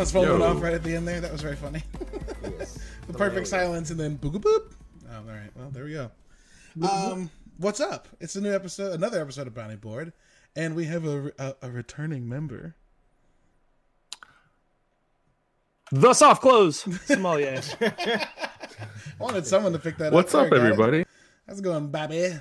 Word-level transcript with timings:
everybody. 0.00 0.10
Someone's 0.10 0.12
phone 0.30 0.40
went 0.40 0.56
off 0.56 0.62
right 0.62 0.74
at 0.74 0.82
the 0.82 0.94
end 0.96 1.06
there. 1.08 1.20
That 1.20 1.32
was 1.32 1.40
very 1.42 1.56
funny. 1.56 1.82
Yes. 2.58 2.78
the 3.06 3.14
perfect 3.14 3.46
silence 3.48 3.90
and 3.90 3.98
then 3.98 4.18
boop 4.18 4.32
boop 4.32 4.42
boop. 4.42 4.72
Oh, 5.10 5.16
all 5.16 5.22
right. 5.24 5.50
Well, 5.56 5.70
there 5.70 5.84
we 5.84 5.92
go. 5.92 6.10
Um, 6.86 7.30
what's 7.56 7.80
up? 7.80 8.06
It's 8.20 8.36
a 8.36 8.40
new 8.42 8.54
episode, 8.54 8.92
another 8.92 9.20
episode 9.22 9.46
of 9.46 9.54
Bounty 9.54 9.76
Board, 9.76 10.12
and 10.54 10.74
we 10.76 10.84
have 10.84 11.06
a, 11.06 11.32
a, 11.38 11.54
a 11.62 11.70
returning 11.70 12.28
member. 12.28 12.74
The 15.90 16.12
soft 16.12 16.42
close 16.42 16.84
sommelier. 17.06 17.62
I 17.80 18.26
wanted 19.18 19.46
someone 19.46 19.72
to 19.72 19.78
pick 19.78 19.96
that 19.98 20.12
What's 20.12 20.34
up. 20.34 20.42
What's 20.42 20.52
up, 20.52 20.58
There, 20.58 20.66
it. 20.66 20.72
everybody? 20.72 21.04
How's 21.48 21.60
it 21.60 21.62
going, 21.62 21.88
Bobby? 21.88 22.34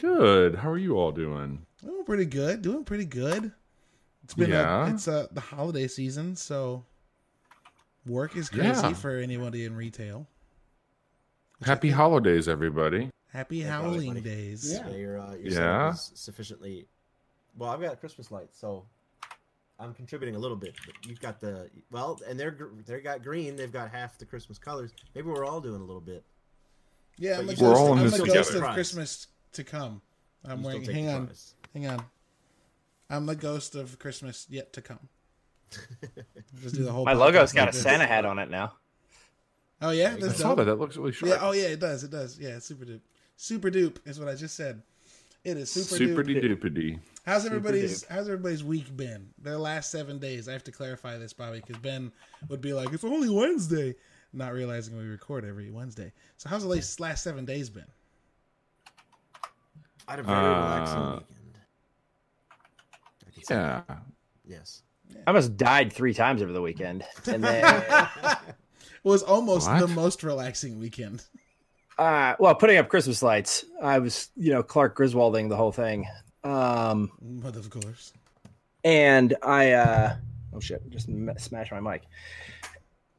Good. 0.00 0.54
How 0.56 0.70
are 0.70 0.78
you 0.78 0.96
all 0.96 1.12
doing? 1.12 1.66
Doing 1.84 2.04
pretty 2.04 2.24
good. 2.26 2.62
Doing 2.62 2.84
pretty 2.84 3.04
good. 3.04 3.52
It's 4.24 4.34
been 4.34 4.50
Yeah. 4.50 4.86
a, 4.88 4.94
it's 4.94 5.06
uh 5.06 5.26
the 5.32 5.40
holiday 5.40 5.86
season, 5.86 6.34
so 6.36 6.84
work 8.06 8.36
is 8.36 8.48
crazy 8.48 8.66
Yeah. 8.68 8.92
for 8.94 9.16
anybody 9.18 9.64
in 9.64 9.76
retail. 9.76 10.26
Happy 11.62 11.90
holidays, 11.90 12.48
everybody. 12.48 13.10
Happy 13.32 13.60
Happy 13.60 13.60
Halloween 13.60 14.22
days. 14.22 14.72
Yeah, 14.72 14.88
your 14.90 15.18
uh, 15.20 15.34
your 15.34 15.52
Yeah. 15.52 15.92
sufficiently. 15.92 16.86
Well, 17.56 17.70
I've 17.70 17.80
got 17.80 18.00
Christmas 18.00 18.30
lights, 18.30 18.58
so 18.58 18.86
I'm 19.78 19.92
contributing 19.94 20.36
a 20.36 20.38
little 20.38 20.56
bit. 20.56 20.74
But 20.86 20.94
you've 21.06 21.20
got 21.20 21.40
the 21.40 21.70
well, 21.90 22.18
and 22.26 22.38
they're 22.40 22.50
gr- 22.50 22.80
they 22.86 23.00
got 23.00 23.22
green. 23.22 23.56
They've 23.56 23.72
got 23.72 23.90
half 23.90 24.18
the 24.18 24.24
Christmas 24.24 24.58
colors. 24.58 24.92
Maybe 25.14 25.28
we're 25.28 25.44
all 25.44 25.60
doing 25.60 25.80
a 25.80 25.84
little 25.84 26.00
bit. 26.00 26.24
Yeah, 27.18 27.38
I'm 27.40 27.46
But 27.46 27.56
the 27.56 27.60
you 27.62 27.68
We're 27.68 27.74
ghost, 27.74 27.80
all 27.80 27.92
in 27.92 27.98
I'm 27.98 28.04
this 28.10 28.20
the 28.20 28.26
ghost 28.26 28.54
of 28.54 28.62
Christmas 28.74 29.26
to 29.52 29.64
come. 29.64 30.00
I'm 30.44 30.60
You 30.60 30.64
wearing. 30.66 30.84
Hang 30.84 31.08
on, 31.08 31.30
hang 31.72 31.86
on. 31.86 32.04
I'm 33.10 33.26
the 33.26 33.36
ghost 33.36 33.74
of 33.74 33.98
Christmas 33.98 34.46
yet 34.50 34.72
to 34.74 34.82
come. 34.82 35.08
Just 36.62 36.74
do 36.76 36.84
the 36.84 36.92
whole. 36.92 37.04
My 37.04 37.12
logo's 37.14 37.52
got 37.52 37.62
like 37.66 37.70
a 37.70 37.72
this. 37.72 37.82
Santa 37.82 38.06
hat 38.06 38.24
on 38.24 38.38
it 38.38 38.50
now. 38.50 38.74
Oh 39.82 39.90
yeah, 39.90 40.12
I 40.16 40.20
that's 40.20 40.38
saw 40.38 40.48
dope. 40.50 40.58
that. 40.58 40.64
That 40.64 40.76
looks 40.76 40.96
really 40.96 41.12
sharp. 41.12 41.30
Yeah. 41.32 41.38
Oh 41.40 41.52
yeah, 41.52 41.64
it 41.68 41.80
does. 41.80 42.04
It 42.04 42.10
does. 42.10 42.38
Yeah, 42.38 42.58
super 42.60 42.84
dupe. 42.84 43.02
Super 43.36 43.70
dupe 43.70 43.98
is 44.06 44.18
what 44.20 44.28
I 44.28 44.34
just 44.34 44.54
said. 44.56 44.82
It 45.42 45.56
is 45.58 45.70
super, 45.70 45.96
Super 45.96 46.22
dupe. 46.22 46.42
doopity. 46.62 46.98
How's 47.26 47.44
everybody's 47.44 48.04
How's 48.06 48.26
everybody's 48.28 48.64
week 48.64 48.96
been? 48.96 49.28
Their 49.42 49.58
last 49.58 49.90
seven 49.90 50.18
days. 50.18 50.48
I 50.48 50.52
have 50.52 50.64
to 50.64 50.72
clarify 50.72 51.18
this, 51.18 51.32
Bobby, 51.34 51.60
because 51.60 51.76
Ben 51.82 52.12
would 52.48 52.60
be 52.62 52.72
like, 52.72 52.92
"It's 52.92 53.04
only 53.04 53.28
Wednesday," 53.28 53.94
not 54.32 54.54
realizing 54.54 54.96
we 54.96 55.04
record 55.04 55.44
every 55.44 55.70
Wednesday. 55.70 56.12
So 56.38 56.48
how's 56.48 56.62
the 56.62 56.68
last 56.68 57.00
last 57.00 57.22
seven 57.24 57.44
days 57.44 57.68
been? 57.68 57.84
I 60.06 60.12
had 60.12 60.20
a 60.20 60.22
very 60.22 60.38
Uh, 60.38 60.48
relaxing 60.56 61.00
weekend. 61.10 61.24
I 63.50 63.54
could 63.54 63.92
Yeah. 63.92 63.96
Yes. 64.46 64.82
I 65.26 65.30
almost 65.30 65.56
died 65.56 65.92
three 65.92 66.14
times 66.14 66.42
over 66.42 66.52
the 66.52 66.60
weekend, 66.62 67.04
and 67.26 67.42
then 67.44 67.64
It 68.22 68.38
was 69.04 69.22
almost 69.22 69.68
What? 69.68 69.80
the 69.80 69.88
most 69.88 70.22
relaxing 70.22 70.78
weekend. 70.78 71.24
uh, 71.98 72.34
well, 72.38 72.54
putting 72.54 72.76
up 72.78 72.88
Christmas 72.88 73.22
lights. 73.22 73.64
I 73.82 73.98
was, 74.00 74.28
you 74.36 74.52
know, 74.52 74.62
Clark 74.62 74.96
Griswolding 74.96 75.48
the 75.48 75.56
whole 75.56 75.72
thing, 75.72 76.06
um, 76.42 77.10
But 77.20 77.56
of 77.56 77.70
course, 77.70 78.12
and 78.82 79.34
I, 79.42 79.72
uh, 79.72 80.16
oh 80.52 80.60
shit, 80.60 80.82
just 80.90 81.08
m- 81.08 81.32
smashed 81.38 81.70
my 81.72 81.80
mic, 81.80 82.02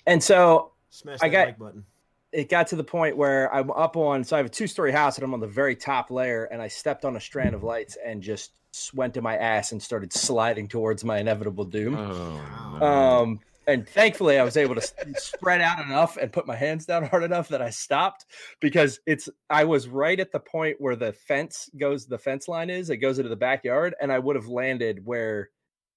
and 0.06 0.22
so 0.24 0.72
Smash 0.90 1.20
I 1.22 1.30
got- 1.30 1.48
like 1.48 1.58
button. 1.60 1.86
it 2.32 2.50
got 2.50 2.68
to 2.68 2.76
the 2.76 2.84
point 2.84 3.16
where 3.18 3.54
I'm 3.54 3.72
up 3.72 3.96
on. 3.98 4.24
So 4.24 4.36
I 4.36 4.40
have 4.40 4.46
a 4.46 4.50
two 4.50 4.68
story 4.68 4.92
house, 4.92 5.18
and 5.18 5.24
I'm 5.24 5.34
on 5.34 5.40
the 5.40 5.48
very 5.48 5.76
top 5.76 6.12
layer, 6.12 6.46
and 6.46 6.62
I 6.62 6.68
stepped 6.68 7.06
on 7.06 7.16
a 7.16 7.22
strand 7.22 7.56
of 7.56 7.64
lights 7.64 7.98
and 8.06 8.22
just 8.22 8.52
went 8.94 9.14
to 9.16 9.22
my 9.22 9.38
ass 9.38 9.72
and 9.72 9.82
started 9.82 10.14
sliding 10.14 10.68
towards 10.68 11.04
my 11.04 11.18
inevitable 11.20 11.66
doom. 11.66 11.96
Oh. 11.98 12.86
Um, 12.86 13.40
and 13.68 13.88
thankfully, 13.90 14.38
I 14.38 14.44
was 14.44 14.58
able 14.58 14.76
to 14.76 14.82
spread 15.18 15.60
out 15.62 15.84
enough 15.84 16.18
and 16.18 16.32
put 16.32 16.46
my 16.46 16.56
hands 16.56 16.86
down 16.86 17.04
hard 17.06 17.24
enough 17.24 17.48
that 17.50 17.62
I 17.62 17.72
stopped 17.72 18.26
because 18.60 19.00
it's. 19.08 19.28
I 19.50 19.64
was 19.64 19.88
right 19.88 20.20
at 20.20 20.32
the 20.32 20.40
point 20.40 20.78
where 20.80 20.96
the 20.96 21.14
fence 21.14 21.70
goes. 21.76 22.06
The 22.06 22.20
fence 22.20 22.48
line 22.48 22.70
is. 22.70 22.90
It 22.92 22.98
goes 22.98 23.18
into 23.18 23.30
the 23.30 23.36
backyard, 23.36 23.96
and 24.00 24.12
I 24.12 24.20
would 24.20 24.36
have 24.36 24.48
landed 24.48 25.04
where 25.04 25.50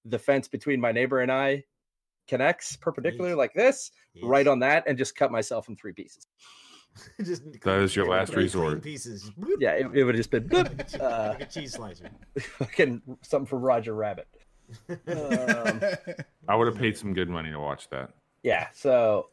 the 0.05 0.17
fence 0.17 0.47
between 0.47 0.81
my 0.81 0.91
neighbor 0.91 1.19
and 1.19 1.31
I 1.31 1.65
connects 2.27 2.75
perpendicular 2.75 3.29
Nice. 3.31 3.37
like 3.37 3.53
this, 3.53 3.91
Yes. 4.13 4.23
right 4.25 4.47
on 4.47 4.59
that, 4.59 4.85
and 4.87 4.97
just 4.97 5.15
cut 5.15 5.31
myself 5.31 5.67
in 5.69 5.75
three 5.75 5.93
pieces. 5.93 6.25
Just 7.23 7.43
That 7.61 7.81
is 7.81 7.95
your 7.95 8.07
last 8.07 8.35
resort. 8.35 8.81
Pieces. 8.81 9.31
Yeah, 9.59 9.71
it, 9.71 9.87
it 9.93 10.03
would 10.03 10.15
have 10.15 10.19
just 10.19 10.31
been 10.31 10.47
Like 10.49 10.93
a, 10.93 11.03
uh, 11.03 11.27
like 11.29 11.41
a 11.41 11.45
cheese 11.45 11.73
slicer. 11.73 12.09
fucking 12.39 13.01
something 13.21 13.45
from 13.45 13.61
Roger 13.61 13.93
Rabbit. 13.93 14.27
Um, 14.89 15.81
I 16.47 16.55
would 16.55 16.67
have 16.67 16.77
paid 16.77 16.97
some 16.97 17.13
good 17.13 17.29
money 17.29 17.51
to 17.51 17.59
watch 17.59 17.89
that. 17.89 18.11
Yeah. 18.43 18.67
So, 18.73 19.29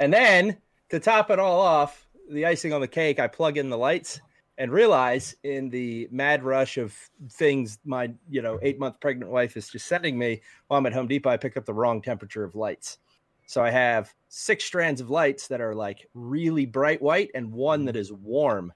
and 0.00 0.12
then 0.12 0.56
to 0.90 1.00
top 1.00 1.30
it 1.30 1.38
all 1.38 1.60
off, 1.60 2.06
the 2.30 2.46
icing 2.46 2.72
on 2.72 2.80
the 2.80 2.88
cake, 2.88 3.20
I 3.20 3.28
plug 3.28 3.58
in 3.58 3.70
the 3.70 3.78
lights 3.78 4.20
and 4.58 4.72
realize 4.72 5.36
in 5.44 5.68
the 5.68 6.08
mad 6.10 6.42
rush 6.42 6.78
of 6.78 6.94
things 7.30 7.78
my, 7.84 8.12
you 8.28 8.42
know, 8.42 8.58
eight 8.62 8.78
month 8.78 9.00
pregnant 9.00 9.30
wife 9.30 9.56
is 9.56 9.68
just 9.68 9.86
sending 9.86 10.18
me 10.18 10.40
while 10.68 10.78
I'm 10.78 10.86
at 10.86 10.92
Home 10.94 11.06
Depot, 11.06 11.30
I 11.30 11.36
pick 11.36 11.56
up 11.56 11.66
the 11.66 11.74
wrong 11.74 12.00
temperature 12.00 12.42
of 12.42 12.54
lights. 12.54 12.98
So 13.46 13.62
I 13.62 13.70
have 13.70 14.12
six 14.28 14.64
strands 14.64 15.00
of 15.00 15.08
lights 15.08 15.46
that 15.48 15.60
are 15.60 15.74
like 15.74 16.08
really 16.14 16.66
bright 16.66 17.00
white 17.00 17.30
and 17.34 17.52
one 17.52 17.84
that 17.86 17.96
is 17.96 18.12
warm. 18.12 18.72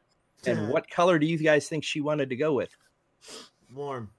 And 0.46 0.68
what 0.68 0.88
color 0.88 1.18
do 1.18 1.26
you 1.26 1.36
guys 1.38 1.68
think 1.68 1.84
she 1.84 2.00
wanted 2.00 2.30
to 2.30 2.36
go 2.36 2.54
with? 2.54 2.74
Warm. 3.74 4.10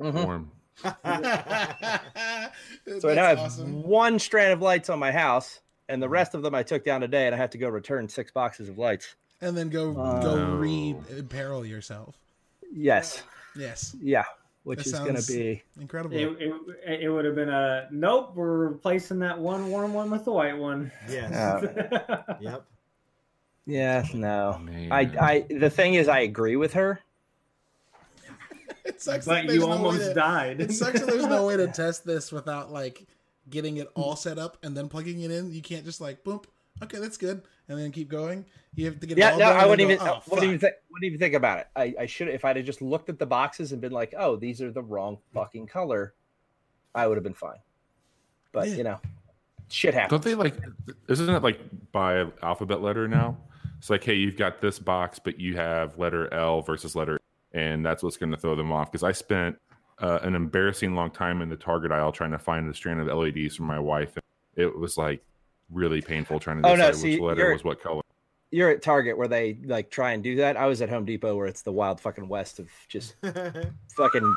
Mhm. 0.00 0.24
Warm. 0.24 0.50
So 3.00 3.10
I 3.10 3.14
now 3.14 3.34
have 3.34 3.58
one 3.60 4.18
strand 4.18 4.52
of 4.52 4.60
lights 4.60 4.90
on 4.90 4.98
my 4.98 5.12
house, 5.12 5.60
and 5.88 6.02
the 6.02 6.08
rest 6.08 6.34
of 6.34 6.42
them 6.42 6.54
I 6.54 6.62
took 6.62 6.84
down 6.84 7.00
today, 7.00 7.26
and 7.26 7.34
I 7.34 7.38
have 7.38 7.50
to 7.50 7.58
go 7.58 7.68
return 7.68 8.08
six 8.08 8.30
boxes 8.32 8.68
of 8.68 8.78
lights. 8.78 9.14
and 9.40 9.56
then 9.56 9.70
go 9.70 9.90
Uh, 9.98 10.22
go 10.22 10.36
No. 10.36 10.56
re 10.56 10.94
imperil 11.10 11.64
yourself. 11.66 12.16
Yes, 12.72 13.22
Yes, 13.56 13.94
yeah, 14.00 14.24
which 14.64 14.84
That 14.84 14.86
is 14.86 14.98
going 15.00 15.16
to 15.16 15.26
be 15.26 15.62
incredible. 15.80 16.16
It, 16.16 16.28
it, 16.86 17.00
it 17.02 17.08
would 17.08 17.24
have 17.24 17.34
been 17.34 17.48
a 17.48 17.88
nope. 17.90 18.32
We're 18.34 18.68
replacing 18.68 19.18
that 19.20 19.38
one 19.38 19.68
warm 19.70 19.92
one 19.92 20.10
with 20.10 20.24
the 20.24 20.32
white 20.32 20.56
one. 20.56 20.92
Yes. 21.08 21.32
Uh, 21.32 22.36
Yep. 22.40 22.64
yeah, 23.66 24.04
no. 24.14 24.58
Man. 24.62 24.92
I, 24.92 25.00
I, 25.20 25.46
the 25.50 25.70
thing 25.70 25.94
is, 25.94 26.08
I 26.08 26.20
agree 26.20 26.56
with 26.56 26.74
her. 26.74 27.00
it 28.84 29.00
sucks. 29.00 29.26
but 29.26 29.46
there's 29.46 29.54
you 29.54 29.60
no 29.66 29.72
almost 29.72 30.00
to- 30.00 30.14
died. 30.14 30.60
It 30.60 30.72
sucks 30.72 31.00
that 31.00 31.06
there's 31.08 31.26
no 31.26 31.46
way 31.46 31.56
to 31.56 31.66
test 31.72 32.04
this 32.04 32.30
without 32.32 32.72
like 32.72 33.06
getting 33.50 33.76
it 33.78 33.88
all 33.94 34.16
set 34.16 34.38
up 34.38 34.56
and 34.62 34.76
then 34.76 34.88
plugging 34.88 35.22
it 35.22 35.30
in. 35.30 35.52
You 35.52 35.62
can't 35.62 35.84
just 35.84 36.00
like 36.00 36.22
boom. 36.24 36.40
Okay, 36.82 36.98
that's 36.98 37.16
good, 37.16 37.42
and 37.76 37.84
then 37.84 37.92
keep 37.92 38.08
going. 38.08 38.44
You 38.74 38.86
have 38.86 39.00
to 39.00 39.06
get 39.06 39.18
it 39.18 39.20
Yeah, 39.20 39.32
all 39.32 39.38
no, 39.38 39.44
done 39.46 39.56
I 39.56 39.66
wouldn't 39.66 39.88
then 39.88 39.96
even, 39.96 40.06
go, 40.06 40.12
oh, 40.14 40.22
wouldn't 40.28 40.48
even, 40.48 40.58
think, 40.58 40.74
wouldn't 40.90 41.06
even 41.06 41.18
think 41.18 41.34
about 41.34 41.58
it. 41.58 41.66
I, 41.76 41.94
I 42.00 42.06
should, 42.06 42.28
if 42.28 42.44
I'd 42.44 42.56
have 42.56 42.64
just 42.64 42.80
looked 42.82 43.08
at 43.08 43.18
the 43.18 43.26
boxes 43.26 43.72
and 43.72 43.80
been 43.80 43.92
like, 43.92 44.14
oh, 44.16 44.36
these 44.36 44.62
are 44.62 44.70
the 44.70 44.82
wrong 44.82 45.18
fucking 45.34 45.66
color, 45.66 46.14
I 46.94 47.06
would 47.06 47.16
have 47.16 47.24
been 47.24 47.34
fine. 47.34 47.58
But 48.52 48.68
Yeah. 48.68 48.74
you 48.74 48.84
know, 48.84 49.00
shit 49.68 49.94
happens. 49.94 50.10
Don't 50.10 50.24
they 50.24 50.34
like? 50.34 50.54
Isn't 51.08 51.28
it 51.28 51.42
like 51.42 51.60
by 51.92 52.26
alphabet 52.42 52.82
letter 52.82 53.08
now? 53.08 53.36
It's 53.78 53.90
like, 53.90 54.04
hey, 54.04 54.14
you've 54.14 54.36
got 54.36 54.60
this 54.60 54.78
box, 54.78 55.18
but 55.18 55.40
you 55.40 55.56
have 55.56 55.98
letter 55.98 56.32
L 56.32 56.62
versus 56.62 56.94
letter, 56.94 57.18
and 57.52 57.84
that's 57.84 58.02
what's 58.02 58.16
going 58.16 58.30
to 58.30 58.36
throw 58.36 58.54
them 58.54 58.70
off. 58.70 58.92
Because 58.92 59.02
I 59.02 59.12
spent 59.12 59.56
uh, 59.98 60.20
an 60.22 60.34
embarrassing 60.34 60.94
long 60.94 61.10
time 61.10 61.42
in 61.42 61.48
the 61.48 61.56
Target 61.56 61.90
aisle 61.90 62.12
trying 62.12 62.30
to 62.30 62.38
find 62.38 62.68
a 62.70 62.74
strand 62.74 63.00
of 63.00 63.06
LEDs 63.08 63.56
for 63.56 63.64
my 63.64 63.78
wife. 63.78 64.16
And 64.16 64.22
it 64.56 64.78
was 64.78 64.96
like 64.96 65.24
really 65.72 66.00
painful 66.00 66.38
trying 66.40 66.62
to 66.62 66.68
Oh, 66.68 66.76
decide 66.76 66.86
no, 66.88 66.92
see, 66.92 67.10
which 67.12 67.20
letter 67.20 67.40
you're- 67.42 67.52
was 67.54 67.64
what 67.64 67.80
color. 67.80 68.02
You're 68.50 68.68
at 68.68 68.82
Target 68.82 69.16
where 69.16 69.28
they 69.28 69.56
like 69.64 69.90
try 69.90 70.12
and 70.12 70.22
do 70.22 70.36
that. 70.36 70.58
I 70.58 70.66
was 70.66 70.82
at 70.82 70.90
Home 70.90 71.06
Depot 71.06 71.34
where 71.34 71.46
it's 71.46 71.62
the 71.62 71.72
wild 71.72 72.00
fucking 72.00 72.28
west 72.28 72.58
of 72.58 72.68
just 72.88 73.16
fucking 73.96 74.36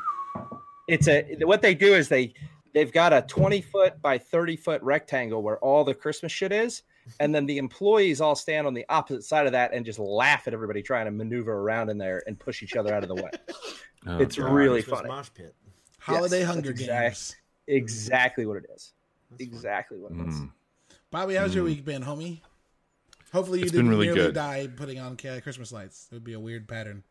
it's 0.87 1.07
a 1.09 1.35
what 1.43 1.61
they 1.61 1.75
do 1.75 1.93
is 1.95 2.07
they 2.07 2.33
they've 2.73 2.91
got 2.93 3.11
a 3.11 3.21
20 3.23 3.59
foot 3.61 4.01
by 4.01 4.17
30 4.17 4.55
foot 4.55 4.81
rectangle 4.83 5.41
where 5.41 5.57
all 5.59 5.83
the 5.83 5.93
christmas 5.93 6.31
shit 6.31 6.51
is 6.51 6.83
and 7.19 7.33
then 7.35 7.45
the 7.45 7.57
employees 7.57 8.21
all 8.21 8.35
stand 8.35 8.65
on 8.67 8.73
the 8.73 8.85
opposite 8.89 9.23
side 9.23 9.45
of 9.47 9.51
that 9.53 9.73
and 9.73 9.85
just 9.85 9.99
laugh 9.99 10.47
at 10.47 10.53
everybody 10.53 10.81
trying 10.81 11.05
to 11.05 11.11
maneuver 11.11 11.53
around 11.53 11.89
in 11.89 11.97
there 11.97 12.21
and 12.27 12.37
push 12.39 12.61
each 12.63 12.75
other 12.75 12.93
out 12.93 13.03
of 13.03 13.09
the 13.09 13.15
way 13.15 13.29
Oh, 14.07 14.19
It's 14.19 14.35
God. 14.37 14.53
really 14.53 14.81
Christmas 14.83 14.99
funny. 15.01 15.09
Mosh 15.13 15.29
pit. 15.33 15.55
Holiday 15.99 16.39
Yes, 16.41 16.47
Hunger 16.49 16.73
that's 16.73 16.85
Games. 16.85 17.35
exactly 17.67 18.45
what 18.45 18.57
it 18.57 18.65
is 18.75 18.93
That's 19.31 19.43
fun. 19.43 19.53
exactly 19.55 19.97
what 19.97 20.11
it 20.11 20.19
is 20.29 20.35
Mm. 20.35 20.51
Bobby, 21.11 21.35
how's 21.35 21.55
your 21.55 21.63
Mm. 21.63 21.67
week 21.67 21.85
been, 21.85 22.03
homie? 22.03 22.41
Hopefully 23.31 23.59
you 23.59 23.63
It's 23.65 23.71
didn't 23.71 23.89
really 23.89 24.07
nearly 24.07 24.21
good. 24.21 24.35
die 24.35 24.67
putting 24.67 24.99
on 24.99 25.17
Christmas 25.17 25.71
lights. 25.71 26.07
It 26.11 26.15
would 26.15 26.23
be 26.23 26.33
a 26.33 26.39
weird 26.39 26.67
pattern. 26.67 27.03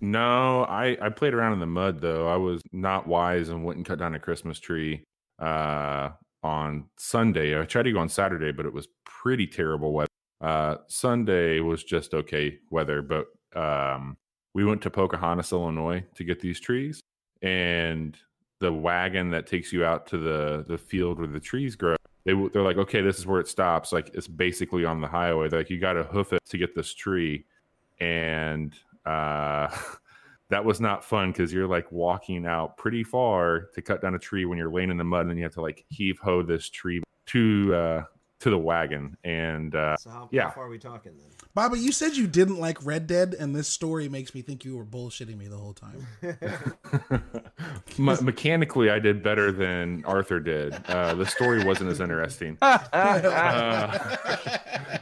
No, 0.00 0.64
I, 0.64 0.96
I 1.00 1.08
played 1.10 1.34
around 1.34 1.52
in 1.54 1.60
the 1.60 1.66
mud 1.66 2.00
though. 2.00 2.28
I 2.28 2.36
was 2.36 2.62
not 2.72 3.06
wise 3.06 3.48
and 3.48 3.64
wouldn't 3.64 3.86
cut 3.86 3.98
down 3.98 4.14
a 4.14 4.18
Christmas 4.18 4.58
tree 4.58 5.04
uh, 5.38 6.10
on 6.42 6.88
Sunday. 6.98 7.58
I 7.60 7.64
tried 7.64 7.82
to 7.84 7.92
go 7.92 7.98
on 7.98 8.08
Saturday, 8.08 8.52
but 8.52 8.64
it 8.66 8.72
was 8.72 8.88
pretty 9.04 9.46
terrible 9.46 9.92
weather. 9.92 10.08
Uh, 10.40 10.76
Sunday 10.86 11.60
was 11.60 11.82
just 11.84 12.14
okay 12.14 12.58
weather, 12.70 13.02
but 13.02 13.26
um, 13.58 14.16
we 14.54 14.64
went 14.64 14.82
to 14.82 14.90
Pocahontas, 14.90 15.52
Illinois 15.52 16.04
to 16.14 16.24
get 16.24 16.40
these 16.40 16.60
trees. 16.60 17.00
And 17.42 18.16
the 18.60 18.72
wagon 18.72 19.30
that 19.30 19.46
takes 19.46 19.72
you 19.72 19.84
out 19.84 20.06
to 20.08 20.18
the 20.18 20.64
the 20.66 20.78
field 20.78 21.18
where 21.18 21.28
the 21.28 21.40
trees 21.40 21.76
grow. 21.76 21.96
They 22.28 22.34
they're 22.52 22.62
like, 22.62 22.76
okay, 22.76 23.00
this 23.00 23.18
is 23.18 23.26
where 23.26 23.40
it 23.40 23.48
stops. 23.48 23.90
Like 23.90 24.10
it's 24.12 24.28
basically 24.28 24.84
on 24.84 25.00
the 25.00 25.08
highway. 25.08 25.48
They're 25.48 25.60
like 25.60 25.70
you 25.70 25.80
got 25.80 25.94
to 25.94 26.02
hoof 26.02 26.34
it 26.34 26.44
to 26.50 26.58
get 26.58 26.74
this 26.74 26.92
tree, 26.92 27.46
and 28.00 28.74
uh, 29.06 29.74
that 30.50 30.62
was 30.62 30.78
not 30.78 31.02
fun 31.02 31.32
because 31.32 31.54
you're 31.54 31.66
like 31.66 31.90
walking 31.90 32.44
out 32.44 32.76
pretty 32.76 33.02
far 33.02 33.70
to 33.72 33.80
cut 33.80 34.02
down 34.02 34.14
a 34.14 34.18
tree 34.18 34.44
when 34.44 34.58
you're 34.58 34.70
laying 34.70 34.90
in 34.90 34.98
the 34.98 35.04
mud, 35.04 35.22
and 35.22 35.30
then 35.30 35.38
you 35.38 35.42
have 35.42 35.54
to 35.54 35.62
like 35.62 35.86
heave 35.88 36.18
ho 36.18 36.42
this 36.42 36.68
tree 36.68 37.02
to 37.28 37.74
uh, 37.74 38.02
to 38.40 38.50
the 38.50 38.58
wagon. 38.58 39.16
And 39.24 39.74
uh, 39.74 39.96
So 39.96 40.10
how, 40.10 40.28
Yeah. 40.30 40.44
how 40.44 40.50
far 40.50 40.66
are 40.66 40.70
we 40.70 40.78
talking 40.78 41.12
then? 41.18 41.26
Bobby, 41.54 41.80
you 41.80 41.90
said 41.90 42.16
you 42.16 42.26
didn't 42.28 42.60
like 42.60 42.84
Red 42.86 43.06
Dead, 43.08 43.34
and 43.38 43.54
this 43.54 43.66
story 43.66 44.08
makes 44.08 44.32
me 44.34 44.42
think 44.42 44.64
you 44.64 44.76
were 44.76 44.84
bullshitting 44.84 45.36
me 45.36 45.48
the 45.48 45.56
whole 45.56 45.74
time. 45.74 46.06
Me- 47.98 48.16
mechanically, 48.22 48.90
I 48.90 49.00
did 49.00 49.22
better 49.24 49.50
than 49.50 50.04
Arthur 50.04 50.38
did. 50.38 50.74
Uh, 50.86 51.14
the 51.14 51.26
story 51.26 51.64
wasn't 51.64 51.90
as 51.90 52.00
interesting. 52.00 52.56
Uh, 52.92 54.08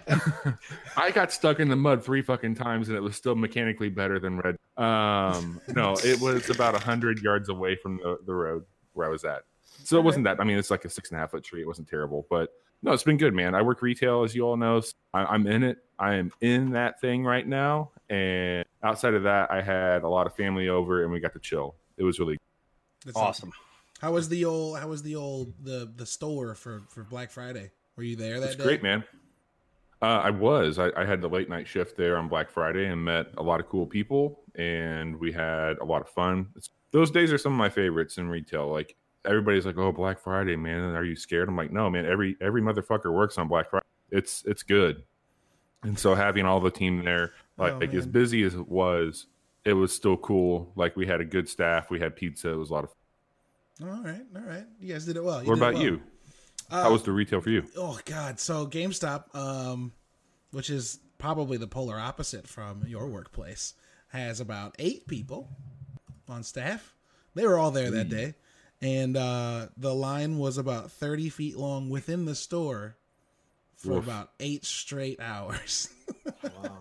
I 0.96 1.10
got 1.10 1.32
stuck 1.32 1.60
in 1.60 1.68
the 1.68 1.76
mud 1.76 2.04
three 2.04 2.22
fucking 2.22 2.54
times, 2.54 2.88
and 2.88 2.96
it 2.96 3.00
was 3.00 3.16
still 3.16 3.34
mechanically 3.34 3.88
better 3.90 4.18
than 4.18 4.38
Red. 4.38 4.56
Um, 4.76 5.60
no, 5.74 5.94
it 6.04 6.20
was 6.20 6.48
about 6.50 6.74
a 6.74 6.78
hundred 6.78 7.20
yards 7.22 7.48
away 7.48 7.76
from 7.76 7.98
the, 7.98 8.18
the 8.26 8.34
road 8.34 8.64
where 8.94 9.06
I 9.06 9.10
was 9.10 9.24
at, 9.24 9.42
so 9.84 9.98
it 9.98 10.02
wasn't 10.02 10.24
that. 10.24 10.40
I 10.40 10.44
mean, 10.44 10.58
it's 10.58 10.70
like 10.70 10.84
a 10.84 10.90
six 10.90 11.10
and 11.10 11.18
a 11.18 11.20
half 11.20 11.30
foot 11.32 11.44
tree. 11.44 11.60
It 11.60 11.66
wasn't 11.66 11.88
terrible, 11.88 12.26
but 12.30 12.50
no, 12.82 12.92
it's 12.92 13.02
been 13.02 13.16
good, 13.16 13.34
man. 13.34 13.54
I 13.54 13.62
work 13.62 13.82
retail, 13.82 14.22
as 14.22 14.34
you 14.34 14.42
all 14.42 14.56
know. 14.56 14.80
So 14.80 14.92
I, 15.14 15.24
I'm 15.24 15.46
in 15.46 15.62
it. 15.62 15.78
I 15.98 16.14
am 16.14 16.30
in 16.40 16.70
that 16.72 17.00
thing 17.00 17.24
right 17.24 17.46
now, 17.46 17.90
and 18.10 18.64
outside 18.82 19.14
of 19.14 19.22
that, 19.22 19.50
I 19.50 19.62
had 19.62 20.02
a 20.02 20.08
lot 20.08 20.26
of 20.26 20.34
family 20.34 20.68
over, 20.68 21.02
and 21.02 21.12
we 21.12 21.20
got 21.20 21.32
to 21.32 21.38
chill. 21.40 21.74
It 21.96 22.04
was 22.04 22.18
really 22.18 22.38
That's 23.04 23.16
awesome. 23.16 23.52
How 24.00 24.12
was 24.12 24.28
the 24.28 24.44
old? 24.44 24.78
How 24.78 24.88
was 24.88 25.02
the 25.02 25.16
old 25.16 25.54
the 25.62 25.90
the 25.96 26.06
store 26.06 26.54
for 26.54 26.82
for 26.88 27.02
Black 27.02 27.30
Friday? 27.30 27.70
Were 27.96 28.02
you 28.02 28.16
there 28.16 28.40
that 28.40 28.46
It's 28.46 28.56
day? 28.56 28.64
great, 28.64 28.82
man. 28.82 29.04
Uh, 30.02 30.20
I 30.24 30.30
was. 30.30 30.78
I, 30.78 30.90
I 30.94 31.06
had 31.06 31.22
the 31.22 31.28
late 31.28 31.48
night 31.48 31.66
shift 31.66 31.96
there 31.96 32.18
on 32.18 32.28
Black 32.28 32.50
Friday 32.50 32.86
and 32.86 33.02
met 33.02 33.28
a 33.38 33.42
lot 33.42 33.60
of 33.60 33.68
cool 33.70 33.86
people, 33.86 34.40
and 34.54 35.18
we 35.18 35.32
had 35.32 35.78
a 35.78 35.84
lot 35.84 36.02
of 36.02 36.08
fun. 36.10 36.48
It's, 36.54 36.68
those 36.90 37.10
days 37.10 37.32
are 37.32 37.38
some 37.38 37.52
of 37.52 37.58
my 37.58 37.70
favorites 37.70 38.18
in 38.18 38.28
retail. 38.28 38.70
Like 38.70 38.94
everybody's 39.26 39.66
like, 39.66 39.76
"Oh, 39.76 39.92
Black 39.92 40.18
Friday, 40.18 40.56
man! 40.56 40.94
Are 40.94 41.04
you 41.04 41.16
scared?" 41.16 41.48
I'm 41.48 41.56
like, 41.56 41.72
"No, 41.72 41.90
man. 41.90 42.06
Every 42.06 42.36
every 42.40 42.62
motherfucker 42.62 43.12
works 43.12 43.38
on 43.38 43.48
Black 43.48 43.70
Friday. 43.70 43.86
It's 44.10 44.44
it's 44.46 44.62
good." 44.62 45.04
And 45.82 45.98
so 45.98 46.14
having 46.14 46.46
all 46.46 46.60
the 46.60 46.70
team 46.70 47.04
there, 47.04 47.32
like, 47.58 47.74
Oh, 47.74 47.78
like 47.78 47.94
as 47.94 48.06
busy 48.06 48.42
as 48.42 48.54
it 48.54 48.68
was, 48.68 49.26
it 49.64 49.74
was 49.74 49.92
still 49.94 50.16
cool. 50.16 50.72
Like 50.74 50.96
we 50.96 51.06
had 51.06 51.20
a 51.20 51.24
good 51.24 51.48
staff. 51.48 51.90
We 51.90 52.00
had 52.00 52.16
pizza. 52.16 52.50
It 52.50 52.56
was 52.56 52.70
a 52.70 52.74
lot 52.74 52.84
of. 52.84 52.90
fun. 53.78 53.88
All 53.88 54.02
right, 54.02 54.22
all 54.34 54.42
right. 54.42 54.64
You 54.80 54.92
guys 54.92 55.04
did 55.04 55.16
it 55.16 55.24
well. 55.24 55.44
What 55.44 55.56
about 55.58 55.74
well. 55.74 55.82
you? 55.82 56.02
Uh, 56.70 56.82
How 56.84 56.92
was 56.92 57.02
the 57.02 57.12
retail 57.12 57.40
for 57.40 57.50
you? 57.50 57.64
Oh 57.76 57.98
God! 58.04 58.40
So 58.40 58.66
GameStop, 58.66 59.34
um, 59.36 59.92
which 60.50 60.70
is 60.70 60.98
probably 61.18 61.58
the 61.58 61.66
polar 61.66 61.98
opposite 61.98 62.48
from 62.48 62.84
your 62.86 63.06
workplace, 63.08 63.74
has 64.08 64.40
about 64.40 64.74
eight 64.78 65.06
people 65.06 65.50
on 66.28 66.42
staff. 66.42 66.94
They 67.34 67.46
were 67.46 67.58
all 67.58 67.70
there 67.70 67.90
that 67.90 68.08
day, 68.08 68.34
and 68.82 69.16
uh, 69.16 69.68
the 69.76 69.94
line 69.94 70.38
was 70.38 70.58
about 70.58 70.90
thirty 70.90 71.28
feet 71.28 71.56
long 71.56 71.88
within 71.90 72.24
the 72.24 72.34
store 72.34 72.96
for 73.76 73.92
Oof. 73.92 74.04
about 74.04 74.30
eight 74.40 74.64
straight 74.64 75.20
hours. 75.20 75.88
Wow. 76.42 76.80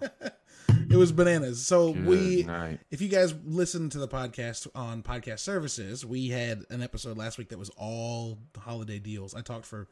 it 0.89 0.95
was 0.95 1.11
bananas. 1.11 1.65
So 1.65 1.93
Good 1.93 2.05
we 2.05 2.43
night. 2.43 2.79
if 2.91 3.01
you 3.01 3.07
guys 3.09 3.33
listen 3.45 3.89
to 3.89 3.97
the 3.97 4.07
podcast 4.07 4.67
on 4.75 5.03
podcast 5.03 5.39
services, 5.39 6.05
we 6.05 6.29
had 6.29 6.63
an 6.69 6.81
episode 6.81 7.17
last 7.17 7.37
week 7.37 7.49
that 7.49 7.59
was 7.59 7.69
all 7.77 8.37
holiday 8.57 8.99
deals. 8.99 9.35
I 9.35 9.41
talked 9.41 9.65
for 9.65 9.87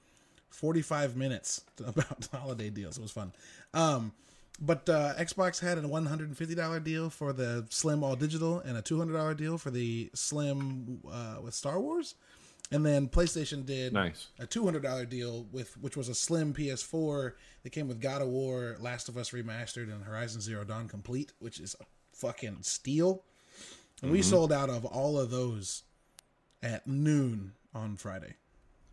45 0.50 1.16
minutes 1.16 1.62
about 1.86 2.28
holiday 2.32 2.70
deals. 2.70 2.98
It 2.98 3.02
was 3.02 3.12
fun. 3.12 3.34
Um, 3.74 4.14
but 4.60 4.88
uh, 4.90 5.14
Xbox 5.16 5.60
had 5.60 5.78
a 5.78 5.82
$150 5.82 6.84
deal 6.84 7.10
for 7.10 7.34
the 7.34 7.66
Slim 7.70 8.04
All 8.04 8.16
Digital 8.16 8.60
and 8.60 8.78
a 8.78 8.82
$200 8.82 9.36
deal 9.38 9.58
for 9.58 9.72
the 9.72 10.10
Slim 10.14 11.00
uh, 11.12 11.38
with 11.42 11.54
Star 11.54 11.80
Wars. 11.80 12.16
And 12.72 12.84
then 12.86 13.08
PlayStation 13.08 13.66
did 13.66 13.94
Nice. 13.94 14.28
a 14.40 14.48
two 14.48 14.64
hundred 14.64 14.82
dollar 14.82 15.06
deal 15.06 15.46
with 15.52 15.78
which 15.80 15.96
was 15.96 16.10
a 16.10 16.16
slim 16.16 16.54
PS4 16.56 17.34
that 17.62 17.70
came 17.70 17.88
with 17.88 18.02
God 18.02 18.22
of 18.24 18.30
War, 18.30 18.78
Last 18.80 19.10
of 19.10 19.18
Us 19.18 19.30
remastered, 19.30 19.94
and 19.94 20.04
Horizon 20.04 20.42
Zero 20.42 20.64
Dawn 20.64 20.88
complete, 20.88 21.34
which 21.40 21.60
is 21.60 21.76
a 21.80 21.84
fucking 22.14 22.60
steal. 22.62 23.22
And 24.02 24.12
we 24.12 24.24
sold 24.24 24.52
out 24.52 24.70
of 24.72 24.86
all 24.86 25.20
of 25.20 25.30
those 25.30 25.84
at 26.64 26.88
noon 26.88 27.52
on 27.76 27.96
Friday. 27.96 28.36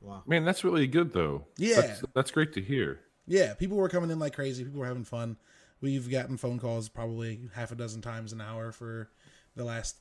Wow. 0.03 0.25
Man, 0.27 0.45
that's 0.45 0.63
really 0.63 0.87
good 0.87 1.13
though. 1.15 1.47
Yeah. 1.57 1.81
that's, 1.81 2.03
that's 2.15 2.31
great 2.33 2.53
to 2.55 2.61
hear. 2.61 3.01
Yeah, 3.27 3.55
people 3.55 3.77
were 3.79 3.89
coming 3.89 4.11
in 4.11 4.19
like 4.19 4.35
crazy. 4.35 4.63
People 4.65 4.81
were 4.81 4.87
having 4.87 5.05
fun. 5.05 5.37
We've 5.81 6.11
gotten 6.11 6.37
phone 6.37 6.59
calls 6.59 6.89
probably 6.89 7.41
half 7.55 7.73
a 7.73 7.75
dozen 7.75 8.03
times 8.03 8.33
an 8.33 8.41
hour 8.41 8.73
for 8.73 9.09
the 9.57 9.65
last 9.65 9.97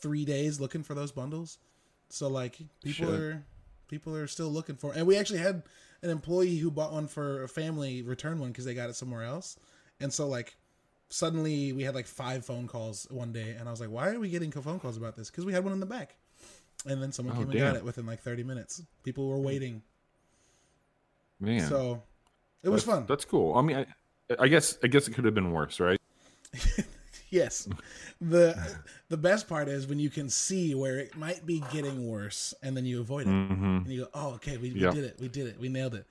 three 0.00 0.24
days 0.24 0.60
looking 0.60 0.82
for 0.82 0.94
those 0.94 1.12
bundles. 1.12 1.58
So 2.08 2.28
like 2.28 2.58
people 2.82 3.06
Shit. 3.06 3.20
are 3.20 3.44
people 3.88 4.16
are 4.16 4.26
still 4.26 4.48
looking 4.48 4.76
for. 4.76 4.92
And 4.92 5.06
we 5.06 5.16
actually 5.16 5.40
had 5.40 5.62
an 6.02 6.10
employee 6.10 6.56
who 6.56 6.70
bought 6.70 6.92
one 6.92 7.06
for 7.06 7.42
a 7.42 7.48
family 7.48 8.02
return 8.02 8.38
one 8.40 8.48
because 8.50 8.64
they 8.64 8.74
got 8.74 8.88
it 8.90 8.96
somewhere 8.96 9.22
else. 9.22 9.56
And 10.00 10.12
so 10.12 10.26
like 10.26 10.56
suddenly 11.10 11.72
we 11.72 11.82
had 11.82 11.94
like 11.94 12.06
five 12.06 12.44
phone 12.44 12.66
calls 12.66 13.06
one 13.10 13.32
day, 13.32 13.54
and 13.58 13.68
I 13.68 13.70
was 13.70 13.80
like, 13.80 13.90
why 13.90 14.08
are 14.08 14.18
we 14.18 14.30
getting 14.30 14.50
phone 14.50 14.80
calls 14.80 14.96
about 14.96 15.14
this? 15.16 15.30
Because 15.30 15.44
we 15.44 15.52
had 15.52 15.62
one 15.62 15.72
in 15.74 15.80
the 15.80 15.86
back. 15.86 16.16
And 16.86 17.00
then 17.02 17.12
someone 17.12 17.36
Oh, 17.36 17.40
came 17.40 17.50
and 17.50 17.58
got 17.60 17.76
it 17.76 17.84
within 17.84 18.06
like 18.06 18.20
30 18.20 18.42
minutes. 18.42 18.82
People 19.04 19.28
were 19.28 19.38
waiting. 19.38 19.82
Man, 21.38 21.68
So 21.68 22.02
it 22.62 22.68
was 22.70 22.84
that's, 22.84 22.96
fun. 22.96 23.06
That's 23.06 23.24
cool. 23.24 23.54
I 23.54 23.62
mean, 23.62 23.76
I, 23.76 23.86
I 24.38 24.48
guess 24.48 24.78
I 24.82 24.86
guess 24.88 25.08
it 25.08 25.12
could 25.12 25.24
have 25.24 25.34
been 25.34 25.52
worse, 25.52 25.80
right? 25.80 26.00
Yes. 27.32 27.66
The 28.20 28.76
the 29.08 29.16
best 29.16 29.48
part 29.48 29.66
is 29.66 29.86
when 29.86 29.98
you 29.98 30.10
can 30.10 30.28
see 30.28 30.74
where 30.74 30.98
it 30.98 31.16
might 31.16 31.46
be 31.46 31.64
getting 31.72 32.06
worse 32.06 32.52
and 32.62 32.76
then 32.76 32.84
you 32.84 33.00
avoid 33.00 33.26
it. 33.26 33.30
Mm-hmm. 33.30 33.64
And 33.64 33.86
you 33.88 34.02
go, 34.02 34.08
"Oh, 34.12 34.34
okay, 34.34 34.58
we, 34.58 34.70
we 34.70 34.80
did 34.80 34.98
it. 34.98 35.16
We 35.18 35.28
did 35.28 35.46
it. 35.46 35.58
We 35.58 35.70
nailed 35.70 35.94
it." 35.94 36.06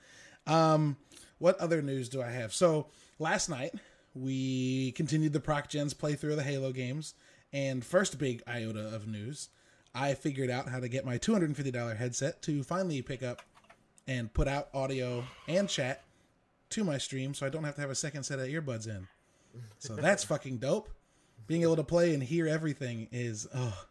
Um 0.48 0.98
what 1.38 1.60
other 1.60 1.82
news 1.84 2.10
do 2.10 2.22
I 2.24 2.32
have? 2.32 2.54
So, 2.54 2.88
last 3.20 3.50
night 3.50 3.76
we 4.16 4.92
continued 4.94 5.32
the 5.34 5.40
Proc 5.40 5.70
Gens 5.70 5.94
playthrough 5.94 6.32
of 6.32 6.38
the 6.38 6.44
Halo 6.44 6.72
games 6.72 7.14
and 7.54 7.86
first 7.86 8.18
big 8.18 8.42
iota 8.48 8.94
of 8.94 9.08
news, 9.08 9.50
I 9.94 10.16
figured 10.16 10.50
out 10.50 10.70
how 10.70 10.80
to 10.80 10.90
get 10.90 11.06
my 11.06 11.18
$250 11.18 11.98
headset 11.98 12.42
to 12.44 12.64
finally 12.64 13.02
pick 13.02 13.24
up 13.24 13.42
and 14.08 14.34
put 14.34 14.48
out 14.48 14.70
audio 14.74 15.24
and 15.48 15.70
chat 15.70 16.04
to 16.72 16.84
my 16.84 16.98
stream 16.98 17.34
so 17.34 17.46
I 17.46 17.50
don't 17.50 17.64
have 17.64 17.76
to 17.76 17.82
have 17.82 17.90
a 17.90 17.96
second 17.96 18.24
set 18.24 18.40
of 18.40 18.48
earbuds 18.48 18.88
in. 18.88 19.08
So 19.80 19.96
that's 19.96 20.24
fucking 20.24 20.58
dope. 20.58 20.90
Being 21.48 21.64
able 21.64 21.76
to 21.76 21.84
play 21.84 22.14
and 22.14 22.24
hear 22.24 22.48
everything 22.48 23.08
is 23.12 23.48
oh 23.54 23.86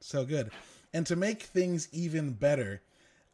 so 0.00 0.24
good. 0.24 0.50
And 0.92 1.06
to 1.06 1.16
make 1.16 1.42
things 1.42 1.88
even 1.92 2.32
better, 2.32 2.82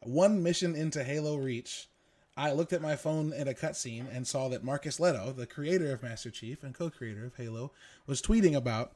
one 0.02 0.42
mission 0.42 0.74
into 0.74 1.04
Halo 1.04 1.36
Reach, 1.36 1.88
I 2.36 2.52
looked 2.52 2.72
at 2.72 2.80
my 2.80 2.96
phone 2.96 3.32
in 3.32 3.48
a 3.48 3.54
cutscene 3.54 4.06
and 4.10 4.26
saw 4.26 4.48
that 4.48 4.64
Marcus 4.64 4.98
Lehto, 4.98 5.36
the 5.36 5.46
creator 5.46 5.92
of 5.92 6.02
Master 6.02 6.30
Chief 6.30 6.62
and 6.64 6.74
co-creator 6.74 7.26
of 7.26 7.36
Halo, 7.36 7.72
was 8.06 8.22
tweeting 8.22 8.56
about 8.56 8.92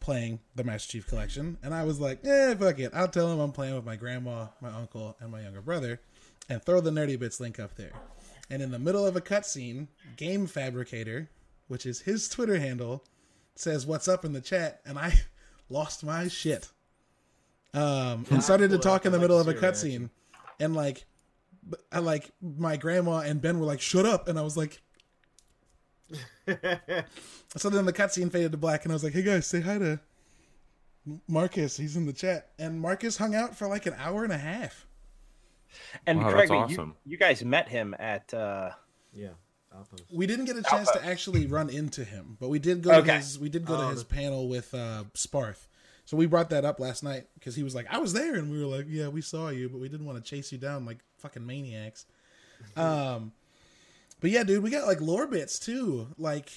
playing 0.00 0.40
the 0.54 0.64
Master 0.64 0.92
Chief 0.92 1.06
Collection, 1.06 1.56
and 1.62 1.74
I 1.74 1.84
was 1.84 1.98
like, 1.98 2.24
"Eh, 2.24 2.54
fuck 2.54 2.78
it. 2.78 2.92
I'll 2.94 3.08
tell 3.08 3.32
him 3.32 3.40
I'm 3.40 3.52
playing 3.52 3.74
with 3.74 3.84
my 3.84 3.96
grandma, 3.96 4.48
my 4.60 4.70
uncle, 4.70 5.16
and 5.18 5.32
my 5.32 5.42
younger 5.42 5.62
brother, 5.62 6.00
and 6.48 6.62
throw 6.62 6.80
the 6.80 6.90
Nerdy 6.90 7.18
Bits 7.18 7.40
link 7.40 7.58
up 7.58 7.74
there." 7.76 7.92
And 8.50 8.62
in 8.62 8.70
the 8.70 8.78
middle 8.78 9.06
of 9.06 9.16
a 9.16 9.20
cutscene, 9.20 9.88
Game 10.16 10.46
Fabricator, 10.46 11.28
which 11.68 11.84
is 11.84 12.00
his 12.00 12.28
Twitter 12.28 12.58
handle, 12.58 13.04
says 13.54 13.86
"What's 13.86 14.08
up" 14.08 14.24
in 14.24 14.32
the 14.32 14.40
chat, 14.40 14.80
and 14.86 14.98
I 14.98 15.12
lost 15.68 16.04
my 16.04 16.28
shit. 16.28 16.70
Um, 17.74 18.24
and 18.30 18.42
started 18.42 18.70
to 18.70 18.78
talk 18.78 19.04
in 19.04 19.12
the 19.12 19.18
middle 19.18 19.38
of 19.38 19.46
a 19.46 19.54
cutscene, 19.54 20.08
and 20.58 20.74
like, 20.74 21.04
I 21.92 21.98
like 21.98 22.30
my 22.40 22.78
grandma 22.78 23.18
and 23.18 23.42
Ben 23.42 23.58
were 23.60 23.66
like, 23.66 23.80
"Shut 23.80 24.06
up," 24.06 24.28
and 24.28 24.38
I 24.38 24.42
was 24.42 24.56
like. 24.56 24.80
So 27.56 27.70
then 27.70 27.86
the 27.86 27.92
cutscene 27.92 28.30
faded 28.30 28.52
to 28.52 28.58
black, 28.58 28.84
and 28.84 28.92
I 28.92 28.94
was 28.94 29.02
like, 29.04 29.14
"Hey 29.14 29.22
guys, 29.22 29.46
say 29.46 29.60
hi 29.60 29.78
to 29.78 30.00
Marcus. 31.26 31.76
He's 31.76 31.96
in 31.96 32.04
the 32.06 32.12
chat." 32.12 32.50
And 32.58 32.80
Marcus 32.80 33.16
hung 33.16 33.34
out 33.34 33.56
for 33.56 33.66
like 33.66 33.86
an 33.86 33.94
hour 33.98 34.22
and 34.22 34.32
a 34.32 34.38
half. 34.38 34.86
And 36.06 36.18
Wow, 36.20 36.30
Craig, 36.32 36.48
that's 36.48 36.70
you, 36.70 36.76
awesome. 36.78 36.94
you 37.04 37.16
guys 37.16 37.44
met 37.44 37.68
him 37.68 37.94
at 37.98 38.32
uh, 38.34 38.70
yeah. 39.12 39.28
Outpost. 39.76 40.04
We 40.12 40.26
didn't 40.26 40.46
get 40.46 40.56
a 40.56 40.62
chance 40.62 40.90
to 40.92 41.04
actually 41.04 41.46
run 41.46 41.68
into 41.68 42.02
him, 42.02 42.36
but 42.40 42.48
we 42.48 42.58
did 42.58 42.82
go 42.82 42.90
to 42.92 42.96
Okay. 42.98 43.16
his 43.18 43.38
we 43.38 43.48
did 43.50 43.64
go 43.66 43.76
to 43.76 43.84
Oh, 43.86 43.90
his 43.90 44.02
the- 44.04 44.14
panel 44.14 44.48
with 44.48 44.72
uh, 44.74 45.04
Sparth. 45.14 45.66
So 46.06 46.16
we 46.16 46.24
brought 46.24 46.48
that 46.50 46.64
up 46.64 46.80
last 46.80 47.02
night 47.02 47.26
because 47.34 47.54
he 47.54 47.62
was 47.62 47.74
like, 47.74 47.86
"I 47.90 47.98
was 47.98 48.14
there," 48.14 48.34
and 48.36 48.50
we 48.50 48.58
were 48.58 48.64
like, 48.76 48.86
"Yeah, 48.88 49.08
we 49.08 49.20
saw 49.20 49.50
you, 49.50 49.68
but 49.68 49.78
we 49.78 49.90
didn't 49.90 50.06
want 50.06 50.24
to 50.24 50.28
chase 50.28 50.50
you 50.52 50.56
down 50.58 50.86
like 50.86 50.98
fucking 51.18 51.44
maniacs." 51.44 52.06
um, 52.76 53.32
but 54.20 54.30
yeah, 54.30 54.42
dude, 54.42 54.62
we 54.62 54.70
got 54.70 54.86
like 54.86 55.02
lore 55.02 55.26
bits 55.26 55.58
too. 55.58 56.08
Like 56.16 56.50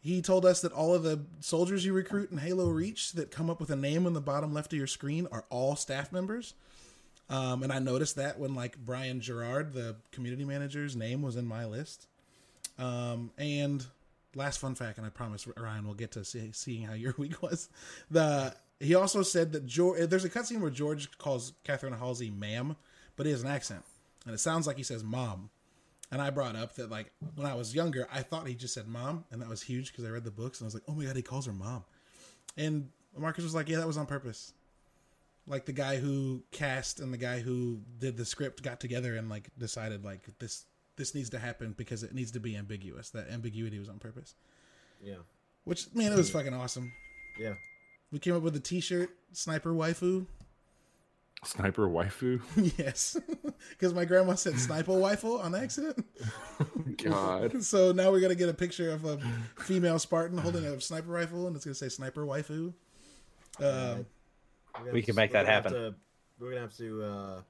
he 0.00 0.20
told 0.20 0.44
us 0.44 0.60
that 0.60 0.72
all 0.72 0.94
of 0.94 1.02
the 1.02 1.24
soldiers 1.40 1.86
you 1.86 1.94
recruit 1.94 2.30
in 2.30 2.36
Halo 2.38 2.68
Reach 2.68 3.12
that 3.12 3.30
come 3.30 3.48
up 3.48 3.60
with 3.60 3.70
a 3.70 3.76
name 3.76 4.04
on 4.06 4.12
the 4.12 4.20
bottom 4.20 4.52
left 4.52 4.74
of 4.74 4.78
your 4.78 4.86
screen 4.86 5.26
are 5.32 5.46
all 5.48 5.74
staff 5.74 6.12
members. 6.12 6.52
Um, 7.30 7.62
and 7.62 7.72
I 7.72 7.78
noticed 7.78 8.16
that 8.16 8.38
when 8.38 8.54
like 8.54 8.78
Brian 8.78 9.20
Jarrard, 9.20 9.72
the 9.72 9.96
community 10.12 10.44
manager's 10.44 10.96
name 10.96 11.22
was 11.22 11.36
in 11.36 11.46
my 11.46 11.66
list. 11.66 12.06
Um, 12.78 13.32
and 13.36 13.84
last 14.34 14.58
fun 14.58 14.74
fact, 14.74 14.98
and 14.98 15.06
I 15.06 15.10
promise 15.10 15.46
Ryan 15.56 15.84
we'll 15.84 15.94
get 15.94 16.12
to 16.12 16.24
see, 16.24 16.50
seeing 16.52 16.84
how 16.84 16.94
your 16.94 17.14
week 17.18 17.42
was. 17.42 17.68
The 18.10 18.54
he 18.80 18.94
also 18.94 19.22
said 19.22 19.52
that 19.52 19.66
George. 19.66 20.08
There's 20.08 20.24
a 20.24 20.30
cutscene 20.30 20.60
where 20.60 20.70
George 20.70 21.18
calls 21.18 21.52
Catherine 21.64 21.92
Halsey 21.92 22.30
"ma'am," 22.30 22.76
but 23.16 23.26
he 23.26 23.32
has 23.32 23.42
an 23.42 23.48
accent, 23.48 23.84
and 24.24 24.34
it 24.34 24.38
sounds 24.38 24.66
like 24.66 24.76
he 24.76 24.82
says 24.82 25.02
"mom." 25.02 25.50
And 26.10 26.22
I 26.22 26.30
brought 26.30 26.56
up 26.56 26.76
that 26.76 26.88
like 26.88 27.12
when 27.34 27.46
I 27.46 27.54
was 27.54 27.74
younger, 27.74 28.08
I 28.10 28.22
thought 28.22 28.46
he 28.46 28.54
just 28.54 28.74
said 28.74 28.86
"mom," 28.86 29.24
and 29.30 29.42
that 29.42 29.48
was 29.48 29.62
huge 29.62 29.92
because 29.92 30.04
I 30.04 30.10
read 30.10 30.24
the 30.24 30.30
books 30.30 30.60
and 30.60 30.66
I 30.66 30.68
was 30.68 30.74
like, 30.74 30.84
"Oh 30.88 30.92
my 30.92 31.04
god, 31.04 31.16
he 31.16 31.22
calls 31.22 31.46
her 31.46 31.52
mom." 31.52 31.84
And 32.56 32.88
Marcus 33.16 33.44
was 33.44 33.54
like, 33.54 33.68
"Yeah, 33.68 33.78
that 33.78 33.86
was 33.86 33.98
on 33.98 34.06
purpose." 34.06 34.52
Like 35.48 35.64
the 35.64 35.72
guy 35.72 35.96
who 35.96 36.42
cast 36.50 37.00
and 37.00 37.12
the 37.12 37.18
guy 37.18 37.40
who 37.40 37.80
did 37.98 38.16
the 38.16 38.24
script 38.24 38.62
got 38.62 38.80
together 38.80 39.16
and 39.16 39.28
like 39.28 39.50
decided 39.58 40.04
like 40.04 40.38
this 40.38 40.66
this 40.96 41.14
needs 41.14 41.30
to 41.30 41.38
happen 41.38 41.74
because 41.76 42.02
it 42.02 42.14
needs 42.14 42.32
to 42.32 42.40
be 42.40 42.56
ambiguous. 42.56 43.10
That 43.10 43.30
ambiguity 43.30 43.78
was 43.78 43.88
on 43.88 43.98
purpose. 43.98 44.34
Yeah. 45.02 45.14
Which 45.64 45.94
man, 45.94 46.12
it 46.12 46.16
was 46.16 46.30
fucking 46.30 46.52
awesome. 46.52 46.92
Yeah. 47.38 47.54
We 48.10 48.18
came 48.18 48.34
up 48.34 48.42
with 48.42 48.56
a 48.56 48.60
T-shirt, 48.60 49.10
sniper 49.32 49.72
waifu. 49.72 50.26
Sniper 51.44 51.88
waifu. 51.88 52.40
yes, 52.78 53.16
because 53.70 53.94
my 53.94 54.04
grandma 54.04 54.34
said 54.34 54.58
sniper 54.58 54.92
waifu 54.92 55.42
on 55.42 55.54
accident. 55.54 56.04
God. 57.04 57.62
So 57.62 57.92
now 57.92 58.10
we're 58.10 58.20
gonna 58.20 58.34
get 58.34 58.48
a 58.48 58.54
picture 58.54 58.90
of 58.90 59.04
a 59.04 59.18
female 59.56 59.98
Spartan 59.98 60.38
holding 60.38 60.64
a 60.64 60.80
sniper 60.80 61.10
rifle, 61.10 61.46
and 61.46 61.54
it's 61.54 61.64
gonna 61.64 61.74
say 61.74 61.88
sniper 61.88 62.26
waifu. 62.26 62.66
Um, 62.66 62.74
We're 63.60 63.70
gonna 63.70 64.04
We 64.84 64.86
have 64.86 64.94
can 64.94 65.04
to- 65.04 65.12
make 65.14 65.32
that 65.32 65.46
happen. 65.46 65.72
to- 65.72 65.94
we're 66.38 66.50
gonna 66.50 66.60
have 66.62 66.76
to. 66.76 67.02
Uh, 67.02 67.40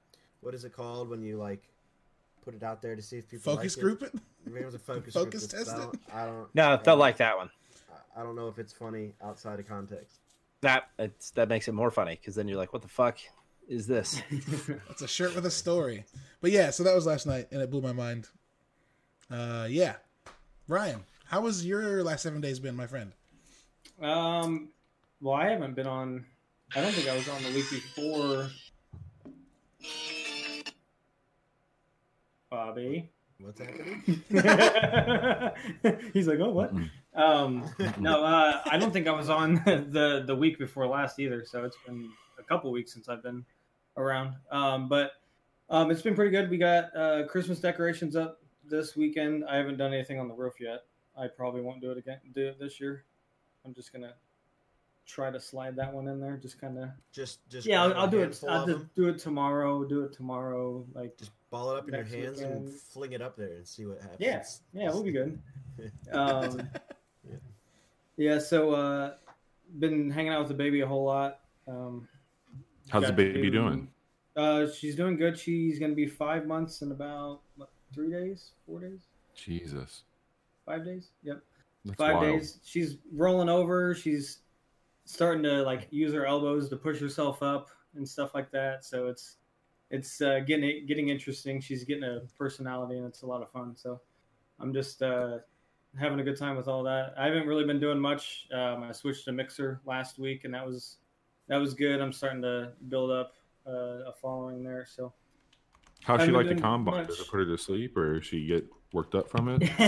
what 0.41 0.55
is 0.55 0.65
it 0.65 0.73
called 0.73 1.11
when 1.11 1.23
you 1.23 1.37
like 1.37 1.63
put 2.43 2.55
it 2.55 2.63
out 2.63 2.81
there 2.81 2.97
to 2.97 3.03
see 3.03 3.19
if 3.19 3.29
people 3.29 3.55
focus 3.55 3.77
like 3.77 3.83
group 3.83 4.03
it. 4.03 4.15
It? 4.15 4.21
We're 4.47 4.53
gonna 4.53 4.65
have 4.65 4.73
to 4.73 4.79
focus 4.79 5.13
Focus 5.13 5.47
group 5.47 5.51
this. 5.61 5.69
test 5.69 5.77
I 5.77 5.81
don't, 5.81 6.01
I 6.15 6.25
don't. 6.27 6.55
No, 6.55 6.73
I 6.73 6.77
they'll 6.77 6.97
like 6.97 7.19
that 7.19 7.37
one. 7.37 7.51
I 8.17 8.23
don't 8.23 8.35
know 8.35 8.49
if 8.49 8.59
it's 8.59 8.73
funny 8.73 9.15
outside 9.23 9.61
of 9.61 9.69
context. 9.69 10.21
That 10.63 10.89
it's, 10.99 11.31
that 11.33 11.49
makes 11.49 11.69
it 11.69 11.73
more 11.73 11.91
funny 11.91 12.17
because 12.17 12.35
then 12.35 12.49
you're 12.49 12.57
like, 12.57 12.73
what 12.73 12.83
the 12.83 12.89
fuck 12.89 13.19
is 13.69 13.87
this? 13.87 14.23
It's 14.91 15.03
a 15.03 15.09
shirt 15.09 15.35
with 15.35 15.45
a 15.47 15.51
story. 15.51 16.05
But 16.41 16.51
yeah, 16.51 16.71
so 16.71 16.83
that 16.85 16.95
was 16.95 17.07
last 17.07 17.27
night, 17.27 17.49
and 17.53 17.61
it 17.61 17.71
blew 17.71 17.83
my 17.83 17.93
mind. 17.93 18.29
Uh, 19.31 19.67
yeah, 19.69 19.97
Ryan, 20.67 21.05
how 21.27 21.43
was 21.43 21.65
your 21.67 22.03
last 22.03 22.23
seven 22.23 22.41
days 22.41 22.59
been, 22.59 22.75
my 22.75 22.87
friend? 22.87 23.13
Um, 24.01 24.71
well, 25.21 25.35
I 25.35 25.51
haven't 25.51 25.75
been 25.75 25.87
on. 25.87 26.25
I 26.77 26.83
don't 26.83 26.93
think 26.93 27.09
I 27.09 27.17
was 27.17 27.29
on 27.29 27.43
the 27.43 27.51
week 27.51 27.71
before. 27.71 28.49
Bobby. 32.51 33.11
What's 33.41 33.61
happening? 33.61 34.03
He's 36.13 36.27
like, 36.27 36.41
oh, 36.41 36.51
what? 36.51 36.73
Um, 37.15 37.65
no, 37.99 38.23
uh, 38.25 38.61
I 38.67 38.77
don't 38.79 38.93
think 38.93 39.07
I 39.07 39.13
was 39.13 39.31
on 39.31 39.55
the 39.65 40.25
the 40.27 40.35
week 40.35 40.59
before 40.59 40.87
last 40.87 41.19
either. 41.19 41.45
So 41.45 41.65
it's 41.65 41.77
been 41.87 42.11
a 42.39 42.43
couple 42.43 42.71
weeks 42.71 42.93
since 42.93 43.09
I've 43.09 43.23
been 43.23 43.45
around. 43.97 44.35
Um, 44.51 44.89
but 44.89 45.13
um, 45.71 45.91
it's 45.91 46.03
been 46.03 46.15
pretty 46.15 46.31
good. 46.31 46.51
We 46.51 46.59
got 46.59 46.95
uh, 46.97 47.27
Christmas 47.29 47.61
decorations 47.61 48.15
up 48.15 48.43
this 48.65 48.95
weekend. 48.97 49.45
I 49.45 49.57
haven't 49.57 49.79
done 49.79 49.95
anything 49.95 50.19
on 50.19 50.29
the 50.29 50.35
roof 50.35 50.55
yet. 50.61 50.85
I 51.17 51.29
probably 51.29 51.63
won't 51.63 51.81
do 51.81 51.91
it 51.93 51.99
again. 51.99 52.19
Do 52.35 52.49
it 52.49 52.59
this 52.61 52.79
year. 52.79 53.05
I'm 53.65 53.73
just 53.75 53.93
gonna 53.93 54.15
try 55.09 55.31
to 55.31 55.41
slide 55.41 55.75
that 55.77 55.93
one 55.93 56.07
in 56.07 56.21
there. 56.21 56.37
Just 56.37 56.61
kind 56.61 56.79
of 56.79 56.91
Just, 57.13 57.49
just 57.49 57.67
yeah. 57.67 57.83
I'll, 57.83 57.93
a 57.93 57.95
I'll 57.95 58.07
do 58.09 58.21
it. 58.21 58.39
I'll 58.49 58.67
just 58.67 58.79
them, 58.79 58.91
do 58.95 59.09
it 59.09 59.19
tomorrow. 59.19 59.83
Do 59.83 60.05
it 60.05 60.13
tomorrow. 60.13 60.85
Like 60.95 61.17
Just 61.17 61.33
ball 61.51 61.73
it 61.75 61.79
up 61.79 61.89
in 61.89 61.95
your 61.95 62.03
next 62.05 62.15
hands 62.15 62.41
and 62.41 62.71
fling 62.73 63.13
it 63.13 63.23
up 63.23 63.37
there 63.37 63.55
and 63.55 63.67
see 63.67 63.87
what 63.87 64.01
happens. 64.01 64.21
Yeah, 64.21 64.43
yeah, 64.73 64.91
we'll 64.91 65.03
be 65.03 65.13
good. 65.13 65.39
Um, 66.13 66.69
Yeah. 67.25 67.37
yeah, 68.17 68.39
so 68.41 68.73
uh, 68.73 69.15
been 69.79 70.11
hanging 70.11 70.33
out 70.33 70.41
with 70.41 70.49
the 70.49 70.55
baby 70.55 70.81
a 70.81 70.87
whole 70.87 71.05
lot. 71.05 71.39
Um, 71.69 72.09
How's 72.89 73.03
the 73.03 73.09
got 73.11 73.17
baby 73.17 73.49
doing? 73.49 73.89
Uh, 74.35 74.67
she's 74.69 74.97
doing 74.97 75.17
good. 75.17 75.39
She's 75.39 75.79
gonna 75.79 75.95
be 75.95 76.07
five 76.07 76.47
months 76.47 76.83
in 76.83 76.91
about 76.91 77.41
what, 77.57 77.71
three 77.95 78.11
days, 78.11 78.51
four 78.67 78.81
days, 78.81 79.01
Jesus. 79.37 80.03
five 80.67 80.85
days. 80.85 81.11
Yep, 81.23 81.41
That's 81.85 81.97
five 81.97 82.17
wild. 82.17 82.39
days. 82.41 82.59
She's 82.65 82.97
rolling 83.15 83.49
over. 83.49 83.95
She's 83.95 84.39
starting 85.09 85.43
to 85.43 85.63
like 85.63 85.89
use 85.91 86.13
her 86.13 86.27
elbows 86.27 86.69
to 86.69 86.77
push 86.77 87.01
herself 87.01 87.43
up 87.43 87.71
and 87.95 88.07
stuff 88.07 88.35
like 88.35 88.51
that. 88.51 88.85
So 88.85 89.07
it's 89.07 89.37
it's 89.91 90.21
uh, 90.21 90.41
getting 90.41 90.85
getting 90.87 91.09
interesting. 91.09 91.63
She's 91.63 91.83
getting 91.85 92.05
a 92.05 92.21
personality 92.37 92.99
and 92.99 93.07
it's 93.07 93.23
a 93.23 93.27
lot 93.27 93.41
of 93.41 93.51
fun. 93.51 93.75
So 93.75 94.03
I'm 94.61 94.73
just 94.73 95.03
uh, 95.03 95.39
having 95.99 96.21
a 96.21 96.23
good 96.23 96.37
time 96.37 96.57
with 96.57 96.69
all 96.69 96.83
that. 96.83 97.15
I 97.17 97.25
haven't 97.25 97.47
really 97.47 97.65
been 97.65 97.81
doing 97.81 97.99
much. 97.99 98.49
Um, 98.53 98.83
I 98.83 98.93
switched 98.93 99.25
to 99.25 99.33
Mixer 99.33 99.81
last 99.87 100.19
week 100.19 100.45
and 100.45 100.53
that 100.53 100.67
was 100.67 100.99
that 101.49 101.57
was 101.57 101.73
good. 101.73 102.03
I'm 102.03 102.13
starting 102.13 102.43
to 102.43 102.73
build 102.89 103.11
up 103.11 103.33
uh, 103.67 104.11
a 104.11 104.13
following 104.21 104.63
there. 104.63 104.87
So 104.87 105.15
How's 106.03 106.23
she 106.23 106.31
like 106.33 106.49
the 106.49 106.55
combo? 106.55 106.91
much. 106.91 107.07
Does 107.07 107.21
it 107.21 107.29
put 107.29 107.39
her 107.39 107.47
to 107.47 107.57
sleep 107.57 107.97
or 107.97 108.21
she 108.21 108.47
get 108.47 108.67
worked 108.93 109.15
up 109.15 109.29
from 109.31 109.49
it? 109.49 109.63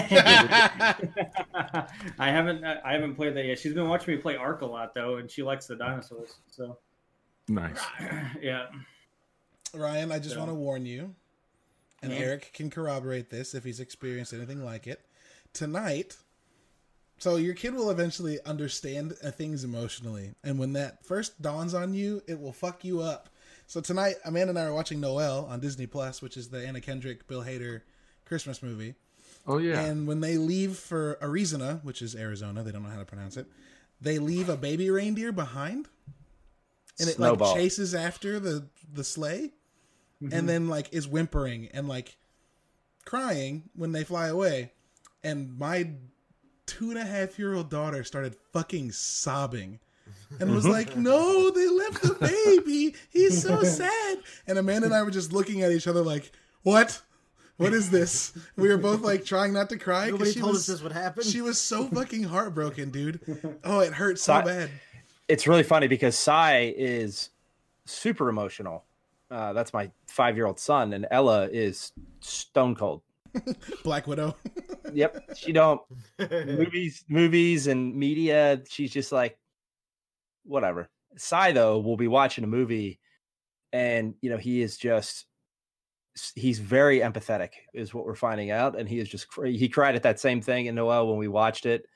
I 2.19 2.31
haven't 2.31 2.65
I 2.65 2.93
haven't 2.93 3.15
played 3.15 3.35
that 3.37 3.45
yet. 3.45 3.59
She's 3.59 3.75
been 3.75 3.89
watching 3.89 4.15
me 4.15 4.21
play 4.21 4.37
Ark 4.37 4.63
a 4.63 4.67
lot 4.67 4.95
though, 4.95 5.17
and 5.17 5.31
she 5.31 5.43
likes 5.43 5.67
the 5.67 5.77
dinosaurs. 5.77 6.37
So 6.49 6.79
nice. 7.49 7.81
yeah. 8.43 8.67
Ryan, 9.75 10.13
I 10.13 10.19
just 10.19 10.35
So- 10.35 10.39
want 10.41 10.51
to 10.51 10.55
warn 10.55 10.85
you, 10.87 11.15
and 12.03 12.13
Yeah. 12.13 12.19
Eric 12.19 12.51
can 12.55 12.71
corroborate 12.71 13.31
this 13.31 13.55
if 13.55 13.65
he's 13.65 13.81
experienced 13.81 14.33
anything 14.33 14.65
like 14.65 14.87
it. 14.87 15.05
Tonight, 15.53 16.17
so 17.19 17.37
your 17.37 17.55
kid 17.55 17.75
will 17.75 17.91
eventually 17.91 18.39
understand 18.47 19.15
uh, 19.25 19.31
things 19.31 19.65
emotionally, 19.65 20.35
and 20.45 20.59
when 20.59 20.73
that 20.75 21.05
first 21.05 21.41
dawns 21.43 21.75
on 21.75 21.93
you, 21.95 22.23
it 22.27 22.41
will 22.41 22.53
fuck 22.53 22.85
you 22.85 23.01
up. 23.01 23.29
So 23.67 23.81
tonight, 23.81 24.17
Amanda 24.25 24.51
and 24.51 24.59
I 24.59 24.65
are 24.65 24.75
watching 24.75 25.01
Noelle 25.01 25.47
on 25.47 25.61
Disney 25.61 25.87
Plus, 25.87 26.21
which 26.23 26.37
is 26.37 26.49
the 26.51 26.67
Anna 26.67 26.81
Kendrick, 26.81 27.27
Bill 27.29 27.43
Hader 27.43 27.83
Christmas 28.31 28.63
movie. 28.63 28.95
Oh 29.45 29.59
yeah. 29.59 29.81
And 29.81 30.07
when 30.07 30.21
they 30.21 30.37
leave 30.37 30.77
for 30.77 31.19
Arizona, 31.21 31.81
which 31.83 32.01
is 32.01 32.15
Arizona, 32.15 32.63
they 32.63 32.71
don't 32.71 32.85
know 32.85 32.89
how 32.91 33.01
to 33.01 33.05
pronounce 33.05 33.37
it. 33.37 33.49
They 34.01 34.21
leave 34.21 34.49
a 34.49 34.57
baby 34.57 34.89
reindeer 34.89 35.33
behind, 35.33 35.89
and 37.01 37.09
it 37.09 37.17
Snowball. 37.17 37.49
like 37.49 37.61
chases 37.61 37.93
after 37.93 38.39
the 38.39 38.67
the 38.95 39.03
sleigh, 39.03 39.51
mm-hmm. 40.23 40.33
and 40.33 40.49
then 40.49 40.69
like 40.69 40.93
is 40.93 41.09
whimpering 41.09 41.71
and 41.75 41.89
like 41.89 42.17
crying 43.05 43.65
when 43.75 43.91
they 43.91 44.05
fly 44.05 44.29
away. 44.29 44.71
And 45.25 45.59
my 45.59 45.91
two 46.67 46.91
and 46.91 46.99
a 46.99 47.05
half 47.05 47.37
year 47.37 47.53
old 47.53 47.69
daughter 47.69 48.05
started 48.05 48.37
fucking 48.53 48.93
sobbing. 48.93 49.81
And 50.39 50.55
was 50.55 50.63
mm-hmm. 50.63 50.73
like, 50.73 50.97
no, 50.97 51.51
they 51.51 51.69
left 51.69 52.03
the 52.03 52.15
baby. 52.15 52.95
He's 53.11 53.43
so 53.43 53.63
sad. 53.65 54.19
And 54.47 54.59
Amanda 54.59 54.87
and 54.87 54.95
I 54.95 55.03
were 55.03 55.11
just 55.11 55.33
looking 55.33 55.63
at 55.63 55.73
each 55.73 55.89
other 55.89 56.03
like, 56.03 56.31
what? 56.63 57.03
What 57.61 57.73
is 57.75 57.91
this? 57.91 58.33
We 58.57 58.69
were 58.69 58.79
both 58.79 59.03
like 59.03 59.25
trying 59.25 59.53
not 59.53 59.69
to 59.71 59.77
cry. 59.77 60.05
'cause 60.05 60.13
Nobody 60.13 60.33
she 60.33 60.41
told 60.41 60.53
was, 60.53 60.61
us 60.63 60.67
this 60.67 60.83
would 60.83 60.93
happen. 60.93 61.23
She 61.25 61.41
was 61.43 61.61
so 61.61 61.87
fucking 61.89 62.25
heartbroken, 62.25 62.91
dude. 62.91 63.21
Oh, 63.65 63.81
it 63.81 63.93
hurt 63.93 64.19
so 64.19 64.39
Si- 64.41 64.45
bad. 64.47 64.71
it's 65.29 65.47
really 65.47 65.63
funny 65.63 65.87
because 65.87 66.17
Sai 66.17 66.73
is 66.77 67.31
super 67.85 68.29
emotional. 68.29 68.85
Uh, 69.31 69.53
that's 69.53 69.73
my 69.73 69.91
five 70.07 70.37
year 70.37 70.47
old 70.47 70.59
son, 70.59 70.93
and 70.93 71.07
Ella 71.11 71.49
is 71.53 71.93
stone 72.21 72.75
cold. 72.75 73.03
Black 73.85 74.07
Widow. 74.07 74.37
Yep, 74.93 75.37
she 75.37 75.53
don't 75.53 75.81
movies, 76.19 77.05
movies, 77.09 77.69
and 77.69 77.95
media. 77.95 78.61
She's 78.69 78.91
just 78.91 79.13
like, 79.13 79.39
whatever. 80.45 80.89
Sai 81.17 81.53
though 81.53 81.79
will 81.79 81.97
be 81.97 82.09
watching 82.09 82.43
a 82.43 82.49
movie, 82.49 82.99
and 83.73 84.15
you 84.21 84.31
know 84.31 84.37
he 84.37 84.63
is 84.63 84.77
just 84.77 85.27
he's 86.35 86.59
very 86.59 87.01
empathetic, 87.01 87.51
is 87.75 87.95
what 87.95 88.05
we're 88.05 88.15
finding 88.15 88.51
out, 88.51 88.79
and 88.79 88.89
he 88.89 88.99
is 88.99 89.09
just 89.09 89.27
he 89.45 89.69
cried 89.69 89.95
at 89.95 90.03
that 90.03 90.21
same 90.21 90.41
thing 90.41 90.67
in 90.67 90.75
Noelle 90.75 91.09
when 91.09 91.19
we 91.19 91.29
watched 91.29 91.67
it. 91.67 91.87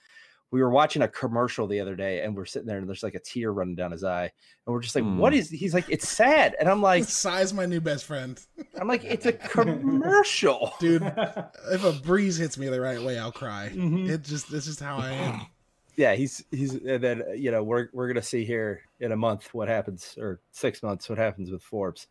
We 0.50 0.62
were 0.62 0.70
watching 0.70 1.02
a 1.02 1.08
commercial 1.08 1.66
the 1.66 1.80
other 1.80 1.96
day, 1.96 2.22
and 2.22 2.36
we're 2.36 2.44
sitting 2.44 2.68
there, 2.68 2.78
and 2.78 2.86
there's 2.88 3.02
like 3.02 3.16
a 3.16 3.18
tear 3.18 3.50
running 3.52 3.74
down 3.74 3.90
his 3.90 4.04
eye, 4.04 4.30
and 4.66 4.72
we're 4.72 4.82
just 4.82 4.94
like, 4.94 5.02
Hmm. 5.02 5.18
"What 5.18 5.34
is?" 5.34 5.50
He's 5.50 5.74
like, 5.74 5.86
"It's 5.90 6.08
sad," 6.08 6.54
and 6.60 6.68
I'm 6.68 6.80
like, 6.80 7.04
Size 7.08 7.52
my 7.52 7.66
new 7.66 7.80
best 7.80 8.04
friend. 8.04 8.40
"I'm 8.80 8.86
like, 8.86 9.02
it's 9.04 9.26
a 9.26 9.32
commercial." 9.32 10.72
Dude, 10.80 11.02
if 11.02 11.84
a 11.84 11.92
breeze 11.92 12.36
hits 12.36 12.56
me 12.56 12.68
the 12.68 12.80
right 12.80 13.02
way, 13.02 13.18
I'll 13.18 13.32
cry. 13.32 13.70
Mhm. 13.72 14.08
It 14.08 14.22
just 14.22 14.52
it's 14.52 14.66
just 14.66 14.80
how 14.80 14.96
I 14.98 15.10
am. 15.10 15.40
yeah, 15.96 16.14
he's 16.14 16.44
he's 16.52 16.74
and 16.74 17.02
then 17.02 17.24
you 17.36 17.50
know 17.50 17.64
we're 17.64 17.88
we're 17.92 18.06
gonna 18.06 18.22
see 18.22 18.44
here 18.44 18.82
in 19.00 19.10
a 19.10 19.16
month 19.16 19.52
what 19.54 19.66
happens 19.66 20.14
or 20.18 20.40
six 20.52 20.82
months 20.84 21.08
what 21.08 21.18
happens 21.18 21.50
with 21.50 21.62
Forbes. 21.64 22.06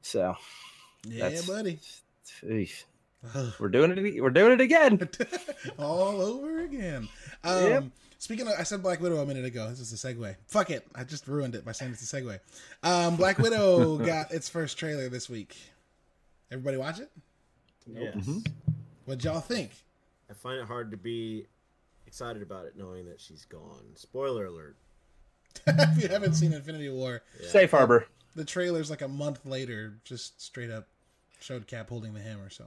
So 0.00 0.34
Yeah, 1.06 1.24
That's- 1.28 1.46
buddy. 1.46 1.78
eesh. 2.44 2.84
We're 3.60 3.68
doing 3.68 3.92
it. 3.96 4.22
We're 4.22 4.30
doing 4.30 4.52
it 4.52 4.60
again. 4.60 5.08
all 5.78 6.20
over 6.20 6.60
again. 6.60 7.08
Um, 7.44 7.64
Yep. 7.64 7.84
Speaking 8.18 8.46
of, 8.46 8.54
I 8.56 8.62
said 8.62 8.82
Black 8.84 9.00
Widow 9.00 9.16
a 9.20 9.26
minute 9.26 9.44
ago. 9.44 9.68
This 9.68 9.80
is 9.80 9.92
a 9.92 9.96
segue. 9.96 10.36
Fuck 10.46 10.70
it. 10.70 10.86
I 10.94 11.02
just 11.02 11.26
ruined 11.26 11.56
it 11.56 11.64
by 11.64 11.72
saying 11.72 11.90
it's 11.92 12.12
a 12.12 12.16
segue. 12.16 12.38
Um, 12.84 13.16
Black 13.16 13.38
Widow 13.38 13.98
got 14.06 14.30
its 14.32 14.48
first 14.48 14.78
trailer 14.78 15.08
this 15.08 15.28
week. 15.28 15.56
Everybody 16.50 16.76
watch 16.76 17.00
it? 17.00 17.10
Yes. 17.84 18.14
Mm-hmm. 18.14 18.38
What'd 19.06 19.24
y'all 19.24 19.40
think? 19.40 19.72
I 20.30 20.34
find 20.34 20.60
it 20.60 20.66
hard 20.66 20.92
to 20.92 20.96
be 20.96 21.46
excited 22.06 22.42
about 22.42 22.66
it 22.66 22.74
knowing 22.76 23.06
that 23.06 23.20
she's 23.20 23.44
gone. 23.44 23.82
Spoiler 23.96 24.46
alert. 24.46 24.76
if 25.66 26.00
you 26.02 26.08
haven't 26.08 26.34
seen 26.34 26.52
Infinity 26.52 26.90
War, 26.90 27.22
Yeah. 27.40 27.48
Safe 27.48 27.70
harbor. 27.72 28.06
the 28.36 28.44
trailer's 28.44 28.88
like 28.88 29.02
a 29.02 29.08
month 29.08 29.44
later, 29.44 29.94
just 30.04 30.40
straight 30.40 30.70
up 30.70 30.86
showed 31.42 31.66
Cap 31.66 31.88
holding 31.88 32.14
the 32.14 32.20
hammer. 32.20 32.48
So 32.50 32.64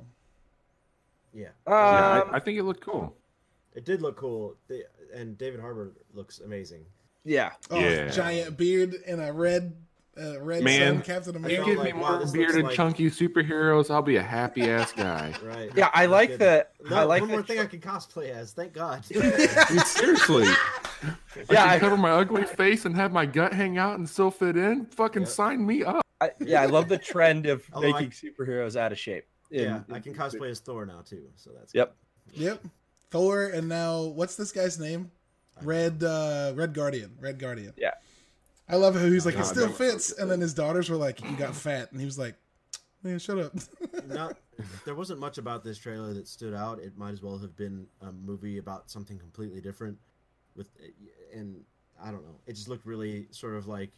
Yeah. 1.34 1.50
yeah, 1.68 2.22
Um, 2.22 2.30
I, 2.34 2.38
I 2.38 2.40
think 2.40 2.58
it 2.60 2.64
looked 2.64 2.82
cool. 2.86 3.16
It 3.74 3.86
did 3.86 4.02
look 4.02 4.16
cool. 4.18 4.56
The- 4.68 4.86
And 5.14 5.38
David 5.38 5.60
Harbour 5.60 5.92
looks 6.14 6.40
amazing. 6.40 6.86
yeah. 7.24 7.52
oh, 7.72 7.80
Yeah. 7.80 8.08
giant 8.10 8.58
beard 8.58 8.96
and 9.08 9.22
a 9.22 9.32
red, 9.34 9.76
uh, 10.18 10.40
red 10.42 10.64
Man, 10.64 10.96
sun, 10.96 11.02
Captain 11.04 11.36
America. 11.36 11.56
felt 11.58 11.68
give 11.68 11.78
like, 11.80 11.96
me 11.96 12.02
wow, 12.02 12.10
more 12.12 12.20
this 12.20 12.28
looks 12.34 12.38
bearded, 12.38 12.66
like- 12.66 12.76
chunky 12.76 13.10
superheroes, 13.10 13.90
I'll 13.90 14.02
be 14.02 14.16
a 14.18 14.24
happy 14.24 14.70
ass 14.70 14.92
guy. 14.96 15.34
Right. 15.44 15.72
Yeah, 15.76 15.90
I 15.94 16.06
like 16.06 16.30
Good. 16.32 16.40
the. 16.40 16.68
No, 16.90 16.96
I 16.98 17.04
like 17.04 17.22
one 17.22 17.32
more 17.32 17.42
the, 17.42 17.48
thing 17.48 17.60
I 17.60 17.66
can 17.66 17.82
cosplay 17.82 18.30
as. 18.30 18.54
Thank 18.54 18.74
God. 18.74 19.04
Dude, 19.10 19.24
seriously. 19.86 20.48
Yeah, 21.52 21.66
I 21.66 21.76
I- 21.76 21.80
cover 21.80 21.98
my 21.98 22.12
ugly 22.12 22.46
face 22.46 22.86
and 22.86 22.96
have 22.96 23.12
my 23.12 23.26
gut 23.26 23.54
hang 23.54 23.78
out 23.78 23.98
and 24.00 24.10
still 24.10 24.32
fit 24.32 24.56
in. 24.56 24.86
Fucking 24.86 25.24
Yep. 25.24 25.30
sign 25.30 25.66
me 25.66 25.84
up. 25.84 26.05
I, 26.22 26.32
yeah, 26.40 26.62
I 26.62 26.66
love 26.68 26.88
the 26.88 26.98
trend 26.98 27.46
of 27.46 27.64
Although 27.74 27.90
I- 27.90 28.02
making 28.02 28.12
superheroes 28.12 28.76
out 28.76 28.92
of 28.92 29.00
shape. 29.00 29.26
In- 29.52 29.62
yeah, 29.64 29.82
I 29.92 30.00
can 30.00 30.14
cosplay 30.16 30.50
as 30.50 30.60
Thor 30.60 30.86
now 30.86 31.02
too. 31.06 31.24
So 31.36 31.52
that's 31.58 31.74
Yep. 31.74 31.96
Yep. 32.34 32.64
Thor 33.12 33.46
and 33.48 33.70
now 33.70 34.04
what's 34.04 34.36
this 34.36 34.52
guy's 34.52 34.80
name? 34.80 35.12
Red 35.62 36.04
uh 36.04 36.54
Red 36.56 36.74
Guardian. 36.74 37.16
Red 37.20 37.38
Guardian. 37.40 37.74
Yeah. 37.78 37.92
I 38.68 38.78
love 38.78 38.96
how 38.96 39.06
he's 39.06 39.26
like, 39.26 39.36
it 39.36 39.46
still 39.46 39.68
that 39.68 39.70
was 39.70 39.78
so 39.78 39.92
fits. 39.92 40.12
And 40.14 40.30
then 40.32 40.42
his 40.42 40.54
daughters 40.54 40.90
were 40.90 40.98
like, 40.98 41.22
You 41.22 41.36
got 41.38 41.54
fat 41.56 41.92
and 41.92 42.00
he 42.00 42.06
was 42.06 42.18
like, 42.18 42.36
Man, 43.04 43.20
shut 43.20 43.38
up. 43.38 43.54
Not, 44.08 44.38
there 44.84 44.96
wasn't 44.96 45.20
much 45.20 45.38
about 45.38 45.64
this 45.64 45.78
trailer 45.78 46.14
that 46.16 46.28
stood 46.28 46.56
out. 46.56 46.80
It 46.80 46.98
might 46.98 47.12
as 47.12 47.22
well 47.22 47.38
have 47.38 47.56
been 47.56 47.86
a 48.02 48.12
movie 48.12 48.58
about 48.58 48.90
something 48.90 49.20
completely 49.20 49.62
different. 49.62 49.98
With 50.56 50.70
and 51.34 51.62
I 52.04 52.10
don't 52.10 52.24
know. 52.24 52.40
It 52.48 52.54
just 52.54 52.68
looked 52.68 52.86
really 52.86 53.28
sort 53.30 53.54
of 53.56 53.68
like 53.68 53.92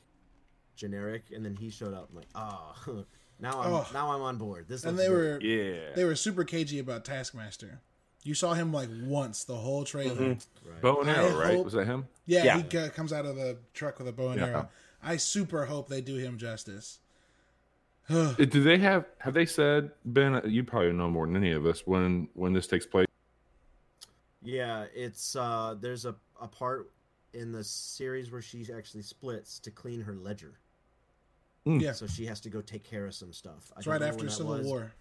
generic. 0.77 1.25
And 1.36 1.43
then 1.43 1.55
he 1.57 1.69
showed 1.69 1.93
up. 1.93 2.07
I'm 2.10 2.15
like, 2.15 2.27
oh, 2.36 2.75
now 3.39 3.60
I'm 3.62 3.74
Oh. 3.74 3.86
now 3.93 4.12
I'm 4.13 4.22
on 4.22 4.38
board. 4.38 4.67
This 4.69 4.86
and 4.86 4.98
they 4.98 5.07
good." 5.07 5.41
were 5.43 5.46
Yeah. 5.46 5.93
they 5.96 6.05
were 6.05 6.15
super 6.15 6.46
cagey 6.46 6.79
about 6.79 7.03
Taskmaster. 7.03 7.81
You 8.24 8.34
saw 8.34 8.53
him 8.53 8.72
like 8.74 8.89
once 9.03 9.43
the 9.43 9.55
whole 9.55 9.84
trailer. 9.84 10.15
Mhm. 10.36 10.46
Right. 10.65 10.81
Bow 10.81 11.01
and 11.01 11.10
I 11.10 11.13
arrow, 11.15 11.38
right? 11.39 11.55
hope- 11.55 11.65
Was 11.65 11.74
that 11.74 11.86
him? 11.86 12.07
Yeah, 12.25 12.43
Yeah. 12.43 12.62
he 12.62 12.77
uh, 12.77 12.89
comes 12.89 13.12
out 13.13 13.25
of 13.25 13.36
the 13.36 13.57
truck 13.74 14.00
with 14.00 14.07
a 14.07 14.12
bow 14.13 14.29
and 14.29 14.39
Yeah. 14.41 14.48
arrow. 14.48 14.69
I 15.03 15.17
super 15.17 15.65
hope 15.65 15.88
they 15.89 16.01
do 16.01 16.15
him 16.15 16.38
justice. 16.38 17.00
Uh, 18.10 18.34
Do 18.34 18.63
they 18.63 18.77
have? 18.79 19.05
Have 19.19 19.34
they 19.34 19.46
said 19.46 19.91
Ben? 20.05 20.41
You 20.46 20.63
probably 20.63 20.93
know 20.93 21.10
more 21.10 21.25
than 21.27 21.36
any 21.36 21.51
of 21.51 21.65
us 21.65 21.86
when 21.86 22.29
when 22.34 22.53
this 22.53 22.65
takes 22.67 22.86
place. 22.86 23.05
Yeah, 24.41 24.86
it's 24.93 25.36
uh 25.36 25.75
there's 25.79 26.05
a, 26.05 26.15
a 26.41 26.48
part 26.48 26.89
in 27.34 27.51
the 27.51 27.63
series 27.63 28.31
where 28.31 28.41
she 28.41 28.65
actually 28.74 29.01
splits 29.03 29.60
to 29.60 29.72
clean 29.72 30.01
her 30.01 30.13
ledger. 30.15 30.57
Hmm. 31.67 31.80
Yeah. 31.80 31.91
So 31.91 32.08
she 32.08 32.25
has 32.27 32.39
to 32.41 32.49
go 32.49 32.62
take 32.62 32.86
care 32.86 33.06
of 33.06 33.13
some 33.13 33.34
stuff. 33.34 33.73
It's 33.75 33.86
don't 33.86 33.91
right 33.91 34.01
after 34.01 34.19
when 34.19 34.27
that 34.27 34.32
Civil 34.32 34.58
was. 34.58 34.65
War. 34.65 34.93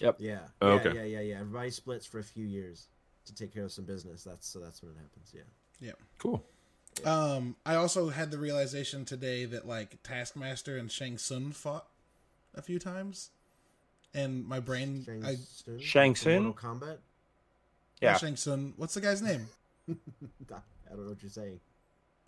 Yep. 0.00 0.16
Yeah. 0.20 0.38
Oh, 0.62 0.68
yeah, 0.68 0.80
okay. 0.80 0.94
yeah, 0.94 1.02
yeah, 1.02 1.20
yeah. 1.20 1.40
Everybody 1.40 1.70
splits 1.70 2.06
for 2.06 2.18
a 2.18 2.24
few 2.24 2.46
years 2.46 2.86
to 3.26 3.34
take 3.34 3.52
care 3.52 3.64
of 3.64 3.72
some 3.72 3.84
business. 3.84 4.24
That's 4.24 4.48
so 4.48 4.58
that's 4.58 4.82
when 4.82 4.92
it 4.92 4.96
happens. 4.96 5.34
Yeah. 5.34 5.42
Yeah. 5.80 5.92
Cool. 6.16 6.42
Um, 7.04 7.56
I 7.66 7.74
also 7.74 8.08
had 8.08 8.30
the 8.30 8.38
realization 8.38 9.04
today 9.04 9.44
that 9.44 9.68
like 9.68 10.02
Taskmaster 10.02 10.78
and 10.78 10.90
Shang 10.90 11.18
Tsung 11.18 11.52
fought 11.52 11.86
a 12.54 12.62
few 12.62 12.78
times, 12.78 13.30
and 14.14 14.48
my 14.48 14.60
brain, 14.60 15.04
Shang 15.04 15.24
I 15.26 15.34
Tsung 15.34 15.78
Shang 15.78 16.14
from 16.14 16.44
Mortal 16.44 16.54
Kombat. 16.54 16.98
Yeah. 18.00 18.16
Shang 18.16 18.36
Tsung. 18.36 18.72
What's 18.78 18.94
the 18.94 19.02
guy's 19.02 19.20
name? 19.20 19.48
I 19.90 19.94
don't 20.88 21.04
know 21.04 21.10
what 21.10 21.22
you're 21.22 21.30
saying. 21.30 21.60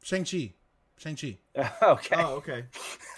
Shang 0.03 0.25
Chi. 0.25 0.53
Shang 1.01 1.17
Chi. 1.17 1.39
okay. 1.83 2.17
Oh, 2.19 2.35
okay. 2.37 2.65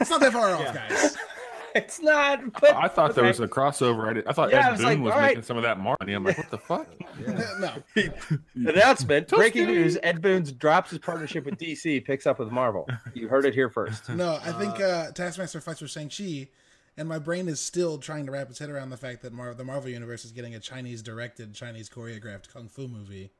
It's 0.01 0.09
not 0.11 0.21
that 0.21 0.33
far 0.33 0.51
off, 0.55 0.61
Yeah. 0.75 0.89
guys. 0.89 1.17
It's 1.75 2.03
not. 2.03 2.61
But 2.61 2.77
I 2.77 2.87
thought 2.87 3.15
there 3.15 3.25
was 3.25 3.41
a 3.41 3.49
crossover. 3.49 4.07
I, 4.11 4.13
did, 4.13 4.27
I 4.27 4.35
thought 4.35 4.51
Yeah, 4.51 4.59
I 4.61 4.69
Ed 4.69 4.71
was 4.73 4.81
Boon 4.81 4.87
like, 4.89 4.99
was 5.01 5.13
all 5.15 5.21
making 5.23 5.43
some 5.43 5.57
of 5.57 5.63
that 5.63 5.81
money. 5.81 6.13
I'm 6.13 6.23
like, 6.23 6.37
what 6.37 6.51
the 6.51 6.59
fuck? 6.59 6.87
No, 7.59 7.73
announcement. 8.55 9.29
Breaking 9.29 9.69
news: 9.69 9.97
Ed 10.03 10.21
Boons 10.21 10.53
drops 10.53 10.91
his 10.91 10.99
partnership 10.99 11.47
with 11.47 11.57
DC, 11.57 12.05
picks 12.05 12.27
up 12.27 12.39
with 12.39 12.51
Marvel. 12.51 12.87
You 13.15 13.27
heard 13.29 13.47
it 13.47 13.55
here 13.55 13.71
first. 13.71 14.11
no. 14.11 14.39
I 14.45 14.53
think 14.53 14.81
uh, 14.83 15.13
Taskmaster 15.13 15.63
fights 15.63 15.81
with 15.81 15.91
Shang 15.91 16.11
Chi, 16.11 16.49
and 16.99 17.09
my 17.09 17.19
brain 17.19 17.49
is 17.49 17.59
still 17.59 17.97
trying 17.97 18.27
to 18.27 18.33
wrap 18.33 18.51
its 18.51 18.59
head 18.59 18.69
around 18.69 18.91
the 18.91 18.99
fact 18.99 19.23
that 19.23 19.33
Mar- 19.33 19.55
the 19.55 19.65
Marvel 19.65 19.89
universe 19.89 20.27
is 20.27 20.33
getting 20.33 20.55
a 20.55 20.61
Chinese 20.61 21.01
directed, 21.01 21.55
Chinese 21.55 21.89
choreographed 21.89 22.53
kung 22.53 22.69
fu 22.69 22.87
movie. 22.87 23.31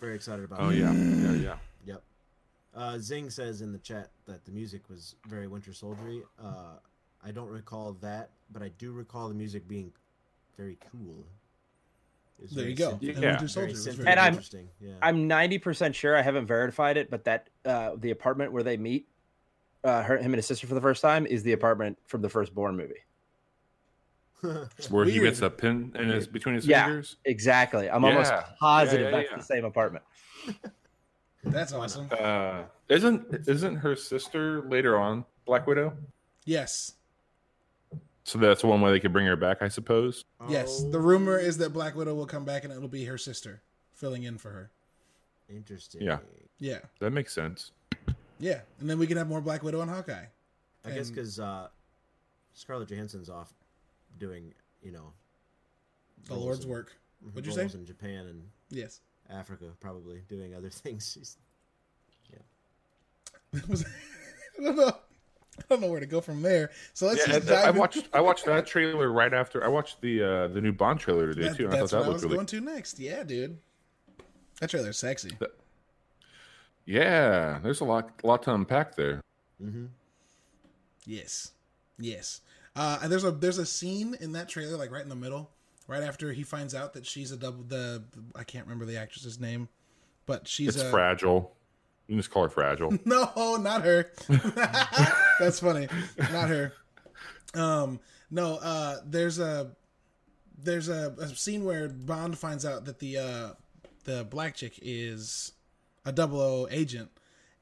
Very 0.00 0.14
excited 0.14 0.46
about 0.46 0.60
Oh 0.60 0.70
it. 0.70 0.76
yeah, 0.78 0.92
yeah, 0.94 1.32
yeah. 1.32 1.54
Yep. 1.84 2.02
Uh, 2.76 2.98
Zing 2.98 3.30
says 3.30 3.60
in 3.60 3.72
the 3.72 3.78
chat 3.78 4.10
that 4.26 4.44
the 4.44 4.50
music 4.50 4.82
was 4.90 5.14
very 5.28 5.46
Winter 5.46 5.72
Soldiery. 5.72 6.22
Uh, 6.42 6.74
I 7.24 7.30
don't 7.30 7.48
recall 7.48 7.92
that, 8.00 8.30
but 8.52 8.62
I 8.62 8.68
do 8.78 8.92
recall 8.92 9.28
the 9.28 9.34
music 9.34 9.66
being 9.68 9.92
very 10.56 10.76
cool. 10.90 11.24
There 12.52 12.68
you 12.68 12.74
go. 12.74 12.90
And 12.90 13.02
Yeah. 13.02 13.30
Winter 13.32 13.48
Soldier 13.48 13.74
very 13.76 13.96
very 13.96 14.08
And 14.08 14.18
I'm- 14.20 14.32
interesting. 14.32 14.68
Yeah. 14.80 14.94
I'm 15.02 15.28
90% 15.28 15.94
sure 15.94 16.16
I 16.16 16.22
haven't 16.22 16.46
verified 16.46 16.96
it, 16.96 17.10
but 17.10 17.24
that 17.24 17.48
uh, 17.64 17.92
the 17.96 18.10
apartment 18.10 18.52
where 18.52 18.62
they 18.64 18.76
meet 18.76 19.06
uh, 19.84 20.02
her, 20.02 20.16
him 20.18 20.26
and 20.26 20.36
his 20.36 20.46
sister 20.46 20.66
for 20.66 20.74
the 20.74 20.80
first 20.80 21.00
time 21.02 21.26
is 21.26 21.42
the 21.42 21.52
apartment 21.52 21.98
from 22.06 22.22
the 22.22 22.28
first 22.28 22.54
Bourne 22.54 22.76
movie. 22.76 23.04
Where 24.90 25.04
he 25.04 25.20
gets 25.20 25.40
a 25.42 25.48
pin 25.50 25.92
in 25.94 26.08
his 26.08 26.26
between 26.26 26.54
his 26.54 26.66
Yeah. 26.66 26.86
fingers. 26.86 27.16
Exactly. 27.24 27.88
I'm 27.88 28.04
almost 28.04 28.30
Yeah. 28.32 28.46
positive 28.58 29.00
Yeah, 29.00 29.10
yeah, 29.10 29.16
that's 29.16 29.30
yeah. 29.30 29.36
the 29.36 29.42
same 29.44 29.64
apartment. 29.64 30.04
That's 31.44 31.72
awesome. 31.72 32.08
Uh, 32.10 32.62
isn't 32.88 33.48
isn't 33.48 33.76
her 33.76 33.96
sister 33.96 34.62
later 34.62 34.98
on 34.98 35.24
Black 35.46 35.66
Widow? 35.66 35.92
Yes, 36.44 36.92
So 38.24 38.38
that's 38.38 38.62
one 38.64 38.80
way 38.82 38.90
they 38.90 39.00
could 39.00 39.12
bring 39.12 39.26
her 39.26 39.36
back, 39.36 39.58
I 39.62 39.68
suppose. 39.68 40.24
yes. 40.48 40.82
The 40.90 40.98
rumor 41.00 41.38
is 41.38 41.56
that 41.58 41.70
Black 41.72 41.94
Widow 41.94 42.14
will 42.14 42.26
come 42.26 42.44
back, 42.44 42.64
and 42.64 42.72
it'll 42.72 42.88
be 42.88 43.04
her 43.06 43.16
sister 43.18 43.62
filling 43.94 44.24
in 44.24 44.36
for 44.38 44.50
her. 44.50 44.70
Interesting. 45.48 46.02
Yeah. 46.02 46.18
Yeah, 46.58 46.78
That 47.00 47.10
makes 47.12 47.32
sense. 47.34 47.72
yeah. 48.38 48.60
And 48.80 48.88
then 48.88 48.98
we 48.98 49.06
can 49.06 49.16
have 49.16 49.28
more 49.28 49.40
Black 49.40 49.62
Widow 49.62 49.80
and 49.80 49.90
Hawkeye. 49.90 50.24
I 50.86 50.90
guess 50.90 51.08
because 51.10 51.40
uh, 51.40 51.68
Scarlett 52.54 52.88
Johansson's 52.90 53.30
off 53.30 53.52
doing, 54.18 54.52
you 54.82 54.92
know, 54.92 55.12
The 56.26 56.34
Lord's 56.34 56.64
in- 56.64 56.70
work. 56.70 56.92
What'd 57.32 57.46
you 57.46 57.52
say? 57.52 57.64
in 57.74 57.86
Japan 57.86 58.26
and 58.26 58.42
Yes. 58.70 59.00
Africa, 59.30 59.66
probably 59.80 60.22
doing 60.28 60.54
other 60.54 60.70
things. 60.82 61.10
She's 61.12 61.36
yeah. 62.32 63.60
I 64.58 64.62
don't 64.62 64.76
know. 64.76 64.88
I 65.56 65.62
don't 65.68 65.80
know 65.82 65.86
where 65.88 66.00
to 66.00 66.06
go 66.06 66.20
from 66.20 66.42
there. 66.42 66.70
So 66.94 67.06
let's 67.06 67.26
Yeah, 67.28 67.34
just 67.38 67.48
I, 67.48 67.54
dive 67.54 67.64
I 67.66 67.70
in- 67.70 67.76
watched 67.76 68.08
I 68.12 68.20
watched 68.20 68.44
that 68.46 68.66
trailer 68.66 69.10
right 69.12 69.32
after 69.32 69.62
I 69.64 69.68
watched 69.68 70.00
the 70.00 70.22
uh, 70.22 70.48
the 70.48 70.60
new 70.60 70.72
Bond 70.72 70.98
trailer 71.00 71.28
today 71.28 71.48
That- 71.48 71.56
too. 71.56 71.64
And 71.66 71.74
I 71.74 71.78
that's 71.78 71.92
thought 71.92 71.98
what 71.98 72.04
that 72.06 72.10
I 72.10 72.12
was 72.14 72.22
really 72.24 72.34
going 72.36 72.46
to 72.46 72.60
next. 72.60 72.98
Yeah, 72.98 73.22
dude. 73.22 73.58
That 74.60 74.70
trailer's 74.70 74.98
sexy. 74.98 75.30
yeah. 76.86 77.58
There's 77.62 77.80
a 77.80 77.84
lot 77.84 78.10
a 78.22 78.26
lot 78.26 78.42
to 78.44 78.54
unpack 78.54 78.94
there. 78.96 79.20
Mm-hmm. 79.62 79.86
Yes, 81.06 81.52
yes. 81.98 82.40
Uh, 82.76 82.98
and 83.02 83.12
there's 83.12 83.24
a 83.24 83.30
there's 83.30 83.58
a 83.58 83.66
scene 83.66 84.16
in 84.20 84.32
that 84.32 84.48
trailer, 84.48 84.76
like 84.76 84.90
right 84.90 85.02
in 85.02 85.08
the 85.08 85.14
middle, 85.14 85.50
right 85.86 86.02
after 86.02 86.32
he 86.32 86.42
finds 86.42 86.74
out 86.74 86.94
that 86.94 87.06
she's 87.06 87.32
a 87.32 87.36
double. 87.36 87.62
The 87.62 88.02
I 88.34 88.44
can't 88.44 88.66
remember 88.66 88.84
the 88.84 88.96
actress's 88.96 89.40
name, 89.40 89.68
but 90.26 90.46
she's 90.48 90.76
It's 90.76 90.84
a 90.84 90.90
fragile. 90.90 91.54
You 92.06 92.14
can 92.14 92.18
just 92.18 92.30
call 92.30 92.42
her 92.42 92.48
fragile. 92.48 92.98
no, 93.04 93.56
not 93.56 93.82
her. 93.82 94.10
That's 95.40 95.60
funny. 95.60 95.88
Not 96.18 96.48
her. 96.48 96.72
Um, 97.54 98.00
no. 98.30 98.56
Uh, 98.56 98.98
there's 99.06 99.38
a 99.38 99.70
there's 100.58 100.88
a, 100.88 101.14
a 101.18 101.28
scene 101.28 101.64
where 101.64 101.88
Bond 101.88 102.38
finds 102.38 102.64
out 102.64 102.84
that 102.84 102.98
the 102.98 103.18
uh, 103.18 103.48
the 104.04 104.24
black 104.24 104.54
chick 104.54 104.78
is 104.82 105.52
a 106.04 106.12
double 106.12 106.40
O 106.40 106.68
agent, 106.70 107.10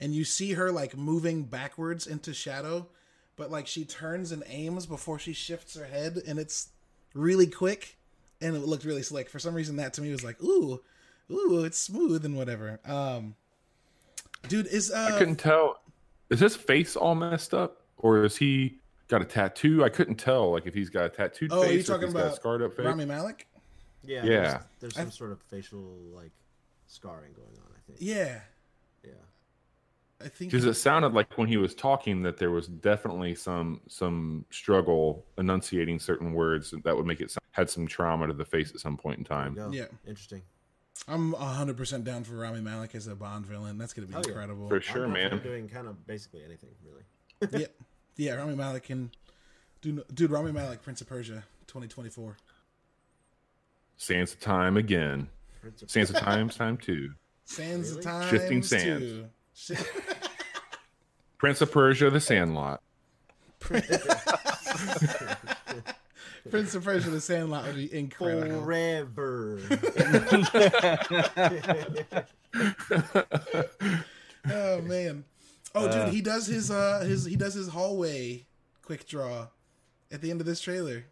and 0.00 0.14
you 0.14 0.24
see 0.24 0.52
her 0.52 0.70
like 0.72 0.96
moving 0.96 1.44
backwards 1.44 2.06
into 2.06 2.35
shadow, 2.35 2.88
but 3.37 3.50
like 3.50 3.66
she 3.66 3.85
turns 3.85 4.32
and 4.32 4.42
aims 4.48 4.87
before 4.87 5.18
she 5.18 5.32
shifts 5.32 5.76
her 5.76 5.87
head, 5.87 6.18
and 6.26 6.38
it's 6.38 6.70
really 7.14 7.46
quick, 7.46 7.96
and 8.42 8.57
it 8.57 8.61
looked 8.61 8.85
really 8.85 9.02
slick. 9.02 9.28
For 9.31 9.38
some 9.38 9.55
reason, 9.55 9.76
that 9.76 9.92
to 9.94 10.02
me 10.02 10.11
was 10.11 10.24
like, 10.24 10.42
ooh, 10.42 10.81
ooh, 11.31 11.64
it's 11.64 11.78
smooth 11.78 12.24
and 12.24 12.37
whatever. 12.37 12.81
Um, 12.85 13.35
dude, 14.48 14.66
is 14.66 14.90
uh, 14.90 15.11
I 15.14 15.18
couldn't 15.18 15.37
tell. 15.37 15.81
Is 16.31 16.40
his 16.40 16.57
face 16.57 16.96
all 16.96 17.14
messed 17.14 17.55
up, 17.55 17.83
or 17.98 18.24
is 18.24 18.37
he 18.37 18.78
got 19.09 19.20
a 19.22 19.24
tattoo? 19.24 19.85
I 19.85 19.88
couldn't 19.88 20.16
tell. 20.16 20.50
Like 20.52 20.66
if 20.66 20.74
he's 20.74 20.90
got 20.90 21.05
a 21.07 21.09
tattooed 21.09 21.50
Oh, 21.52 21.61
are 21.62 21.66
you 21.66 21.78
face 21.78 21.90
or 21.90 21.94
if 21.94 22.00
talking 22.00 22.07
he's 22.09 22.14
got 22.14 22.20
about 22.24 22.37
scarred 22.37 22.62
up 22.62 22.74
face. 22.76 22.87
Rami 22.87 23.05
Malek? 23.05 23.46
Yeah, 24.05 24.24
Yeah. 24.24 24.40
There's, 24.81 24.94
there's 24.94 24.96
I- 24.96 25.00
some 25.02 25.11
sort 25.11 25.33
of 25.33 25.40
facial 25.42 25.81
like 26.14 26.33
scarring 26.87 27.33
going 27.35 27.48
on. 27.59 27.70
I 27.76 27.81
think. 27.87 27.98
Yeah, 28.00 28.16
Yeah. 28.16 28.40
I 30.24 30.28
think 30.28 30.50
Because 30.50 30.64
it 30.64 30.74
sounded 30.74 31.12
like 31.14 31.37
when 31.38 31.48
he 31.48 31.56
was 31.56 31.74
talking 31.74 32.22
that 32.22 32.37
there 32.37 32.50
was 32.50 32.68
definitely 32.68 33.35
some 33.35 33.80
some 33.88 34.44
struggle 34.50 35.24
enunciating 35.38 35.98
certain 35.98 36.32
words 36.32 36.72
that 36.85 36.96
would 36.96 37.06
make 37.06 37.20
it 37.20 37.30
sound, 37.30 37.42
had 37.52 37.68
some 37.70 37.87
trauma 37.87 38.26
to 38.26 38.32
the 38.32 38.44
face 38.44 38.70
at 38.72 38.80
some 38.80 38.96
point 38.96 39.18
in 39.18 39.24
time. 39.24 39.56
Yeah. 39.72 39.87
Interesting. 40.06 40.42
I'm 41.08 41.32
100% 41.32 42.04
down 42.04 42.22
for 42.22 42.35
Rami 42.37 42.61
Malek 42.61 42.94
as 42.94 43.08
a 43.08 43.14
Bond 43.16 43.44
villain. 43.46 43.76
That's 43.78 43.92
going 43.92 44.06
to 44.06 44.12
be 44.12 44.16
Oh, 44.16 44.22
yeah. 44.24 44.28
incredible. 44.32 44.68
For 44.68 44.80
sure, 44.80 45.04
I'm 45.06 45.12
man. 45.12 45.40
Doing 45.42 45.68
kind 45.68 45.88
of 45.88 46.06
basically 46.06 46.44
anything, 46.44 46.70
really. 46.85 47.61
yeah, 47.62 47.66
yeah. 48.16 48.35
Rami 48.35 48.54
Malek 48.54 48.85
can, 48.85 49.11
dude, 49.80 50.04
dude. 50.14 50.30
Rami 50.30 50.52
Malek, 50.52 50.82
Prince 50.82 51.00
of 51.00 51.08
Persia, 51.08 51.42
2024. 51.66 52.37
Sands 53.96 54.32
of 54.35 54.40
time 54.40 54.76
again. 54.76 55.28
Sands 55.87 56.11
of 56.11 56.16
times 56.16 56.56
time 56.56 56.76
two. 56.76 57.12
Sands 57.44 57.90
of 57.96 58.02
time. 58.02 58.28
Shifting 58.28 58.62
sands. 58.62 59.24
Prince 61.38 61.61
of 61.61 61.70
Persia, 61.72 62.11
The 62.11 62.20
Sandlot. 62.20 62.81
Prince 66.51 66.75
of 66.75 66.83
Persia: 66.85 67.11
The 67.11 67.20
Sandlot 67.20 67.66
would 67.66 67.77
be 67.77 67.94
incredible. 67.94 68.62
Forever. 68.62 69.61
Oh 74.51 74.81
man. 74.83 75.25
Oh 75.72 75.87
Uh, 75.87 76.07
dude, 76.07 76.14
he 76.14 76.20
does 76.20 76.48
his 76.48 76.68
uh 76.70 77.05
his 77.07 77.25
he 77.27 77.37
does 77.37 77.55
his 77.55 77.68
hallway 77.68 78.46
quick 78.83 79.07
draw 79.07 79.46
at 80.11 80.20
the 80.20 80.31
end 80.33 80.40
of 80.40 80.46
this 80.46 80.61
trailer. 80.61 81.05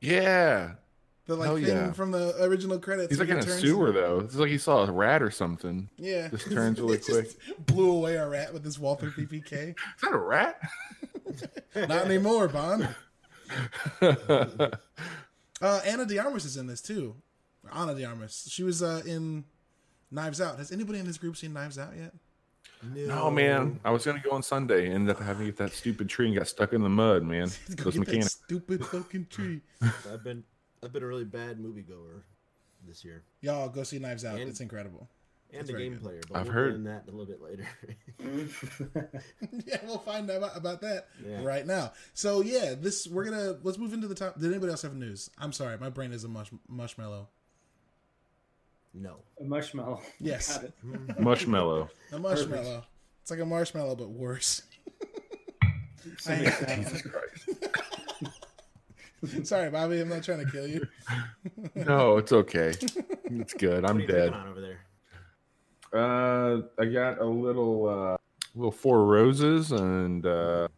Yeah. 0.00 0.72
The 1.26 1.34
like 1.34 1.46
Hell 1.46 1.56
thing 1.56 1.66
yeah. 1.66 1.92
from 1.92 2.12
the 2.12 2.40
original 2.44 2.78
credits. 2.78 3.08
He's 3.10 3.18
like 3.18 3.28
in 3.28 3.38
a 3.38 3.42
turns- 3.42 3.60
sewer 3.60 3.90
though. 3.90 4.20
It's 4.20 4.36
like 4.36 4.48
he 4.50 4.58
saw 4.58 4.84
a 4.84 4.92
rat 4.92 5.22
or 5.22 5.30
something. 5.30 5.88
Yeah. 5.96 6.28
Just 6.28 6.50
turns 6.52 6.80
really 6.80 6.96
It 6.98 7.04
just 7.06 7.36
Blew 7.66 7.90
away 7.90 8.14
a 8.16 8.28
rat 8.28 8.52
with 8.52 8.62
this 8.62 8.78
Walther 8.78 9.10
PPK. 9.10 9.52
Is 9.52 9.74
that 10.02 10.12
a 10.12 10.18
rat? 10.18 10.60
Not 11.74 12.04
anymore, 12.06 12.46
Bond. 12.48 12.88
Uh 14.00 15.80
Ana 15.86 16.04
de 16.04 16.18
Armas 16.18 16.44
is 16.44 16.56
in 16.56 16.66
this 16.66 16.80
too. 16.82 17.16
Ana 17.72 17.94
de 17.94 18.04
Armas. 18.04 18.46
She 18.50 18.62
was 18.62 18.82
uh 18.82 19.02
in 19.06 19.44
Knives 20.10 20.40
Out. 20.40 20.58
Has 20.58 20.70
anybody 20.70 20.98
in 20.98 21.06
this 21.06 21.18
group 21.18 21.36
seen 21.36 21.52
Knives 21.52 21.78
Out 21.78 21.92
yet? 21.96 22.12
No 22.94 23.06
no. 23.06 23.30
man, 23.30 23.80
I 23.84 23.90
was 23.90 24.04
gonna 24.04 24.20
go 24.22 24.30
on 24.32 24.42
Sunday. 24.42 24.90
Ended 24.90 25.16
up 25.16 25.22
having 25.22 25.46
to 25.46 25.52
get 25.52 25.56
that 25.58 25.72
stupid 25.72 26.08
tree 26.08 26.26
and 26.26 26.36
got 26.36 26.46
stuck 26.46 26.72
in 26.72 26.82
the 26.82 26.88
mud, 26.88 27.22
man. 27.24 27.48
Go 27.74 27.84
Those 27.84 27.96
mechanics. 27.96 28.38
stupid 28.44 28.84
fucking 28.86 29.26
tree. 29.30 29.62
I've 30.12 30.22
been 30.22 30.44
I've 30.82 30.92
been 30.92 31.02
a 31.02 31.06
really 31.06 31.24
bad 31.24 31.58
moviegoer 31.58 32.22
this 32.86 33.04
year, 33.04 33.22
Y'all 33.40 33.68
go 33.68 33.82
see 33.82 33.98
Knives 33.98 34.24
Out. 34.24 34.38
And- 34.38 34.48
it's 34.48 34.60
incredible. 34.60 35.08
and 35.50 35.60
That's 35.60 35.70
a 35.70 35.72
game 35.72 35.94
good. 35.94 36.02
player. 36.02 36.20
But 36.28 36.38
I've 36.38 36.44
we'll 36.46 36.54
heard. 36.54 36.74
in 36.74 36.84
that 36.84 37.04
a 37.08 37.10
little 37.10 37.26
bit 37.26 37.40
later. 37.42 37.66
yeah, 39.66 39.78
we'll 39.84 39.98
find 39.98 40.30
out 40.30 40.36
about, 40.38 40.56
about 40.56 40.80
that 40.82 41.08
Yeah. 41.26 41.42
right 41.44 41.66
now. 41.66 41.92
So 42.14 42.42
yeah, 42.42 42.74
this 42.78 43.06
we're 43.06 43.24
gonna 43.24 43.56
let's 43.62 43.78
move 43.78 43.92
into 43.92 44.06
the 44.08 44.14
top. 44.14 44.38
Did 44.38 44.50
anybody 44.50 44.70
else 44.70 44.82
have 44.82 44.94
news? 44.94 45.30
I'm 45.38 45.52
sorry, 45.52 45.76
my 45.78 45.90
brain 45.90 46.12
is 46.12 46.24
a 46.24 46.28
mush 46.28 46.50
mushmallow. 46.70 47.26
no. 48.94 49.16
A 49.40 49.44
marshmallow. 49.44 50.00
Yes. 50.20 50.56
Got 50.56 50.64
it. 50.66 50.74
Mushmallow. 51.20 51.88
A 52.12 52.18
marshmallow. 52.18 52.84
It's 53.22 53.30
like 53.30 53.40
a 53.40 53.44
marshmallow 53.46 53.96
but 53.96 54.10
worse. 54.10 54.62
Some 56.18 56.34
I- 56.34 56.36
examples. 56.36 56.92
Jesus 56.92 57.02
Christ. 57.02 57.66
sorry, 59.44 59.70
Bobby. 59.70 60.00
I'm 60.00 60.08
not 60.08 60.22
trying 60.22 60.44
to 60.44 60.50
kill 60.50 60.66
you. 60.66 60.86
No, 61.74 62.16
it's 62.16 62.32
okay. 62.32 62.74
It's 63.24 63.54
good. 63.54 63.84
I'm 63.84 63.96
What 63.96 63.96
are 63.96 64.00
you 64.00 64.06
dead. 64.06 64.32
on 64.32 64.48
over 64.48 64.60
there? 64.60 64.80
Uh, 65.92 66.62
I 66.78 66.86
got 66.86 67.20
a 67.20 67.24
little, 67.24 67.88
uh, 67.88 68.16
little 68.54 68.72
four 68.72 69.04
roses 69.04 69.72
and 69.72 70.24
uh, 70.26 70.68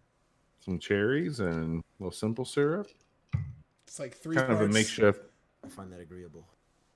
some 0.60 0.78
cherries 0.78 1.40
and 1.40 1.80
a 1.80 2.02
little 2.02 2.12
simple 2.12 2.44
syrup. 2.44 2.88
It's 3.86 3.98
like 3.98 4.14
three 4.16 4.36
Kind 4.36 4.52
of 4.52 4.60
a 4.60 4.68
makeshift. 4.68 5.20
I 5.64 5.68
find 5.68 5.90
that 5.92 6.00
agreeable. 6.00 6.46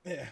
Yeah. 0.04 0.26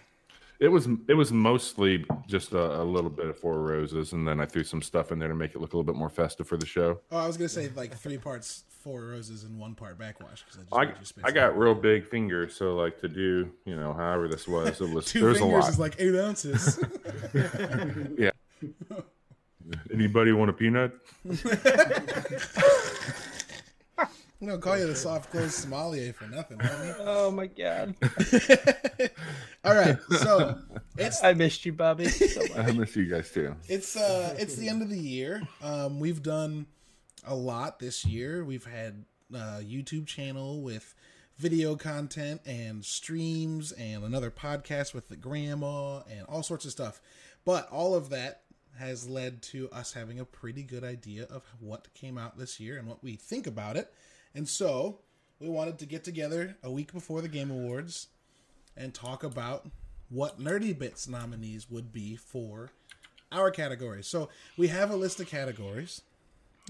It 0.58 0.68
was 0.68 0.88
it 1.08 1.14
was 1.14 1.32
mostly 1.32 2.04
just 2.26 2.52
a, 2.52 2.82
a 2.82 2.84
little 2.84 3.08
bit 3.08 3.26
of 3.26 3.38
four 3.38 3.60
roses, 3.62 4.12
and 4.12 4.28
then 4.28 4.40
I 4.40 4.44
threw 4.46 4.62
some 4.62 4.82
stuff 4.82 5.10
in 5.10 5.18
there 5.18 5.28
to 5.28 5.34
make 5.34 5.54
it 5.54 5.58
look 5.60 5.72
a 5.72 5.76
little 5.76 5.90
bit 5.90 5.98
more 5.98 6.10
festive 6.10 6.46
for 6.46 6.58
the 6.58 6.66
show. 6.66 7.00
Oh, 7.10 7.16
I 7.16 7.26
was 7.26 7.38
gonna 7.38 7.48
say 7.48 7.70
like 7.74 7.96
three 7.96 8.18
parts, 8.18 8.64
four 8.82 9.02
roses, 9.06 9.44
and 9.44 9.58
one 9.58 9.74
part 9.74 9.98
backwash 9.98 10.42
because 10.44 10.58
I 10.72 10.86
just 10.86 11.14
I 11.18 11.20
made 11.20 11.24
I 11.24 11.28
some. 11.28 11.34
got 11.34 11.58
real 11.58 11.74
big 11.74 12.06
fingers, 12.08 12.54
so 12.56 12.74
like 12.76 13.00
to 13.00 13.08
do 13.08 13.50
you 13.64 13.76
know 13.76 13.92
however 13.92 14.26
this 14.28 14.48
was, 14.48 14.80
it 14.80 14.88
was 14.90 15.04
two 15.12 15.20
there's 15.20 15.36
a 15.36 15.40
fingers 15.40 15.64
lot. 15.64 15.70
is 15.70 15.78
like 15.78 15.96
eight 15.98 16.14
ounces. 16.18 16.82
Yeah. 18.18 18.30
Anybody 19.92 20.32
want 20.32 20.50
a 20.50 20.52
peanut? 20.52 20.92
I'm 24.42 24.46
gonna 24.48 24.58
call 24.58 24.78
you 24.78 24.86
the 24.86 24.96
soft 24.96 25.30
closed 25.30 25.52
sommelier 25.52 26.12
for 26.14 26.24
nothing. 26.26 26.56
homie. 26.58 26.94
Oh 27.00 27.30
my 27.30 27.46
god, 27.46 27.94
All 29.64 29.74
right, 29.74 29.98
so 30.18 30.58
it's 30.96 31.22
I 31.22 31.34
missed 31.34 31.66
you, 31.66 31.74
Bobby. 31.74 32.06
So 32.08 32.40
much. 32.40 32.56
I 32.56 32.72
miss 32.72 32.96
you 32.96 33.04
guys 33.04 33.30
too. 33.30 33.54
it's 33.68 33.96
uh 33.96 34.34
it's 34.38 34.56
the 34.56 34.68
end 34.68 34.80
of 34.82 34.88
the 34.88 34.98
year. 34.98 35.42
Um, 35.62 36.00
we've 36.00 36.22
done 36.22 36.64
a 37.26 37.34
lot 37.34 37.78
this 37.78 38.04
year. 38.04 38.44
We've 38.44 38.66
had 38.66 39.04
a 39.32 39.60
YouTube 39.62 40.06
channel 40.06 40.62
with 40.62 40.94
video 41.38 41.74
content 41.74 42.40
and 42.44 42.84
streams 42.84 43.72
and 43.72 44.04
another 44.04 44.30
podcast 44.30 44.92
with 44.92 45.08
the 45.08 45.16
grandma 45.16 46.00
and 46.10 46.26
all 46.28 46.42
sorts 46.42 46.64
of 46.64 46.70
stuff. 46.70 47.00
But 47.44 47.68
all 47.70 47.94
of 47.94 48.10
that 48.10 48.42
has 48.78 49.08
led 49.08 49.42
to 49.42 49.68
us 49.70 49.92
having 49.92 50.20
a 50.20 50.24
pretty 50.24 50.62
good 50.62 50.84
idea 50.84 51.24
of 51.24 51.42
what 51.58 51.92
came 51.94 52.18
out 52.18 52.38
this 52.38 52.60
year 52.60 52.78
and 52.78 52.86
what 52.86 53.02
we 53.02 53.16
think 53.16 53.46
about 53.46 53.76
it. 53.76 53.92
And 54.34 54.48
so 54.48 55.00
we 55.38 55.48
wanted 55.48 55.78
to 55.78 55.86
get 55.86 56.04
together 56.04 56.56
a 56.62 56.70
week 56.70 56.92
before 56.92 57.22
the 57.22 57.28
Game 57.28 57.50
Awards 57.50 58.08
and 58.76 58.92
talk 58.94 59.24
about 59.24 59.68
what 60.08 60.38
Nerdy 60.38 60.78
Bits 60.78 61.08
nominees 61.08 61.70
would 61.70 61.92
be 61.92 62.16
for 62.16 62.72
our 63.32 63.50
categories. 63.50 64.06
So 64.06 64.28
we 64.56 64.68
have 64.68 64.90
a 64.90 64.96
list 64.96 65.20
of 65.20 65.28
categories 65.28 66.02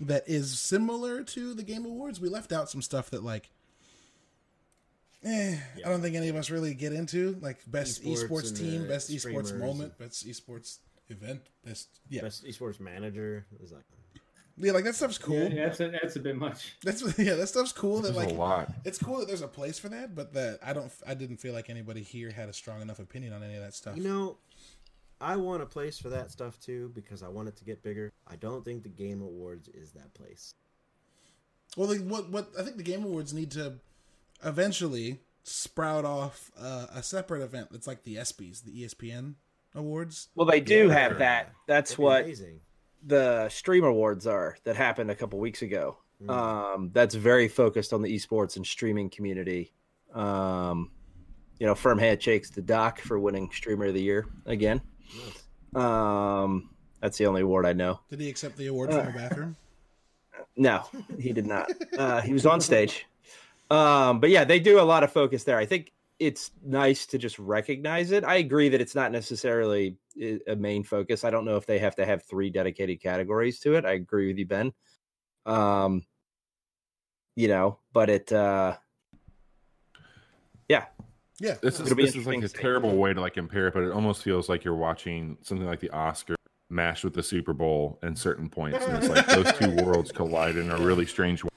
that 0.01 0.25
is 0.27 0.59
similar 0.59 1.23
to 1.23 1.55
the 1.55 1.63
Game 1.63 1.85
Awards. 1.85 2.21
We 2.21 2.29
left 2.29 2.53
out 2.53 2.71
some 2.71 2.83
stuff 2.83 3.11
that 3.11 3.23
like 3.23 3.51
Eh, 5.23 5.55
I 5.85 5.89
don't 5.89 6.01
think 6.01 6.17
any 6.17 6.29
of 6.29 6.37
us 6.37 6.49
really 6.49 6.73
get 6.73 6.95
into 6.95 7.37
like 7.43 7.59
best 7.67 8.03
Esports 8.03 8.27
esports, 8.27 8.59
team, 8.59 8.89
best 8.89 9.11
esports 9.11 9.59
moment, 9.59 9.99
best 9.99 10.27
esports 10.27 10.79
event, 11.11 11.43
best 11.63 11.89
yeah, 12.09 12.23
Best 12.23 12.45
esports 12.47 12.81
manager 12.81 13.45
is 13.63 13.71
like 13.71 13.85
yeah, 14.57 14.73
like 14.73 14.85
that 14.85 14.95
stuff's 14.95 15.19
cool. 15.19 15.37
Yeah, 15.37 15.49
yeah, 15.49 15.67
that's 15.67 15.81
a, 15.81 15.89
that's 15.89 16.17
a 16.17 16.21
bit 16.21 16.37
much. 16.37 16.77
That's 16.83 17.03
yeah, 17.19 17.35
that 17.35 17.49
stuff's 17.49 17.73
cool. 17.73 18.01
That 18.01 18.15
like 18.15 18.31
a 18.31 18.35
lot. 18.35 18.71
it's 18.85 18.99
cool 18.99 19.19
that 19.19 19.29
there's 19.29 19.43
a 19.43 19.49
place 19.49 19.79
for 19.79 19.89
that, 19.89 20.15
but 20.15 20.33
that 20.35 20.59
I 20.63 20.73
don't, 20.73 20.93
I 21.07 21.15
didn't 21.15 21.39
feel 21.39 21.55
like 21.55 21.71
anybody 21.71 22.03
here 22.03 22.31
had 22.31 22.49
a 22.49 22.53
strong 22.53 22.81
enough 22.83 22.99
opinion 22.99 23.33
on 23.33 23.43
any 23.43 23.55
of 23.55 23.63
that 23.63 23.75
stuff. 23.75 23.97
you 23.97 24.05
know. 24.05 24.37
I 25.21 25.37
want 25.37 25.63
a 25.63 25.67
place 25.67 25.99
for 25.99 26.09
that 26.11 26.31
stuff 26.31 26.59
too 26.61 26.91
because 26.95 27.23
I 27.23 27.29
want 27.29 27.49
it 27.49 27.57
to 27.57 27.65
get 27.65 27.83
bigger. 27.83 28.13
I 28.27 28.37
don't 28.37 28.65
think 28.65 28.83
the 28.83 28.89
Game 28.89 29.21
Awards 29.21 29.69
is 29.69 29.93
that 29.93 30.15
place. 30.15 30.55
Well, 31.77 31.89
like, 31.89 32.01
what 32.01 32.31
what 32.31 32.51
I 32.59 32.63
think 32.63 32.77
the 32.77 32.83
Game 32.83 33.05
Awards 33.05 33.33
need 33.35 33.51
to 33.53 33.75
eventually 34.45 35.21
sprout 35.43 36.05
off 36.05 36.51
uh, 36.61 36.87
a 36.95 37.03
separate 37.03 37.43
event 37.43 37.69
that's 37.71 37.87
like 37.87 38.03
the 38.05 38.17
ESPYS, 38.17 38.65
the 38.65 38.85
ESPN 38.85 39.35
Awards. 39.75 40.29
Well, 40.35 40.47
they 40.47 40.61
do 40.61 40.89
Yeah. 40.89 40.95
have 40.95 41.19
that. 41.19 41.53
That's 41.67 41.91
That'd 41.93 42.03
what 42.03 42.25
amazing. 42.25 42.61
the 43.07 43.49
Stream 43.49 43.85
Awards 43.85 44.27
are 44.27 44.57
that 44.65 44.77
happened 44.77 45.11
a 45.11 45.15
couple 45.15 45.39
weeks 45.39 45.63
ago. 45.63 45.99
Mm. 46.23 46.31
Um, 46.31 46.91
that's 46.93 47.15
very 47.15 47.49
focused 47.49 47.93
on 47.93 48.03
the 48.03 48.15
esports 48.15 48.57
and 48.57 48.67
streaming 48.67 49.09
community. 49.11 49.73
Um, 50.15 50.91
you 51.59 51.67
know, 51.67 51.75
firm 51.75 51.99
handshakes 51.99 52.51
to 52.51 52.63
Doc 52.63 53.01
for 53.01 53.19
winning 53.19 53.51
Streamer 53.53 53.87
of 53.87 53.95
the 53.95 54.03
Year 54.03 54.27
again. 54.47 54.81
Nice. 55.15 55.85
Um, 55.85 56.71
that's 57.01 57.19
the 57.19 57.27
only 57.27 57.43
award 57.43 57.67
I 57.67 57.73
know. 57.73 58.01
Did 58.09 58.21
he 58.21 58.29
accept 58.29 58.57
the 58.57 58.67
award 58.67 58.91
from 58.91 59.07
the 59.07 59.13
bathroom? 59.13 59.57
No, 60.57 60.85
he 61.19 61.33
did 61.33 61.47
not. 61.47 61.71
Uh, 61.97 62.21
he 62.21 62.33
was 62.33 62.45
on 62.45 62.61
stage. 62.61 63.07
Um, 63.71 64.21
but 64.21 64.31
yeah, 64.31 64.45
they 64.45 64.59
do 64.59 64.81
a 64.81 64.83
lot 64.83 65.05
of 65.05 65.13
focus 65.13 65.45
there. 65.45 65.57
I 65.57 65.65
think 65.65 65.93
it's 66.19 66.51
nice 66.65 67.07
to 67.07 67.19
just 67.19 67.39
recognize 67.39 68.11
it. 68.11 68.25
I 68.25 68.37
agree 68.37 68.69
that 68.69 68.81
it's 68.81 68.95
not 68.95 69.13
necessarily 69.13 69.97
a 70.47 70.57
main 70.57 70.83
focus. 70.83 71.25
I 71.25 71.31
don't 71.31 71.45
know 71.45 71.57
if 71.57 71.67
they 71.67 71.79
have 71.79 71.97
to 71.97 72.05
have 72.05 72.25
three 72.25 72.51
dedicated 72.51 73.01
categories 73.01 73.59
to 73.61 73.75
it. 73.75 73.85
I 73.85 73.93
agree 73.93 74.29
with 74.29 74.39
you, 74.39 74.47
Ben. 74.47 74.73
Um, 75.47 76.05
you 77.37 77.49
know, 77.49 77.79
but 77.93 78.11
it, 78.11 78.33
uh, 78.33 78.77
yeah, 80.69 80.87
Yeah, 81.41 81.55
This 81.63 81.81
is 81.81 81.89
this 81.95 82.15
is 82.15 82.27
like 82.27 82.43
a 82.43 82.49
terrible 82.49 82.97
way 82.97 83.13
to 83.15 83.21
like 83.21 83.35
compare 83.35 83.69
it, 83.69 83.75
but 83.75 83.83
it 83.83 83.91
almost 83.93 84.23
feels 84.23 84.49
like 84.49 84.63
you're 84.63 84.75
watching 84.77 85.39
something 85.43 85.67
like 85.67 85.81
the 85.81 85.91
Oscar 85.91 86.37
mashed 86.69 87.03
with 87.03 87.15
the 87.15 87.23
Super 87.23 87.53
Bowl 87.53 87.99
in 88.03 88.15
certain 88.15 88.49
points, 88.49 88.85
and 88.85 88.97
it's 88.99 89.09
like 89.09 89.27
those 89.27 89.53
two 89.55 89.75
worlds 89.85 90.13
collide 90.13 90.57
in 90.57 90.71
a 90.71 90.77
really 90.79 91.07
strange 91.07 91.43
way. 91.43 91.49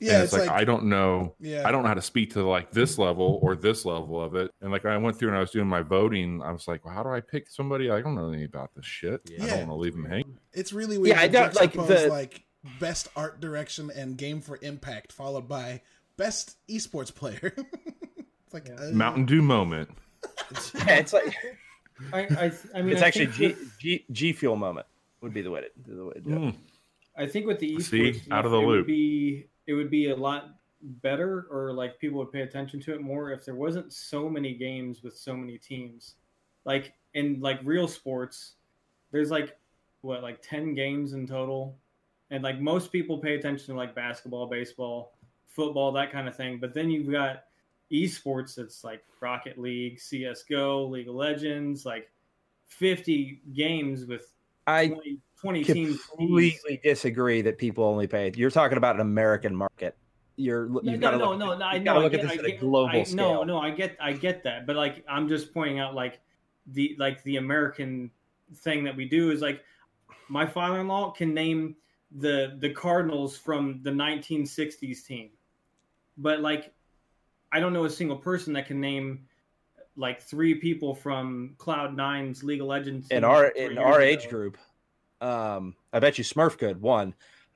yeah. 0.00 0.14
and 0.16 0.24
it's, 0.24 0.32
like, 0.32 0.48
I 0.48 0.64
don't 0.64 0.84
know, 0.86 1.34
yeah, 1.40 1.62
I 1.66 1.70
don't 1.72 1.82
know 1.82 1.88
how 1.88 1.94
to 1.94 2.02
speak 2.02 2.32
to 2.34 2.42
like 2.46 2.70
this 2.72 2.98
level 2.98 3.38
or 3.42 3.54
this 3.56 3.84
level 3.84 4.20
of 4.22 4.34
it. 4.34 4.50
And 4.60 4.70
like 4.72 4.84
I 4.84 4.96
went 4.98 5.18
through 5.18 5.28
and 5.28 5.36
I 5.36 5.40
was 5.40 5.50
doing 5.52 5.66
my 5.68 5.82
voting, 5.82 6.42
I 6.42 6.50
was 6.52 6.68
like, 6.68 6.84
well, 6.84 6.92
how 6.92 7.02
do 7.02 7.08
I 7.10 7.20
pick 7.20 7.48
somebody? 7.48 7.90
I 7.90 8.00
don't 8.02 8.14
know 8.14 8.28
anything 8.28 8.44
about 8.46 8.70
this 8.74 8.84
shit. 8.86 9.20
Yeah. 9.24 9.42
I 9.42 9.46
Yeah. 9.46 9.50
don't 9.56 9.68
want 9.68 9.70
to 9.70 9.82
leave 9.82 9.92
them 9.94 10.04
hanging. 10.04 10.38
It's 10.52 10.72
really 10.72 10.98
weird. 10.98 11.16
Yeah, 11.16 11.22
I 11.22 11.26
to 11.28 11.32
don't- 11.32 11.54
like, 11.54 11.72
the- 11.72 12.08
like 12.10 12.44
best 12.80 13.08
art 13.16 13.40
direction 13.40 13.90
and 13.94 14.18
game 14.18 14.40
for 14.40 14.58
impact, 14.62 15.12
followed 15.12 15.48
by 15.48 15.80
best 16.16 16.56
esports 16.68 17.14
player. 17.14 17.54
it's 18.48 18.54
like 18.54 18.68
Yeah. 18.68 18.86
uh, 18.88 18.92
Mountain 18.92 19.26
Dew 19.26 19.42
moment. 19.42 19.90
Yeah, 20.86 20.96
it's 20.96 21.12
like 21.12 21.34
I, 22.12 22.20
I, 22.20 22.52
I 22.74 22.82
mean, 22.82 22.92
it's 22.94 23.02
I 23.02 23.06
actually 23.08 23.26
G, 23.28 23.48
with- 23.48 23.78
G 23.78 24.04
G 24.10 24.32
fuel 24.32 24.56
moment 24.56 24.86
would 25.20 25.34
be 25.34 25.42
the 25.42 25.50
way 25.50 25.60
to 25.62 25.94
the 25.94 26.04
way 26.06 26.14
to 26.14 26.20
do 26.20 26.30
it. 26.32 26.38
Mm. 26.38 26.54
I 27.16 27.26
think 27.26 27.46
with 27.46 27.58
the 27.58 27.76
esports 27.76 27.82
See? 28.14 28.22
Out 28.30 28.44
of 28.46 28.52
the 28.52 28.58
it 28.58 28.66
loop. 28.66 28.76
would 28.78 28.86
be 28.86 29.46
it 29.66 29.74
would 29.74 29.90
be 29.90 30.10
a 30.10 30.16
lot 30.16 30.54
better, 31.02 31.46
or 31.50 31.72
like 31.72 31.98
people 31.98 32.18
would 32.20 32.32
pay 32.32 32.40
attention 32.42 32.80
to 32.80 32.94
it 32.94 33.00
more 33.02 33.30
if 33.32 33.44
there 33.44 33.54
wasn't 33.56 33.92
so 33.92 34.28
many 34.30 34.54
games 34.54 35.02
with 35.02 35.16
so 35.16 35.36
many 35.36 35.58
teams. 35.58 36.14
Like 36.64 36.94
in 37.14 37.40
like 37.40 37.60
real 37.64 37.86
sports, 37.88 38.54
there's 39.12 39.30
like 39.30 39.56
what 40.00 40.22
like 40.22 40.40
ten 40.42 40.74
games 40.74 41.12
in 41.12 41.26
total, 41.26 41.76
and 42.30 42.42
like 42.42 42.60
most 42.60 42.90
people 42.92 43.18
pay 43.18 43.34
attention 43.34 43.66
to 43.66 43.74
like 43.74 43.94
basketball, 43.94 44.46
baseball, 44.46 45.12
football, 45.46 45.92
that 45.92 46.10
kind 46.12 46.26
of 46.28 46.36
thing. 46.36 46.58
But 46.58 46.72
then 46.74 46.90
you've 46.90 47.10
got 47.10 47.44
esports 47.92 48.54
that's 48.54 48.84
like 48.84 49.04
Rocket 49.20 49.58
League, 49.58 50.00
CS:GO, 50.00 50.86
League 50.86 51.08
of 51.08 51.14
Legends, 51.14 51.86
like 51.86 52.10
fifty 52.66 53.40
games 53.54 54.06
with 54.06 54.32
I 54.66 54.88
20, 54.88 55.18
20 55.40 55.64
teams. 55.64 56.04
completely 56.04 56.80
disagree 56.82 57.40
that 57.42 57.58
people 57.58 57.84
only 57.84 58.06
pay. 58.06 58.30
You're 58.34 58.50
talking 58.50 58.76
about 58.76 58.96
an 58.96 59.00
American 59.00 59.56
market. 59.56 59.96
You're 60.36 60.68
No, 60.68 60.80
you've 60.82 61.00
no, 61.00 61.16
no, 61.16 61.30
look, 61.30 61.38
no, 61.38 61.52
at, 61.52 61.58
no. 61.58 61.64
I 61.64 61.78
know. 61.78 61.94
I 61.94 61.98
look 62.02 62.12
get, 62.12 62.20
at 62.20 62.28
this 62.30 62.38
I 62.38 62.42
at 62.42 62.50
a 62.50 62.56
global 62.58 63.00
I, 63.00 63.02
scale. 63.02 63.16
No, 63.16 63.44
no, 63.44 63.58
I 63.58 63.70
get, 63.70 63.96
I 64.00 64.12
get 64.12 64.44
that, 64.44 64.66
but 64.66 64.76
like, 64.76 65.04
I'm 65.08 65.28
just 65.28 65.52
pointing 65.52 65.80
out, 65.80 65.94
like, 65.94 66.20
the 66.68 66.94
like 66.98 67.22
the 67.24 67.38
American 67.38 68.10
thing 68.56 68.84
that 68.84 68.94
we 68.94 69.08
do 69.08 69.30
is 69.30 69.40
like, 69.40 69.64
my 70.28 70.44
father-in-law 70.46 71.12
can 71.12 71.32
name 71.34 71.74
the 72.18 72.56
the 72.60 72.70
Cardinals 72.70 73.36
from 73.36 73.80
the 73.82 73.90
1960s 73.90 75.04
team, 75.04 75.30
but 76.18 76.40
like, 76.40 76.72
I 77.52 77.60
don't 77.60 77.72
know 77.72 77.84
a 77.84 77.90
single 77.90 78.16
person 78.16 78.52
that 78.54 78.66
can 78.66 78.80
name 78.80 79.26
like 79.96 80.20
three 80.22 80.54
people 80.54 80.94
from 80.94 81.54
Cloud9's 81.58 82.44
League 82.44 82.60
of 82.60 82.66
Legends 82.66 83.08
in 83.10 83.24
our 83.24 83.46
in 83.48 83.78
our 83.78 84.00
ago. 84.00 84.04
age 84.06 84.28
group. 84.28 84.56
Um, 85.20 85.74
I 85.92 85.98
bet 85.98 86.18
you 86.18 86.24
Smurf 86.24 86.58
could 86.58 86.80
one. 86.80 87.14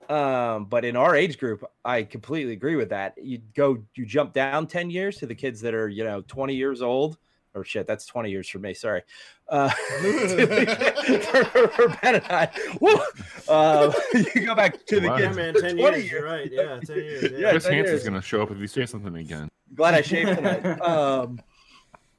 Um, 0.09 0.65
but 0.65 0.85
in 0.85 0.97
our 0.97 1.15
age 1.15 1.39
group, 1.39 1.65
I 1.85 2.03
completely 2.03 2.53
agree 2.55 2.75
with 2.75 2.89
that. 2.89 3.15
You 3.23 3.39
go, 3.55 3.79
you 3.95 4.05
jump 4.05 4.33
down 4.33 4.67
ten 4.67 4.91
years 4.91 5.19
to 5.19 5.27
the 5.27 5.35
kids 5.35 5.61
that 5.61 5.75
are 5.75 5.89
you 5.89 6.03
know 6.05 6.23
twenty 6.23 6.55
years 6.55 6.83
old. 6.83 7.19
Or 7.55 7.65
shit, 7.65 7.87
that's 7.87 8.07
twenty 8.07 8.31
years 8.31 8.49
for 8.49 8.59
me. 8.59 8.73
Sorry, 8.75 9.03
uh, 9.49 9.69
for, 9.69 11.45
for 11.69 11.89
Ben 12.03 12.15
and 12.17 12.25
I. 12.31 12.51
Woo! 12.81 12.99
Uh, 13.47 13.93
you 14.35 14.47
go 14.47 14.55
back 14.55 14.85
to 14.87 15.01
the 15.01 15.09
Wow. 15.09 15.17
Yeah, 15.19 15.27
kids. 15.27 15.37
man, 15.37 15.55
ten 15.55 15.77
20 15.77 15.99
years. 15.99 16.11
You're 16.11 16.25
right. 16.25 16.51
Yeah, 16.51 16.81
ten 16.81 16.97
years. 16.97 17.23
Yeah. 17.25 17.29
Yeah, 17.39 17.51
Chris 17.51 17.65
10 17.65 17.73
Hansen's 17.75 17.91
years. 17.91 18.03
going 18.05 18.15
to 18.21 18.27
show 18.27 18.43
up 18.43 18.51
if 18.51 18.59
you 18.59 18.67
say 18.67 18.87
something 18.87 19.15
again. 19.17 19.49
Glad 19.75 19.95
I 19.95 20.03
shaved 20.03 20.37
tonight. 20.37 20.65
um, 20.81 21.41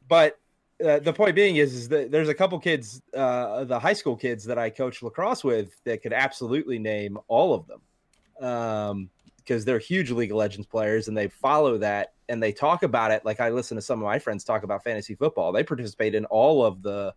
but 0.07 0.39
uh, 0.83 0.99
the 0.99 1.13
point 1.13 1.35
being 1.35 1.57
is, 1.57 1.73
is 1.73 1.89
that 1.89 2.11
there's 2.11 2.29
a 2.29 2.33
couple 2.33 2.59
kids, 2.59 3.01
uh, 3.15 3.63
the 3.63 3.79
high 3.79 3.93
school 3.93 4.15
kids 4.15 4.43
that 4.45 4.57
I 4.57 4.69
coach 4.69 5.01
lacrosse 5.01 5.43
with, 5.43 5.71
that 5.85 6.01
could 6.01 6.13
absolutely 6.13 6.79
name 6.79 7.17
all 7.27 7.53
of 7.53 7.67
them, 7.67 8.47
um, 8.47 9.09
because 9.37 9.65
they're 9.65 9.79
huge 9.79 10.11
League 10.11 10.31
of 10.31 10.37
Legends 10.37 10.67
players 10.67 11.07
and 11.07 11.17
they 11.17 11.27
follow 11.27 11.77
that 11.77 12.13
and 12.29 12.41
they 12.41 12.51
talk 12.51 12.83
about 12.83 13.11
it. 13.11 13.23
Like 13.25 13.39
I 13.39 13.49
listen 13.49 13.75
to 13.75 13.81
some 13.81 13.99
of 13.99 14.05
my 14.05 14.19
friends 14.19 14.43
talk 14.43 14.63
about 14.63 14.83
fantasy 14.83 15.15
football. 15.15 15.51
They 15.51 15.63
participate 15.63 16.15
in 16.15 16.25
all 16.25 16.65
of 16.65 16.81
the. 16.81 17.13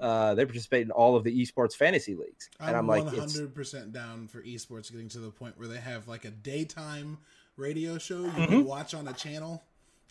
Uh, 0.00 0.34
they 0.34 0.44
participate 0.44 0.82
in 0.82 0.90
all 0.90 1.14
of 1.14 1.22
the 1.22 1.30
esports 1.30 1.76
fantasy 1.76 2.16
leagues, 2.16 2.50
and 2.58 2.70
I'm 2.70 2.90
I'm 2.90 3.04
like, 3.04 3.14
it's, 3.14 3.36
hundred 3.36 3.54
percent 3.54 3.92
down 3.92 4.26
for 4.26 4.42
esports 4.42 4.90
getting 4.90 5.08
to 5.10 5.20
the 5.20 5.30
point 5.30 5.56
where 5.56 5.68
they 5.68 5.78
have 5.78 6.08
like 6.08 6.24
a 6.24 6.30
daytime 6.30 7.18
radio 7.62 7.96
show 7.98 8.20
you 8.22 8.30
Mhm. 8.30 8.48
can 8.48 8.64
watch 8.64 8.92
on 8.94 9.06
a 9.08 9.12
channel, 9.12 9.62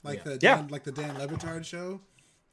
like 0.04 0.20
Yeah. 0.20 0.24
the 0.24 0.32
Yeah. 0.42 0.56
Dan, 0.58 0.68
like 0.70 0.84
the 0.84 0.92
Dan 0.92 1.18
Le 1.18 1.28
Batard 1.28 1.66
show, 1.66 2.00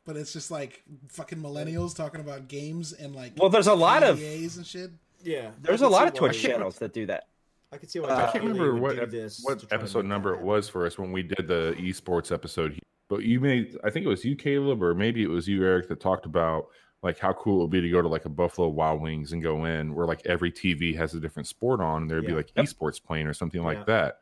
but 0.05 0.17
it's 0.17 0.33
just 0.33 0.51
like 0.51 0.83
fucking 1.09 1.39
millennials 1.39 1.95
talking 1.97 2.21
about 2.21 2.49
games 2.49 2.93
and 2.93 3.15
like 3.15 3.33
well, 3.37 3.49
there's 3.49 3.67
a 3.69 3.75
lot 3.75 4.03
of 4.03 4.19
NDAs 4.19 4.57
and 4.57 4.67
shit. 4.67 4.91
Yeah, 5.23 5.51
there's 5.63 5.83
a 5.83 5.89
lot 5.89 6.07
of 6.09 6.15
Twitch 6.15 6.41
channels 6.41 6.79
that 6.79 6.93
do 6.93 7.07
that. 7.07 7.29
I 7.73 7.77
can 7.77 7.89
see 7.89 8.01
why. 8.01 8.09
Uh, 8.09 8.27
I 8.29 8.31
can't 8.33 8.45
remember 8.45 8.75
what 8.77 8.99
ep- 8.99 9.11
this 9.11 9.41
what 9.45 9.65
episode 9.73 10.07
number 10.07 10.33
that 10.33 10.39
it 10.41 10.45
was 10.45 10.69
for 10.69 10.87
us 10.87 10.99
when 10.99 11.13
we 11.13 11.23
did 11.23 11.47
the 11.49 11.75
esports 11.79 12.33
episode. 12.33 12.79
But 13.09 13.23
you 13.25 13.41
made, 13.41 13.77
I 13.85 13.91
think 13.91 14.05
it 14.07 14.09
was 14.09 14.25
you, 14.25 14.37
Caleb, 14.37 14.83
or 14.83 14.95
maybe 14.95 15.23
it 15.23 15.29
was 15.29 15.49
you, 15.49 15.65
Eric, 15.65 15.89
that 15.89 16.01
talked 16.01 16.25
about 16.27 16.69
like 17.03 17.19
how 17.19 17.33
cool 17.35 17.59
it 17.59 17.63
would 17.63 17.71
be 17.71 17.81
to 17.81 17.91
go 17.91 18.01
to 18.03 18.09
like 18.09 18.25
a 18.25 18.29
Buffalo 18.29 18.69
Wild 18.69 19.01
Wings 19.01 19.33
and 19.33 19.43
go 19.43 19.65
in 19.67 19.95
where 19.95 20.07
like 20.07 20.25
every 20.27 20.51
TV 20.51 20.95
has 20.97 21.15
a 21.15 21.21
different 21.21 21.47
sport 21.47 21.81
on, 21.81 22.03
and 22.03 22.11
there'd 22.11 22.27
be 22.27 22.33
like 22.33 22.51
Yep. 22.57 22.65
esports 22.67 23.03
playing 23.03 23.27
or 23.27 23.35
something 23.35 23.63
like 23.63 23.87
that. 23.87 24.21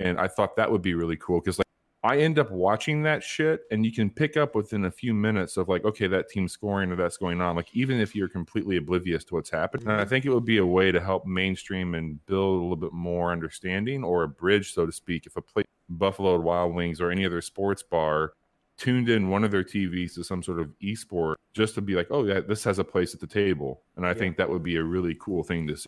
And 0.00 0.18
I 0.18 0.28
thought 0.28 0.56
that 0.56 0.70
would 0.70 0.82
be 0.82 0.94
really 0.94 1.16
cool 1.16 1.40
because 1.40 1.58
like 1.58 1.64
I 2.02 2.18
end 2.18 2.38
up 2.38 2.50
watching 2.50 3.02
that 3.04 3.22
shit, 3.22 3.62
and 3.70 3.84
you 3.86 3.90
can 3.92 4.10
pick 4.10 4.36
up 4.36 4.54
within 4.54 4.84
a 4.84 4.90
few 4.90 5.14
minutes 5.14 5.56
of 5.56 5.68
like, 5.70 5.84
okay, 5.86 6.06
that 6.08 6.28
team's 6.28 6.52
scoring 6.52 6.92
or 6.92 6.96
that's 6.96 7.16
going 7.16 7.40
on. 7.40 7.56
Like 7.56 7.74
even 7.74 7.98
if 7.98 8.14
you're 8.14 8.28
completely 8.28 8.76
oblivious 8.76 9.24
to 9.24 9.34
what's 9.36 9.48
happening, 9.50 9.88
and 9.88 9.98
I 10.00 10.04
Mhm. 10.04 10.08
think 10.10 10.24
it 10.26 10.30
would 10.34 10.44
be 10.44 10.58
a 10.58 10.66
way 10.66 10.92
to 10.92 11.00
help 11.00 11.24
mainstream 11.26 11.94
and 11.94 12.24
build 12.26 12.58
a 12.58 12.62
little 12.62 12.76
bit 12.76 12.92
more 12.92 13.32
understanding 13.32 14.04
or 14.04 14.22
a 14.24 14.28
bridge, 14.28 14.74
so 14.74 14.84
to 14.84 14.92
speak. 14.92 15.24
If 15.26 15.36
a 15.36 15.42
place, 15.42 15.66
Buffalo 15.88 16.38
Wild 16.40 16.74
Wings 16.74 17.00
or 17.00 17.10
any 17.10 17.24
other 17.24 17.40
sports 17.40 17.82
bar 17.82 18.34
tuned 18.76 19.08
in 19.08 19.30
one 19.30 19.44
of 19.44 19.50
their 19.52 19.64
TVs 19.64 20.14
to 20.14 20.24
some 20.24 20.42
sort 20.42 20.60
of 20.60 20.74
esport, 20.82 21.36
just 21.54 21.74
to 21.76 21.80
be 21.80 21.94
like, 21.94 22.08
oh 22.10 22.24
yeah, 22.24 22.40
this 22.40 22.64
has 22.64 22.78
a 22.78 22.84
place 22.84 23.14
at 23.14 23.20
the 23.20 23.26
table, 23.26 23.82
and 23.96 24.04
I 24.04 24.10
Yeah. 24.10 24.14
think 24.14 24.36
that 24.36 24.50
would 24.50 24.62
be 24.62 24.76
a 24.76 24.82
really 24.82 25.14
cool 25.18 25.42
thing 25.44 25.66
to 25.68 25.76
see. 25.76 25.86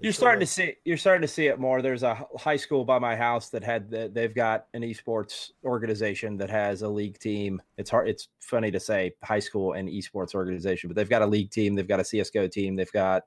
You're 0.00 0.12
starting 0.12 0.40
to 0.40 0.46
see 0.46 0.74
you're 0.84 0.96
starting 0.96 1.22
to 1.22 1.28
see 1.28 1.46
it 1.46 1.58
more. 1.58 1.80
There's 1.80 2.02
a 2.02 2.26
high 2.36 2.56
school 2.56 2.84
by 2.84 2.98
my 2.98 3.16
house 3.16 3.48
that 3.50 3.64
had 3.64 3.90
the, 3.90 4.10
they've 4.12 4.34
got 4.34 4.66
an 4.74 4.82
esports 4.82 5.50
organization 5.64 6.36
that 6.38 6.50
has 6.50 6.82
a 6.82 6.88
league 6.88 7.18
team. 7.18 7.62
It's 7.78 7.90
hard. 7.90 8.08
It's 8.08 8.28
funny 8.40 8.70
to 8.70 8.80
say 8.80 9.14
high 9.22 9.38
school 9.38 9.72
and 9.72 9.88
esports 9.88 10.34
organization, 10.34 10.88
but 10.88 10.96
they've 10.96 11.08
got 11.08 11.22
a 11.22 11.26
league 11.26 11.50
team. 11.50 11.74
They've 11.74 11.88
got 11.88 12.00
a 12.00 12.04
CS:GO 12.04 12.48
team. 12.48 12.76
They've 12.76 12.92
got 12.92 13.24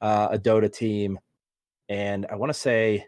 uh, 0.00 0.28
a 0.30 0.38
Dota 0.38 0.72
team, 0.72 1.18
and 1.88 2.26
I 2.30 2.36
want 2.36 2.50
to 2.50 2.58
say 2.58 3.06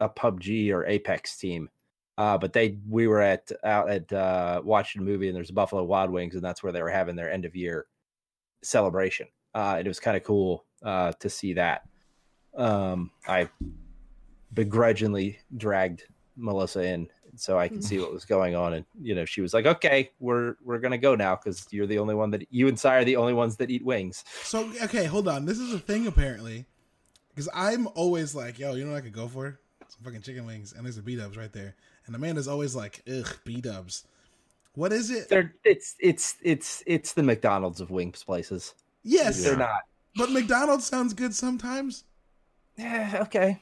a 0.00 0.08
PUBG 0.08 0.72
or 0.72 0.86
Apex 0.86 1.36
team. 1.38 1.70
Uh, 2.16 2.36
but 2.36 2.52
they 2.52 2.78
we 2.88 3.06
were 3.06 3.20
at 3.20 3.50
out 3.62 3.88
at 3.88 4.12
uh, 4.12 4.60
watching 4.64 5.02
a 5.02 5.04
movie 5.04 5.28
and 5.28 5.36
there's 5.36 5.50
a 5.50 5.54
Buffalo 5.54 5.84
Wild 5.84 6.10
Wings 6.10 6.34
and 6.34 6.42
that's 6.42 6.64
where 6.64 6.72
they 6.72 6.82
were 6.82 6.90
having 6.90 7.14
their 7.14 7.30
end 7.30 7.44
of 7.44 7.54
year 7.54 7.86
celebration. 8.62 9.28
Uh, 9.54 9.76
and 9.78 9.86
it 9.86 9.88
was 9.88 10.00
kind 10.00 10.16
of 10.16 10.24
cool 10.24 10.64
uh, 10.82 11.12
to 11.20 11.30
see 11.30 11.52
that. 11.52 11.82
Um, 12.56 13.10
I 13.26 13.48
begrudgingly 14.54 15.38
dragged 15.56 16.04
Melissa 16.36 16.82
in 16.82 17.08
so 17.36 17.58
I 17.58 17.68
could 17.68 17.84
see 17.84 17.98
what 17.98 18.12
was 18.12 18.24
going 18.24 18.56
on, 18.56 18.74
and 18.74 18.84
you 19.00 19.14
know 19.14 19.24
she 19.24 19.40
was 19.40 19.54
like, 19.54 19.66
"Okay, 19.66 20.10
we're 20.18 20.56
we're 20.64 20.78
gonna 20.78 20.98
go 20.98 21.14
now 21.14 21.36
because 21.36 21.66
you're 21.70 21.86
the 21.86 21.98
only 21.98 22.14
one 22.14 22.30
that 22.30 22.46
you 22.50 22.68
and 22.68 22.78
Si 22.78 22.88
are 22.88 23.04
the 23.04 23.16
only 23.16 23.32
ones 23.32 23.56
that 23.56 23.70
eat 23.70 23.84
wings." 23.84 24.24
So 24.42 24.70
okay, 24.82 25.04
hold 25.04 25.28
on. 25.28 25.44
This 25.44 25.58
is 25.58 25.72
a 25.72 25.78
thing 25.78 26.06
apparently, 26.06 26.66
because 27.30 27.48
I'm 27.54 27.86
always 27.94 28.34
like, 28.34 28.58
yo, 28.58 28.74
you 28.74 28.84
know 28.84 28.92
what 28.92 28.98
I 28.98 29.02
could 29.02 29.12
go 29.12 29.28
for? 29.28 29.58
Some 29.88 30.04
fucking 30.04 30.22
chicken 30.22 30.46
wings, 30.46 30.72
and 30.72 30.84
there's 30.84 30.98
a 30.98 31.02
B 31.02 31.16
Dubs 31.16 31.36
right 31.36 31.52
there. 31.52 31.76
And 32.06 32.16
Amanda's 32.16 32.48
always 32.48 32.74
like, 32.74 33.02
ugh, 33.08 33.36
B 33.44 33.60
Dubs. 33.60 34.04
What 34.74 34.92
is 34.92 35.10
it? 35.10 35.28
They're 35.28 35.54
it's 35.64 35.94
it's 36.00 36.36
it's 36.42 36.82
it's 36.86 37.12
the 37.12 37.22
McDonald's 37.22 37.80
of 37.80 37.90
wings 37.90 38.24
places. 38.24 38.74
yes, 39.02 39.42
They're 39.44 39.56
not. 39.56 39.82
but 40.16 40.30
McDonald's 40.30 40.86
sounds 40.86 41.14
good 41.14 41.34
sometimes. 41.34 42.04
Yeah, 42.78 43.18
okay, 43.22 43.60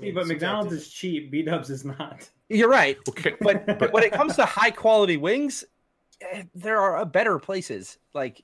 See, 0.00 0.10
but 0.10 0.26
McDonald's 0.26 0.72
is 0.72 0.88
cheap. 0.88 1.30
B 1.30 1.42
Dubs 1.42 1.70
is 1.70 1.84
not. 1.84 2.28
you're 2.48 2.68
right. 2.70 2.96
Okay, 3.08 3.34
But 3.40 3.66
but 3.78 3.92
when 3.92 4.02
it 4.02 4.12
comes 4.12 4.34
to 4.36 4.44
high 4.46 4.70
quality 4.70 5.16
wings, 5.16 5.64
eh, 6.20 6.42
there 6.54 6.80
are 6.80 6.98
uh, 6.98 7.04
better 7.04 7.38
places. 7.38 7.98
Like 8.14 8.42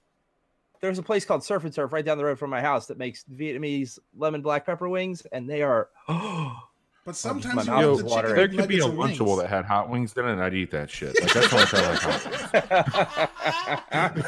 there's 0.81 0.99
a 0.99 1.03
place 1.03 1.25
called 1.25 1.43
Surf 1.43 1.65
and 1.65 1.73
Surf 1.73 1.93
right 1.93 2.05
down 2.05 2.19
the 2.19 2.25
road 2.25 2.39
from 2.39 2.51
my 2.51 2.61
house 2.61 2.87
that 2.89 2.99
makes 2.99 3.25
Vietnamese 3.35 3.99
lemon 4.17 4.43
black 4.43 4.67
pepper 4.67 4.89
wings, 4.89 5.27
and 5.33 5.49
they 5.49 5.63
are. 5.63 5.89
But 7.07 7.17
sometimes 7.17 7.67
you 7.67 7.71
mouth 7.73 7.85
want 7.85 7.97
is 7.97 7.99
the 7.99 8.05
watering. 8.07 8.35
there 8.35 8.49
could 8.49 8.67
be 8.67 8.79
a 8.79 8.85
Lunchable 8.85 9.27
wings. 9.27 9.41
that 9.43 9.51
had 9.51 9.67
hot 9.67 9.91
wings 9.91 10.15
in 10.17 10.25
it, 10.25 10.33
and 10.33 10.43
I'd 10.43 10.55
eat 10.55 10.71
that 10.71 10.89
shit. 10.91 11.15
Like 11.21 11.35
that's 11.35 11.49
how 11.49 11.59
much 11.59 11.75
I 11.75 11.91
like 11.91 12.01
hot 12.01 12.25
wings. 14.25 14.27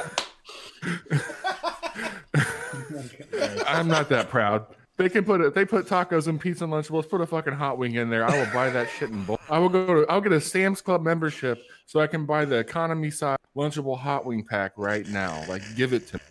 I'm 3.66 3.88
not 3.88 4.08
that 4.10 4.28
proud. 4.28 4.66
They 4.96 5.08
can 5.10 5.24
put 5.24 5.40
it. 5.42 5.54
They 5.54 5.64
put 5.64 5.86
tacos 5.86 6.26
and 6.26 6.40
pizza 6.40 6.64
and 6.64 6.72
Lunchables. 6.72 7.08
Put 7.08 7.20
a 7.20 7.26
fucking 7.26 7.52
hot 7.52 7.76
wing 7.76 7.94
in 7.96 8.08
there. 8.08 8.24
I 8.24 8.38
will 8.38 8.52
buy 8.52 8.70
that 8.70 8.88
shit 8.90 9.10
in 9.10 9.24
bulk. 9.24 9.40
I 9.50 9.58
will 9.58 9.68
go. 9.68 9.86
To, 9.86 10.06
I'll 10.10 10.20
get 10.22 10.32
a 10.32 10.40
Sam's 10.40 10.80
Club 10.80 11.02
membership 11.02 11.62
so 11.84 12.00
I 12.00 12.06
can 12.06 12.24
buy 12.24 12.44
the 12.46 12.56
economy 12.56 13.10
size 13.10 13.36
Lunchable 13.54 13.98
hot 13.98 14.24
wing 14.24 14.44
pack 14.48 14.72
right 14.76 15.06
now. 15.08 15.44
Like, 15.48 15.62
give 15.76 15.92
it 15.92 16.08
to 16.08 16.16
me. 16.16 16.22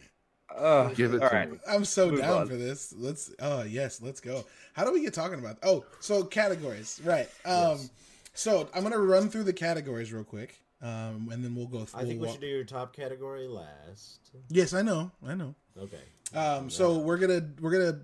Uh, 0.56 0.88
Give 0.94 1.14
it 1.14 1.22
all 1.22 1.30
to 1.30 1.36
right. 1.36 1.52
me. 1.52 1.58
I'm 1.68 1.84
so 1.84 2.10
Move 2.10 2.22
down 2.22 2.42
on. 2.42 2.48
for 2.48 2.56
this. 2.56 2.94
Let's. 2.98 3.30
Oh 3.40 3.64
yes, 3.64 4.02
let's 4.02 4.20
go. 4.22 4.46
How 4.74 4.86
do 4.86 4.92
we 4.94 5.02
get 5.02 5.14
talking 5.14 5.38
about? 5.40 5.58
Oh, 5.64 5.84
so 6.00 6.24
categories, 6.24 7.02
right? 7.04 7.28
Um, 7.46 7.72
Yes. 7.78 7.90
so 8.34 8.70
I'm 8.74 8.82
gonna 8.84 8.98
run 8.98 9.30
through 9.30 9.44
the 9.44 9.54
categories 9.54 10.14
real 10.14 10.24
quick. 10.24 10.58
um, 10.82 11.30
and 11.32 11.44
then 11.44 11.56
we'll 11.56 11.68
go. 11.68 11.84
Through, 11.86 12.00
I 12.00 12.04
think 12.04 12.20
we 12.22 12.26
we'll 12.28 12.32
should 12.32 12.42
do 12.42 12.48
your 12.48 12.64
top 12.64 12.96
category 12.96 13.48
last. 13.48 14.30
Yes, 14.50 14.74
I 14.74 14.82
know, 14.82 15.12
I 15.28 15.36
know. 15.36 15.56
Okay. 15.78 16.00
Um, 16.34 16.70
so 16.70 17.00
we're 17.00 17.18
gonna 17.18 17.42
we're 17.60 17.72
gonna 17.72 18.00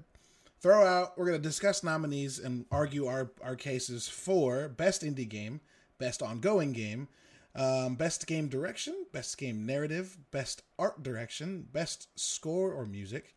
throw 0.61 0.85
out 0.85 1.17
we're 1.17 1.25
gonna 1.25 1.39
discuss 1.39 1.83
nominees 1.83 2.39
and 2.39 2.65
argue 2.71 3.07
our 3.07 3.31
our 3.41 3.55
cases 3.55 4.07
for 4.07 4.69
best 4.69 5.01
indie 5.01 5.27
game, 5.27 5.59
best 5.97 6.21
ongoing 6.21 6.71
game, 6.71 7.07
um, 7.55 7.95
best 7.95 8.27
game 8.27 8.47
direction, 8.47 9.05
best 9.11 9.37
game 9.37 9.65
narrative, 9.65 10.17
best 10.31 10.61
art 10.79 11.03
direction, 11.03 11.67
best 11.71 12.07
score 12.15 12.71
or 12.71 12.85
music, 12.85 13.35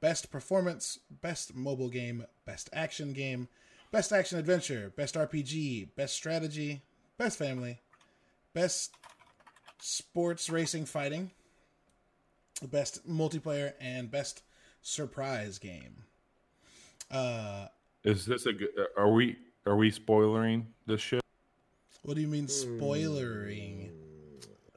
best 0.00 0.30
performance, 0.30 0.98
best 1.10 1.54
mobile 1.54 1.88
game, 1.88 2.24
best 2.46 2.70
action 2.72 3.12
game, 3.12 3.48
best 3.90 4.12
action 4.12 4.38
adventure, 4.38 4.92
best 4.96 5.14
RPG, 5.16 5.94
best 5.96 6.14
strategy, 6.14 6.82
best 7.18 7.36
family, 7.36 7.80
best 8.54 8.94
sports 9.78 10.48
racing 10.48 10.86
fighting, 10.86 11.32
best 12.62 13.08
multiplayer, 13.08 13.72
and 13.80 14.10
best 14.10 14.42
surprise 14.82 15.58
game. 15.58 16.04
Uh, 17.10 17.66
Is 18.04 18.24
this 18.24 18.46
a 18.46 18.52
good? 18.52 18.68
Are 18.96 19.10
we 19.10 19.36
are 19.66 19.76
we 19.76 19.90
spoiling 19.90 20.66
this 20.86 21.00
shit? 21.00 21.20
what 22.02 22.14
do 22.14 22.20
you 22.22 22.28
mean 22.28 22.46
spoilering? 22.46 23.89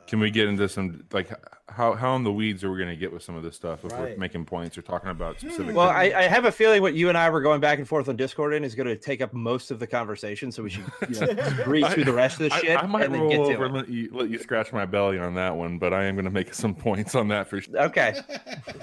Can 0.07 0.19
we 0.19 0.31
get 0.31 0.47
into 0.47 0.67
some 0.67 1.05
like 1.11 1.31
how 1.69 1.93
how 1.93 2.15
in 2.15 2.23
the 2.23 2.31
weeds 2.31 2.63
are 2.63 2.71
we 2.71 2.77
going 2.77 2.89
to 2.89 2.95
get 2.95 3.11
with 3.11 3.23
some 3.23 3.35
of 3.35 3.43
this 3.43 3.55
stuff 3.55 3.83
if 3.83 3.91
we're 3.91 4.15
making 4.17 4.45
points 4.45 4.77
or 4.77 4.81
talking 4.81 5.09
about 5.09 5.39
hmm. 5.39 5.47
specific? 5.47 5.75
Well, 5.75 5.89
I, 5.89 6.13
I 6.15 6.23
have 6.23 6.45
a 6.45 6.51
feeling 6.51 6.81
what 6.81 6.93
you 6.93 7.09
and 7.09 7.17
I 7.17 7.29
were 7.29 7.41
going 7.41 7.61
back 7.61 7.79
and 7.79 7.87
forth 7.87 8.09
on 8.09 8.15
Discord 8.15 8.53
in 8.53 8.63
is 8.63 8.75
going 8.75 8.87
to 8.87 8.95
take 8.95 9.21
up 9.21 9.33
most 9.33 9.71
of 9.71 9.79
the 9.79 9.87
conversation. 9.87 10.51
So 10.51 10.63
we 10.63 10.69
should 10.69 10.85
you 11.09 11.19
know, 11.19 11.33
breeze 11.63 11.87
through 11.93 12.03
the 12.03 12.13
rest 12.13 12.39
of 12.39 12.49
the 12.49 12.57
shit 12.57 12.77
I 12.77 12.85
might 12.85 13.05
and 13.05 13.13
then 13.13 13.21
roll 13.21 13.29
get 13.29 13.37
to 13.37 13.43
over 13.43 13.63
it. 13.63 13.67
and 13.67 13.75
let 13.75 13.89
you, 13.89 14.09
let 14.11 14.29
you 14.29 14.37
scratch 14.37 14.71
my 14.71 14.85
belly 14.85 15.17
on 15.17 15.35
that 15.35 15.55
one, 15.55 15.79
but 15.79 15.93
I 15.93 16.03
am 16.03 16.15
going 16.15 16.25
to 16.25 16.31
make 16.31 16.53
some 16.53 16.75
points 16.75 17.15
on 17.15 17.29
that 17.29 17.47
for 17.47 17.61
sure. 17.61 17.79
Okay. 17.83 18.19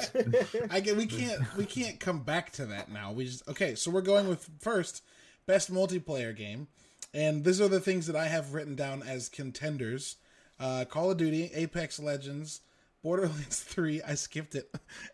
I 0.71 0.81
get 0.81 0.97
we 0.97 1.07
can't 1.07 1.41
we 1.57 1.67
can't 1.67 2.01
come 2.01 2.21
back 2.21 2.51
to 2.53 2.67
that 2.67 2.91
now. 2.91 3.13
We 3.13 3.27
just 3.27 3.47
okay. 3.49 3.75
So 3.75 3.91
we're 3.91 4.01
going 4.01 4.29
with 4.29 4.49
first 4.59 5.03
best 5.47 5.73
multiplayer 5.73 6.35
game, 6.35 6.69
and 7.13 7.45
these 7.45 7.61
are 7.61 7.69
the 7.69 7.81
things 7.81 8.07
that 8.07 8.17
I 8.17 8.27
have 8.27 8.55
written 8.55 8.75
down 8.75 9.03
as 9.03 9.29
contenders: 9.29 10.17
uh, 10.61 10.85
Call 10.89 11.11
of 11.11 11.17
Duty, 11.17 11.51
Apex 11.55 11.99
Legends, 11.99 12.61
Borderlands 13.03 13.61
Three. 13.65 14.01
I 14.03 14.15
skipped 14.15 14.55
it, 14.55 14.73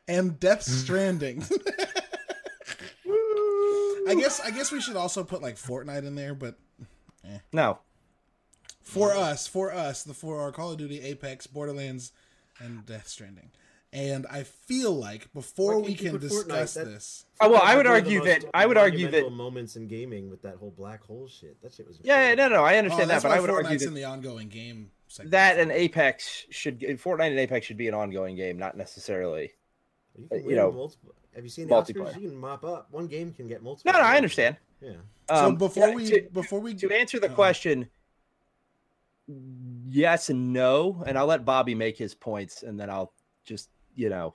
and 0.09 0.39
Death 0.39 0.63
Stranding. 0.65 1.45
I 4.09 4.15
guess 4.15 4.41
I 4.41 4.51
guess 4.51 4.71
we 4.71 4.81
should 4.81 4.97
also 4.97 5.25
put 5.25 5.43
like 5.43 5.57
Fortnite 5.57 6.07
in 6.07 6.15
there, 6.15 6.35
but 6.35 6.57
No. 7.53 7.79
for 8.83 9.13
us, 9.13 9.47
for 9.49 9.73
us, 9.73 10.05
the 10.05 10.15
four 10.15 10.41
are 10.41 10.53
Call 10.53 10.73
of 10.73 10.79
Duty, 10.79 11.01
Apex, 11.01 11.47
Borderlands, 11.49 12.13
and 12.61 12.87
Death 12.87 13.09
Stranding. 13.09 13.51
And 13.93 14.27
I 14.31 14.43
feel 14.43 14.93
like 14.93 15.33
before 15.33 15.79
we 15.81 15.95
can't 15.95 16.01
you 16.03 16.11
can 16.11 16.19
put 16.19 16.29
Fortnite? 16.29 16.47
discuss 16.61 16.75
this, 16.75 17.25
Oh, 17.41 17.51
well, 17.51 17.63
I 17.63 17.77
would 17.77 17.87
One 17.87 17.97
of 17.97 18.05
the 18.05 18.11
argue 18.17 18.25
that 18.25 18.45
I 18.53 18.67
would 18.67 18.77
argue 18.77 19.11
that. 19.11 19.31
moments 19.33 19.75
in 19.77 19.87
gaming 19.89 20.29
with 20.29 20.43
that 20.43 20.57
whole 20.57 20.71
black 20.77 21.03
hole 21.03 21.29
shit. 21.29 21.61
That 21.63 21.73
shit 21.73 21.87
was 21.89 21.99
Yeah, 22.03 22.29
yeah, 22.29 22.35
no, 22.35 22.49
no, 22.49 22.63
I 22.65 22.75
oh, 22.75 22.79
understand 22.79 23.11
that, 23.11 23.23
but 23.23 23.31
why 23.31 23.37
I 23.37 23.41
would 23.41 23.49
Fortnite's 23.51 23.65
argue 23.71 23.89
in 23.89 23.95
the 23.95 24.05
ongoing 24.05 24.49
game. 24.49 24.91
Segment. 25.17 25.31
that 25.33 25.59
and 25.59 25.71
Apex 25.73 26.47
should 26.51 26.81
Fortnite 26.81 27.31
and 27.31 27.39
Apex 27.39 27.67
should 27.67 27.77
be 27.77 27.89
an 27.89 27.95
ongoing 27.95 28.37
game, 28.37 28.59
not 28.59 28.77
necessarily. 28.77 29.53
You, 30.19 30.29
can 30.29 30.51
you 30.51 30.57
know, 30.57 30.73
multiple. 30.73 31.15
Have 31.35 31.45
you 31.45 31.51
seen 31.51 31.69
the 31.69 31.75
multiplayer. 31.75 32.13
Oscars? 32.15 32.21
You 32.21 32.29
can 32.31 32.39
mop 32.39 32.65
up. 32.65 32.89
One 32.91 33.07
game 33.07 33.33
can 33.33 33.47
get 33.49 33.63
multiple. 33.63 33.93
No, 33.93 33.99
no, 33.99 34.05
I 34.05 34.17
understand. 34.17 34.57
Yeah. 34.81 34.93
so 35.29 35.35
Um, 35.49 35.57
before 35.57 35.89
yeah, 35.89 35.95
we 35.95 36.07
to, 36.11 36.23
before 36.33 36.61
we 36.61 36.75
to 36.75 36.91
answer 36.93 37.19
the 37.21 37.31
Oh. 37.31 37.35
question, 37.35 37.89
yes 39.89 40.29
and 40.31 40.53
no, 40.53 41.03
and 41.07 41.19
I'll 41.19 41.27
let 41.27 41.45
Bobby 41.45 41.75
make 41.75 41.97
his 41.99 42.15
points, 42.15 42.63
and 42.63 42.79
then 42.79 42.91
I'll 42.91 43.13
just 43.45 43.69
you 43.95 44.09
know 44.09 44.35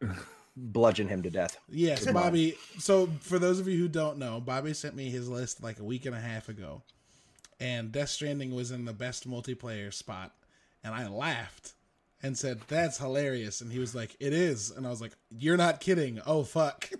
bludgeon 0.56 1.08
him 1.08 1.22
to 1.22 1.30
death. 1.30 1.58
yes, 1.68 2.10
Bobby. 2.10 2.56
So 2.78 3.08
for 3.20 3.38
those 3.38 3.58
of 3.58 3.68
you 3.68 3.78
who 3.78 3.88
don't 3.88 4.18
know, 4.18 4.40
Bobby 4.40 4.72
sent 4.74 4.94
me 4.96 5.10
his 5.10 5.28
list 5.28 5.62
like 5.62 5.78
a 5.78 5.84
week 5.84 6.06
and 6.06 6.14
a 6.14 6.20
half 6.20 6.48
ago, 6.48 6.82
and 7.60 7.92
Death 7.92 8.10
Stranding 8.10 8.54
was 8.54 8.70
in 8.70 8.84
the 8.84 8.92
best 8.92 9.28
multiplayer 9.28 9.92
spot, 9.92 10.32
and 10.82 10.94
I 10.94 11.08
laughed 11.08 11.74
and 12.22 12.36
said, 12.36 12.60
"That's 12.68 12.98
hilarious," 12.98 13.60
and 13.60 13.72
he 13.72 13.78
was 13.78 13.94
like, 13.94 14.16
"It 14.20 14.32
is," 14.32 14.70
and 14.70 14.86
I 14.86 14.90
was 14.90 15.00
like, 15.00 15.12
"You're 15.30 15.56
not 15.56 15.80
kidding." 15.80 16.20
Oh 16.26 16.42
fuck. 16.42 16.90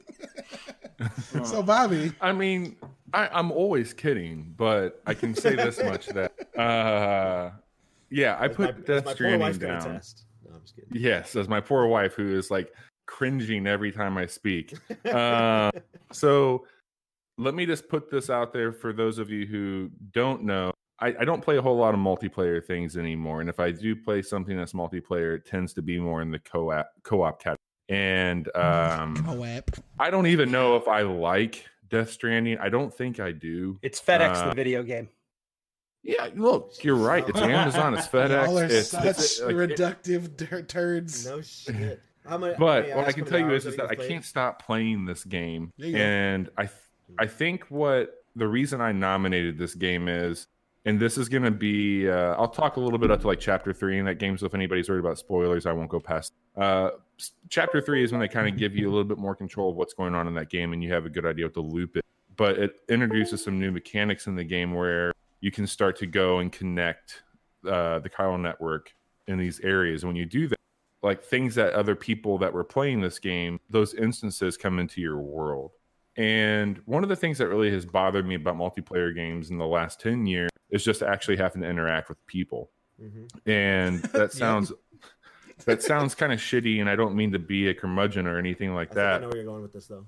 so 1.45 1.62
Bobby, 1.62 2.12
I 2.21 2.33
mean, 2.33 2.77
I, 3.12 3.29
I'm 3.33 3.51
always 3.53 3.93
kidding, 3.93 4.55
but 4.57 5.01
I 5.07 5.14
can 5.14 5.35
say 5.35 5.55
this 5.55 5.83
much 5.83 6.07
that 6.09 6.33
uh, 6.59 7.51
yeah, 8.11 8.37
I 8.37 8.47
As 8.47 8.59
my, 8.59 8.67
put 8.67 8.79
as 8.79 8.85
Death 8.85 9.05
my 9.07 9.12
Stranding 9.12 9.59
down. 9.59 9.83
No, 9.83 9.87
I'm 9.88 10.01
just 10.01 10.77
kidding. 10.77 10.90
Yes, 10.93 11.35
as 11.37 11.49
my 11.49 11.61
poor 11.61 11.87
wife 11.87 12.14
who 12.14 12.37
is 12.37 12.51
like 12.51 12.73
cringing 13.07 13.67
every 13.67 13.93
time 13.93 14.17
I 14.17 14.27
speak. 14.27 14.75
Uh, 15.05 15.71
so 16.12 16.67
let 17.38 17.55
me 17.55 17.66
just 17.66 17.88
put 17.88 18.11
this 18.11 18.31
out 18.31 18.53
there 18.53 18.73
for 18.73 18.92
those 18.92 19.18
of 19.18 19.31
you 19.31 19.47
who 19.47 19.90
don't 20.12 20.44
know. 20.44 20.73
I, 21.01 21.14
I 21.20 21.25
don't 21.25 21.42
play 21.42 21.57
a 21.57 21.62
whole 21.62 21.77
lot 21.77 21.92
of 21.94 22.01
multiplayer 22.01 22.64
things 22.64 22.97
anymore, 22.97 23.40
and 23.40 23.51
if 23.51 23.59
I 23.59 23.73
do 23.73 23.97
play 23.97 24.23
something 24.23 24.57
that's 24.57 24.73
multiplayer, 24.73 25.37
it 25.37 25.44
tends 25.44 25.73
to 25.75 25.83
be 25.83 25.99
more 25.99 26.23
in 26.23 26.31
the 26.31 26.38
co-op 26.38 26.88
co-op 27.03 27.40
category. 27.40 27.59
And 27.88 28.49
um, 28.57 29.16
co-op. 29.16 29.70
I 29.99 30.11
don't 30.11 30.29
even 30.29 30.51
know 30.53 30.77
if 30.77 30.87
I 30.87 31.03
like 31.03 31.64
Death 31.88 32.11
Stranding. 32.11 32.59
I 32.59 32.68
don't 32.68 32.94
think 32.94 33.18
I 33.20 33.33
do. 33.33 33.79
It's 33.83 34.01
FedEx 34.01 34.37
Uh, 34.37 34.49
the 34.51 34.55
video 34.55 34.83
game. 34.83 35.09
Yeah, 36.05 36.29
look, 36.37 36.73
you're 36.85 36.97
right. 36.97 37.29
It's 37.29 37.40
Amazon. 37.40 37.94
It's 37.94 38.07
FedEx. 38.09 38.47
Y'all 38.47 38.59
are 38.59 38.64
it's, 38.64 38.88
such 38.88 39.05
it's- 39.05 39.40
like, 39.42 39.57
reductive 39.57 40.37
tur- 40.37 40.62
turds. 40.62 41.27
No 41.27 41.40
shit. 41.40 42.01
How 42.27 42.38
many, 42.38 42.55
but 42.59 42.87
may 42.87 42.94
what 42.94 43.05
I 43.05 43.09
ask 43.09 43.16
can 43.16 43.27
tell 43.27 43.38
you 43.38 43.51
is, 43.53 43.66
is 43.66 43.77
that 43.77 43.90
I 43.90 43.94
can't 43.94 44.25
stop 44.25 44.64
playing 44.64 45.05
this 45.05 45.25
game, 45.25 45.73
There 45.77 45.88
you 45.88 45.97
and 45.97 46.49
I, 46.57 46.62
th- 46.62 46.73
I 47.18 47.27
think 47.27 47.64
what 47.68 48.24
the 48.37 48.48
reason 48.48 48.81
I 48.81 48.92
nominated 48.92 49.59
this 49.59 49.74
game 49.74 50.09
is, 50.09 50.46
and 50.85 51.00
this 51.00 51.16
is 51.16 51.29
going 51.29 51.44
to 51.44 51.50
be, 51.50 52.09
uh, 52.09 52.35
I'll 52.35 52.48
talk 52.48 52.77
a 52.77 52.81
little 52.81 52.98
bit 52.98 53.11
up 53.11 53.20
to 53.22 53.27
like 53.27 53.40
chapter 53.40 53.72
three 53.72 53.98
in 53.98 54.05
that 54.05 54.16
game. 54.18 54.37
So 54.37 54.46
if 54.46 54.55
anybody's 54.55 54.88
worried 54.88 55.00
about 55.00 55.18
spoilers, 55.18 55.66
I 55.66 55.72
won't 55.72 55.88
go 55.88 56.00
past. 56.00 56.33
Uh, 56.57 56.90
chapter 57.48 57.81
three 57.81 58.05
is 58.05 58.12
when 58.12 58.20
they 58.20 58.29
kind 58.29 58.48
of 58.48 58.59
give 58.59 58.77
you 58.77 58.88
a 58.88 58.90
little 58.90 59.05
bit 59.05 59.18
more 59.18 59.35
control 59.35 59.70
of 59.70 59.77
what's 59.77 59.94
going 59.94 60.14
on 60.14 60.29
in 60.29 60.35
that 60.35 60.50
game, 60.50 60.72
and 60.72 60.83
you 60.83 60.92
have 60.92 61.07
a 61.07 61.11
good 61.11 61.24
idea 61.24 61.46
what 61.46 61.55
to 61.55 61.61
loop 61.61 61.96
it. 61.96 62.05
But 62.37 62.59
it 62.59 62.74
introduces 62.88 63.42
some 63.42 63.59
new 63.59 63.70
mechanics 63.70 64.27
in 64.27 64.35
the 64.35 64.44
game 64.44 64.74
where 64.74 65.12
you 65.40 65.50
can 65.50 65.66
start 65.66 65.96
to 65.98 66.07
go 66.07 66.40
and 66.40 66.50
connect 66.53 67.22
uh, 67.66 68.00
the 68.00 68.11
chiral 68.11 68.40
network 68.40 68.92
in 69.27 69.38
these 69.38 69.61
areas. 69.61 70.03
And 70.03 70.11
when 70.11 70.16
you 70.16 70.27
do 70.27 70.48
that 70.48 70.59
like 71.05 71.22
things 71.22 71.55
that 71.55 71.74
other 71.74 71.94
people 71.94 72.38
that 72.38 72.53
were 72.53 72.64
playing 72.64 73.00
this 73.00 73.18
game, 73.18 73.61
those 73.68 73.92
instances 73.94 74.57
come 74.57 74.79
into 74.79 75.03
your 75.03 75.18
world. 75.18 75.72
And 76.16 76.81
one 76.87 77.03
of 77.03 77.09
the 77.09 77.16
things 77.16 77.38
that 77.38 77.48
really 77.48 77.70
has 77.70 77.85
bothered 77.85 78.27
me 78.27 78.37
about 78.37 78.57
multiplayer 78.57 79.14
games 79.14 79.50
in 79.50 79.59
the 79.59 79.66
last 79.66 80.00
10 80.00 80.27
years 80.27 80.50
is 80.70 80.85
just 80.85 81.03
actually 81.03 81.37
having 81.37 81.62
to 81.62 81.68
interact 81.68 82.09
with 82.09 82.24
people. 82.27 82.70
Mhm. 83.03 83.29
And 83.46 84.03
that 84.12 84.33
sounds 84.33 84.72
that 85.66 85.83
sounds 85.83 86.14
kind 86.14 86.33
of 86.33 86.38
shitty 86.40 86.81
and 86.81 86.88
I 86.90 86.96
don't 86.96 87.14
mean 87.14 87.33
to 87.33 87.38
be 87.38 87.68
a 87.68 87.74
curmudgeon 87.74 88.27
or 88.27 88.38
anything 88.38 88.74
like 88.74 88.90
I 88.90 88.94
think 88.94 89.07
I 89.07 89.18
know 89.18 89.29
where 89.29 89.37
you're 89.37 89.44
going 89.44 89.62
with 89.62 89.72
this 89.72 89.87
though. 89.87 90.05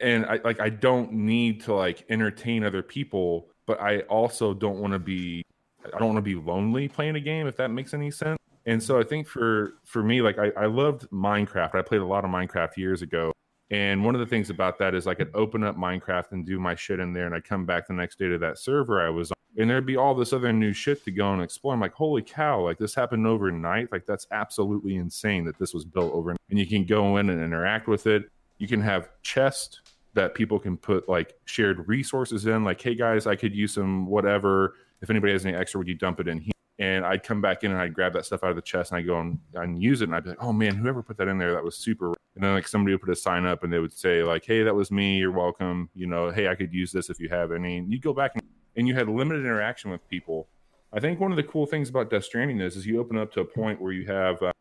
and 0.00 0.24
I 0.26 0.40
like 0.44 0.60
I 0.60 0.68
don't 0.70 1.12
need 1.12 1.62
to 1.64 1.74
like 1.74 2.04
entertain 2.08 2.64
other 2.64 2.82
people, 2.82 3.48
but 3.66 3.80
I 3.80 4.00
also 4.02 4.54
don't 4.54 4.80
want 4.80 4.92
to 4.94 4.98
be 4.98 5.42
I 5.84 5.98
don't 5.98 6.08
want 6.08 6.18
to 6.18 6.22
be 6.22 6.34
lonely 6.36 6.88
playing 6.88 7.16
a 7.16 7.20
game 7.20 7.46
if 7.46 7.56
that 7.56 7.68
makes 7.70 7.92
any 7.94 8.10
sense. 8.10 8.38
And 8.64 8.82
so 8.82 8.98
I 8.98 9.02
think 9.02 9.26
for 9.26 9.74
for 9.84 10.02
me, 10.02 10.22
like 10.22 10.38
I, 10.38 10.52
I 10.56 10.66
loved 10.66 11.08
Minecraft. 11.10 11.74
I 11.74 11.82
played 11.82 12.00
a 12.00 12.06
lot 12.06 12.24
of 12.24 12.30
Minecraft 12.30 12.76
years 12.76 13.02
ago. 13.02 13.32
And 13.72 14.04
one 14.04 14.14
of 14.14 14.20
the 14.20 14.26
things 14.26 14.50
about 14.50 14.78
that 14.80 14.94
is 14.94 15.06
I 15.06 15.14
could 15.14 15.30
open 15.34 15.64
up 15.64 15.78
Minecraft 15.78 16.32
and 16.32 16.44
do 16.44 16.60
my 16.60 16.74
shit 16.74 17.00
in 17.00 17.14
there, 17.14 17.24
and 17.24 17.34
I'd 17.34 17.44
come 17.44 17.64
back 17.64 17.88
the 17.88 17.94
next 17.94 18.18
day 18.18 18.28
to 18.28 18.36
that 18.36 18.58
server 18.58 19.00
I 19.00 19.08
was 19.08 19.30
on, 19.30 19.36
and 19.56 19.68
there'd 19.68 19.86
be 19.86 19.96
all 19.96 20.14
this 20.14 20.34
other 20.34 20.52
new 20.52 20.74
shit 20.74 21.02
to 21.06 21.10
go 21.10 21.32
and 21.32 21.42
explore. 21.42 21.72
I'm 21.72 21.80
like, 21.80 21.94
holy 21.94 22.20
cow, 22.20 22.60
like 22.62 22.76
this 22.76 22.94
happened 22.94 23.26
overnight. 23.26 23.90
Like 23.90 24.04
that's 24.04 24.26
absolutely 24.30 24.96
insane 24.96 25.46
that 25.46 25.58
this 25.58 25.72
was 25.72 25.86
built 25.86 26.12
overnight. 26.12 26.38
And 26.50 26.58
you 26.58 26.66
can 26.66 26.84
go 26.84 27.16
in 27.16 27.30
and 27.30 27.42
interact 27.42 27.88
with 27.88 28.06
it. 28.06 28.30
You 28.58 28.68
can 28.68 28.82
have 28.82 29.08
chests 29.22 29.80
that 30.12 30.34
people 30.34 30.58
can 30.58 30.76
put 30.76 31.08
like 31.08 31.34
shared 31.46 31.88
resources 31.88 32.44
in, 32.44 32.64
like, 32.64 32.80
hey 32.80 32.94
guys, 32.94 33.26
I 33.26 33.36
could 33.36 33.54
use 33.54 33.72
some 33.72 34.06
whatever. 34.06 34.74
If 35.00 35.08
anybody 35.08 35.32
has 35.32 35.46
any 35.46 35.56
extra, 35.56 35.78
would 35.78 35.88
you 35.88 35.94
dump 35.94 36.20
it 36.20 36.28
in 36.28 36.40
here? 36.40 36.51
And 36.82 37.06
I'd 37.06 37.22
come 37.22 37.40
back 37.40 37.62
in 37.62 37.70
and 37.70 37.80
I'd 37.80 37.94
grab 37.94 38.12
that 38.14 38.26
stuff 38.26 38.42
out 38.42 38.50
of 38.50 38.56
the 38.56 38.62
chest 38.62 38.90
and 38.90 38.98
I'd 38.98 39.06
go 39.06 39.20
and, 39.20 39.38
and 39.54 39.80
use 39.80 40.00
it. 40.00 40.06
And 40.06 40.16
I'd 40.16 40.24
be 40.24 40.30
like, 40.30 40.42
oh 40.42 40.52
man, 40.52 40.74
whoever 40.74 41.00
put 41.00 41.16
that 41.18 41.28
in 41.28 41.38
there, 41.38 41.52
that 41.52 41.62
was 41.62 41.76
super. 41.76 42.08
And 42.34 42.42
then 42.42 42.54
like 42.54 42.66
somebody 42.66 42.92
would 42.92 43.02
put 43.02 43.12
a 43.12 43.14
sign 43.14 43.46
up 43.46 43.62
and 43.62 43.72
they 43.72 43.78
would 43.78 43.92
say, 43.92 44.24
like, 44.24 44.44
hey, 44.44 44.64
that 44.64 44.74
was 44.74 44.90
me. 44.90 45.16
You're 45.16 45.30
welcome. 45.30 45.90
You 45.94 46.08
know, 46.08 46.32
hey, 46.32 46.48
I 46.48 46.56
could 46.56 46.74
use 46.74 46.90
this 46.90 47.08
if 47.08 47.20
you 47.20 47.28
have 47.28 47.52
any. 47.52 47.78
And 47.78 47.92
you 47.92 48.00
go 48.00 48.12
back 48.12 48.32
and, 48.34 48.42
and 48.74 48.88
you 48.88 48.96
had 48.96 49.08
limited 49.08 49.44
interaction 49.44 49.92
with 49.92 50.08
people. 50.08 50.48
I 50.92 50.98
think 50.98 51.20
one 51.20 51.30
of 51.30 51.36
the 51.36 51.44
cool 51.44 51.66
things 51.66 51.88
about 51.88 52.10
Death 52.10 52.24
Stranding 52.24 52.60
is, 52.60 52.74
is 52.74 52.84
you 52.84 52.98
open 52.98 53.16
up 53.16 53.32
to 53.34 53.42
a 53.42 53.44
point 53.44 53.80
where 53.80 53.92
you 53.92 54.04
have, 54.06 54.42
uh, 54.42 54.52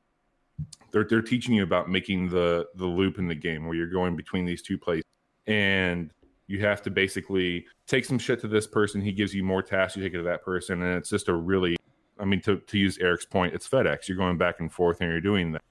they're, 0.92 1.06
they're 1.06 1.24
teaching 1.24 1.56
you 1.56 1.64
about 1.64 1.90
making 1.90 2.30
the, 2.30 2.68
the 2.76 2.86
loop 2.86 3.18
in 3.18 3.28
the 3.28 3.34
game 3.34 3.66
where 3.66 3.76
you're 3.76 3.88
going 3.88 4.16
between 4.16 4.46
these 4.46 4.62
two 4.62 4.78
places. 4.78 5.06
And 5.48 6.12
you 6.46 6.60
have 6.60 6.84
to 6.84 6.92
basically 6.92 7.66
take 7.88 8.06
some 8.06 8.20
shit 8.20 8.42
to 8.42 8.48
this 8.48 8.68
person. 8.68 9.02
He 9.02 9.12
gives 9.12 9.34
you 9.34 9.44
more 9.44 9.64
tasks. 9.64 9.98
You 9.98 10.04
take 10.04 10.14
it 10.14 10.18
to 10.18 10.24
that 10.24 10.44
person. 10.44 10.84
And 10.84 10.98
it's 11.00 11.10
just 11.10 11.28
a 11.28 11.34
really 11.34 11.78
I 12.20 12.26
mean, 12.26 12.42
to, 12.42 12.58
to 12.58 12.78
use 12.78 12.98
Eric's 13.00 13.26
point, 13.26 13.54
it's 13.54 13.68
FedEx. 13.68 14.08
You're 14.08 14.18
going 14.18 14.38
back 14.38 14.60
and 14.60 14.72
forth 14.72 15.02
and 15.02 15.10
you're 15.10 15.22
doing 15.22 15.54
that. 15.54 15.62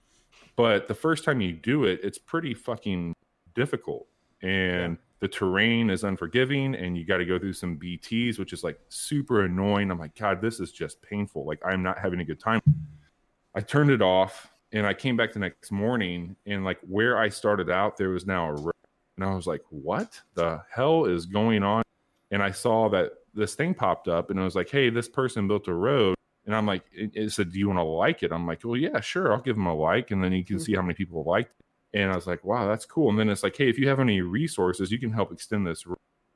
But 0.57 0.89
the 0.89 0.95
first 0.95 1.25
time 1.25 1.41
you 1.41 1.53
do 1.53 1.85
it, 1.85 2.01
it's 2.03 2.19
pretty 2.19 2.55
fucking 2.55 3.15
difficult. 3.55 4.07
And 4.43 4.99
the 5.21 5.29
terrain 5.29 5.91
is 5.91 6.03
unforgiving 6.03 6.75
and 6.75 6.97
you 6.97 7.05
got 7.05 7.19
to 7.19 7.27
go 7.27 7.39
through 7.39 7.53
some 7.53 7.79
BTs, 7.79 8.39
which 8.39 8.53
is 8.53 8.65
like 8.65 8.79
super 8.89 9.45
annoying. 9.45 9.91
I'm 9.91 9.99
like, 9.99 10.15
God, 10.15 10.41
this 10.41 10.61
is 10.61 10.73
just 10.73 11.01
painful. 11.03 11.45
Like, 11.45 11.61
I'm 11.65 11.83
not 11.83 11.99
having 11.99 12.21
a 12.21 12.25
good 12.25 12.41
time. 12.41 12.61
I 13.55 13.61
turned 13.61 13.91
it 13.91 14.03
off 14.03 14.51
and 14.73 14.87
I 14.87 14.95
came 14.95 15.17
back 15.17 15.33
the 15.33 15.39
next 15.39 15.73
morning 15.73 16.37
and 16.47 16.65
like 16.65 16.79
where 16.83 17.19
I 17.19 17.29
started 17.29 17.71
out, 17.71 17.97
there 17.97 18.11
was 18.11 18.27
now 18.27 18.49
a 18.49 18.53
road. 18.55 18.75
And 19.17 19.29
I 19.29 19.35
was 19.35 19.47
like, 19.47 19.63
what 19.69 20.19
the 20.35 20.63
hell 20.71 21.05
is 21.05 21.27
going 21.27 21.63
on? 21.63 21.83
And 22.31 22.43
I 22.43 22.51
saw 22.51 22.89
that 22.91 23.13
this 23.35 23.55
thing 23.55 23.75
popped 23.75 24.09
up 24.09 24.31
and 24.31 24.39
it 24.39 24.43
was 24.43 24.55
like, 24.55 24.71
hey, 24.71 24.89
this 24.89 25.09
person 25.09 25.47
built 25.47 25.69
a 25.69 25.75
road. 25.75 26.15
And 26.47 26.55
I'm 26.55 26.67
like, 26.67 26.85
it, 26.93 27.11
it 27.15 27.33
said, 27.33 27.53
do 27.53 27.59
you 27.59 27.69
want 27.69 27.79
to 27.79 27.85
like 27.85 28.23
it? 28.23 28.33
I'm 28.33 28.47
like, 28.47 28.65
well, 28.65 28.77
yeah, 28.77 29.01
sure. 29.01 29.33
I'll 29.33 29.41
give 29.41 29.57
them 29.57 29.67
a 29.67 29.75
like. 29.75 30.11
And 30.11 30.23
then 30.23 30.33
you 30.33 30.45
can 30.45 30.59
see 30.59 30.73
mm-hmm. 30.73 30.81
how 30.81 30.87
many 30.87 30.95
people 30.95 31.23
liked 31.25 31.53
it. 31.61 32.01
And 32.01 32.11
I 32.11 32.15
was 32.15 32.27
like, 32.27 32.45
wow, 32.45 32.69
that's 32.69 32.87
cool. 32.87 33.11
And 33.11 33.19
then 33.19 33.29
it's 33.29 33.43
like, 33.43 33.57
hey, 33.57 33.69
if 33.69 33.79
you 33.79 33.89
have 33.89 34.01
any 34.01 34.21
resources, 34.21 34.91
you 34.91 34.99
can 34.99 35.13
help 35.13 35.33
extend 35.33 35.67
this. 35.67 35.85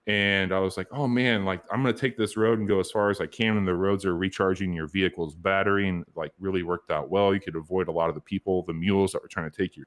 And 0.06 0.52
I 0.52 0.58
was 0.58 0.76
like, 0.76 0.88
oh 0.92 1.08
man, 1.08 1.44
like 1.44 1.62
I'm 1.70 1.82
going 1.82 1.94
to 1.94 2.00
take 2.00 2.18
this 2.18 2.36
road 2.36 2.58
and 2.58 2.68
go 2.68 2.80
as 2.80 2.90
far 2.90 3.08
as 3.10 3.20
I 3.20 3.26
can. 3.26 3.56
And 3.56 3.66
the 3.66 3.74
roads 3.74 4.04
are 4.04 4.16
recharging 4.16 4.72
your 4.72 4.88
vehicle's 4.88 5.34
battery 5.34 5.88
and 5.88 6.04
like 6.14 6.32
really 6.38 6.62
worked 6.62 6.90
out 6.90 7.08
well. 7.08 7.32
You 7.32 7.40
could 7.40 7.56
avoid 7.56 7.88
a 7.88 7.92
lot 7.92 8.08
of 8.08 8.14
the 8.14 8.20
people, 8.20 8.64
the 8.64 8.74
mules 8.74 9.12
that 9.12 9.22
were 9.22 9.28
trying 9.28 9.50
to 9.50 9.56
take 9.56 9.76
you. 9.76 9.84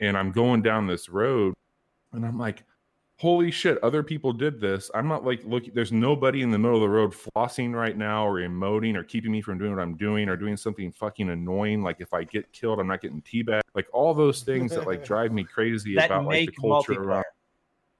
And 0.00 0.16
I'm 0.16 0.32
going 0.32 0.62
down 0.62 0.86
this 0.86 1.08
road 1.08 1.54
and 2.12 2.26
I'm 2.26 2.38
like, 2.38 2.64
holy 3.22 3.52
shit, 3.52 3.78
other 3.84 4.02
people 4.02 4.32
did 4.32 4.60
this. 4.60 4.90
I'm 4.96 5.06
not 5.06 5.24
like, 5.24 5.44
look, 5.44 5.72
there's 5.74 5.92
nobody 5.92 6.42
in 6.42 6.50
the 6.50 6.58
middle 6.58 6.74
of 6.74 6.82
the 6.82 6.88
road 6.88 7.12
flossing 7.12 7.72
right 7.72 7.96
now 7.96 8.26
or 8.26 8.40
emoting 8.40 8.96
or 8.96 9.04
keeping 9.04 9.30
me 9.30 9.40
from 9.40 9.58
doing 9.58 9.70
what 9.70 9.80
I'm 9.80 9.96
doing 9.96 10.28
or 10.28 10.36
doing 10.36 10.56
something 10.56 10.90
fucking 10.90 11.30
annoying. 11.30 11.84
Like 11.84 12.00
if 12.00 12.12
I 12.12 12.24
get 12.24 12.52
killed, 12.52 12.80
I'm 12.80 12.88
not 12.88 13.00
getting 13.00 13.22
teabagged. 13.22 13.60
Like 13.76 13.86
all 13.92 14.12
those 14.12 14.42
things 14.42 14.72
that 14.72 14.88
like 14.88 15.04
drive 15.12 15.30
me 15.30 15.44
crazy 15.44 15.94
about 15.96 16.26
like 16.26 16.46
the 16.46 16.52
culture 16.60 17.00
around 17.00 17.24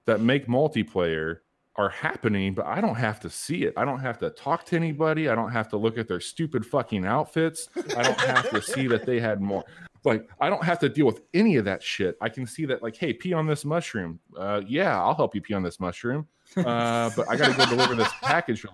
that 0.07 0.21
make 0.21 0.49
multiplayer 0.49 1.39
are 1.77 1.91
happening, 1.91 2.53
but 2.53 2.67
I 2.67 2.81
don't 2.81 2.97
have 2.97 3.21
to 3.21 3.31
see 3.31 3.63
it. 3.63 3.75
I 3.77 3.85
don't 3.85 4.01
have 4.01 4.19
to 4.19 4.31
talk 4.31 4.67
to 4.67 4.77
anybody. 4.77 5.29
I 5.29 5.37
don't 5.37 5.53
have 5.53 5.69
to 5.69 5.77
look 5.77 5.99
at 5.99 6.09
their 6.09 6.21
stupid 6.21 6.67
fucking 6.67 7.07
outfits. 7.07 7.69
I 7.97 8.03
don't 8.03 8.21
have 8.23 8.51
to 8.51 8.61
see 8.61 8.89
that 8.89 9.07
they 9.07 9.21
had 9.21 9.41
more. 9.41 9.63
Like, 10.05 10.29
I 10.41 10.51
don't 10.51 10.65
have 10.65 10.79
to 10.81 10.89
deal 10.89 11.07
with 11.07 11.21
any 11.33 11.57
of 11.57 11.65
that 11.67 11.83
shit. 11.83 12.17
I 12.21 12.29
can 12.29 12.47
see 12.47 12.67
that, 12.67 12.83
like, 12.83 12.97
hey, 12.97 13.13
pee 13.13 13.33
on 13.33 13.47
this 13.47 13.65
mushroom. 13.65 14.19
Uh, 14.37 14.61
yeah, 14.67 15.01
I'll 15.01 15.15
help 15.15 15.35
you 15.35 15.41
pee 15.41 15.55
on 15.55 15.63
this 15.63 15.79
mushroom. 15.79 16.27
Uh, 16.57 17.11
but 17.17 17.29
I 17.29 17.37
got 17.37 17.51
to 17.51 17.57
go 17.57 17.67
deliver 17.67 17.95
this 17.95 18.13
package. 18.21 18.67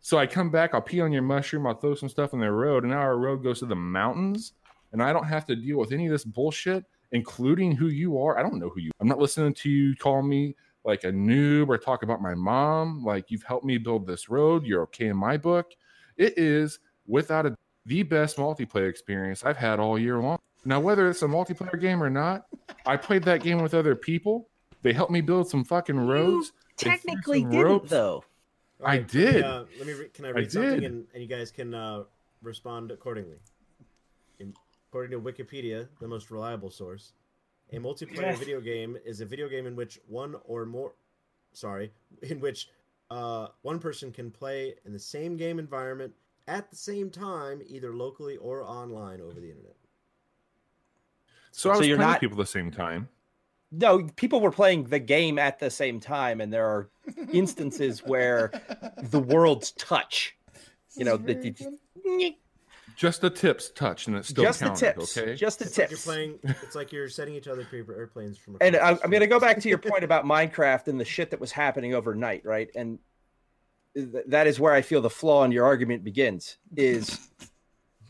So 0.00 0.18
I 0.18 0.26
come 0.26 0.50
back, 0.50 0.72
I'll 0.72 0.80
pee 0.80 1.00
on 1.00 1.12
your 1.12 1.22
mushroom, 1.22 1.66
I'll 1.66 1.74
throw 1.74 1.94
some 1.94 2.08
stuff 2.08 2.32
in 2.32 2.40
their 2.40 2.54
road, 2.54 2.84
and 2.84 2.92
now 2.92 3.00
our 3.00 3.18
road 3.18 3.42
goes 3.42 3.58
to 3.58 3.66
the 3.66 3.76
mountains, 3.76 4.54
and 4.92 5.02
I 5.02 5.12
don't 5.12 5.26
have 5.26 5.44
to 5.46 5.56
deal 5.56 5.78
with 5.78 5.92
any 5.92 6.06
of 6.06 6.12
this 6.12 6.24
bullshit, 6.24 6.84
including 7.12 7.72
who 7.72 7.88
you 7.88 8.18
are. 8.18 8.38
I 8.38 8.42
don't 8.42 8.58
know 8.58 8.70
who 8.70 8.80
you. 8.80 8.88
are. 8.88 9.02
I'm 9.02 9.08
not 9.08 9.18
listening 9.18 9.52
to 9.52 9.68
you 9.68 9.94
call 9.94 10.22
me 10.22 10.56
like 10.84 11.04
a 11.04 11.12
noob 11.12 11.68
or 11.68 11.76
talk 11.76 12.02
about 12.02 12.22
my 12.22 12.34
mom. 12.34 13.04
Like 13.04 13.30
you've 13.30 13.42
helped 13.42 13.66
me 13.66 13.76
build 13.78 14.06
this 14.06 14.28
road. 14.30 14.64
You're 14.64 14.82
okay 14.84 15.08
in 15.08 15.16
my 15.16 15.36
book. 15.36 15.72
It 16.16 16.38
is 16.38 16.78
without 17.06 17.46
a 17.46 17.56
the 17.86 18.02
best 18.02 18.36
multiplayer 18.36 18.88
experience 18.88 19.44
I've 19.44 19.56
had 19.56 19.80
all 19.80 19.98
year 19.98 20.18
long. 20.18 20.38
Now, 20.64 20.80
whether 20.80 21.08
it's 21.08 21.22
a 21.22 21.26
multiplayer 21.26 21.80
game 21.80 22.02
or 22.02 22.10
not, 22.10 22.46
I 22.86 22.96
played 22.96 23.22
that 23.24 23.42
game 23.42 23.62
with 23.62 23.72
other 23.74 23.94
people. 23.96 24.48
They 24.82 24.92
helped 24.92 25.12
me 25.12 25.20
build 25.20 25.48
some 25.48 25.64
fucking 25.64 25.98
roads. 25.98 26.52
They 26.78 26.84
threw 26.84 26.92
Technically, 26.92 27.40
didn't 27.44 27.60
ropes. 27.64 27.90
though. 27.90 28.24
All 28.80 28.86
I 28.86 28.98
right, 28.98 29.00
let 29.00 29.14
me, 29.14 29.32
did. 29.32 29.42
uh, 29.44 29.64
let 29.78 29.86
me. 29.86 29.92
Re- 29.92 30.08
can 30.12 30.24
I 30.24 30.28
I 30.28 30.32
read 30.32 30.52
something, 30.52 30.84
and, 30.84 31.06
and 31.12 31.22
you 31.22 31.28
guys 31.28 31.50
can 31.50 31.74
uh, 31.74 32.04
respond 32.42 32.90
accordingly. 32.90 33.36
In, 34.38 34.54
according 34.90 35.10
to 35.12 35.20
Wikipedia, 35.20 35.88
the 36.00 36.08
most 36.08 36.30
reliable 36.30 36.70
source, 36.70 37.12
a 37.72 37.76
multiplayer 37.78 38.22
Yes. 38.22 38.38
video 38.38 38.60
game 38.60 38.96
is 39.04 39.20
a 39.20 39.26
video 39.26 39.48
game 39.48 39.66
in 39.66 39.76
which 39.76 40.00
one 40.08 40.34
or 40.44 40.64
more, 40.64 40.92
sorry, 41.52 41.92
in 42.22 42.40
which 42.40 42.68
uh, 43.10 43.48
one 43.62 43.78
person 43.78 44.10
can 44.12 44.30
play 44.30 44.74
in 44.86 44.92
the 44.92 44.98
same 44.98 45.36
game 45.36 45.58
environment 45.58 46.12
at 46.48 46.70
the 46.70 46.76
same 46.76 47.10
time, 47.10 47.60
either 47.66 47.94
locally 47.94 48.36
or 48.38 48.62
online 48.64 49.20
over 49.20 49.40
the 49.40 49.48
internet. 49.50 49.76
So 51.52 51.70
I 51.70 51.74
So 51.74 51.82
you're 51.82 51.96
playing 51.96 52.10
not- 52.12 52.20
people 52.20 52.36
at 52.40 52.46
the 52.46 52.50
same 52.50 52.70
time. 52.70 53.08
No, 53.72 54.02
people 54.16 54.40
were 54.40 54.50
playing 54.50 54.84
the 54.84 54.98
game 54.98 55.38
at 55.38 55.60
the 55.60 55.70
same 55.70 56.00
time, 56.00 56.40
and 56.40 56.52
there 56.52 56.66
are 56.66 56.90
instances 57.32 58.00
where 58.04 58.50
the 59.00 59.20
worlds 59.20 59.70
touch. 59.72 60.36
You 60.96 61.04
know, 61.04 61.16
the, 61.16 61.34
the- 61.34 62.36
Just 62.96 63.20
the 63.20 63.30
tips 63.30 63.70
touch, 63.70 64.08
and 64.08 64.16
it's 64.16 64.28
still 64.28 64.42
just 64.42 64.58
the 64.58 64.66
counted. 64.66 64.94
tips, 64.96 65.16
Okay. 65.16 65.34
just 65.36 65.60
the 65.60 65.66
It's 65.66 65.78
like 65.78 65.88
tips. 65.88 66.04
you're 66.06 66.12
playing. 66.14 66.38
It's 66.62 66.74
like 66.74 66.90
you're 66.92 67.08
setting 67.08 67.34
each 67.34 67.46
other 67.46 67.64
paper 67.64 67.94
airplanes 67.94 68.36
from. 68.36 68.56
and 68.60 68.74
I, 68.76 68.90
I'm 68.90 69.10
going 69.10 69.20
to 69.20 69.28
go 69.28 69.38
back 69.38 69.60
to 69.60 69.68
your 69.68 69.78
point 69.78 70.02
about 70.10 70.24
Minecraft 70.24 70.88
and 70.88 70.98
the 70.98 71.04
shit 71.04 71.30
that 71.30 71.38
was 71.40 71.52
happening 71.52 71.94
overnight, 71.94 72.44
right? 72.44 72.68
And 72.74 72.98
th- 73.94 74.24
that 74.26 74.48
is 74.48 74.58
where 74.58 74.74
I 74.74 74.82
feel 74.82 75.00
the 75.00 75.08
flaw 75.10 75.44
in 75.44 75.52
your 75.52 75.64
argument 75.64 76.02
begins. 76.02 76.58
Is 76.76 77.30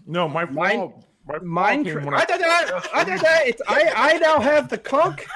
no, 0.06 0.26
my 0.26 0.46
flaw- 0.46 0.54
my 0.54 0.70
flaw 0.72 0.88
came 0.88 1.04
Minecraft? 1.38 2.04
when 2.04 2.14
I, 2.14 2.18
I- 2.18 2.24
did 2.24 2.40
that. 2.40 2.88
I 2.94 3.04
did 3.04 3.20
that. 3.20 3.46
It's, 3.46 3.62
I, 3.68 3.92
I 3.94 4.18
now 4.18 4.40
have 4.40 4.68
the 4.68 4.78
conk. 4.78 5.26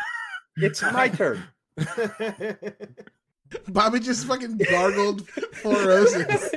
It's 0.56 0.82
my 0.92 1.08
turn. 1.08 1.42
Bobby 3.68 4.00
just 4.00 4.26
fucking 4.26 4.58
gargled 4.70 5.28
four 5.28 5.74
roses. 5.86 6.50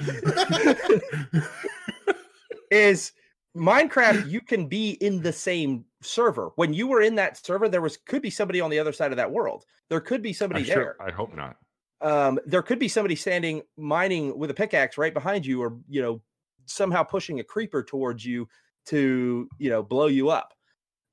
is 2.72 3.12
Minecraft 3.56 4.30
you 4.30 4.42
can 4.42 4.68
be 4.68 4.92
in 4.92 5.22
the 5.22 5.34
same 5.34 5.86
server. 6.02 6.52
When 6.56 6.74
you 6.74 6.88
were 6.88 7.02
in 7.02 7.16
that 7.16 7.44
server, 7.44 7.70
there 7.70 7.82
was 7.82 7.98
could 7.98 8.22
be 8.22 8.30
somebody 8.30 8.62
on 8.62 8.70
the 8.70 8.80
other 8.80 8.94
side 8.94 9.12
of 9.12 9.18
that 9.18 9.32
world. 9.32 9.66
There 9.90 10.00
could 10.02 10.22
be 10.22 10.30
I 10.30 10.34
somebody 10.34 10.64
sure, 10.64 10.76
there. 10.76 10.96
I 11.02 11.12
hope 11.12 11.36
not. 11.36 11.58
Um, 12.02 12.40
there 12.46 12.62
could 12.62 12.78
be 12.80 12.88
somebody 12.88 13.16
standing 13.16 13.64
mining 13.78 14.38
with 14.38 14.52
a 14.52 14.54
pickaxe 14.54 14.98
right 14.98 15.14
behind 15.14 15.46
you, 15.46 15.62
or 15.62 15.78
you 15.90 16.02
know, 16.02 16.22
somehow 16.66 17.04
pushing 17.04 17.40
a 17.40 17.44
creeper 17.44 17.84
towards 17.84 18.24
you 18.26 18.48
to 18.88 19.50
you 19.60 19.70
know 19.70 19.84
blow 19.84 20.08
you 20.08 20.30
up. 20.30 20.54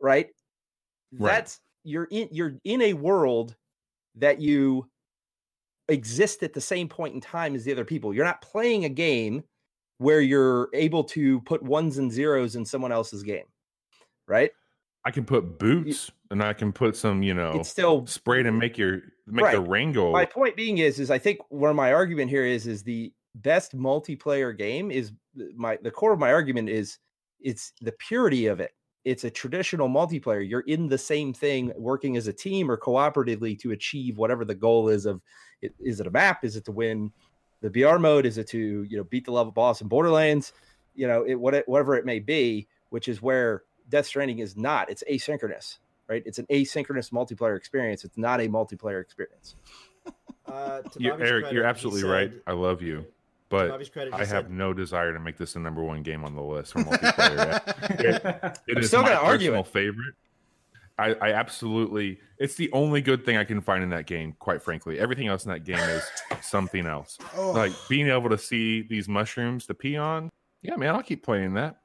Right? 0.01 0.29
Right. 1.13 1.33
That's 1.33 1.61
you're 1.85 2.09
in 2.11 2.29
you're 2.33 2.55
in 2.65 2.83
a 2.83 2.93
world 2.95 3.57
that 4.17 4.41
you 4.41 4.89
exist 5.89 6.43
at 6.43 6.53
the 6.53 6.61
same 6.61 6.89
point 6.89 7.15
in 7.15 7.21
time 7.21 7.55
as 7.55 7.65
the 7.65 7.73
other 7.73 7.85
people. 7.85 8.15
You're 8.15 8.25
not 8.25 8.41
playing 8.41 8.85
a 8.85 8.89
game 8.89 9.45
where 9.99 10.21
you're 10.21 10.69
able 10.73 11.05
to 11.05 11.41
put 11.43 11.63
ones 11.63 11.99
and 11.99 12.11
zeros 12.11 12.57
in 12.57 12.65
someone 12.65 12.91
else's 12.93 13.23
game, 13.23 13.45
right? 14.27 14.51
I 15.05 15.11
can 15.11 15.25
put 15.25 15.59
boots, 15.59 16.11
and 16.31 16.43
I 16.43 16.55
can 16.55 16.73
put 16.73 16.97
some, 16.97 17.23
you 17.23 17.35
know, 17.35 17.53
It's 17.61 17.69
still 17.69 18.07
spray 18.07 18.43
to 18.43 18.51
make 18.51 18.79
your 18.79 19.03
make 19.27 19.51
the 19.51 19.61
Right. 19.61 19.69
rain 19.69 19.93
go. 19.93 20.11
my 20.13 20.25
point 20.25 20.57
being 20.57 20.79
is 20.79 20.99
is 20.99 21.11
I 21.11 21.19
think 21.19 21.41
where 21.51 21.75
my 21.75 21.93
argument 21.93 22.31
here 22.31 22.45
is 22.45 22.67
is 22.67 22.83
the 22.83 23.13
best 23.37 23.77
multiplayer 23.77 24.57
game 24.57 24.91
is 24.91 25.13
my 25.57 25.77
the 25.83 25.91
core 25.91 26.13
of 26.13 26.19
my 26.19 26.33
argument 26.33 26.69
is 26.71 26.99
it's 27.45 27.73
the 27.81 27.93
purity 27.93 28.47
of 28.47 28.59
it. 28.59 28.73
It's 29.05 29.25
a 29.25 29.31
traditional 29.31 29.89
multiplayer. 29.89 30.49
You're 30.49 30.61
in 30.61 30.89
the 30.89 30.99
same 30.99 31.35
thing, 31.35 31.73
working 31.77 32.17
as 32.17 32.27
a 32.27 32.33
team 32.33 32.71
or 32.71 32.79
cooperatively 32.79 33.59
to 33.61 33.73
achieve 33.73 34.17
whatever 34.17 34.45
the 34.47 34.55
goal 34.55 34.89
is. 34.89 35.05
Of 35.05 35.21
is 35.61 36.01
it 36.01 36.07
a 36.07 36.11
map? 36.11 36.43
Is 36.43 36.57
it 36.57 36.65
to 36.65 36.73
win 36.73 37.13
the 37.61 37.71
BR 37.71 37.99
mode? 37.99 38.25
Is 38.25 38.39
it 38.39 38.49
to 38.49 38.83
you 38.85 38.97
know 38.97 39.05
beat 39.05 39.27
the 39.27 39.31
level 39.31 39.53
boss 39.53 39.83
in 39.83 39.89
Borderlands? 39.89 40.55
You 40.95 41.07
know, 41.07 41.25
it, 41.25 41.35
what, 41.35 41.63
whatever 41.67 41.97
it 41.97 42.07
may 42.07 42.19
be, 42.19 42.67
which 42.89 43.09
is 43.09 43.21
where 43.21 43.65
Death 43.91 44.07
Stranding 44.07 44.39
is 44.39 44.57
not. 44.57 44.89
It's 44.89 45.05
asynchronous, 45.11 45.79
right? 46.09 46.23
It's 46.25 46.39
an 46.39 46.47
asynchronous 46.47 47.11
multiplayer 47.11 47.57
experience. 47.57 48.05
It's 48.05 48.17
not 48.17 48.41
a 48.41 48.49
multiplayer 48.49 49.03
experience. 49.03 49.57
Uh, 50.47 50.81
to 50.81 50.91
You're, 51.03 51.21
Eric, 51.21 51.43
credit, 51.43 51.53
you're 51.53 51.65
he 51.65 51.69
absolutely 51.69 52.05
right. 52.05 52.33
I 52.47 52.53
love 52.53 52.81
you, 52.81 52.99
to 53.03 53.07
but 53.49 53.69
Bobby's 53.69 53.89
credit, 53.89 54.15
I 54.15 54.19
have 54.19 54.29
said- 54.29 54.51
no 54.51 54.73
desire 54.73 55.13
to 55.13 55.21
make 55.21 55.37
this 55.37 55.53
the 55.55 55.61
number 55.61 55.83
one 55.83 56.03
game 56.03 56.25
on 56.25 56.35
the 56.35 56.43
list 56.43 56.73
for 56.73 56.81
multiplayer. 56.81 58.57
It 58.67 58.77
I'm 58.79 58.83
still 58.85 59.03
my 59.03 59.09
gonna 59.11 59.21
argue 59.21 59.51
personal 59.51 59.61
it. 59.63 59.67
favorite. 59.69 60.15
I, 60.97 61.15
I 61.15 61.33
absolutely. 61.33 62.21
It's 62.39 62.55
the 62.55 62.71
only 62.73 63.01
good 63.01 63.25
thing 63.25 63.37
I 63.37 63.45
can 63.45 63.61
find 63.61 63.83
in 63.83 63.91
that 63.91 64.07
game. 64.07 64.35
Quite 64.39 64.63
frankly, 64.63 64.99
everything 64.99 65.27
else 65.27 65.45
in 65.45 65.51
that 65.51 65.65
game 65.65 65.79
is 65.79 66.05
something 66.41 66.87
else. 66.87 67.19
Oh. 67.37 67.51
Like 67.51 67.73
being 67.89 68.09
able 68.09 68.31
to 68.31 68.39
see 68.39 68.83
these 68.83 69.09
mushrooms 69.09 69.67
to 69.67 69.75
pee 69.75 69.97
on. 69.97 70.31
Yeah, 70.63 70.77
man, 70.77 70.95
I'll 70.95 71.03
keep 71.03 71.25
playing 71.25 71.55
that. 71.55 71.81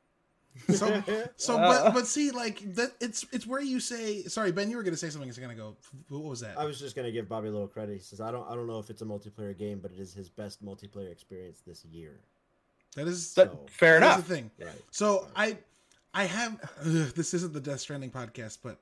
So, 0.67 1.03
so, 1.37 1.57
but, 1.57 1.93
but 1.93 2.07
see, 2.07 2.31
like 2.31 2.75
that, 2.75 2.91
it's 2.99 3.25
it's 3.31 3.47
where 3.47 3.61
you 3.61 3.79
say. 3.79 4.23
Sorry, 4.23 4.51
Ben, 4.51 4.69
you 4.69 4.77
were 4.77 4.83
gonna 4.83 4.97
say 4.97 5.09
something. 5.09 5.29
It's 5.29 5.37
gonna 5.39 5.55
go. 5.55 5.75
What 6.09 6.23
was 6.23 6.39
that? 6.41 6.57
I 6.59 6.65
was 6.65 6.79
just 6.79 6.95
gonna 6.95 7.11
give 7.11 7.27
Bobby 7.29 7.47
a 7.47 7.51
little 7.51 7.67
credit. 7.67 7.93
He 7.93 7.99
says, 7.99 8.21
"I 8.21 8.31
don't, 8.31 8.49
I 8.49 8.55
don't 8.55 8.67
know 8.67 8.79
if 8.79 8.89
it's 8.89 9.01
a 9.01 9.05
multiplayer 9.05 9.57
game, 9.57 9.79
but 9.79 9.91
it 9.91 9.99
is 9.99 10.13
his 10.13 10.29
best 10.29 10.63
multiplayer 10.63 11.11
experience 11.11 11.61
this 11.65 11.85
year." 11.85 12.19
that 12.95 13.07
is 13.07 13.33
But 13.35 13.51
So- 13.51 13.59
fair 13.69 13.99
that 13.99 14.05
is 14.05 14.15
enough. 14.15 14.27
the 14.27 14.35
thing. 14.35 14.51
Right. 14.59 14.81
So 14.91 15.27
I, 15.35 15.57
I 16.13 16.25
have. 16.25 16.59
Ugh, 16.81 17.13
this 17.15 17.33
isn't 17.33 17.53
the 17.53 17.61
Death 17.61 17.79
Stranding 17.81 18.11
podcast, 18.11 18.57
but 18.63 18.79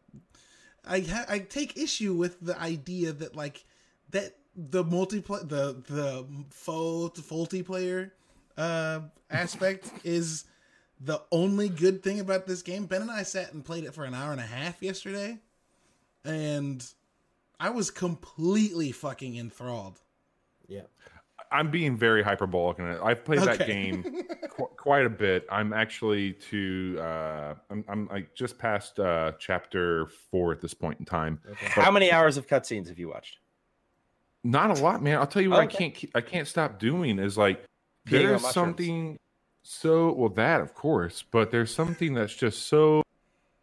I 0.86 1.02
ha- 1.02 1.26
I 1.28 1.40
take 1.40 1.78
issue 1.78 2.14
with 2.14 2.40
the 2.42 2.58
idea 2.60 3.12
that 3.12 3.36
like 3.36 3.66
that 4.12 4.36
the 4.56 4.84
multiplayer 4.84 5.48
the 5.48 5.84
the 5.88 6.26
faux 6.50 7.20
faulty 7.22 7.62
player 7.64 8.14
uh 8.58 9.02
aspect 9.30 9.92
is 10.04 10.46
the 11.00 11.22
only 11.32 11.70
good 11.70 12.04
thing 12.04 12.20
about 12.20 12.48
this 12.48 12.62
game, 12.62 12.86
Ben 12.86 13.02
and 13.02 13.12
I 13.12 13.24
sat 13.24 13.54
and 13.54 13.64
played 13.64 13.84
it 13.84 13.94
for 13.94 14.04
an 14.04 14.14
hour 14.14 14.32
and 14.32 14.42
a 14.42 14.46
half 14.46 14.82
yesterday, 14.82 15.38
and 16.26 16.86
I 17.60 17.70
was 17.70 17.92
completely 17.92 18.92
fucking 18.92 19.36
enthralled. 19.36 20.00
Yeah. 20.68 20.82
I'm 21.50 21.72
being 21.72 21.96
very 21.96 22.24
hyperbolic 22.24 22.80
in 22.80 22.86
it. 22.90 23.00
I've 23.02 23.24
played 23.24 23.40
that 23.40 23.66
game 23.66 24.04
qu- 24.50 24.70
quite 24.76 25.06
a 25.06 25.10
bit. 25.10 25.48
I'm 25.50 25.72
actually 25.72 26.34
to 26.50 26.98
uh, 27.00 27.54
I'm, 27.70 27.86
I'm 27.88 28.08
like 28.08 28.36
just 28.36 28.58
past 28.58 29.00
uh, 29.00 29.32
chapter 29.40 30.08
four 30.30 30.52
at 30.52 30.60
this 30.60 30.74
point 30.74 31.00
in 31.00 31.06
time. 31.06 31.40
Okay. 31.50 31.68
How 31.68 31.90
many 31.90 32.12
hours 32.12 32.36
of 32.36 32.48
cutscenes 32.48 32.90
have 32.90 33.00
you 33.00 33.08
watched? 33.08 33.38
Not 34.44 34.78
a 34.78 34.84
lot, 34.84 35.02
man. 35.02 35.20
I'll 35.20 35.28
tell 35.28 35.42
you 35.42 35.52
what 35.52 35.64
Okay. 35.66 35.86
I 35.86 35.90
can't 35.90 36.12
I 36.16 36.22
can't 36.22 36.48
stop 36.50 36.80
doing 36.80 37.18
is 37.18 37.38
like 37.38 37.64
Peeing 38.08 38.12
there's 38.12 38.48
something 38.50 39.18
so 39.70 40.14
well 40.14 40.30
that 40.30 40.62
of 40.62 40.74
course, 40.74 41.24
but 41.30 41.52
there's 41.52 41.74
something 41.74 42.14
that's 42.14 42.34
just 42.36 42.68
so 42.68 43.04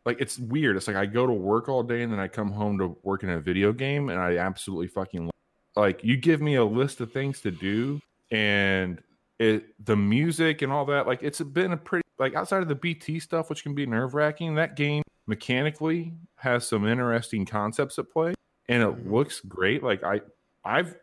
like 0.04 0.20
it's 0.20 0.38
weird. 0.38 0.76
It's 0.76 0.86
like 0.86 0.96
I 0.96 1.06
go 1.06 1.26
to 1.26 1.32
work 1.32 1.68
all 1.68 1.82
day 1.82 2.02
and 2.02 2.12
then 2.12 2.20
I 2.20 2.28
come 2.28 2.50
home 2.52 2.76
to 2.78 2.96
work 3.02 3.22
in 3.22 3.30
a 3.30 3.40
video 3.40 3.72
game 3.72 4.10
and 4.10 4.20
I 4.20 4.36
absolutely 4.36 4.88
fucking 4.88 5.22
love 5.24 5.30
like 5.76 6.04
you 6.04 6.16
give 6.16 6.40
me 6.42 6.56
a 6.56 6.64
list 6.64 7.00
of 7.00 7.10
things 7.10 7.40
to 7.40 7.50
do 7.50 7.98
and 8.30 9.02
it 9.38 9.64
the 9.84 9.96
music 9.96 10.62
and 10.62 10.70
all 10.70 10.84
that 10.84 11.06
like 11.06 11.22
it's 11.22 11.40
been 11.40 11.72
a 11.72 11.76
pretty 11.76 12.04
like 12.18 12.34
outside 12.36 12.62
of 12.62 12.68
the 12.68 12.74
bt 12.76 13.18
stuff 13.18 13.50
which 13.50 13.64
can 13.64 13.74
be 13.74 13.84
nerve-wracking 13.84 14.54
that 14.54 14.76
game 14.76 15.02
mechanically 15.26 16.12
has 16.36 16.64
some 16.68 16.86
interesting 16.86 17.44
concepts 17.44 17.98
at 17.98 18.08
play 18.10 18.34
and 18.68 18.82
it 18.84 18.88
Mhm. 18.88 19.10
looks 19.10 19.40
great 19.40 19.82
like 19.82 20.04
i 20.04 20.20
i've 20.64 20.96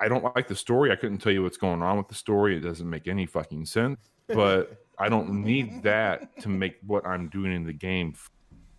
i 0.00 0.08
don't 0.08 0.24
like 0.36 0.48
the 0.48 0.56
story. 0.56 0.90
I 0.90 0.96
couldn't 0.96 1.18
tell 1.18 1.32
you 1.32 1.42
what's 1.42 1.56
going 1.56 1.82
on 1.82 1.96
with 1.96 2.08
the 2.08 2.14
story. 2.14 2.56
It 2.56 2.60
doesn't 2.60 2.88
make 2.88 3.08
any 3.08 3.26
fucking 3.26 3.66
sense 3.66 3.98
but 4.34 4.84
i 4.98 5.08
don't 5.08 5.30
need 5.30 5.82
that 5.82 6.38
to 6.40 6.48
make 6.48 6.76
what 6.86 7.06
i'm 7.06 7.28
doing 7.28 7.52
in 7.52 7.64
the 7.64 7.72
game 7.72 8.14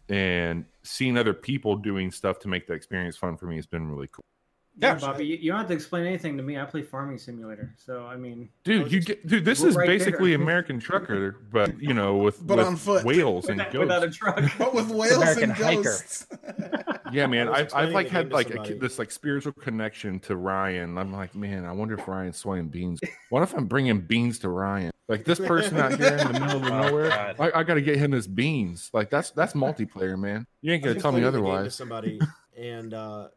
and 0.10 0.66
seeing 0.84 1.18
other 1.18 1.34
people 1.34 1.76
doing 1.76 2.12
stuff 2.12 2.40
to 2.40 2.48
make 2.48 2.68
the 2.68 2.74
experience 2.74 3.16
fun 3.18 3.38
for 3.38 3.46
me 3.46 3.56
has 3.56 3.66
been 3.66 3.88
really 3.90 4.08
cool 4.08 4.24
Yeah, 4.78 4.94
Yeah. 4.94 5.00
Bobby, 5.00 5.26
you, 5.26 5.36
you 5.38 5.52
don't 5.52 5.60
have 5.60 5.68
to 5.68 5.74
explain 5.74 6.06
anything 6.06 6.38
to 6.38 6.44
me. 6.44 6.58
I 6.58 6.64
play 6.66 6.82
Farming 6.82 7.18
Simulator, 7.18 7.74
so 7.78 8.06
I 8.06 8.16
mean, 8.16 8.50
Dude, 8.64 8.84
was 8.84 8.92
you 8.94 8.98
ex- 8.98 9.06
get 9.06 9.28
dude. 9.28 9.46
This 9.46 9.64
is 9.64 9.76
right 9.76 9.86
basically 9.88 10.32
there. 10.32 10.42
American 10.42 10.80
Trucker, 10.80 11.38
but 11.52 11.80
you 11.82 11.94
know, 11.94 12.18
with 12.18 12.46
But 12.46 12.58
with 12.58 12.68
on 12.68 12.76
foot. 12.78 13.04
whales 13.06 13.50
and 13.50 13.58
without, 13.58 13.74
ghosts. 13.74 13.80
without 13.80 14.04
a 14.04 14.10
truck. 14.12 14.58
But 14.58 14.74
with 14.74 14.90
whales 14.90 15.18
American 15.18 15.44
and 15.44 15.52
hiker. 15.54 15.84
ghosts. 15.84 16.28
yeah, 17.12 17.28
man. 17.28 17.50
I 17.50 17.52
I've, 17.60 17.74
I've 17.76 17.90
like 17.92 18.08
had 18.10 18.32
like 18.32 18.50
a, 18.56 18.74
this 18.76 18.98
like 18.98 19.12
spiritual 19.12 19.52
connection 19.54 20.20
to 20.22 20.36
Ryan. 20.38 20.98
I'm 20.98 21.12
like, 21.12 21.36
man, 21.36 21.66
I 21.66 21.72
wonder 21.74 21.96
if 21.96 22.08
Ryan's 22.08 22.38
swaying 22.38 22.70
beans. 22.70 23.00
What 23.30 23.44
if 23.44 23.54
I'm 23.54 23.66
bringing 23.66 24.00
beans 24.02 24.40
to 24.40 24.50
Ryan? 24.50 24.92
Like 25.10 25.26
this 25.26 25.40
person 25.40 25.78
out 25.78 26.00
here 26.00 26.16
in 26.16 26.32
the 26.32 26.40
middle 26.40 26.64
of 26.64 26.64
Oh, 26.72 26.82
nowhere, 26.88 27.10
God. 27.10 27.36
I, 27.38 27.60
I 27.60 27.64
got 27.64 27.74
to 27.74 27.82
get 27.82 27.98
him 27.98 28.14
his 28.14 28.28
beans. 28.28 28.90
Like 28.94 29.10
that's 29.10 29.32
that's 29.32 29.52
multiplayer, 29.54 30.18
man. 30.18 30.48
You 30.62 30.72
ain't 30.72 30.82
gonna 30.84 30.98
tell 31.02 31.12
me 31.12 31.20
explaining 31.20 31.34
the 31.34 31.40
game 31.40 31.44
to 31.44 31.52
otherwise. 31.58 31.76
somebody, 31.76 32.20
and 32.58 32.94
uh, 32.94 33.28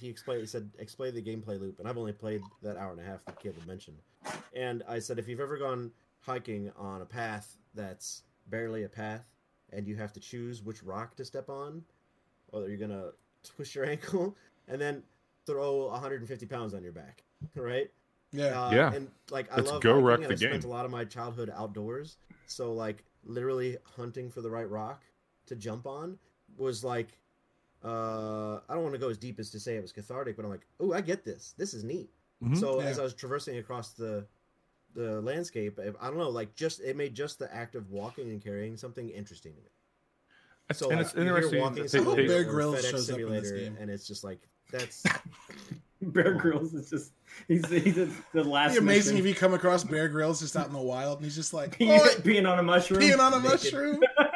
he 0.00 0.08
explained. 0.08 0.40
He 0.40 0.46
said, 0.46 0.70
"Explain 0.78 1.14
the 1.14 1.22
gameplay 1.22 1.60
loop." 1.60 1.78
And 1.78 1.88
I've 1.88 1.98
only 1.98 2.12
played 2.12 2.42
that 2.62 2.76
hour 2.76 2.92
and 2.92 3.00
a 3.00 3.04
half 3.04 3.24
that 3.26 3.38
kid 3.40 3.54
had 3.54 3.66
mentioned. 3.66 3.98
And 4.54 4.82
I 4.88 4.98
said, 4.98 5.18
if 5.18 5.28
you've 5.28 5.40
ever 5.40 5.56
gone 5.56 5.92
hiking 6.20 6.70
on 6.76 7.02
a 7.02 7.06
path 7.06 7.56
that's 7.74 8.22
barely 8.48 8.84
a 8.84 8.88
path, 8.88 9.24
and 9.72 9.86
you 9.86 9.96
have 9.96 10.12
to 10.14 10.20
choose 10.20 10.62
which 10.62 10.82
rock 10.82 11.14
to 11.16 11.24
step 11.24 11.48
on, 11.48 11.82
or 12.48 12.68
you're 12.68 12.76
gonna 12.78 13.10
twist 13.44 13.74
your 13.74 13.84
ankle 13.94 14.36
and 14.68 14.80
then 14.80 15.02
throw 15.46 15.86
150 15.88 16.46
pounds 16.46 16.74
on 16.74 16.82
your 16.82 16.92
back, 16.92 17.24
right? 17.54 17.90
yeah. 18.32 18.66
Uh, 18.66 18.70
Yeah. 18.70 18.92
And 18.92 19.08
like 19.30 19.50
I 19.52 19.56
Let's 19.56 19.70
love 19.70 19.82
go 19.82 19.92
hiking, 19.94 20.04
wreck 20.04 20.20
and 20.20 20.28
the 20.30 20.32
I 20.46 20.48
spent 20.50 20.64
a 20.64 20.68
lot 20.68 20.84
of 20.84 20.90
my 20.90 21.04
childhood 21.04 21.50
outdoors. 21.54 22.16
So 22.46 22.72
like 22.72 23.04
literally 23.24 23.76
hunting 23.96 24.30
for 24.30 24.40
the 24.40 24.50
right 24.50 24.68
rock 24.68 25.04
to 25.46 25.56
jump 25.56 25.86
on 25.86 26.18
was 26.56 26.82
like 26.84 27.18
uh 27.84 28.60
I 28.68 28.74
don't 28.74 28.82
want 28.82 28.94
to 28.94 28.98
go 29.00 29.08
as 29.08 29.18
deep 29.18 29.38
as 29.38 29.50
to 29.50 29.60
say 29.60 29.76
it 29.76 29.82
was 29.82 29.92
cathartic, 29.92 30.36
but 30.36 30.44
I'm 30.44 30.50
like, 30.50 30.66
oh, 30.80 30.92
I 30.92 31.00
get 31.00 31.24
this. 31.24 31.54
This 31.56 31.72
is 31.74 31.82
neat. 31.84 32.10
Mhm. 32.42 32.58
So 32.58 32.80
Yeah. 32.80 32.86
as 32.88 32.98
I 32.98 33.02
was 33.02 33.14
traversing 33.14 33.58
across 33.58 33.92
the 33.92 34.26
the 34.94 35.20
landscape, 35.22 35.78
I 35.78 35.88
I 36.04 36.08
don't 36.08 36.18
know, 36.18 36.28
like 36.30 36.54
just 36.54 36.80
it 36.80 36.96
made 36.96 37.14
just 37.14 37.38
the 37.38 37.52
act 37.54 37.74
of 37.74 37.90
walking 37.90 38.28
and 38.30 38.42
carrying 38.42 38.76
something 38.76 39.08
interesting 39.08 39.54
to 39.54 39.60
me. 39.60 39.68
So 40.72 40.88
and 40.90 40.98
like, 40.98 41.06
it's 41.06 41.14
interesting. 41.16 41.60
walking 41.60 41.82
that 41.84 41.90
they- 41.92 41.98
they- 41.98 42.04
Bear 42.04 42.16
Simulator 42.26 42.44
Grylls 42.44 42.76
FedEx 42.84 42.90
shows 42.90 43.10
up 43.10 43.18
in 43.20 43.28
this 43.30 43.50
game. 43.50 43.76
and 43.80 43.90
it's 43.90 44.06
just 44.06 44.22
like 44.24 44.40
that's 44.70 45.02
Bear 46.02 46.34
Grylls 46.34 46.72
is 46.74 46.88
just 46.90 47.12
he's 47.48 47.68
he's 47.68 47.94
the, 47.96 48.10
the 48.32 48.42
last. 48.44 48.72
It'd 48.72 48.82
be 48.84 48.92
amazing 48.94 49.18
if 49.18 49.26
you 49.26 49.34
come 49.34 49.52
across 49.52 49.84
Bear 49.84 50.08
Grylls 50.08 50.40
just 50.40 50.56
out 50.56 50.66
in 50.66 50.72
the 50.72 50.78
wild 50.80 51.18
and 51.18 51.24
he's 51.26 51.34
just 51.36 51.52
like, 51.52 51.76
peeing, 51.78 52.00
"Oi, 52.00 52.06
peeing 52.22 52.50
on 52.50 52.58
a 52.58 52.62
mushroom. 52.62 53.00
peeing 53.02 53.18
on 53.18 53.34
a 53.34 53.36
Naked. 53.40 53.50
mushroom. 53.50 54.00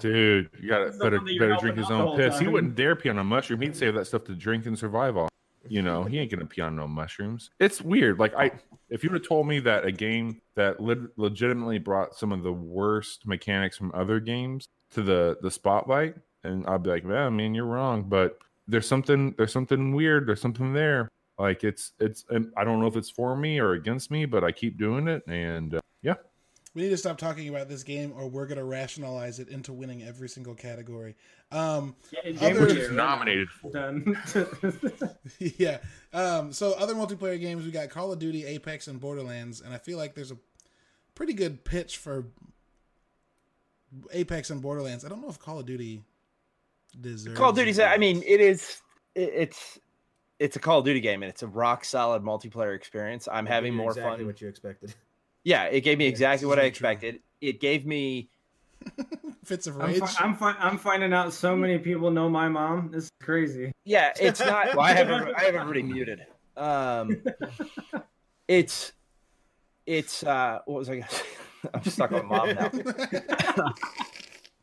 Dude, 0.00 0.50
you 0.60 0.68
got 0.68 0.78
to 0.78 0.98
better 0.98 1.20
better 1.20 1.56
drink 1.60 1.76
his 1.76 1.90
own 1.90 2.16
piss. 2.16 2.38
He 2.38 2.46
wouldn't 2.46 2.74
dare 2.74 2.96
pee 2.96 3.08
on 3.08 3.18
a 3.18 3.24
mushroom. 3.24 3.60
He'd 3.60 3.76
save 3.76 3.94
that 3.94 4.06
stuff 4.06 4.24
to 4.24 4.34
drink 4.34 4.66
and 4.66 4.78
survive 4.78 5.16
off. 5.16 5.30
You 5.68 5.82
know, 5.82 6.04
he 6.04 6.18
ain't 6.18 6.30
gonna 6.30 6.46
pee 6.46 6.62
on 6.62 6.76
no 6.76 6.88
mushrooms. 6.88 7.50
It's 7.58 7.82
weird. 7.82 8.18
Like 8.18 8.34
I, 8.34 8.52
if 8.88 9.04
you 9.04 9.10
would 9.10 9.20
have 9.20 9.28
told 9.28 9.46
me 9.46 9.60
that 9.60 9.84
a 9.84 9.92
game 9.92 10.40
that 10.54 10.80
le- 10.80 11.08
legitimately 11.16 11.78
brought 11.78 12.14
some 12.14 12.32
of 12.32 12.42
the 12.42 12.52
worst 12.52 13.26
mechanics 13.26 13.76
from 13.76 13.92
other 13.94 14.20
games 14.20 14.68
to 14.92 15.02
the 15.02 15.36
the 15.42 15.50
spotlight, 15.50 16.14
and 16.44 16.66
I'd 16.66 16.82
be 16.82 16.90
like, 16.90 17.04
man, 17.04 17.26
I 17.26 17.30
mean, 17.30 17.54
you're 17.54 17.66
wrong. 17.66 18.04
But 18.04 18.38
there's 18.66 18.86
something 18.86 19.34
there's 19.36 19.52
something 19.52 19.92
weird. 19.92 20.26
There's 20.26 20.40
something 20.40 20.72
there. 20.72 21.08
Like 21.38 21.64
it's 21.64 21.92
it's. 21.98 22.24
And 22.30 22.52
I 22.56 22.64
don't 22.64 22.80
know 22.80 22.86
if 22.86 22.96
it's 22.96 23.10
for 23.10 23.36
me 23.36 23.58
or 23.58 23.72
against 23.72 24.10
me, 24.10 24.24
but 24.24 24.44
I 24.44 24.52
keep 24.52 24.78
doing 24.78 25.06
it, 25.08 25.26
and 25.26 25.74
uh, 25.74 25.80
yeah, 26.02 26.14
We 26.74 26.82
need 26.82 26.90
to 26.90 26.96
stop 26.98 27.16
talking 27.18 27.48
about 27.48 27.68
this 27.68 27.82
game, 27.82 28.12
or 28.16 28.28
we're 28.28 28.46
gonna 28.46 28.64
rationalize 28.64 29.38
it 29.40 29.48
into 29.48 29.72
winning 29.72 30.02
every 30.02 30.28
single 30.28 30.54
category. 30.54 31.16
Um, 31.50 31.96
Yeah, 32.12 32.48
Other- 32.48 32.60
which 32.60 32.74
the 32.74 32.80
is 32.82 32.90
nominated 32.92 33.48
for. 33.48 33.70
Done. 33.72 34.16
yeah. 35.38 35.78
Um, 36.12 36.52
so 36.52 36.72
other 36.74 36.94
multiplayer 36.94 37.40
games, 37.40 37.64
we 37.64 37.70
got 37.70 37.88
Call 37.90 38.12
of 38.12 38.18
Duty, 38.18 38.44
Apex, 38.44 38.86
and 38.86 39.00
Borderlands, 39.00 39.60
and 39.60 39.72
I 39.74 39.78
feel 39.78 39.96
like 39.98 40.14
there's 40.14 40.30
a 40.30 40.36
pretty 41.14 41.32
good 41.32 41.64
pitch 41.64 41.96
for 41.96 42.26
Apex 44.12 44.50
and 44.50 44.60
Borderlands. 44.60 45.04
I 45.04 45.08
don't 45.08 45.22
know 45.22 45.28
if 45.30 45.38
Call 45.38 45.58
of 45.60 45.66
Duty 45.66 46.02
deserves. 47.00 47.36
Call 47.38 47.50
of 47.50 47.56
Duty's. 47.56 47.78
it. 47.78 47.84
I 47.84 47.98
mean, 47.98 48.22
it 48.26 48.40
is. 48.40 48.80
it- 49.14 49.32
It's 49.34 49.78
it's 50.38 50.54
a 50.54 50.60
Call 50.60 50.78
of 50.78 50.84
Duty 50.84 51.00
game, 51.00 51.24
and 51.24 51.30
it's 51.30 51.42
a 51.42 51.48
rock 51.48 51.84
solid 51.84 52.22
multiplayer 52.22 52.76
experience. 52.76 53.26
I'm 53.32 53.44
having 53.46 53.74
more 53.74 53.90
exactly 53.90 54.18
fun. 54.18 54.26
what 54.26 54.40
you 54.40 54.46
expected. 54.48 54.94
Yeah, 55.44 55.64
it 55.64 55.80
gave 55.82 55.98
me 55.98 56.04
Yeah, 56.04 56.10
exactly 56.10 56.44
this 56.44 56.48
what 56.48 56.58
is 56.58 56.60
I 56.60 56.62
very 56.62 56.70
true. 56.70 56.88
expected. 56.88 57.20
It 57.40 57.60
gave 57.60 57.86
me. 57.86 58.28
fits 59.44 59.66
of 59.66 59.80
I'm, 59.80 59.86
rage. 59.88 60.00
fi- 60.00 60.24
I'm, 60.24 60.34
fi- 60.36 60.56
I'm 60.58 60.78
finding 60.78 61.12
out 61.12 61.32
so 61.32 61.56
many 61.56 61.78
people 61.78 62.10
know 62.10 62.28
my 62.28 62.48
mom. 62.48 62.90
This 62.92 63.04
is 63.04 63.10
crazy. 63.22 63.72
Yeah, 63.84 64.12
it's 64.20 64.40
not. 64.40 64.68
Well, 64.76 64.80
I 64.86 64.92
have 64.92 65.08
every- 65.10 65.34
I 65.34 65.44
have 65.44 65.54
everybody 65.54 65.82
muted. 65.82 66.26
Um, 66.56 67.22
it's 68.48 68.92
it's 69.86 70.22
uh, 70.22 70.60
what 70.66 70.78
was 70.80 70.90
I? 70.90 70.96
Gonna 70.96 71.10
say? 71.10 71.22
I'm 71.74 71.84
stuck 71.84 72.12
on 72.12 72.26
mom 72.28 72.48
now. 72.54 72.70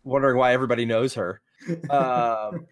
Wondering 0.04 0.38
why 0.38 0.54
everybody 0.54 0.86
knows 0.86 1.16
her. 1.16 1.42
Um, 1.90 2.68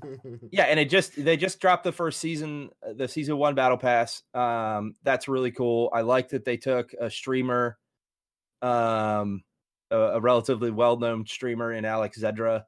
yeah, 0.50 0.64
and 0.64 0.78
it 0.80 0.90
just 0.90 1.22
they 1.22 1.36
just 1.36 1.60
dropped 1.60 1.84
the 1.84 1.92
first 1.92 2.20
season, 2.20 2.70
uh, 2.86 2.92
the 2.94 3.08
season 3.08 3.36
one 3.36 3.54
battle 3.54 3.76
pass. 3.78 4.22
Um, 4.34 4.94
that's 5.02 5.28
really 5.28 5.50
cool. 5.50 5.90
I 5.92 6.00
like 6.02 6.30
that 6.30 6.44
they 6.44 6.56
took 6.56 6.92
a 7.00 7.10
streamer, 7.10 7.78
um, 8.60 9.42
a, 9.90 9.96
a 9.98 10.20
relatively 10.20 10.70
well 10.70 10.96
known 10.98 11.26
streamer 11.26 11.72
in 11.72 11.84
Alex 11.84 12.18
Zedra, 12.20 12.64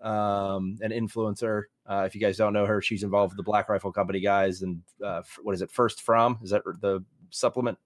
um, 0.00 0.78
an 0.80 0.90
influencer. 0.90 1.64
Uh, 1.88 2.04
if 2.06 2.14
you 2.14 2.20
guys 2.20 2.36
don't 2.36 2.52
know 2.52 2.66
her, 2.66 2.82
she's 2.82 3.02
involved 3.04 3.32
with 3.32 3.36
the 3.38 3.48
Black 3.48 3.68
Rifle 3.68 3.92
Company 3.92 4.20
guys 4.20 4.62
and 4.62 4.82
uh, 5.04 5.18
f- 5.18 5.38
what 5.42 5.54
is 5.54 5.62
it? 5.62 5.70
First 5.70 6.02
From 6.02 6.38
is 6.42 6.50
that 6.50 6.62
the 6.80 7.04
supplement? 7.30 7.78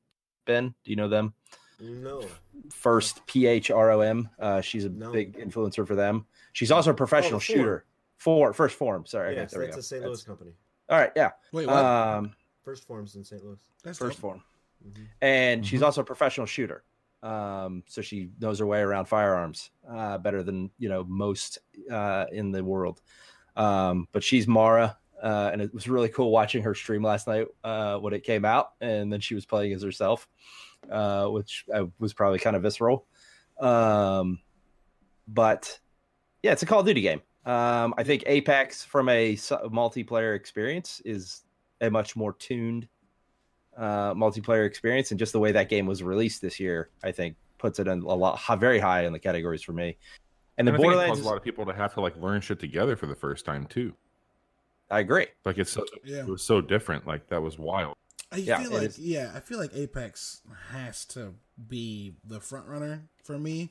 Ben, 0.47 0.75
do 0.85 0.91
you 0.91 0.97
know 0.97 1.09
them? 1.09 1.35
no. 1.81 2.25
First 2.71 3.25
P 3.27 3.47
H 3.47 3.71
R 3.71 3.91
O 3.91 4.01
M. 4.01 4.29
Uh, 4.39 4.61
she's 4.61 4.85
a 4.85 4.89
No. 4.91 5.11
big 5.13 5.39
influencer 5.39 5.87
for 5.87 5.95
them. 5.95 6.27
She's 6.53 6.71
also 6.71 6.91
a 6.91 6.95
professional 6.95 7.41
Form. 7.41 7.59
shooter. 7.59 7.85
For 8.21 8.53
first 8.53 8.77
form, 8.77 9.07
sorry. 9.07 9.31
okay, 9.31 9.41
Yes, 9.41 9.51
there 9.53 9.61
we 9.61 9.67
that's 9.67 9.77
go. 9.77 9.81
a 9.81 9.83
St. 9.83 10.03
That's- 10.03 10.09
Louis 10.19 10.23
company. 10.23 10.53
All 10.91 10.99
right, 10.99 11.11
yeah. 11.17 11.31
Wait, 11.53 11.67
what? 11.67 11.77
Um, 11.85 12.33
First 12.65 12.85
forms 12.87 13.17
in 13.17 13.25
St. 13.25 13.43
Louis. 13.43 13.59
That's 13.83 13.99
first 13.99 14.17
dope. 14.17 14.21
form, 14.21 14.43
Mhm. 14.87 15.07
and 15.23 15.67
she's 15.67 15.81
Mhm. 15.81 15.85
also 15.87 16.03
a 16.03 16.05
professional 16.05 16.47
shooter. 16.47 16.85
Um, 17.23 17.83
so 17.87 18.03
she 18.03 18.31
knows 18.41 18.59
her 18.59 18.67
way 18.67 18.81
around 18.81 19.07
firearms 19.07 19.71
uh, 19.89 20.19
better 20.19 20.43
than 20.43 20.71
you 20.79 20.89
know 20.91 21.03
most 21.05 21.59
uh, 21.91 22.27
in 22.31 22.51
the 22.53 22.63
world. 22.63 23.01
Um, 23.57 24.07
but 24.13 24.23
she's 24.23 24.47
Mara, 24.47 24.99
uh, 25.23 25.51
and 25.53 25.63
it 25.63 25.73
was 25.73 25.89
really 25.89 26.09
cool 26.11 26.31
watching 26.31 26.63
her 26.63 26.75
stream 26.75 27.03
last 27.03 27.27
night 27.27 27.47
uh, 27.65 27.99
when 27.99 28.13
it 28.13 28.23
came 28.25 28.45
out, 28.45 28.73
and 28.83 29.11
then 29.13 29.21
she 29.21 29.35
was 29.35 29.47
playing 29.47 29.73
as 29.73 29.83
herself, 29.83 30.29
uh, 30.91 31.27
which 31.29 31.65
uh, 31.75 31.87
was 31.99 32.13
probably 32.13 32.39
kind 32.39 32.55
of 32.57 32.63
visceral. 32.63 33.07
Um, 33.59 34.41
but 35.27 35.79
yeah, 36.43 36.53
it's 36.53 36.63
a 36.63 36.67
Call 36.67 36.81
of 36.81 36.87
Duty 36.87 37.01
game. 37.01 37.23
Um, 37.47 37.95
I 37.97 38.05
think 38.05 38.25
Apex, 38.27 38.85
from 38.85 39.09
a 39.09 39.35
multiplayer 39.35 40.37
experience, 40.37 41.01
is 41.05 41.43
a 41.81 41.91
much 41.91 42.15
more 42.17 42.35
tuned 42.35 42.87
uh, 43.77 44.13
multiplayer 44.15 44.67
experience, 44.67 45.11
and 45.11 45.19
just 45.19 45.33
the 45.33 45.39
way 45.41 45.53
that 45.53 45.69
game 45.69 45.87
was 45.87 46.03
released 46.03 46.43
this 46.43 46.61
year, 46.61 46.91
I 47.03 47.13
think 47.13 47.37
puts 47.59 47.79
it 47.79 47.87
in 47.87 48.03
a 48.03 48.15
lot 48.15 48.41
very 48.59 48.79
high 48.79 49.05
in 49.05 49.13
the 49.13 49.19
categories 49.19 49.63
for 49.63 49.73
me. 49.73 49.97
And 50.59 50.67
the 50.67 50.73
And 50.73 50.81
it 50.81 50.83
Borderlands, 50.83 51.11
caused 51.13 51.25
a 51.25 51.29
lot 51.29 51.37
of 51.37 51.43
people 51.43 51.65
to 51.67 51.73
have 51.73 51.95
to 51.95 52.01
like 52.01 52.17
learn 52.17 52.41
shit 52.41 52.59
together 52.59 52.97
for 52.97 53.07
the 53.07 53.15
first 53.15 53.45
time 53.47 53.67
too. 53.67 53.95
I 54.91 55.01
agree. 55.01 55.29
Like 55.45 55.57
it's 55.59 55.71
so, 55.71 55.85
Yeah. 56.05 56.21
it 56.21 56.27
was 56.27 56.43
so 56.43 56.61
different. 56.61 57.07
Like 57.07 57.29
that 57.29 57.41
was 57.41 57.59
wild. 57.59 57.95
I 58.33 58.37
Yeah, 58.37 58.61
feel 58.63 58.73
like 58.73 58.89
is. 58.89 58.99
yeah, 58.99 59.33
I 59.35 59.41
feel 59.41 59.59
like 59.59 59.75
Apex 59.75 60.43
has 60.73 61.05
to 61.07 61.35
be 61.69 62.15
the 62.25 62.41
front 62.41 62.67
runner 62.67 63.05
for 63.25 63.39
me 63.39 63.71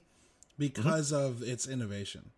because 0.58 1.12
of 1.12 1.44
its 1.44 1.68
innovation. 1.68 2.32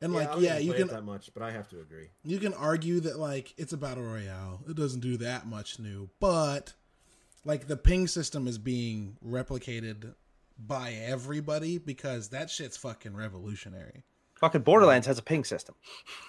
And 0.00 0.12
I 0.12 0.16
like 0.16 0.32
don't 0.32 0.42
yeah, 0.42 0.54
even 0.54 0.66
you 0.66 0.72
play 0.72 0.80
it 0.80 0.86
can 0.86 0.94
that 0.94 1.04
much, 1.04 1.30
but 1.34 1.42
I 1.42 1.50
have 1.50 1.68
to 1.70 1.80
agree. 1.80 2.10
you 2.24 2.38
can 2.38 2.54
argue 2.54 3.00
that 3.00 3.18
like 3.18 3.54
it's 3.56 3.72
a 3.72 3.76
battle 3.76 4.04
royale. 4.04 4.60
It 4.68 4.76
doesn't 4.76 5.00
do 5.00 5.16
that 5.18 5.46
much 5.46 5.78
new, 5.78 6.08
but 6.20 6.72
like 7.44 7.66
the 7.66 7.76
ping 7.76 8.06
system 8.06 8.46
is 8.46 8.58
being 8.58 9.16
replicated 9.24 10.14
by 10.58 10.92
everybody 10.92 11.78
because 11.78 12.28
that 12.28 12.50
shit's 12.50 12.76
fucking 12.76 13.16
revolutionary. 13.16 14.04
Fucking 14.34 14.62
Borderlands 14.62 15.06
has 15.06 15.18
a 15.18 15.22
ping 15.22 15.44
system. 15.44 15.74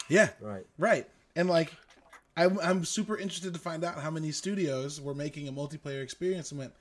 Yeah, 0.08 0.30
Right. 0.40 0.66
Right. 0.78 1.08
And 1.36 1.48
like, 1.48 1.74
I'm, 2.36 2.60
I'm 2.60 2.86
super 2.86 3.18
interested 3.18 3.54
to 3.54 3.60
find 3.60 3.84
out 3.84 4.00
how 4.00 4.10
many 4.10 4.32
studios 4.32 5.00
were 5.00 5.14
making 5.14 5.48
a 5.48 5.52
multiplayer 5.52 6.02
experience 6.02 6.52
and 6.52 6.60
went, 6.60 6.74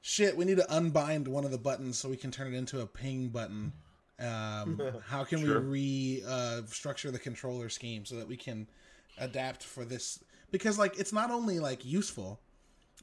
shit, 0.00 0.36
we 0.36 0.44
need 0.44 0.56
to 0.56 0.74
unbind 0.74 1.28
one 1.28 1.44
of 1.44 1.50
the 1.50 1.58
buttons 1.58 1.98
so 1.98 2.08
we 2.08 2.16
can 2.16 2.30
turn 2.30 2.52
it 2.52 2.56
into 2.56 2.80
a 2.80 2.86
ping 2.86 3.28
button. 3.28 3.72
Um, 4.20 4.80
how 5.06 5.24
can 5.24 5.40
Sure. 5.44 5.60
we 5.60 6.22
restructure 6.22 7.08
uh, 7.08 7.12
the 7.12 7.18
controller 7.18 7.68
scheme 7.68 8.04
so 8.04 8.16
that 8.16 8.28
we 8.28 8.36
can 8.36 8.66
adapt 9.18 9.62
for 9.62 9.84
this? 9.84 10.22
Because 10.50 10.78
like, 10.78 10.98
it's 10.98 11.12
not 11.12 11.30
only 11.30 11.60
like 11.60 11.84
useful, 11.84 12.40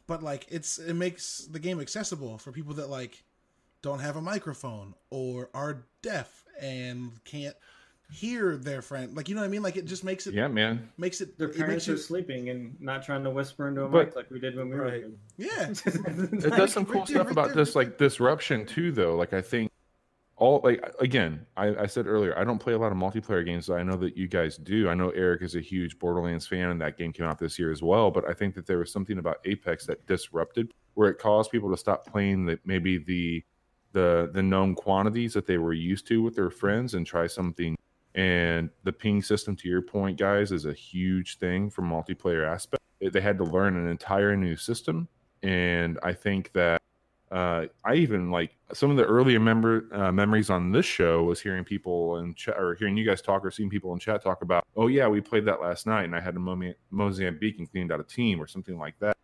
but 0.07 0.22
like 0.24 0.45
it's 0.49 0.78
it 0.78 0.93
makes 0.93 1.47
the 1.51 1.59
game 1.59 1.80
accessible 1.80 2.38
for 2.38 2.51
people 2.51 2.74
that 2.76 2.89
like 2.89 3.24
don't 3.82 3.99
have 3.99 4.16
a 4.16 4.22
microphone 4.22 4.93
or 5.09 5.49
are 5.53 5.86
deaf 6.01 6.43
and 6.59 7.11
can't 7.24 7.55
hear 8.11 8.55
their 8.57 8.82
friend. 8.82 9.16
Like 9.16 9.30
you 9.30 9.36
know 9.36 9.41
what 9.41 9.47
I 9.47 9.49
mean? 9.49 9.63
Like 9.63 9.78
it 9.78 9.86
just 9.86 10.03
makes 10.03 10.28
it 10.28 10.34
Yeah, 10.34 10.47
man. 10.47 10.89
makes 10.97 11.22
it 11.22 11.38
Their 11.38 11.47
it 11.47 11.51
makes 11.51 11.59
parents 11.59 11.88
you, 11.88 11.93
are 11.95 11.97
sleeping 11.97 12.49
and 12.49 12.76
not 12.80 13.03
trying 13.03 13.24
to 13.24 13.30
whisper 13.32 13.68
into 13.68 13.82
a 13.84 13.88
But- 13.89 14.07
mic 14.07 14.16
like 14.16 14.32
we 14.32 14.39
did 14.39 14.55
when 14.55 14.70
we 14.70 14.76
Right. 14.76 15.03
were 15.05 15.11
yeah. 15.38 15.70
It 15.70 16.55
does 16.55 16.74
some 16.74 16.86
cool 16.86 17.05
stuff 17.05 17.32
about 17.32 17.53
this 17.55 17.76
like 17.76 17.97
disruption 17.97 18.66
too 18.66 18.91
though. 18.91 19.16
Like 19.16 19.34
I 19.34 19.41
think 19.41 19.72
all 20.38 20.59
like 20.63 20.83
again, 20.99 21.45
I, 21.55 21.75
I 21.75 21.86
said 21.86 22.07
earlier, 22.07 22.38
I 22.38 22.43
don't 22.43 22.59
play 22.59 22.73
a 22.73 22.77
lot 22.77 22.91
of 22.91 22.97
multiplayer 22.97 23.45
games. 23.45 23.69
I 23.69 23.83
know 23.83 23.95
that 23.97 24.17
you 24.17 24.27
guys 24.27 24.57
do. 24.57 24.89
I 24.89 24.93
know 24.93 25.09
Eric 25.11 25.41
is 25.41 25.55
a 25.55 25.61
huge 25.61 25.97
Borderlands 25.97 26.45
fan, 26.45 26.69
and 26.69 26.81
that 26.81 26.97
game 26.97 27.13
came 27.13 27.25
out 27.25 27.39
this 27.39 27.57
year 27.57 27.71
as 27.71 27.81
well. 27.81 28.11
But 28.11 28.29
I 28.29 28.33
think 28.33 28.53
that 28.55 28.65
there 28.65 28.79
was 28.79 28.91
something 28.91 29.17
about 29.17 29.38
Apex 29.45 29.86
that 29.86 30.05
disrupted, 30.07 30.73
where 30.95 31.09
it 31.09 31.19
caused 31.19 31.51
people 31.51 31.71
to 31.71 31.77
stop 31.77 32.05
playing 32.05 32.45
the 32.45 32.59
maybe 32.65 32.97
the 32.97 33.43
the 33.93 34.29
the 34.33 34.43
known 34.43 34.75
quantities 34.75 35.33
that 35.33 35.47
they 35.47 35.57
were 35.57 35.73
used 35.73 36.05
to 36.07 36.21
with 36.21 36.36
their 36.36 36.49
friends 36.49 36.95
and 36.95 37.05
try 37.05 37.27
something. 37.27 37.77
And 38.13 38.69
the 38.83 38.93
ping 38.93 39.21
system, 39.21 39.55
to 39.57 39.69
your 39.69 39.81
point, 39.81 40.17
guys, 40.17 40.51
is 40.51 40.65
a 40.65 40.73
huge 40.73 41.38
thing 41.38 41.69
from 41.69 41.89
multiplayer 41.89 42.47
aspect. 42.47 42.81
They 43.01 43.21
had 43.21 43.38
to 43.38 43.43
learn 43.43 43.75
an 43.77 43.88
entire 43.88 44.36
new 44.36 44.55
system, 44.57 45.07
and 45.43 45.97
I 46.03 46.13
think 46.13 46.51
that 46.53 46.81
uh, 47.32 47.65
I 47.84 47.95
even 47.95 48.30
like 48.30 48.55
some 48.73 48.91
of 48.91 48.97
the 48.97 49.03
earlier 49.03 49.39
member 49.39 49.88
uh, 49.91 50.11
memories 50.11 50.49
on 50.49 50.71
this 50.71 50.86
show 50.86 51.23
was 51.23 51.41
hearing 51.41 51.63
people 51.63 52.17
in 52.17 52.36
chat 52.36 52.55
or 52.57 52.76
hearing 52.76 52.95
you 52.95 53.05
guys 53.05 53.21
talk 53.21 53.43
or 53.43 53.51
seeing 53.51 53.69
people 53.69 53.93
in 53.93 53.99
chat 53.99 54.23
talk 54.23 54.41
about, 54.41 54.65
oh 54.76 54.88
yeah, 54.88 55.07
we 55.07 55.21
played 55.21 55.45
that 55.45 55.61
last 55.61 55.88
night 55.88 56.03
and 56.03 56.15
I 56.15 56.19
had 56.19 56.36
a 56.36 56.39
Mo- 56.39 56.73
Mozambique 56.91 57.57
and 57.57 57.69
cleaned 57.69 57.91
out 57.91 57.99
a 57.99 58.03
team 58.03 58.41
or 58.41 58.47
something 58.47 58.78
like 58.78 58.97
that. 58.99 59.17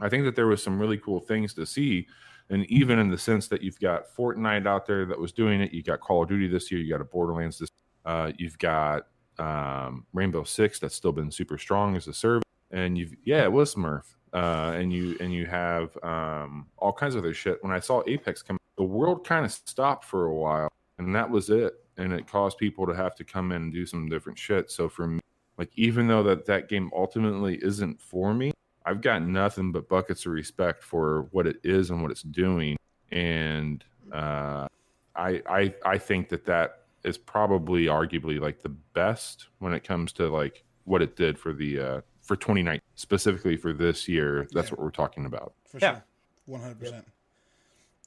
I 0.00 0.08
think 0.08 0.24
that 0.24 0.34
there 0.34 0.46
was 0.46 0.62
some 0.62 0.78
really 0.78 0.98
cool 0.98 1.20
things 1.20 1.54
to 1.54 1.64
see, 1.64 2.06
and 2.50 2.66
even 2.66 2.98
in 2.98 3.10
the 3.10 3.16
sense 3.16 3.48
that 3.48 3.62
you've 3.62 3.80
got 3.80 4.14
Fortnite 4.14 4.66
out 4.66 4.86
there 4.86 5.06
that 5.06 5.18
was 5.18 5.32
doing 5.32 5.60
it, 5.60 5.72
you 5.72 5.82
got 5.82 6.00
Call 6.00 6.24
of 6.24 6.28
Duty 6.28 6.48
this 6.48 6.70
year, 6.70 6.80
you 6.80 6.92
got 6.92 7.00
a 7.00 7.04
Borderlands 7.04 7.58
this, 7.58 7.70
uh, 8.04 8.32
you've 8.36 8.58
got 8.58 9.06
um, 9.38 10.04
Rainbow 10.12 10.44
Six 10.44 10.78
that's 10.78 10.94
still 10.94 11.12
been 11.12 11.30
super 11.30 11.56
strong 11.56 11.96
as 11.96 12.08
a 12.08 12.12
service, 12.12 12.44
and 12.70 12.98
you've 12.98 13.14
yeah, 13.24 13.44
it 13.44 13.52
was 13.52 13.74
Smurf 13.74 14.15
uh, 14.36 14.74
and 14.76 14.92
you 14.92 15.16
and 15.18 15.32
you 15.32 15.46
have 15.46 15.96
um, 16.02 16.66
all 16.76 16.92
kinds 16.92 17.14
of 17.14 17.24
other 17.24 17.32
shit. 17.32 17.56
When 17.64 17.72
I 17.72 17.80
saw 17.80 18.02
Apex 18.06 18.42
come, 18.42 18.58
the 18.76 18.84
world 18.84 19.26
kind 19.26 19.46
of 19.46 19.50
stopped 19.50 20.04
for 20.04 20.26
a 20.26 20.34
while, 20.34 20.70
and 20.98 21.14
that 21.14 21.30
was 21.30 21.48
it. 21.48 21.72
And 21.96 22.12
it 22.12 22.26
caused 22.26 22.58
people 22.58 22.86
to 22.86 22.94
have 22.94 23.14
to 23.14 23.24
come 23.24 23.50
in 23.50 23.62
and 23.62 23.72
do 23.72 23.86
some 23.86 24.10
different 24.10 24.38
shit. 24.38 24.70
So 24.70 24.90
for 24.90 25.06
me, 25.06 25.20
like 25.56 25.70
even 25.76 26.06
though 26.06 26.22
that 26.24 26.44
that 26.44 26.68
game 26.68 26.90
ultimately 26.94 27.58
isn't 27.62 27.98
for 27.98 28.34
me, 28.34 28.52
I've 28.84 29.00
got 29.00 29.22
nothing 29.22 29.72
but 29.72 29.88
buckets 29.88 30.26
of 30.26 30.32
respect 30.32 30.84
for 30.84 31.28
what 31.30 31.46
it 31.46 31.56
is 31.64 31.88
and 31.88 32.02
what 32.02 32.10
it's 32.10 32.20
doing. 32.20 32.76
And 33.10 33.82
uh, 34.12 34.68
I 35.14 35.42
I 35.48 35.74
I 35.82 35.96
think 35.96 36.28
that 36.28 36.44
that 36.44 36.82
is 37.04 37.16
probably 37.16 37.86
arguably 37.86 38.38
like 38.38 38.60
the 38.60 38.68
best 38.68 39.46
when 39.60 39.72
it 39.72 39.82
comes 39.82 40.12
to 40.12 40.28
like 40.28 40.62
what 40.84 41.00
it 41.00 41.16
did 41.16 41.38
for 41.38 41.54
the 41.54 41.80
uh, 41.80 42.00
for 42.26 42.36
2019 42.36 42.80
specifically 42.96 43.56
for 43.56 43.72
this 43.72 44.08
year. 44.08 44.46
That's 44.52 44.68
Yeah. 44.68 44.74
what 44.74 44.80
we're 44.80 44.90
talking 44.90 45.24
about. 45.26 45.54
for 45.66 45.78
Yeah. 45.78 45.92
sure, 45.94 46.04
one 46.46 46.60
hundred 46.60 46.80
percent. 46.80 47.06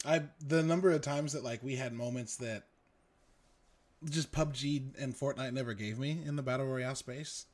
I 0.05 0.23
the 0.45 0.61
number 0.63 0.91
of 0.91 1.01
times 1.01 1.33
that 1.33 1.43
like 1.43 1.61
we 1.63 1.75
had 1.75 1.93
moments 1.93 2.37
that 2.37 2.63
just 4.09 4.31
PUBG 4.31 4.97
and 4.99 5.13
Fortnite 5.15 5.53
never 5.53 5.73
gave 5.73 5.99
me 5.99 6.21
in 6.25 6.35
the 6.35 6.41
battle 6.41 6.65
royale 6.65 6.95
space, 6.95 7.45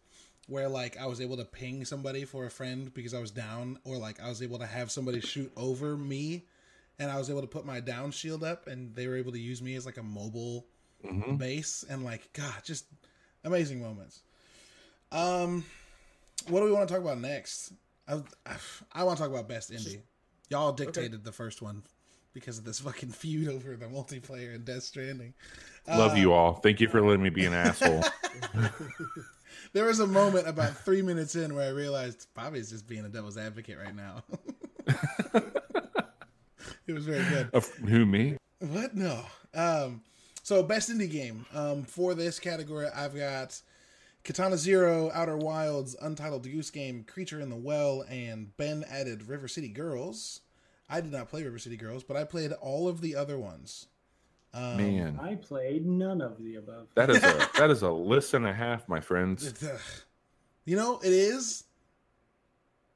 where 0.47 0.69
like 0.69 0.95
I 0.97 1.05
was 1.07 1.19
able 1.21 1.37
to 1.37 1.45
ping 1.45 1.85
somebody 1.85 2.23
for 2.25 2.45
a 2.45 2.51
friend 2.51 2.93
because 2.93 3.13
I 3.13 3.19
was 3.19 3.31
down, 3.31 3.79
or 3.83 3.97
like 3.97 4.19
I 4.19 4.29
was 4.29 4.41
able 4.43 4.59
to 4.59 4.65
have 4.67 4.91
somebody 4.91 5.21
shoot 5.21 5.51
over 5.57 5.97
me, 5.97 6.45
and 6.99 7.09
I 7.09 7.17
was 7.17 7.29
able 7.29 7.41
to 7.41 7.47
put 7.47 7.65
my 7.65 7.79
down 7.79 8.11
shield 8.11 8.43
up, 8.43 8.67
and 8.67 8.95
they 8.95 9.07
were 9.07 9.17
able 9.17 9.31
to 9.31 9.39
use 9.39 9.61
me 9.61 9.75
as 9.75 9.85
like 9.85 9.97
a 9.97 10.03
mobile 10.03 10.65
Mhm. 11.03 11.37
base, 11.39 11.83
and 11.89 12.03
like 12.03 12.31
God, 12.33 12.63
just 12.63 12.85
amazing 13.43 13.81
moments. 13.81 14.21
Um, 15.11 15.65
what 16.47 16.59
do 16.59 16.65
we 16.65 16.71
want 16.71 16.87
to 16.87 16.93
talk 16.93 17.03
about 17.03 17.19
next? 17.19 17.73
I, 18.07 18.21
I 18.93 19.03
want 19.03 19.17
to 19.17 19.23
talk 19.23 19.31
about 19.31 19.47
best 19.47 19.71
indie. 19.71 20.01
Y'all 20.49 20.71
dictated 20.73 21.23
the 21.23 21.31
first 21.31 21.61
one 21.61 21.83
because 22.33 22.57
of 22.57 22.65
this 22.65 22.79
fucking 22.79 23.09
feud 23.09 23.47
over 23.47 23.75
the 23.75 23.85
multiplayer 23.87 24.53
and 24.53 24.63
Death 24.65 24.83
Stranding. 24.83 25.33
Love 25.87 26.11
Uh, 26.11 26.15
you 26.15 26.33
all. 26.33 26.53
Thank 26.53 26.81
you 26.81 26.87
for 26.87 27.01
letting 27.01 27.23
me 27.23 27.29
be 27.29 27.45
an 27.45 27.53
asshole. 27.53 28.03
There 29.73 29.85
was 29.85 29.99
a 29.99 30.07
moment 30.07 30.47
about 30.47 30.73
three 30.77 31.01
minutes 31.01 31.35
in 31.35 31.53
where 31.53 31.65
I 31.67 31.71
realized 31.71 32.27
Bobby's 32.33 32.69
just 32.69 32.87
being 32.87 33.03
a 33.03 33.09
devil's 33.09 33.37
advocate 33.37 33.77
right 33.77 33.93
now. 33.95 34.23
it 36.87 36.93
was 36.93 37.05
very 37.05 37.23
good. 37.25 37.49
Of 37.53 37.67
who 37.77 38.05
me? 38.05 38.37
What? 38.59 38.95
No. 38.95 39.25
Um, 39.53 40.01
so 40.43 40.63
best 40.63 40.89
indie 40.89 41.11
game. 41.11 41.45
Um, 41.53 41.83
for 41.83 42.13
this 42.13 42.39
category, 42.39 42.87
I've 42.95 43.15
got 43.15 43.59
Katana 44.25 44.57
Zero, 44.57 45.11
Outer 45.13 45.37
Wilds, 45.37 45.95
Untitled 46.01 46.43
Goose 46.43 46.71
Game, 46.71 47.03
Creature 47.03 47.41
in 47.41 47.49
the 47.49 47.55
Well, 47.55 48.03
and 48.09 48.57
Ben 48.57 48.83
added 48.89 49.29
River 49.29 49.47
City 49.47 49.69
Girls. 49.69 50.41
I 50.89 50.99
did 50.99 51.11
not 51.11 51.29
play 51.29 51.43
River 51.43 51.59
City 51.59 51.77
Girls, 51.77 52.03
but 52.03 52.17
I 52.17 52.23
played 52.23 52.51
all 52.53 52.87
of 52.87 53.01
the 53.01 53.15
other 53.15 53.37
ones. 53.37 53.85
Um, 54.51 54.77
Man, 54.77 55.19
I 55.21 55.35
played 55.35 55.85
none 55.85 56.21
of 56.21 56.41
the 56.41 56.55
above. 56.55 56.87
that 56.95 57.09
is 57.09 57.17
a 57.17 57.49
that 57.57 57.69
is 57.69 57.83
a 57.83 57.91
list 57.91 58.33
and 58.33 58.47
a 58.47 58.53
half, 58.53 58.89
my 58.89 58.99
friends. 58.99 59.53
You 60.65 60.75
know, 60.75 60.99
it 61.03 61.13
is, 61.13 61.65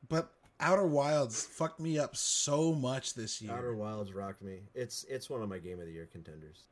but 0.07 0.31
Outer 0.59 0.87
Wilds 0.87 1.43
fucked 1.43 1.79
me 1.79 1.99
up 1.99 2.15
so 2.15 2.73
much 2.73 3.13
this 3.13 3.41
year. 3.41 3.51
Outer 3.51 3.75
Wilds 3.75 4.13
rocked 4.13 4.41
me. 4.41 4.61
It's 4.73 5.03
it's 5.09 5.29
one 5.29 5.43
of 5.43 5.49
my 5.49 5.59
game 5.59 5.79
of 5.79 5.85
the 5.85 5.91
year 5.91 6.07
contenders. 6.11 6.63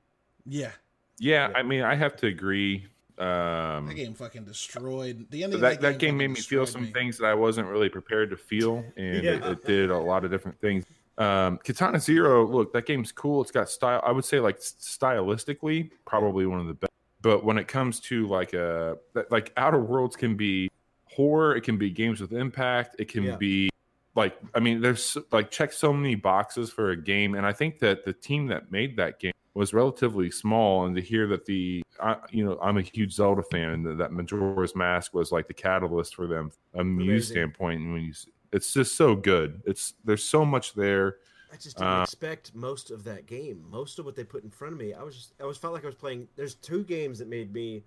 Yeah, 0.45 0.71
Yeah, 1.19 1.49
Yeah. 1.49 1.57
I 1.57 1.63
mean, 1.63 1.83
I 1.83 1.93
have 1.93 2.15
to 2.17 2.27
agree. 2.27 2.87
Um, 3.19 3.87
that 3.87 3.95
game 3.95 4.13
fucking 4.13 4.43
destroyed 4.43 5.25
the 5.31 5.41
that, 5.45 5.53
of 5.55 5.59
that 5.61 5.79
game 5.99 6.15
fucking 6.15 6.17
made 6.17 6.27
me 6.31 6.39
feel 6.39 6.65
some 6.65 6.83
me. 6.83 6.91
things 6.91 7.17
that 7.17 7.25
I 7.25 7.33
wasn't 7.33 7.67
really 7.67 7.89
prepared 7.89 8.29
to 8.29 8.37
feel, 8.37 8.85
and 8.95 9.15
it, 9.17 9.23
Yeah. 9.23 9.51
it 9.51 9.65
did 9.65 9.89
a 9.89 9.97
lot 9.97 10.23
of 10.23 10.31
different 10.31 10.59
things. 10.61 10.85
Um, 11.17 11.57
Katana 11.63 11.99
Zero, 11.99 12.45
look, 12.45 12.73
that 12.73 12.85
game's 12.85 13.11
cool. 13.11 13.41
It's 13.41 13.49
got 13.49 13.69
style. 13.71 14.03
I 14.05 14.11
would 14.11 14.23
say, 14.25 14.39
like 14.39 14.59
stylistically, 14.59 15.89
probably 16.05 16.45
one 16.45 16.59
of 16.59 16.67
the 16.67 16.73
best. 16.75 16.91
But 17.21 17.43
when 17.43 17.57
it 17.57 17.67
comes 17.67 17.99
to 18.01 18.27
like 18.27 18.53
a 18.53 18.97
like 19.31 19.51
Outer 19.57 19.79
Worlds 19.79 20.15
can 20.15 20.35
be 20.37 20.69
horror, 21.05 21.55
it 21.55 21.61
can 21.61 21.77
be 21.77 21.89
games 21.89 22.21
with 22.21 22.33
impact, 22.33 22.97
it 22.99 23.07
can 23.09 23.23
Yeah. 23.23 23.35
be 23.37 23.69
like 24.15 24.37
I 24.53 24.59
mean, 24.59 24.81
there's 24.81 25.17
like 25.31 25.49
check 25.49 25.73
so 25.73 25.91
many 25.91 26.13
boxes 26.13 26.69
for 26.69 26.91
a 26.91 26.95
game, 26.97 27.33
and 27.33 27.45
I 27.47 27.53
think 27.53 27.79
that 27.79 28.05
the 28.05 28.13
team 28.13 28.47
that 28.47 28.71
made 28.71 28.97
that 28.97 29.19
game 29.19 29.33
was 29.57 29.73
relatively 29.73 30.29
small, 30.31 30.85
and 30.85 30.95
to 30.95 31.01
hear 31.01 31.27
that 31.27 31.45
the 31.45 31.83
I, 32.01 32.17
you 32.31 32.45
know 32.45 32.57
I'm 32.61 32.77
a 32.77 32.81
huge 32.81 33.13
Zelda 33.13 33.43
fan, 33.43 33.69
and 33.69 33.85
that, 33.85 33.97
that 33.97 34.11
Majora's 34.11 34.75
Mask 34.75 35.13
was 35.13 35.31
like 35.31 35.47
the 35.47 35.53
catalyst 35.53 36.15
for 36.15 36.27
them, 36.27 36.51
a 36.75 36.83
muse 36.83 37.27
standpoint, 37.29 37.81
and 37.81 37.93
when 37.93 38.03
you 38.03 38.13
it's 38.53 38.73
just 38.73 38.95
so 38.95 39.15
good. 39.15 39.61
It's 39.65 39.93
there's 40.05 40.23
so 40.23 40.45
much 40.45 40.73
there. 40.73 41.17
I 41.51 41.55
just 41.55 41.77
didn't 41.77 41.89
Uh, 41.91 42.03
expect 42.03 42.53
most 42.55 42.91
of 42.91 43.03
that 43.05 43.25
game. 43.25 43.63
Most 43.69 43.99
of 43.99 44.05
what 44.05 44.15
they 44.15 44.23
put 44.23 44.43
in 44.43 44.49
front 44.49 44.73
of 44.73 44.79
me, 44.79 44.93
I 44.93 45.03
was 45.03 45.15
just 45.15 45.33
I 45.41 45.45
was 45.45 45.57
felt 45.57 45.73
like 45.73 45.83
I 45.83 45.87
was 45.87 45.95
playing. 45.95 46.27
There's 46.35 46.55
two 46.55 46.83
games 46.83 47.19
that 47.19 47.27
made 47.27 47.53
me 47.53 47.83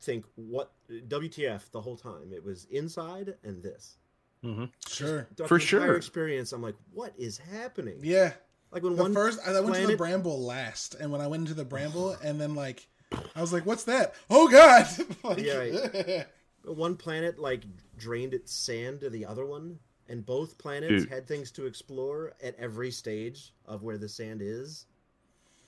think 0.00 0.24
what 0.34 0.72
WTF 0.90 1.70
the 1.70 1.80
whole 1.80 1.96
time. 1.96 2.32
It 2.32 2.44
was 2.44 2.66
Inside 2.70 3.34
and 3.44 3.62
this. 3.62 3.96
Mm-hmm. 4.44 4.64
Sure. 4.88 5.26
Throughout 5.36 5.48
For 5.48 5.58
the 5.58 5.64
entire 5.64 5.86
sure. 5.88 5.96
Experience. 5.96 6.52
I'm 6.52 6.62
like, 6.62 6.76
what 6.92 7.12
is 7.18 7.38
happening? 7.38 7.98
Yeah. 8.02 8.32
Like 8.76 8.82
when 8.82 8.94
The 8.96 9.02
one 9.04 9.14
first, 9.14 9.40
I 9.46 9.58
went 9.58 9.74
to 9.76 9.86
the 9.86 9.96
bramble 9.96 10.38
last, 10.44 10.96
and 10.96 11.10
when 11.10 11.22
I 11.22 11.26
went 11.26 11.40
into 11.40 11.54
the 11.54 11.64
bramble, 11.64 12.10
and 12.22 12.38
then 12.38 12.54
like, 12.54 12.86
I 13.34 13.40
was 13.40 13.50
like, 13.50 13.64
"What's 13.64 13.84
that? 13.84 14.14
Oh 14.28 14.48
God!" 14.48 14.86
like, 15.24 15.38
Yeah, 15.38 16.24
one 16.64 16.94
planet 16.94 17.38
like 17.38 17.62
drained 17.96 18.34
its 18.34 18.52
sand 18.52 19.00
to 19.00 19.08
the 19.08 19.24
other 19.24 19.46
one, 19.46 19.78
and 20.10 20.26
both 20.26 20.58
planets 20.58 21.04
Dude. 21.04 21.08
had 21.08 21.26
things 21.26 21.50
to 21.52 21.64
explore 21.64 22.34
at 22.42 22.54
every 22.58 22.90
stage 22.90 23.54
of 23.64 23.82
where 23.82 23.96
the 23.96 24.10
sand 24.10 24.42
is. 24.42 24.84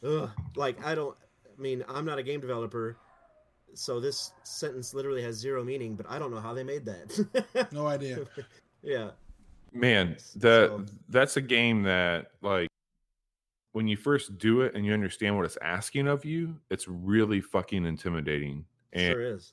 Ugh. 0.04 0.28
Like 0.54 0.84
I 0.84 0.94
don't. 0.94 1.16
I 1.46 1.60
mean, 1.60 1.82
I'm 1.88 2.04
not 2.04 2.18
a 2.18 2.22
game 2.22 2.40
developer, 2.40 2.98
so 3.72 4.00
this 4.00 4.32
sentence 4.42 4.92
literally 4.92 5.22
has 5.22 5.36
zero 5.36 5.64
meaning. 5.64 5.94
But 5.94 6.04
I 6.10 6.18
don't 6.18 6.30
know 6.30 6.40
how 6.40 6.52
they 6.52 6.62
made 6.62 6.84
that. 6.84 7.68
no 7.72 7.86
idea. 7.86 8.26
yeah. 8.82 9.12
Man, 9.72 10.16
that 10.36 10.68
So- 10.68 10.84
that's 11.08 11.38
a 11.38 11.42
game 11.42 11.84
that 11.84 12.32
like 12.42 12.67
when 13.72 13.86
you 13.86 13.96
first 13.96 14.38
do 14.38 14.62
it 14.62 14.74
and 14.74 14.84
you 14.84 14.92
understand 14.92 15.36
what 15.36 15.44
it's 15.44 15.58
asking 15.62 16.08
of 16.08 16.24
you, 16.24 16.58
it's 16.70 16.88
really 16.88 17.40
fucking 17.40 17.84
intimidating. 17.84 18.64
And 18.92 19.12
Sure 19.12 19.22
is. 19.22 19.52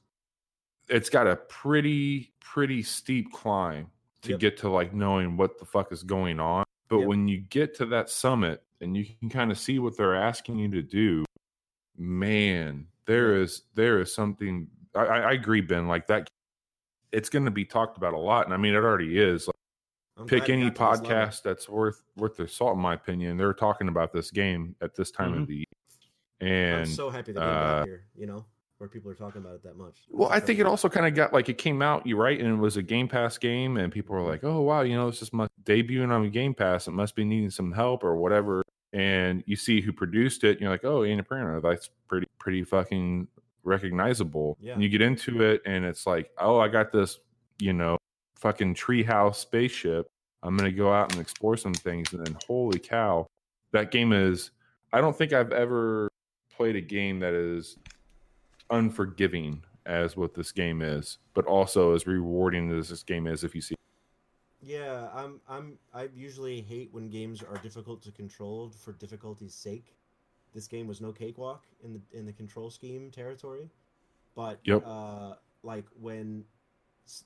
it's 0.89 1.09
got 1.09 1.27
a 1.27 1.35
pretty 1.35 2.31
pretty 2.39 2.81
steep 2.83 3.31
climb 3.33 3.87
to 4.21 4.31
Yep. 4.31 4.39
get 4.39 4.57
to 4.57 4.69
like 4.69 4.93
knowing 4.93 5.35
what 5.37 5.59
the 5.59 5.65
fuck 5.65 5.91
is 5.91 6.03
going 6.03 6.39
on. 6.39 6.63
But 6.87 6.99
Yep. 6.99 7.07
when 7.07 7.27
you 7.27 7.39
get 7.39 7.73
to 7.75 7.85
that 7.87 8.09
summit 8.09 8.63
and 8.81 8.95
you 8.95 9.05
can 9.19 9.29
kind 9.29 9.51
of 9.51 9.57
see 9.57 9.79
what 9.79 9.97
they're 9.97 10.15
asking 10.15 10.57
you 10.59 10.69
to 10.69 10.81
do, 10.81 11.25
man, 11.97 12.87
there 13.05 13.35
is 13.41 13.63
there 13.75 13.99
is 14.01 14.13
something. 14.13 14.67
I, 14.95 15.05
I 15.05 15.31
agree, 15.33 15.61
Ben. 15.61 15.87
Like 15.87 16.07
that, 16.07 16.29
it's 17.11 17.29
going 17.29 17.45
to 17.45 17.51
be 17.51 17.65
talked 17.65 17.97
about 17.97 18.13
a 18.13 18.17
lot, 18.17 18.45
and 18.45 18.53
I 18.53 18.57
mean, 18.57 18.73
it 18.73 18.77
already 18.77 19.17
is. 19.19 19.47
Like, 19.47 19.54
I'm 20.17 20.27
pick 20.27 20.49
any 20.49 20.69
got 20.69 20.95
to 20.95 21.01
this 21.01 21.09
level. 21.09 21.27
podcast 21.27 21.41
that's 21.43 21.69
worth 21.69 22.01
worth 22.15 22.37
their 22.37 22.47
salt, 22.47 22.75
in 22.75 22.81
my 22.81 22.93
opinion. 22.93 23.37
They're 23.37 23.53
talking 23.53 23.87
about 23.89 24.13
this 24.13 24.31
game 24.31 24.75
at 24.81 24.95
this 24.95 25.11
time 25.11 25.33
of 25.33 25.47
the 25.47 25.55
year, 25.55 25.65
and 26.39 26.79
I'm 26.81 26.85
so 26.85 27.09
happy 27.09 27.33
that 27.33 27.41
uh, 27.41 27.79
got 27.79 27.87
here. 27.87 28.05
You 28.15 28.27
know, 28.27 28.45
where 28.77 28.89
people 28.89 29.09
are 29.11 29.15
talking 29.15 29.41
about 29.41 29.55
it 29.55 29.63
that 29.63 29.77
much. 29.77 29.99
Well, 30.09 30.29
I 30.29 30.39
think 30.39 30.59
it 30.59 30.65
also 30.65 30.89
kind 30.89 31.05
of 31.05 31.15
got 31.15 31.33
like 31.33 31.49
it 31.49 31.57
came 31.57 31.81
out, 31.81 32.05
you 32.05 32.17
right, 32.17 32.39
and 32.39 32.47
it 32.47 32.57
was 32.57 32.77
a 32.77 32.83
Game 32.83 33.07
Pass 33.07 33.37
game, 33.37 33.77
and 33.77 33.91
people 33.91 34.15
were 34.15 34.21
like, 34.21 34.43
"Oh 34.43 34.61
wow, 34.61 34.81
you 34.81 34.95
know, 34.95 35.09
this 35.09 35.21
is 35.21 35.33
my 35.33 35.47
debuting 35.63 36.11
on 36.11 36.29
Game 36.29 36.53
Pass. 36.53 36.87
It 36.87 36.91
must 36.91 37.15
be 37.15 37.25
needing 37.25 37.49
some 37.49 37.71
help 37.71 38.03
or 38.03 38.15
whatever." 38.15 38.63
And 38.93 39.43
you 39.45 39.57
see 39.57 39.81
who 39.81 39.91
produced 39.91 40.43
it, 40.45 40.51
and 40.51 40.61
you're 40.61 40.69
like, 40.69 40.85
"Oh, 40.85 41.01
Annapurna, 41.01 41.61
that's 41.61 41.89
pretty, 42.07 42.27
pretty 42.39 42.63
fucking 42.63 43.27
recognizable." 43.63 44.57
Yeah. 44.61 44.73
And 44.73 44.83
you 44.83 44.89
get 44.89 45.01
into 45.01 45.41
it, 45.41 45.61
and 45.65 45.83
it's 45.83 46.07
like, 46.07 46.31
"Oh, 46.37 46.59
I 46.59 46.67
got 46.67 46.91
this, 46.91 47.19
you 47.59 47.73
know, 47.73 47.97
fucking 48.35 48.75
treehouse 48.75 49.35
spaceship. 49.35 50.07
I'm 50.43 50.55
gonna 50.57 50.71
go 50.71 50.93
out 50.93 51.11
and 51.11 51.21
explore 51.21 51.57
some 51.57 51.73
things." 51.73 52.13
And 52.13 52.25
then, 52.25 52.37
holy 52.47 52.79
cow, 52.79 53.27
that 53.71 53.91
game 53.91 54.13
is. 54.13 54.51
I 54.93 55.01
don't 55.01 55.17
think 55.17 55.33
I've 55.33 55.51
ever 55.51 56.07
played 56.55 56.75
a 56.75 56.81
game 56.81 57.19
that 57.19 57.33
is 57.33 57.77
unforgiving 58.69 59.63
as 59.85 60.17
what 60.17 60.33
this 60.33 60.51
game 60.51 60.81
is, 60.81 61.17
but 61.33 61.45
also 61.45 61.93
as 61.93 62.07
rewarding 62.07 62.71
as 62.71 62.89
this 62.89 63.03
game 63.03 63.27
is 63.27 63.43
if 63.43 63.53
you 63.53 63.61
see. 63.61 63.75
Yeah, 64.61 65.09
I'm. 65.13 65.39
I'm. 65.47 65.77
I 65.93 66.09
usually 66.15 66.61
hate 66.61 66.89
when 66.91 67.09
games 67.09 67.43
are 67.43 67.57
difficult 67.57 68.01
to 68.03 68.11
control 68.11 68.69
for 68.69 68.93
difficulty's 68.93 69.53
sake. 69.53 69.95
This 70.53 70.67
game 70.67 70.87
was 70.87 71.01
no 71.01 71.11
cakewalk 71.11 71.65
in 71.83 71.93
the 71.93 72.01
in 72.17 72.25
the 72.25 72.33
control 72.33 72.71
scheme 72.71 73.11
territory, 73.11 73.69
but 74.35 74.59
Yep. 74.63 74.83
uh, 74.85 75.35
like 75.61 75.85
when 75.99 76.45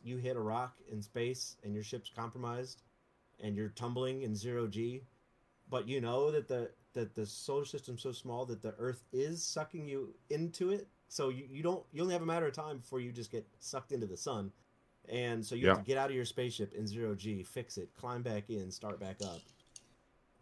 you 0.04 0.18
hit 0.18 0.36
a 0.36 0.42
rock 0.42 0.78
in 0.92 1.02
space 1.02 1.58
and 1.64 1.74
your 1.74 1.84
ship's 1.84 2.10
compromised, 2.16 2.82
and 3.42 3.56
you're 3.56 3.70
tumbling 3.70 4.24
in 4.24 4.36
zero 4.36 4.68
g, 4.68 5.04
but 5.70 5.88
you 5.88 6.02
know 6.02 6.32
that 6.32 6.48
the 6.48 6.72
that 6.94 7.16
the 7.16 7.26
solar 7.26 7.66
system's 7.66 8.02
so 8.02 8.12
small 8.12 8.46
that 8.46 8.62
the 8.62 8.74
Earth 8.80 9.04
is 9.14 9.44
sucking 9.44 9.88
you 9.88 10.14
into 10.30 10.72
it. 10.72 10.88
So 11.08 11.30
you, 11.30 11.46
you 11.50 11.64
don't 11.64 11.84
you 11.92 12.02
only 12.02 12.14
have 12.14 12.22
a 12.22 12.26
matter 12.26 12.48
of 12.48 12.54
time 12.54 12.78
before 12.78 13.00
you 13.00 13.12
just 13.12 13.32
get 13.32 13.48
sucked 13.60 13.92
into 13.92 14.08
the 14.08 14.18
sun. 14.18 14.52
And 15.08 15.44
so 15.44 15.56
you 15.56 15.68
have 15.70 15.80
to 15.80 15.84
get 15.84 15.98
out 15.98 16.10
of 16.10 16.16
your 16.16 16.26
spaceship 16.26 16.74
in 16.74 16.86
zero 16.86 17.16
G, 17.16 17.42
fix 17.42 17.78
it, 17.78 17.90
climb 17.96 18.22
back 18.22 18.50
in, 18.50 18.70
start 18.70 19.00
back 19.00 19.18
up, 19.24 19.40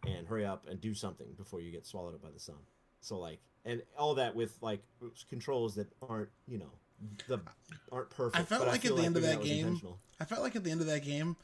and 0.06 0.26
hurry 0.26 0.44
up 0.44 0.66
and 0.68 0.80
do 0.80 0.92
something 0.92 1.28
before 1.38 1.60
you 1.60 1.70
get 1.70 1.86
swallowed 1.86 2.14
up 2.14 2.22
by 2.22 2.30
the 2.30 2.40
sun. 2.40 2.58
So 3.00 3.18
like, 3.18 3.40
and 3.64 3.82
all 3.96 4.14
that 4.16 4.34
with 4.34 4.56
like 4.60 4.82
controls 5.28 5.74
that 5.76 5.90
aren't 6.06 6.30
you 6.46 6.58
know 6.58 6.72
the 7.28 7.40
aren't 7.92 8.10
perfect. 8.10 8.36
I 8.36 8.44
felt 8.44 8.62
but 8.62 8.68
like 8.68 8.76
at 8.76 8.82
feel 8.82 8.96
the 8.96 9.04
end 9.04 9.16
of 9.16 9.22
maybe 9.22 9.36
that 9.36 9.44
game- 9.44 9.80
I 10.20 10.24
felt 10.24 10.42
like 10.42 10.56
at 10.56 10.64
the 10.64 10.70
end 10.70 10.80
of 10.80 10.86
that 10.88 11.04
game, 11.04 11.36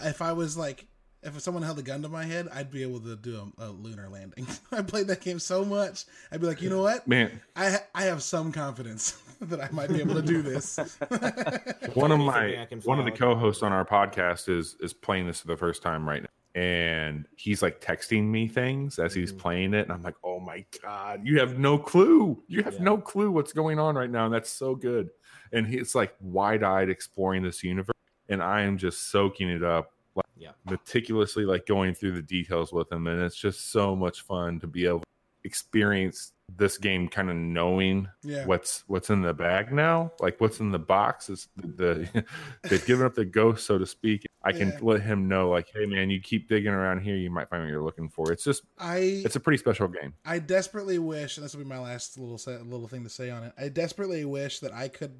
if 0.00 0.22
I 0.22 0.32
was 0.32 0.56
like, 0.56 0.86
if 1.22 1.38
someone 1.40 1.62
held 1.62 1.78
a 1.78 1.82
gun 1.82 2.00
to 2.02 2.08
my 2.08 2.24
head, 2.24 2.48
I'd 2.52 2.70
be 2.70 2.82
able 2.82 3.00
to 3.00 3.16
do 3.16 3.52
a, 3.58 3.66
a 3.66 3.68
lunar 3.70 4.08
landing. 4.08 4.46
I 4.72 4.82
played 4.82 5.08
that 5.08 5.20
game 5.20 5.38
so 5.38 5.64
much, 5.64 6.04
I'd 6.32 6.40
be 6.40 6.46
like, 6.46 6.62
you 6.62 6.70
know 6.70 6.80
what? 6.82 7.06
Man, 7.06 7.40
I 7.56 7.70
ha- 7.70 7.84
I 7.94 8.02
have 8.04 8.22
some 8.22 8.52
confidence 8.52 9.20
that 9.48 9.60
I 9.60 9.68
might 9.72 9.88
be 9.88 10.00
able 10.00 10.14
to 10.16 10.22
do 10.22 10.42
this. 10.42 10.76
one 11.94 12.12
of 12.12 12.18
my 12.18 12.66
one 12.84 12.98
of 12.98 13.04
the 13.06 13.10
co-hosts 13.10 13.62
on 13.62 13.72
our 13.72 13.84
podcast 13.84 14.48
is 14.48 14.76
is 14.80 14.92
playing 14.92 15.26
this 15.26 15.40
for 15.40 15.46
the 15.46 15.56
first 15.56 15.82
time 15.82 16.06
right 16.08 16.22
now, 16.22 16.60
and 16.60 17.26
he's 17.36 17.62
like 17.62 17.80
texting 17.80 18.24
me 18.24 18.48
things 18.48 18.98
as 18.98 19.14
he's 19.14 19.32
Mhm. 19.32 19.38
playing 19.38 19.74
it, 19.74 19.82
and 19.82 19.92
I'm 19.92 20.02
like, 20.02 20.16
"Oh 20.22 20.40
my 20.40 20.64
god, 20.82 21.22
you 21.24 21.38
have 21.40 21.58
no 21.58 21.78
clue! 21.78 22.42
You 22.48 22.62
have 22.64 22.74
Yeah. 22.74 22.82
no 22.82 22.98
clue 22.98 23.30
what's 23.30 23.52
going 23.52 23.78
on 23.78 23.94
right 23.94 24.10
now, 24.10 24.26
and 24.26 24.34
that's 24.34 24.50
so 24.50 24.74
good." 24.74 25.10
And 25.52 25.66
he's 25.66 25.94
like 25.94 26.14
wide-eyed 26.20 26.90
exploring 26.90 27.42
this 27.42 27.64
universe, 27.64 27.96
and 28.28 28.42
I 28.42 28.60
am 28.62 28.76
just 28.76 29.10
soaking 29.10 29.48
it 29.48 29.64
up 29.64 29.94
like 30.14 30.26
Yeah. 30.36 30.52
meticulously, 30.68 31.44
like 31.46 31.64
going 31.66 31.94
through 31.94 32.12
the 32.12 32.22
details 32.22 32.72
with 32.72 32.92
him, 32.92 33.06
and 33.06 33.22
it's 33.22 33.36
just 33.36 33.70
so 33.70 33.96
much 33.96 34.20
fun 34.20 34.60
to 34.60 34.66
be 34.66 34.86
able 34.86 35.00
to 35.00 35.04
experience 35.44 36.32
this 36.56 36.78
game, 36.78 37.08
kind 37.08 37.30
of 37.30 37.36
knowing 37.36 38.08
yeah. 38.22 38.44
what's 38.46 38.84
what's 38.86 39.10
in 39.10 39.22
the 39.22 39.32
bag 39.34 39.72
now 39.72 40.12
like 40.20 40.40
what's 40.40 40.60
in 40.60 40.70
the 40.70 40.78
box 40.78 41.28
is 41.30 41.48
the, 41.56 41.66
the 42.12 42.24
they've 42.68 42.84
given 42.86 43.04
up 43.06 43.14
the 43.14 43.24
ghost 43.24 43.66
so 43.66 43.78
to 43.78 43.86
speak 43.86 44.24
i 44.42 44.52
can 44.52 44.68
Yeah. 44.70 44.78
let 44.82 45.02
him 45.02 45.28
know 45.28 45.50
like 45.50 45.68
hey 45.74 45.86
man 45.86 46.10
you 46.10 46.20
keep 46.20 46.48
digging 46.48 46.72
around 46.72 47.00
here 47.00 47.16
you 47.16 47.30
might 47.30 47.48
find 47.48 47.62
what 47.62 47.70
you're 47.70 47.82
looking 47.82 48.08
for 48.08 48.32
it's 48.32 48.44
just 48.44 48.62
I 48.78 48.96
it's 49.24 49.36
a 49.36 49.40
pretty 49.40 49.58
special 49.58 49.88
game 49.88 50.14
I 50.24 50.38
desperately 50.38 50.98
wish, 50.98 51.36
and 51.36 51.44
this 51.44 51.54
will 51.54 51.62
be 51.62 51.68
my 51.68 51.78
last 51.78 52.18
little 52.18 52.38
set, 52.38 52.66
little 52.66 52.88
thing 52.88 53.04
to 53.04 53.10
say 53.10 53.30
on 53.30 53.42
it. 53.44 53.52
I 53.58 53.68
desperately 53.68 54.24
wish 54.24 54.60
that 54.60 54.72
I 54.72 54.88
could 54.88 55.14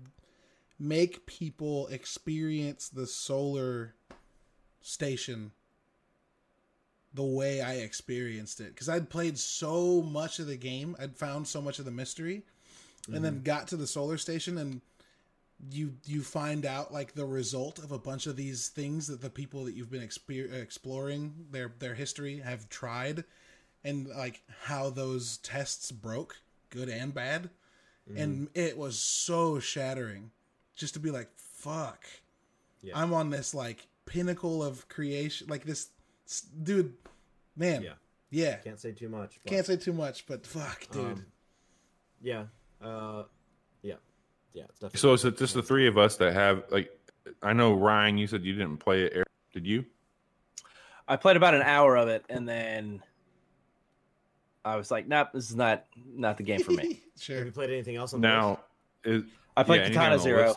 make 0.78 1.26
people 1.26 1.86
experience 1.88 2.88
the 2.88 3.06
solar 3.06 3.94
station 4.80 5.52
the 7.14 7.24
way 7.24 7.60
I 7.60 7.74
experienced 7.74 8.60
it 8.60 8.74
because 8.74 8.88
I'd 8.88 9.10
played 9.10 9.38
so 9.38 10.02
much 10.02 10.38
of 10.38 10.46
the 10.46 10.56
game, 10.56 10.96
I'd 11.00 11.16
found 11.16 11.48
so 11.48 11.60
much 11.60 11.78
of 11.78 11.84
the 11.84 11.90
mystery, 11.90 12.42
and 13.12 13.24
then 13.24 13.34
mm-hmm. 13.34 13.42
got 13.42 13.68
to 13.68 13.76
the 13.76 13.86
solar 13.86 14.18
station 14.18 14.58
and 14.58 14.80
you 15.70 15.94
you 16.06 16.22
find 16.22 16.64
out 16.64 16.92
like 16.92 17.14
the 17.14 17.26
result 17.26 17.78
of 17.78 17.92
a 17.92 17.98
bunch 17.98 18.26
of 18.26 18.36
these 18.36 18.68
things 18.68 19.06
that 19.08 19.20
the 19.20 19.30
people 19.30 19.64
that 19.64 19.74
you've 19.74 19.90
been 19.90 20.06
exper- 20.06 20.52
exploring 20.52 21.34
their 21.50 21.72
their 21.78 21.94
history 21.94 22.38
have 22.38 22.68
tried 22.68 23.24
and 23.84 24.08
like 24.08 24.42
how 24.62 24.90
those 24.90 25.36
tests 25.38 25.92
broke 25.92 26.40
good 26.70 26.88
and 26.88 27.12
bad 27.12 27.50
and 28.16 28.48
mm-hmm. 28.48 28.58
it 28.58 28.76
was 28.76 28.98
so 28.98 29.58
shattering 29.58 30.30
just 30.74 30.94
to 30.94 31.00
be 31.00 31.10
like 31.10 31.28
fuck. 31.36 32.04
Yeah. 32.82 32.98
i'm 32.98 33.12
on 33.12 33.30
this 33.30 33.54
like 33.54 33.86
pinnacle 34.06 34.62
of 34.62 34.88
creation 34.88 35.46
like 35.48 35.64
this 35.64 35.88
dude 36.62 36.94
man 37.56 37.82
Yeah. 37.82 37.92
yeah 38.30 38.56
Can't 38.56 38.78
say 38.80 38.92
too 38.92 39.08
much. 39.08 39.38
but- 39.42 39.50
can't 39.50 39.66
say 39.66 39.76
too 39.76 39.92
much 39.92 40.26
but 40.26 40.46
fuck 40.46 40.86
dude 40.90 41.04
Um, 41.04 41.26
yeah. 42.22 42.44
Uh, 42.82 43.24
yeah. 43.82 43.94
Yeah. 44.52 44.64
It's 44.68 44.78
definitely 44.80 44.98
so 45.00 45.12
is 45.14 45.24
it 45.24 45.38
just 45.38 45.54
the 45.54 45.62
three 45.62 45.86
of 45.86 45.96
us 45.98 46.16
that 46.16 46.32
have 46.32 46.64
like 46.70 46.90
i 47.42 47.52
know 47.52 47.72
ryan 47.74 48.16
you 48.18 48.26
said 48.26 48.44
you 48.44 48.52
didn't 48.54 48.78
play 48.78 49.04
it 49.04 49.12
Eric, 49.14 49.28
did 49.52 49.66
you 49.66 49.84
I 51.08 51.16
played 51.16 51.36
about 51.36 51.54
an 51.54 51.62
hour 51.62 51.96
of 51.96 52.06
it, 52.06 52.24
and 52.28 52.48
then 52.48 53.02
I 54.64 54.76
was 54.76 54.92
like, 54.92 55.08
"Nope, 55.08 55.30
this 55.34 55.50
is 55.50 55.56
not 55.56 55.84
not 56.06 56.36
the 56.36 56.44
game 56.44 56.62
for 56.62 56.70
me." 56.70 57.00
sure. 57.18 57.34
Have 57.36 57.42
sure 57.42 57.44
you 57.46 57.50
played 57.50 57.70
anything 57.70 57.96
else 57.96 58.14
on 58.14 58.20
the 58.20 58.28
now 58.28 58.60
is 59.04 59.24
I 59.56 59.64
played 59.64 59.80
yeah, 59.80 59.88
Katana 59.88 60.18
Zero, 60.20 60.54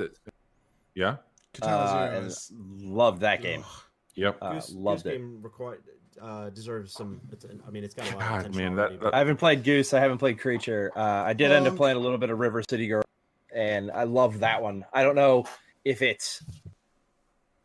yeah 0.93 1.15
katana 1.53 1.75
uh, 1.75 1.87
zero 2.07 2.17
and 2.19 2.27
is 2.27 2.51
loved 2.81 3.21
that 3.21 3.41
game. 3.41 3.63
ugh. 3.65 3.83
Yep 4.15 4.37
Uh, 4.41 4.53
Goose, 4.53 4.73
loved 4.73 5.03
Goose 5.03 5.13
it. 5.13 5.17
game 5.17 5.39
required 5.41 5.83
uh, 6.21 6.49
deserves 6.51 6.93
some. 6.93 7.19
I 7.67 7.71
mean, 7.71 7.83
it's 7.83 7.95
got 7.95 8.07
a 8.11 8.15
lot 8.15 8.19
God, 8.19 8.31
of 8.33 8.39
attention 8.41 8.61
man, 8.63 8.75
that- 8.75 8.81
already, 8.83 8.97
but- 8.97 9.13
I 9.15 9.17
haven't 9.17 9.37
played 9.37 9.63
Goose. 9.63 9.93
I 9.93 9.99
haven't 9.99 10.19
played 10.19 10.39
Creature. 10.39 10.91
Uh, 10.95 11.01
I 11.01 11.33
did 11.33 11.51
end 11.51 11.65
up 11.65 11.71
Um, 11.71 11.77
playing 11.77 11.97
a 11.97 11.99
little 11.99 12.17
bit 12.19 12.29
of 12.29 12.37
River 12.39 12.61
City 12.61 12.87
Girl, 12.87 13.03
and 13.53 13.89
I 13.91 14.03
love 14.03 14.39
that 14.39 14.61
one. 14.61 14.85
I 14.93 15.03
don't 15.03 15.15
know 15.15 15.45
if 15.83 16.01
it's 16.01 16.43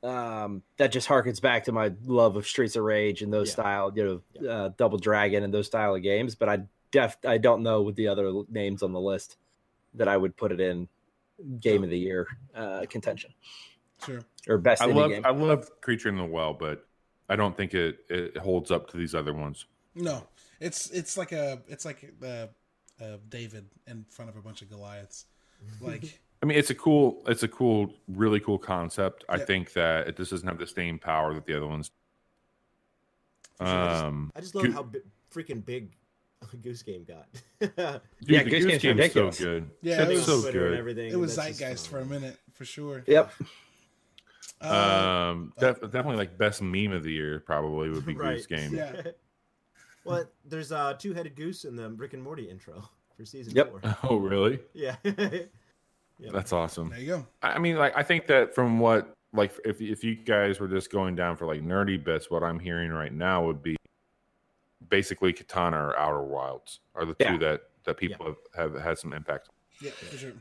um, 0.03 0.62
that 0.76 0.92
just 0.92 1.09
harkens 1.09 1.40
back 1.42 1.64
to 1.64 1.72
my 1.72 1.92
love 2.05 2.36
of 2.36 2.46
Streets 2.46 2.76
of 2.76 2.84
Rage 2.84 3.22
and 3.22 3.32
those 3.32 3.49
Yeah. 3.49 3.53
style, 3.55 3.92
you 3.94 4.05
know, 4.05 4.22
Yeah. 4.40 4.51
uh, 4.51 4.68
Double 4.76 4.99
Dragon 4.99 5.42
and 5.42 5.53
those 5.53 5.66
style 5.66 5.94
of 5.94 6.03
games. 6.03 6.34
But 6.36 6.49
I 6.49 6.62
def 6.92 7.16
I 7.26 7.36
don't 7.38 7.62
know 7.62 7.82
with 7.82 7.96
the 7.96 8.09
other 8.09 8.32
names 8.49 8.82
on 8.82 8.92
the 8.92 9.01
list 9.01 9.36
that 9.94 10.07
I 10.09 10.16
would 10.16 10.36
put 10.36 10.53
it 10.53 10.61
in 10.61 10.88
Game 11.61 11.82
of 11.84 11.90
the 11.90 11.99
Year 11.99 12.26
uh, 12.55 12.86
contention 12.88 13.32
sure 14.05 14.20
or 14.49 14.59
best 14.59 14.80
i 14.82 14.86
love 14.86 15.11
game. 15.11 15.22
i 15.24 15.30
love 15.30 15.68
creature 15.80 16.09
in 16.09 16.16
the 16.16 16.24
well 16.24 16.55
but 16.55 16.86
i 17.28 17.36
don't 17.36 17.57
think 17.57 17.74
it 17.74 17.99
it 18.09 18.36
holds 18.36 18.70
up 18.70 18.88
to 18.90 18.96
these 18.96 19.14
other 19.14 19.32
ones 19.34 19.66
No, 19.94 20.26
it's 20.61 20.90
it's 20.90 21.16
like 21.16 21.32
a 21.32 21.61
it's 21.68 21.84
like 21.84 22.12
uh, 22.22 22.46
uh, 23.03 23.16
David 23.28 23.66
in 23.86 24.05
front 24.11 24.28
of 24.30 24.36
a 24.36 24.40
bunch 24.40 24.62
of 24.62 24.68
Goliaths. 24.70 25.26
Like 25.80 26.20
I 26.40 26.46
mean, 26.46 26.57
it's 26.57 26.70
a 26.70 26.74
cool, 26.74 27.20
it's 27.26 27.42
a 27.42 27.49
cool, 27.49 27.92
really 28.07 28.38
cool 28.38 28.59
concept. 28.59 29.24
I 29.28 29.38
think 29.38 29.72
that 29.72 30.07
it 30.07 30.16
just 30.16 30.30
doesn't 30.30 30.46
have 30.46 30.59
the 30.59 30.68
same 30.68 30.96
power 31.01 31.34
that 31.34 31.46
the 31.46 31.57
other 31.57 31.66
ones. 31.66 31.90
For 33.57 33.64
I 33.64 33.88
just- 33.90 34.05
Um, 34.05 34.32
I 34.36 34.40
just 34.40 34.55
love 34.55 34.64
Goo- 34.66 34.72
how 34.72 34.82
bi- 34.84 34.99
freaking 35.34 35.64
big 35.64 35.96
Goose 36.62 36.82
Game 36.84 37.03
got. 37.05 37.26
dude, 37.61 37.72
Yeah, 37.76 38.42
the 38.44 38.51
Goose 38.51 38.64
Game's 38.66 38.82
Game's 38.82 38.84
ridiculous. 38.99 39.38
so 39.38 39.44
good. 39.44 39.70
Yeah, 39.82 40.03
it's 40.03 40.11
it 40.11 40.14
was- 40.14 40.26
so 40.26 40.40
Twitter 40.42 40.66
and 40.66 40.70
good. 40.74 40.78
everything. 40.78 41.11
it 41.12 41.16
was 41.18 41.34
that's 41.34 41.49
just 41.49 41.61
zeitgeist 41.61 41.88
for 41.88 41.99
a 41.99 42.07
minute 42.07 42.38
for 42.53 42.64
sure. 42.64 43.03
Yep. 43.09 43.32
Uh, 44.61 45.30
Um, 45.32 45.53
def- 45.59 45.80
definitely 45.80 46.16
like 46.16 46.36
best 46.38 46.62
meme 46.62 46.92
of 46.92 47.03
the 47.05 47.12
year 47.12 47.40
probably 47.40 47.90
would 47.90 48.05
be 48.07 48.14
Goose 48.14 48.46
Game. 48.46 48.74
Yeah. 48.74 49.03
well, 50.05 50.24
there's 50.44 50.72
a 50.72 50.96
two-headed 50.99 51.36
goose 51.36 51.64
in 51.64 51.76
the 51.76 51.90
Rick 51.90 52.14
and 52.14 52.22
Morty 52.22 52.49
intro 52.49 52.88
for 53.16 53.24
season 53.24 53.55
Yep. 53.55 53.70
four. 53.70 53.96
Oh, 54.05 54.16
really? 54.16 54.61
Yeah. 54.74 54.96
That's 56.32 56.53
awesome. 56.53 56.90
there 56.90 56.99
you 57.01 57.07
go. 57.07 57.26
I 57.42 57.59
mean, 57.59 57.76
like, 57.76 57.96
I 57.96 58.03
think 58.03 58.26
that 58.26 58.55
from 58.55 58.80
what, 58.80 59.14
like, 59.32 59.53
if 59.64 59.80
if 59.80 60.03
you 60.03 60.16
guys 60.16 60.59
were 60.59 60.66
just 60.68 60.90
going 60.90 61.14
down 61.14 61.36
for 61.36 61.46
like 61.46 61.62
nerdy 61.62 62.03
bits, 62.03 62.30
what 62.30 62.42
I'm 62.42 62.59
hearing 62.59 62.90
right 62.90 63.12
now 63.12 63.44
would 63.44 63.62
be 63.62 63.76
basically 64.88 65.32
Katana 65.32 65.76
or 65.76 65.99
Outer 65.99 66.22
Wilds 66.22 66.80
are 66.94 67.05
the 67.05 67.14
Yeah. 67.20 67.32
two 67.32 67.38
that 67.38 67.61
that 67.84 67.96
people 67.99 68.26
have, 68.26 68.72
have 68.72 68.82
had 68.82 68.99
some 68.99 69.12
impact. 69.12 69.49
Yeah, 69.80 69.92
for 69.92 70.16
sure. 70.18 70.32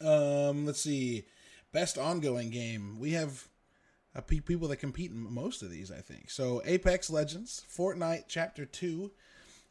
Um, 0.00 0.66
let's 0.66 0.80
see. 0.80 1.24
Best 1.72 1.98
ongoing 1.98 2.50
game. 2.50 2.98
We 2.98 3.12
have 3.12 3.48
uh, 4.14 4.20
pe- 4.20 4.40
people 4.40 4.68
that 4.68 4.76
compete 4.76 5.10
in 5.10 5.32
most 5.32 5.62
of 5.62 5.70
these, 5.70 5.90
I 5.90 6.00
think. 6.00 6.30
So 6.30 6.62
Apex 6.64 7.10
Legends, 7.10 7.64
Fortnite 7.70 8.24
Chapter 8.28 8.64
Two, 8.64 9.12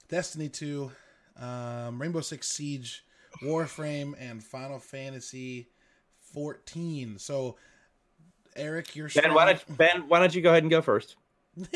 Destiny 0.09 0.49
Two, 0.49 0.91
um, 1.39 2.01
Rainbow 2.01 2.21
Six 2.21 2.49
Siege, 2.49 3.03
Warframe, 3.43 4.13
and 4.19 4.43
Final 4.43 4.79
Fantasy 4.79 5.69
fourteen. 6.19 7.17
So 7.17 7.57
Eric, 8.55 8.95
you're 8.95 9.09
Ben, 9.09 9.33
why 9.33 9.53
don't 9.53 9.77
Ben? 9.77 10.07
Why 10.07 10.19
don't 10.19 10.33
you 10.35 10.41
go 10.41 10.51
ahead 10.51 10.63
and 10.63 10.71
go 10.71 10.81
first? 10.81 11.15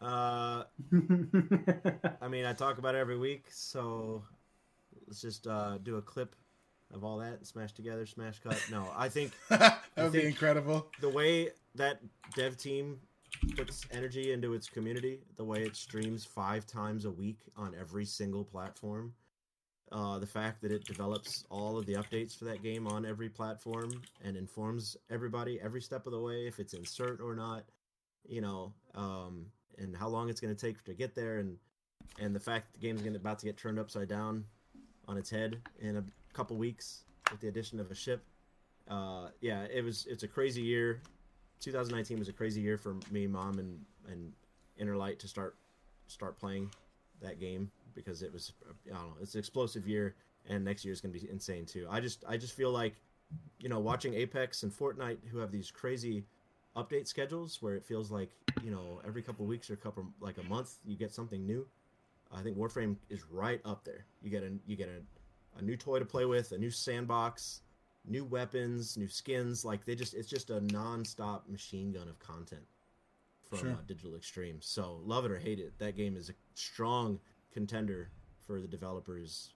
Uh, 0.00 0.62
I 2.22 2.28
mean, 2.28 2.44
I 2.44 2.52
talk 2.52 2.78
about 2.78 2.94
it 2.94 2.98
every 2.98 3.18
week, 3.18 3.46
so 3.50 4.22
let's 5.06 5.20
just 5.20 5.46
uh, 5.46 5.78
do 5.78 5.96
a 5.96 6.02
clip 6.02 6.36
of 6.92 7.04
all 7.04 7.18
that, 7.18 7.46
smash 7.46 7.72
together, 7.72 8.06
smash 8.06 8.38
cut. 8.40 8.62
No, 8.70 8.90
I 8.96 9.08
think 9.08 9.32
that 9.48 9.80
would 9.96 10.12
be 10.12 10.26
incredible. 10.26 10.86
the 11.00 11.08
way 11.08 11.50
that 11.74 12.00
dev 12.34 12.56
team 12.56 12.98
puts 13.56 13.86
energy 13.90 14.32
into 14.32 14.54
its 14.54 14.68
community, 14.68 15.20
the 15.36 15.44
way 15.44 15.62
it 15.62 15.76
streams 15.76 16.24
five 16.24 16.66
times 16.66 17.04
a 17.04 17.10
week 17.10 17.38
on 17.56 17.74
every 17.78 18.04
single 18.04 18.44
platform, 18.44 19.12
uh, 19.92 20.18
the 20.18 20.26
fact 20.26 20.60
that 20.62 20.72
it 20.72 20.84
develops 20.84 21.44
all 21.50 21.78
of 21.78 21.86
the 21.86 21.94
updates 21.94 22.36
for 22.36 22.44
that 22.46 22.62
game 22.62 22.86
on 22.86 23.06
every 23.06 23.28
platform 23.28 24.02
and 24.24 24.36
informs 24.36 24.96
everybody 25.10 25.60
every 25.60 25.80
step 25.80 26.06
of 26.06 26.12
the 26.12 26.20
way 26.20 26.46
if 26.46 26.58
it's 26.58 26.74
insert 26.74 27.20
or 27.20 27.34
not, 27.34 27.64
you 28.26 28.40
know, 28.40 28.72
um, 28.94 29.46
and 29.78 29.96
how 29.96 30.08
long 30.08 30.28
it's 30.28 30.40
going 30.40 30.54
to 30.54 30.66
take 30.66 30.82
to 30.84 30.94
get 30.94 31.14
there, 31.14 31.38
and 31.38 31.56
and 32.18 32.34
the 32.34 32.40
fact 32.40 32.72
that 32.72 32.80
the 32.80 32.86
game's 32.86 33.00
going 33.00 33.12
to 33.12 33.18
about 33.18 33.38
to 33.38 33.46
get 33.46 33.56
turned 33.56 33.78
upside 33.78 34.08
down 34.08 34.44
on 35.06 35.16
its 35.16 35.30
head 35.30 35.58
in 35.80 35.96
a 35.96 36.04
couple 36.32 36.56
weeks 36.56 37.04
with 37.30 37.40
the 37.40 37.48
addition 37.48 37.80
of 37.80 37.90
a 37.90 37.94
ship. 37.94 38.22
Uh, 38.88 39.28
yeah, 39.40 39.64
it 39.72 39.84
was 39.84 40.06
it's 40.08 40.22
a 40.22 40.28
crazy 40.28 40.62
year. 40.62 41.02
2019 41.60 42.18
was 42.18 42.28
a 42.28 42.32
crazy 42.32 42.60
year 42.60 42.78
for 42.78 42.96
me, 43.10 43.26
mom, 43.26 43.58
and 43.58 43.80
and 44.10 44.32
Interlight 44.80 45.18
to 45.18 45.28
start 45.28 45.56
start 46.06 46.38
playing 46.38 46.70
that 47.20 47.40
game 47.40 47.70
because 47.94 48.22
it 48.22 48.32
was 48.32 48.52
I 48.86 48.94
don't 48.94 49.08
know 49.08 49.14
it's 49.20 49.34
an 49.34 49.40
explosive 49.40 49.86
year, 49.86 50.14
and 50.48 50.64
next 50.64 50.84
year 50.84 50.92
is 50.92 51.00
going 51.00 51.12
to 51.12 51.20
be 51.20 51.28
insane 51.30 51.66
too. 51.66 51.86
I 51.90 52.00
just 52.00 52.24
I 52.28 52.36
just 52.36 52.54
feel 52.54 52.70
like 52.70 52.94
you 53.58 53.68
know 53.68 53.80
watching 53.80 54.14
Apex 54.14 54.62
and 54.62 54.72
Fortnite 54.72 55.18
who 55.30 55.38
have 55.38 55.50
these 55.50 55.70
crazy 55.70 56.24
update 56.76 57.08
schedules 57.08 57.60
where 57.60 57.74
it 57.74 57.84
feels 57.84 58.10
like 58.10 58.30
you 58.62 58.70
know 58.70 59.00
every 59.06 59.22
couple 59.22 59.44
weeks 59.44 59.70
or 59.70 59.76
couple 59.76 60.06
like 60.20 60.38
a 60.38 60.42
month 60.44 60.76
you 60.86 60.96
get 60.96 61.12
something 61.12 61.44
new. 61.46 61.66
I 62.32 62.42
think 62.42 62.56
Warframe 62.58 62.96
is 63.08 63.24
right 63.30 63.60
up 63.64 63.84
there. 63.84 64.04
You 64.22 64.30
get 64.30 64.42
a 64.42 64.52
you 64.66 64.76
get 64.76 64.88
a, 64.88 65.00
a 65.58 65.62
new 65.62 65.76
toy 65.76 65.98
to 65.98 66.04
play 66.04 66.24
with, 66.24 66.52
a 66.52 66.58
new 66.58 66.70
sandbox, 66.70 67.60
new 68.06 68.24
weapons, 68.24 68.96
new 68.96 69.08
skins. 69.08 69.64
Like 69.64 69.84
they 69.84 69.94
just 69.94 70.14
it's 70.14 70.28
just 70.28 70.50
a 70.50 70.60
non-stop 70.72 71.48
machine 71.48 71.92
gun 71.92 72.08
of 72.08 72.18
content 72.18 72.62
from 73.48 73.58
Sure. 73.58 73.70
uh, 73.72 73.76
Digital 73.86 74.14
Extreme. 74.16 74.58
So 74.60 75.00
love 75.04 75.24
it 75.24 75.30
or 75.30 75.38
hate 75.38 75.58
it, 75.58 75.78
that 75.78 75.96
game 75.96 76.16
is 76.16 76.28
a 76.30 76.34
strong 76.54 77.18
contender 77.52 78.10
for 78.46 78.60
the 78.60 78.68
developers 78.68 79.52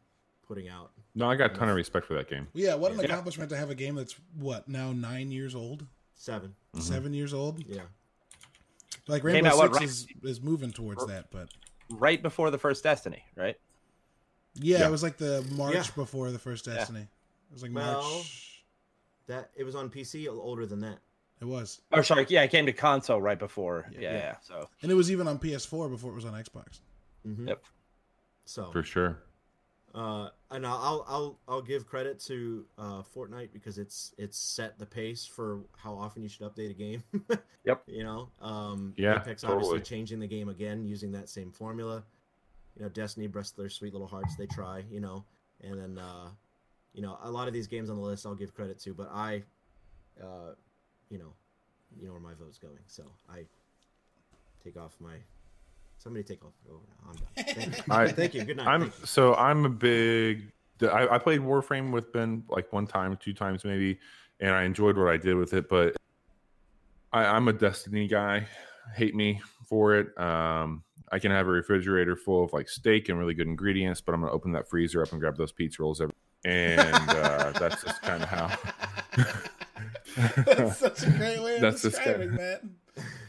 putting 0.47 0.69
out. 0.69 0.91
No, 1.15 1.31
I 1.31 1.37
got 1.37 1.53
a 1.53 1.55
ton 1.55 1.69
of 1.69 1.77
respect 1.77 2.07
for 2.07 2.15
that 2.15 2.29
game. 2.29 2.49
Yeah, 2.53 2.75
what 2.75 2.93
an 2.93 2.99
Yeah. 2.99 3.05
accomplishment 3.05 3.49
to 3.51 3.57
have 3.57 3.71
a 3.71 3.75
game 3.75 3.95
that's 3.95 4.15
what 4.39 4.69
now 4.69 4.93
nine 4.93 5.31
years 5.31 5.55
old, 5.55 5.87
Seven, 6.15 6.55
Mhm. 6.75 6.83
seven 6.83 7.15
years 7.15 7.33
old. 7.35 7.65
yeah, 7.67 7.83
Like 9.09 9.23
Came 9.23 9.33
Rainbow 9.33 9.51
out, 9.51 9.57
what, 9.57 9.75
Six 9.75 9.77
right- 10.07 10.23
is, 10.25 10.37
is 10.39 10.41
moving 10.41 10.73
towards 10.73 11.05
that, 11.07 11.31
but 11.31 11.49
Right 11.91 12.23
before 12.23 12.51
the 12.51 12.59
first 12.59 12.83
Destiny, 12.85 13.25
right? 13.37 13.59
Yeah, 14.55 14.79
Yeah. 14.81 14.89
it 14.89 14.91
was 14.91 15.03
like 15.03 15.17
the 15.17 15.43
March 15.57 15.75
Yeah. 15.75 15.85
before 15.95 16.31
the 16.31 16.39
first 16.39 16.67
Yeah. 16.67 16.75
Destiny. 16.75 17.01
It 17.03 17.53
was 17.53 17.63
like 17.63 17.73
Well- 17.75 18.03
March. 18.03 18.65
that 19.27 19.51
it 19.57 19.65
was 19.65 19.75
on 19.75 19.91
PC 19.91 20.29
older 20.29 20.67
than 20.67 20.81
that. 20.81 20.99
It 21.41 21.45
was, 21.47 21.81
Oh, 21.93 22.03
sorry. 22.03 22.25
Yeah, 22.29 22.43
it 22.45 22.51
came 22.53 22.67
to 22.67 22.73
console 22.73 23.21
right 23.21 23.39
before. 23.39 23.89
Yeah, 23.93 24.01
Yeah. 24.01 24.13
yeah. 24.13 24.37
So 24.43 24.69
and 24.83 24.93
it 24.93 24.95
was 24.95 25.11
even 25.11 25.27
on 25.27 25.39
PS4 25.39 25.89
before 25.89 26.13
it 26.13 26.15
was 26.15 26.25
on 26.25 26.35
Xbox. 26.35 26.81
Mhm. 27.27 27.49
Yep. 27.49 27.65
So 28.45 28.71
For 28.71 28.83
sure. 28.83 29.19
Uh, 29.95 30.31
and 30.51 30.67
I'll 30.67 31.05
I'll 31.07 31.39
I'll 31.47 31.61
give 31.63 31.87
credit 31.87 32.19
to 32.21 32.65
uh, 32.79 33.03
Fortnite 33.03 33.53
because 33.53 33.77
it's 33.77 34.15
it's 34.17 34.39
set 34.39 34.79
the 34.79 34.87
pace 34.87 35.27
for 35.27 35.61
how 35.77 35.93
often 35.95 36.23
you 36.23 36.29
should 36.31 36.43
update 36.51 36.71
a 36.71 36.75
game. 36.75 37.03
Yep. 37.65 37.85
You 37.87 38.03
know, 38.03 38.29
um, 38.41 38.93
Yeah, 38.97 39.21
Apex 39.21 39.45
obviously 39.45 39.79
totally. 39.79 39.81
changing 39.83 40.19
the 40.19 40.27
game 40.27 40.49
again 40.49 40.85
using 40.85 41.13
that 41.13 41.29
same 41.29 41.53
formula. 41.53 42.03
You 42.77 42.83
know, 42.85 42.89
Destiny, 42.89 43.27
Breast 43.27 43.57
their 43.57 43.69
sweet 43.69 43.93
little 43.93 44.07
hearts, 44.09 44.37
they 44.37 44.47
try. 44.47 44.83
You 44.91 45.01
know, 45.01 45.25
and 45.63 45.79
then 45.81 45.99
uh, 45.99 46.29
you 46.95 47.03
know 47.03 47.19
a 47.23 47.31
lot 47.31 47.49
of 47.49 47.55
these 47.55 47.67
games 47.67 47.91
on 47.91 47.97
the 47.97 48.03
list 48.03 48.27
I'll 48.27 48.35
give 48.35 48.55
credit 48.55 48.79
to, 48.81 48.95
but 48.95 49.11
I, 49.13 49.43
uh, 50.23 50.55
you 51.11 51.19
know, 51.19 51.33
you 51.99 52.07
know 52.07 52.13
where 52.13 52.21
my 52.21 52.35
vote's 52.35 52.59
going, 52.59 52.79
so 52.87 53.05
I 53.31 53.45
take 54.65 54.77
off 54.77 54.93
my. 55.01 55.15
Somebody 55.99 56.25
take 56.25 56.45
off. 56.45 56.53
Oh, 56.69 56.81
I'm 57.09 57.15
done. 57.15 57.55
Thank 57.55 57.77
you. 57.77 57.95
I- 57.95 58.09
Thank 58.09 58.35
you. 58.35 58.45
Good 58.45 58.57
night. 58.57 58.67
I'm 58.67 58.93
so 59.05 59.35
I'm 59.35 59.65
a 59.65 59.69
big. 59.71 60.51
I, 60.83 61.07
I 61.15 61.19
played 61.19 61.41
Warframe 61.41 61.93
with 61.93 62.13
Ben 62.13 62.43
like 62.49 62.73
one 62.73 62.89
time, 62.89 63.17
two 63.19 63.33
times 63.33 63.65
maybe, 63.65 64.01
and 64.41 64.51
I 64.51 64.65
enjoyed 64.65 64.97
what 64.99 65.07
I 65.07 65.17
did 65.17 65.37
with 65.37 65.53
it. 65.53 65.69
But 65.69 65.95
I, 67.13 67.25
I'm 67.27 67.47
a 67.47 67.53
Destiny 67.53 68.09
guy. 68.09 68.49
Hate 68.97 69.15
me 69.15 69.41
for 69.69 69.95
it. 69.95 70.19
Um, 70.19 70.83
I 71.13 71.19
can 71.19 71.31
have 71.31 71.47
a 71.47 71.51
refrigerator 71.51 72.17
full 72.17 72.43
of 72.43 72.53
like 72.53 72.69
steak 72.69 73.09
and 73.11 73.19
really 73.19 73.35
good 73.35 73.47
ingredients, 73.47 74.01
but 74.01 74.15
I'm 74.15 74.23
gonna 74.23 74.33
open 74.33 74.53
that 74.53 74.69
freezer 74.69 75.03
up 75.03 75.13
and 75.13 75.21
grab 75.21 75.37
those 75.37 75.53
pizza 75.53 75.83
rolls 75.83 76.01
every. 76.01 76.15
And 76.45 76.81
uh, 77.11 77.53
that's 77.59 77.85
just 77.85 78.01
kind 78.03 78.23
of 78.23 78.29
how. 78.29 78.57
That's 80.17 80.79
such 80.79 81.03
a 81.03 81.11
great 81.11 81.43
way 81.43 81.57
of 81.57 81.61
That's 81.61 81.83
just 81.83 81.97
describing 81.97 82.37
that. 82.37 82.63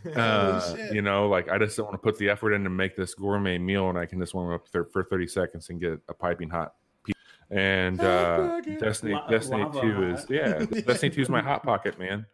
uh, 0.16 0.76
you 0.92 1.02
know, 1.02 1.28
like 1.28 1.50
I 1.50 1.58
just 1.58 1.78
don't 1.78 1.86
want 1.86 1.96
to 1.96 2.04
put 2.04 2.18
the 2.18 2.30
effort 2.30 2.54
in 2.54 2.64
to 2.64 2.70
make 2.70 2.96
this 2.96 3.14
gourmet 3.14 3.58
meal, 3.58 3.90
and 3.90 3.98
I 3.98 4.06
can 4.06 4.20
just 4.20 4.34
warm 4.34 4.54
up 4.54 4.68
thir- 4.68 4.86
for 4.86 5.04
thirty 5.04 5.28
seconds 5.28 5.70
and 5.70 5.80
get 5.80 6.00
a 6.10 6.14
piping 6.14 6.50
hot. 6.50 6.74
pizza. 7.06 7.20
And 7.50 8.02
uh, 8.02 8.62
Destiny, 8.80 9.14
La- 9.14 9.28
Destiny 9.28 9.66
Two 9.74 9.94
hot. 9.94 10.04
is 10.04 10.26
yeah, 10.30 10.66
Destiny 10.86 11.10
Two 11.12 11.22
is 11.22 11.30
my 11.30 11.42
hot 11.42 11.64
pocket, 11.64 11.98
man. 12.00 12.26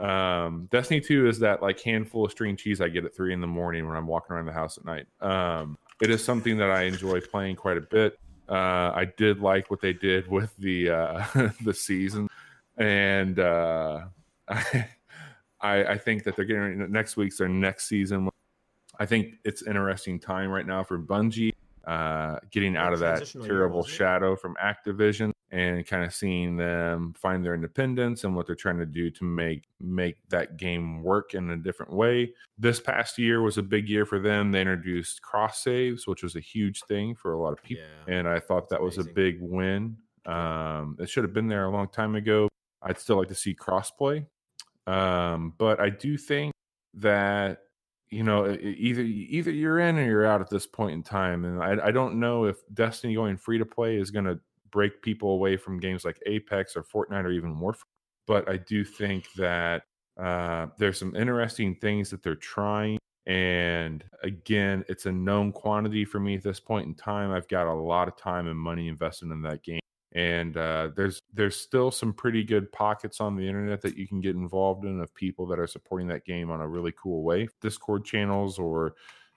Um, 0.00 0.66
Destiny 0.70 1.00
Two 1.00 1.28
is 1.28 1.38
that 1.40 1.60
like 1.60 1.80
handful 1.80 2.24
of 2.24 2.30
string 2.30 2.56
cheese 2.56 2.80
I 2.80 2.88
get 2.88 3.04
at 3.04 3.14
three 3.14 3.34
in 3.34 3.40
the 3.40 3.46
morning 3.46 3.86
when 3.86 3.96
I'm 3.96 4.06
walking 4.06 4.34
around 4.34 4.46
the 4.46 4.52
house 4.52 4.78
at 4.78 4.84
night. 4.84 5.06
Um, 5.20 5.76
it 6.00 6.10
is 6.10 6.24
something 6.24 6.56
that 6.56 6.70
I 6.70 6.84
enjoy 6.84 7.20
playing 7.20 7.56
quite 7.56 7.76
a 7.76 7.82
bit. 7.82 8.18
Uh, 8.48 8.92
I 8.94 9.06
did 9.16 9.40
like 9.40 9.70
what 9.70 9.82
they 9.82 9.92
did 9.92 10.26
with 10.26 10.56
the 10.56 10.88
uh, 10.90 11.24
the 11.64 11.74
season, 11.74 12.28
and 12.78 13.38
uh, 13.38 14.04
I, 14.48 14.88
I 15.60 15.84
I 15.84 15.98
think 15.98 16.24
that 16.24 16.34
they're 16.34 16.46
getting 16.46 16.90
next 16.90 17.18
week's 17.18 17.36
their 17.36 17.48
next 17.48 17.86
season. 17.86 18.30
I 18.98 19.04
think 19.04 19.34
it's 19.44 19.62
interesting 19.62 20.18
time 20.18 20.50
right 20.50 20.66
now 20.66 20.82
for 20.82 20.98
Bungie, 20.98 21.52
uh, 21.86 22.38
getting 22.50 22.76
out 22.76 22.94
of 22.94 23.00
that 23.00 23.30
terrible 23.44 23.84
shadow 23.84 24.34
from 24.34 24.56
Activision 24.62 25.32
and 25.52 25.84
kind 25.86 26.04
of 26.04 26.14
seeing 26.14 26.56
them 26.56 27.12
find 27.18 27.44
their 27.44 27.54
independence 27.54 28.22
and 28.24 28.36
what 28.36 28.46
they're 28.46 28.54
trying 28.54 28.78
to 28.78 28.86
do 28.86 29.10
to 29.10 29.24
make 29.24 29.64
make 29.80 30.16
that 30.28 30.56
game 30.56 31.02
work 31.02 31.34
in 31.34 31.50
a 31.50 31.56
different 31.56 31.92
way. 31.92 32.32
This 32.58 32.78
past 32.80 33.18
year 33.18 33.42
was 33.42 33.58
a 33.58 33.62
big 33.62 33.88
year 33.88 34.06
for 34.06 34.18
them. 34.20 34.52
They 34.52 34.60
introduced 34.60 35.22
cross 35.22 35.62
saves, 35.62 36.06
which 36.06 36.22
was 36.22 36.36
a 36.36 36.40
huge 36.40 36.82
thing 36.84 37.14
for 37.16 37.32
a 37.32 37.40
lot 37.40 37.52
of 37.52 37.62
people 37.62 37.84
Yeah. 38.06 38.14
and 38.14 38.28
I 38.28 38.38
thought 38.38 38.68
that 38.68 38.80
was 38.80 38.98
a 38.98 39.04
big 39.04 39.38
win. 39.40 39.96
Um, 40.26 40.96
it 41.00 41.08
should 41.08 41.24
have 41.24 41.32
been 41.32 41.48
there 41.48 41.64
a 41.64 41.70
long 41.70 41.88
time 41.88 42.14
ago. 42.14 42.48
I'd 42.82 42.98
still 42.98 43.16
like 43.16 43.28
to 43.28 43.34
see 43.34 43.54
crossplay, 43.54 44.26
um, 44.86 45.54
but 45.58 45.80
I 45.80 45.90
do 45.90 46.16
think 46.16 46.52
that 46.94 47.62
you 48.12 48.24
know, 48.24 48.50
either 48.60 49.02
either 49.02 49.52
you're 49.52 49.78
in 49.78 49.96
or 49.96 50.04
you're 50.04 50.26
out 50.26 50.40
at 50.40 50.50
this 50.50 50.66
point 50.66 50.94
in 50.94 51.02
time, 51.04 51.44
and 51.44 51.62
I, 51.62 51.86
I 51.86 51.90
don't 51.92 52.18
know 52.18 52.44
if 52.44 52.56
Destiny 52.74 53.14
going 53.14 53.36
free 53.36 53.58
to 53.58 53.64
play 53.64 53.96
is 53.96 54.10
going 54.10 54.24
to 54.24 54.40
break 54.70 55.02
people 55.02 55.32
away 55.32 55.56
from 55.56 55.80
games 55.80 56.04
like 56.04 56.20
Apex 56.26 56.76
or 56.76 56.82
Fortnite 56.82 57.24
or 57.24 57.30
even 57.30 57.56
Warframe. 57.56 57.82
But 58.26 58.48
I 58.48 58.58
do 58.58 58.84
think 58.84 59.26
that 59.36 59.82
uh, 60.20 60.68
there's 60.78 60.98
some 60.98 61.16
interesting 61.16 61.74
things 61.76 62.10
that 62.10 62.22
they're 62.22 62.34
trying. 62.34 62.98
And 63.26 64.04
again, 64.22 64.84
it's 64.88 65.06
a 65.06 65.12
known 65.12 65.52
quantity 65.52 66.04
for 66.04 66.20
me 66.20 66.36
at 66.36 66.42
this 66.42 66.60
point 66.60 66.86
in 66.86 66.94
time. 66.94 67.32
I've 67.32 67.48
got 67.48 67.66
a 67.66 67.74
lot 67.74 68.08
of 68.08 68.16
time 68.16 68.46
and 68.46 68.58
money 68.58 68.88
invested 68.88 69.30
in 69.30 69.42
that 69.42 69.62
game 69.62 69.80
and 70.12 70.56
uh, 70.56 70.88
there's 70.96 71.20
there's 71.32 71.56
still 71.56 71.90
some 71.90 72.12
pretty 72.12 72.42
good 72.42 72.70
pockets 72.72 73.20
on 73.20 73.36
the 73.36 73.46
internet 73.46 73.80
that 73.80 73.96
you 73.96 74.08
can 74.08 74.20
get 74.20 74.34
involved 74.34 74.84
in 74.84 75.00
of 75.00 75.14
people 75.14 75.46
that 75.46 75.58
are 75.58 75.66
supporting 75.66 76.08
that 76.08 76.24
game 76.24 76.50
on 76.50 76.60
a 76.60 76.68
really 76.68 76.92
cool 77.00 77.22
way 77.22 77.48
discord 77.60 78.04
channels 78.04 78.58
or 78.58 78.94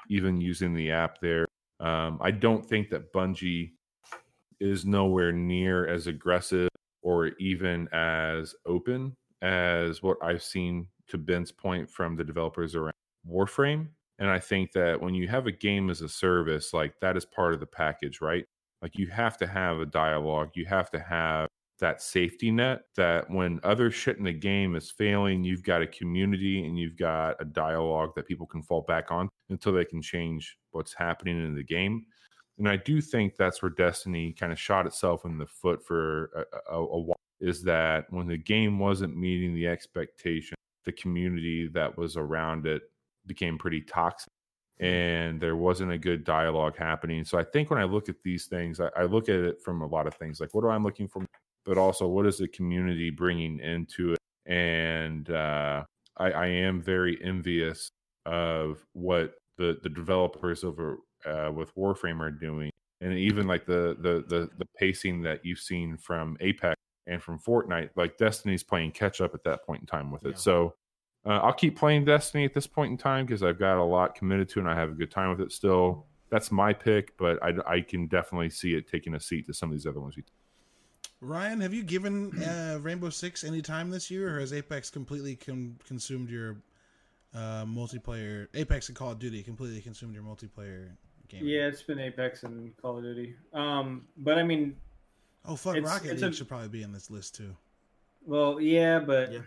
even 0.09 0.41
using 0.41 0.73
the 0.73 0.89
app 0.89 1.19
there 1.21 1.45
um, 1.79 2.17
i 2.21 2.31
don't 2.31 2.65
think 2.65 2.89
that 2.89 3.13
bungie 3.13 3.71
is 4.59 4.85
nowhere 4.85 5.31
near 5.31 5.87
as 5.87 6.07
aggressive 6.07 6.69
or 7.01 7.27
even 7.39 7.87
as 7.93 8.55
open 8.65 9.15
as 9.41 10.01
what 10.01 10.17
i've 10.23 10.43
seen 10.43 10.87
to 11.07 11.17
ben's 11.17 11.51
point 11.51 11.89
from 11.89 12.15
the 12.15 12.23
developers 12.23 12.75
around 12.75 12.93
warframe. 13.29 13.87
And 14.19 14.29
i 14.29 14.39
think 14.39 14.71
that 14.73 15.01
when 15.01 15.13
you 15.13 15.27
have 15.27 15.47
a 15.47 15.51
game 15.51 15.89
as 15.89 16.01
a 16.01 16.09
service 16.09 16.73
like 16.73 16.93
that 17.01 17.17
is 17.17 17.25
part 17.25 17.53
of 17.53 17.59
the 17.59 17.65
package 17.65 18.21
right? 18.21 18.45
Like 18.81 18.97
you 18.97 19.07
have 19.07 19.37
to 19.37 19.47
have 19.47 19.79
a 19.79 19.85
dialogue 19.85 20.51
you 20.55 20.65
have 20.65 20.91
to 20.91 20.99
have 20.99 21.47
that 21.79 22.01
safety 22.01 22.51
net 22.51 22.81
that 22.95 23.29
when 23.29 23.59
other 23.63 23.91
shit 23.91 24.17
in 24.17 24.23
the 24.23 24.33
game 24.33 24.75
is 24.75 24.91
failing 24.91 25.43
you've 25.43 25.63
got 25.63 25.81
a 25.81 25.87
community 25.87 26.65
and 26.65 26.77
you've 26.77 26.97
got 26.97 27.35
a 27.41 27.45
dialogue 27.45 28.11
that 28.15 28.27
people 28.27 28.45
can 28.45 28.61
fall 28.61 28.81
back 28.81 29.11
on 29.11 29.27
until 29.49 29.73
they 29.73 29.85
can 29.85 30.01
change 30.01 30.57
what's 30.71 30.93
happening 30.93 31.43
in 31.43 31.55
the 31.55 31.63
game 31.63 32.05
and 32.57 32.69
i 32.69 32.75
do 32.75 33.01
think 33.01 33.35
that's 33.35 33.61
where 33.61 33.71
destiny 33.71 34.33
kind 34.33 34.51
of 34.51 34.59
shot 34.59 34.85
itself 34.85 35.25
in 35.25 35.37
the 35.37 35.47
foot 35.47 35.85
for 35.85 36.45
a, 36.69 36.75
a, 36.75 36.79
a 36.79 36.99
while 36.99 37.15
is 37.39 37.63
that 37.63 38.05
when 38.09 38.27
the 38.27 38.37
game 38.37 38.79
wasn't 38.79 39.17
meeting 39.17 39.53
the 39.53 39.67
expectation 39.67 40.55
the 40.85 40.91
community 40.91 41.67
that 41.67 41.97
was 41.97 42.17
around 42.17 42.65
it 42.65 42.83
became 43.25 43.57
pretty 43.57 43.81
toxic 43.81 44.27
and 44.79 45.39
there 45.39 45.55
wasn't 45.55 45.91
a 45.91 45.97
good 45.97 46.23
dialogue 46.23 46.75
happening. 46.77 47.23
So 47.23 47.37
I 47.37 47.43
think 47.43 47.69
when 47.69 47.79
I 47.79 47.83
look 47.83 48.09
at 48.09 48.21
these 48.23 48.47
things, 48.47 48.79
I, 48.79 48.89
I 48.97 49.03
look 49.03 49.29
at 49.29 49.35
it 49.35 49.61
from 49.61 49.81
a 49.81 49.87
lot 49.87 50.07
of 50.07 50.15
things 50.15 50.39
like 50.39 50.53
what 50.53 50.65
am 50.65 50.71
I 50.71 50.77
looking 50.77 51.07
for, 51.07 51.25
but 51.65 51.77
also 51.77 52.07
what 52.07 52.25
is 52.25 52.37
the 52.37 52.47
community 52.47 53.09
bringing 53.09 53.59
into 53.59 54.13
it. 54.13 54.19
And 54.45 55.29
uh, 55.29 55.83
I, 56.17 56.31
I 56.31 56.47
am 56.47 56.81
very 56.81 57.17
envious 57.23 57.89
of 58.25 58.83
what 58.93 59.35
the 59.57 59.77
the 59.83 59.89
developers 59.89 60.63
over 60.63 60.97
uh, 61.25 61.51
with 61.51 61.75
Warframe 61.75 62.19
are 62.21 62.31
doing, 62.31 62.71
and 63.01 63.13
even 63.13 63.47
like 63.47 63.65
the 63.65 63.97
the 63.99 64.23
the 64.27 64.49
the 64.57 64.65
pacing 64.77 65.21
that 65.23 65.45
you've 65.45 65.59
seen 65.59 65.97
from 65.97 66.37
Apex 66.39 66.79
and 67.07 67.21
from 67.21 67.39
Fortnite. 67.39 67.89
Like 67.95 68.17
Destiny's 68.17 68.63
playing 68.63 68.91
catch 68.91 69.21
up 69.21 69.33
at 69.33 69.43
that 69.43 69.65
point 69.65 69.81
in 69.81 69.87
time 69.87 70.11
with 70.11 70.25
it. 70.25 70.31
Yeah. 70.31 70.37
So 70.37 70.75
uh, 71.25 71.39
I'll 71.39 71.53
keep 71.53 71.77
playing 71.77 72.05
Destiny 72.05 72.45
at 72.45 72.53
this 72.53 72.67
point 72.67 72.91
in 72.91 72.97
time 72.97 73.25
because 73.25 73.43
I've 73.43 73.59
got 73.59 73.77
a 73.77 73.83
lot 73.83 74.15
committed 74.15 74.49
to 74.49 74.59
and 74.59 74.69
I 74.69 74.75
have 74.75 74.89
a 74.89 74.93
good 74.93 75.11
time 75.11 75.29
with 75.29 75.41
it 75.41 75.51
still. 75.51 76.05
That's 76.29 76.51
my 76.51 76.73
pick, 76.73 77.15
but 77.17 77.41
I, 77.43 77.53
I 77.65 77.81
can 77.81 78.07
definitely 78.07 78.49
see 78.49 78.73
it 78.73 78.89
taking 78.89 79.13
a 79.13 79.19
seat 79.19 79.45
to 79.47 79.53
some 79.53 79.69
of 79.69 79.73
these 79.73 79.85
other 79.85 79.99
ones. 79.99 80.15
Ryan, 81.21 81.61
have 81.61 81.73
you 81.73 81.83
given 81.83 82.43
uh, 82.43 82.79
Rainbow 82.81 83.09
Six 83.09 83.43
any 83.43 83.61
time 83.61 83.89
this 83.89 84.11
year, 84.11 84.35
or 84.35 84.39
has 84.39 84.51
Apex 84.51 84.89
completely 84.89 85.35
con- 85.35 85.77
consumed 85.87 86.29
your 86.29 86.57
uh, 87.33 87.63
multiplayer? 87.65 88.47
Apex 88.55 88.89
and 88.89 88.97
Call 88.97 89.11
of 89.11 89.19
Duty 89.19 89.43
completely 89.43 89.79
consumed 89.79 90.15
your 90.15 90.23
multiplayer 90.23 90.89
game. 91.33 91.45
Yeah, 91.45 91.67
it's 91.67 91.81
been 91.83 91.99
Apex 91.99 92.43
and 92.43 92.75
Call 92.77 92.97
of 92.97 93.03
Duty. 93.03 93.35
Um, 93.53 94.07
but 94.17 94.37
I 94.37 94.43
mean, 94.43 94.75
Oh 95.45 95.55
fuck, 95.57 95.75
It's- 95.75 95.91
Rocket 95.91 96.11
it's 96.11 96.21
League 96.21 96.31
a- 96.31 96.35
should 96.35 96.47
probably 96.47 96.69
be 96.69 96.83
in 96.83 96.91
this 96.93 97.09
list 97.11 97.35
too. 97.35 97.55
well, 98.25 98.61
yeah, 98.61 98.99
but 98.99 99.31
Yeah. 99.33 99.39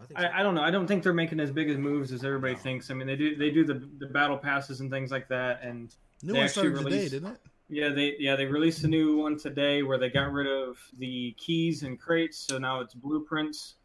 I 0.00 0.04
think 0.04 0.20
so. 0.20 0.26
I, 0.26 0.40
I 0.40 0.42
don't 0.42 0.54
know. 0.54 0.62
I 0.62 0.70
don't 0.70 0.86
think 0.86 1.02
they're 1.02 1.12
making 1.14 1.40
as 1.40 1.50
big 1.50 1.68
as 1.70 1.76
moves 1.76 2.12
as 2.12 2.24
everybody 2.24 2.52
No. 2.54 2.58
thinks. 2.60 2.90
I 2.90 2.94
mean, 2.94 3.06
they 3.06 3.16
do 3.16 3.34
they 3.36 3.50
do 3.50 3.64
the 3.64 3.88
the 3.98 4.06
battle 4.06 4.36
passes 4.38 4.80
and 4.80 4.90
things 4.90 5.10
like 5.10 5.26
that, 5.28 5.62
and 5.62 5.94
New 6.22 6.32
They 6.34 6.38
one 6.38 6.46
actually 6.46 6.68
started 6.74 6.84
today, 6.90 7.08
didn't 7.08 7.32
it? 7.32 7.40
yeah, 7.68 7.88
they 7.90 8.14
yeah 8.18 8.36
they 8.36 8.44
released 8.46 8.84
a 8.84 8.88
new 8.88 9.16
one 9.16 9.36
today 9.38 9.82
where 9.82 9.98
they 9.98 10.08
got 10.10 10.30
rid 10.32 10.46
of 10.46 10.76
the 10.98 11.32
keys 11.38 11.82
and 11.82 11.98
crates, 11.98 12.36
so 12.38 12.58
now 12.58 12.80
it's 12.80 12.94
blueprints. 12.94 13.76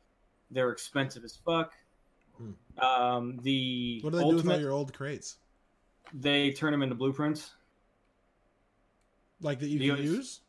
They're 0.52 0.70
expensive 0.72 1.24
as 1.24 1.36
fuck. 1.38 1.74
Hmm. 2.38 2.52
Um, 2.84 3.40
the 3.42 4.00
What 4.04 4.12
do 4.12 4.18
they 4.18 4.24
do 4.24 4.28
with 4.28 4.36
ultimate 4.36 4.54
all 4.56 4.60
your 4.62 4.72
old 4.72 4.94
crates? 4.94 5.38
They 6.14 6.52
turn 6.52 6.72
them 6.72 6.84
into 6.84 6.96
blueprints. 6.96 7.52
Like 9.42 9.60
that 9.60 9.68
you 9.68 9.80
The 9.80 9.90
can 9.90 10.04
use? 10.04 10.40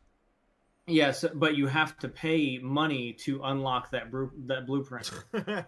Yes, 0.87 1.25
but 1.33 1.55
you 1.57 1.67
have 1.67 1.97
to 1.99 2.07
pay 2.07 2.59
money 2.59 3.13
to 3.13 3.41
unlock 3.43 3.91
that 3.91 4.11
bru- 4.11 4.31
that 4.45 4.65
blueprint. 4.65 5.11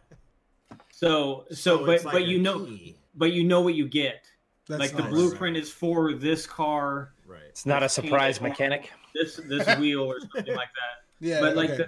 So 0.91 1.45
so, 1.51 1.85
but 1.85 2.03
like 2.03 2.13
but 2.13 2.25
you 2.25 2.39
know 2.39 2.65
key. 2.65 2.97
but 3.15 3.31
you 3.31 3.43
know 3.43 3.61
what 3.61 3.75
you 3.75 3.87
get. 3.87 4.29
That's 4.67 4.79
like 4.79 4.91
the 4.95 5.03
nice. 5.03 5.11
blueprint 5.11 5.55
is 5.55 5.71
for 5.71 6.13
this 6.13 6.45
car, 6.47 7.13
right. 7.25 7.39
It's 7.49 7.65
not 7.65 7.83
a 7.83 7.89
surprise 7.89 8.41
mechanic. 8.41 8.91
this 9.13 9.39
this 9.47 9.65
wheel 9.79 10.01
or 10.01 10.19
something 10.19 10.55
like 10.55 10.69
that. 10.69 11.05
Yeah, 11.19 11.39
but 11.39 11.55
like 11.55 11.69
okay. 11.69 11.77
the, 11.77 11.87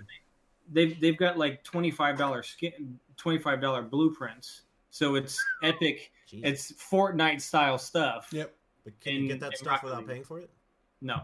they've 0.72 1.02
they've 1.02 1.18
got 1.18 1.38
like 1.38 1.64
twenty 1.64 1.92
five 1.92 2.18
dollar 2.18 2.44
skin 2.44 3.00
twenty 3.18 3.40
five 3.40 3.60
dollar 3.62 3.82
blueprints. 3.82 4.62
So 4.92 5.16
it's 5.16 5.44
epic. 5.64 6.12
Jeez. 6.32 6.42
It's 6.44 6.72
Fortnite 6.74 7.42
style 7.42 7.78
stuff. 7.78 8.30
Yep. 8.32 8.54
but 8.84 9.00
can 9.00 9.14
you 9.16 9.28
get 9.28 9.40
that 9.40 9.58
stuff 9.58 9.68
Rocket 9.68 9.86
without 9.86 10.00
League. 10.00 10.08
paying 10.08 10.24
for 10.24 10.40
it? 10.40 10.50
No. 11.02 11.22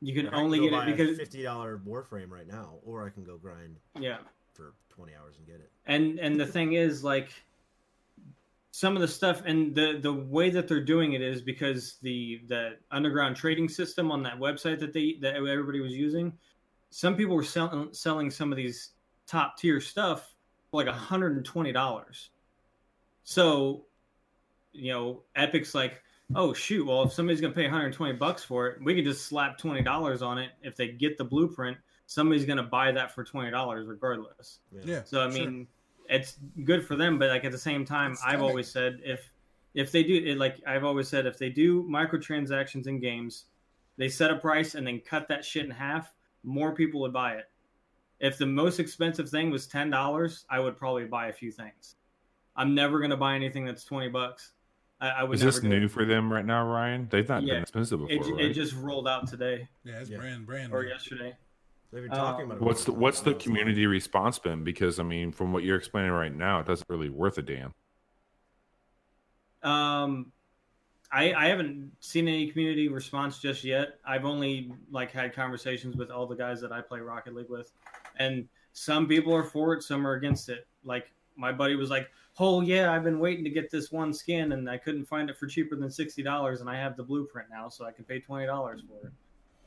You 0.00 0.14
can 0.14 0.26
I 0.28 0.30
can 0.30 0.38
only 0.38 0.58
go 0.58 0.64
get 0.64 0.72
buy 0.72 0.86
it 0.86 0.88
a 0.88 0.96
because 0.96 1.18
fifty 1.18 1.42
dollar 1.42 1.80
Warframe 1.86 2.30
right 2.30 2.46
now, 2.46 2.74
or 2.84 3.06
I 3.06 3.10
can 3.10 3.24
go 3.24 3.36
grind 3.36 3.76
yeah. 3.98 4.18
for 4.52 4.74
twenty 4.90 5.12
hours 5.14 5.36
and 5.38 5.46
get 5.46 5.56
it. 5.56 5.70
and 5.86 6.18
and 6.18 6.38
the 6.38 6.46
thing 6.46 6.74
is 6.74 7.02
like 7.02 7.30
some 8.70 8.96
of 8.96 9.02
the 9.02 9.08
stuff 9.08 9.42
and 9.46 9.74
the 9.74 9.98
the 10.02 10.12
way 10.12 10.50
that 10.50 10.66
they're 10.66 10.84
doing 10.84 11.12
it 11.12 11.22
is 11.22 11.40
because 11.40 11.96
the 12.02 12.42
the 12.48 12.76
underground 12.90 13.36
trading 13.36 13.68
system 13.68 14.10
on 14.10 14.22
that 14.22 14.38
website 14.38 14.80
that 14.80 14.92
they 14.92 15.16
that 15.20 15.36
everybody 15.36 15.80
was 15.80 15.92
using 15.92 16.32
some 16.90 17.16
people 17.16 17.36
were 17.36 17.42
selling 17.44 17.88
selling 17.92 18.30
some 18.30 18.52
of 18.52 18.56
these 18.56 18.90
top 19.26 19.56
tier 19.56 19.80
stuff 19.80 20.34
for 20.70 20.84
like 20.84 20.92
$120 20.92 22.28
so 23.24 23.86
you 24.72 24.92
know 24.92 25.22
epic's 25.36 25.74
like 25.74 26.02
oh 26.36 26.52
shoot 26.52 26.84
well 26.86 27.02
if 27.02 27.12
somebody's 27.12 27.40
gonna 27.40 27.52
pay 27.54 27.62
120 27.64 28.12
bucks 28.14 28.42
for 28.44 28.66
it 28.68 28.82
we 28.82 28.94
can 28.94 29.04
just 29.04 29.26
slap 29.26 29.58
$20 29.58 30.22
on 30.22 30.38
it 30.38 30.50
if 30.62 30.76
they 30.76 30.88
get 30.88 31.18
the 31.18 31.24
blueprint 31.24 31.76
somebody's 32.06 32.44
gonna 32.44 32.62
buy 32.62 32.92
that 32.92 33.14
for 33.14 33.24
$20 33.24 33.88
regardless 33.88 34.60
Yeah. 34.84 35.02
so 35.04 35.20
I 35.26 35.30
sure. 35.30 35.46
mean, 35.50 35.66
it's 36.06 36.36
good 36.64 36.86
for 36.86 36.96
them, 36.96 37.18
but 37.18 37.30
like 37.30 37.46
at 37.46 37.52
the 37.52 37.56
same 37.56 37.82
time, 37.86 38.12
It's 38.12 38.20
I've 38.22 38.32
stunning. 38.32 38.46
always 38.46 38.70
said 38.70 39.00
if 39.02 39.32
if 39.72 39.90
they 39.90 40.02
do 40.02 40.22
it, 40.22 40.36
like 40.36 40.60
I've 40.66 40.84
always 40.84 41.08
said, 41.08 41.24
if 41.24 41.38
they 41.38 41.48
do 41.48 41.82
microtransactions 41.84 42.86
in 42.86 43.00
games, 43.00 43.46
they 43.96 44.10
set 44.10 44.30
a 44.30 44.36
price 44.36 44.74
and 44.74 44.86
then 44.86 45.00
cut 45.00 45.28
that 45.28 45.46
shit 45.46 45.64
in 45.64 45.70
half, 45.70 46.12
more 46.42 46.74
people 46.74 47.00
would 47.00 47.14
buy 47.14 47.36
it. 47.36 47.46
If 48.20 48.36
the 48.36 48.44
most 48.44 48.80
expensive 48.80 49.30
thing 49.30 49.50
was 49.50 49.66
ten 49.66 49.88
dollars, 49.88 50.44
I 50.50 50.60
would 50.60 50.76
probably 50.76 51.06
buy 51.06 51.28
a 51.28 51.32
few 51.32 51.50
things. 51.50 51.96
I'm 52.56 52.74
never 52.74 53.00
gonna 53.00 53.16
buy 53.16 53.34
anything 53.34 53.64
that's 53.64 53.84
twenty 53.84 54.08
bucks. 54.08 54.52
I, 55.00 55.08
I 55.08 55.22
would 55.24 55.34
Is 55.34 55.40
this 55.42 55.62
new 55.62 55.84
it. 55.84 55.90
for 55.90 56.04
them 56.04 56.32
right 56.32 56.44
now, 56.46 56.66
Ryan? 56.66 57.08
They've 57.10 57.28
not 57.28 57.42
Yeah. 57.42 57.54
been 57.54 57.62
expensive 57.62 58.00
It, 58.02 58.08
before, 58.08 58.24
ju- 58.26 58.34
right? 58.36 58.44
it 58.46 58.52
just 58.54 58.74
rolled 58.74 59.08
out 59.08 59.26
today 59.26 59.68
yeah, 59.82 60.00
it's 60.00 60.08
Yeah. 60.10 60.18
brand 60.18 60.46
brand. 60.46 60.72
or 60.72 60.82
new. 60.82 60.88
yesterday. 60.88 61.36
They've 61.92 62.02
been 62.02 62.10
talking 62.12 62.44
Um, 62.44 62.50
about 62.52 62.62
it. 62.62 62.64
What's 62.64 62.84
the 62.84 62.92
what's 62.92 63.20
the 63.20 63.30
months. 63.32 63.44
community 63.44 63.86
response 63.86 64.38
been? 64.38 64.64
Because 64.64 64.98
I 64.98 65.02
mean, 65.02 65.32
from 65.32 65.52
what 65.52 65.62
you're 65.64 65.76
explaining 65.76 66.12
right 66.12 66.34
now, 66.34 66.60
it 66.60 66.66
doesn't 66.66 66.88
really 66.88 67.08
worth 67.08 67.38
a 67.38 67.42
damn. 67.42 67.72
Um, 69.62 70.32
I 71.12 71.32
I 71.32 71.46
haven't 71.46 71.92
seen 72.00 72.28
any 72.28 72.50
community 72.50 72.88
response 72.88 73.38
just 73.38 73.64
yet. 73.64 73.98
I've 74.04 74.24
only 74.24 74.72
like 74.90 75.10
had 75.10 75.32
conversations 75.34 75.96
with 75.96 76.10
all 76.10 76.26
the 76.26 76.36
guys 76.36 76.60
that 76.60 76.72
I 76.72 76.80
play 76.80 77.00
Rocket 77.00 77.34
League 77.34 77.48
with, 77.48 77.72
and 78.16 78.48
some 78.72 79.06
people 79.06 79.32
are 79.34 79.44
for 79.44 79.74
it, 79.74 79.82
some 79.82 80.06
are 80.06 80.14
against 80.14 80.48
it. 80.48 80.66
Like 80.84 81.12
my 81.36 81.52
buddy 81.52 81.76
was 81.76 81.90
like, 81.90 82.10
"Oh 82.38 82.60
yeah, 82.60 82.92
I've 82.92 83.04
been 83.04 83.18
waiting 83.18 83.44
to 83.44 83.50
get 83.50 83.70
this 83.70 83.90
one 83.92 84.12
skin, 84.12 84.52
and 84.52 84.68
I 84.68 84.76
couldn't 84.78 85.04
find 85.06 85.30
it 85.30 85.36
for 85.38 85.46
cheaper 85.46 85.76
than 85.76 85.90
sixty 85.90 86.22
dollars, 86.22 86.60
and 86.60 86.68
I 86.70 86.76
have 86.76 86.96
the 86.96 87.02
blueprint 87.04 87.48
now, 87.50 87.68
so 87.68 87.84
I 87.84 87.92
can 87.92 88.04
pay 88.04 88.20
twenty 88.20 88.46
dollars 88.46 88.82
for 88.88 89.06
it." 89.06 89.12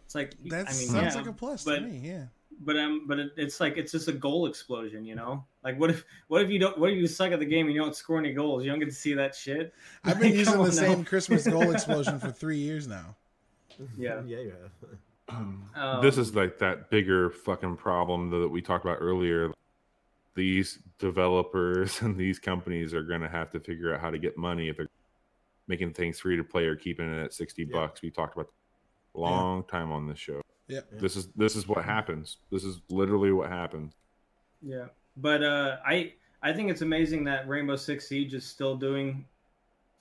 It's 0.05 0.15
like 0.15 0.31
That 0.45 0.67
I 0.67 0.71
mean, 0.71 0.87
sounds 0.87 1.15
yeah, 1.15 1.21
like 1.21 1.27
a 1.29 1.33
plus 1.33 1.63
but- 1.63 1.79
to 1.79 1.81
me. 1.81 1.99
Yeah. 2.01 2.25
but 2.61 2.77
um, 2.77 3.03
but 3.07 3.19
it, 3.19 3.31
it's 3.37 3.59
like 3.59 3.75
it's 3.77 3.91
just 3.91 4.07
a 4.07 4.13
goal 4.13 4.47
explosion, 4.47 5.03
you 5.05 5.15
know. 5.15 5.43
Like 5.63 5.77
what 5.79 5.89
if 5.89 6.05
what 6.29 6.41
if 6.41 6.49
you 6.49 6.59
don't 6.59 6.77
what 6.77 6.91
if 6.91 6.97
you 6.97 7.07
suck 7.07 7.31
at 7.33 7.39
the 7.39 7.45
game 7.45 7.65
and 7.67 7.75
you 7.75 7.81
don't 7.81 7.95
score 7.95 8.17
any 8.17 8.31
goals? 8.33 8.63
You 8.63 8.69
don't 8.71 8.79
get 8.79 8.85
to 8.85 8.95
see 8.95 9.13
that 9.15 9.35
shit. 9.35 9.73
I've 10.05 10.19
been 10.19 10.29
Like, 10.29 10.37
using 10.39 10.53
the 10.53 10.59
on 10.61 10.71
same 10.71 10.97
now. 10.99 11.03
Christmas 11.03 11.45
goal 11.47 11.71
explosion 11.73 12.19
for 12.19 12.31
three 12.31 12.57
years 12.57 12.87
now. 12.87 13.15
Yeah. 13.97 14.21
yeah, 14.25 14.39
you 14.39 14.53
have. 14.61 14.89
Um, 15.29 16.01
this 16.01 16.17
is 16.17 16.33
like 16.35 16.57
that 16.59 16.89
bigger 16.89 17.29
fucking 17.29 17.75
problem 17.75 18.29
that 18.29 18.47
we 18.47 18.61
talked 18.61 18.85
about 18.85 18.99
earlier. 19.01 19.51
These 20.37 20.79
developers 20.99 22.01
and 22.01 22.15
these 22.15 22.39
companies 22.39 22.93
are 22.93 23.03
going 23.03 23.19
to 23.21 23.27
have 23.27 23.49
to 23.51 23.59
figure 23.59 23.93
out 23.93 23.99
how 23.99 24.09
to 24.09 24.17
get 24.19 24.37
money 24.37 24.69
if 24.69 24.77
they're 24.77 24.87
making 25.67 25.91
things 25.93 26.19
free 26.21 26.37
to 26.37 26.43
play 26.45 26.65
or 26.65 26.75
keeping 26.77 27.11
it 27.13 27.21
at 27.21 27.33
60 27.33 27.63
Yeah. 27.63 27.67
bucks. 27.73 28.01
We 28.01 28.09
talked 28.11 28.35
about 28.37 28.49
a 29.15 29.19
long 29.19 29.63
time 29.65 29.91
on 29.91 30.07
this 30.07 30.19
show. 30.19 30.41
Yeah. 30.67 30.81
This 30.91 31.15
is 31.15 31.27
this 31.35 31.55
is 31.55 31.67
what 31.67 31.83
happens. 31.83 32.37
This 32.51 32.63
is 32.63 32.81
literally 32.89 33.31
what 33.31 33.49
happens. 33.49 33.93
Yeah, 34.61 34.87
but 35.15 35.41
uh, 35.43 35.77
I 35.85 36.13
I 36.41 36.51
think 36.53 36.69
it's 36.69 36.81
amazing 36.81 37.23
that 37.25 37.47
Rainbow 37.47 37.77
Six 37.77 38.07
Siege 38.07 38.33
is 38.33 38.45
still 38.45 38.75
doing, 38.75 39.25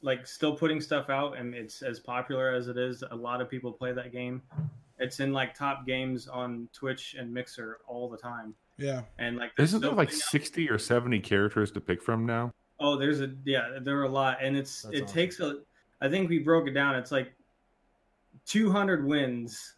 like, 0.02 0.26
still 0.26 0.54
putting 0.56 0.80
stuff 0.80 1.08
out, 1.08 1.36
and 1.38 1.54
it's 1.54 1.82
as 1.82 2.00
popular 2.00 2.52
as 2.52 2.66
it 2.68 2.76
is. 2.76 3.02
A 3.10 3.14
lot 3.14 3.40
of 3.40 3.48
people 3.48 3.72
play 3.72 3.92
that 3.92 4.12
game. 4.12 4.42
It's 4.98 5.20
in 5.20 5.32
like 5.32 5.54
top 5.54 5.86
games 5.86 6.26
on 6.26 6.68
Twitch 6.72 7.14
and 7.18 7.32
Mixer 7.32 7.78
all 7.86 8.08
the 8.10 8.16
time, 8.18 8.54
Yeah. 8.78 9.02
and 9.18 9.36
like 9.38 9.52
they're 9.56 9.64
Isn't 9.64 9.80
there 9.80 9.92
like 9.92 10.12
60 10.12 10.68
or 10.70 10.78
70 10.78 11.20
characters 11.20 11.70
to 11.72 11.80
pick 11.80 12.02
from 12.02 12.26
now? 12.26 12.52
Oh, 12.78 12.96
there's 12.96 13.20
a 13.22 13.30
yeah, 13.44 13.78
there 13.80 13.98
are 14.00 14.04
a 14.04 14.08
lot, 14.08 14.38
and 14.42 14.56
it's 14.56 14.82
That's 14.82 14.96
it 14.96 15.02
awesome. 15.04 15.14
takes 15.14 15.40
a. 15.40 15.60
I 16.02 16.08
think 16.10 16.28
we 16.28 16.40
broke 16.40 16.68
it 16.68 16.72
down. 16.72 16.94
It's 16.96 17.10
like 17.10 17.32
200 18.46 19.06
wins 19.06 19.74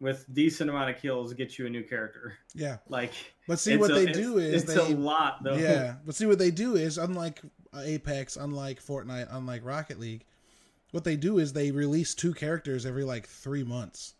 with 0.00 0.24
decent 0.32 0.70
amount 0.70 0.90
of 0.90 1.00
kills 1.00 1.32
get 1.34 1.58
you 1.58 1.66
a 1.66 1.70
new 1.70 1.82
character. 1.82 2.34
Yeah. 2.54 2.78
Like, 2.88 3.12
But 3.48 3.58
see 3.58 3.76
what 3.76 3.90
a- 3.90 3.94
they 3.94 4.02
it's- 4.02 4.16
do 4.16 4.38
is 4.38 4.64
it's 4.64 4.74
they 4.74 4.92
a 4.92 4.96
lot 4.96 5.42
though. 5.42 5.54
Yeah, 5.56 5.96
but 6.06 6.14
see 6.14 6.26
what 6.26 6.38
they 6.38 6.50
do 6.50 6.76
is 6.76 6.98
unlike 6.98 7.40
Apex, 7.76 8.36
unlike 8.36 8.82
Fortnite, 8.82 9.28
unlike 9.30 9.64
Rocket 9.64 9.98
League, 9.98 10.24
what 10.92 11.04
they 11.04 11.16
do 11.16 11.38
is 11.38 11.52
they 11.52 11.70
release 11.70 12.14
two 12.14 12.34
characters 12.34 12.84
every 12.86 13.04
like 13.04 13.26
3 13.26 13.64
months. 13.64 14.14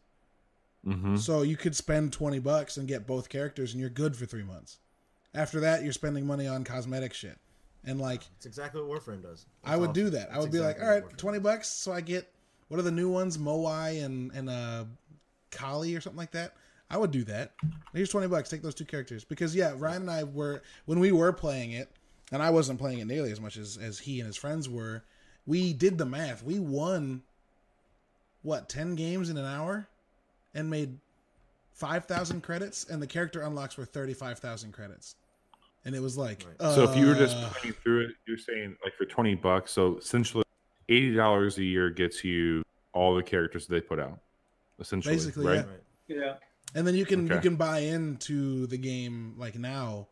Mm-hmm. 0.87 1.17
So 1.17 1.43
you 1.43 1.57
could 1.57 1.77
spend 1.77 2.13
20 2.13 2.39
bucks 2.41 2.77
and 2.77 2.89
get 2.89 3.07
both 3.07 3.29
characters 3.29 3.73
and 3.73 3.81
you're 3.81 3.91
good 3.91 4.17
for 4.17 4.27
3 4.27 4.43
months. 4.43 4.79
After 5.35 5.61
that, 5.61 5.83
you're 5.83 5.93
spending 5.93 6.27
money 6.27 6.47
on 6.47 6.65
cosmetic 6.65 7.15
shit. 7.15 7.39
And 7.85 8.01
like 8.01 8.23
It's 8.37 8.47
exactly 8.47 8.83
what 8.83 9.03
Warframe 9.03 9.23
does. 9.23 9.47
I 9.65 9.77
would 9.77 9.91
It's 9.91 9.99
do 9.99 10.11
that. 10.11 10.31
I 10.31 10.37
It's 10.37 10.43
would 10.43 10.53
be 10.53 10.59
like, 10.61 10.77
exactly 10.77 10.95
"All 10.97 11.03
what 11.03 11.13
Warframe 11.15 11.19
20 11.19 11.39
bucks 11.41 11.69
so 11.69 11.93
I 11.93 12.01
get 12.01 12.33
what 12.69 12.79
are 12.81 12.85
the 12.85 12.91
new 12.93 13.11
ones, 13.11 13.39
Wamai 13.39 14.05
and 14.05 14.31
and 14.33 14.49
uh 14.51 14.85
Kali 15.51 15.95
or 15.95 16.01
something 16.01 16.19
like 16.19 16.33
that." 16.33 16.55
I 16.91 16.99
would 16.99 17.11
do 17.11 17.25
that. 17.25 17.55
Here's 17.95 18.11
20 18.11 18.27
bucks, 18.27 18.51
take 18.51 18.61
those 18.63 18.75
two 18.75 18.85
characters 18.85 19.25
because 19.25 19.55
yeah, 19.55 19.73
Ryan 19.77 20.03
and 20.03 20.11
I 20.11 20.25
were 20.25 20.63
when 20.85 21.01
we 21.01 21.11
were 21.11 21.33
playing 21.33 21.73
it 21.73 21.91
and 22.31 22.43
I 22.43 22.51
wasn't 22.51 22.79
playing 22.79 22.99
it 22.99 23.07
nearly 23.07 23.33
as 23.33 23.41
much 23.41 23.57
as 23.57 23.79
as 23.79 24.01
he 24.01 24.21
and 24.21 24.27
his 24.27 24.37
friends 24.37 24.69
were. 24.69 25.05
We 25.47 25.73
did 25.73 25.97
the 25.99 26.07
math. 26.07 26.45
We 26.45 26.61
won 26.61 27.23
what, 28.43 28.69
10 28.69 28.95
games 28.95 29.29
in 29.31 29.37
an 29.37 29.45
hour 29.45 29.89
and 30.55 30.69
made 30.69 30.99
5,000 31.73 32.43
credits 32.43 32.85
and 32.85 33.01
the 33.01 33.07
character 33.07 33.43
unlocks 33.43 33.77
were 33.77 33.85
35,000 33.85 34.73
credits. 34.73 35.17
And 35.85 35.95
it 35.95 36.01
was 36.01 36.17
like 36.17 36.45
Right. 36.47 36.75
So 36.75 36.85
if 36.85 36.97
you 36.97 37.07
were 37.07 37.15
just 37.15 37.37
uh, 37.37 37.49
playing 37.49 37.75
through 37.83 38.07
it, 38.07 38.11
you're 38.27 38.39
saying 38.39 38.77
like 38.85 38.95
for 38.95 39.05
20 39.05 39.35
bucks. 39.37 39.73
So 39.73 39.97
essentially, 39.99 40.45
$80 40.89 41.59
a 41.59 41.65
year 41.65 41.91
gets 41.91 42.23
you 42.23 42.63
all 42.93 43.15
the 43.15 43.23
characters 43.23 43.67
they 43.67 43.81
put 43.81 43.99
out. 43.99 44.19
Essentially, 44.79 45.15
Basically, 45.15 45.47
right? 45.47 45.67
yeah. 46.09 46.17
Right. 46.23 46.27
yeah. 46.27 46.35
And 46.75 46.87
then 46.87 46.95
you 46.95 47.05
can 47.05 47.27
you 47.27 47.41
can 47.41 47.57
buy 47.57 47.81
into 47.81 48.67
the 48.67 48.79
game 48.79 49.35
like 49.37 49.59
now 49.59 50.09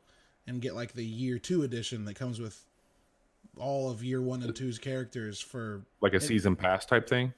and 0.46 0.60
get 0.60 0.74
like 0.74 0.92
the 0.92 1.04
year 1.04 1.38
two 1.38 1.62
edition 1.62 2.04
that 2.04 2.14
comes 2.14 2.40
with 2.40 2.66
all 3.56 3.90
of 3.90 4.02
year 4.04 4.20
one 4.20 4.42
and 4.42 4.54
two's 4.54 4.78
characters 4.78 5.40
for 5.40 5.82
Like 6.00 6.14
a 6.14 6.20
season 6.20 6.56
pass 6.56 6.84
type 6.84 7.08
thing. 7.08 7.32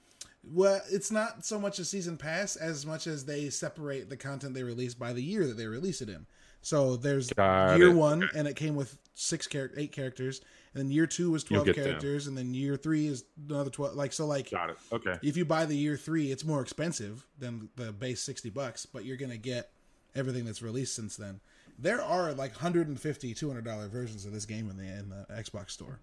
Well 0.45 0.81
it's 0.91 1.11
not 1.11 1.45
so 1.45 1.59
much 1.59 1.79
a 1.79 1.85
season 1.85 2.17
pass 2.17 2.57
as 2.57 2.85
much 2.85 3.07
as 3.07 3.25
they 3.25 3.49
separate 3.51 4.09
the 4.11 4.17
content 4.17 4.55
they 4.55 4.63
release 4.63 4.95
by 4.95 5.13
the 5.13 5.23
year 5.23 5.47
that 5.47 5.57
they 5.57 5.67
release 5.67 6.01
it 6.03 6.09
in. 6.09 6.27
So 6.65 6.97
there's 6.97 7.33
Got 7.33 7.77
year 7.79 7.89
it. 7.91 7.95
one 7.95 8.29
and 8.37 8.47
it 8.47 8.55
came 8.57 8.77
with 8.77 8.97
six 9.15 9.47
character 9.49 9.79
eight 9.81 9.91
characters, 9.93 10.41
and 10.75 10.85
then 10.85 10.91
year 10.93 11.07
two 11.09 11.31
was 11.33 11.43
twelve 11.45 11.67
get 11.67 11.75
them. 11.77 11.85
characters, 11.87 12.29
and 12.29 12.39
then 12.39 12.55
year 12.55 12.77
three 12.77 13.07
is 13.09 13.25
another 13.49 13.71
twelve 13.71 13.95
like 13.95 14.13
so 14.13 14.27
like 14.27 14.51
Got 14.51 14.71
it. 14.71 14.77
Okay. 14.93 15.19
if 15.23 15.37
you 15.37 15.45
buy 15.45 15.65
the 15.67 15.77
year 15.77 15.97
three, 15.97 16.31
it's 16.31 16.45
more 16.45 16.61
expensive 16.63 17.27
than 17.39 17.69
the 17.77 17.93
base 17.93 18.23
sixty 18.23 18.49
bucks, 18.51 18.87
but 18.87 19.05
you're 19.05 19.17
gonna 19.17 19.37
get 19.37 19.71
everything 20.15 20.45
that's 20.45 20.63
released 20.63 20.95
since 20.95 21.17
then. 21.17 21.41
There 21.79 22.01
are 22.03 22.33
like 22.33 22.53
150 22.53 23.35
200 23.35 23.65
dollar 23.65 23.89
versions 23.89 24.25
of 24.25 24.33
this 24.33 24.45
game 24.47 24.71
in 24.71 24.77
the 24.77 24.85
in 24.85 25.09
the 25.09 25.27
Xbox 25.33 25.71
store. 25.71 25.99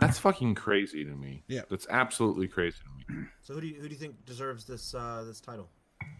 Wow. 0.00 0.06
That's 0.06 0.18
fucking 0.18 0.54
crazy 0.56 1.04
to 1.04 1.10
me. 1.10 1.42
Yeah. 1.48 1.62
That's 1.70 1.86
absolutely 1.88 2.48
crazy 2.48 2.76
to 3.08 3.12
me. 3.14 3.24
So 3.42 3.54
who 3.54 3.60
do 3.62 3.66
you 3.66 3.74
who 3.76 3.88
do 3.88 3.94
you 3.94 4.00
think 4.00 4.24
deserves 4.26 4.64
this 4.64 4.94
uh 4.94 5.24
this 5.26 5.40
title, 5.40 5.68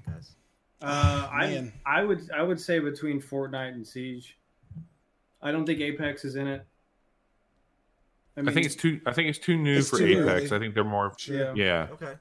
guys? 0.06 0.34
Uh, 0.82 1.28
I 1.32 1.46
Man. 1.48 1.72
I 1.84 2.02
would 2.04 2.30
I 2.30 2.42
would 2.42 2.60
say 2.60 2.78
between 2.78 3.20
Fortnite 3.20 3.74
and 3.74 3.86
Siege. 3.86 4.38
I 5.42 5.52
don't 5.52 5.66
think 5.66 5.80
Apex 5.80 6.24
is 6.24 6.36
in 6.36 6.46
it. 6.46 6.64
I 8.38 8.52
think 8.52 8.66
it's 8.66 8.74
too. 8.74 9.00
I 9.06 9.12
think 9.12 9.28
it's 9.30 9.38
too 9.38 9.56
new 9.56 9.78
It's 9.78 9.88
for 9.88 9.98
too 9.98 10.22
Apex. 10.22 10.50
early. 10.52 10.56
I 10.56 10.58
think 10.58 10.74
they're 10.74 10.84
more. 10.84 11.12
yeah. 11.26 11.52
Yeah. 11.54 11.88
Okay. 11.92 12.12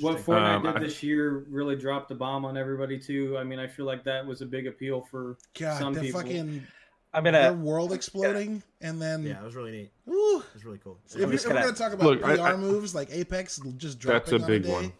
What 0.00 0.18
Fortnite 0.18 0.56
Um, 0.56 0.62
did 0.62 0.76
I- 0.76 0.80
this 0.80 1.02
year 1.02 1.44
really 1.48 1.76
dropped 1.76 2.08
the 2.08 2.14
bomb 2.14 2.44
on 2.44 2.56
everybody 2.56 2.98
too. 2.98 3.36
I 3.38 3.44
mean, 3.44 3.58
I 3.58 3.66
feel 3.66 3.84
like 3.84 4.02
that 4.04 4.24
was 4.26 4.40
a 4.40 4.46
big 4.46 4.66
appeal 4.66 5.02
for 5.02 5.36
God, 5.58 5.78
some 5.78 5.92
the 5.94 6.00
people. 6.02 6.20
fucking 6.20 6.66
I'm 7.14 7.24
their 7.24 7.32
gonna. 7.32 7.52
world 7.54 7.92
exploding, 7.92 8.62
and 8.80 9.00
then 9.00 9.22
yeah, 9.24 9.40
it 9.40 9.44
was 9.44 9.54
really 9.54 9.70
neat. 9.72 9.90
Ooh, 10.08 10.38
It 10.46 10.54
was 10.54 10.64
really 10.64 10.78
cool. 10.78 10.98
if, 11.06 11.16
you're, 11.16 11.30
just 11.30 11.44
if 11.44 11.50
we're 11.50 11.54
gonna- 11.60 11.66
gonna 11.72 11.76
talk 11.76 11.92
about 11.92 12.04
Look, 12.06 12.24
I- 12.24 12.36
PR 12.36 12.42
I- 12.42 12.56
moves 12.56 12.94
like 12.94 13.08
Apex 13.12 13.60
just 13.76 13.98
dropping 13.98 14.20
That's 14.30 14.32
a 14.32 14.44
on 14.44 14.46
big 14.46 14.62
day, 14.64 14.72
one. 14.72 14.92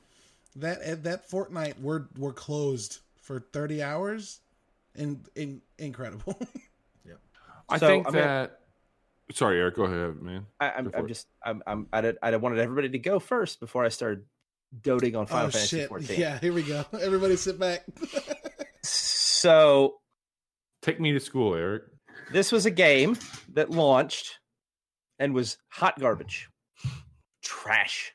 that 0.56 0.78
eh, 0.82 0.94
that 1.02 1.28
Fortnite 1.30 1.80
we're 1.80 2.04
we're 2.16 2.32
closed 2.32 2.98
for 3.20 3.40
30 3.52 3.82
hours, 3.82 4.40
and 4.94 5.26
in, 5.34 5.60
incredible. 5.78 6.38
Yeah, 7.06 7.14
I 7.68 7.78
So, 7.78 7.86
think 7.88 8.06
I 8.06 8.10
mean- 8.10 8.22
that. 8.22 8.60
Sorry, 9.32 9.58
Eric. 9.58 9.76
Go 9.76 9.84
ahead, 9.84 10.20
man. 10.20 10.44
I, 10.60 10.70
I'm, 10.72 10.90
I'm 10.94 11.08
just. 11.08 11.26
I'm. 11.42 11.62
I'm. 11.66 11.86
I, 11.94 12.02
did, 12.02 12.18
I 12.22 12.36
wanted 12.36 12.58
everybody 12.58 12.90
to 12.90 12.98
go 12.98 13.18
first 13.18 13.58
before 13.58 13.82
I 13.82 13.88
started 13.88 14.24
doting 14.82 15.16
on 15.16 15.24
Final 15.26 15.46
oh 15.46 15.50
Fantasy 15.50 15.78
shit! 15.78 15.88
14. 15.88 16.20
Yeah, 16.20 16.38
here 16.38 16.52
we 16.52 16.62
go. 16.62 16.84
Everybody 17.00 17.36
sit 17.36 17.58
back. 17.58 17.84
So 18.82 19.96
Take 20.82 21.00
me 21.00 21.12
to 21.12 21.20
school, 21.20 21.54
Eric. 21.54 21.84
This 22.32 22.52
was 22.52 22.66
a 22.66 22.70
game 22.70 23.16
that 23.52 23.70
launched 23.70 24.38
and 25.18 25.32
was 25.34 25.59
hot 25.68 25.98
garbage, 25.98 26.48
trash. 27.42 28.12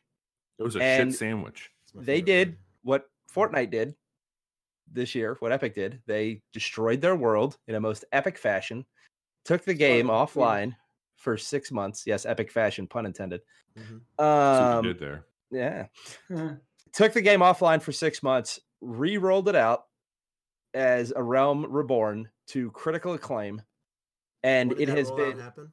It 0.58 0.64
was 0.64 0.76
a 0.76 0.84
And- 0.84 1.12
shit 1.12 1.20
sandwich. 1.20 1.72
They 1.96 2.22
did 2.22 2.50
word. 2.50 2.58
what 2.84 3.10
Fortnite 3.34 3.72
did 3.72 3.96
this 4.92 5.16
year. 5.16 5.36
What 5.40 5.52
Epic 5.52 5.74
did, 5.76 6.02
they 6.06 6.42
destroyed 6.54 7.02
their 7.02 7.16
world 7.16 7.58
in 7.68 7.76
a 7.76 7.80
most 7.80 8.06
epic 8.12 8.38
fashion. 8.38 8.86
Took 9.46 9.64
the 9.64 9.74
game 9.74 10.08
Smart. 10.08 10.30
offline 10.30 10.76
for 11.16 11.38
six 11.38 11.72
months. 11.72 12.04
Yes, 12.06 12.26
epic 12.26 12.52
fashion, 12.52 12.88
pun 12.88 13.06
intended. 13.06 13.42
Mhm. 13.78 14.02
Um, 14.24 14.84
did 14.84 15.00
there. 15.00 15.26
yeah, 15.52 15.88
took 16.94 17.14
the 17.14 17.22
game 17.22 17.40
offline 17.40 17.82
for 17.82 17.92
six 17.92 18.22
months, 18.22 18.60
re-rolled 18.82 19.48
it 19.50 19.56
out 19.56 19.86
as 20.74 21.12
a 21.16 21.24
Realm 21.24 21.66
Reborn 21.72 22.30
to 22.48 22.72
critical 22.72 23.14
acclaim, 23.14 23.62
and 24.44 24.70
When 24.70 24.78
did 24.78 24.90
it 24.90 24.92
that 24.92 24.98
has 24.98 25.12
been 25.12 25.40
happen? 25.40 25.72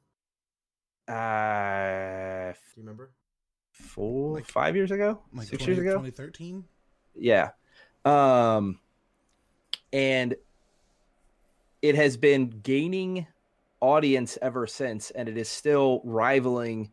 uh 1.07 2.51
Do 2.53 2.59
you 2.75 2.83
remember? 2.83 3.11
four, 3.71 4.35
Like- 4.35 4.45
five 4.45 4.75
years 4.75 4.91
ago, 4.91 5.21
like 5.33 5.47
six 5.47 5.63
20 5.63 5.71
years 5.73 5.79
ago. 5.79 5.91
2013. 6.03 6.65
Yeah. 7.15 7.51
Um 8.05 8.79
and 9.93 10.35
it 11.81 11.95
has 11.95 12.17
been 12.17 12.49
gaining 12.63 13.27
audience 13.79 14.37
ever 14.41 14.65
since 14.67 15.11
and 15.11 15.29
it 15.29 15.37
is 15.37 15.47
still 15.47 16.01
rivaling 16.03 16.91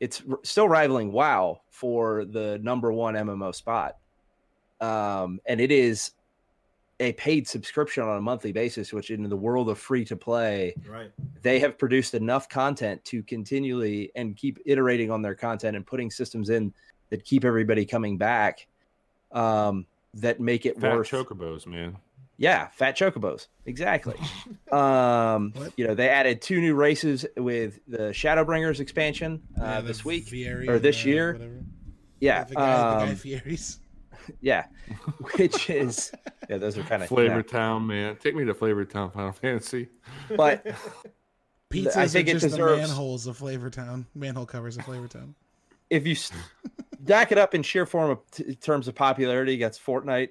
it's 0.00 0.22
r- 0.28 0.38
still 0.42 0.68
rivaling 0.68 1.10
WoW 1.12 1.60
for 1.70 2.24
the 2.26 2.58
number 2.58 2.92
1 2.92 3.14
MMO 3.14 3.54
spot. 3.54 3.96
Um 4.80 5.40
and 5.46 5.60
it 5.60 5.70
is 5.72 6.10
a 7.00 7.12
paid 7.12 7.46
subscription 7.46 8.02
on 8.02 8.16
a 8.16 8.20
monthly 8.20 8.52
basis 8.52 8.92
which 8.92 9.10
in 9.10 9.28
the 9.28 9.36
world 9.36 9.68
of 9.68 9.78
free 9.78 10.04
to 10.04 10.16
play 10.16 10.74
Right. 10.88 11.10
they 11.42 11.58
have 11.58 11.76
produced 11.78 12.14
enough 12.14 12.48
content 12.48 13.04
to 13.06 13.22
continually 13.22 14.10
and 14.14 14.34
keep 14.36 14.58
iterating 14.64 15.10
on 15.10 15.20
their 15.22 15.34
content 15.34 15.76
and 15.76 15.86
putting 15.86 16.10
systems 16.10 16.48
in 16.48 16.72
that 17.10 17.24
keep 17.24 17.44
everybody 17.44 17.84
coming 17.84 18.16
back 18.16 18.66
um 19.32 19.86
that 20.14 20.40
make 20.40 20.64
it 20.64 20.76
worse. 20.80 21.08
Fat 21.10 21.16
worth 21.18 21.28
chocobos, 21.28 21.66
man. 21.66 21.98
yeah 22.38 22.68
fat 22.68 22.96
chocobos 22.96 23.48
exactly 23.66 24.14
um 24.72 25.52
What? 25.54 25.72
you 25.76 25.86
know 25.86 25.94
they 25.94 26.08
added 26.08 26.40
two 26.40 26.60
new 26.62 26.74
races 26.74 27.26
with 27.36 27.78
the 27.86 28.08
shadowbringers 28.10 28.80
expansion 28.80 29.42
uh 29.60 29.64
Yeah, 29.64 29.80
the 29.82 29.88
this 29.88 30.04
week 30.04 30.28
Fieri 30.28 30.66
or 30.68 30.78
this 30.78 31.04
uh, 31.04 31.08
year. 31.08 31.32
whatever. 31.34 31.60
yeah 32.20 32.44
the 32.44 32.54
guy, 32.54 32.76
the 32.98 33.04
guy 33.04 33.10
um, 33.10 33.16
Fieries. 33.16 33.78
yeah 34.40 34.66
which 35.36 35.68
is 35.70 36.12
yeah 36.48 36.58
those 36.58 36.76
are 36.78 36.82
kind 36.82 37.02
of 37.02 37.08
Flavor 37.16 37.42
Town, 37.42 37.86
man. 37.86 38.16
Take 38.16 38.34
me 38.34 38.44
to 38.44 38.54
Flavor 38.54 38.84
Town, 38.84 39.10
Final 39.10 39.32
Fantasy. 39.42 39.88
but 40.36 40.66
Pizzas 41.70 41.96
I 41.96 42.06
think 42.06 42.28
are 42.28 42.30
it 42.30 42.32
just 42.34 42.44
deserves- 42.50 42.82
the 42.82 42.88
manholes 42.88 43.26
of 43.26 43.36
Flavor 43.36 43.70
Town, 43.70 44.06
Manhole 44.14 44.46
covers 44.46 44.76
of 44.76 44.84
Flavor 44.84 45.08
Town. 45.08 45.34
if 45.90 46.06
you 46.06 46.14
stack 46.14 47.32
it 47.32 47.38
up 47.38 47.54
in 47.54 47.62
sheer 47.62 47.86
form 47.86 48.10
of 48.10 48.30
t- 48.30 48.54
terms 48.56 48.88
of 48.88 48.94
popularity 48.94 49.54
against 49.54 49.84
Fortnite, 49.84 50.30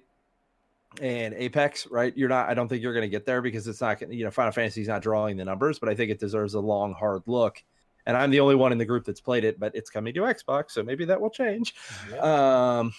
and 1.01 1.33
Apex, 1.33 1.87
right? 1.87 2.15
You're 2.15 2.29
not. 2.29 2.47
I 2.47 2.53
don't 2.53 2.69
think 2.69 2.81
you're 2.81 2.93
going 2.93 3.03
to 3.03 3.09
get 3.09 3.25
there 3.25 3.41
because 3.41 3.67
it's 3.67 3.81
not. 3.81 4.01
You 4.13 4.23
know, 4.23 4.31
Final 4.31 4.53
Fantasy's 4.53 4.87
not 4.87 5.01
drawing 5.01 5.35
the 5.35 5.43
numbers, 5.43 5.77
but 5.77 5.89
I 5.89 5.95
think 5.95 6.09
it 6.09 6.19
deserves 6.19 6.53
a 6.53 6.59
long, 6.61 6.93
hard 6.93 7.23
look. 7.25 7.61
And 8.05 8.15
I'm 8.15 8.29
the 8.31 8.39
only 8.39 8.55
one 8.55 8.71
in 8.71 8.77
the 8.77 8.85
group 8.85 9.03
that's 9.03 9.19
played 9.19 9.43
it, 9.43 9.59
but 9.59 9.75
it's 9.75 9.89
coming 9.89 10.13
to 10.13 10.21
Xbox, 10.21 10.71
so 10.71 10.83
maybe 10.83 11.03
that 11.05 11.19
will 11.19 11.31
change. 11.31 11.75
Yeah. 12.11 12.19
Um, 12.79 12.93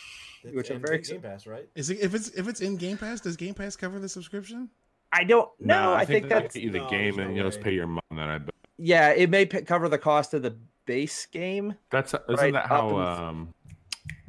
It's 0.46 0.56
which 0.56 0.70
I'm 0.70 0.76
in 0.76 0.82
very 0.82 0.98
Game 1.00 1.20
Pass, 1.20 1.46
right? 1.46 1.68
Is 1.74 1.90
it 1.90 1.98
if 2.00 2.14
it's 2.14 2.28
if 2.30 2.48
it's 2.48 2.60
in 2.60 2.76
Game 2.76 2.96
Pass? 2.98 3.20
Does 3.20 3.36
Game 3.36 3.54
Pass 3.54 3.76
cover 3.76 3.98
the 3.98 4.08
subscription? 4.08 4.70
I 5.12 5.24
don't 5.24 5.48
know. 5.60 5.74
Nah, 5.92 5.94
I, 5.94 6.04
think, 6.04 6.24
they 6.24 6.28
that's 6.28 6.54
get 6.54 6.62
you 6.62 6.70
the 6.70 6.78
no, 6.80 6.90
game 6.90 7.16
there's 7.16 7.26
and 7.28 7.36
no 7.36 7.42
you 7.44 7.48
just 7.48 7.60
pay 7.60 7.72
your 7.72 7.86
money. 7.86 8.00
on 8.10 8.16
That 8.18 8.28
I 8.28 8.38
bet. 8.38 8.54
yeah. 8.76 9.10
It 9.10 9.30
may 9.30 9.46
p- 9.46 9.62
cover 9.62 9.88
the 9.88 9.98
cost 9.98 10.34
of 10.34 10.42
the 10.42 10.56
base 10.84 11.26
game. 11.26 11.74
That's 11.90 12.12
isn't 12.12 12.28
Right, 12.36 12.52
that 12.52 12.66
how 12.66 12.96
um, 12.98 13.54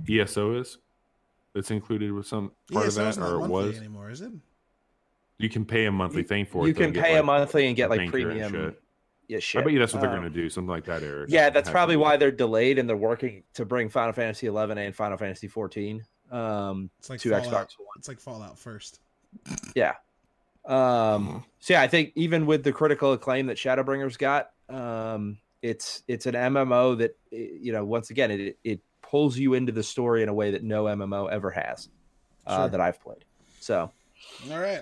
ESO 0.09 0.59
is? 0.59 0.77
It's 1.55 1.71
included 1.71 2.11
with 2.11 2.27
some 2.27 2.51
part 2.71 2.83
yeah, 2.83 2.87
of 2.89 2.95
that, 2.95 3.17
not 3.17 3.29
or 3.31 3.35
it 3.35 3.39
monthly 3.39 3.53
was. 3.69 3.77
anymore, 3.77 4.09
is 4.11 4.21
it? 4.21 4.31
You 5.39 5.49
can 5.49 5.65
pay 5.65 5.85
a 5.85 5.91
monthly 5.91 6.23
thing 6.23 6.45
for 6.45 6.63
it. 6.63 6.67
you 6.67 6.73
can 6.73 6.91
get, 6.91 7.03
pay 7.03 7.17
a 7.17 7.23
monthly 7.23 7.67
and 7.67 7.75
get 7.75 7.89
like 7.89 7.99
banker 7.99 8.17
and 8.17 8.51
premium. 8.51 8.75
Shit. 9.27 9.33
Yeah, 9.35 9.39
shit. 9.39 9.61
I 9.61 9.63
bet 9.63 9.73
you 9.73 9.79
that's 9.79 9.93
what 9.93 10.01
they're 10.01 10.09
Um, 10.11 10.21
going 10.21 10.31
to 10.33 10.41
do, 10.41 10.49
something 10.49 10.69
like 10.69 10.85
that, 10.85 11.03
Eric. 11.03 11.29
Yeah, 11.29 11.49
that's 11.49 11.69
probably 11.69 11.97
why 11.97 12.17
they're 12.17 12.31
delayed 12.31 12.79
and 12.79 12.87
they're 12.89 12.95
working 12.97 13.43
to 13.55 13.65
bring 13.65 13.89
Final 13.89 14.13
Fantasy 14.13 14.47
11 14.47 14.77
and 14.77 14.95
Final 14.95 15.17
Fantasy 15.17 15.47
14 15.47 16.03
um, 16.31 16.89
It's 16.99 17.09
like 17.09 17.19
to 17.21 17.29
Fallout. 17.29 17.45
Xbox 17.45 17.51
One. 17.77 17.87
It's 17.97 18.07
like 18.07 18.19
Fallout 18.19 18.57
first. 18.57 18.99
Yeah. 19.75 19.93
Um, 20.65 21.45
so 21.59 21.73
yeah, 21.73 21.81
I 21.81 21.87
think 21.87 22.11
even 22.15 22.45
with 22.45 22.63
the 22.63 22.71
critical 22.73 23.13
acclaim 23.13 23.47
that 23.47 23.57
Shadowbringers 23.57 24.17
got, 24.17 24.49
um, 24.69 25.37
it's 25.61 26.03
it's 26.07 26.25
an 26.25 26.35
MMO 26.35 26.97
that 26.99 27.17
eh, 27.31 27.47
you 27.59 27.71
know 27.71 27.83
once 27.85 28.09
again 28.09 28.31
it 28.31 28.57
it 28.63 28.81
pulls 29.01 29.37
you 29.37 29.53
into 29.53 29.71
the 29.71 29.81
story 29.83 30.21
in 30.23 30.29
a 30.29 30.33
way 30.33 30.51
that 30.51 30.63
no 30.63 30.83
MMO 30.85 31.31
ever 31.31 31.49
has 31.51 31.89
uh, 32.45 32.57
Sure. 32.63 32.69
that 32.69 32.81
I've 32.81 33.01
played. 33.01 33.23
So 33.61 33.89
All 34.51 34.59
right. 34.59 34.81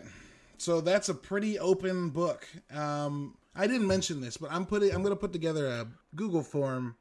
So 0.57 0.81
that's 0.81 1.09
a 1.09 1.13
pretty 1.13 1.59
open 1.59 2.09
book. 2.09 2.47
Um, 2.73 3.35
I 3.55 3.67
didn't 3.67 3.87
mention 3.87 4.21
this, 4.21 4.37
but 4.37 4.51
I'm 4.51 4.65
putting 4.65 4.93
I'm 4.93 5.01
going 5.01 5.13
to 5.13 5.19
put 5.19 5.33
together 5.33 5.67
a 5.67 5.87
Google 6.15 6.43
form 6.43 6.95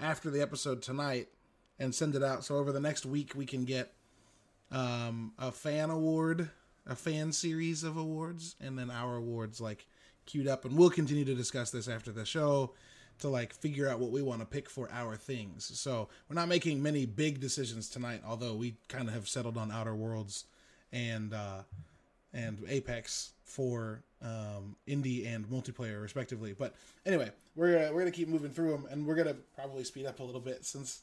after 0.00 0.30
the 0.30 0.40
episode 0.40 0.82
tonight 0.82 1.28
and 1.78 1.94
send 1.94 2.14
it 2.14 2.22
out. 2.22 2.44
So 2.44 2.56
over 2.56 2.72
the 2.72 2.80
next 2.80 3.04
week 3.04 3.32
we 3.34 3.44
can 3.44 3.64
get 3.64 3.92
um, 4.70 5.32
a 5.38 5.52
fan 5.52 5.90
award, 5.90 6.50
a 6.86 6.96
fan 6.96 7.32
series 7.32 7.84
of 7.84 7.96
awards, 7.96 8.56
and 8.60 8.78
then 8.78 8.90
our 8.90 9.16
awards 9.16 9.60
like 9.60 9.86
queued 10.24 10.48
up. 10.48 10.64
And 10.64 10.76
we'll 10.76 10.90
continue 10.90 11.24
to 11.24 11.34
discuss 11.34 11.70
this 11.70 11.88
after 11.88 12.10
the 12.10 12.24
show 12.24 12.72
to 13.18 13.28
like 13.28 13.52
figure 13.52 13.88
out 13.88 14.00
what 14.00 14.10
we 14.10 14.22
want 14.22 14.40
to 14.40 14.46
pick 14.46 14.70
for 14.70 14.88
our 14.92 15.16
things. 15.16 15.78
So 15.78 16.08
we're 16.28 16.34
not 16.34 16.48
making 16.48 16.82
many 16.82 17.04
big 17.04 17.40
decisions 17.40 17.88
tonight, 17.88 18.22
although 18.26 18.54
we 18.54 18.76
kind 18.88 19.08
of 19.08 19.14
have 19.14 19.28
settled 19.28 19.58
on 19.58 19.70
Outer 19.70 19.94
Worlds 19.94 20.46
and 20.90 21.34
uh, 21.34 21.62
and 22.34 22.58
Apex 22.68 23.32
for 23.44 24.02
um, 24.22 24.76
indie 24.88 25.26
and 25.26 25.46
multiplayer 25.50 26.00
respectively. 26.00 26.54
But 26.58 26.74
anyway, 27.04 27.30
we're 27.56 27.72
gonna, 27.74 27.92
we're 27.92 28.00
gonna 28.00 28.10
keep 28.10 28.28
moving 28.28 28.50
through 28.50 28.70
them, 28.70 28.86
and 28.90 29.06
we're 29.06 29.14
gonna 29.16 29.36
probably 29.56 29.84
speed 29.84 30.06
up 30.06 30.20
a 30.20 30.22
little 30.22 30.40
bit 30.40 30.64
since 30.64 31.00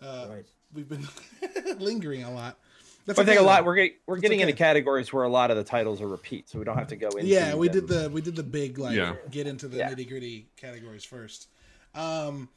uh, 0.00 0.26
Right. 0.30 0.46
we've 0.74 0.88
been 0.88 1.06
lingering 1.78 2.24
a 2.24 2.32
lot. 2.32 2.58
That's 3.04 3.18
I 3.18 3.24
think 3.24 3.40
a 3.40 3.42
lot 3.42 3.64
we're 3.64 3.74
getting, 3.74 3.92
we're 4.06 4.14
It's 4.14 4.22
getting 4.22 4.40
into 4.40 4.52
categories 4.52 5.12
where 5.12 5.24
a 5.24 5.28
lot 5.28 5.50
of 5.50 5.56
the 5.56 5.64
titles 5.64 6.00
are 6.00 6.06
repeat, 6.06 6.48
so 6.48 6.58
we 6.60 6.64
don't 6.64 6.78
have 6.78 6.86
to 6.88 6.96
go 6.96 7.08
into. 7.08 7.26
yeah 7.26 7.52
we 7.54 7.66
them. 7.68 7.80
did 7.80 7.88
the 7.88 8.10
we 8.10 8.20
did 8.20 8.36
the 8.36 8.44
big 8.44 8.78
like 8.78 8.94
Yeah. 8.96 9.16
get 9.30 9.46
into 9.48 9.66
the 9.66 9.78
Yeah. 9.78 9.90
nitty 9.90 10.08
gritty 10.08 10.46
categories 10.56 11.04
first 11.04 11.48
um 11.96 12.48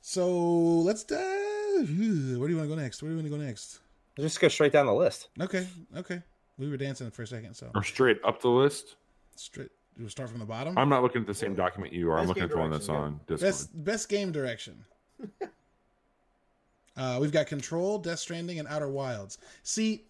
so 0.00 0.28
let's 0.30 1.02
dive 1.02 1.18
where 1.18 1.86
do 1.88 1.94
you 1.94 2.38
want 2.38 2.48
to 2.48 2.68
go 2.68 2.74
next 2.76 3.02
where 3.02 3.10
do 3.10 3.16
you 3.16 3.20
want 3.22 3.30
to 3.32 3.36
go 3.38 3.44
next 3.44 3.80
Just 4.18 4.40
go 4.40 4.46
straight 4.48 4.72
down 4.72 4.86
the 4.86 4.94
list. 4.94 5.28
okay 5.40 5.66
okay 5.96 6.22
we 6.58 6.68
were 6.68 6.76
dancing 6.76 7.10
for 7.10 7.22
a 7.22 7.26
second 7.26 7.54
so 7.54 7.70
Or 7.74 7.82
straight 7.82 8.18
up 8.24 8.40
the 8.42 8.48
list. 8.48 8.96
straight 9.36 9.70
we'll 9.98 10.08
start 10.08 10.30
from 10.30 10.38
the 10.38 10.44
bottom 10.46 10.76
I'm 10.78 10.88
not 10.88 11.02
looking 11.02 11.20
at 11.22 11.26
the 11.26 11.34
same 11.34 11.54
document 11.54 11.92
you 11.92 12.10
are. 12.10 12.18
I'm 12.18 12.26
looking 12.26 12.42
at 12.44 12.50
the 12.50 12.56
one 12.58 12.70
that's 12.70 12.86
direction, 12.86 13.04
on 13.04 13.20
Discord. 13.26 13.40
best 13.40 13.84
best 13.84 14.08
game 14.08 14.32
direction 14.32 14.84
uh 16.96 17.18
we've 17.20 17.32
got 17.32 17.46
control 17.46 17.98
death 17.98 18.18
stranding 18.18 18.58
and 18.58 18.68
outer 18.68 18.88
wilds 18.88 19.38
see 19.62 20.04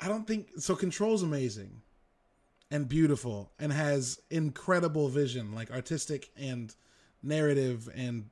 i 0.00 0.08
don't 0.08 0.26
think 0.26 0.48
so 0.58 0.74
control's 0.74 1.22
amazing 1.22 1.70
and 2.70 2.88
beautiful 2.88 3.50
and 3.58 3.72
has 3.72 4.20
incredible 4.30 5.08
vision 5.08 5.52
like 5.54 5.70
artistic 5.70 6.30
and 6.36 6.74
narrative 7.22 7.88
and 7.94 8.24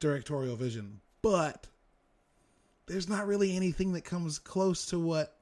directorial 0.00 0.56
vision 0.56 1.00
but 1.22 1.66
there's 2.88 3.08
not 3.08 3.26
really 3.26 3.56
anything 3.56 3.92
that 3.92 4.02
comes 4.04 4.38
close 4.38 4.86
to 4.86 4.98
what 4.98 5.36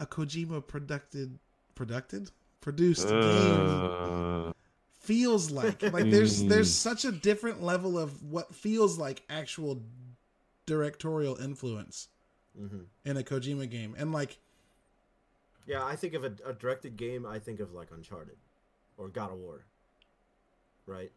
a 0.00 0.06
kojima 0.06 0.66
produced 0.66 1.12
produced 1.74 2.32
produced 2.60 3.20
game 3.20 3.82
Uh, 3.82 4.52
feels 5.00 5.50
like 5.50 5.82
like 5.92 6.10
there's 6.10 6.44
there's 6.46 6.70
such 6.70 7.04
a 7.04 7.12
different 7.12 7.62
level 7.62 7.98
of 7.98 8.22
what 8.22 8.54
feels 8.54 8.98
like 8.98 9.22
actual 9.30 9.82
directorial 10.66 11.36
influence 11.36 12.08
hmm 12.56 12.82
in 13.04 13.16
a 13.16 13.22
Kojima 13.22 13.68
game 13.70 13.94
and 13.98 14.12
like 14.12 14.38
Yeah, 15.66 15.84
I 15.84 15.96
think 15.96 16.14
of 16.14 16.24
a, 16.24 16.32
a 16.46 16.52
directed 16.52 16.96
game. 16.96 17.26
I 17.26 17.38
think 17.38 17.60
of 17.60 17.72
like 17.72 17.90
Uncharted 17.90 18.36
or 18.96 19.08
God 19.08 19.32
of 19.32 19.38
War. 19.38 19.66
Right. 20.86 21.12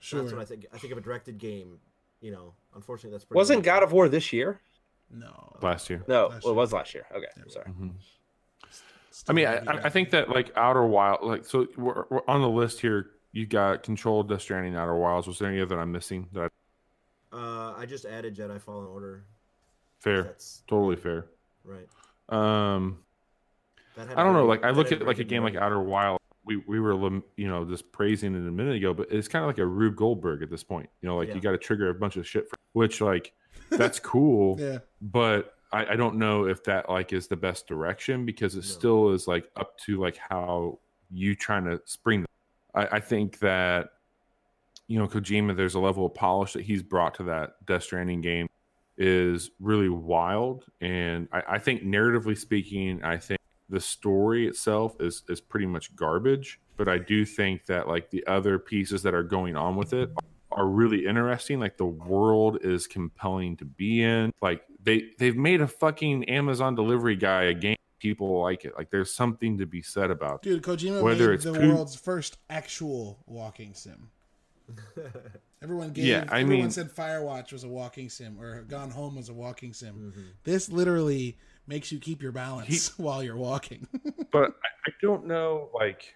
sure 0.00 0.22
That's 0.22 0.32
what 0.32 0.42
I 0.42 0.44
think. 0.44 0.66
I 0.72 0.78
think 0.78 0.92
of 0.92 0.98
a 0.98 1.02
directed 1.02 1.38
game. 1.38 1.80
You 2.20 2.32
know, 2.32 2.54
unfortunately, 2.74 3.12
that's 3.12 3.24
pretty 3.24 3.38
Wasn't. 3.38 3.62
God 3.62 3.82
of 3.82 3.92
War 3.92 4.08
this 4.08 4.32
year? 4.32 4.60
no 5.10 5.56
last 5.62 5.88
year. 5.88 6.04
No, 6.06 6.26
Last 6.26 6.44
well, 6.44 6.52
it 6.52 6.56
was 6.56 6.72
last 6.72 6.92
year. 6.94 7.06
Okay, 7.14 7.26
Yeah. 7.36 7.42
I'm 7.42 7.50
sorry. 7.50 7.66
Mhm. 7.66 7.92
I 9.28 9.32
mean, 9.32 9.46
I, 9.46 9.58
I 9.84 9.88
think 9.88 10.10
that 10.10 10.28
like 10.28 10.52
Outer 10.56 10.84
Wild, 10.86 11.20
like 11.22 11.44
so 11.44 11.66
we're, 11.76 12.04
we're 12.10 12.20
on 12.28 12.40
the 12.42 12.48
list 12.48 12.80
here. 12.80 13.10
You 13.32 13.46
got 13.46 13.82
Control, 13.82 14.22
Death 14.22 14.42
Stranding, 14.42 14.74
Outer 14.76 14.94
Wilds. 14.96 15.26
Was 15.26 15.38
there 15.38 15.48
any 15.48 15.60
other 15.60 15.74
that 15.76 15.80
I'm 15.80 15.90
missing? 15.92 16.28
That 16.32 16.50
I, 17.32 17.36
Uh, 17.36 17.74
I 17.78 17.86
just 17.86 18.04
added 18.04 18.36
Jedi 18.36 18.60
Fallen 18.60 18.86
Order. 18.86 19.24
fair, 19.98 20.22
That's 20.22 20.62
totally 20.68 20.96
fair. 20.96 21.26
right. 21.64 21.88
Um, 22.28 22.98
That 23.96 24.08
had 24.08 24.18
I 24.18 24.22
don't 24.24 24.34
know. 24.34 24.44
Like 24.46 24.62
I 24.64 24.70
look 24.70 24.92
at 24.92 25.02
like 25.06 25.18
a 25.18 25.24
game 25.24 25.42
like. 25.42 25.56
Outer 25.56 25.80
Wild. 25.80 26.17
We 26.48 26.56
we 26.66 26.80
were 26.80 26.94
you 27.36 27.46
know 27.48 27.64
just 27.64 27.92
praising 27.92 28.34
it 28.34 28.38
a 28.48 28.50
minute 28.50 28.76
ago, 28.76 28.94
but 28.94 29.08
it's 29.12 29.28
kind 29.28 29.44
of 29.44 29.48
like 29.48 29.58
a 29.58 29.66
Rube 29.66 29.94
Goldberg 29.96 30.42
at 30.42 30.50
this 30.50 30.64
point. 30.64 30.88
You 31.02 31.08
know, 31.08 31.16
like 31.18 31.28
Yeah. 31.28 31.34
you 31.34 31.40
got 31.40 31.52
to 31.52 31.58
trigger 31.58 31.90
a 31.90 31.94
bunch 31.94 32.16
of 32.16 32.26
shit, 32.26 32.48
for, 32.48 32.56
which 32.72 33.00
like 33.00 33.32
that's 33.70 34.00
cool. 34.12 34.56
yeah 34.58 34.78
but 35.02 35.54
I, 35.70 35.84
I 35.92 35.96
don't 35.96 36.16
know 36.16 36.46
if 36.46 36.64
that 36.64 36.88
like 36.88 37.12
is 37.12 37.28
the 37.28 37.36
best 37.36 37.66
direction 37.66 38.24
because 38.24 38.54
it 38.54 38.58
No. 38.60 38.62
still 38.62 39.10
is 39.12 39.28
like 39.28 39.50
up 39.56 39.76
to 39.80 40.00
like 40.00 40.16
how 40.16 40.78
you 41.10 41.34
trying 41.36 41.64
to 41.66 41.80
spring. 41.84 42.24
I, 42.74 42.86
I 42.92 43.00
think 43.00 43.38
that 43.40 43.90
you 44.86 44.98
know 44.98 45.06
Kojima, 45.06 45.54
there's 45.54 45.74
a 45.74 45.80
level 45.80 46.06
of 46.06 46.14
polish 46.14 46.54
that 46.54 46.62
he's 46.62 46.82
brought 46.82 47.14
to 47.16 47.24
that 47.24 47.64
Death 47.66 47.82
Stranding 47.82 48.22
game 48.22 48.48
is 48.96 49.50
really 49.60 49.88
wild, 49.90 50.64
and 50.80 51.28
I, 51.32 51.42
I 51.48 51.58
think 51.58 51.82
narratively 51.82 52.36
speaking, 52.38 53.04
I 53.04 53.18
think 53.18 53.37
the 53.68 53.80
story 53.80 54.46
itself 54.46 55.00
is 55.00 55.22
is 55.28 55.40
pretty 55.40 55.66
much 55.66 55.94
garbage. 55.96 56.60
But 56.76 56.88
I 56.88 56.98
do 56.98 57.24
think 57.24 57.66
that 57.66 57.88
like 57.88 58.10
the 58.10 58.26
other 58.26 58.58
pieces 58.58 59.02
that 59.02 59.14
are 59.14 59.22
going 59.24 59.56
on 59.56 59.76
with 59.76 59.92
it 59.92 60.10
are 60.52 60.66
really 60.66 61.06
interesting. 61.06 61.58
Like 61.60 61.76
the 61.76 61.84
world 61.86 62.58
is 62.62 62.86
compelling 62.86 63.56
to 63.58 63.64
be 63.64 64.02
in. 64.02 64.32
Like 64.40 64.62
they 64.82 65.10
they've 65.18 65.36
made 65.36 65.60
a 65.60 65.66
fucking 65.68 66.24
Amazon 66.30 66.74
delivery 66.74 67.16
guy 67.16 67.44
a 67.44 67.54
game. 67.54 67.76
People 67.98 68.40
like 68.40 68.64
it. 68.64 68.74
Like 68.78 68.90
there's 68.90 69.12
something 69.12 69.58
to 69.58 69.66
be 69.66 69.82
said 69.82 70.10
about. 70.12 70.42
dude 70.42 70.62
Kojima 70.62 71.02
Whether 71.02 71.28
made 71.30 71.34
it's 71.34 71.44
the 71.44 71.52
poo- 71.54 71.68
world's 71.74 71.96
first 71.96 72.38
actual 72.48 73.18
walking 73.26 73.74
sim 73.74 74.10
everyone 75.62 75.90
gave 75.92 76.04
Yeah, 76.04 76.24
I 76.28 76.40
everyone 76.40 76.64
mean- 76.66 76.70
said 76.70 76.90
Firewatch 76.94 77.52
was 77.52 77.64
a 77.64 77.68
walking 77.68 78.08
sim 78.08 78.38
or 78.40 78.62
Gone 78.62 78.90
Home 78.90 79.16
was 79.16 79.28
a 79.28 79.34
walking 79.34 79.72
sim 79.72 80.12
Mhm. 80.16 80.24
this 80.44 80.68
literally 80.68 81.38
makes 81.68 81.92
you 81.92 81.98
keep 81.98 82.22
your 82.22 82.32
balance 82.32 82.98
while 82.98 83.22
you're 83.22 83.36
walking. 83.36 83.86
But 84.30 84.50
I, 84.50 84.90
I 84.90 84.92
don't 85.00 85.26
know 85.26 85.70
like 85.74 86.14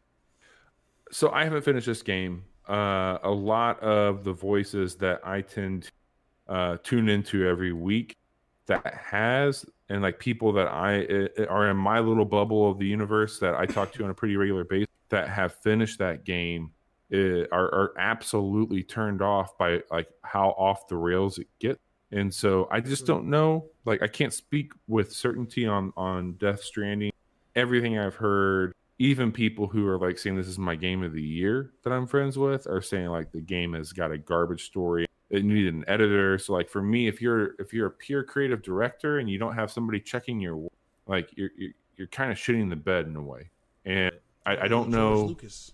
so 1.11 1.31
i 1.31 1.45
haven't 1.45 1.63
finished 1.63 1.87
this 1.87 2.03
game. 2.03 2.45
Uh 2.69 3.17
a 3.23 3.31
lot 3.31 3.81
of 3.81 4.23
the 4.23 4.35
voices 4.35 4.97
that 4.97 5.21
i 5.25 5.41
tend 5.41 5.85
to 5.85 6.53
uh 6.53 6.77
tune 6.83 7.09
into 7.09 7.49
every 7.49 7.73
week 7.73 8.19
that 8.67 8.95
has 8.95 9.65
and 9.89 10.03
like 10.03 10.19
people 10.19 10.53
that 10.53 10.69
i 10.69 11.05
uh, 11.07 11.47
are 11.47 11.71
in 11.71 11.77
my 11.77 12.01
little 12.01 12.27
bubble 12.27 12.71
of 12.71 12.79
the 12.79 12.87
universe 12.87 13.39
that 13.39 13.55
i 13.55 13.65
talk 13.65 13.93
to 13.93 14.05
on 14.05 14.11
a 14.11 14.15
pretty 14.15 14.37
regular 14.37 14.65
basis 14.65 14.89
that 15.09 15.29
have 15.29 15.55
finished 15.63 15.99
that 15.99 16.25
game 16.25 16.71
uh, 17.15 17.45
are, 17.51 17.75
are 17.75 17.93
absolutely 17.99 18.83
turned 18.83 19.23
off 19.23 19.57
by 19.57 19.81
like 19.91 20.09
how 20.23 20.51
off 20.51 20.87
the 20.89 20.97
rails 20.97 21.39
it 21.39 21.47
gets 21.59 21.81
and 22.13 22.33
so 22.33 22.69
i 22.71 22.81
just 22.81 23.03
mm-hmm. 23.03 23.15
don't 23.15 23.27
know 23.27 23.65
like 23.85 24.03
i 24.03 24.07
can't 24.07 24.33
speak 24.33 24.73
with 24.87 25.13
certainty 25.13 25.67
on 25.67 25.93
on 25.97 26.33
death 26.35 26.63
stranding 26.63 27.13
everything 27.55 27.99
I've 27.99 28.15
heard, 28.15 28.75
even 28.99 29.33
people 29.33 29.67
who 29.67 29.87
are 29.87 29.99
like 29.99 30.19
saying 30.19 30.37
this 30.37 30.47
is 30.47 30.59
my 30.59 30.77
game 30.77 31.03
of 31.03 31.13
the 31.13 31.23
year 31.23 31.73
that 31.83 31.93
I'm 31.93 32.07
friends 32.07 32.39
with 32.39 32.67
are 32.67 32.83
saying 32.83 33.09
like 33.09 33.33
the 33.33 33.41
game 33.41 33.75
has 33.75 33.93
got 33.93 34.13
a 34.13 34.19
garbage 34.19 34.65
story. 34.65 35.07
it 35.31 35.45
needed 35.45 35.75
an 35.75 35.85
editor. 35.89 36.39
So 36.39 36.53
like 36.53 36.69
for 36.69 36.83
me, 36.83 37.09
if 37.09 37.21
you're 37.21 37.55
if 37.59 37.73
you're 37.73 37.87
a 37.87 37.91
pure 37.91 38.23
creative 38.23 38.63
director 38.63 39.19
and 39.19 39.29
you 39.29 39.39
don't 39.39 39.55
have 39.55 39.71
somebody 39.71 40.01
checking 40.01 40.41
your 40.41 40.57
work, 40.57 40.73
like 41.07 41.31
you're 41.37 41.51
you're, 41.57 41.73
you're 41.97 42.07
kind 42.09 42.31
of 42.31 42.39
shitting 42.39 42.69
the 42.69 42.77
bed 42.77 43.07
in 43.07 43.17
a 43.17 43.23
way. 43.23 43.51
And 43.85 44.13
I, 44.47 44.57
I 44.59 44.69
don't 44.69 44.91
know. 44.91 45.25
Lucas. 45.25 45.73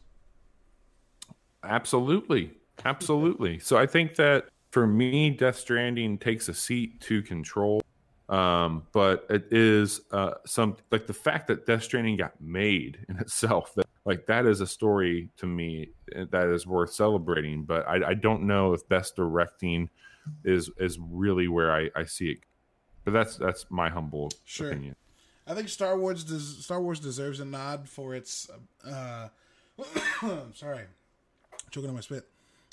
Absolutely. 1.64 2.52
Absolutely. 2.84 3.58
So 3.58 3.76
I 3.76 3.86
think 3.86 4.14
that 4.14 4.48
for 4.70 4.86
me, 4.86 5.30
Death 5.30 5.56
Stranding 5.56 6.18
takes 6.18 6.48
a 6.48 6.54
seat 6.54 7.00
to 7.02 7.22
control. 7.22 7.80
Um, 8.28 8.86
but 8.92 9.26
it 9.30 9.46
is 9.50 10.02
uh, 10.12 10.34
some 10.44 10.76
like 10.90 11.06
the 11.06 11.14
fact 11.14 11.46
that 11.46 11.64
Death 11.64 11.82
Stranding 11.82 12.18
got 12.18 12.38
made 12.40 12.98
in 13.08 13.16
itself, 13.20 13.74
that 13.76 13.86
like 14.04 14.26
that 14.26 14.44
is 14.44 14.60
a 14.60 14.66
story 14.66 15.30
to 15.38 15.46
me 15.46 15.88
eh, 16.14 16.26
that 16.30 16.48
is 16.48 16.66
worth 16.66 16.92
celebrating. 16.92 17.64
But 17.64 17.88
I, 17.88 18.08
I 18.10 18.14
don't 18.14 18.42
know 18.42 18.74
if 18.74 18.86
best 18.88 19.16
directing 19.16 19.88
is 20.44 20.70
is 20.78 20.98
really 21.00 21.48
where 21.48 21.72
I, 21.72 21.88
I 21.96 22.04
see 22.04 22.32
it. 22.32 22.38
But 23.04 23.12
that's 23.12 23.36
that's 23.36 23.64
my 23.70 23.88
humble 23.88 24.30
Sure. 24.44 24.68
opinion. 24.70 24.94
I 25.46 25.54
think 25.54 25.70
Star 25.70 25.98
Wars 25.98 26.24
des- 26.24 26.62
Star 26.62 26.82
Wars 26.82 27.00
deserves 27.00 27.40
a 27.40 27.46
nod 27.46 27.88
for 27.88 28.14
its. 28.14 28.50
Uh, 28.86 29.28
sorry, 30.52 30.82
choking 31.70 31.88
on 31.88 31.94
my 31.94 32.02
spit. 32.02 32.28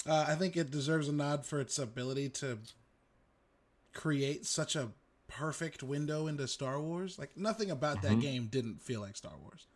Uh, 0.05 0.25
I 0.27 0.35
think 0.35 0.55
it 0.55 0.69
deserves 0.69 1.07
a 1.09 1.11
nod 1.11 1.45
for 1.45 1.59
its 1.59 1.79
ability 1.79 2.29
to 2.29 2.59
create 3.93 4.45
such 4.45 4.75
a 4.75 4.91
perfect 5.27 5.81
window 5.81 6.27
into 6.27 6.47
Star 6.47 6.79
Wars. 6.79 7.17
Like 7.17 7.35
nothing 7.35 7.71
about 7.71 8.01
that 8.03 8.17
Mhm. 8.17 8.21
game 8.21 8.47
didn't 8.47 8.81
feel 8.81 9.01
like 9.01 9.15
Star 9.15 9.37
Wars. 9.37 9.67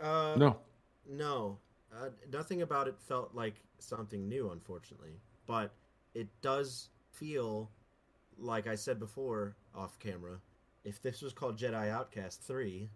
Uh, 0.00 0.36
No, 0.36 0.60
No, 1.04 1.58
uh, 1.92 2.10
nothing 2.30 2.62
about 2.62 2.86
it 2.88 2.98
felt 2.98 3.34
like 3.34 3.60
something 3.78 4.28
new, 4.28 4.50
unfortunately. 4.50 5.20
But 5.46 5.74
it 6.14 6.28
does 6.40 6.90
feel, 7.10 7.70
like 8.38 8.66
I 8.68 8.76
said 8.76 8.98
before 9.00 9.56
off 9.74 9.98
camera, 9.98 10.40
if 10.84 11.02
this 11.02 11.22
was 11.22 11.32
called 11.32 11.58
Jedi 11.58 11.88
Outcast 11.90 12.40
3, 12.42 12.88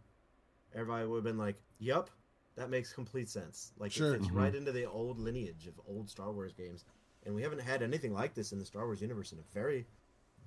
everybody 0.72 1.06
would 1.06 1.16
have 1.16 1.24
been 1.24 1.36
like, 1.38 1.60
yup, 1.78 2.10
that 2.56 2.70
makes 2.70 2.92
complete 2.92 3.28
sense. 3.28 3.72
Like, 3.78 3.92
Sure. 3.92 4.14
it 4.14 4.18
fits 4.18 4.30
Mhm. 4.30 4.36
right 4.36 4.54
into 4.54 4.72
the 4.72 4.84
old 4.84 5.18
lineage 5.18 5.66
of 5.66 5.74
old 5.86 6.08
Star 6.10 6.32
Wars 6.32 6.52
games. 6.52 6.84
And 7.24 7.34
we 7.34 7.42
haven't 7.42 7.58
had 7.60 7.82
anything 7.82 8.12
like 8.12 8.34
this 8.34 8.52
in 8.52 8.58
the 8.58 8.64
Star 8.64 8.84
Wars 8.86 9.00
universe 9.00 9.32
in 9.32 9.38
a 9.38 9.42
very, 9.52 9.86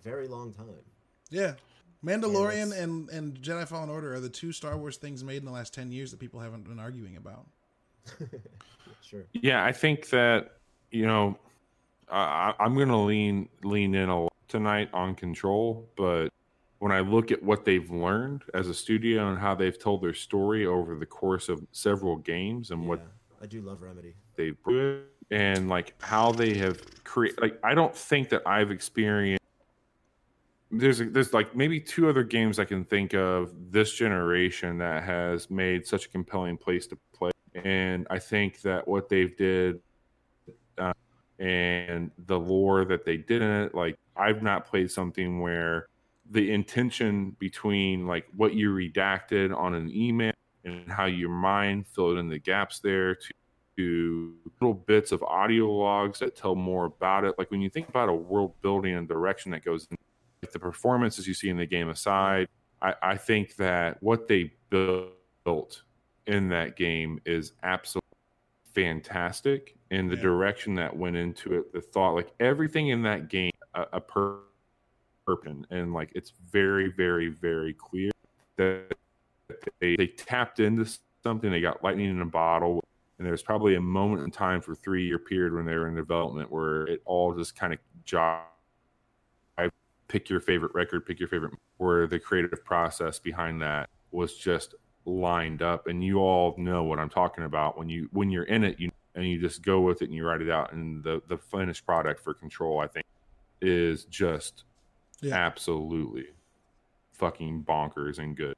very 0.02 0.28
long 0.28 0.54
time. 0.54 0.84
Yeah. 1.30 1.56
Mandalorian 2.04 2.70
that's- 2.70 2.80
and, 2.80 3.10
and 3.10 3.38
Jedi 3.42 3.68
Fallen 3.68 3.90
Order 3.90 4.14
are 4.16 4.20
the 4.20 4.30
two 4.30 4.52
Star 4.52 4.78
Wars 4.78 4.98
things 4.98 5.24
made 5.24 5.38
in 5.38 5.46
the 5.46 5.52
last 5.52 5.74
10 5.74 5.92
years 5.92 6.12
that 6.12 6.20
people 6.20 6.40
haven't 6.40 6.64
been 6.64 6.80
arguing 6.80 7.18
about. 7.18 7.46
sure. 9.02 9.26
Yeah, 9.34 9.64
I 9.64 9.72
think 9.72 10.10
that 10.10 10.58
you 10.92 11.06
know 11.06 11.38
I, 12.10 12.54
I'm 12.60 12.74
going 12.76 12.88
to 12.88 12.98
lean 12.98 13.50
lean 13.64 13.94
in 13.94 14.10
a 14.10 14.24
lot 14.24 14.34
tonight 14.48 14.90
on 14.94 15.14
control, 15.16 15.88
but 15.96 16.30
when 16.80 16.94
I 16.94 17.02
look 17.02 17.32
at 17.32 17.44
what 17.44 17.66
they've 17.66 17.90
learned 17.90 18.44
as 18.54 18.68
a 18.68 18.74
studio 18.74 19.30
and 19.30 19.38
how 19.38 19.54
they've 19.54 19.78
told 19.78 20.02
their 20.02 20.14
story 20.14 20.66
over 20.66 20.96
the 20.96 21.06
course 21.06 21.50
of 21.50 21.62
several 21.72 22.16
games 22.16 22.72
and 22.72 22.88
what 22.88 23.06
I 23.42 23.46
do 23.46 23.62
love 23.62 23.82
Remedy. 23.82 24.16
they've 24.36 24.58
and 25.32 25.70
like 25.70 25.94
how 26.02 26.32
they 26.32 26.56
have 26.56 26.82
created 27.04 27.40
like 27.42 27.60
I 27.64 27.76
don't 27.76 27.96
think 27.96 28.30
that 28.30 28.42
I've 28.46 28.72
experienced 28.72 29.44
there's 30.72 31.00
there's 31.00 31.34
like 31.34 31.56
maybe 31.56 31.80
two 31.80 32.10
other 32.10 32.24
games 32.24 32.60
I 32.60 32.66
can 32.66 32.86
think 32.86 33.14
of 33.14 33.54
this 33.72 33.94
generation 33.94 34.78
that 34.80 35.04
has 35.04 35.50
made 35.50 35.86
such 35.86 36.06
a 36.06 36.10
compelling 36.10 36.58
place 36.58 36.88
to 36.88 36.98
play 37.14 37.32
and 37.56 38.08
I 38.10 38.20
think 38.20 38.62
that 38.62 38.88
what 38.88 39.10
they've 39.10 39.36
did 39.36 39.82
uh, 40.78 40.94
and 41.40 42.12
the 42.26 42.40
lore 42.40 42.86
that 42.86 43.04
they 43.04 43.18
did 43.18 43.42
in 43.42 43.50
it 43.50 43.76
like 43.76 43.96
I've 44.16 44.42
not 44.42 44.66
played 44.66 44.92
something 44.92 45.42
where 45.42 45.88
the 46.30 46.52
intention 46.52 47.36
between 47.40 48.06
like 48.06 48.26
what 48.36 48.54
you 48.54 48.72
redacted 48.74 49.56
on 49.56 49.74
an 49.74 49.90
email 49.94 50.34
and 50.64 50.90
how 50.92 51.06
your 51.06 51.30
mind 51.30 51.88
filled 51.88 52.18
in 52.18 52.28
the 52.30 52.40
gaps 52.40 52.80
there 52.80 53.16
to 53.16 53.32
to 53.78 54.36
little 54.60 54.74
bits 54.74 55.14
of 55.14 55.24
audio 55.24 55.66
logs 55.72 56.20
that 56.20 56.36
tell 56.36 56.54
more 56.54 56.84
about 56.86 57.24
it. 57.24 57.34
Like 57.38 57.50
when 57.50 57.62
you 57.62 57.70
think 57.70 57.88
about 57.88 58.10
a 58.10 58.14
world 58.14 58.54
building 58.62 58.94
and 58.96 59.08
direction 59.08 59.52
that 59.52 59.64
goes 59.64 59.88
in, 59.90 59.96
like 60.44 60.52
the 60.52 60.60
performances 60.60 61.26
you 61.26 61.34
see 61.34 61.50
in 61.50 61.56
the 61.56 61.66
game 61.66 61.88
aside, 61.88 62.50
I, 62.82 62.94
I 63.02 63.16
think 63.16 63.56
that 63.56 64.04
what 64.04 64.28
they 64.28 64.52
built 64.70 65.84
in 66.28 66.50
that 66.50 66.76
game 66.76 67.22
is 67.26 67.54
absolutely 67.64 68.04
fantastic. 68.74 69.78
And 69.92 70.10
the 70.12 70.16
Yeah. 70.16 70.24
direction 70.24 70.76
that 70.76 70.96
went 70.96 71.16
into 71.16 71.54
it, 71.54 71.72
the 71.72 71.80
thought, 71.82 72.16
like 72.16 72.34
everything 72.42 72.90
in 72.90 73.02
that 73.04 73.30
game, 73.30 73.52
a, 73.76 73.86
a 73.94 74.02
per- 74.02 74.40
And 75.70 75.94
like 75.94 76.12
it's 76.16 76.34
very, 76.52 76.90
very, 76.92 77.30
very 77.30 77.74
clear 77.74 78.12
that 78.58 78.94
they, 79.80 79.96
they 79.96 80.08
tapped 80.08 80.60
into 80.60 80.86
something. 81.24 81.52
They 81.52 81.62
got 81.62 81.84
lightning 81.84 82.10
in 82.10 82.22
a 82.22 82.26
bottle 82.26 82.84
and 83.20 83.28
there's 83.28 83.44
probably 83.44 83.76
a 83.76 83.82
moment 83.82 84.24
in 84.24 84.32
time 84.32 84.62
for 84.62 84.74
three 84.74 85.06
year 85.06 85.20
period 85.20 85.54
when 85.54 85.66
they 85.66 85.76
were 85.76 85.88
in 85.88 85.96
development 85.96 86.52
where 86.52 86.84
it 86.88 87.02
all 87.06 87.36
just 87.36 87.56
kind 87.56 87.74
of 87.74 87.80
jive 88.06 88.42
pick 90.08 90.30
your 90.30 90.40
favorite 90.40 90.74
record 90.74 91.06
pick 91.06 91.20
your 91.20 91.28
favorite 91.28 91.54
where 91.78 92.08
the 92.08 92.18
creative 92.18 92.66
process 92.66 93.20
behind 93.20 93.62
that 93.62 93.88
was 94.12 94.36
just 94.36 94.74
lined 95.06 95.62
up 95.62 95.86
and 95.88 96.04
you 96.04 96.18
all 96.18 96.56
know 96.58 96.84
what 96.84 96.98
i'm 96.98 97.10
talking 97.10 97.44
about 97.44 97.78
when 97.78 97.88
you 97.88 98.10
when 98.12 98.32
you're 98.32 98.44
in 98.46 98.64
it 98.64 98.80
you 98.80 98.90
and 99.16 99.28
you 99.28 99.40
just 99.40 99.62
go 99.62 99.82
with 99.82 100.02
it 100.02 100.06
and 100.06 100.14
you 100.14 100.26
write 100.26 100.42
it 100.42 100.50
out 100.50 100.74
and 100.74 101.04
the 101.04 101.22
the 101.28 101.38
finished 101.38 101.86
product 101.86 102.20
for 102.20 102.34
control 102.34 102.80
i 102.80 102.88
think 102.88 103.06
is 103.62 104.06
just 104.06 104.64
Yeah. 105.22 105.36
absolutely 105.36 106.28
fucking 107.14 107.64
bonkers 107.64 108.18
and 108.20 108.36
good 108.38 108.56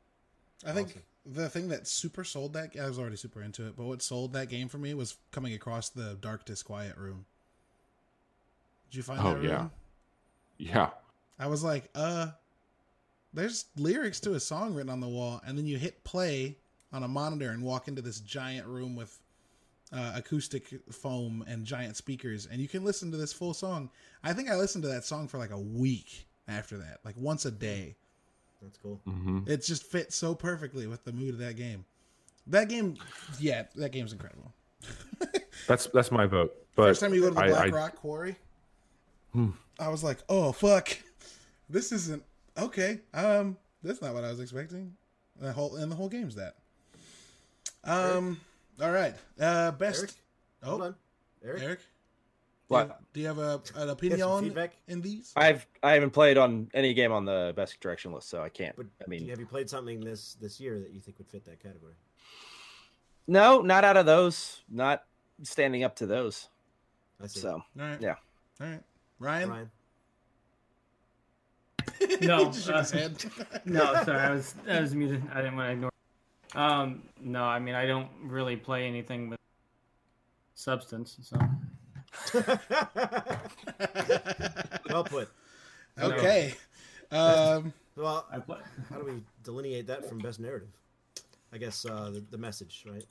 I 0.66 0.72
think 0.74 0.90
Awesome. 0.90 1.02
the 1.26 1.50
thing 1.50 1.68
that 1.70 1.88
super 1.88 2.24
sold 2.24 2.54
that 2.54 2.76
I 2.80 2.88
was 2.88 3.00
already 3.00 3.16
super 3.16 3.42
into 3.42 3.66
it, 3.68 3.76
but 3.76 3.86
what 3.86 4.02
sold 4.04 4.34
that 4.34 4.48
game 4.50 4.68
for 4.70 4.78
me 4.78 4.94
was 4.94 5.18
coming 5.32 5.54
across 5.54 5.90
the 5.90 6.18
dark 6.22 6.46
disquiet 6.46 6.98
room. 6.98 7.26
Did 8.92 8.98
you 8.98 9.04
find 9.04 9.20
Oh, 9.22 9.30
that 9.32 9.36
room? 9.38 9.46
yeah. 9.46 9.68
yeah 10.60 10.90
I 11.40 11.48
was 11.48 11.64
like, 11.64 11.90
uh, 11.96 12.28
there's 13.34 13.66
lyrics 13.76 14.20
to 14.20 14.34
a 14.36 14.40
song 14.40 14.76
written 14.76 14.92
on 14.92 15.00
the 15.00 15.08
wall, 15.08 15.42
and 15.46 15.58
then 15.58 15.66
you 15.66 15.78
hit 15.80 16.04
play 16.04 16.58
on 16.94 17.02
a 17.02 17.08
monitor 17.08 17.50
and 17.50 17.64
walk 17.64 17.88
into 17.88 18.02
this 18.04 18.20
giant 18.20 18.68
room 18.68 18.96
with 18.96 19.18
uh, 19.94 20.12
acoustic 20.16 20.68
foam 20.92 21.44
and 21.48 21.66
giant 21.66 21.98
speakers, 21.98 22.46
and 22.46 22.62
you 22.62 22.68
can 22.68 22.84
listen 22.84 23.10
to 23.10 23.18
this 23.18 23.34
full 23.34 23.54
song. 23.56 23.90
I 24.24 24.34
think 24.34 24.50
I 24.50 24.56
listened 24.56 24.84
to 24.84 24.90
that 24.90 25.06
song 25.06 25.28
for 25.28 25.38
like 25.40 25.52
a 25.52 25.60
week 25.60 26.28
after 26.52 26.78
that, 26.78 27.00
like 27.04 27.16
once 27.18 27.46
a 27.46 27.52
day. 27.52 27.96
That's 28.62 28.78
cool. 28.78 29.00
hmm 29.06 29.40
It 29.48 29.64
just 29.64 29.84
fits 29.84 30.16
so 30.16 30.36
perfectly 30.36 30.86
with 30.86 31.04
the 31.04 31.12
mood 31.12 31.34
of 31.34 31.40
that 31.40 31.56
game. 31.56 31.84
That 32.48 32.70
game, 32.70 32.98
yeah, 33.40 33.64
that 33.76 33.92
game's 33.92 34.14
incredible. 34.14 34.52
that's 35.68 35.88
that's 35.88 36.12
my 36.12 36.26
vote 36.26 36.56
but 36.76 36.88
First 36.88 37.02
time 37.02 37.14
you 37.14 37.22
go 37.22 37.30
to 37.30 37.36
the 37.36 37.42
I- 37.42 37.48
Black 37.50 37.66
I- 37.74 37.76
Rock 37.76 37.96
Quarry, 37.96 38.36
Hmm. 39.34 39.50
I 39.80 39.90
was 39.90 40.04
like, 40.04 40.18
"Oh 40.30 40.52
fuck, 40.52 40.90
this 41.70 41.92
isn't 41.92 42.24
okay." 42.58 43.00
Um, 43.14 43.58
that's 43.84 44.02
not 44.02 44.14
what 44.14 44.24
I 44.24 44.30
was 44.30 44.40
expecting. 44.40 44.96
The 45.40 45.52
whole 45.54 45.76
and 45.78 45.92
the 45.92 45.96
whole 45.96 46.10
game's 46.10 46.36
that. 46.36 46.56
Um, 47.84 48.40
all 48.82 48.92
right. 48.92 49.16
Uh, 49.40 49.72
best. 49.72 50.00
Eric? 50.00 50.12
Oh, 50.64 50.70
Hold 50.70 50.82
on. 50.84 50.96
Eric? 51.44 51.62
Eric. 51.64 51.80
What? 52.72 53.02
Do 53.14 53.20
you 53.20 53.28
have 53.28 53.38
a, 53.38 53.62
an 53.76 53.90
opinion 53.90 54.20
some 54.20 54.44
feedback? 54.44 54.78
in 54.88 55.02
these? 55.02 55.34
I've 55.36 55.66
I 55.84 55.92
haven't 55.92 56.12
played 56.12 56.38
on 56.38 56.70
any 56.74 56.94
game 56.94 57.12
on 57.12 57.26
the 57.26 57.54
best 57.56 57.80
direction 57.82 58.14
list, 58.14 58.30
so 58.30 58.42
I 58.42 58.50
can't. 58.50 58.76
But 58.78 58.86
I 59.04 59.10
mean, 59.10 59.26
you- 59.26 59.30
have 59.32 59.40
you 59.40 59.46
played 59.46 59.70
something 59.70 60.00
this 60.00 60.36
this 60.40 60.60
year 60.60 60.80
that 60.80 60.92
you 60.92 61.02
think 61.02 61.18
would 61.18 61.28
fit 61.28 61.46
that 61.46 61.62
category? 61.62 61.94
no, 63.28 63.62
not 63.62 63.84
out 63.84 63.98
of 63.98 64.06
those. 64.06 64.62
Not 64.70 65.04
standing 65.44 65.84
up 65.84 65.96
to 65.98 66.06
those. 66.06 66.48
I 67.22 67.28
see. 67.28 67.42
So 67.42 67.56
All 67.56 67.64
right. 67.78 68.02
Yeah. 68.02 68.16
All 68.62 68.68
right. 68.68 68.82
Ryan. 69.20 69.50
Ryan. 69.50 69.72
No, 72.22 72.46
He 72.46 72.46
just 72.52 72.66
shook 72.66 72.76
his 72.78 72.94
uh, 72.94 73.60
no, 73.66 73.94
sorry, 74.04 74.20
I 74.20 74.32
was 74.32 74.56
I 74.68 74.82
was 74.82 74.96
muted. 74.96 75.24
I 75.34 75.42
didn't 75.42 75.56
want 75.56 75.68
to 75.68 75.72
ignore. 75.74 75.92
Um, 76.56 77.04
no, 77.20 77.44
I 77.44 77.60
mean 77.60 77.76
I 77.76 77.86
don't 77.86 78.10
really 78.24 78.56
play 78.56 78.88
anything 78.88 79.30
with 79.30 79.40
substance. 80.56 81.18
So 81.22 81.38
well 84.90 85.04
put. 85.04 85.30
okay. 86.00 86.54
Um, 87.12 87.74
Well, 87.96 88.26
how 88.90 88.98
do 88.98 89.06
we 89.06 89.24
delineate 89.44 89.88
that 89.88 90.08
from 90.08 90.20
best 90.20 90.40
narrative? 90.40 90.70
I 91.54 91.58
guess 91.58 91.86
uh, 91.86 92.10
the, 92.12 92.24
the 92.32 92.38
message, 92.38 92.86
right? 92.90 93.04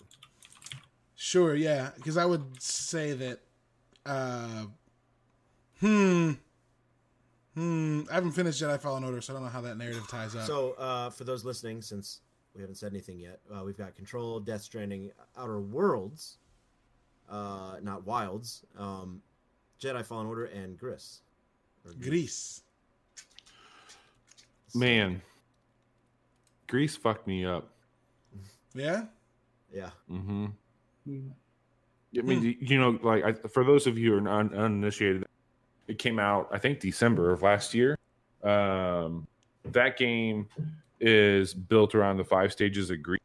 Sure, 1.14 1.54
yeah, 1.54 1.90
because 1.96 2.16
I 2.16 2.24
would 2.24 2.62
say 2.62 3.12
that. 3.12 3.40
Uh, 4.06 4.64
hmm. 5.80 6.32
Hmm. 7.54 8.02
I 8.10 8.14
haven't 8.14 8.32
finished 8.32 8.62
Jedi 8.62 8.80
Fallen 8.80 9.04
Order, 9.04 9.20
so 9.20 9.32
I 9.32 9.36
don't 9.36 9.44
know 9.44 9.50
how 9.50 9.60
that 9.60 9.76
narrative 9.76 10.08
ties 10.08 10.34
up. 10.34 10.46
So, 10.46 10.72
uh, 10.72 11.10
for 11.10 11.24
those 11.24 11.44
listening, 11.44 11.82
since 11.82 12.20
we 12.54 12.62
haven't 12.62 12.76
said 12.76 12.92
anything 12.92 13.18
yet, 13.18 13.40
uh, 13.54 13.62
we've 13.64 13.76
got 13.76 13.94
Control, 13.94 14.40
Death 14.40 14.62
Stranding, 14.62 15.10
Outer 15.36 15.60
Worlds, 15.60 16.38
uh, 17.30 17.76
not 17.82 18.04
Wilds, 18.06 18.64
um, 18.78 19.22
Jedi 19.80 20.04
Fallen 20.04 20.26
Order 20.26 20.46
and 20.46 20.76
Gris. 20.78 21.20
Or 21.86 21.92
Grease. 21.94 22.62
Man, 24.74 25.20
Grease 26.68 26.96
fucked 26.96 27.26
me 27.26 27.44
up. 27.44 27.70
Yeah. 28.74 29.04
Yeah. 29.72 29.90
Mm-hmm. 30.10 30.46
Mm. 31.08 31.30
I 32.18 32.22
mean, 32.22 32.42
you- 32.42 32.56
you 32.60 32.78
know, 32.78 32.98
like 33.02 33.24
I, 33.24 33.32
for 33.32 33.64
those 33.64 33.86
of 33.86 33.96
you 33.98 34.12
who 34.12 34.24
are 34.24 34.28
un, 34.28 34.54
uninitiated, 34.54 35.24
it 35.88 35.98
came 35.98 36.18
out 36.18 36.48
I 36.52 36.58
think 36.58 36.80
December 36.80 37.30
of 37.32 37.42
last 37.42 37.74
year. 37.74 37.96
Um, 38.42 39.26
that 39.64 39.96
game 39.96 40.48
is 41.00 41.52
built 41.54 41.94
around 41.94 42.16
the 42.18 42.24
five 42.24 42.52
stages 42.52 42.90
of 42.90 43.02
grief, 43.02 43.20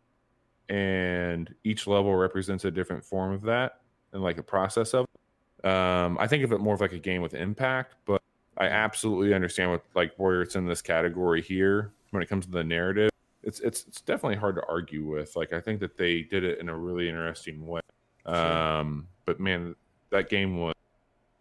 and 0.69 1.53
each 1.63 1.87
level 1.87 2.15
represents 2.15 2.65
a 2.65 2.71
different 2.71 3.03
form 3.03 3.31
of 3.33 3.41
that 3.43 3.81
and 4.15 4.23
like 4.23 4.39
a 4.39 4.43
process 4.43 4.93
of. 4.93 5.05
it. 5.05 5.69
Um, 5.69 6.17
I 6.19 6.27
think 6.27 6.43
of 6.43 6.51
it 6.51 6.59
more 6.59 6.73
of 6.73 6.81
like 6.81 6.93
a 6.93 6.99
game 6.99 7.21
with 7.21 7.33
impact, 7.33 7.95
but 8.05 8.21
I 8.57 8.67
absolutely 8.67 9.33
understand 9.33 9.71
what 9.71 9.83
like 9.93 10.13
where 10.17 10.41
it's 10.41 10.55
in 10.55 10.65
this 10.65 10.81
category 10.81 11.41
here 11.41 11.91
when 12.11 12.23
it 12.23 12.29
comes 12.29 12.45
to 12.45 12.51
the 12.51 12.63
narrative. 12.63 13.11
It's 13.43 13.59
it's 13.59 13.85
it's 13.87 14.01
definitely 14.01 14.37
hard 14.37 14.55
to 14.55 14.63
argue 14.67 15.05
with. 15.05 15.35
Like 15.35 15.53
I 15.53 15.59
think 15.59 15.79
that 15.81 15.97
they 15.97 16.21
did 16.21 16.43
it 16.43 16.59
in 16.59 16.69
a 16.69 16.75
really 16.75 17.09
interesting 17.09 17.67
way. 17.67 17.81
Um, 18.25 19.07
but 19.25 19.39
man, 19.39 19.75
that 20.09 20.29
game 20.29 20.57
was 20.57 20.73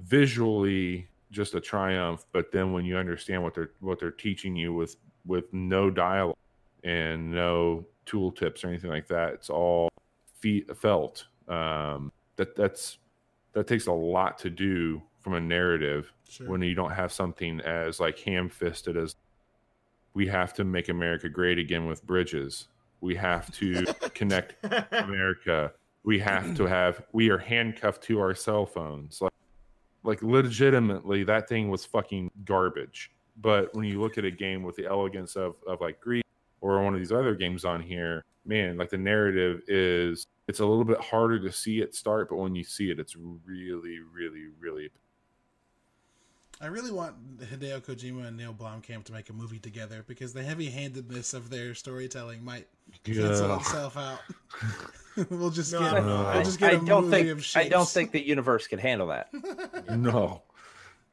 visually 0.01 1.09
just 1.31 1.55
a 1.55 1.61
triumph. 1.61 2.27
But 2.33 2.53
then 2.53 2.73
when 2.73 2.85
you 2.85 2.97
understand 2.97 3.43
what 3.43 3.55
they're 3.55 3.71
what 3.81 4.01
they're 4.01 4.11
teaching 4.11 4.57
you 4.57 4.75
with 4.75 4.97
with 5.25 5.53
no 5.53 5.91
dialogue 5.91 6.37
and 6.83 7.31
no 7.31 7.87
tooltips 8.07 8.65
or 8.65 8.69
anything 8.69 8.91
like 8.91 9.09
that, 9.09 9.35
it's 9.35 9.51
all 9.51 9.89
feet 10.41 10.77
felt. 10.77 11.27
Um, 11.49 12.11
that 12.37 12.57
that's 12.57 12.99
that 13.53 13.67
takes 13.67 13.87
a 13.87 13.93
lot 13.93 14.39
to 14.39 14.51
do 14.51 15.01
from 15.21 15.35
a 15.35 15.41
narrative 15.41 16.13
Sure. 16.29 16.49
when 16.49 16.63
you 16.63 16.75
don't 16.75 16.91
have 16.91 17.13
something 17.13 17.61
as 17.61 18.01
like 18.01 18.19
ham 18.19 18.49
fisted 18.49 18.97
as 18.97 19.15
we 20.15 20.27
have 20.27 20.53
to 20.55 20.65
make 20.65 20.89
America 20.89 21.29
great 21.29 21.59
again 21.59 21.87
with 21.87 22.05
bridges. 22.07 22.69
We 23.01 23.15
have 23.17 23.53
to 23.57 23.85
connect 24.15 24.55
America. 24.93 25.73
We 26.05 26.19
have 26.21 26.57
to 26.57 26.65
have 26.67 27.03
we 27.13 27.31
are 27.31 27.39
handcuffed 27.39 28.03
to 28.05 28.21
our 28.21 28.35
cell 28.35 28.67
phones. 28.67 29.21
Like 29.21 29.33
like 30.03 30.23
legitimately 30.23 31.25
that 31.25 31.49
thing 31.49 31.69
was 31.71 31.85
fucking 31.85 32.31
garbage. 32.45 33.11
But 33.37 33.75
when 33.75 33.85
you 33.85 34.01
look 34.01 34.19
at 34.19 34.25
a 34.25 34.31
game 34.31 34.63
with 34.63 34.77
the 34.77 34.87
elegance 34.87 35.37
of 35.37 35.57
of 35.67 35.81
like 35.81 36.01
Greece 36.01 36.23
or 36.61 36.83
one 36.83 36.95
of 36.95 37.01
these 37.01 37.13
other 37.13 37.35
games 37.35 37.65
on 37.65 37.81
here, 37.83 38.25
man, 38.47 38.77
like 38.77 38.91
the 38.91 38.99
narrative 38.99 39.63
is 39.69 40.27
it's 40.49 40.61
a 40.61 40.67
little 40.67 40.85
bit 40.85 41.01
harder 41.01 41.39
to 41.41 41.51
see 41.53 41.81
it 41.81 41.95
start, 41.95 42.29
but 42.31 42.37
when 42.37 42.55
you 42.55 42.65
see 42.65 42.91
it, 42.91 42.99
it's 42.99 43.17
really, 43.17 43.99
really, 44.13 44.47
really 44.61 44.91
I 46.61 46.67
really 46.67 46.93
want 46.93 47.41
Hideo 47.41 47.81
Kojima 47.81 48.29
and 48.29 48.37
Neil 48.37 48.55
Blomkamp 48.55 49.05
to 49.05 49.13
make 49.13 49.29
a 49.29 49.33
movie 49.33 49.59
together 49.59 50.05
because 50.07 50.33
the 50.33 50.43
heavy-handedness 50.43 51.35
of 51.35 51.51
their 51.51 51.75
storytelling 51.75 52.45
might 52.45 52.69
cancel 53.03 53.49
Yeah. 53.49 53.57
itself 53.57 53.97
out. 53.97 54.21
we'll 55.31 55.51
just 55.51 55.73
No, 55.73 55.81
get 55.81 55.95
I 55.95 56.01
don't 56.01 56.07
we'll 56.35 56.45
just 56.45 56.59
get 56.61 56.71
I 56.71 56.77
a 56.77 56.81
don't 56.81 57.05
movie 57.07 57.17
think 57.25 57.29
of 57.41 57.57
I 57.57 57.69
don't 57.69 57.89
think 57.89 58.13
the 58.13 58.25
universe 58.25 58.69
could 58.69 58.79
handle 58.81 59.09
that. 59.09 59.29
No, 59.91 60.43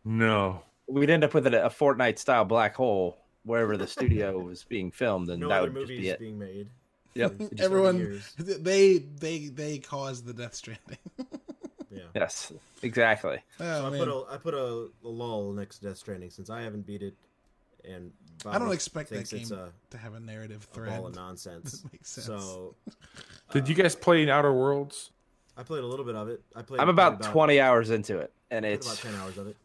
no. 0.05 0.61
We'd 0.87 1.09
end 1.09 1.23
up 1.23 1.33
with 1.33 1.47
a, 1.47 1.65
a 1.65 1.69
Fortnite 1.69 2.19
style 2.19 2.45
black 2.45 2.75
hole 2.75 3.17
wherever 3.43 3.77
the 3.77 3.87
studio 3.87 4.37
was 4.43 4.63
being 4.63 4.91
filmed, 4.91 5.29
and 5.29 5.39
no 5.41 5.49
that 5.49 5.63
other 5.63 5.71
would 5.71 5.87
just 5.87 5.99
be 5.99 6.09
it. 6.09 6.19
being 6.19 6.37
made. 6.37 6.67
Yep. 7.13 7.41
everyone 7.59 8.21
they 8.37 8.97
they 8.97 9.47
they 9.47 9.77
caused 9.79 10.25
the 10.25 10.33
Death 10.33 10.55
Stranding. 10.55 10.97
Yeah. 11.93 12.03
Yes, 12.15 12.53
exactly. 12.83 13.39
Oh, 13.59 13.87
I 13.87 13.89
man. 13.89 13.99
put 13.99 14.07
a 14.07 14.23
I 14.33 14.37
put 14.37 14.53
a, 14.53 14.87
a 15.03 15.09
lull 15.09 15.51
next 15.51 15.79
to 15.79 15.89
Death 15.89 15.97
Stranding 15.97 16.29
since 16.29 16.49
I 16.49 16.61
haven't 16.61 16.87
beat 16.87 17.01
it, 17.03 17.15
and 17.83 18.13
I 18.45 18.59
don't 18.59 18.71
expect 18.71 19.09
that 19.09 19.29
game 19.29 19.45
a, 19.51 19.73
to 19.89 19.97
have 19.97 20.13
a 20.13 20.21
narrative 20.21 20.65
a 20.71 20.73
thread. 20.73 20.95
ball 20.95 21.07
of 21.07 21.15
nonsense. 21.15 21.81
That 21.81 21.91
makes 21.91 22.09
sense. 22.09 22.27
So 22.27 22.75
Did 23.51 23.67
you 23.67 23.75
guys 23.75 23.93
play 23.93 24.23
in 24.23 24.29
Outer 24.29 24.53
Worlds? 24.53 25.11
I 25.57 25.63
played 25.63 25.83
a 25.83 25.85
little 25.85 26.05
bit 26.05 26.15
of 26.15 26.29
it. 26.29 26.41
I 26.55 26.61
played. 26.61 26.79
I'm 26.79 26.95
probably 26.95 27.17
about 27.17 27.23
20 27.23 27.59
hours 27.59 27.89
into 27.89 28.19
it, 28.19 28.31
and 28.49 28.63
it's 28.63 28.87
about 28.87 29.11
ten 29.11 29.21
hours 29.21 29.37
of 29.37 29.47
it. 29.47 29.57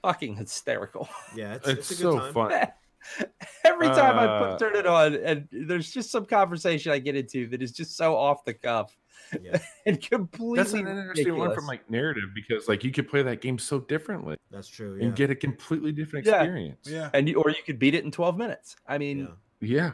fucking 0.00 0.36
hysterical. 0.36 1.06
Yeah, 1.36 1.56
it's, 1.56 1.68
It's, 1.68 1.90
it's, 1.90 2.00
a 2.00 2.02
good 2.02 2.12
so 2.14 2.18
time. 2.18 2.32
fun. 2.32 3.32
Every 3.74 3.88
time 3.88 4.18
I 4.18 4.24
Uh, 4.26 4.50
put, 4.52 4.58
turn 4.60 4.76
it 4.76 4.86
on, 4.86 5.14
and 5.16 5.48
there's 5.52 5.90
just 5.90 6.10
some 6.10 6.24
conversation 6.24 6.90
I 6.92 6.98
get 6.98 7.14
into 7.16 7.46
that 7.48 7.60
is 7.62 7.72
just 7.72 7.96
so 7.96 8.16
off 8.16 8.44
the 8.44 8.54
cuff 8.54 8.96
Yeah, 9.42 9.58
and 9.86 10.00
completely 10.00 10.56
That's 10.58 10.72
an 10.72 10.86
interesting 10.86 11.36
one 11.36 11.54
from 11.54 11.66
like 11.66 11.88
narrative 11.90 12.30
because 12.34 12.68
like 12.68 12.84
you 12.84 12.90
could 12.92 13.08
play 13.08 13.22
that 13.22 13.40
game 13.40 13.58
so 13.58 13.80
differently 13.80 14.36
that's 14.50 14.68
true. 14.68 14.96
Yeah. 14.96 15.06
and 15.06 15.16
get 15.16 15.30
a 15.30 15.34
completely 15.34 15.92
different 15.92 16.26
experience. 16.26 16.86
Yeah. 16.88 17.10
and 17.14 17.28
you, 17.28 17.36
or 17.42 17.50
you 17.50 17.62
could 17.66 17.78
beat 17.78 17.94
it 17.94 18.04
in 18.04 18.10
12 18.10 18.36
minutes. 18.38 18.76
I 18.86 18.98
mean, 18.98 19.28
yeah. 19.60 19.68
Yeah. 19.68 19.92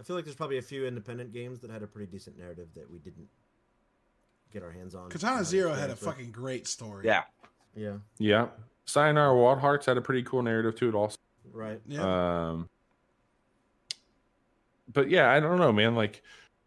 I 0.00 0.02
feel 0.04 0.16
like 0.16 0.24
there's 0.24 0.36
probably 0.36 0.58
a 0.58 0.62
few 0.62 0.86
independent 0.86 1.32
games 1.32 1.58
that 1.60 1.70
had 1.70 1.82
a 1.82 1.86
pretty 1.86 2.10
decent 2.10 2.38
narrative 2.38 2.68
that 2.76 2.88
we 2.90 2.98
didn't 2.98 3.26
get 4.52 4.62
our 4.62 4.70
hands 4.70 4.94
on. 4.94 5.10
Katana 5.10 5.40
uh, 5.40 5.44
Zero 5.44 5.74
had 5.74 5.90
a 5.90 5.92
with. 5.92 5.98
fucking 6.00 6.30
great 6.30 6.66
story. 6.66 7.04
yeah. 7.06 7.22
Yeah, 7.76 7.98
Yeah. 8.18 8.46
Sayonara 8.86 9.36
Wild 9.36 9.58
Hearts 9.58 9.84
had 9.86 9.98
a 9.98 10.00
pretty 10.00 10.22
cool 10.22 10.42
narrative 10.42 10.74
to 10.76 10.88
it 10.88 10.94
also. 10.94 11.16
right. 11.52 11.80
Yeah. 11.86 12.48
Um 12.50 12.68
but 14.92 15.10
yeah, 15.10 15.30
I 15.30 15.40
don't 15.40 15.58
know, 15.58 15.72
man. 15.72 15.94
Like 15.94 16.22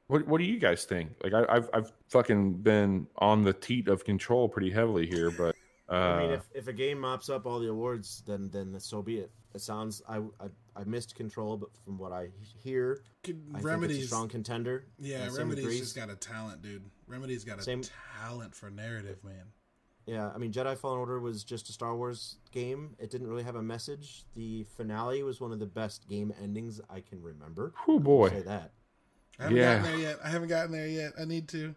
what 0.07 0.27
what 0.27 0.39
do 0.39 0.43
you 0.45 0.59
guys 0.59 0.85
think? 0.85 1.11
Like 1.23 1.33
I, 1.33 1.45
I've 1.49 1.69
I've 1.73 1.91
fucking 2.09 2.53
been 2.55 3.07
on 3.17 3.43
the 3.43 3.53
teat 3.53 3.87
of 3.87 4.03
control 4.03 4.49
pretty 4.49 4.71
heavily 4.71 5.07
here, 5.07 5.31
but 5.31 5.55
uh 5.89 5.93
I 5.95 6.19
mean, 6.21 6.31
if, 6.31 6.49
if 6.53 6.67
a 6.67 6.73
game 6.73 6.99
mops 6.99 7.29
up 7.29 7.45
all 7.45 7.59
the 7.59 7.69
awards, 7.69 8.23
then 8.27 8.49
then 8.51 8.79
so 8.79 9.01
be 9.01 9.17
it. 9.19 9.31
It 9.53 9.61
sounds 9.61 10.01
I 10.07 10.17
I, 10.17 10.47
I 10.75 10.83
missed 10.85 11.15
Control, 11.15 11.57
but 11.57 11.69
from 11.83 11.97
what 11.97 12.13
I 12.13 12.29
hear, 12.63 13.03
Could- 13.23 13.41
I 13.49 13.53
think 13.53 13.55
it's 13.57 13.65
a 13.65 13.67
Remedies. 13.67 14.07
strong 14.07 14.29
contender. 14.29 14.85
Yeah, 14.99 15.23
Uh, 15.25 15.29
same 15.29 15.49
Remedy's 15.49 15.79
just 15.79 15.95
got 15.95 16.09
a 16.09 16.15
talent, 16.15 16.61
dude. 16.61 16.83
Remedy's 17.07 17.43
got 17.43 17.59
a 17.59 17.61
Same- 17.63 17.81
talent 18.21 18.55
for 18.55 18.69
narrative, 18.69 19.21
man. 19.25 19.43
Yeah, 20.11 20.29
I 20.35 20.37
mean, 20.39 20.51
Jedi 20.51 20.77
Fallen 20.77 20.99
Order 20.99 21.19
was 21.21 21.41
just 21.45 21.69
a 21.69 21.71
Star 21.71 21.95
Wars 21.95 22.35
game. 22.51 22.95
It 22.99 23.09
didn't 23.11 23.27
really 23.27 23.43
have 23.43 23.55
a 23.55 23.61
message. 23.61 24.25
The 24.35 24.65
finale 24.75 25.23
was 25.23 25.39
one 25.39 25.53
of 25.53 25.59
the 25.59 25.65
best 25.65 26.05
game 26.09 26.33
endings 26.43 26.81
I 26.89 26.99
can 26.99 27.21
remember. 27.21 27.73
oh 27.87 27.97
boy. 27.97 28.29
say 28.29 28.41
that. 28.41 28.71
I 29.39 29.43
haven't 29.43 29.57
Yeah. 29.57 29.75
gotten 29.77 29.91
there 29.91 29.99
yet. 30.01 30.19
I 30.21 30.29
haven't 30.29 30.49
gotten 30.49 30.71
there 30.73 30.87
yet. 30.87 31.13
I 31.17 31.23
need 31.23 31.47
to. 31.49 31.75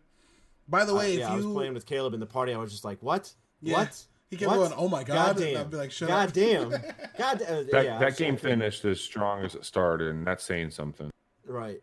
By 0.68 0.84
the 0.84 0.92
Uh, 0.94 0.98
way, 0.98 1.18
yeah, 1.18 1.32
I 1.32 1.36
was 1.36 1.46
playing 1.46 1.74
with 1.74 1.86
Caleb 1.86 2.12
in 2.14 2.18
the 2.20 2.26
party. 2.26 2.52
I 2.52 2.58
was 2.58 2.72
just 2.72 2.84
like, 2.84 3.00
"What? 3.02 3.32
Yeah. 3.62 3.74
What?" 3.78 4.04
he 4.30 4.36
kept 4.36 4.50
What? 4.50 4.56
going, 4.56 4.72
"Oh 4.76 4.88
my 4.88 5.04
god!" 5.04 5.36
Goddamn. 5.36 5.48
and 5.50 5.58
I'd 5.58 5.70
be 5.70 5.76
like, 5.76 5.92
"Shut 5.92 6.08
God 6.08 6.28
up." 6.30 6.34
damn. 6.34 6.70
God. 7.16 7.40
Uh, 7.42 7.62
That 7.70 7.84
yeah, 7.84 7.98
that 8.00 8.16
game 8.16 8.36
so- 8.36 8.42
finished 8.48 8.84
as 8.84 9.00
strong 9.00 9.44
as 9.44 9.54
it 9.54 9.64
started, 9.64 10.08
and 10.08 10.26
that's 10.26 10.42
saying 10.42 10.72
something. 10.72 11.08
Right. 11.46 11.82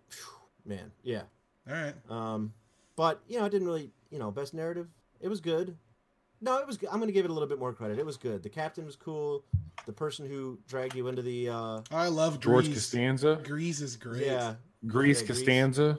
Man. 0.65 0.91
Yeah. 1.01 1.23
All 1.69 1.75
right. 1.75 1.95
Um, 2.11 2.53
but 2.97 3.21
you 3.29 3.39
know, 3.39 3.45
I 3.45 3.49
didn't 3.49 3.67
really, 3.67 3.91
you 4.09 4.19
know, 4.19 4.31
best 4.31 4.53
narrative. 4.53 4.89
It 5.21 5.29
was 5.29 5.39
good. 5.39 5.77
No, 6.41 6.57
it 6.57 6.65
was. 6.67 6.77
good. 6.77 6.89
I'm 6.89 6.97
going 6.97 7.07
to 7.07 7.13
give 7.13 7.25
it 7.25 7.31
a 7.31 7.33
little 7.33 7.47
bit 7.47 7.59
more 7.59 7.71
credit. 7.73 7.99
It 7.99 8.05
was 8.05 8.17
good. 8.17 8.41
The 8.41 8.49
captain 8.49 8.85
was 8.85 8.95
cool. 8.95 9.43
The 9.85 9.93
person 9.93 10.27
who 10.27 10.59
dragged 10.67 10.95
you 10.95 11.07
into 11.07 11.21
the, 11.21 11.49
uh, 11.49 11.81
I 11.91 12.07
love 12.07 12.39
George 12.39 12.65
Grease. 12.65 12.77
Costanza, 12.77 13.39
Grease 13.43 13.81
is 13.81 13.95
great. 13.95 14.25
yeah, 14.25 14.55
Grease 14.87 15.21
Yeah, 15.21 15.27
Grease. 15.27 15.97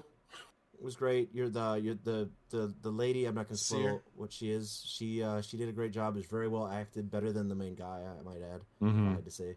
Was 0.80 0.96
great. 0.96 1.28
You're 1.32 1.48
the 1.48 1.74
you're 1.80 1.94
the 2.02 2.28
the 2.50 2.74
the 2.82 2.90
lady. 2.90 3.26
I'm 3.26 3.36
not 3.36 3.46
going 3.46 3.56
to 3.56 3.62
spoil 3.62 3.82
Seer. 3.82 4.02
what 4.16 4.32
she 4.32 4.50
is. 4.50 4.82
She 4.84 5.22
uh, 5.22 5.40
she 5.40 5.56
did 5.56 5.68
a 5.68 5.72
great 5.72 5.92
job. 5.92 6.16
Is 6.16 6.26
very 6.26 6.48
well 6.48 6.66
acted. 6.66 7.08
Better 7.08 7.32
than 7.32 7.48
the 7.48 7.54
main 7.54 7.76
guy. 7.76 8.02
I 8.02 8.20
might 8.24 8.42
add. 8.42 8.62
hmm 8.80 9.10
I 9.10 9.12
had 9.12 9.24
to 9.24 9.30
say. 9.30 9.56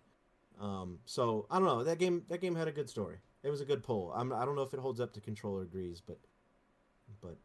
Um, 0.61 0.99
so 1.05 1.47
I 1.49 1.57
don't 1.57 1.67
know. 1.67 1.83
That 1.83 1.97
game 1.97 2.21
that 2.29 2.41
game 2.41 2.53
had 2.55 2.67
a 2.67 2.71
good 2.71 2.87
story. 2.91 3.17
It 3.41 3.49
was 3.49 3.59
a 3.59 3.65
good 3.65 3.81
pull. 3.81 4.13
I'm, 4.13 4.31
I 4.33 4.45
don't 4.45 4.55
know 4.55 4.61
if 4.61 4.75
it 4.75 4.79
holds 4.79 4.99
up 5.01 5.13
to 5.13 5.19
Controller 5.19 5.65
Grease, 5.65 5.99
but 5.99 6.19
but 7.23 7.37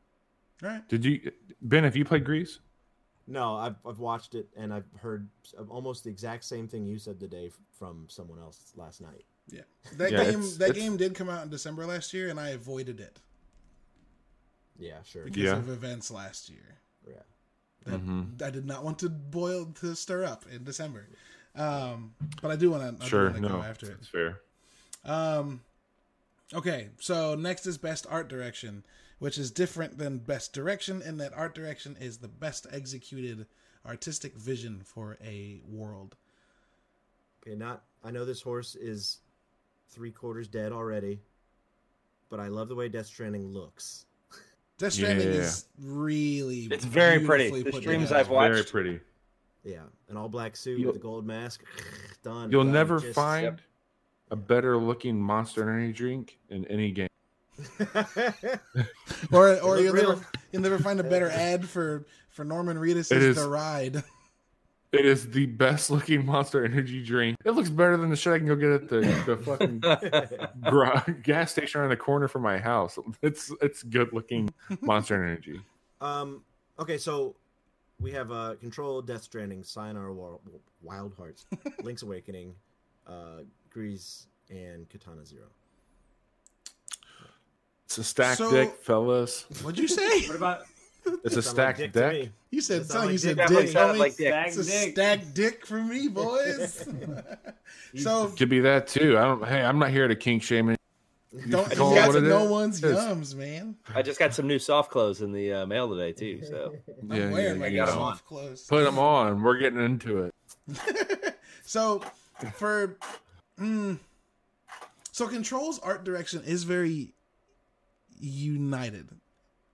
All 0.62 0.69
right. 0.69 0.87
Did 0.91 1.03
you 1.07 1.33
Ben? 1.62 1.85
Have 1.85 1.97
you 1.97 2.05
played 2.05 2.25
Grease? 2.27 2.59
No, 3.31 3.55
I've 3.57 3.77
I've 3.86 3.98
watched 4.01 4.35
it 4.35 4.48
and 4.57 4.73
I've 4.74 4.85
heard 5.01 5.28
almost 5.70 6.05
the 6.05 6.11
exact 6.11 6.44
same 6.44 6.69
thing 6.69 6.85
you 6.85 6.98
said 6.98 7.19
today 7.20 7.51
from 7.78 8.07
someone 8.09 8.39
else 8.39 8.73
last 8.77 9.01
night. 9.01 9.24
Yeah. 9.48 9.62
That 9.97 10.11
Yeah, 10.12 10.24
game. 10.24 10.28
it's- 10.40 10.57
That 10.59 10.70
it's- 10.70 10.82
game 10.85 10.97
did 10.98 11.15
come 11.15 11.28
out 11.31 11.43
in 11.44 11.48
December 11.51 11.86
last 11.86 12.12
year, 12.12 12.28
and 12.28 12.39
I 12.39 12.51
avoided 12.51 13.01
it 13.01 13.19
Yeah, 14.78 15.02
sure. 15.05 15.24
because 15.24 15.43
Yeah. 15.43 15.57
of 15.57 15.69
events 15.69 16.11
last 16.11 16.48
year. 16.48 16.78
Yeah. 17.07 17.23
That 17.86 18.01
Mhm. 18.01 18.43
I 18.43 18.51
did 18.51 18.66
not 18.66 18.85
want 18.85 18.98
to 19.01 19.09
boil 19.09 19.66
to 19.81 19.94
stir 19.97 20.24
up 20.24 20.44
in 20.51 20.65
December. 20.65 21.09
Um, 21.55 22.15
but 22.43 22.51
I 22.51 22.57
do 22.57 22.70
want 22.70 23.01
to. 23.01 23.07
Sure. 23.07 23.31
to 23.31 23.40
No, 23.40 23.48
go 23.48 23.62
after 23.62 23.90
it. 23.90 23.98
it's 23.98 24.09
fair. 24.09 24.40
Um, 25.05 25.62
okay, 26.52 26.90
so 27.01 27.35
next 27.35 27.66
is 27.66 27.78
best 27.78 28.07
art 28.09 28.28
direction, 28.28 28.85
which 29.21 29.39
is 29.39 29.51
different 29.53 29.97
than 29.97 30.19
best 30.19 30.53
direction 30.53 31.01
in 31.03 31.17
that 31.19 31.33
art 31.35 31.55
direction 31.55 31.97
is 32.01 32.19
the 32.19 32.29
best 32.29 32.67
executed 32.73 33.47
artistic 33.87 34.37
vision 34.37 34.81
for 34.85 35.17
a 35.25 35.61
world. 35.69 36.17
Okay, 37.47 37.55
not 37.57 37.83
I 38.05 38.11
know 38.11 38.25
this 38.25 38.43
horse 38.43 38.75
is 38.75 39.19
three 39.89 40.11
quarters 40.11 40.49
dead 40.49 40.73
already, 40.73 41.21
but 42.31 42.41
I 42.41 42.49
love 42.49 42.69
the 42.69 42.75
way 42.75 42.89
Death 42.89 43.07
Stranding 43.07 43.47
looks. 43.53 44.07
Death 44.79 44.95
Stranding 44.95 45.29
Yeah. 45.35 45.41
is 45.41 45.67
really 45.79 46.65
It's 46.71 46.85
very 46.85 47.21
pretty. 47.25 47.51
The 47.63 47.71
put 47.71 47.83
streams 47.83 48.05
together. 48.09 48.21
I've 48.21 48.29
watched- 48.31 48.53
Very 48.55 48.65
pretty. 48.65 49.01
Yeah, 49.65 49.83
an 50.09 50.17
all 50.17 50.31
black 50.31 50.57
suit 50.57 50.79
You'll- 50.81 50.89
with 50.93 50.97
a 50.97 51.03
gold 51.05 51.27
mask. 51.27 51.63
Done. 52.23 52.51
You'll 52.51 52.65
done. 52.65 52.73
never 52.73 53.01
Just- 53.01 53.15
find 53.15 53.45
Yep. 53.45 53.61
a 54.31 54.37
better 54.37 54.79
looking 54.79 55.21
Monster 55.21 55.63
Energy 55.63 55.93
drink 55.93 56.39
in 56.49 56.65
any 56.69 56.91
game. 56.91 57.10
Or 59.32 59.59
or 59.61 59.78
you'll 59.81 59.95
never 59.95 60.20
you'll 60.53 60.62
never 60.62 60.78
find 60.78 60.99
a 61.01 61.05
better 61.05 61.28
ad 61.31 61.69
for 61.69 62.07
for 62.31 62.45
Norman 62.45 62.77
Reedus' 62.77 63.12
It 63.12 63.23
is- 63.23 63.37
The 63.37 63.49
Ride. 63.49 64.03
It 64.93 65.07
is 65.07 65.31
the 65.31 65.47
best 65.47 65.89
looking 65.89 66.27
Monster 66.27 66.65
Energy 66.65 67.05
drink. 67.05 67.37
It 67.45 67.53
looks 67.53 67.70
better 67.70 67.97
than 67.97 68.11
the 68.11 68.16
shit 68.16 68.32
I 68.32 68.39
can 68.39 68.49
go 68.49 68.57
get 68.57 68.70
at 68.73 68.89
the, 68.89 69.01
the 69.24 69.37
fucking 69.37 69.78
gra- 70.69 71.16
gas 71.23 71.53
station 71.53 71.81
around 71.81 71.91
the 71.91 71.97
corner 71.97 72.27
from 72.27 72.43
my 72.43 72.59
house. 72.59 72.99
It's 73.23 73.53
it's 73.62 73.85
good 73.85 74.12
looking 74.12 74.53
Monster 74.81 75.15
Energy. 75.24 75.61
um. 76.01 76.43
Okay, 76.81 76.99
so 76.99 77.37
we 78.01 78.11
have 78.11 78.32
uh, 78.32 78.57
Control, 78.59 79.01
Death 79.01 79.23
Stranding, 79.23 79.62
Sayonara 79.62 80.12
Wa- 80.12 80.39
Wild 80.82 81.15
Hearts, 81.15 81.47
Link's 81.85 82.03
Awakening, 82.03 82.57
uh, 83.07 83.43
Grease, 83.70 84.27
and 84.49 84.89
Katana 84.89 85.24
Zero. 85.24 85.47
It's 87.91 87.99
a 87.99 88.05
stacked 88.05 88.39
So- 88.39 88.53
deck, 88.53 88.83
fellas. 88.85 89.47
What'd 89.62 89.77
you 89.81 89.89
say? 89.89 90.29
What 90.29 90.37
about 90.37 90.61
It's 91.25 91.35
a 91.35 91.43
Sound 91.43 91.57
like 91.59 91.77
stacked 91.77 91.79
dick 91.79 91.93
to 91.95 91.99
deck. 91.99 92.12
me. 92.12 92.31
You 92.53 92.61
said 92.61 92.83
That 92.83 92.87
something. 92.87 93.01
sound 93.01 93.11
You 93.12 93.19
said 93.19 93.29
dick. 93.31 93.37
Definitely 93.39 93.65
dick. 93.65 93.73
sounded 93.73 93.95
homie. 93.95 93.99
like 93.99 94.17
dick. 94.17 94.35
It's 94.47 94.57
a 94.59 94.65
dick? 94.65 94.93
stacked 94.93 95.35
dick 95.35 95.67
for 95.67 95.83
me, 95.83 96.07
boys. 96.23 96.89
so 97.97 98.29
Could 98.29 98.49
be 98.49 98.61
that 98.61 98.87
too. 98.87 99.19
I 99.19 99.23
don't. 99.23 99.45
Hey, 99.45 99.65
I'm 99.65 99.81
not 99.81 99.91
here 99.91 100.07
to 100.07 100.15
kink 100.15 100.45
shame. 100.45 100.69
it. 100.71 100.79
don't 101.51 101.69
you 101.69 101.77
call 101.77 101.91
it 101.93 101.97
got 101.97 102.07
what 102.07 102.12
to 102.12 102.19
it 102.19 102.29
know 102.29 102.45
is. 102.45 102.51
one's 102.53 102.81
Yes. 102.81 102.97
yums, 102.97 103.35
man. 103.35 103.75
I 103.93 104.03
just 104.03 104.21
got 104.21 104.35
some 104.35 104.47
new 104.47 104.61
soft 104.61 104.93
clothes 104.93 105.21
in 105.21 105.33
the 105.33 105.53
uh, 105.53 105.67
mail 105.67 105.89
today 105.91 106.12
too. 106.12 106.43
So 106.45 106.77
I'm 107.11 107.17
Yeah, 107.17 107.31
wearing 107.33 107.55
yeah, 107.55 107.55
my 107.55 107.67
yeah. 107.67 107.85
new 107.87 107.91
soft 107.91 108.25
clothes. 108.25 108.62
Put 108.69 108.85
them 108.85 109.01
on. 109.01 109.43
We're 109.43 109.59
getting 109.59 109.85
into 109.85 110.23
it. 110.31 111.35
so 111.65 112.05
for 112.55 112.97
mm, 113.59 113.99
so 115.11 115.27
control's 115.27 115.81
art 115.81 116.05
direction 116.05 116.45
is 116.45 116.62
very 116.62 117.15
united 118.21 119.09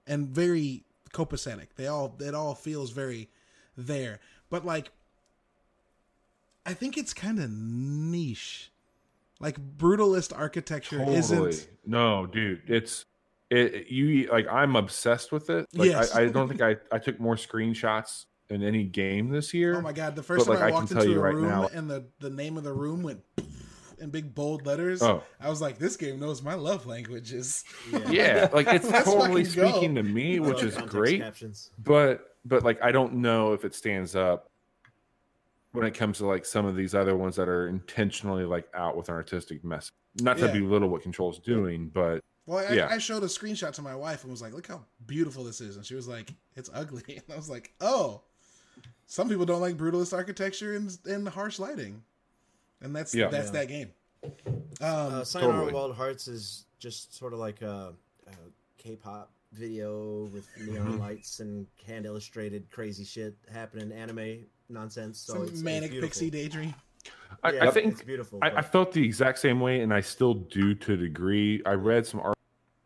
and 0.06 0.28
very 0.28 0.82
copacetic 1.12 1.66
they 1.76 1.86
all 1.86 2.14
it 2.20 2.34
all 2.34 2.54
feels 2.54 2.90
very 2.90 3.28
there 3.76 4.20
but 4.50 4.64
like 4.64 4.90
i 6.64 6.72
think 6.74 6.96
it's 6.96 7.12
kind 7.14 7.38
of 7.38 7.50
niche 7.50 8.70
like 9.40 9.58
brutalist 9.78 10.36
architecture 10.36 10.98
Totally. 10.98 11.16
isn't 11.18 11.68
No, 11.86 12.26
dude. 12.26 12.62
It's 12.68 13.04
it. 13.50 13.88
You 13.88 14.28
like. 14.32 14.48
I'm 14.50 14.74
obsessed 14.74 15.30
with 15.30 15.50
it. 15.50 15.66
Like, 15.74 15.90
Yes. 15.90 16.16
I, 16.16 16.22
I 16.22 16.28
don't 16.28 16.48
think 16.48 16.62
I. 16.62 16.76
I 16.90 16.98
took 16.98 17.20
more 17.20 17.36
screenshots 17.36 18.24
in 18.48 18.62
any 18.64 18.82
game 18.84 19.28
this 19.28 19.52
year. 19.54 19.76
oh 19.76 19.82
my 19.82 19.92
god 19.92 20.16
the 20.16 20.22
first 20.22 20.46
But, 20.46 20.54
time 20.54 20.62
like, 20.62 20.72
i 20.72 20.76
I 20.76 20.80
walked 20.80 20.90
tell 20.92 21.02
into 21.02 21.16
a 21.18 21.22
right 21.22 21.34
room 21.34 21.48
now- 21.48 21.68
and 21.68 21.88
the 21.90 22.06
the 22.18 22.30
name 22.30 22.56
of 22.56 22.64
the 22.64 22.72
room 22.72 23.02
went 23.02 23.20
in 24.00 24.10
big 24.10 24.34
bold 24.34 24.66
letters 24.66 25.02
Oh. 25.02 25.22
i 25.40 25.48
was 25.48 25.60
like 25.60 25.78
this 25.78 25.96
game 25.96 26.18
knows 26.20 26.42
my 26.42 26.54
love 26.54 26.86
languages 26.86 27.64
yeah, 28.10 28.48
like 28.52 28.66
it's 28.68 28.88
totally 29.04 29.44
fucking 29.44 29.62
go. 29.62 29.70
speaking 29.70 29.94
to 29.96 30.02
me, 30.02 30.38
which 30.40 30.62
is 30.62 30.76
great. 30.76 31.20
Captions. 31.20 31.70
But 31.78 32.36
but 32.44 32.62
like 32.62 32.80
I 32.82 32.92
don't 32.92 33.14
know 33.14 33.52
if 33.52 33.64
it 33.64 33.74
stands 33.74 34.14
up 34.14 34.50
when 35.72 35.84
it 35.86 35.92
comes 35.94 36.18
to 36.18 36.26
like 36.26 36.44
some 36.44 36.64
of 36.64 36.74
these 36.76 36.94
other 36.94 37.16
ones 37.16 37.36
that 37.36 37.48
are 37.48 37.68
intentionally 37.68 38.44
like 38.44 38.66
out 38.74 38.96
with 38.96 39.08
an 39.08 39.14
artistic 39.14 39.62
message. 39.64 39.92
Not 40.20 40.38
to 40.38 40.46
Yeah. 40.46 40.52
belittle 40.52 40.88
what 40.88 41.02
Control's 41.02 41.38
doing, 41.38 41.88
but 41.92 42.22
Well, 42.46 42.64
I, 42.66 42.72
Yeah. 42.74 42.88
I 42.90 42.98
showed 42.98 43.22
a 43.22 43.26
screenshot 43.26 43.72
to 43.74 43.82
my 43.82 43.94
wife 43.94 44.22
and 44.22 44.30
was 44.30 44.40
like, 44.40 44.52
"Look 44.54 44.68
how 44.68 44.84
beautiful 45.06 45.44
this 45.44 45.60
is," 45.60 45.76
and 45.76 45.84
she 45.84 45.94
was 45.94 46.06
like, 46.08 46.32
"It's 46.54 46.70
ugly." 46.72 47.02
And 47.08 47.24
I 47.32 47.36
was 47.36 47.50
like, 47.50 47.74
"Oh, 47.80 48.22
some 49.06 49.28
people 49.28 49.44
don't 49.46 49.60
like 49.60 49.76
brutalist 49.76 50.12
architecture 50.16 50.74
and 50.76 50.96
and 51.06 51.28
harsh 51.28 51.58
lighting, 51.58 52.02
and 52.80 52.94
that's 52.94 53.14
Yeah. 53.14 53.28
that's 53.28 53.46
Yeah. 53.48 53.52
that 53.52 53.68
game." 53.68 53.90
Um, 54.24 54.32
Uh, 54.80 55.24
Sayonara 55.24 55.52
totally. 55.54 55.72
Wild 55.72 55.94
Hearts 55.94 56.28
is 56.28 56.66
just 56.78 57.14
sort 57.14 57.32
of 57.32 57.38
like 57.38 57.62
a, 57.62 57.94
a 58.26 58.30
K-pop 58.78 59.30
video 59.52 60.24
with 60.26 60.48
neon 60.66 60.98
lights 60.98 61.40
and 61.40 61.66
hand 61.86 62.04
illustrated 62.06 62.68
crazy 62.70 63.04
shit 63.04 63.34
happening, 63.50 63.92
anime 63.92 64.44
nonsense. 64.68 65.18
So 65.20 65.34
some 65.34 65.42
it's, 65.44 65.52
it's 65.52 65.62
manic 65.62 65.90
beautiful. 65.92 66.08
pixie 66.08 66.30
daydream. 66.30 66.74
I, 67.42 67.52
Yeah, 67.52 67.68
I 67.68 67.70
think 67.70 67.92
it's 67.92 68.02
beautiful. 68.02 68.40
I, 68.42 68.50
I 68.50 68.62
felt 68.62 68.92
the 68.92 69.04
exact 69.04 69.38
same 69.38 69.60
way, 69.60 69.80
and 69.80 69.94
I 69.94 70.00
still 70.00 70.34
do 70.34 70.74
to 70.74 70.94
a 70.94 70.96
degree. 70.96 71.62
I 71.64 71.72
read 71.74 72.06
some 72.06 72.20
art 72.20 72.36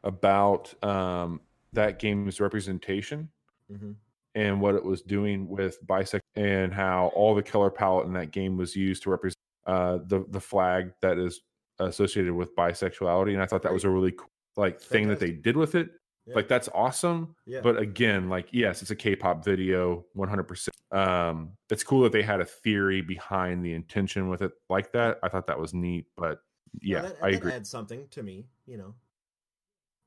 about 0.04 0.72
um, 0.84 1.40
that 1.72 1.98
game's 1.98 2.40
representation 2.40 3.28
Mhm. 3.72 3.94
and 4.34 4.60
what 4.60 4.74
it 4.74 4.84
was 4.84 5.02
doing 5.02 5.48
with 5.48 5.84
bisect 5.86 6.24
and 6.36 6.72
how 6.72 7.10
all 7.14 7.34
the 7.34 7.42
color 7.42 7.70
palette 7.70 8.06
in 8.06 8.12
that 8.12 8.30
game 8.30 8.56
was 8.56 8.76
used 8.76 9.02
to 9.04 9.10
represent 9.10 9.36
uh, 9.66 9.98
the 10.06 10.24
the 10.30 10.40
flag 10.40 10.92
that 11.02 11.18
is 11.18 11.40
associated 11.78 12.32
with 12.34 12.54
bisexuality. 12.56 13.32
And 13.32 13.42
I 13.42 13.46
thought 13.46 13.62
that 13.62 13.72
was 13.72 13.84
a 13.84 13.90
really 13.90 14.12
cool 14.12 14.30
like 14.56 14.80
thing 14.80 15.08
that 15.08 15.20
they 15.20 15.30
did 15.30 15.56
with 15.56 15.74
it. 15.74 15.90
Yeah. 16.26 16.34
Like 16.34 16.48
that's 16.48 16.68
awesome. 16.74 17.34
Yeah. 17.46 17.60
But 17.62 17.78
again, 17.78 18.28
like 18.28 18.48
yes, 18.52 18.82
it's 18.82 18.90
a 18.90 18.96
K-pop 18.96 19.44
video, 19.44 20.04
100%. 20.16 20.68
Um, 20.92 21.52
it's 21.70 21.82
cool 21.82 22.02
that 22.02 22.12
they 22.12 22.22
had 22.22 22.40
a 22.40 22.44
theory 22.44 23.00
behind 23.00 23.64
the 23.64 23.72
intention 23.72 24.28
with 24.28 24.42
it 24.42 24.52
like 24.68 24.92
that. 24.92 25.18
I 25.22 25.28
thought 25.28 25.46
that 25.46 25.58
was 25.58 25.72
neat, 25.72 26.06
but 26.16 26.40
yeah, 26.80 27.02
Well, 27.02 27.10
that, 27.12 27.24
I 27.24 27.30
that 27.30 27.36
agree. 27.36 27.52
adds 27.52 27.70
something 27.70 28.06
to 28.10 28.22
me, 28.22 28.46
you 28.66 28.76
know. 28.76 28.94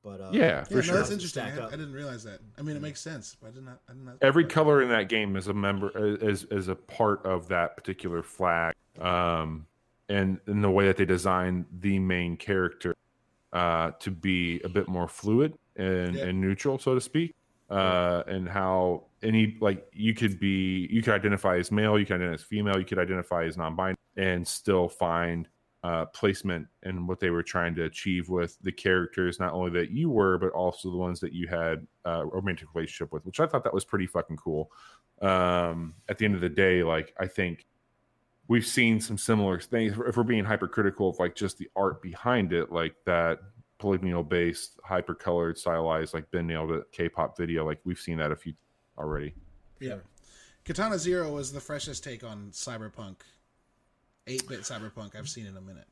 But 0.04 0.20
uh, 0.20 0.28
Yeah, 0.32 0.64
for 0.64 0.74
yeah, 0.76 0.80
sure. 0.82 0.94
no, 0.94 1.00
that's 1.00 1.10
interesting. 1.12 1.44
I. 1.44 1.66
I 1.66 1.70
didn't 1.70 1.94
realize 1.94 2.22
that. 2.24 2.40
I 2.58 2.62
mean, 2.62 2.76
it 2.76 2.82
makes 2.82 3.00
sense, 3.00 3.36
I 3.42 3.50
did 3.50 3.64
not. 3.64 3.80
I 3.88 3.94
did 3.94 4.04
not. 4.04 4.16
Every 4.20 4.44
color 4.44 4.82
in 4.82 4.90
that 4.90 5.08
game 5.08 5.34
is 5.34 5.48
a 5.48 5.54
member 5.54 5.90
is 6.22 6.44
is 6.44 6.68
a 6.68 6.74
part 6.74 7.24
of 7.24 7.48
that 7.48 7.74
particular 7.76 8.22
flag. 8.22 8.74
Um, 9.00 9.66
and 10.10 10.38
in 10.46 10.60
the 10.60 10.70
way 10.70 10.86
that 10.86 10.98
they 10.98 11.06
designed 11.06 11.64
the 11.80 11.98
main 11.98 12.36
character 12.36 12.94
uh, 13.54 13.92
to 14.00 14.10
be 14.10 14.60
a 14.62 14.68
bit 14.68 14.86
more 14.88 15.08
fluid 15.08 15.54
and, 15.76 16.14
Yeah. 16.14 16.24
and 16.26 16.40
neutral, 16.40 16.78
so 16.78 16.94
to 16.94 17.00
speak. 17.00 17.34
Uh, 17.70 18.22
and 18.26 18.46
how 18.46 19.04
any 19.22 19.56
like 19.60 19.86
you 19.94 20.12
could 20.14 20.38
be 20.38 20.86
you 20.90 21.02
could 21.02 21.14
identify 21.14 21.56
as 21.56 21.72
male, 21.72 21.98
you 21.98 22.04
could 22.04 22.16
identify 22.16 22.34
as 22.34 22.42
female, 22.42 22.78
you 22.78 22.84
could 22.84 22.98
identify 22.98 23.44
as 23.44 23.56
non-binary, 23.56 23.96
and 24.18 24.46
still 24.46 24.86
find 24.86 25.48
uh, 25.84 26.06
placement 26.06 26.66
and 26.82 27.06
what 27.06 27.20
they 27.20 27.28
were 27.28 27.42
trying 27.42 27.74
to 27.74 27.84
achieve 27.84 28.30
with 28.30 28.56
the 28.62 28.72
characters, 28.72 29.38
not 29.38 29.52
only 29.52 29.70
that 29.70 29.90
you 29.90 30.08
were, 30.08 30.38
but 30.38 30.50
also 30.52 30.90
the 30.90 30.96
ones 30.96 31.20
that 31.20 31.34
you 31.34 31.46
had 31.46 31.86
uh, 32.06 32.22
a 32.22 32.26
romantic 32.26 32.68
relationship 32.74 33.12
with, 33.12 33.24
which 33.26 33.38
I 33.38 33.46
thought 33.46 33.64
that 33.64 33.74
was 33.74 33.84
pretty 33.84 34.06
fucking 34.06 34.38
cool. 34.38 34.72
Um, 35.20 35.94
at 36.08 36.16
the 36.16 36.24
end 36.24 36.34
of 36.34 36.40
the 36.40 36.48
day, 36.48 36.82
like 36.82 37.14
I 37.20 37.26
think 37.26 37.66
we've 38.48 38.66
seen 38.66 38.98
some 38.98 39.18
similar 39.18 39.60
things. 39.60 39.92
If 40.08 40.16
we're 40.16 40.22
being 40.22 40.44
hypercritical 40.44 41.10
of 41.10 41.18
like 41.18 41.34
just 41.34 41.58
the 41.58 41.68
art 41.76 42.00
behind 42.00 42.54
it, 42.54 42.72
like 42.72 42.94
that 43.04 43.40
polygonal 43.76 44.24
based, 44.24 44.80
hyper 44.82 45.14
colored, 45.14 45.58
stylized, 45.58 46.14
like 46.14 46.30
Ben 46.30 46.46
nailed 46.46 46.72
it, 46.72 46.84
K-pop 46.92 47.36
video, 47.36 47.66
like 47.66 47.80
we've 47.84 47.98
seen 47.98 48.16
that 48.18 48.32
a 48.32 48.36
few 48.36 48.54
already. 48.96 49.34
Yeah, 49.80 49.96
Katana 50.64 50.98
Zero 50.98 51.30
was 51.30 51.52
the 51.52 51.60
freshest 51.60 52.02
take 52.02 52.24
on 52.24 52.48
cyberpunk, 52.52 53.16
eight 54.26 54.46
bit 54.48 54.60
cyberpunk 54.60 55.16
I've 55.16 55.28
seen 55.28 55.46
in 55.46 55.56
a 55.56 55.60
minute. 55.60 55.86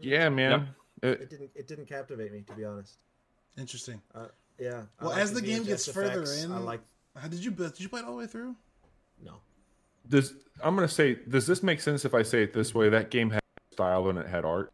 Yeah, 0.00 0.28
man. 0.28 0.68
It- 1.02 1.20
it 1.22 1.30
didn't 1.30 1.50
it 1.54 1.66
didn't 1.68 1.86
captivate 1.86 2.32
me 2.32 2.42
to 2.42 2.52
be 2.54 2.64
honest. 2.64 2.98
Interesting. 3.58 4.00
Uh, 4.14 4.26
yeah. 4.58 4.82
Well, 5.00 5.10
like 5.10 5.18
as 5.20 5.32
the 5.32 5.42
game 5.42 5.62
VHS 5.64 5.66
gets 5.66 5.92
further 5.92 6.22
effects. 6.22 6.44
in- 6.44 6.52
I 6.52 6.58
like 6.58 6.80
How 7.16 7.28
did 7.28 7.44
you 7.44 7.50
did 7.50 7.80
you 7.80 7.88
play 7.88 8.00
it 8.00 8.04
all 8.06 8.12
the 8.12 8.18
way 8.18 8.26
through? 8.26 8.54
no. 9.22 9.34
does 10.08 10.34
I'm 10.62 10.74
gonna 10.74 10.88
say, 10.88 11.14
does 11.28 11.46
this 11.46 11.62
make 11.62 11.80
sense 11.80 12.04
if 12.04 12.14
I 12.14 12.22
say 12.22 12.42
it 12.42 12.52
this 12.52 12.74
way? 12.74 12.88
That 12.88 13.10
game 13.10 13.30
had 13.30 13.40
style 13.72 14.08
and 14.08 14.18
it 14.18 14.26
had 14.26 14.44
art. 14.44 14.72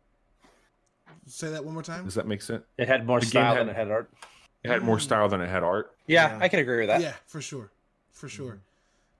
Say 1.26 1.50
that 1.50 1.64
one 1.64 1.74
more 1.74 1.82
time. 1.82 2.04
Does 2.04 2.14
that 2.14 2.26
make 2.26 2.42
sense? 2.42 2.64
it 2.78 2.88
had 2.88 3.06
more 3.06 3.20
The 3.20 3.26
style 3.26 3.54
had- 3.54 3.60
than 3.60 3.68
it 3.70 3.76
had 3.76 3.90
art. 3.90 4.10
It 4.64 4.70
had 4.70 4.82
more 4.82 4.98
style 4.98 5.28
than 5.28 5.40
it 5.40 5.48
had 5.48 5.62
art. 5.62 5.94
Yeah, 6.06 6.32
Yeah. 6.36 6.38
I 6.42 6.48
can 6.48 6.58
agree 6.60 6.78
with 6.80 6.88
that. 6.88 7.00
Yeah, 7.00 7.14
for 7.26 7.40
sure, 7.40 7.70
for 8.12 8.28
sure. 8.28 8.60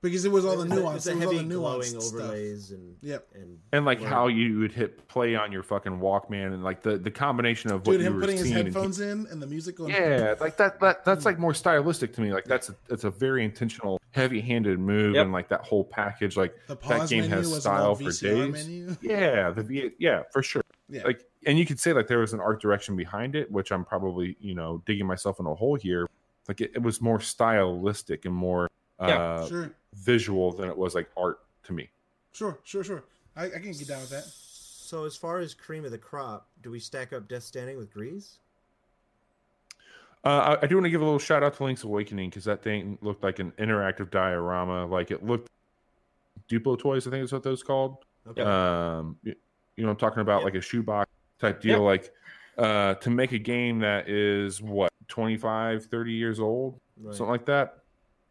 Because 0.01 0.25
it 0.25 0.31
was 0.31 0.45
all 0.45 0.57
the 0.57 0.65
nuance. 0.65 1.07
It's 1.07 1.07
It 1.09 1.11
a 1.11 1.17
was 1.17 1.25
all 1.27 1.31
the 1.33 1.37
heavy 1.39 1.49
glowing 1.49 1.81
nuanced 1.83 2.01
stuff. 2.03 2.21
overlays 2.21 2.71
and 2.71 2.97
Yep. 3.03 3.29
and 3.35 3.59
And 3.73 3.85
like 3.85 3.99
Right. 3.99 4.09
how 4.09 4.29
you 4.29 4.61
would 4.61 4.71
hit 4.73 5.09
play 5.09 5.35
on 5.35 5.51
your 5.51 5.65
fucking 5.65 5.99
Walkman 5.99 6.55
and 6.55 6.63
like 6.63 6.83
the, 6.83 6.99
the 6.99 7.11
combination 7.11 7.73
of 7.73 7.85
what 7.85 7.93
Dude, 7.95 8.03
you 8.03 8.07
him 8.07 8.15
were 8.15 8.21
putting 8.21 8.37
his 8.37 8.45
seeing 8.47 8.59
and 8.59 8.69
he- 8.69 8.73
headphones 8.75 9.01
in 9.01 9.27
and 9.29 9.43
the 9.43 9.47
music 9.49 9.77
going. 9.77 9.91
Yeah, 9.91 10.37
like 10.41 10.57
that, 10.59 10.79
that 10.81 11.05
that's 11.05 11.25
like 11.25 11.41
more 11.41 11.53
stylistic 11.53 12.13
to 12.13 12.21
me. 12.21 12.33
Like 12.33 12.45
that's 12.45 12.69
a, 12.69 12.77
it's 12.91 13.03
a 13.03 13.11
very 13.11 13.45
intentional, 13.45 14.01
heavy-handed 14.13 14.79
move, 14.79 15.17
Yep. 15.17 15.25
and 15.25 15.33
like 15.33 15.49
that 15.49 15.63
whole 15.63 15.83
package. 15.85 16.37
Like 16.37 16.55
The 16.69 16.77
that 16.77 17.09
game 17.09 17.25
has 17.25 17.53
style 17.61 17.97
for 17.97 18.05
days. 18.05 18.23
menu. 18.23 18.97
Yeah, 19.03 19.51
the 19.51 19.63
V, 19.65 19.91
yeah, 19.99 20.23
for 20.33 20.45
sure. 20.45 20.63
Yeah. 20.89 21.03
Like, 21.05 21.25
and 21.45 21.59
you 21.59 21.67
could 21.67 21.81
say 21.81 21.93
like 21.93 22.07
there 22.07 22.21
was 22.21 22.33
an 22.33 22.41
art 22.41 22.63
direction 22.63 22.95
behind 22.95 23.35
it, 23.35 23.51
which 23.51 23.73
I'm 23.73 23.85
probably 23.85 24.37
you 24.39 24.55
know 24.55 24.81
digging 24.87 25.07
myself 25.07 25.41
in 25.41 25.47
a 25.47 25.55
hole 25.57 25.75
here. 25.75 26.07
Like 26.47 26.61
it, 26.61 26.71
it 26.77 26.83
was 26.83 27.01
more 27.01 27.21
stylistic 27.21 28.25
and 28.27 28.35
more 28.35 28.69
Yeah, 29.01 29.07
uh, 29.23 29.47
Sure, 29.49 29.71
visual 30.01 30.53
than 30.53 30.69
it 30.69 30.77
was 30.77 30.95
like 30.95 31.09
art 31.17 31.41
to 31.65 31.73
me. 31.73 31.89
sure, 32.33 32.59
sure, 32.65 32.85
sure. 32.85 33.05
I, 33.37 33.47
I 33.47 33.49
can 33.51 33.73
get 33.73 33.89
down 33.89 34.01
with 34.01 34.11
that. 34.11 34.25
So 34.25 35.05
as 35.05 35.17
far 35.17 35.39
as 35.39 35.55
cream 35.55 35.85
of 35.85 35.91
the 35.91 35.99
crop, 35.99 36.47
do 36.63 36.71
we 36.71 36.81
stack 36.81 37.13
up 37.13 37.29
Death 37.29 37.43
Stranding 37.43 37.77
with 37.77 37.93
Grease? 37.93 38.39
Uh, 40.25 40.57
I, 40.61 40.65
I 40.65 40.67
do 40.67 40.77
want 40.77 40.85
to 40.87 40.91
give 40.91 41.01
a 41.01 41.05
little 41.05 41.19
shout 41.19 41.43
out 41.43 41.55
to 41.57 41.65
Link's 41.65 41.85
Awakening 41.85 42.31
because 42.31 42.45
that 42.45 42.63
thing 42.63 42.99
looked 43.03 43.23
like 43.23 43.39
an 43.39 43.53
interactive 43.59 44.11
diorama. 44.11 44.87
Like 44.87 45.11
it 45.11 45.25
looked 45.25 45.49
Duplo 46.51 46.79
toys. 46.79 47.07
I 47.07 47.11
think 47.11 47.25
is 47.25 47.33
what 47.33 47.43
those 47.43 47.63
called. 47.63 47.99
Okay. 48.27 48.43
Um, 48.43 49.17
you, 49.23 49.35
you 49.77 49.85
know, 49.85 49.91
I'm 49.91 49.97
talking 49.97 50.21
about 50.21 50.39
Yep. 50.39 50.45
like 50.45 50.55
a 50.57 50.61
shoebox 50.61 51.11
type 51.39 51.61
deal. 51.61 51.79
Yep. 51.79 51.81
Like 51.81 52.13
uh, 52.59 52.95
to 52.95 53.11
make 53.11 53.33
a 53.33 53.39
game 53.39 53.79
that 53.81 54.09
is 54.09 54.61
what 54.61 54.93
25, 55.09 55.85
30 55.87 56.13
years 56.13 56.41
old, 56.41 56.81
Right. 57.01 57.15
something 57.15 57.31
like 57.31 57.47
that. 57.47 57.78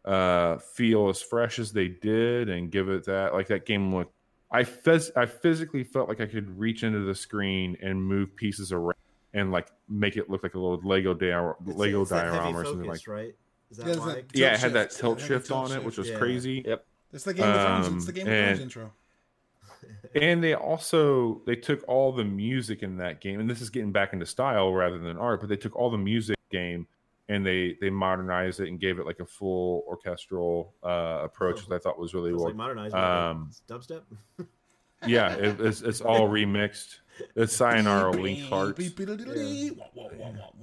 Uh, 0.08 0.56
feel 0.58 1.10
as 1.10 1.20
fresh 1.20 1.58
as 1.58 1.70
they 1.70 1.88
did 1.88 2.48
and 2.48 2.70
give 2.70 2.88
it 2.88 3.04
that 3.04 3.34
like 3.34 3.46
that 3.48 3.66
game 3.66 3.94
looked. 3.94 4.14
I 4.50 4.62
phys- 4.62 5.10
I 5.14 5.26
physically 5.26 5.84
felt 5.84 6.08
like 6.08 6.22
I 6.22 6.26
could 6.26 6.58
reach 6.58 6.82
into 6.82 7.00
the 7.00 7.14
screen 7.14 7.76
and 7.82 8.02
move 8.02 8.34
pieces 8.34 8.72
around 8.72 8.94
and 9.34 9.52
like 9.52 9.68
make 9.86 10.16
it 10.16 10.30
look 10.30 10.42
like 10.42 10.54
a 10.54 10.58
little 10.58 10.80
Lego 10.82 11.12
dia- 11.12 11.54
Lego 11.66 12.00
it's 12.00 12.10
that 12.10 12.24
heavy 12.24 12.36
diorama 12.38 12.58
or 12.60 12.64
something 12.64 12.86
like. 12.88 13.00
focus, 13.00 13.08
right? 13.08 13.34
Is 13.70 13.76
that 13.76 13.86
Yeah, 13.86 13.92
it's 13.92 14.00
why? 14.00 14.22
Yeah, 14.32 14.46
it 14.46 14.50
Tilt 14.52 14.60
had 14.62 14.72
that 14.72 14.90
tilt 14.92 15.20
shift 15.20 15.46
tilt 15.48 15.70
on 15.70 15.76
it, 15.76 15.84
which 15.84 15.98
was 15.98 16.08
Yeah. 16.08 16.16
crazy. 16.18 16.62
Yep. 16.66 16.86
It's 17.12 17.24
the 17.24 17.34
Game 17.34 17.46
of 17.46 17.54
Thrones. 17.54 17.86
Um, 17.88 17.96
It's 17.98 18.06
the 18.06 18.12
Game 18.12 18.26
of 18.26 18.32
Thrones 18.32 18.50
and- 18.52 18.60
intro. 18.62 18.92
and 20.14 20.42
they 20.42 20.54
also 20.54 21.42
they 21.46 21.54
took 21.54 21.86
all 21.86 22.12
the 22.12 22.24
music 22.24 22.82
in 22.82 22.96
that 22.96 23.20
game 23.20 23.38
and 23.40 23.48
this 23.50 23.60
is 23.60 23.68
getting 23.68 23.92
back 23.92 24.14
into 24.14 24.24
style 24.26 24.72
rather 24.72 24.98
than 24.98 25.18
art 25.18 25.40
but 25.40 25.48
they 25.50 25.56
took 25.56 25.76
all 25.76 25.90
the 25.90 25.98
music 25.98 26.36
game 26.50 26.86
and 27.28 27.44
they 27.44 27.76
they 27.80 27.90
modernized 27.90 28.60
it 28.60 28.68
and 28.68 28.80
gave 28.80 28.98
it 28.98 29.06
like 29.06 29.20
a 29.20 29.26
full 29.26 29.84
orchestral 29.88 30.74
uh 30.82 31.20
approach 31.22 31.60
Oh. 31.60 31.68
that 31.68 31.74
i 31.76 31.78
thought 31.78 31.98
was 31.98 32.14
really 32.14 32.30
It's 32.30 32.36
well 32.38 32.46
like 32.46 32.56
modernized. 32.56 32.94
um, 32.94 33.50
dubstep. 33.68 34.02
yeah 35.06 35.34
it, 35.34 35.60
it's, 35.60 35.82
it's 35.82 36.00
all 36.00 36.28
remixed 36.28 36.98
it's 37.36 37.54
sayonara 37.54 38.12
Beep, 38.12 38.20
link 38.22 38.40
hearts 38.48 38.90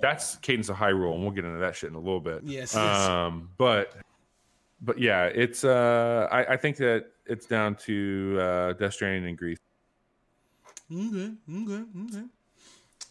that's 0.01 0.35
cadence 0.37 0.69
of 0.69 0.75
hyrule 0.75 1.13
and 1.13 1.21
we'll 1.21 1.31
get 1.31 1.45
into 1.45 1.59
that 1.59 1.75
shit 1.75 1.89
in 1.89 1.95
a 1.95 1.99
little 1.99 2.19
bit 2.19 2.41
Yes, 2.43 2.73
yes. 2.75 2.75
um 3.07 3.49
but 3.57 3.95
but 4.81 4.97
yeah 4.99 5.25
it's 5.25 5.63
uh 5.63 6.27
i 6.31 6.53
i 6.53 6.57
think 6.57 6.77
that 6.77 7.05
it's 7.25 7.45
down 7.45 7.75
to 7.75 8.37
uh 8.41 8.73
death 8.73 8.93
stranding 8.93 9.29
and 9.29 9.37
Gris 9.37 9.57
Okay, 10.93 11.31
okay, 11.51 11.83
okay. 12.05 12.23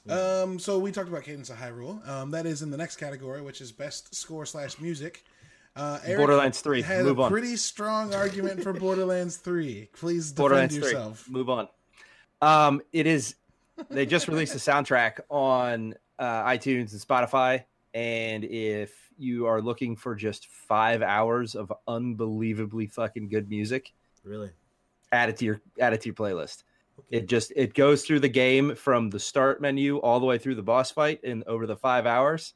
Um, 0.09 0.59
so 0.59 0.78
we 0.78 0.93
talked 0.93 1.09
about 1.09 1.22
Cadence 1.22 1.51
of 1.51 1.56
Hyrule. 1.56 2.06
Um, 2.09 2.31
that 2.32 2.47
is 2.47 2.62
in 2.62 2.70
the 2.70 2.76
next 2.76 2.97
category, 2.97 3.40
which 3.40 3.60
is 3.60 3.72
best 3.72 4.14
score 4.14 4.44
slash 4.44 4.78
music. 4.81 5.24
Uh, 5.76 5.98
Eric 6.05 6.18
Borderlands 6.18 6.60
3. 6.60 6.82
Had 6.82 7.05
Move 7.05 7.18
a 7.18 7.22
on. 7.22 7.31
pretty 7.31 7.56
strong 7.56 8.14
argument 8.14 8.62
for 8.62 8.72
Borderlands 8.72 9.36
Three. 9.39 9.89
Please 9.94 10.31
defend 10.31 10.36
Borderlands 10.36 10.76
yourself. 10.76 11.20
3. 11.24 11.32
Move 11.32 11.51
on. 11.51 11.68
Um, 12.43 12.82
it 12.93 13.06
is. 13.06 13.35
They 13.90 14.06
just 14.06 14.28
released 14.28 14.55
a 14.55 14.59
soundtrack 14.59 15.20
on 15.31 15.94
uh, 16.18 16.44
iTunes 16.44 16.93
and 16.93 17.01
Spotify, 17.01 17.64
and 17.93 18.44
if 18.44 18.93
you 19.18 19.47
are 19.47 19.60
looking 19.60 19.97
for 19.97 20.14
just 20.14 20.47
five 20.47 21.02
hours 21.02 21.56
of 21.56 21.72
unbelievably 21.89 22.86
fucking 22.89 23.28
good 23.28 23.48
music, 23.48 23.93
Really? 24.22 24.51
add 25.10 25.28
it 25.28 25.36
to 25.39 25.44
your 25.44 25.60
add 25.81 25.93
it 25.93 26.02
to 26.02 26.06
your 26.09 26.14
playlist. 26.14 26.62
Okay. 26.99 27.19
It 27.19 27.27
just 27.27 27.53
it 27.57 27.75
goes 27.75 28.05
through 28.05 28.21
the 28.21 28.29
game 28.29 28.75
from 28.77 29.11
the 29.11 29.19
start 29.21 29.61
menu 29.61 29.99
all 29.99 30.21
the 30.21 30.27
way 30.27 30.39
through 30.39 30.55
the 30.55 30.62
boss 30.62 30.91
fight 30.91 31.21
in 31.25 31.43
over 31.47 31.66
the 31.66 31.77
five 31.77 32.07
hours. 32.07 32.55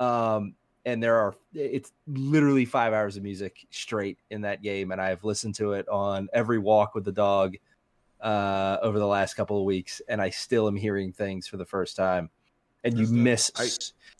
Um, 0.00 0.54
and 0.84 1.02
there 1.02 1.16
are 1.16 1.34
it's 1.52 1.92
literally 2.06 2.64
five 2.64 2.92
hours 2.92 3.16
of 3.16 3.22
music 3.22 3.66
straight 3.70 4.18
in 4.30 4.42
that 4.42 4.62
game, 4.62 4.92
and 4.92 5.00
I've 5.00 5.24
listened 5.24 5.54
to 5.56 5.72
it 5.72 5.88
on 5.88 6.28
every 6.32 6.58
walk 6.58 6.94
with 6.94 7.04
the 7.04 7.12
dog 7.12 7.56
uh, 8.20 8.78
over 8.82 8.98
the 8.98 9.06
last 9.06 9.34
couple 9.34 9.58
of 9.58 9.64
weeks, 9.64 10.00
and 10.08 10.22
I 10.22 10.30
still 10.30 10.68
am 10.68 10.76
hearing 10.76 11.12
things 11.12 11.46
for 11.46 11.56
the 11.56 11.64
first 11.66 11.96
time. 11.96 12.30
And 12.84 12.96
you 12.98 13.06
dope. 13.06 13.14
miss 13.14 13.50
I- 13.56 13.68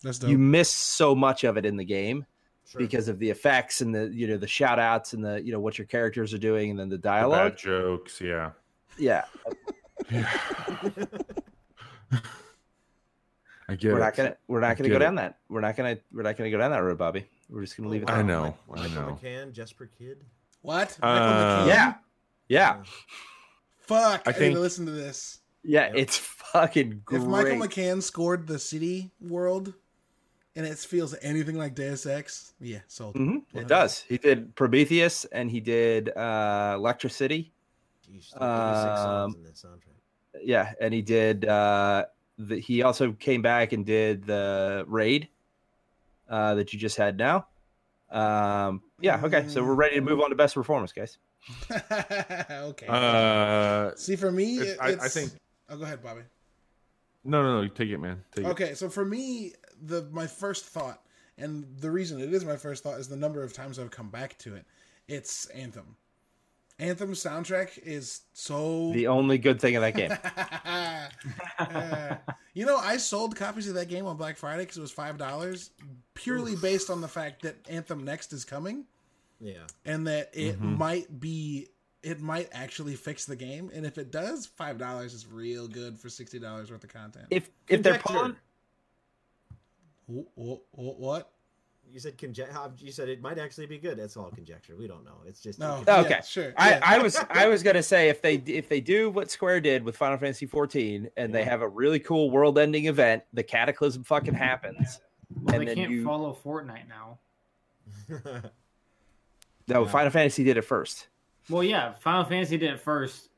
That's 0.03 0.21
you 0.23 0.37
miss 0.37 0.69
so 0.69 1.15
much 1.15 1.43
of 1.45 1.57
it 1.57 1.65
in 1.65 1.77
the 1.77 1.85
game 1.85 2.25
Sure. 2.69 2.79
because 2.81 3.07
of 3.07 3.17
the 3.17 3.29
effects 3.29 3.79
and 3.79 3.95
the 3.95 4.11
you 4.13 4.27
know 4.27 4.35
the 4.35 4.45
shout 4.47 4.77
outs 4.77 5.13
and 5.13 5.23
the 5.23 5.41
you 5.41 5.53
know 5.53 5.59
what 5.61 5.77
your 5.77 5.87
characters 5.87 6.33
are 6.33 6.37
doing 6.37 6.69
and 6.71 6.77
then 6.77 6.89
the 6.89 6.97
The 6.97 7.01
dialogue. 7.01 7.51
bad 7.53 7.57
jokes 7.57 8.19
yeah 8.19 8.51
Yeah, 8.99 9.25
I 13.69 13.75
get 13.75 13.91
we're 13.91 13.97
it. 13.97 13.99
not 14.01 14.15
gonna 14.15 14.37
we're 14.47 14.59
not 14.61 14.77
gonna 14.77 14.89
go 14.89 14.95
it. 14.95 14.99
down 14.99 15.15
that 15.15 15.39
we're 15.49 15.59
not 15.61 15.75
gonna 15.75 15.97
we're 16.13 16.21
not 16.23 16.37
gonna 16.37 16.49
go 16.51 16.57
down 16.57 16.71
that 16.71 16.77
road, 16.79 16.97
Bobby. 16.97 17.25
We're 17.49 17.61
just 17.61 17.75
gonna 17.77 17.89
leave 17.89 18.03
it. 18.03 18.09
I 18.09 18.15
there. 18.15 18.23
know, 18.23 18.57
I 18.73 18.87
know. 18.87 18.89
Michael 18.89 19.01
know. 19.01 19.19
McCann, 19.21 19.51
Jesper 19.51 19.89
Kyd. 19.99 20.17
what? 20.61 20.97
Uh, 21.01 21.65
Yeah, 21.67 21.95
yeah, 22.47 22.83
Fuck. 23.81 24.23
I, 24.25 24.29
I 24.29 24.33
need 24.33 24.39
think- 24.39 24.55
to 24.55 24.61
listen 24.61 24.85
to 24.85 24.91
this. 24.91 25.39
yeah. 25.63 25.87
Yep. 25.87 25.95
It's 25.95 26.17
fucking 26.17 27.01
great. 27.05 27.21
If 27.21 27.27
Michael 27.27 27.57
McCann 27.57 28.01
scored 28.01 28.47
the 28.47 28.57
City 28.59 29.11
world, 29.19 29.73
and 30.55 30.65
it 30.65 30.77
feels 30.79 31.13
anything 31.21 31.57
like 31.57 31.75
Deus 31.75 32.05
Ex, 32.05 32.53
yeah, 32.61 32.79
sold. 32.87 33.15
Mhm, 33.15 33.43
It 33.53 33.67
does. 33.67 33.99
He 34.07 34.17
did 34.17 34.55
Prometheus 34.55 35.25
and 35.25 35.51
he 35.51 35.59
did 35.59 36.09
uh 36.15 36.75
Electricity. 36.77 37.51
Jeez, 38.09 38.17
86 38.17 38.31
songs 38.39 38.39
Um, 38.41 39.35
in 39.35 39.43
this 39.43 39.63
soundtrack. 39.65 40.41
Yeah, 40.43 40.73
and 40.79 40.93
he 40.93 41.01
did. 41.01 41.45
uh 41.45 42.05
the, 42.37 42.59
He 42.59 42.83
also 42.83 43.11
came 43.13 43.41
back 43.41 43.73
and 43.73 43.85
did 43.85 44.25
the 44.25 44.85
Raid 44.87 45.27
uh 46.29 46.55
that 46.55 46.73
you 46.73 46.79
just 46.79 46.97
had 46.97 47.17
now. 47.17 47.47
Um 48.11 48.81
Yeah. 49.01 49.21
Okay. 49.23 49.47
So 49.47 49.63
we're 49.63 49.73
ready 49.75 49.95
to 49.95 50.01
move 50.01 50.19
on 50.21 50.29
to 50.29 50.35
best 50.35 50.53
performance, 50.55 50.91
guys. 50.93 51.17
okay. 52.51 52.87
Uh, 52.87 53.91
See, 53.95 54.15
for 54.15 54.31
me, 54.31 54.59
it's- 54.59 54.73
it- 54.75 54.79
I, 54.81 55.05
I 55.05 55.07
think 55.07 55.31
Oh, 55.69 55.77
go 55.77 55.83
ahead, 55.83 56.01
Bobby. 56.01 56.21
no, 57.25 57.41
no, 57.43 57.61
no. 57.61 57.67
Take 57.67 57.89
it, 57.89 57.97
man. 57.97 58.23
Take 58.33 58.45
it. 58.45 58.49
Okay, 58.49 58.73
so 58.73 58.89
for 58.89 59.03
me, 59.03 59.53
the 59.81 60.07
my 60.11 60.27
first 60.27 60.65
thought, 60.65 61.01
and 61.37 61.65
the 61.79 61.91
reason 61.91 62.21
it 62.21 62.33
is 62.33 62.45
my 62.45 62.55
first 62.55 62.83
thought 62.83 62.99
is 62.99 63.07
the 63.09 63.17
number 63.17 63.43
of 63.43 63.51
times 63.53 63.77
I've 63.79 63.91
come 63.91 64.09
back 64.09 64.37
to 64.39 64.55
it. 64.55 64.65
It's 65.09 65.45
Anthem. 65.47 65.97
Anthem's 66.79 67.23
soundtrack 67.23 67.79
is 67.79 68.21
so. 68.33 68.91
The 68.93 69.07
only 69.07 69.37
good 69.39 69.59
thing 69.59 69.75
of 69.75 69.81
that 69.81 69.95
game. 69.95 70.11
Uh, 71.59 72.15
you 72.53 72.65
know, 72.65 72.77
I 72.77 72.97
sold 72.97 73.35
copies 73.35 73.67
of 73.67 73.75
that 73.75 73.87
game 73.89 74.05
on 74.05 74.15
Black 74.17 74.37
Friday 74.37 74.63
because 74.63 74.77
it 74.77 74.81
was 74.81 74.91
five 74.91 75.17
dollars, 75.17 75.71
purely 76.13 76.55
based 76.55 76.89
on 76.89 77.01
the 77.01 77.07
fact 77.07 77.41
that 77.41 77.55
Anthem 77.69 78.03
Next 78.03 78.31
is 78.33 78.45
coming 78.45 78.85
Yeah. 79.39 79.65
and 79.85 80.05
that 80.07 80.29
it 80.33 80.59
Mhm. 80.61 80.77
might 80.77 81.19
be. 81.19 81.69
It 82.03 82.19
might 82.21 82.49
actually 82.51 82.95
fix 82.95 83.25
the 83.25 83.35
game, 83.35 83.71
and 83.73 83.85
if 83.85 83.97
it 83.97 84.11
does, 84.11 84.45
five 84.45 84.77
dollars 84.77 85.13
is 85.13 85.25
real 85.27 85.67
good 85.67 85.97
for 85.97 86.09
sixty 86.09 86.37
dollars 86.39 86.69
worth 86.71 86.83
of 86.83 86.91
content. 86.93 87.25
If 87.31 87.49
if 87.67 87.81
they're 87.81 87.97
Conjecture. 87.97 88.35
pulling, 90.07 90.25
Wh- 90.37 90.39
wh- 90.39 90.75
wh- 90.79 90.99
what? 90.99 91.31
You 91.91 91.99
said 91.99 92.17
conject. 92.17 92.53
You 92.79 92.91
said 92.91 93.09
it 93.09 93.21
might 93.21 93.39
actually 93.39 93.65
be 93.65 93.77
good. 93.77 93.97
That's 93.97 94.17
all 94.17 94.29
conjecture. 94.29 94.75
We 94.75 94.87
don't 94.87 95.03
know. 95.05 95.21
It's 95.25 95.39
just 95.41 95.59
No. 95.59 95.83
Okay. 95.87 96.09
yeah, 96.09 96.21
sure. 96.21 96.53
I, 96.57 96.69
yeah. 96.71 96.79
I 96.83 96.97
was 96.99 97.17
I 97.29 97.47
was 97.47 97.63
gonna 97.63 97.83
say 97.83 98.09
if 98.09 98.21
they 98.21 98.35
if 98.35 98.69
they 98.69 98.81
do 98.81 99.09
what 99.09 99.31
Square 99.31 99.61
did 99.61 99.83
with 99.83 99.95
Final 99.97 100.17
Fantasy 100.17 100.45
14 100.45 101.09
and 101.17 101.33
they 101.33 101.43
have 101.43 101.61
a 101.61 101.67
really 101.67 101.99
cool 101.99 102.29
world-ending 102.29 102.85
event, 102.85 103.23
the 103.33 103.43
Cataclysm 103.43 104.03
fucking 104.03 104.33
happens, 104.33 104.99
Well, 105.29 105.55
and 105.55 105.61
they 105.61 105.65
then 105.67 105.75
can't 105.75 105.91
you 105.91 106.03
follow 106.03 106.37
Fortnite 106.43 106.87
now. 106.87 107.19
no 108.09 108.51
Yeah. 109.83 109.87
Final 109.87 110.11
Fantasy 110.11 110.43
did 110.43 110.57
it 110.57 110.63
first. 110.63 111.07
Well, 111.49 111.63
yeah, 111.63 111.93
Final 111.93 112.25
Fantasy 112.25 112.57
did 112.57 112.73
it 112.73 112.79
first. 112.81 113.29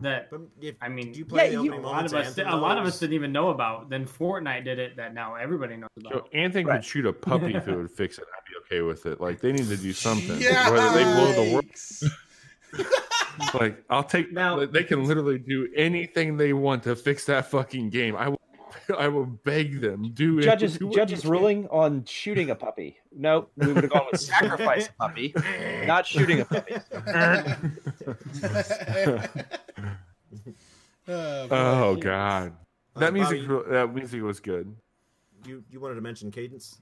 That 0.00 0.30
but 0.30 0.40
if, 0.60 0.76
I 0.80 0.88
mean, 0.88 1.12
do 1.12 1.18
you 1.18 1.24
play 1.26 1.50
yeah, 1.50 1.58
the 1.58 1.64
you- 1.64 1.74
a 1.74 1.76
lot 1.76 2.06
of 2.06 2.12
of 2.14 2.20
us, 2.26 2.38
a 2.38 2.56
lot 2.56 2.78
of 2.78 2.86
us 2.86 2.98
didn't 2.98 3.12
even 3.14 3.32
know 3.32 3.50
about. 3.50 3.90
Then 3.90 4.06
Fortnite 4.06 4.64
did 4.64 4.78
it 4.78 4.96
that 4.96 5.12
now 5.14 5.34
everybody 5.34 5.76
knows 5.76 5.90
So 6.02 6.08
about. 6.10 6.28
Anthony 6.32 6.64
Right. 6.64 6.76
could 6.76 6.84
shoot 6.84 7.06
a 7.06 7.12
puppy 7.12 7.54
if 7.54 7.68
it 7.68 7.76
would 7.76 7.90
fix 7.90 8.18
it. 8.18 8.24
I'd 8.34 8.44
be 8.70 8.76
okay 8.76 8.82
with 8.82 9.04
it. 9.06 9.20
Like 9.20 9.40
they 9.40 9.52
need 9.52 9.68
to 9.68 9.76
do 9.76 9.92
something. 9.92 10.40
Yeah, 10.40 10.70
Whether 10.70 10.92
they 10.94 11.04
blow 11.04 11.44
the 11.44 11.52
world. 11.52 11.66
Like 13.60 13.82
I'll 13.90 14.02
take. 14.04 14.32
Now- 14.32 14.64
they 14.64 14.84
can 14.84 15.04
literally 15.04 15.38
do 15.38 15.68
anything 15.76 16.36
they 16.36 16.52
want 16.52 16.82
to 16.84 16.96
fix 16.96 17.24
that 17.26 17.50
fucking 17.50 17.90
game. 17.90 18.16
I 18.16 18.28
will. 18.28 18.40
I 18.98 19.08
will 19.08 19.26
beg 19.26 19.80
them. 19.80 20.10
Do 20.14 20.38
it. 20.38 20.42
Judges 20.42 20.78
do 20.78 20.90
judges 20.90 21.24
you 21.24 21.30
can. 21.30 21.38
ruling 21.38 21.68
on 21.68 22.04
shooting 22.04 22.50
a 22.50 22.54
puppy. 22.54 22.96
No, 23.12 23.48
we 23.56 23.72
would 23.72 23.84
have 23.84 23.92
gone 23.92 24.06
with 24.10 24.20
sacrifice 24.20 24.88
a 24.88 24.92
puppy, 25.08 25.34
not 25.86 26.06
shooting 26.06 26.40
a 26.40 26.44
puppy. 26.44 26.74
oh, 31.08 31.48
Oh 31.50 31.94
boy. 31.94 32.00
god, 32.00 32.52
Uh, 32.96 33.00
that 33.00 33.12
music. 33.12 33.46
Bobby, 33.46 33.70
That 33.70 33.94
music 33.94 34.22
was 34.22 34.40
good. 34.40 34.74
you 35.44 35.64
you 35.70 35.80
wanted 35.80 35.96
to 35.96 36.00
mention 36.00 36.30
cadence. 36.30 36.80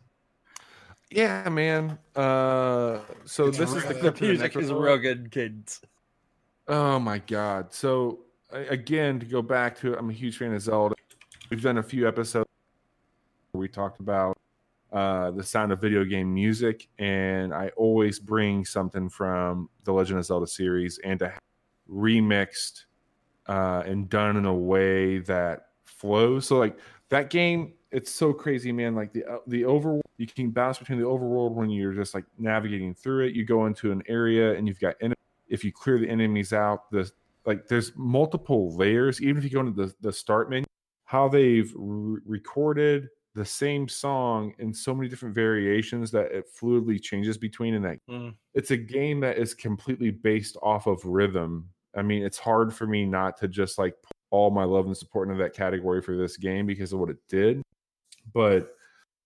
Yeah, 1.10 1.48
man. 1.48 1.98
Uh, 2.14 3.00
so 3.24 3.46
It's 3.46 3.56
this 3.58 3.72
is 3.72 3.82
the 3.84 3.94
clip 3.94 4.02
The 4.02 4.12
for 4.12 4.18
the 4.18 4.26
music 4.28 4.56
is 4.56 4.72
one. 4.72 4.82
real 4.82 4.98
good, 4.98 5.30
kids. 5.30 5.80
Oh 6.66 6.98
my 6.98 7.18
god! 7.18 7.72
So 7.72 8.20
again, 8.52 9.18
to 9.20 9.26
go 9.26 9.40
back 9.40 9.78
to 9.80 9.94
it, 9.94 9.98
I'm 9.98 10.10
a 10.10 10.12
huge 10.12 10.36
fan 10.36 10.52
of 10.52 10.60
Zelda. 10.60 10.94
We've 11.50 11.62
done 11.62 11.78
a 11.78 11.82
few 11.82 12.06
episodes 12.06 12.46
where 13.52 13.60
we 13.60 13.68
talked 13.68 14.00
about 14.00 14.36
uh, 14.92 15.30
the 15.30 15.42
sound 15.42 15.72
of 15.72 15.80
video 15.80 16.04
game 16.04 16.32
music, 16.32 16.88
and 16.98 17.54
I 17.54 17.68
always 17.70 18.18
bring 18.18 18.66
something 18.66 19.08
from 19.08 19.70
the 19.84 19.92
Legend 19.92 20.18
of 20.18 20.26
Zelda 20.26 20.46
series 20.46 20.98
and 21.04 21.18
to 21.20 21.28
have 21.30 21.40
remixed 21.90 22.84
uh, 23.46 23.82
and 23.86 24.10
done 24.10 24.36
in 24.36 24.44
a 24.44 24.54
way 24.54 25.18
that 25.20 25.68
flows. 25.84 26.46
So 26.46 26.58
like 26.58 26.78
that 27.08 27.30
game, 27.30 27.72
it's 27.92 28.10
so 28.10 28.34
crazy, 28.34 28.70
man. 28.70 28.94
Like 28.94 29.14
the 29.14 29.24
uh, 29.24 29.38
the 29.46 29.64
over 29.64 30.02
you 30.18 30.26
can 30.26 30.50
bounce 30.50 30.78
between 30.78 30.98
the 30.98 31.06
overworld 31.06 31.52
when 31.52 31.70
you're 31.70 31.94
just 31.94 32.12
like 32.12 32.24
navigating 32.38 32.92
through 32.92 33.26
it. 33.26 33.34
You 33.34 33.46
go 33.46 33.64
into 33.64 33.90
an 33.90 34.02
area 34.06 34.54
and 34.54 34.68
you've 34.68 34.80
got 34.80 34.96
if 35.48 35.64
you 35.64 35.72
clear 35.72 35.98
the 35.98 36.10
enemies 36.10 36.52
out, 36.52 36.90
the 36.90 37.10
like 37.46 37.68
there's 37.68 37.92
multiple 37.96 38.76
layers. 38.76 39.22
Even 39.22 39.38
if 39.38 39.44
you 39.44 39.50
go 39.50 39.60
into 39.60 39.72
the 39.72 39.94
the 40.02 40.12
start 40.12 40.50
menu, 40.50 40.66
how 41.08 41.26
they've 41.26 41.72
re- 41.74 42.20
recorded 42.26 43.08
the 43.34 43.44
same 43.44 43.88
song 43.88 44.52
in 44.58 44.74
so 44.74 44.94
many 44.94 45.08
different 45.08 45.34
variations 45.34 46.10
that 46.10 46.30
it 46.32 46.44
fluidly 46.60 47.00
changes 47.00 47.38
between 47.38 47.72
and 47.74 47.84
that 47.84 47.98
Mm. 48.10 48.34
it's 48.52 48.72
a 48.72 48.76
game 48.76 49.20
that 49.20 49.38
is 49.38 49.54
completely 49.54 50.10
based 50.10 50.58
off 50.62 50.86
of 50.86 51.02
rhythm. 51.06 51.70
I 51.96 52.02
mean, 52.02 52.22
it's 52.22 52.36
hard 52.38 52.74
for 52.74 52.86
me 52.86 53.06
not 53.06 53.38
to 53.38 53.48
just 53.48 53.78
like 53.78 53.94
put 54.02 54.12
all 54.30 54.50
my 54.50 54.64
love 54.64 54.84
and 54.84 54.94
support 54.96 55.28
into 55.30 55.42
that 55.42 55.54
category 55.54 56.02
for 56.02 56.14
this 56.14 56.36
game 56.36 56.66
because 56.66 56.92
of 56.92 56.98
what 56.98 57.08
it 57.08 57.16
did. 57.28 57.62
But 58.34 58.74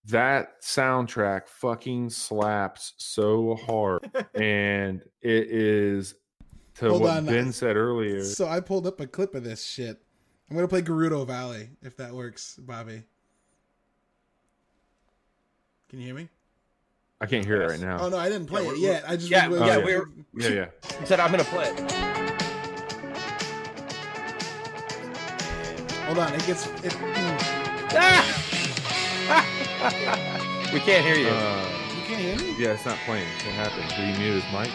that 0.05 0.61
soundtrack 0.61 1.47
fucking 1.49 2.09
slaps 2.11 2.93
so 2.97 3.55
hard. 3.65 4.09
and 4.35 5.01
it 5.21 5.47
is 5.49 6.15
to 6.75 6.89
Hold 6.91 7.01
what 7.01 7.17
on. 7.17 7.25
Ben 7.25 7.51
said 7.51 7.75
earlier. 7.75 8.23
So 8.23 8.47
I 8.47 8.59
pulled 8.61 8.87
up 8.87 9.01
a 9.01 9.07
clip 9.07 9.35
of 9.35 9.43
this 9.43 9.65
shit. 9.65 10.01
I'm 10.49 10.55
gonna 10.55 10.67
play 10.67 10.81
Gerudo 10.81 11.25
Valley 11.25 11.69
if 11.81 11.95
that 11.97 12.13
works, 12.13 12.57
Bobby. 12.61 13.03
Can 15.89 15.99
you 15.99 16.05
hear 16.07 16.15
me? 16.15 16.29
I 17.21 17.25
can't 17.25 17.45
hear 17.45 17.61
it 17.61 17.69
right 17.69 17.79
now. 17.79 17.99
Oh 18.01 18.09
no, 18.09 18.17
I 18.17 18.27
didn't 18.29 18.47
play 18.47 18.63
Yeah, 18.65 18.71
it 18.71 18.77
yet. 18.79 19.03
I 19.07 19.15
just 19.15 19.29
yeah, 19.29 19.47
was- 19.47 19.61
yeah, 19.61 19.77
was- 19.77 19.85
we're- 19.85 20.05
Yeah, 20.35 20.49
yeah. 20.49 20.65
He 20.99 21.05
said, 21.05 21.19
"I'm 21.19 21.31
gonna 21.31 21.43
play 21.45 21.69
it." 21.69 21.79
Hold 26.05 26.19
on, 26.19 26.33
it 26.33 26.45
gets 26.45 26.67
it. 26.67 26.73
mm. 26.91 27.93
we 30.73 30.79
can't 30.81 31.05
hear 31.05 31.15
you. 31.15 31.29
Uh, 31.29 31.65
You 31.95 32.01
can't 32.05 32.21
hear 32.21 32.35
me. 32.37 32.55
yeah, 32.61 32.73
it's 32.73 32.85
not 32.85 32.97
playing. 33.05 33.27
What 33.45 33.55
happened? 33.55 33.87
Did 33.89 34.15
he 34.15 34.21
mute 34.21 34.43
his 34.43 34.53
mic? 34.53 34.69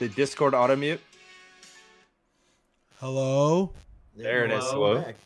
Did 0.00 0.14
Discord 0.16 0.52
auto 0.54 0.74
mute? 0.76 1.00
Hello. 2.98 3.72
There 4.16 4.44
it 4.44 4.50
is. 4.50 4.64
Hello? 4.64 5.02
Back. 5.02 5.16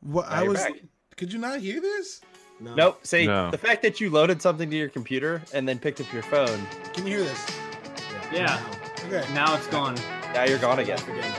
What 0.00 0.28
Now 0.28 0.36
I 0.36 0.42
was. 0.48 0.58
back. 0.58 0.72
Could 1.16 1.32
you 1.32 1.38
not 1.38 1.60
hear 1.60 1.80
this? 1.80 2.20
No. 2.60 2.74
Nope. 2.74 3.06
See, 3.06 3.26
No. 3.26 3.50
the 3.50 3.58
fact 3.58 3.82
that 3.82 4.00
you 4.00 4.10
loaded 4.10 4.42
something 4.42 4.68
to 4.70 4.76
your 4.76 4.88
computer 4.88 5.42
and 5.52 5.68
then 5.68 5.78
picked 5.78 6.00
up 6.00 6.12
your 6.12 6.22
phone, 6.22 6.66
Can 6.92 7.06
you 7.06 7.16
hear 7.18 7.24
this? 7.24 7.46
Yeah. 8.32 8.60
Okay. 9.06 9.24
Now 9.34 9.54
it's 9.56 9.66
gone. 9.68 9.94
now 10.32 10.44
you're 10.44 10.58
gone 10.58 10.78
again. 10.78 10.98
Again. 11.02 11.34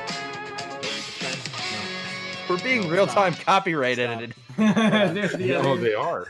We're 2.50 2.60
being 2.60 2.88
real 2.90 3.08
time 3.08 3.34
copyright 3.34 3.98
Stop. 3.98 4.10
edited. 4.10 4.36
The 4.58 5.56
Oh, 5.56 5.76
they 5.78 5.94
are. 5.94 6.28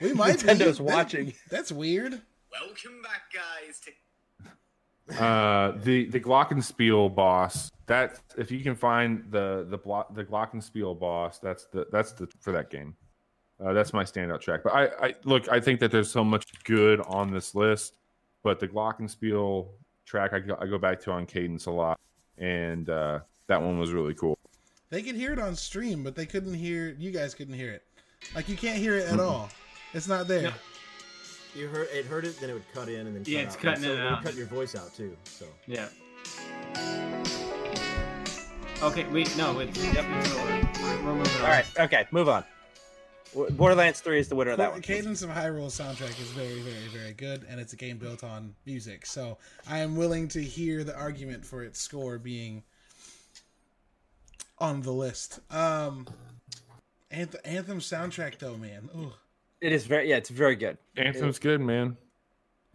We 0.00 0.12
might. 0.12 0.38
be. 0.40 0.48
Nintendo's 0.48 0.78
That- 0.78 0.82
watching. 0.84 1.32
That's 1.50 1.70
weird. 1.72 2.20
Welcome 2.52 3.02
back, 3.02 3.22
guys. 3.32 3.80
To- 3.80 3.92
Uh, 5.18 5.72
the 5.82 6.06
the 6.06 6.20
Glockenspiel 6.20 7.14
boss. 7.14 7.70
That 7.86 8.20
if 8.38 8.50
you 8.50 8.60
can 8.60 8.74
find 8.74 9.24
the 9.30 9.66
the 9.68 9.76
block 9.76 10.14
the 10.14 10.24
Glockenspiel 10.24 10.98
boss, 10.98 11.38
that's 11.38 11.66
the 11.66 11.86
that's 11.92 12.12
the 12.12 12.26
for 12.40 12.52
that 12.52 12.70
game. 12.70 12.96
Uh, 13.62 13.72
that's 13.72 13.92
my 13.92 14.02
standout 14.02 14.40
track. 14.40 14.62
But 14.64 14.72
I, 14.72 14.84
I 15.00 15.14
look, 15.24 15.48
I 15.50 15.60
think 15.60 15.80
that 15.80 15.90
there's 15.90 16.10
so 16.10 16.24
much 16.24 16.46
good 16.64 17.00
on 17.02 17.30
this 17.30 17.54
list, 17.54 17.98
but 18.42 18.58
the 18.58 18.66
Glockenspiel 18.66 19.68
track 20.06 20.32
I 20.32 20.40
go, 20.40 20.56
I 20.60 20.66
go 20.66 20.78
back 20.78 21.00
to 21.02 21.12
on 21.12 21.26
Cadence 21.26 21.66
a 21.66 21.70
lot, 21.70 22.00
and 22.38 22.88
uh, 22.88 23.20
that 23.46 23.60
one 23.60 23.78
was 23.78 23.92
really 23.92 24.14
cool. 24.14 24.38
They 24.90 25.02
could 25.02 25.14
hear 25.14 25.32
it 25.32 25.38
on 25.38 25.54
stream, 25.54 26.02
but 26.02 26.16
they 26.16 26.26
couldn't 26.26 26.54
hear. 26.54 26.96
You 26.98 27.10
guys 27.10 27.34
couldn't 27.34 27.54
hear 27.54 27.72
it. 27.72 27.82
Like 28.34 28.48
you 28.48 28.56
can't 28.56 28.78
hear 28.78 28.96
it 28.96 29.08
at 29.08 29.20
all. 29.20 29.50
It's 29.92 30.08
not 30.08 30.26
there. 30.26 30.42
No. 30.42 30.52
You 31.54 31.68
heard 31.68 31.88
it 31.92 32.04
heard 32.06 32.24
it, 32.24 32.40
then 32.40 32.50
it 32.50 32.54
would 32.54 32.72
cut 32.72 32.88
in 32.88 33.06
and 33.06 33.14
then 33.16 33.22
Yeah, 33.26 33.44
cut 33.44 33.46
it's 33.46 33.56
out. 33.56 33.62
cutting 33.62 33.82
so 33.84 33.92
in 33.92 33.98
and 33.98 34.00
it 34.00 34.04
would 34.10 34.12
out. 34.18 34.24
Cut 34.24 34.34
your 34.34 34.46
voice 34.46 34.74
out 34.74 34.94
too. 34.94 35.16
So 35.24 35.46
Yeah. 35.66 35.88
Okay, 38.82 39.04
wait, 39.10 39.34
no, 39.36 39.58
it's 39.60 39.78
yep. 39.94 40.04
We're, 40.04 41.04
we're 41.04 41.14
moving 41.14 41.32
on. 41.36 41.40
All 41.42 41.46
right. 41.48 41.64
Okay. 41.78 42.06
Move 42.10 42.28
on. 42.28 42.44
Borderlands 43.52 44.00
3 44.00 44.18
is 44.20 44.28
the 44.28 44.36
winner 44.36 44.52
of 44.52 44.58
that 44.58 44.70
one. 44.72 44.80
Cadence 44.80 45.22
of 45.22 45.30
Hyrule 45.30 45.66
soundtrack 45.66 46.20
is 46.20 46.30
very, 46.30 46.60
very, 46.60 46.86
very 46.88 47.12
good, 47.14 47.44
and 47.48 47.58
it's 47.60 47.72
a 47.72 47.76
game 47.76 47.98
built 47.98 48.22
on 48.22 48.54
music. 48.64 49.06
So 49.06 49.38
I 49.68 49.78
am 49.78 49.96
willing 49.96 50.28
to 50.28 50.42
hear 50.42 50.84
the 50.84 50.94
argument 50.96 51.44
for 51.44 51.64
its 51.64 51.80
score 51.80 52.18
being 52.18 52.62
on 54.58 54.82
the 54.82 54.92
list. 54.92 55.40
Um, 55.50 56.06
Anthem, 57.10 57.40
Anthem 57.44 57.80
soundtrack 57.80 58.38
though, 58.38 58.56
man. 58.56 58.88
Ugh. 58.96 59.12
It 59.64 59.72
is 59.72 59.86
very, 59.86 60.10
yeah, 60.10 60.16
it's 60.16 60.28
very 60.28 60.56
good. 60.56 60.76
Anthem's 60.98 61.38
good, 61.38 61.58
man. 61.58 61.96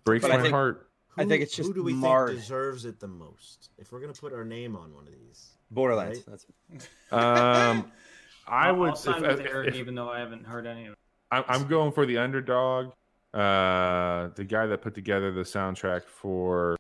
Breaks 0.06 0.28
my 0.28 0.41
think- 0.41 0.52
heart. 0.52 0.90
I 1.18 1.26
think 1.26 1.44
it's 1.44 1.56
just 1.56 1.68
who 1.68 1.74
do 1.76 1.84
we 1.84 1.94
marred. 1.94 2.30
think 2.30 2.40
deserves 2.40 2.86
it 2.86 2.99
the 2.99 3.07
most? 3.07 3.70
If 3.78 3.91
we're 3.91 3.99
gonna 3.99 4.14
put 4.14 4.34
our 4.34 4.44
name 4.45 4.76
on 4.76 4.94
one 4.95 5.06
of 5.06 5.11
these, 5.14 5.49
Borderlands. 5.70 6.20
Right. 6.28 6.40
That's 6.72 6.88
Um, 7.11 7.91
I 8.48 8.70
I'll- 8.70 8.76
would. 8.78 8.90
I'll 8.91 8.95
sign 8.95 9.24
if- 9.26 9.40
if- 9.41 9.45
Eric, 9.45 9.68
if- 9.70 9.76
even 9.76 9.94
though 9.94 10.10
I 10.10 10.18
haven't 10.20 10.45
heard 10.48 10.66
any 10.66 10.86
of 10.88 10.94
it. 10.94 10.98
I'm, 11.30 11.44
I'm 11.48 11.68
going 11.68 11.91
for 11.91 12.06
the 12.07 12.18
underdog. 12.18 12.91
Uh, 13.36 14.30
the 14.36 14.44
guy 14.48 14.66
that 14.66 14.82
put 14.82 14.95
together 14.95 15.32
the 15.32 15.41
soundtrack 15.41 16.06
for 16.06 16.76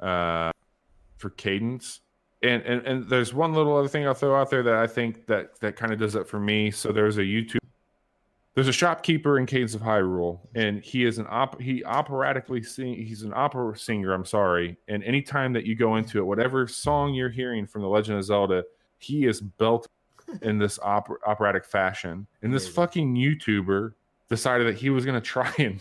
uh, 0.00 0.52
for 1.18 1.28
Cadence. 1.30 2.00
And, 2.42 2.62
and 2.62 2.86
and 2.86 3.08
there's 3.10 3.34
one 3.34 3.52
little 3.52 3.76
other 3.76 3.88
thing 3.88 4.06
I'll 4.06 4.14
throw 4.14 4.40
out 4.40 4.48
there 4.50 4.62
that 4.62 4.74
I 4.74 4.86
think 4.86 5.26
that 5.26 5.60
that 5.60 5.76
kind 5.76 5.92
of 5.92 5.98
does 5.98 6.14
it 6.14 6.26
for 6.28 6.38
me. 6.40 6.70
So 6.70 6.92
there's 6.92 7.18
a 7.18 7.22
YouTube. 7.22 7.58
There's 8.54 8.68
a 8.68 8.72
shopkeeper 8.72 9.38
in 9.38 9.46
Cadence 9.46 9.74
of 9.74 9.80
Hyrule, 9.82 10.38
and 10.54 10.80
he 10.80 11.04
is 11.04 11.18
an 11.18 11.26
op. 11.28 11.60
He 11.60 11.84
operatically 11.84 12.62
sing. 12.62 12.94
He's 12.94 13.22
an 13.22 13.32
opera 13.34 13.76
singer. 13.76 14.12
I'm 14.12 14.24
sorry. 14.24 14.76
And 14.86 15.02
anytime 15.02 15.52
that 15.54 15.64
you 15.64 15.74
go 15.74 15.96
into 15.96 16.18
it, 16.18 16.24
whatever 16.24 16.68
song 16.68 17.14
you're 17.14 17.30
hearing 17.30 17.66
from 17.66 17.82
The 17.82 17.88
Legend 17.88 18.18
of 18.18 18.24
Zelda, 18.24 18.62
he 18.98 19.26
is 19.26 19.40
belted 19.40 19.90
in 20.42 20.58
this 20.58 20.78
oper- 20.78 21.16
operatic 21.26 21.64
fashion. 21.64 22.28
And 22.42 22.54
this 22.54 22.68
fucking 22.68 23.16
YouTuber 23.16 23.94
decided 24.28 24.68
that 24.68 24.76
he 24.76 24.88
was 24.88 25.04
going 25.04 25.20
to 25.20 25.26
try 25.26 25.52
and 25.58 25.80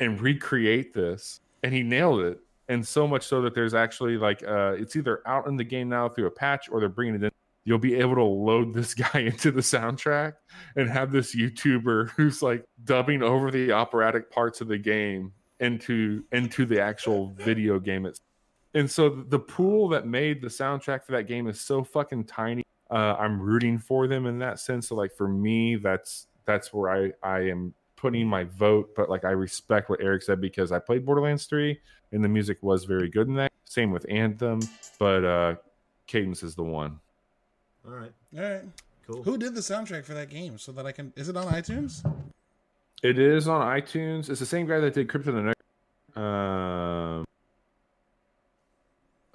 and 0.00 0.20
recreate 0.20 0.92
this, 0.92 1.40
and 1.62 1.72
he 1.72 1.84
nailed 1.84 2.22
it. 2.22 2.40
And 2.68 2.86
so 2.86 3.06
much 3.06 3.24
so 3.24 3.40
that 3.42 3.54
there's 3.54 3.74
actually 3.74 4.16
like 4.16 4.42
uh, 4.42 4.74
it's 4.76 4.96
either 4.96 5.22
out 5.26 5.46
in 5.46 5.56
the 5.56 5.64
game 5.64 5.88
now 5.88 6.08
through 6.08 6.26
a 6.26 6.30
patch 6.30 6.68
or 6.70 6.80
they're 6.80 6.88
bringing 6.88 7.14
it 7.14 7.22
in. 7.22 7.30
You'll 7.64 7.78
be 7.78 7.94
able 7.96 8.14
to 8.16 8.24
load 8.24 8.74
this 8.74 8.94
guy 9.12 9.20
into 9.20 9.50
the 9.50 9.60
soundtrack 9.60 10.34
and 10.76 10.88
have 10.88 11.12
this 11.12 11.34
YouTuber 11.34 12.10
who's 12.16 12.42
like 12.42 12.64
dubbing 12.84 13.22
over 13.22 13.50
the 13.50 13.72
operatic 13.72 14.30
parts 14.30 14.60
of 14.60 14.68
the 14.68 14.78
game 14.78 15.32
into 15.60 16.24
into 16.32 16.64
the 16.64 16.80
actual 16.80 17.30
video 17.30 17.78
game 17.78 18.06
itself. 18.06 18.26
And 18.74 18.90
so 18.90 19.08
the 19.08 19.38
pool 19.38 19.88
that 19.88 20.06
made 20.06 20.40
the 20.40 20.48
soundtrack 20.48 21.04
for 21.04 21.12
that 21.12 21.24
game 21.24 21.48
is 21.48 21.60
so 21.60 21.82
fucking 21.82 22.24
tiny. 22.24 22.62
Uh, 22.90 23.16
I'm 23.18 23.40
rooting 23.40 23.78
for 23.78 24.06
them 24.06 24.26
in 24.26 24.38
that 24.38 24.60
sense. 24.60 24.88
So 24.88 24.94
like 24.94 25.12
for 25.12 25.28
me, 25.28 25.76
that's 25.76 26.28
that's 26.44 26.72
where 26.72 26.90
I 26.90 27.28
I 27.28 27.40
am 27.40 27.74
putting 27.96 28.26
my 28.26 28.44
vote. 28.44 28.90
But 28.96 29.10
like 29.10 29.24
I 29.24 29.30
respect 29.30 29.90
what 29.90 30.00
Eric 30.00 30.22
said 30.22 30.40
because 30.40 30.72
I 30.72 30.78
played 30.78 31.04
Borderlands 31.04 31.46
3 31.46 31.78
and 32.12 32.24
the 32.24 32.28
music 32.28 32.58
was 32.62 32.84
very 32.84 33.08
good 33.08 33.28
in 33.28 33.34
that. 33.34 33.52
Same 33.64 33.90
with 33.90 34.06
Anthem, 34.08 34.60
but 34.98 35.24
uh 35.24 35.54
Cadence 36.06 36.42
is 36.42 36.56
the 36.56 36.64
one. 36.64 36.98
All 37.86 37.92
right, 37.92 38.12
All 38.36 38.42
right. 38.42 38.62
cool. 39.06 39.22
Who 39.22 39.38
did 39.38 39.54
the 39.54 39.60
soundtrack 39.60 40.04
for 40.04 40.14
that 40.14 40.28
game 40.30 40.58
so 40.58 40.72
that 40.72 40.86
I 40.86 40.92
can? 40.92 41.12
Is 41.16 41.28
it 41.28 41.36
on 41.36 41.46
iTunes? 41.46 42.04
It 43.02 43.18
is 43.18 43.48
on 43.48 43.66
iTunes. 43.66 44.28
It's 44.28 44.40
the 44.40 44.46
same 44.46 44.66
guy 44.66 44.78
that 44.80 44.94
did 44.94 45.08
Crypt 45.08 45.26
of 45.26 45.34
the 45.34 45.40
Next. 45.42 45.60
Um, 46.16 47.24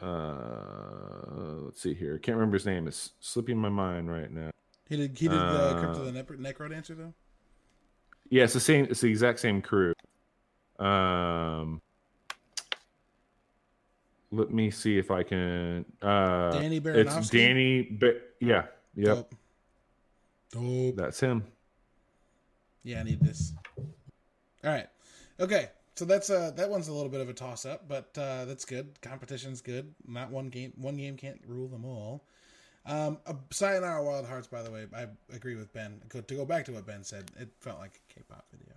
uh, 0.01 1.61
let's 1.65 1.81
see 1.81 1.93
here. 1.93 2.17
Can't 2.19 2.37
remember 2.37 2.55
his 2.57 2.65
name. 2.65 2.87
It's 2.87 3.11
slipping 3.19 3.57
my 3.57 3.69
mind 3.69 4.11
right 4.11 4.29
now. 4.31 4.51
He 4.87 4.97
did. 4.97 5.17
He 5.17 5.27
did 5.27 5.37
the 5.39 5.75
Uh, 5.75 5.79
Crypt 5.79 5.97
of 5.97 6.13
the 6.13 6.23
Necro, 6.23 6.37
Necro 6.39 6.69
Dancer 6.69 6.93
though. 6.95 7.13
Yeah, 8.29 8.43
it's 8.43 8.53
the 8.53 8.59
same. 8.59 8.85
It's 8.89 9.01
the 9.01 9.09
exact 9.09 9.39
same 9.39 9.61
crew. 9.61 9.93
Um, 10.79 11.81
let 14.31 14.51
me 14.51 14.71
see 14.71 14.97
if 14.97 15.11
I 15.11 15.23
can. 15.23 15.85
Uh, 16.01 16.51
Danny 16.51 16.77
it's 16.77 17.29
Danny. 17.29 17.83
Ba- 17.83 18.19
yeah, 18.39 18.65
yep, 18.95 19.15
Dope. 19.17 19.35
Dope. 20.51 20.95
that's 20.95 21.19
him. 21.19 21.43
Yeah, 22.83 22.99
I 22.99 23.03
need 23.03 23.19
this. 23.19 23.53
All 24.63 24.71
right. 24.71 24.87
Okay. 25.39 25.69
So 25.95 26.03
that's 26.05 26.29
uh 26.29 26.51
that 26.55 26.69
one's 26.69 26.87
a 26.87 26.93
little 26.93 27.09
bit 27.09 27.21
of 27.21 27.29
a 27.29 27.33
toss 27.33 27.65
up, 27.65 27.87
but 27.87 28.15
uh 28.17 28.45
that's 28.45 28.65
good. 28.65 28.99
Competition's 29.01 29.61
good. 29.61 29.93
Not 30.07 30.29
one 30.29 30.49
game 30.49 30.73
one 30.75 30.97
game 30.97 31.15
can't 31.17 31.39
rule 31.47 31.67
them 31.67 31.85
all. 31.85 32.25
Um 32.85 33.17
uh, 33.25 33.33
Sayonara 33.51 34.03
Wild 34.03 34.27
Hearts 34.27 34.47
by 34.47 34.61
the 34.61 34.71
way, 34.71 34.87
I 34.95 35.07
agree 35.33 35.55
with 35.55 35.71
Ben. 35.73 36.01
Go, 36.09 36.21
to 36.21 36.35
go 36.35 36.45
back 36.45 36.65
to 36.65 36.73
what 36.73 36.85
Ben 36.85 37.03
said, 37.03 37.31
it 37.39 37.49
felt 37.61 37.79
like 37.79 38.01
a 38.09 38.13
K-pop 38.13 38.45
video. 38.51 38.75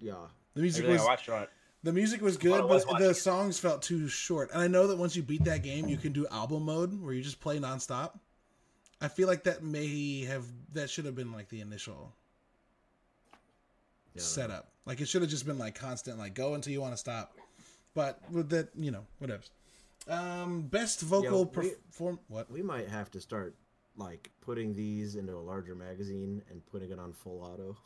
Yeah, 0.00 0.28
The 0.54 0.60
music 0.60 0.84
everything 0.84 1.00
was 1.00 1.06
I 1.08 1.10
watched 1.10 1.28
on 1.30 1.42
it. 1.44 1.50
The 1.82 1.92
music 1.92 2.20
was 2.20 2.36
good, 2.36 2.66
but 2.68 2.98
the 2.98 3.14
songs 3.14 3.58
felt 3.58 3.82
too 3.82 4.08
short. 4.08 4.50
And 4.52 4.60
I 4.60 4.66
know 4.66 4.88
that 4.88 4.98
once 4.98 5.14
you 5.14 5.22
beat 5.22 5.44
that 5.44 5.62
game, 5.62 5.88
you 5.88 5.96
can 5.96 6.12
do 6.12 6.26
album 6.28 6.64
mode 6.64 7.00
where 7.00 7.12
you 7.12 7.22
just 7.22 7.40
play 7.40 7.58
nonstop. 7.58 8.18
I 9.00 9.08
feel 9.08 9.28
like 9.28 9.44
that 9.44 9.62
may 9.62 10.24
have 10.24 10.44
that 10.72 10.90
should 10.90 11.04
have 11.04 11.14
been 11.14 11.32
like 11.32 11.48
the 11.48 11.60
initial 11.60 12.12
yeah. 14.14 14.22
setup. 14.22 14.72
Like 14.86 15.00
it 15.00 15.06
should 15.06 15.22
have 15.22 15.30
just 15.30 15.46
been 15.46 15.58
like 15.58 15.76
constant, 15.76 16.18
like 16.18 16.34
go 16.34 16.54
until 16.54 16.72
you 16.72 16.80
want 16.80 16.94
to 16.94 16.98
stop. 16.98 17.36
but 17.94 18.20
with 18.30 18.48
that, 18.50 18.70
you 18.76 18.90
know, 18.90 19.04
whatever. 19.18 19.42
Um, 20.08 20.62
best 20.62 21.00
vocal 21.02 21.44
we- 21.44 21.70
perform. 21.90 22.18
What? 22.28 22.50
We 22.50 22.62
might 22.62 22.88
have 22.88 23.10
to 23.12 23.20
start 23.20 23.54
like 23.96 24.30
putting 24.40 24.74
these 24.74 25.14
into 25.14 25.34
a 25.34 25.38
larger 25.38 25.74
magazine 25.74 26.42
and 26.50 26.64
putting 26.66 26.90
it 26.90 26.98
on 26.98 27.12
full 27.12 27.42
auto. 27.42 27.76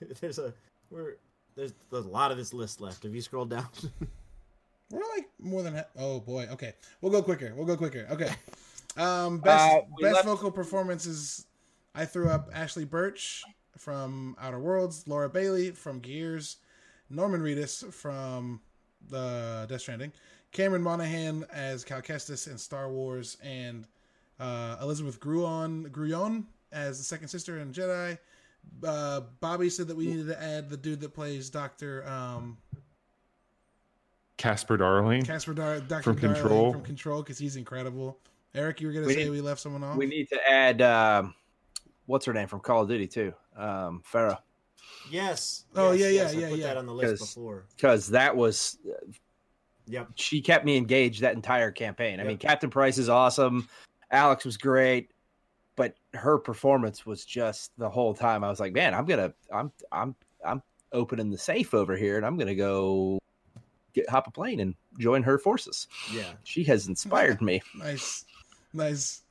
there's 0.20 0.38
a 0.38 0.52
we're 0.90 1.16
there's 1.60 1.74
there's 1.90 2.06
a 2.06 2.08
lot 2.08 2.30
of 2.32 2.36
this 2.38 2.52
list 2.54 2.80
left. 2.80 3.04
If 3.04 3.14
you 3.14 3.20
scroll 3.20 3.44
down, 3.44 3.66
We're 4.90 5.00
like 5.14 5.28
more 5.38 5.62
than. 5.62 5.74
Ha- 5.76 5.84
oh 5.98 6.20
boy. 6.20 6.48
Okay, 6.52 6.72
we'll 7.00 7.12
go 7.12 7.22
quicker. 7.22 7.52
We'll 7.54 7.66
go 7.66 7.76
quicker. 7.76 8.06
Okay. 8.10 8.30
Um, 8.96 9.38
best 9.38 9.72
Uh, 9.76 9.80
best 10.00 10.14
left- 10.16 10.26
vocal 10.26 10.50
performances. 10.50 11.46
I 11.94 12.04
threw 12.04 12.28
up 12.28 12.50
Ashly 12.52 12.84
Burch 12.84 13.44
from 13.78 14.34
Outer 14.40 14.58
Worlds, 14.58 15.04
Laura 15.06 15.28
Bailey 15.28 15.70
from 15.70 16.00
Gears, 16.00 16.56
Norman 17.08 17.40
Reedus 17.40 17.92
from 17.92 18.60
the 19.08 19.66
Death 19.68 19.82
Stranding, 19.82 20.12
Cameron 20.50 20.82
Monaghan 20.82 21.46
as 21.52 21.84
Cal 21.84 22.02
Kestis 22.02 22.50
in 22.50 22.58
Star 22.58 22.90
Wars, 22.90 23.36
and 23.44 23.86
uh, 24.40 24.76
Elizabeth 24.82 25.20
Gruon 25.20 25.88
Grullon 25.92 26.46
as 26.72 26.98
the 26.98 27.04
second 27.04 27.28
sister 27.28 27.60
in 27.60 27.72
Jedi. 27.72 28.18
Uh, 28.82 29.20
Bobby 29.40 29.68
said 29.68 29.88
that 29.88 29.96
we 29.96 30.06
needed 30.06 30.26
to 30.28 30.42
add 30.42 30.70
the 30.70 30.76
dude 30.76 31.00
that 31.00 31.12
plays 31.14 31.50
Doctor 31.50 32.06
um, 32.08 32.56
Casper 34.36 34.76
Darling. 34.76 35.22
Casper 35.24 35.52
Dar- 35.54 35.80
Dr. 35.80 36.02
From 36.02 36.16
Darling 36.16 36.34
Control. 36.40 36.72
from 36.72 36.82
Control 36.82 37.22
because 37.22 37.38
he's 37.38 37.56
incredible. 37.56 38.18
Eric, 38.54 38.80
you 38.80 38.86
were 38.86 38.92
gonna 38.92 39.06
We 39.06 39.14
say 39.14 39.24
need- 39.24 39.30
we 39.30 39.40
left 39.40 39.60
someone 39.60 39.84
off. 39.84 39.96
We 39.96 40.06
need 40.06 40.28
to 40.30 40.50
add 40.50 40.80
um, 40.82 41.34
what's 42.06 42.24
her 42.26 42.32
name 42.32 42.48
from 42.48 42.60
Call 42.60 42.82
of 42.82 42.88
Duty 42.88 43.06
too, 43.06 43.34
um, 43.56 44.02
Farah, 44.10 44.38
yes. 45.10 45.66
Oh, 45.76 45.92
yes, 45.92 46.00
yeah, 46.00 46.08
yes, 46.08 46.34
yeah, 46.34 46.38
I 46.38 46.42
yeah, 46.42 46.48
put 46.48 46.58
yeah. 46.58 46.66
that 46.68 46.76
on 46.78 46.86
the 46.86 46.94
list 46.94 47.18
'Cause- 47.20 47.34
before. 47.34 47.66
because 47.76 48.08
that 48.08 48.34
was 48.34 48.78
Yep. 49.86 50.08
she 50.14 50.40
kept 50.40 50.64
me 50.64 50.76
engaged 50.76 51.20
that 51.20 51.34
entire 51.34 51.70
campaign. 51.70 52.14
I 52.18 52.22
Yep. 52.22 52.26
mean, 52.26 52.38
Captain 52.38 52.70
Price 52.70 52.96
is 52.96 53.08
awesome, 53.10 53.68
Alex 54.10 54.44
was 54.46 54.56
great, 54.56 55.10
but 55.80 55.94
her 56.12 56.36
performance 56.36 57.06
was 57.06 57.24
just 57.24 57.72
the 57.78 57.88
whole 57.88 58.12
time. 58.12 58.44
I 58.44 58.50
was 58.50 58.60
like, 58.60 58.74
man, 58.74 58.92
I'm 58.92 59.06
gonna, 59.06 59.32
I'm, 59.50 59.72
I'm, 59.90 60.14
I'm 60.44 60.62
opening 60.92 61.30
the 61.30 61.38
safe 61.38 61.72
over 61.72 61.96
here, 61.96 62.18
and 62.18 62.26
I'm 62.26 62.36
gonna 62.36 62.54
go 62.54 63.18
get 63.94 64.06
hop 64.10 64.26
a 64.26 64.30
plane 64.30 64.60
and 64.60 64.74
join 64.98 65.22
her 65.22 65.38
forces. 65.38 65.88
Yeah. 66.12 66.32
She 66.44 66.64
has 66.64 66.86
inspired 66.86 67.40
me. 67.40 67.62
nice, 67.74 68.26
nice. 68.74 69.22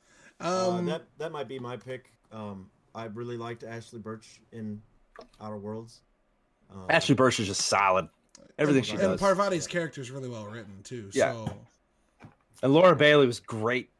Uh, 0.42 0.72
Um, 0.72 0.88
that 0.88 1.04
that 1.20 1.32
might 1.32 1.48
be 1.48 1.60
my 1.60 1.78
pick. 1.78 2.12
Um, 2.32 2.72
I 2.96 3.06
really 3.06 3.38
liked 3.38 3.64
Ashly 3.64 4.00
Burch 4.00 4.42
in 4.52 4.82
Outer 5.40 5.58
Worlds. 5.58 6.02
Um, 6.74 6.88
Ashly 6.90 7.16
Burch 7.16 7.40
is 7.40 7.46
just 7.46 7.62
solid. 7.62 8.10
Everything 8.58 8.82
she 8.82 8.98
does. 8.98 9.04
and. 9.06 9.20
Parvati's 9.20 9.68
character 9.68 10.02
is 10.02 10.10
really 10.10 10.30
well 10.30 10.48
written 10.48 10.82
too. 10.84 11.12
Yeah. 11.14 11.34
So 11.34 11.54
And 12.64 12.74
Laura 12.74 12.96
Bailey 12.96 13.28
was 13.28 13.40
great 13.40 13.92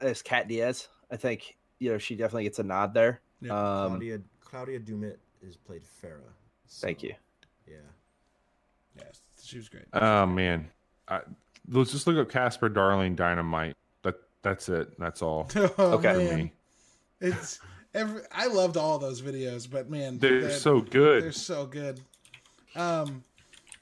as 0.00 0.22
Kat 0.22 0.46
Diaz. 0.46 0.86
I 1.10 1.16
think 1.16 1.56
you 1.78 1.90
know 1.92 1.98
she 1.98 2.14
definitely 2.16 2.44
gets 2.44 2.58
a 2.58 2.62
nod 2.64 2.94
there. 2.94 3.20
Yeah. 3.40 3.52
Um, 3.52 3.88
Claudia 3.90 4.20
Claudia 4.44 4.80
Doumit 4.80 5.16
is 5.42 5.56
played 5.56 5.82
Farah. 6.02 6.20
so, 6.66 6.86
thank 6.86 7.02
you. 7.02 7.14
Yeah. 7.68 7.76
yes, 8.96 9.20
she 9.42 9.56
was 9.58 9.68
great. 9.68 9.84
Oh 9.92 10.26
man, 10.26 10.68
I, 11.08 11.20
let's 11.68 11.92
just 11.92 12.06
look 12.06 12.16
up 12.16 12.30
Casper 12.30 12.68
Darling 12.68 13.14
Dynamite. 13.14 13.74
That 14.02 14.16
that's 14.42 14.68
it. 14.68 14.98
That's 14.98 15.22
all. 15.22 15.50
oh, 15.56 15.72
Okay. 15.94 16.14
man. 16.16 16.50
It's 17.20 17.60
every. 17.94 18.22
I 18.32 18.46
loved 18.46 18.76
all 18.76 18.98
those 18.98 19.22
videos, 19.22 19.70
but 19.70 19.90
man, 19.90 20.18
They're 20.18 20.42
that- 20.42 20.52
so 20.60 20.80
good. 20.80 21.24
They're 21.24 21.32
so 21.32 21.66
good. 21.66 22.00
Um, 22.74 23.24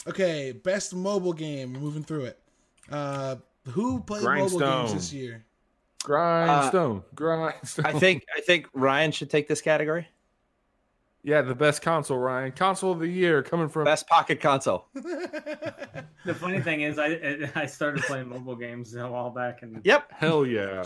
okay, 0.07 0.53
best 0.53 0.95
mobile 0.95 1.33
game. 1.33 1.73
Moving 1.73 2.05
through 2.05 2.27
it. 2.27 2.39
Uh, 2.91 3.37
who 3.71 4.01
played 4.01 4.23
mobile 4.25 4.59
games 4.61 4.95
this 4.95 5.12
year? 5.12 5.45
Grindstone, 6.05 7.02
grindstone. 7.14 7.86
I 7.86 7.93
think 7.98 8.24
I 8.36 8.40
think 8.40 8.68
Ryan 8.74 9.10
should 9.10 9.31
take 9.31 9.48
this 9.48 9.60
category. 9.62 10.06
yeah, 11.22 11.40
the 11.43 11.55
best 11.55 11.81
console, 11.82 12.18
Ryan. 12.18 12.52
Console 12.52 12.93
of 12.93 13.01
the 13.01 13.09
year 13.09 13.43
coming 13.43 13.68
from. 13.70 13.85
Best 13.85 14.06
pocket 14.06 14.40
console. 14.40 14.86
The 16.26 16.35
funny 16.35 16.59
thing 16.60 16.81
is, 16.81 16.98
I 16.98 17.51
I 17.55 17.66
started 17.66 18.02
playing 18.05 18.31
mobile 18.31 18.56
games 18.56 18.94
a 18.94 19.06
while 19.06 19.28
back, 19.31 19.60
and 19.62 19.81
Yep. 19.85 20.10
Hell 20.12 20.47
yeah, 20.47 20.82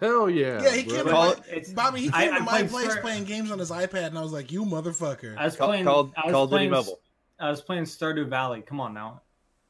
hell 0.00 0.28
yeah. 0.28 0.60
Yeah, 0.62 0.70
he 0.74 0.82
came 0.82 1.04
to 1.04 1.10
Call 1.10 1.26
my, 1.26 1.30
it- 1.32 1.38
it's- 1.48 1.72
Bobby. 1.72 2.00
He 2.00 2.10
came 2.10 2.34
I 2.34 2.38
to 2.38 2.44
my 2.44 2.62
place 2.64 2.90
Star- 2.90 3.00
playing 3.00 3.22
games 3.24 3.52
on 3.52 3.58
his 3.60 3.70
iPad, 3.70 4.06
and 4.08 4.18
I 4.18 4.22
was 4.22 4.32
like, 4.32 4.50
"You 4.50 4.64
motherfucker!" 4.64 5.36
I 5.38 5.44
was 5.44 5.54
Call, 5.54 5.68
playing. 5.68 5.84
called 5.84 6.12
I 6.16 6.26
was 6.26 6.32
Call 6.32 6.44
of 6.44 6.50
Duty 6.50 6.56
playing, 6.58 6.70
Mobile. 6.72 7.00
I 7.38 7.50
was 7.50 7.60
playing 7.60 7.84
Stardew 7.84 8.28
Valley. 8.28 8.62
Come 8.62 8.80
on 8.80 8.94
now. 8.94 9.20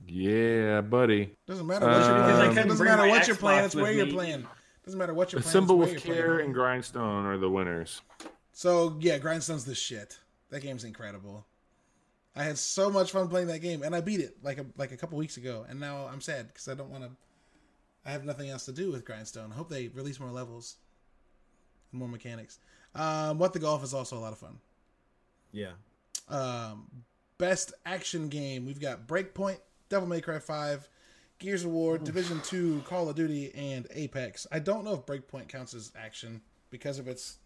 Yeah, 0.06 0.80
buddy. 0.80 1.36
Doesn't 1.46 1.66
matter 1.66 1.86
what 1.86 1.92
you're 1.96 2.00
Uh, 2.02 2.06
playing. 2.06 2.20
Because 2.24 2.38
I 2.58 2.60
It 2.62 2.68
doesn't 2.68 2.84
matter 2.86 3.02
my 3.02 3.08
what 3.08 3.26
you're 3.26 3.36
playing. 3.36 3.64
It's 3.66 3.74
where 3.74 3.84
with 3.84 3.96
you're 3.96 4.06
playing. 4.06 4.46
Doesn't 4.84 4.98
matter 4.98 5.14
what 5.14 5.32
you're 5.32 5.40
The 5.40 5.44
playing. 5.44 5.52
symbol 5.52 5.82
it's 5.82 5.90
where 5.90 5.96
of 5.96 6.02
care 6.04 6.38
and 6.40 6.52
grindstone 6.54 7.24
are 7.26 7.38
the 7.38 7.48
winners. 7.50 8.02
So 8.52 8.96
yeah, 9.00 9.18
Grindstone's 9.18 9.64
the 9.64 9.74
shit. 9.74 10.18
That 10.50 10.60
game's 10.60 10.84
incredible. 10.84 11.46
I 12.36 12.42
had 12.44 12.58
so 12.58 12.90
much 12.90 13.10
fun 13.12 13.28
playing 13.28 13.46
that 13.48 13.60
game, 13.60 13.82
and 13.82 13.94
I 13.94 14.00
beat 14.00 14.20
it 14.20 14.36
like 14.42 14.58
a 14.58 14.66
like 14.76 14.92
a 14.92 14.96
couple 14.96 15.16
weeks 15.18 15.36
ago, 15.36 15.64
and 15.68 15.80
now 15.80 16.06
I'm 16.12 16.20
sad 16.20 16.48
because 16.48 16.68
I 16.68 16.74
don't 16.74 16.90
want 16.90 17.04
to. 17.04 17.10
I 18.04 18.10
have 18.10 18.24
nothing 18.24 18.50
else 18.50 18.66
to 18.66 18.72
do 18.72 18.92
with 18.92 19.04
Grindstone. 19.04 19.50
I 19.50 19.54
hope 19.54 19.70
they 19.70 19.88
release 19.88 20.20
more 20.20 20.30
levels 20.30 20.76
and 21.90 21.98
more 22.00 22.08
mechanics. 22.08 22.58
Um, 22.94 23.38
what 23.38 23.52
the 23.54 23.58
golf 23.58 23.82
is 23.82 23.94
also 23.94 24.18
a 24.18 24.20
lot 24.20 24.32
of 24.32 24.38
fun. 24.38 24.58
Yeah. 25.52 25.72
Um, 26.28 26.86
best 27.38 27.72
action 27.86 28.28
game 28.28 28.66
we've 28.66 28.80
got 28.80 29.06
Breakpoint, 29.06 29.58
Devil 29.88 30.08
May 30.08 30.20
Cry 30.20 30.38
Five, 30.38 30.88
Gears 31.44 31.62
of 31.64 31.70
War, 31.72 31.98
Division 31.98 32.40
Two, 32.42 32.82
Call 32.86 33.06
of 33.10 33.16
Duty, 33.16 33.52
and 33.54 33.86
Apex. 33.90 34.46
I 34.50 34.58
don't 34.60 34.82
know 34.82 34.94
if 34.94 35.00
Breakpoint 35.04 35.46
counts 35.48 35.74
as 35.74 35.92
action 35.94 36.40
because 36.70 36.98
of 36.98 37.06
its 37.06 37.36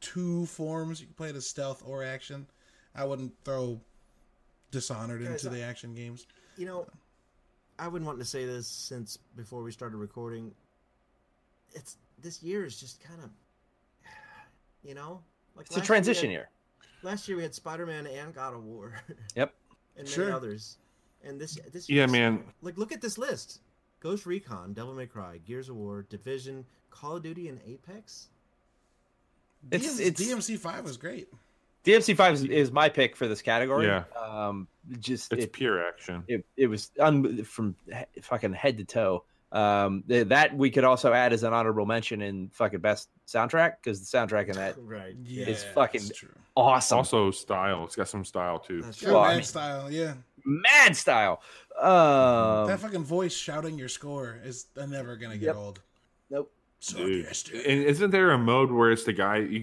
two 0.00 0.46
forms. 0.46 1.00
You 1.00 1.06
can 1.06 1.14
play 1.14 1.28
it 1.28 1.36
as 1.36 1.46
stealth 1.46 1.82
or 1.86 2.02
action. 2.02 2.44
I 2.94 3.04
wouldn't 3.04 3.32
throw 3.44 3.80
Dishonored 4.72 5.22
Guys, 5.24 5.44
into 5.44 5.54
I- 5.56 5.60
the 5.60 5.64
action 5.64 5.94
games. 5.94 6.26
You 6.56 6.66
know, 6.66 6.86
I 7.78 7.86
wouldn't 7.86 8.04
want 8.06 8.18
to 8.18 8.24
say 8.24 8.44
this 8.46 8.66
since 8.66 9.16
before 9.36 9.62
we 9.62 9.70
started 9.70 9.96
recording. 9.96 10.52
It's 11.74 11.96
this 12.20 12.42
year 12.42 12.64
is 12.64 12.78
just 12.80 13.00
kind 13.00 13.20
of, 13.22 13.30
you 14.82 14.94
know, 14.94 15.22
like 15.56 15.66
It's 15.66 15.76
a 15.76 15.80
transition 15.80 16.28
we 16.30 16.34
had- 16.34 16.40
year. 16.40 16.48
Last 17.04 17.28
year 17.28 17.36
we 17.36 17.44
had 17.44 17.54
Spider 17.54 17.86
Man 17.86 18.08
and 18.08 18.34
God 18.34 18.54
of 18.54 18.64
War. 18.64 18.94
Yep. 19.36 19.54
and 19.96 20.04
many 20.04 20.14
Sure. 20.14 20.32
others. 20.32 20.78
And 21.24 21.40
this 21.40 21.58
this 21.72 21.88
Yeah, 21.88 21.96
year's- 22.02 22.12
man. 22.12 22.44
Like 22.62 22.76
look 22.78 22.92
at 22.92 23.00
this 23.00 23.16
list: 23.18 23.60
Ghost 24.00 24.26
Recon, 24.26 24.72
Devil 24.72 24.94
May 24.94 25.06
Cry, 25.06 25.38
Gears 25.38 25.68
of 25.68 25.76
War, 25.76 26.02
Division, 26.08 26.64
Call 26.90 27.16
of 27.16 27.22
Duty, 27.22 27.48
and 27.48 27.60
Apex. 27.66 28.28
It's- 29.70 29.98
DM- 29.98 30.06
it's- 30.06 30.20
DMC 30.28 30.56
Five 30.58 30.84
was 30.84 30.96
great. 30.96 31.28
DMC 31.84 32.14
five 32.16 32.34
is, 32.34 32.44
is 32.44 32.70
my 32.70 32.88
pick 32.88 33.16
for 33.16 33.26
this 33.26 33.42
category. 33.42 33.86
Yeah. 33.86 34.04
Um, 34.16 34.68
just 35.00 35.32
It's 35.32 35.46
it, 35.46 35.52
pure 35.52 35.84
action. 35.84 36.22
it, 36.28 36.44
it 36.56 36.68
was 36.68 36.92
un- 37.00 37.42
from 37.42 37.74
he- 37.92 38.20
fucking 38.20 38.52
head 38.52 38.78
to 38.78 38.84
toe. 38.84 39.24
Um, 39.50 40.04
th- 40.08 40.28
that 40.28 40.56
we 40.56 40.70
could 40.70 40.84
also 40.84 41.12
add 41.12 41.32
as 41.32 41.42
an 41.42 41.52
honorable 41.52 41.84
mention 41.84 42.22
in 42.22 42.50
fucking 42.50 42.78
best 42.80 43.08
soundtrack 43.26 43.78
because 43.82 43.98
the 44.08 44.16
soundtrack 44.16 44.46
in 44.48 44.54
that 44.54 44.76
Right. 44.80 45.16
Yeah, 45.24 45.46
It's 45.48 45.64
fucking- 45.64 46.08
awesome, 46.56 46.98
Also, 46.98 47.32
style. 47.32 47.82
It's 47.84 47.96
got 47.96 48.08
some 48.08 48.24
style 48.24 48.60
too. 48.60 48.82
That's 48.82 48.98
true. 48.98 49.12
Well, 49.14 49.22
I 49.22 49.34
mean- 49.34 49.42
style. 49.44 49.90
Yeah, 49.90 50.14
mad 50.44 50.96
style. 50.96 51.40
Um, 51.80 52.66
that 52.68 52.78
fucking 52.80 53.04
voice 53.04 53.32
shouting 53.34 53.78
your 53.78 53.88
score 53.88 54.38
is 54.44 54.66
never 54.76 55.16
gonna 55.16 55.36
get 55.38 55.46
Yep. 55.46 55.56
old. 55.56 55.80
nope. 56.30 56.52
So 56.80 56.98
Dude. 56.98 57.26
And 57.26 57.84
isn't 57.84 58.10
there 58.10 58.32
a 58.32 58.38
mode 58.38 58.70
where 58.70 58.90
it's 58.90 59.04
the 59.04 59.12
guy, 59.12 59.36
you, 59.38 59.62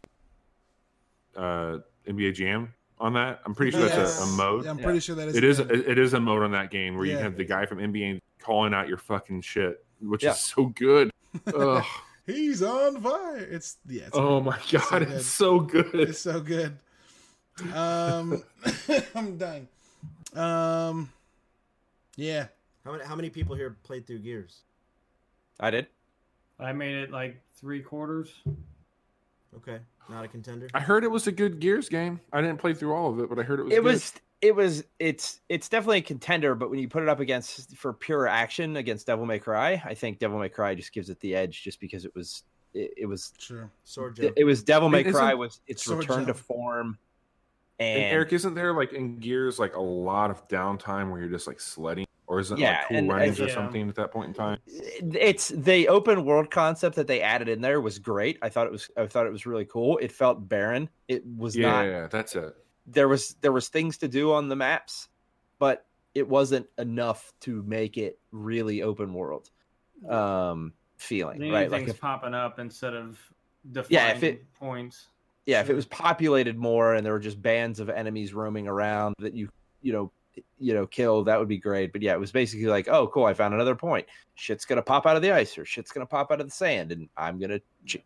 uh, 1.35 1.79
NBA 2.07 2.33
Jam 2.33 2.73
on 2.99 3.13
that? 3.13 3.41
I'm 3.45 3.53
pretty 3.53 3.71
sure 3.71 3.81
that's 3.87 3.95
a, 3.95 4.01
a 4.23 4.25
Yes. 4.25 4.37
mode. 4.37 4.65
I'm 4.65 4.77
Yeah. 4.79 4.83
pretty 4.85 4.99
sure 5.01 5.15
that 5.15 5.27
is. 5.29 5.35
It 5.35 5.43
is. 5.43 5.57
good. 5.59 5.71
It 5.71 5.87
it 5.89 5.99
is 5.99 6.13
a 6.13 6.19
mode 6.19 6.43
on 6.43 6.51
that 6.51 6.71
game 6.71 6.95
where 6.97 7.05
you 7.05 7.17
have 7.17 7.35
the 7.35 7.45
guy 7.45 7.65
from 7.65 7.79
NBA 7.79 8.19
calling 8.39 8.73
out 8.73 8.87
your 8.87 8.97
fucking 8.97 9.41
shit, 9.41 9.83
which 10.01 10.23
Yeah. 10.23 10.31
is 10.31 10.39
so 10.39 10.65
good. 10.67 11.11
He's 12.25 12.61
on 12.63 13.01
fire. 13.01 13.37
It's 13.37 13.77
yeah. 13.87 14.03
It's, 14.07 14.11
oh 14.15 14.39
my 14.41 14.57
god, 14.71 14.81
So 14.81 14.99
good. 14.99 15.11
it's 15.11 15.25
so 15.27 15.59
good. 15.59 15.95
it's 15.95 16.19
so 16.19 16.39
good. 16.39 16.77
Um, 17.73 18.43
I'm 19.15 19.37
dying. 19.37 19.67
Um, 20.35 21.11
yeah. 22.15 22.47
How 22.85 22.91
many 22.91 23.03
how 23.03 23.15
many 23.15 23.29
people 23.29 23.55
here 23.55 23.77
played 23.83 24.07
through 24.07 24.19
Gears? 24.19 24.61
I 25.59 25.69
did. 25.69 25.87
I 26.59 26.73
made 26.73 26.95
it 26.95 27.11
like 27.11 27.39
three 27.55 27.81
quarters. 27.81 28.33
Okay, 29.55 29.79
not 30.09 30.25
a 30.25 30.27
contender. 30.27 30.67
I 30.73 30.79
heard 30.79 31.03
it 31.03 31.11
was 31.11 31.27
a 31.27 31.31
good 31.31 31.59
Gears 31.59 31.89
game. 31.89 32.19
I 32.31 32.41
didn't 32.41 32.59
play 32.59 32.73
through 32.73 32.93
all 32.93 33.09
of 33.11 33.19
it, 33.19 33.29
but 33.29 33.39
I 33.39 33.43
heard 33.43 33.59
it 33.59 33.63
was. 33.63 33.73
It 33.73 33.75
good. 33.77 33.83
was. 33.83 34.13
It 34.41 34.55
was. 34.55 34.83
It's. 34.99 35.41
It's 35.49 35.67
definitely 35.69 35.97
a 35.99 36.01
contender, 36.01 36.55
but 36.55 36.69
when 36.69 36.79
you 36.79 36.87
put 36.87 37.03
it 37.03 37.09
up 37.09 37.19
against 37.19 37.75
for 37.75 37.93
pure 37.93 38.27
action 38.27 38.77
against 38.77 39.07
Devil 39.07 39.25
May 39.25 39.39
Cry, 39.39 39.81
I 39.85 39.93
think 39.93 40.19
Devil 40.19 40.39
May 40.39 40.49
Cry 40.49 40.75
just 40.75 40.93
gives 40.93 41.09
it 41.09 41.19
the 41.19 41.35
edge, 41.35 41.63
just 41.63 41.79
because 41.79 42.05
it 42.05 42.13
was. 42.15 42.43
It, 42.73 42.93
it 42.97 43.05
was. 43.07 43.33
Sure. 43.39 43.69
Sword 43.83 44.17
Joe. 44.17 44.31
It 44.35 44.43
was 44.43 44.63
Devil 44.63 44.89
May 44.89 45.01
It 45.01 45.11
Cry 45.11 45.33
was 45.33 45.61
its 45.67 45.83
Sword 45.83 45.99
return 45.99 46.25
to 46.27 46.33
form, 46.33 46.97
And, 47.79 48.03
And 48.03 48.13
Eric, 48.13 48.33
isn't 48.33 48.55
there 48.55 48.73
like 48.73 48.91
in 48.93 49.17
Gears 49.19 49.57
like 49.57 49.75
a 49.75 49.81
lot 49.81 50.29
of 50.31 50.47
downtime 50.49 51.09
where 51.11 51.21
you're 51.21 51.29
just 51.29 51.47
like 51.47 51.61
sledding, 51.61 52.05
or 52.27 52.39
is 52.39 52.51
it 52.51 52.59
Yeah, 52.59 52.71
like 52.79 52.87
cool 52.89 52.97
and- 52.97 53.09
runnings 53.09 53.39
and- 53.39 53.47
or 53.47 53.49
Yeah. 53.49 53.55
something 53.55 53.89
at 53.89 53.95
that 53.95 54.11
point 54.11 54.27
in 54.27 54.33
time? 54.33 54.59
it's 54.67 55.47
the 55.49 55.87
open 55.87 56.25
world 56.25 56.51
concept 56.51 56.95
that 56.97 57.07
they 57.07 57.21
added 57.21 57.47
in 57.47 57.61
there 57.61 57.79
was 57.79 57.97
great. 57.97 58.37
I 58.41 58.49
thought 58.49 58.67
it 58.67 58.71
was 58.71 58.89
I 58.97 59.07
thought 59.07 59.25
it 59.27 59.31
was 59.31 59.45
really 59.45 59.65
cool. 59.65 59.97
It 59.99 60.11
felt 60.11 60.47
barren. 60.49 60.89
It 61.07 61.23
was 61.25 61.55
Yeah, 61.55 61.71
not 61.71 61.81
yeah, 61.85 62.07
that's 62.07 62.35
it. 62.35 62.53
there 62.85 63.07
was 63.07 63.35
there 63.41 63.53
was 63.53 63.69
things 63.69 63.97
to 63.99 64.07
do 64.09 64.33
on 64.33 64.49
the 64.49 64.55
maps, 64.57 65.07
but 65.57 65.85
it 66.13 66.27
wasn't 66.27 66.67
enough 66.77 67.31
to 67.41 67.63
make 67.63 67.97
it 67.97 68.19
really 68.31 68.81
open 68.81 69.13
world 69.13 69.49
um 70.09 70.73
feeling, 70.97 71.37
Anything's 71.37 71.53
right? 71.53 71.71
Like 71.71 71.87
if, 71.87 72.01
popping 72.01 72.33
up 72.33 72.59
instead 72.59 72.93
of 72.93 73.17
defining 73.71 73.93
Yeah, 73.95 74.11
if 74.17 74.23
it- 74.23 74.53
points. 74.55 75.07
Yeah, 75.49 75.61
if 75.61 75.69
it 75.69 75.73
was 75.75 75.87
populated 75.87 76.57
more 76.57 76.93
and 76.93 77.03
there 77.03 77.13
were 77.13 77.19
just 77.19 77.41
bands 77.41 77.79
of 77.79 77.89
enemies 77.89 78.33
roaming 78.35 78.67
around 78.67 79.15
that 79.19 79.33
you 79.33 79.49
you 79.81 79.91
know 79.93 80.11
you 80.59 80.73
know 80.75 80.85
kill, 80.85 81.23
that 81.23 81.39
would 81.39 81.47
be 81.47 81.57
great. 81.57 81.91
But 81.91 82.03
yeah, 82.03 82.13
it 82.13 82.19
was 82.19 82.31
basically 82.31 82.67
like, 82.67 82.87
oh, 82.87 83.07
cool, 83.07 83.25
I 83.25 83.33
found 83.33 83.53
another 83.55 83.75
point. 83.75 84.05
Shit's 84.35 84.63
gonna 84.65 84.83
pop 84.83 85.07
out 85.07 85.15
of 85.15 85.21
the 85.23 85.31
ice 85.31 85.57
or 85.57 85.65
shit's 85.65 85.91
gonna 85.91 86.05
pop 86.05 86.31
out 86.31 86.39
of 86.39 86.47
the 86.47 86.51
sand, 86.53 86.91
and 86.91 87.09
I'm 87.17 87.39
gonna 87.39 87.59
ch- 87.85 87.97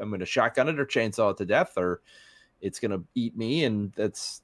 I'm 0.00 0.10
gonna 0.10 0.26
shotgun 0.26 0.68
it 0.68 0.80
or 0.80 0.84
chainsaw 0.86 1.30
it 1.30 1.36
to 1.38 1.46
death, 1.46 1.74
or 1.76 2.00
it's 2.60 2.80
gonna 2.80 3.00
eat 3.14 3.36
me, 3.36 3.64
and 3.64 3.92
that's 3.94 4.42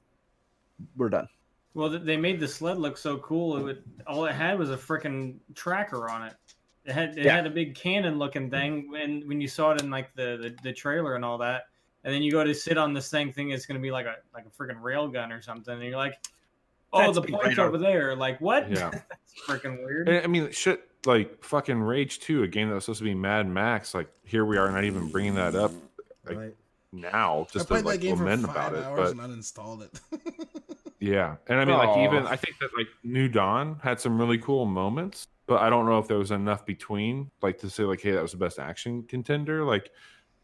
we're 0.95 1.09
done. 1.09 1.27
Well, 1.73 1.89
they 1.89 2.15
made 2.15 2.39
the 2.39 2.47
sled 2.47 2.77
look 2.77 2.97
so 2.97 3.17
cool. 3.17 3.57
It 3.57 3.63
would, 3.63 3.83
all 4.07 4.23
it 4.25 4.31
had 4.33 4.57
was 4.57 4.71
a 4.71 4.77
freaking 4.77 5.35
tracker 5.55 6.09
on 6.09 6.23
it. 6.23 6.33
It 6.85 6.93
had 6.93 7.17
it 7.17 7.25
Yeah. 7.25 7.35
had 7.35 7.45
a 7.47 7.49
big 7.49 7.75
cannon 7.75 8.17
looking 8.17 8.49
thing. 8.49 8.89
When 8.89 9.27
when 9.27 9.41
you 9.41 9.49
saw 9.49 9.71
it 9.71 9.81
in 9.81 9.89
like 9.89 10.13
the, 10.15 10.37
the, 10.41 10.55
the 10.63 10.73
trailer 10.73 11.15
and 11.15 11.25
all 11.25 11.37
that, 11.39 11.63
and 12.05 12.13
then 12.13 12.21
you 12.21 12.31
go 12.31 12.43
to 12.43 12.53
sit 12.53 12.77
on 12.77 12.93
this 12.93 13.09
thing, 13.09 13.33
thing 13.33 13.49
it's 13.49 13.65
going 13.65 13.79
to 13.79 13.81
be 13.81 13.91
like 13.91 14.05
a 14.05 14.15
like 14.33 14.45
a 14.45 14.49
freaking 14.49 14.81
rail 14.81 15.07
gun 15.07 15.31
or 15.31 15.41
something, 15.41 15.73
and 15.73 15.83
you're 15.83 15.97
like, 15.97 16.17
oh, 16.93 16.99
That's 16.99 17.15
the 17.15 17.21
big 17.21 17.35
point's 17.35 17.59
over 17.59 17.79
there. 17.79 18.15
Like 18.15 18.39
what? 18.39 18.69
Yeah. 18.71 18.91
That's 18.91 19.33
freaking 19.47 19.83
weird. 19.83 20.07
I 20.07 20.27
mean, 20.27 20.51
shit, 20.51 20.87
like 21.05 21.43
fucking 21.43 21.81
Rage 21.81 22.19
2, 22.19 22.43
a 22.43 22.47
game 22.47 22.69
that 22.69 22.75
was 22.75 22.85
supposed 22.85 22.99
to 22.99 23.05
be 23.05 23.15
Mad 23.15 23.47
Max. 23.47 23.93
Like, 23.93 24.09
here 24.23 24.45
we 24.45 24.57
are 24.57 24.71
not 24.71 24.83
even 24.83 25.09
bringing 25.09 25.35
that 25.35 25.55
up 25.55 25.71
Like, 26.27 26.37
right? 26.37 26.55
now, 26.91 27.47
just 27.51 27.65
I 27.65 27.67
played 27.67 27.81
to 27.81 27.87
like 27.87 27.99
that 27.99 28.05
game 28.05 28.17
for 28.17 28.23
lament 28.23 28.45
five 28.45 28.55
about 28.55 28.73
it. 28.75 28.83
hours 28.83 29.13
But 29.13 29.23
and 29.23 29.33
uninstalled 29.33 29.81
it. 29.83 30.47
yeah, 30.99 31.37
and 31.47 31.59
I 31.59 31.65
mean, 31.65 31.77
like, 31.77 31.97
even 32.07 32.23
oh. 32.23 32.27
I 32.27 32.35
think 32.35 32.57
that 32.59 32.69
like 32.77 32.87
New 33.03 33.27
Dawn 33.27 33.79
had 33.83 33.99
some 33.99 34.19
really 34.19 34.37
cool 34.37 34.65
moments, 34.65 35.27
but 35.47 35.61
I 35.61 35.71
don't 35.71 35.87
know 35.87 35.97
if 35.97 36.07
there 36.07 36.19
was 36.19 36.31
enough 36.31 36.67
between, 36.67 37.31
like, 37.41 37.57
to 37.59 37.69
say 37.69 37.83
like, 37.83 38.01
hey, 38.01 38.11
that 38.11 38.21
was 38.21 38.31
the 38.31 38.37
best 38.37 38.59
action 38.59 39.03
contender. 39.03 39.63
Like, 39.63 39.91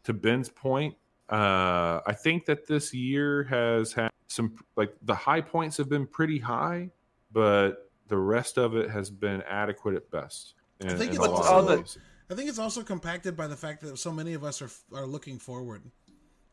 to 0.04 0.12
Ben's 0.12 0.48
point, 0.48 0.96
uh, 1.32 2.00
I 2.06 2.12
think 2.12 2.44
that 2.46 2.66
this 2.66 2.92
year 2.92 3.44
has 3.44 3.92
had 3.92 4.10
some 4.28 4.54
like 4.76 4.94
the 5.02 5.14
high 5.14 5.40
points 5.40 5.76
have 5.78 5.88
been 5.88 6.06
pretty 6.06 6.38
high, 6.38 6.90
but 7.32 7.90
the 8.08 8.18
rest 8.18 8.58
of 8.58 8.76
it 8.76 8.90
has 8.90 9.10
been 9.10 9.42
adequate 9.42 9.94
at 9.94 10.10
best. 10.10 10.54
In, 10.80 10.90
I 10.90 10.94
think 10.94 11.10
it's 11.12 11.18
also- 11.20 11.58
of 11.58 11.66
the- 11.66 12.00
I 12.30 12.34
think 12.34 12.48
it's 12.48 12.58
also 12.58 12.82
compacted 12.82 13.36
by 13.36 13.46
the 13.46 13.56
fact 13.56 13.82
that 13.82 13.98
so 13.98 14.10
many 14.12 14.32
of 14.34 14.42
us 14.44 14.62
are 14.62 14.70
are 14.94 15.06
looking 15.06 15.38
forward. 15.38 15.82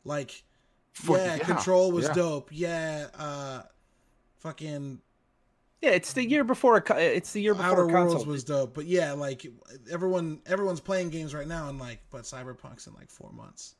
Like, 0.04 0.42
For- 0.92 1.16
yeah, 1.16 1.36
yeah, 1.36 1.44
Control 1.44 1.90
was 1.92 2.06
yeah. 2.06 2.12
dope. 2.14 2.48
Yeah, 2.52 3.06
uh, 3.18 3.62
fucking 4.38 5.00
Yeah, 5.80 5.90
it's 5.90 6.12
the 6.12 6.26
year 6.28 6.44
before. 6.44 6.82
It's 6.98 7.32
the 7.32 7.40
year 7.40 7.54
before 7.54 7.70
Outer 7.72 7.88
a 7.88 7.92
console. 7.92 8.14
Worlds 8.14 8.26
was 8.26 8.44
dope. 8.44 8.74
But 8.74 8.86
yeah, 8.86 9.12
like 9.12 9.46
everyone 9.90 10.40
everyone's 10.46 10.80
playing 10.80 11.10
games 11.10 11.34
right 11.34 11.48
now, 11.48 11.68
and 11.70 11.78
like, 11.78 12.00
but 12.10 12.22
Cyberpunk's 12.22 12.86
in 12.86 12.92
like 12.94 13.10
four 13.10 13.32
months. 13.32 13.76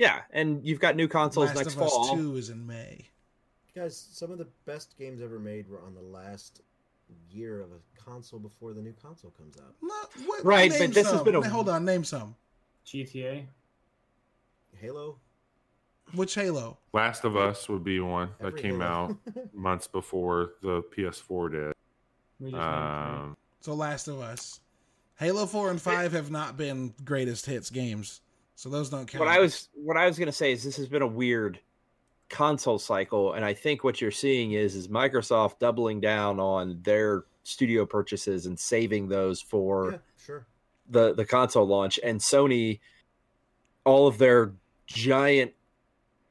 Yeah, 0.00 0.22
and 0.30 0.64
you've 0.66 0.80
got 0.80 0.96
new 0.96 1.06
consoles 1.06 1.48
Last 1.48 1.56
next 1.58 1.74
of 1.76 1.82
Us 1.82 1.90
fall. 1.92 2.16
Two 2.16 2.36
is 2.36 2.48
in 2.48 2.66
May. 2.66 3.06
Guys, 3.76 4.08
some 4.12 4.32
of 4.32 4.38
the 4.38 4.48
best 4.64 4.96
games 4.98 5.20
ever 5.22 5.38
made 5.38 5.68
were 5.68 5.80
on 5.82 5.94
the 5.94 6.00
last 6.00 6.62
year 7.30 7.60
of 7.60 7.68
a 7.72 8.00
console 8.00 8.38
before 8.40 8.72
the 8.72 8.80
new 8.80 8.94
console 9.00 9.30
comes 9.32 9.56
out. 9.58 9.74
No, 9.82 9.94
what, 10.26 10.44
Right, 10.44 10.70
name 10.70 10.80
but 10.88 10.94
this 10.94 11.10
has 11.10 11.22
been 11.22 11.34
a- 11.34 11.48
hold 11.48 11.68
on. 11.68 11.84
Name 11.84 12.02
some. 12.02 12.34
GTA. 12.86 13.44
Halo, 14.80 15.18
Which 16.14 16.34
Halo? 16.34 16.78
Last 16.94 17.24
of 17.24 17.36
Us 17.36 17.68
would 17.68 17.84
be 17.84 18.00
one 18.00 18.30
that 18.40 18.46
every 18.48 18.62
came 18.62 18.80
Halo. 18.80 19.18
out 19.34 19.52
months 19.54 19.86
before 19.86 20.54
the 20.62 20.82
PS4 20.96 21.74
did. 22.40 22.54
Um, 22.54 23.36
So 23.60 23.74
Last 23.74 24.08
of 24.08 24.20
Us. 24.20 24.60
Halo 25.18 25.44
Four 25.46 25.70
and 25.70 25.80
Five 25.80 26.12
have 26.12 26.30
not 26.30 26.56
been 26.56 26.94
greatest 27.04 27.44
hits 27.46 27.68
games, 27.70 28.22
so 28.60 28.68
those 28.68 28.90
don't 28.90 29.06
count. 29.06 29.20
What 29.20 29.28
I 29.34 29.38
was 29.38 29.70
what 29.72 29.96
I 29.96 30.04
was 30.04 30.18
going 30.18 30.26
to 30.26 30.32
say 30.32 30.52
is 30.52 30.62
this 30.62 30.76
has 30.76 30.86
been 30.86 31.00
a 31.00 31.06
weird 31.06 31.58
console 32.28 32.78
cycle, 32.78 33.32
and 33.32 33.42
I 33.42 33.54
think 33.54 33.84
what 33.84 34.02
you're 34.02 34.10
seeing 34.10 34.52
is 34.52 34.76
is 34.76 34.86
Microsoft 34.86 35.60
doubling 35.60 35.98
down 35.98 36.38
on 36.38 36.78
their 36.82 37.24
studio 37.42 37.86
purchases 37.86 38.44
and 38.44 38.60
saving 38.60 39.08
those 39.08 39.40
for 39.40 39.92
yeah, 39.92 39.98
sure. 40.22 40.46
the 40.90 41.14
the 41.14 41.24
console 41.24 41.66
launch, 41.66 41.98
and 42.04 42.20
Sony, 42.20 42.80
all 43.86 44.06
of 44.06 44.18
their 44.18 44.52
giant, 44.86 45.52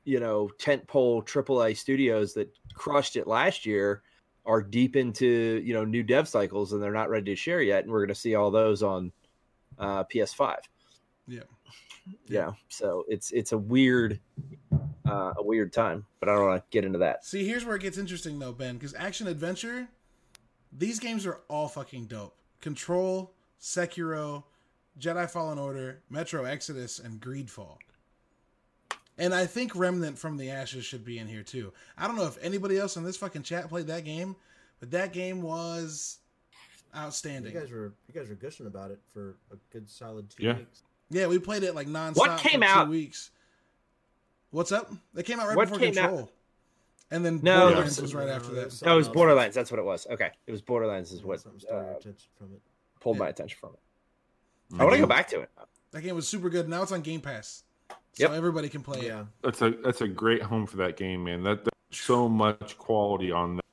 you 0.04 0.20
know, 0.20 0.52
tentpole 0.60 1.26
AAA 1.26 1.76
studios 1.78 2.36
that 2.36 2.56
crushed 2.76 3.16
it 3.16 3.26
last 3.26 3.66
year 3.66 4.04
are 4.46 4.62
deep 4.62 4.96
into 4.96 5.64
you 5.66 5.74
know 5.74 5.84
new 5.84 6.04
dev 6.04 6.28
cycles, 6.28 6.74
and 6.74 6.84
they're 6.84 6.94
not 6.94 7.10
ready 7.10 7.32
to 7.32 7.36
share 7.36 7.64
yet, 7.64 7.86
and 7.86 7.92
we're 7.92 8.02
going 8.02 8.10
to 8.10 8.14
see 8.14 8.36
all 8.36 8.52
those 8.52 8.84
on 8.84 9.12
uh, 9.80 10.04
PS5. 10.04 10.58
Yeah. 11.28 11.42
Yeah, 12.28 12.52
so 12.70 13.06
it's 13.08 13.32
it's 13.32 13.52
a 13.52 13.58
weird, 13.58 14.20
uh, 15.08 15.34
a 15.38 15.44
weird 15.44 15.74
time, 15.74 16.06
but 16.20 16.30
I 16.30 16.36
don't 16.36 16.46
want 16.48 16.62
to 16.64 16.68
get 16.72 16.86
into 16.86 17.00
that. 17.00 17.26
See, 17.26 17.46
here's 17.48 17.66
where 17.66 17.76
it 17.76 17.82
gets 17.82 17.98
interesting 17.98 18.40
though, 18.40 18.54
Ben, 18.54 18.76
because 18.76 18.94
action 18.96 19.28
adventure, 19.28 19.88
these 20.72 21.00
games 21.00 21.26
are 21.26 21.40
all 21.50 21.68
fucking 21.68 22.06
dope. 22.06 22.36
Control, 22.62 23.34
Sekiro, 23.62 24.44
Jedi 25.00 25.30
Fallen 25.30 25.58
Order, 25.58 26.02
Metro 26.10 26.44
Exodus, 26.46 27.00
and 27.00 27.20
Greedfall. 27.22 27.78
And 29.18 29.34
I 29.34 29.46
think 29.46 29.76
Remnant 29.76 30.18
from 30.18 30.38
the 30.38 30.50
Ashes 30.50 30.86
should 30.86 31.04
be 31.04 31.20
in 31.20 31.28
here 31.28 31.44
too. 31.44 31.74
I 31.98 32.08
don't 32.08 32.16
know 32.16 32.26
if 32.26 32.38
anybody 32.42 32.78
else 32.78 32.96
in 32.96 33.04
this 33.04 33.18
fucking 33.18 33.44
chat 33.44 33.68
played 33.70 33.88
that 33.88 34.06
game, 34.06 34.36
but 34.80 34.92
that 34.92 35.12
game 35.12 35.42
was 35.42 36.20
outstanding. 36.96 37.54
You 37.54 37.60
guys 37.60 37.70
were 37.72 37.94
you 38.08 38.14
guys 38.14 38.30
were 38.30 38.36
gushing 38.36 38.66
about 38.68 38.92
it 38.92 39.00
for 39.14 39.36
a 39.52 39.58
good 39.72 39.90
solid 39.90 40.30
two 40.30 40.44
Yeah. 40.44 40.58
weeks. 40.58 40.84
Yeah, 41.10 41.28
we 41.28 41.40
played 41.40 41.64
it 41.64 41.74
like 41.76 41.88
nonstop 41.88 42.18
What 42.18 42.40
came 42.40 42.62
for 42.62 42.66
out- 42.68 42.86
two 42.86 42.92
weeks. 42.92 43.32
What's 44.52 44.72
up? 44.72 44.92
It 45.16 45.26
came 45.26 45.40
out 45.40 45.48
right 45.48 45.58
What 45.58 45.66
before 45.70 45.80
came 45.80 45.98
out- 45.98 46.10
Control. 46.10 46.32
And 47.12 47.26
then 47.26 47.40
No, 47.42 47.62
Borderlands 47.62 47.98
no, 47.98 48.02
was 48.04 48.14
right 48.16 48.28
no, 48.28 48.34
after 48.34 48.50
no, 48.50 48.54
that. 48.56 48.62
there's 48.62 48.84
Oh, 48.84 48.94
it 48.94 48.96
was. 48.98 49.10
Borderlands. 49.10 49.56
That's 49.56 49.72
what 49.72 49.80
it 49.80 49.84
was. 49.86 50.06
Okay, 50.12 50.30
it 50.46 50.52
was 50.52 50.62
Borderlands. 50.62 51.12
Is 51.12 51.24
what 51.24 51.40
Something 51.42 51.60
stole 51.60 51.74
your 51.82 51.94
uh, 51.94 51.98
attention 51.98 52.30
from 52.38 52.54
it. 52.54 52.62
pulled 53.00 53.16
Yeah. 53.18 53.24
my 53.24 53.30
attention 53.30 53.58
from 53.60 53.72
it. 53.74 53.80
I 54.80 54.84
want 54.84 54.94
to 54.96 55.02
go 55.02 55.08
back 55.08 55.28
to 55.30 55.40
it. 55.42 55.50
That 55.92 56.02
game 56.02 56.14
was 56.14 56.28
super 56.28 56.50
good. 56.52 56.70
Now 56.70 56.84
it's 56.84 56.92
on 56.92 57.02
Game 57.02 57.22
Pass. 57.22 57.64
So 57.90 57.96
Yep. 58.26 58.32
everybody 58.34 58.70
can 58.70 58.84
play 58.84 59.00
it. 59.00 59.06
Yeah, 59.06 59.26
that's 59.42 59.60
a 59.64 59.72
that's 59.72 60.02
a 60.02 60.08
great 60.08 60.44
home 60.44 60.68
for 60.68 60.78
that 60.78 60.98
game, 60.98 61.24
man. 61.24 61.42
That 61.44 61.64
there's 61.64 62.00
so 62.02 62.30
much 62.30 62.78
quality 62.78 63.32
on 63.32 63.56
that. 63.56 63.66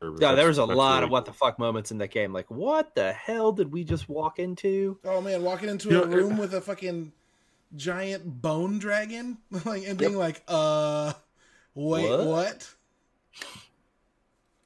Service. 0.00 0.18
Yeah, 0.20 0.34
there 0.34 0.48
was 0.48 0.58
a 0.58 0.64
lot 0.64 0.94
really 0.96 1.04
of 1.04 1.10
what 1.10 1.24
the 1.26 1.32
fuck 1.32 1.58
moments 1.58 1.90
in 1.90 1.98
that 1.98 2.10
game. 2.10 2.32
Like, 2.32 2.50
what 2.50 2.94
the 2.94 3.12
hell 3.12 3.52
did 3.52 3.70
we 3.72 3.84
just 3.84 4.08
walk 4.08 4.38
into? 4.38 4.98
Oh 5.04 5.20
man, 5.20 5.42
walking 5.42 5.68
into 5.68 5.90
You 5.90 6.02
a 6.02 6.06
know, 6.06 6.16
room 6.16 6.38
with 6.38 6.54
a 6.54 6.60
fucking 6.60 7.12
giant 7.76 8.42
bone 8.42 8.78
dragon, 8.78 9.38
like 9.64 9.86
and 9.86 9.98
being 9.98 10.16
like, 10.16 10.42
uh, 10.48 11.12
wait, 11.74 12.08
What? 12.08 12.26
what? 12.26 12.74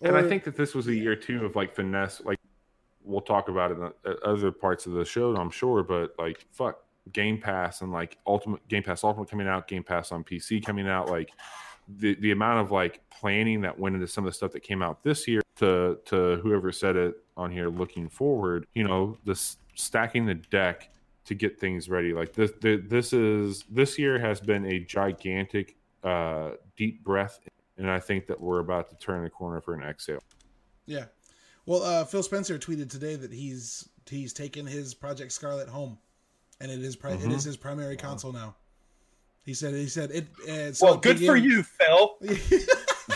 and 0.00 0.16
I 0.16 0.22
think 0.22 0.44
that 0.44 0.56
this 0.56 0.74
was 0.74 0.86
a 0.88 0.94
year 0.94 1.16
too 1.16 1.44
of 1.44 1.56
like 1.56 1.74
finesse. 1.74 2.20
Like 2.24 2.38
we'll 3.02 3.20
talk 3.20 3.48
about 3.48 3.70
it 3.70 3.78
in 3.78 3.90
the, 4.02 4.18
other 4.20 4.50
parts 4.50 4.86
of 4.86 4.92
the 4.92 5.04
show, 5.04 5.34
I'm 5.36 5.50
sure. 5.50 5.82
But 5.82 6.14
like 6.18 6.46
fuck, 6.52 6.82
Game 7.12 7.38
Pass 7.38 7.80
and 7.80 7.92
like 7.92 8.18
Ultimate 8.26 8.66
Game 8.68 8.82
Pass 8.82 9.04
Ultimate 9.04 9.30
coming 9.30 9.48
out, 9.48 9.68
Game 9.68 9.82
Pass 9.82 10.12
on 10.12 10.24
PC 10.24 10.64
coming 10.64 10.88
out, 10.88 11.08
like 11.10 11.30
the 11.88 12.14
the 12.16 12.30
amount 12.30 12.60
of 12.60 12.70
like 12.70 13.00
planning 13.10 13.60
that 13.62 13.78
went 13.78 13.94
into 13.94 14.06
some 14.08 14.24
of 14.24 14.32
the 14.32 14.36
stuff 14.36 14.52
that 14.52 14.60
came 14.62 14.82
out 14.82 15.02
this 15.02 15.26
year 15.28 15.42
to 15.56 15.98
to 16.06 16.36
whoever 16.42 16.72
said 16.72 16.96
it 16.96 17.14
on 17.36 17.50
here 17.50 17.68
looking 17.68 18.08
forward, 18.08 18.66
you 18.74 18.84
know, 18.84 19.16
this 19.24 19.56
stacking 19.74 20.26
the 20.26 20.34
deck 20.34 20.90
to 21.26 21.34
get 21.34 21.58
things 21.58 21.88
ready. 21.88 22.12
Like 22.12 22.32
this 22.32 22.52
the, 22.60 22.76
this 22.76 23.12
is 23.12 23.64
this 23.70 23.98
year 23.98 24.18
has 24.18 24.40
been 24.40 24.64
a 24.66 24.80
gigantic 24.80 25.76
uh 26.02 26.50
deep 26.76 27.02
breath 27.04 27.40
and 27.78 27.90
I 27.90 27.98
think 27.98 28.26
that 28.28 28.40
we're 28.40 28.60
about 28.60 28.88
to 28.90 28.96
turn 28.96 29.24
the 29.24 29.30
corner 29.30 29.60
for 29.60 29.74
an 29.74 29.82
exhale. 29.82 30.20
yeah. 30.86 31.06
Well, 31.66 31.82
uh, 31.82 32.04
Phil 32.04 32.22
Spencer 32.22 32.58
tweeted 32.58 32.90
today 32.90 33.16
that 33.16 33.32
he's 33.32 33.88
he's 34.08 34.32
taken 34.34 34.66
his 34.66 34.92
Project 34.92 35.32
Scarlett 35.32 35.66
home, 35.66 35.96
and 36.60 36.70
it 36.70 36.80
is 36.82 36.94
pri- 36.94 37.12
it 37.14 37.20
Mhm. 37.20 37.32
is 37.32 37.42
his 37.44 37.56
primary 37.56 37.96
console 37.96 38.32
now. 38.32 38.54
He 39.44 39.54
said 39.54 39.74
he 39.74 39.88
said 39.88 40.10
it. 40.10 40.26
Uh, 40.48 40.72
well, 40.80 40.96
good 40.96 41.18
for 41.20 41.36
you, 41.36 41.62
Phil. 41.62 42.16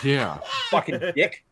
Yeah. 0.05 0.39
Fucking 0.71 1.01
dick. 1.17 1.45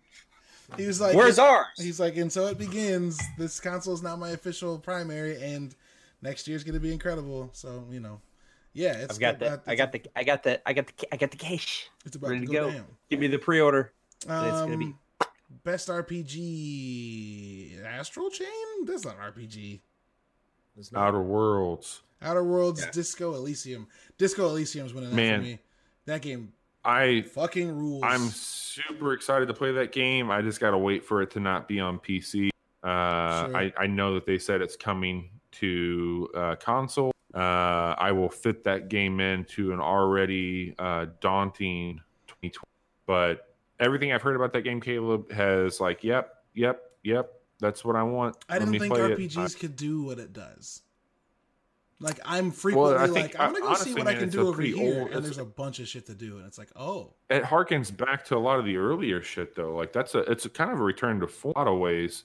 he 0.76 0.86
was 0.86 1.00
like, 1.00 1.16
Where's 1.16 1.38
ours? 1.38 1.66
He's 1.78 1.98
like, 1.98 2.16
and 2.18 2.30
so 2.30 2.46
it 2.48 2.58
begins. 2.58 3.18
This 3.38 3.58
console 3.60 3.94
is 3.94 4.02
not 4.02 4.18
my 4.18 4.30
official 4.30 4.78
primary, 4.78 5.42
and 5.42 5.74
next 6.20 6.46
year's 6.46 6.62
going 6.62 6.74
to 6.74 6.80
be 6.80 6.92
incredible. 6.92 7.48
So 7.54 7.86
you 7.90 7.98
know, 8.00 8.20
Yeah, 8.74 8.92
it's 8.92 9.14
I've 9.14 9.20
got 9.20 9.38
the, 9.38 9.46
about- 9.54 9.62
I 9.66 9.74
got 9.74 9.92
the, 9.92 10.02
I 10.14 10.22
got 10.24 10.42
the, 10.42 10.68
I 10.68 10.72
got 10.74 10.86
the, 10.86 10.92
I 11.12 11.16
got 11.16 11.30
the 11.30 11.36
cash. 11.38 11.88
It's 12.04 12.14
about 12.16 12.28
ready 12.30 12.42
to 12.42 12.46
to 12.46 12.52
go, 12.52 12.66
go. 12.70 12.72
down. 12.76 12.84
Give 13.08 13.20
me 13.20 13.26
the 13.28 13.38
pre-order. 13.38 13.92
it's 14.18 14.28
Um, 14.30 14.70
gonna 14.70 14.76
be- 14.76 14.94
best 15.64 15.88
RPG. 15.88 17.84
Astral 17.84 18.30
Chain. 18.30 18.46
That's 18.84 19.04
not 19.06 19.16
an 19.16 19.32
RPG. 19.32 19.80
It's 20.78 20.92
not- 20.92 21.08
Outer 21.08 21.22
Worlds. 21.22 22.02
Outer 22.22 22.44
Worlds, 22.44 22.82
Yeah. 22.82 22.90
Disco 22.92 23.34
Elysium. 23.34 23.86
Disco 24.18 24.48
Elysium's 24.48 24.94
winning 24.94 25.10
that 25.10 25.16
Man. 25.16 25.40
for 25.40 25.44
me. 25.44 25.58
That 26.06 26.22
game 26.22 26.52
I 26.84 27.22
fucking 27.34 27.76
rules. 27.76 28.04
I'm 28.04 28.28
super 28.28 29.12
excited 29.12 29.48
to 29.48 29.54
play 29.54 29.72
that 29.72 29.90
game. 29.92 30.30
I 30.30 30.40
just 30.40 30.60
gotta 30.60 30.78
wait 30.78 31.04
for 31.04 31.20
it 31.20 31.30
to 31.32 31.40
not 31.40 31.66
be 31.66 31.80
on 31.80 31.98
PC. 31.98 32.50
Uh, 32.82 33.46
Sure. 33.46 33.56
I 33.56 33.72
I 33.76 33.86
know 33.88 34.14
that 34.14 34.24
they 34.26 34.38
said 34.38 34.60
it's 34.62 34.76
coming 34.76 35.30
to 35.52 36.28
uh, 36.34 36.54
console. 36.56 37.10
Uh, 37.34 37.94
I 37.98 38.12
will 38.12 38.28
fit 38.30 38.62
that 38.64 38.88
game 38.88 39.18
into 39.20 39.72
an 39.72 39.80
already 39.80 40.74
uh, 40.78 41.06
daunting 41.20 42.00
2020. 42.28 42.52
But 43.06 43.54
everything 43.80 44.12
I've 44.12 44.22
heard 44.22 44.36
about 44.36 44.52
that 44.52 44.62
game, 44.62 44.80
Caleb, 44.80 45.30
has 45.32 45.80
like, 45.80 46.02
yep, 46.04 46.44
yep, 46.54 46.82
yep. 47.02 47.35
That's 47.60 47.84
what 47.84 47.96
I 47.96 48.02
want. 48.02 48.36
I 48.48 48.58
didn't 48.58 48.78
think. 48.78 48.92
RPGs 48.94 49.58
could 49.58 49.76
do 49.76 50.02
what 50.02 50.18
it 50.18 50.32
does. 50.32 50.82
Like 51.98 52.20
I'm 52.26 52.50
frequently 52.50 52.92
Well, 52.94 53.02
I 53.02 53.06
think- 53.06 53.34
like 53.34 53.40
I'm 53.40 53.52
gonna 53.52 53.60
go 53.60 53.66
honestly, 53.68 53.92
see 53.92 53.98
what 53.98 54.06
I 54.06 54.14
can 54.14 54.28
do 54.28 54.46
over 54.46 54.60
here, 54.60 55.02
old- 55.04 55.12
and 55.12 55.24
there's 55.24 55.38
a 55.38 55.46
bunch 55.46 55.78
of 55.80 55.88
shit 55.88 56.04
to 56.06 56.14
do, 56.14 56.36
and 56.36 56.46
it's 56.46 56.58
like, 56.58 56.68
oh, 56.76 57.14
it 57.30 57.42
harkens 57.42 57.96
back 57.96 58.22
to 58.26 58.36
a 58.36 58.38
lot 58.38 58.58
of 58.58 58.66
the 58.66 58.76
earlier 58.76 59.22
shit 59.22 59.54
though 59.54 59.74
like 59.74 59.92
that's 59.94 60.14
a 60.14 60.18
it's 60.30 60.44
a 60.44 60.50
kind 60.50 60.70
of 60.70 60.78
a 60.78 60.82
return 60.82 61.18
to 61.20 61.26
a 61.26 61.48
lot 61.56 61.66
of 61.66 61.78
ways 61.78 62.24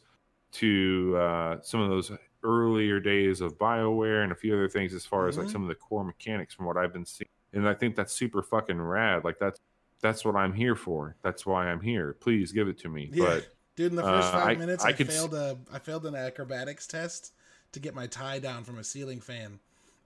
to 0.53 1.16
uh 1.18 1.62
some 1.62 1.80
of 1.80 1.90
those 1.90 2.12
earlier 2.44 2.99
days 2.99 3.40
of 3.40 3.58
bioware 3.58 4.24
and 4.24 4.32
a 4.34 4.36
few 4.36 4.53
other 4.53 4.68
things 4.68 4.94
as 4.94 5.06
far 5.06 5.30
as 5.30 5.38
like 5.38 5.48
Mhm. 5.48 5.52
some 5.52 5.62
of 5.62 5.70
the 5.70 5.76
core 5.76 6.03
mechanics 6.03 6.53
from 6.53 6.66
what 6.66 6.76
i've 6.76 6.91
been 6.91 7.06
seeing 7.06 7.30
and 7.53 7.70
i 7.70 7.74
think 7.74 7.95
that's 7.95 8.12
super 8.12 8.41
fucking 8.44 8.82
rad 8.82 9.24
like 9.24 9.40
that's 9.40 9.60
that's 10.02 10.26
what 10.26 10.36
i'm 10.36 10.52
here 10.52 10.76
for 10.76 11.16
that's 11.22 11.45
why 11.45 11.68
i'm 11.68 11.80
here 11.80 12.14
please 12.20 12.52
give 12.52 12.68
it 12.68 12.78
to 12.80 12.90
me 12.90 13.10
yeah, 13.14 13.26
but 13.26 13.48
dude. 13.76 13.91
In 13.91 13.95
the 13.95 14.03
first 14.03 14.27
uh, 14.30 14.31
five 14.31 14.48
I- 14.57 14.60
minutes, 14.60 14.84
I 14.85 14.89
I, 14.89 14.93
could 14.93 15.07
failed 15.07 15.34
a 15.34 15.57
I 15.72 15.80
failed 15.80 16.06
an 16.06 16.15
acrobatics 16.15 16.88
test 16.88 17.34
to 17.72 17.80
get 17.80 17.95
my 17.95 18.07
tie 18.07 18.39
down 18.39 18.64
from 18.64 18.77
a 18.80 18.84
ceiling 18.84 19.22
fan, 19.22 19.60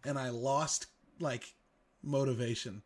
and 0.03 0.17
I 0.17 0.29
lost 0.29 0.87
like 1.19 1.53
motivation. 2.03 2.81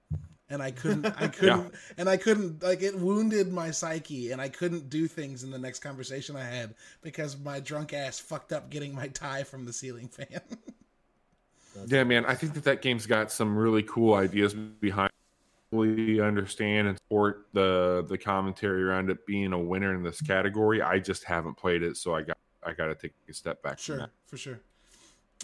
And 0.51 0.63
I 0.63 0.71
couldn't, 0.71 1.05
I 1.05 1.27
couldn't, 1.39 1.75
and 1.99 2.09
I 2.09 2.17
couldn't, 2.17 2.63
like, 2.63 2.81
it 2.81 2.97
wounded 2.97 3.53
my 3.53 3.69
psyche, 3.69 4.31
and 4.31 4.41
I 4.41 4.49
couldn't 4.49 4.89
do 4.89 5.07
things 5.07 5.43
in 5.43 5.51
the 5.51 5.59
next 5.59 5.77
conversation 5.79 6.35
I 6.35 6.43
had 6.43 6.73
because 7.03 7.37
my 7.37 7.59
drunk 7.59 7.93
ass 7.93 8.17
fucked 8.17 8.51
up 8.51 8.71
getting 8.71 8.95
my 8.95 9.09
tie 9.09 9.43
from 9.43 9.65
the 9.65 9.73
ceiling 9.73 10.07
fan. 10.11 10.41
yeah 11.87 12.03
man 12.03 12.25
i 12.25 12.33
think 12.35 12.53
that 12.53 12.63
that 12.63 12.81
game's 12.81 13.05
got 13.05 13.31
some 13.31 13.55
really 13.57 13.83
cool 13.83 14.13
ideas 14.15 14.53
behind 14.53 15.08
fully 15.79 16.19
understand 16.19 16.87
and 16.87 16.97
support 16.97 17.47
the 17.53 18.05
the 18.09 18.17
commentary 18.17 18.83
around 18.83 19.09
it 19.09 19.25
being 19.25 19.53
a 19.53 19.59
winner 19.59 19.93
in 19.93 20.01
this 20.03 20.21
category 20.21 20.81
i 20.81 20.97
just 20.97 21.23
haven't 21.23 21.55
played 21.55 21.83
it 21.83 21.95
so 21.95 22.15
i 22.15 22.21
got 22.21 22.37
i 22.63 22.73
got 22.73 22.87
to 22.87 22.95
take 22.95 23.13
a 23.29 23.33
step 23.33 23.61
back 23.61 23.73
from 23.73 23.81
Sure, 23.83 23.97
that. 23.97 24.09
for 24.25 24.37
sure. 24.37 24.59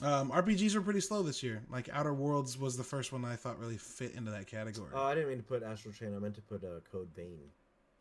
Um, 0.01 0.29
RPGs 0.29 0.75
were 0.75 0.81
pretty 0.81 0.99
slow 0.99 1.23
this 1.23 1.41
year. 1.41 1.63
Like 1.69 1.87
Outer 1.93 2.13
Worlds 2.13 2.57
was 2.59 2.75
the 2.75 2.83
first 2.83 3.13
one 3.13 3.23
I 3.23 3.37
thought 3.37 3.57
really 3.57 3.77
fit 3.77 4.13
into 4.13 4.29
that 4.31 4.45
category. 4.45 4.89
Oh, 4.93 5.03
I 5.05 5.15
didn't 5.15 5.29
mean 5.29 5.37
to 5.37 5.43
put 5.43 5.63
Astral 5.63 5.93
Chain. 5.93 6.13
I 6.13 6.19
meant 6.19 6.35
to 6.35 6.41
put 6.41 6.65
uh, 6.65 6.81
Code 6.91 7.07
Vein. 7.15 7.39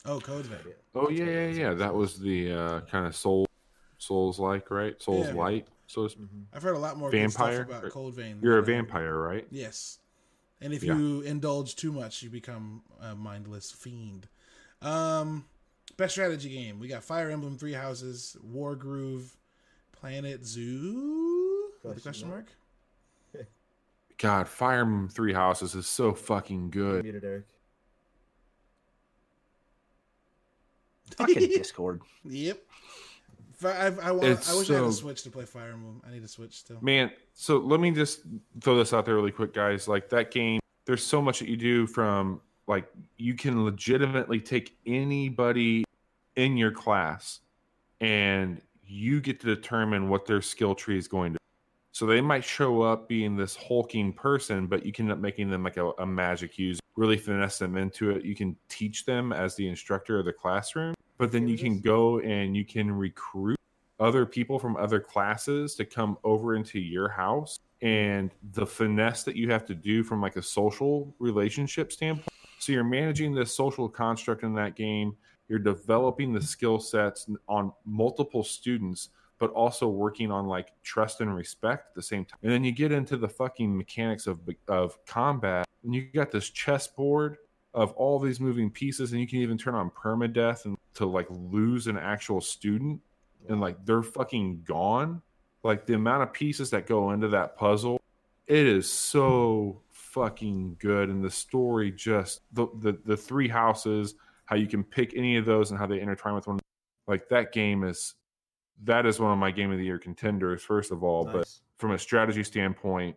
oh, 0.04 0.18
Code 0.18 0.44
Vein. 0.46 0.74
Oh 0.96 1.08
yeah, 1.08 1.24
yeah, 1.24 1.46
yeah. 1.46 1.72
That 1.74 1.94
was 1.94 2.18
the 2.18 2.50
uh, 2.50 2.80
kind 2.80 3.06
of 3.06 3.14
soul, 3.14 3.46
souls 3.98 4.40
like, 4.40 4.72
right? 4.72 5.00
Souls 5.00 5.28
Yeah. 5.28 5.34
light. 5.34 5.68
So 5.86 6.06
it's- 6.06 6.18
hmm 6.18 6.42
I've 6.52 6.64
heard 6.64 6.74
a 6.74 6.80
lot 6.80 6.96
more 6.96 7.12
Vampire? 7.12 7.58
good 7.62 7.68
stuff 7.68 7.78
about 7.82 7.92
Code 7.92 8.14
Vein. 8.14 8.40
you're 8.42 8.58
a 8.58 8.62
vampire, 8.64 9.16
right? 9.16 9.46
Yes, 9.52 10.00
and 10.64 10.72
if 10.72 10.82
Yeah. 10.82 10.96
you 10.96 11.20
indulge 11.20 11.76
too 11.76 11.92
much, 11.92 12.22
you 12.22 12.30
become 12.30 12.82
a 12.98 13.14
mindless 13.14 13.70
fiend. 13.70 14.26
Um, 14.80 15.44
best 15.98 16.12
strategy 16.14 16.48
game. 16.48 16.80
We 16.80 16.88
got 16.88 17.04
Fire 17.04 17.30
Emblem 17.30 17.58
Three 17.58 17.74
Houses, 17.74 18.36
Wargroove, 18.44 19.36
Planet 19.92 20.44
Zoo. 20.44 21.70
Question 21.82 22.00
question 22.02 22.28
mark. 22.30 22.46
mark. 23.34 23.46
God, 24.18 24.48
Fire 24.48 24.80
Emblem 24.80 25.08
Three 25.10 25.34
Houses 25.34 25.74
is 25.74 25.86
so 25.86 26.14
fucking 26.14 26.70
good. 26.70 27.04
Muted 27.04 27.24
Eric. 27.24 27.44
Fucking 31.18 31.48
Discord. 31.50 32.00
Yep. 32.24 32.58
I, 33.62 33.92
I, 34.02 34.10
want, 34.10 34.24
It's 34.24 34.50
I 34.50 34.56
wish 34.56 34.70
I 34.70 34.74
had 34.74 34.84
a 34.84 34.92
Switch 34.92 35.22
to 35.24 35.30
play 35.30 35.44
Fire 35.44 35.72
Emblem. 35.72 36.02
I 36.06 36.12
need 36.12 36.24
a 36.24 36.28
Switch 36.28 36.58
still. 36.58 36.78
Man, 36.80 37.10
so 37.34 37.58
let 37.58 37.80
me 37.80 37.90
just 37.90 38.20
throw 38.60 38.76
this 38.76 38.92
out 38.92 39.04
there 39.04 39.14
really 39.14 39.30
quick, 39.30 39.52
guys. 39.52 39.88
Like 39.88 40.08
that 40.10 40.30
game, 40.30 40.60
there's 40.86 41.04
so 41.04 41.20
much 41.22 41.38
that 41.40 41.48
you 41.48 41.56
do 41.56 41.86
from 41.86 42.40
like 42.66 42.86
you 43.16 43.34
can 43.34 43.64
legitimately 43.64 44.40
take 44.40 44.76
anybody 44.86 45.84
in 46.36 46.56
your 46.56 46.70
class 46.70 47.40
and 48.00 48.60
you 48.86 49.20
get 49.20 49.40
to 49.40 49.46
determine 49.46 50.08
what 50.08 50.26
their 50.26 50.42
skill 50.42 50.74
tree 50.74 50.98
is 50.98 51.08
going 51.08 51.32
to 51.32 51.38
be. 51.38 51.44
so 51.92 52.06
they 52.06 52.20
might 52.20 52.44
show 52.44 52.82
up 52.82 53.08
being 53.08 53.36
this 53.36 53.56
hulking 53.56 54.12
person, 54.12 54.66
but 54.66 54.84
you 54.84 54.92
can 54.92 55.06
end 55.06 55.12
up 55.12 55.18
making 55.18 55.48
them 55.50 55.62
like 55.62 55.76
a, 55.76 55.90
a 55.98 56.06
magic 56.06 56.58
user, 56.58 56.80
really 56.96 57.16
finesse 57.16 57.58
them 57.58 57.76
into 57.76 58.10
it. 58.10 58.24
You 58.24 58.34
can 58.34 58.56
teach 58.68 59.04
them 59.04 59.32
as 59.32 59.54
the 59.54 59.68
instructor 59.68 60.18
of 60.18 60.24
the 60.24 60.32
classroom, 60.32 60.94
but 61.18 61.32
then 61.32 61.48
you 61.48 61.56
can 61.56 61.80
go 61.80 62.20
and 62.20 62.56
you 62.56 62.64
can 62.64 62.90
recruit 62.90 63.58
other 64.00 64.26
people 64.26 64.58
from 64.58 64.76
other 64.76 65.00
classes 65.00 65.74
to 65.76 65.84
come 65.84 66.18
over 66.24 66.56
into 66.56 66.78
your 66.80 67.08
house. 67.08 67.58
And 67.82 68.30
the 68.52 68.66
finesse 68.66 69.24
that 69.24 69.36
you 69.36 69.50
have 69.50 69.66
to 69.66 69.74
do 69.74 70.02
from 70.02 70.20
like 70.20 70.36
a 70.36 70.42
social 70.42 71.14
relationship 71.18 71.92
standpoint. 71.92 72.28
So 72.58 72.72
you're 72.72 72.82
managing 72.82 73.34
this 73.34 73.54
social 73.54 73.88
construct 73.88 74.42
in 74.42 74.54
that 74.54 74.74
game. 74.74 75.14
You're 75.48 75.58
developing 75.58 76.32
the 76.32 76.40
skill 76.40 76.80
sets 76.80 77.28
on 77.46 77.72
multiple 77.84 78.42
students 78.42 79.10
but 79.38 79.50
also 79.50 79.88
working 79.88 80.30
on 80.30 80.46
like 80.46 80.72
trust 80.82 81.20
and 81.20 81.34
respect 81.34 81.88
at 81.88 81.94
the 81.94 82.02
same 82.02 82.24
time. 82.24 82.38
And 82.42 82.52
then 82.52 82.64
you 82.64 82.72
get 82.72 82.92
into 82.92 83.16
the 83.16 83.28
fucking 83.28 83.76
mechanics 83.76 84.26
of 84.26 84.40
of 84.68 85.04
combat, 85.06 85.66
and 85.82 85.94
you 85.94 86.02
got 86.14 86.30
this 86.30 86.50
chessboard 86.50 87.38
of 87.74 87.92
all 87.92 88.18
these 88.18 88.40
moving 88.40 88.70
pieces, 88.70 89.12
and 89.12 89.20
you 89.20 89.26
can 89.26 89.40
even 89.40 89.58
turn 89.58 89.74
on 89.74 89.90
permadeath 89.90 90.64
and 90.64 90.73
to 90.94 91.06
like 91.06 91.26
lose 91.30 91.86
an 91.86 91.98
actual 91.98 92.40
student, 92.40 93.00
and 93.48 93.60
like 93.60 93.84
they're 93.84 94.02
fucking 94.02 94.62
gone. 94.64 95.22
Like 95.62 95.86
the 95.86 95.94
amount 95.94 96.22
of 96.22 96.32
pieces 96.32 96.70
that 96.70 96.86
go 96.86 97.12
into 97.12 97.28
that 97.28 97.56
puzzle, 97.56 98.00
it 98.46 98.66
is 98.66 98.90
so 98.90 99.80
fucking 99.90 100.76
good, 100.78 101.08
and 101.08 101.24
the 101.24 101.30
story 101.30 101.90
just 101.90 102.40
the 102.52 102.66
the, 102.80 102.98
the 103.04 103.16
three 103.16 103.48
houses, 103.48 104.14
how 104.44 104.56
you 104.56 104.66
can 104.66 104.84
pick 104.84 105.16
any 105.16 105.36
of 105.36 105.44
those 105.44 105.70
and 105.70 105.78
how 105.78 105.86
they 105.86 106.00
intertwine 106.00 106.34
with 106.34 106.46
one. 106.46 106.60
Like 107.06 107.28
that 107.28 107.52
game 107.52 107.84
is 107.84 108.14
that 108.84 109.06
is 109.06 109.20
one 109.20 109.32
of 109.32 109.38
my 109.38 109.50
game 109.50 109.70
of 109.70 109.78
the 109.78 109.84
year 109.84 109.98
contenders 109.98 110.62
first 110.62 110.90
of 110.90 111.02
all. 111.02 111.24
But 111.24 111.48
from 111.78 111.92
a 111.92 111.98
strategy 111.98 112.44
standpoint 112.44 113.16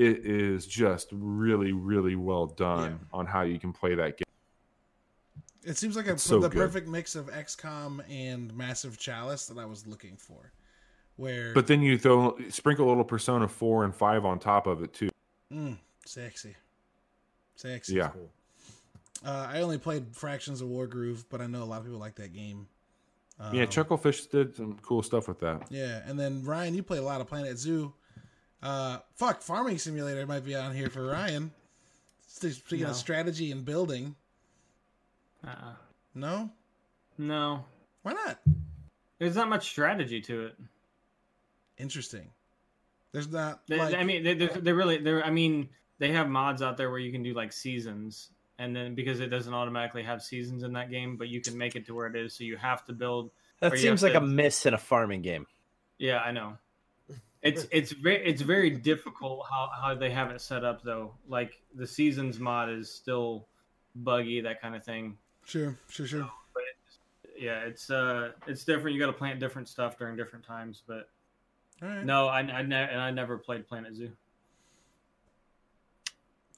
it 0.00 0.24
is 0.24 0.66
just 0.66 1.08
really 1.12 1.72
really 1.72 2.16
well 2.16 2.46
done 2.46 2.98
on 3.12 3.26
how 3.26 3.42
you 3.42 3.60
can 3.60 3.70
play 3.70 3.94
that 3.94 4.16
game 4.16 4.29
It 5.64 5.76
seems 5.76 5.94
like 5.96 6.06
a, 6.06 6.12
It's 6.12 6.22
so 6.22 6.38
the 6.38 6.48
good. 6.48 6.58
perfect 6.58 6.88
mix 6.88 7.14
of 7.14 7.26
XCOM 7.26 8.00
and 8.10 8.54
Massive 8.56 8.98
Chalice 8.98 9.46
that 9.46 9.58
I 9.58 9.64
was 9.66 9.86
looking 9.86 10.16
for. 10.16 10.52
Where, 11.16 11.52
but 11.52 11.66
then 11.66 11.82
you 11.82 11.98
throw 11.98 12.38
sprinkle 12.48 12.86
a 12.86 12.88
little 12.88 13.04
persona 13.04 13.46
4 13.46 13.84
and 13.84 13.94
5 13.94 14.24
on 14.24 14.38
top 14.38 14.66
of 14.66 14.82
it 14.82 14.94
too 14.94 15.10
mm, 15.52 15.76
sexy, 16.06 16.56
sexy. 17.56 17.94
yeah 17.96 18.08
Cool. 18.08 18.30
Uh, 19.22 19.48
I 19.52 19.60
only 19.60 19.76
played 19.76 20.16
fractions 20.16 20.62
of 20.62 20.68
Wargroove, 20.68 21.24
but 21.28 21.42
I 21.42 21.46
know 21.46 21.62
a 21.62 21.64
lot 21.66 21.80
of 21.80 21.84
people 21.84 21.98
like 22.00 22.14
that 22.14 22.32
game. 22.32 22.68
Um, 23.38 23.54
yeah 23.54 23.66
chucklefish 23.66 24.30
did 24.30 24.56
some 24.56 24.78
cool 24.80 25.02
stuff 25.02 25.28
with 25.28 25.40
that 25.40 25.64
Yeah, 25.70 26.00
and 26.06 26.18
then 26.18 26.42
Ryan, 26.42 26.74
you 26.74 26.82
play 26.82 26.96
a 26.96 27.02
lot 27.02 27.20
of 27.20 27.26
Planet 27.26 27.58
Zoo. 27.58 27.92
Uh, 28.62 28.98
fuck, 29.14 29.42
Farming 29.42 29.76
Simulator 29.76 30.26
might 30.26 30.44
be 30.44 30.54
on 30.54 30.74
here 30.74 30.88
for 30.88 31.04
Ryan. 31.04 31.50
Speaking 32.26 32.84
No. 32.84 32.90
of 32.90 32.96
strategy 32.96 33.50
and 33.52 33.62
building, 33.64 34.14
Uh-uh. 35.46 35.74
no, 36.14 36.50
No, 37.18 37.64
why 38.02 38.12
not? 38.12 38.38
there's 39.18 39.36
not 39.36 39.48
much 39.48 39.68
strategy 39.68 40.20
to 40.22 40.46
it. 40.46 40.56
Interesting. 41.78 42.30
There's 43.12 43.28
not. 43.30 43.66
They, 43.66 43.78
like, 43.78 43.94
I 43.94 44.04
mean, 44.04 44.22
they, 44.22 44.34
they're, 44.34 44.48
they're 44.48 44.74
really 44.74 44.98
they're. 44.98 45.24
I 45.24 45.30
mean, 45.30 45.68
they 45.98 46.12
have 46.12 46.28
mods 46.28 46.62
out 46.62 46.76
there 46.76 46.90
where 46.90 46.98
you 46.98 47.10
can 47.10 47.22
do 47.22 47.34
like 47.34 47.52
seasons, 47.52 48.30
and 48.58 48.74
then 48.76 48.94
because 48.94 49.20
it 49.20 49.28
doesn't 49.28 49.52
automatically 49.52 50.02
have 50.04 50.22
seasons 50.22 50.62
in 50.62 50.72
that 50.74 50.90
game, 50.90 51.16
but 51.16 51.28
you 51.28 51.40
can 51.40 51.56
make 51.58 51.74
it 51.74 51.86
to 51.86 51.94
where 51.94 52.06
it 52.06 52.14
is. 52.16 52.34
So 52.34 52.44
you 52.44 52.56
have 52.56 52.84
to 52.86 52.92
build. 52.92 53.30
That 53.60 53.76
seems 53.78 54.02
like 54.02 54.12
to- 54.12 54.18
a 54.18 54.22
miss 54.22 54.64
in 54.66 54.74
a 54.74 54.78
farming 54.78 55.22
game. 55.22 55.46
Yeah, 55.98 56.18
I 56.18 56.30
know. 56.32 56.56
It's 57.42 57.66
it's 57.72 57.92
very 57.92 58.24
it's 58.24 58.42
very 58.42 58.70
difficult 58.70 59.46
how 59.50 59.70
how 59.80 59.94
they 59.94 60.10
have 60.10 60.30
it 60.30 60.40
set 60.40 60.64
up 60.64 60.82
though. 60.82 61.14
Like 61.28 61.60
the 61.74 61.86
seasons 61.86 62.38
mod 62.38 62.70
is 62.70 62.90
still 62.92 63.48
buggy 63.96 64.42
that 64.42 64.60
kind 64.60 64.76
of 64.76 64.84
thing. 64.84 65.16
Sure, 65.50 65.76
sure, 65.88 66.06
sure. 66.06 66.30
But 66.54 66.62
it, 66.62 67.42
yeah, 67.42 67.60
it's 67.60 67.90
uh 67.90 68.32
it's 68.46 68.64
different. 68.64 68.94
You 68.94 69.00
got 69.00 69.06
to 69.06 69.12
plant 69.12 69.40
different 69.40 69.68
stuff 69.68 69.98
during 69.98 70.16
different 70.16 70.44
times. 70.44 70.82
But 70.86 71.08
All 71.82 71.88
right. 71.88 72.04
no, 72.04 72.26
I 72.28 72.40
I, 72.40 72.62
ne- 72.62 72.88
and 72.90 73.00
I 73.00 73.10
never 73.10 73.36
played 73.38 73.66
Planet 73.68 73.94
Zoo. 73.94 74.10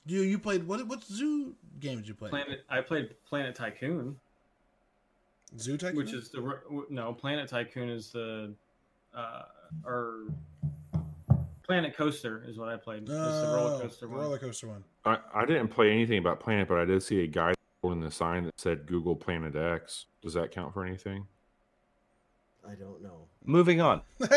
You 0.06 0.22
you 0.22 0.38
played 0.38 0.66
what? 0.66 0.86
What 0.88 1.04
zoo 1.04 1.54
game 1.80 1.98
did 1.98 2.08
you 2.08 2.14
play? 2.14 2.30
Planet. 2.30 2.64
I 2.68 2.80
played 2.80 3.14
Planet 3.24 3.54
Tycoon, 3.54 4.16
Zoo 5.58 5.76
Tycoon. 5.76 5.96
which 5.96 6.12
is 6.12 6.30
the 6.30 6.58
no 6.90 7.12
Planet 7.12 7.48
Tycoon 7.48 7.88
is 7.88 8.10
the 8.10 8.52
uh 9.14 9.42
or 9.86 10.24
Planet 11.62 11.96
Coaster 11.96 12.42
is 12.48 12.58
what 12.58 12.68
I 12.68 12.76
played. 12.76 13.02
It's 13.02 13.10
the 13.12 13.50
roller 13.54 13.74
Oh, 13.76 13.80
coaster 13.82 14.08
one. 14.08 14.18
roller 14.18 14.38
coaster 14.38 14.66
one. 14.66 14.82
I, 15.04 15.18
I 15.32 15.44
didn't 15.46 15.68
play 15.68 15.90
anything 15.92 16.18
about 16.18 16.40
Planet, 16.40 16.66
but 16.68 16.78
I 16.78 16.84
did 16.84 17.00
see 17.02 17.22
a 17.22 17.26
guy 17.28 17.54
holding 17.82 18.00
the 18.00 18.10
sign 18.10 18.44
that 18.44 18.58
said 18.58 18.86
Google 18.86 19.16
Planet 19.16 19.54
X. 19.56 20.06
Does 20.22 20.34
that 20.34 20.50
count 20.52 20.72
for 20.72 20.84
anything? 20.84 21.26
I 22.66 22.74
don't 22.74 23.02
know. 23.02 23.26
Moving 23.44 23.80
on. 23.80 24.02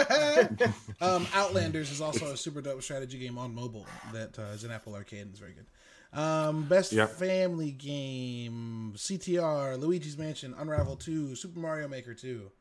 um, 1.01 1.27
Outlanders 1.33 1.91
is 1.91 2.01
also 2.01 2.31
a 2.31 2.37
super 2.37 2.59
dope 2.59 2.81
strategy 2.81 3.19
game 3.19 3.37
on 3.37 3.53
mobile 3.53 3.85
that 4.13 4.37
uh, 4.39 4.43
is 4.53 4.63
an 4.63 4.71
Apple 4.71 4.95
Arcade 4.95 5.21
and 5.21 5.33
is 5.33 5.39
very 5.39 5.53
good. 5.53 6.19
Um, 6.19 6.63
best 6.63 6.91
Yep. 6.91 7.11
family 7.11 7.71
game: 7.71 8.93
CTR, 8.95 9.77
Luigi's 9.79 10.17
Mansion, 10.17 10.55
Unravel 10.57 10.95
Two, 10.95 11.35
Super 11.35 11.59
Mario 11.59 11.87
Maker 11.87 12.13
Two. 12.15 12.51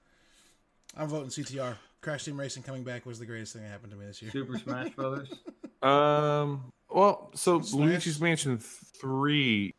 I'm 0.96 1.08
voting 1.08 1.30
CTR. 1.30 1.76
Crash 2.02 2.24
Team 2.24 2.38
Racing 2.38 2.62
coming 2.64 2.84
back 2.84 3.06
was 3.06 3.18
the 3.18 3.24
greatest 3.26 3.54
thing 3.54 3.62
that 3.62 3.68
happened 3.68 3.92
to 3.92 3.96
me 3.96 4.04
this 4.04 4.20
year. 4.20 4.30
Super 4.32 4.58
Smash 4.58 4.90
Brothers. 4.90 5.32
Um. 5.82 6.72
Well, 6.88 7.30
so 7.34 7.60
Slash. 7.60 7.74
Luigi's 7.78 8.18
Mansion 8.18 8.56
Three, 8.58 9.74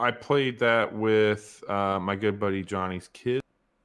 I 0.00 0.10
played 0.10 0.58
that 0.60 0.94
with 0.94 1.62
uh, 1.68 1.98
my 2.00 2.16
good 2.16 2.40
buddy 2.40 2.64
Johnny's 2.64 3.08
kid, 3.12 3.42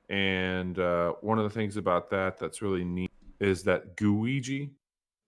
and 0.09 0.79
uh, 0.79 1.13
one 1.19 1.37
of 1.37 1.43
the 1.43 1.49
things 1.49 1.75
about 1.75 2.09
that 2.11 2.39
that's 2.39 2.61
really 2.61 2.85
neat 2.85 3.11
is 3.41 3.63
that 3.63 3.97
Gooigi 3.97 4.69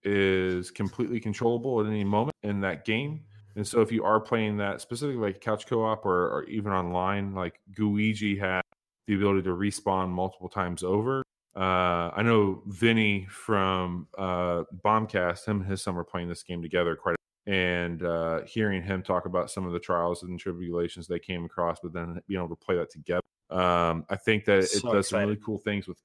is 0.04 0.72
completely 0.72 1.20
controllable 1.20 1.82
at 1.82 1.88
any 1.88 2.06
moment 2.06 2.36
in 2.44 2.62
that 2.62 2.86
game. 2.86 3.22
And 3.58 3.68
so, 3.68 3.82
if 3.82 3.92
you 3.92 4.06
are 4.06 4.22
playing 4.22 4.58
that 4.58 4.80
specifically 4.80 5.22
like 5.22 5.42
couch 5.42 5.68
co-op 5.68 6.06
or, 6.06 6.30
or 6.30 6.44
even 6.46 6.72
online, 6.72 7.36
like 7.36 7.60
Gooigi 7.78 8.40
has 8.40 8.64
the 9.08 9.16
ability 9.16 9.42
to 9.44 9.50
respawn 9.50 10.10
multiple 10.10 10.48
times 10.48 10.84
over. 10.84 11.22
Uh, 11.54 12.12
I 12.16 12.22
know 12.22 12.62
Vinny 12.68 13.26
from 13.30 14.08
uh, 14.18 14.64
Bombcast, 14.86 15.46
him 15.46 15.62
and 15.62 15.70
his 15.70 15.82
son 15.82 15.96
were 15.96 16.06
playing 16.06 16.30
this 16.30 16.44
game 16.44 16.62
together 16.62 16.96
quite 16.96 17.17
and 17.48 18.04
uh, 18.04 18.42
hearing 18.46 18.84
him 18.84 19.02
talk 19.02 19.26
about 19.26 19.50
some 19.50 19.66
of 19.66 19.72
the 19.72 19.80
trials 19.80 20.22
and 20.24 20.40
tribulations 20.40 21.08
they 21.08 21.18
came 21.20 21.46
across, 21.46 21.80
but 21.82 21.94
then 21.94 22.22
being 22.28 22.40
able 22.40 22.50
to 22.50 22.56
play 22.56 22.76
that 22.76 22.92
together. 22.92 23.22
Um, 23.50 24.06
I 24.10 24.18
think 24.18 24.46
that 24.46 24.60
it 24.60 24.68
So 24.68 24.92
does 24.92 25.08
some 25.10 25.22
really 25.22 25.38
cool 25.38 25.58
things 25.58 25.88
with 25.88 25.98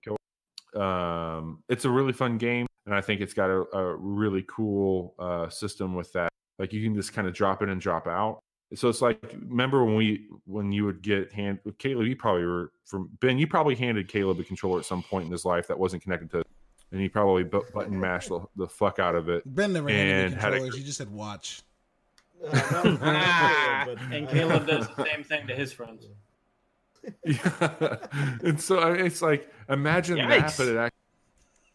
um, 0.74 1.62
it's 1.68 1.84
a 1.84 1.90
really 1.90 2.12
fun 2.12 2.38
game, 2.38 2.66
and 2.86 2.94
I 2.94 3.00
think 3.00 3.20
it's 3.20 3.34
got 3.34 3.50
a, 3.50 3.64
a 3.76 3.96
really 3.96 4.44
cool 4.48 5.14
uh, 5.18 5.48
system 5.48 5.94
with 5.94 6.12
that. 6.12 6.30
Like 6.58 6.72
you 6.72 6.82
can 6.82 6.94
just 6.94 7.12
kind 7.12 7.26
of 7.26 7.34
drop 7.34 7.62
in 7.62 7.68
and 7.68 7.80
drop 7.80 8.06
out. 8.06 8.40
So 8.74 8.88
it's 8.88 9.02
like 9.02 9.18
remember 9.48 9.84
when 9.84 9.96
we 9.96 10.28
when 10.46 10.72
you 10.72 10.86
would 10.86 11.02
get 11.02 11.30
hand 11.32 11.58
Caleb, 11.78 12.06
you 12.06 12.16
probably 12.16 12.46
were 12.46 12.72
from 12.86 13.10
Ben, 13.20 13.38
you 13.38 13.46
probably 13.46 13.74
handed 13.74 14.08
Caleb 14.08 14.40
a 14.40 14.44
controller 14.44 14.78
at 14.78 14.86
some 14.86 15.02
point 15.02 15.26
in 15.26 15.32
his 15.32 15.44
life 15.44 15.66
that 15.68 15.78
wasn't 15.78 16.02
connected 16.02 16.30
to, 16.30 16.42
and 16.92 17.00
he 17.00 17.08
probably 17.08 17.42
bu- 17.42 17.64
button 17.74 17.98
mashed 17.98 18.28
the, 18.28 18.40
the 18.56 18.68
fuck 18.68 18.98
out 18.98 19.14
of 19.14 19.28
it. 19.28 19.42
Ben 19.46 19.72
never 19.72 19.88
handed 19.88 20.04
me 20.14 20.22
And 20.26 20.34
had 20.34 20.52
a- 20.52 20.56
controllers. 20.56 20.76
He 20.76 20.84
just 20.84 20.98
said 20.98 21.10
watch. 21.10 21.62
Uh, 22.46 22.82
not- 22.84 23.00
not 23.02 23.84
Caleb, 23.86 23.98
And 24.12 24.28
Caleb 24.28 24.66
does 24.66 24.88
the 24.96 25.04
same 25.04 25.24
thing 25.24 25.46
to 25.48 25.54
his 25.54 25.72
friends. 25.72 26.06
Yeah. 27.24 27.96
and 28.44 28.60
so 28.60 28.78
I 28.80 28.92
mean, 28.92 29.06
it's 29.06 29.22
like 29.22 29.50
imagine 29.68 30.16
that, 30.18 30.44
Yikes. 30.46 30.58
but 30.58 30.68
it 30.68 30.76
act- 30.76 30.94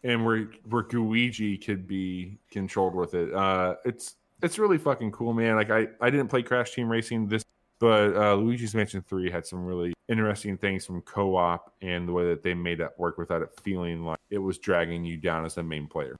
and 0.04 0.24
where 0.24 0.48
where 0.68 0.84
Gooigi 0.84 1.62
could 1.64 1.86
be 1.86 2.38
controlled 2.50 2.94
with 2.94 3.14
it. 3.14 3.34
Uh, 3.34 3.74
it's 3.84 4.14
it's 4.42 4.58
really 4.58 4.78
fucking 4.78 5.10
cool, 5.12 5.32
man. 5.34 5.56
Like 5.56 5.70
I 5.70 5.88
I 6.00 6.08
didn't 6.10 6.28
play 6.28 6.42
Crash 6.42 6.72
Team 6.72 6.88
Racing 6.88 7.28
this, 7.28 7.44
but 7.78 8.16
uh, 8.16 8.34
Luigi's 8.34 8.74
Mansion 8.74 9.02
Three 9.02 9.30
had 9.30 9.46
some 9.46 9.64
really 9.64 9.92
interesting 10.08 10.56
things 10.56 10.84
from 10.86 11.02
co-op 11.02 11.72
and 11.82 12.08
the 12.08 12.12
way 12.12 12.24
that 12.28 12.42
they 12.42 12.54
made 12.54 12.78
that 12.78 12.98
work 12.98 13.18
without 13.18 13.42
it 13.42 13.50
feeling 13.62 14.04
like 14.04 14.18
it 14.30 14.38
was 14.38 14.58
dragging 14.58 15.04
you 15.04 15.16
down 15.16 15.44
as 15.44 15.54
the 15.54 15.62
main 15.62 15.86
player. 15.86 16.16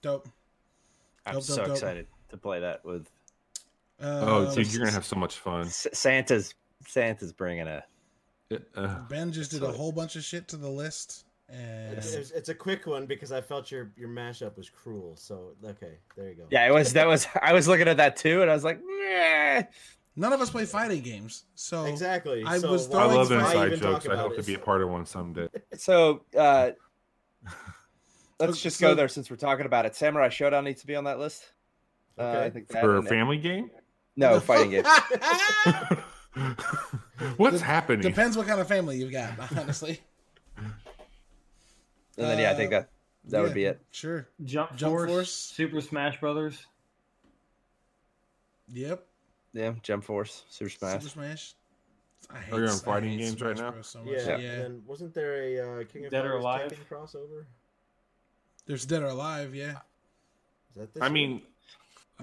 Dope. 0.00 0.28
I'm 1.26 1.34
Dope, 1.34 1.42
so 1.42 1.56
dope, 1.56 1.66
dope. 1.66 1.74
excited 1.76 2.06
to 2.30 2.36
play 2.36 2.60
that 2.60 2.84
with 2.84 3.08
Oh, 4.00 4.48
Um, 4.48 4.54
dude, 4.54 4.72
you're 4.72 4.80
gonna 4.80 4.90
have 4.92 5.04
so 5.04 5.14
much 5.16 5.38
fun. 5.38 5.62
S- 5.66 5.86
Santa's. 5.92 6.54
Santa's 6.86 7.32
bringing 7.32 7.68
a. 7.68 7.84
It- 8.50 8.68
uh, 8.74 8.98
Ben 9.08 9.30
just 9.32 9.52
did 9.52 9.62
a 9.62 9.70
whole 9.70 9.92
bunch 9.92 10.16
of 10.16 10.24
shit 10.24 10.48
to 10.48 10.56
the 10.56 10.68
list, 10.68 11.24
and 11.48 11.96
It's, 11.96 12.12
it's, 12.12 12.30
it's 12.32 12.48
a 12.48 12.54
quick 12.54 12.86
one 12.86 13.06
because 13.06 13.30
I 13.30 13.40
felt 13.40 13.70
your 13.70 13.92
your 13.96 14.08
mashup 14.08 14.56
was 14.56 14.68
cruel. 14.68 15.14
So 15.16 15.52
okay, 15.64 15.98
there 16.16 16.28
you 16.30 16.34
go. 16.34 16.46
Yeah, 16.50 16.66
it 16.66 16.72
was. 16.72 16.92
That 16.94 17.06
was. 17.06 17.28
I 17.40 17.52
was 17.52 17.68
looking 17.68 17.86
at 17.86 17.98
that 17.98 18.16
too, 18.16 18.42
and 18.42 18.50
I 18.50 18.54
was 18.54 18.64
like, 18.64 18.80
Meh. 18.84 19.62
None 20.16 20.32
of 20.32 20.40
us 20.40 20.50
play 20.50 20.64
fighting 20.64 21.02
games. 21.02 21.44
So 21.54 21.84
exactly. 21.84 22.42
I 22.46 22.58
so 22.58 22.70
was 22.70 22.88
why- 22.88 22.98
I 22.98 23.02
throwing 23.02 23.16
love 23.16 23.30
why 23.30 23.38
inside 23.38 23.66
even 23.68 23.80
jokes. 23.80 24.06
I 24.08 24.16
hope 24.16 24.32
it? 24.32 24.36
to 24.36 24.42
be 24.46 24.54
a 24.54 24.58
part 24.58 24.82
of 24.82 24.88
one 24.90 25.06
someday. 25.06 25.48
So 25.76 26.24
uh, 26.36 26.70
let's 28.40 28.58
So- 28.58 28.62
just 28.62 28.78
so- 28.78 28.88
go 28.88 28.94
there 28.94 29.08
since 29.08 29.30
we're 29.30 29.36
talking 29.36 29.66
about 29.66 29.86
it. 29.86 29.94
Samurai 29.96 30.28
Showdown 30.28 30.64
needs 30.64 30.80
to 30.82 30.86
be 30.86 30.94
on 30.96 31.04
that 31.04 31.18
list. 31.18 31.44
Uh, 32.18 32.40
I 32.44 32.50
think 32.50 32.68
that 32.68 32.82
For 32.82 32.94
a 32.96 32.98
and- 32.98 33.08
family 33.08 33.38
game? 33.38 33.70
No 34.16 34.38
fighting 34.40 34.70
game. 34.70 34.84
What's 37.36 37.58
Dep- 37.58 37.66
happening? 37.66 38.00
Depends 38.02 38.36
what 38.36 38.46
kind 38.46 38.60
of 38.60 38.68
family 38.68 38.98
you've 38.98 39.12
got, 39.12 39.32
honestly. 39.56 40.00
And 40.56 40.70
then 42.16 42.38
yeah, 42.38 42.50
I 42.50 42.54
think 42.54 42.70
that 42.72 42.90
that 43.28 43.40
would 43.42 43.54
be 43.54 43.64
it. 43.64 43.80
Sure. 43.90 44.28
Jump, 44.44 44.76
Jump 44.76 44.92
Force, 44.92 45.10
Force. 45.10 45.32
Super 45.32 45.80
Smash 45.80 46.20
Brothers. 46.20 46.66
Yep. 48.68 49.06
Yeah, 49.52 49.72
Jump 49.82 50.04
Force, 50.04 50.44
Super 50.48 50.70
Smash. 50.70 51.02
Super 51.02 51.10
Smash. 51.10 51.54
I 52.30 52.38
hate, 52.38 52.52
Are 52.54 52.58
you 52.60 52.66
on 52.68 52.70
I 52.70 52.78
fighting 52.78 53.10
hate 53.10 53.18
games 53.18 53.42
right 53.42 53.56
now? 53.56 53.70
Bros 53.72 53.86
So 53.86 53.98
much. 54.02 54.14
Yeah, 54.16 54.38
Yeah. 54.38 54.50
and 54.62 54.86
wasn't 54.86 55.12
there 55.12 55.42
a 55.42 55.80
uh, 55.80 55.84
King 55.84 56.06
of 56.06 56.10
Dead 56.12 56.24
or 56.24 56.40
Fighters 56.40 56.42
Alive? 56.42 56.72
Tekken 56.72 56.96
crossover? 56.96 57.44
There's 58.66 58.86
Dead 58.86 59.02
or 59.02 59.06
Alive. 59.06 59.54
Yeah. 59.54 59.70
Is 59.70 59.76
that 60.76 60.94
this 60.94 61.02
I 61.02 61.06
year? 61.06 61.12
mean, 61.12 61.42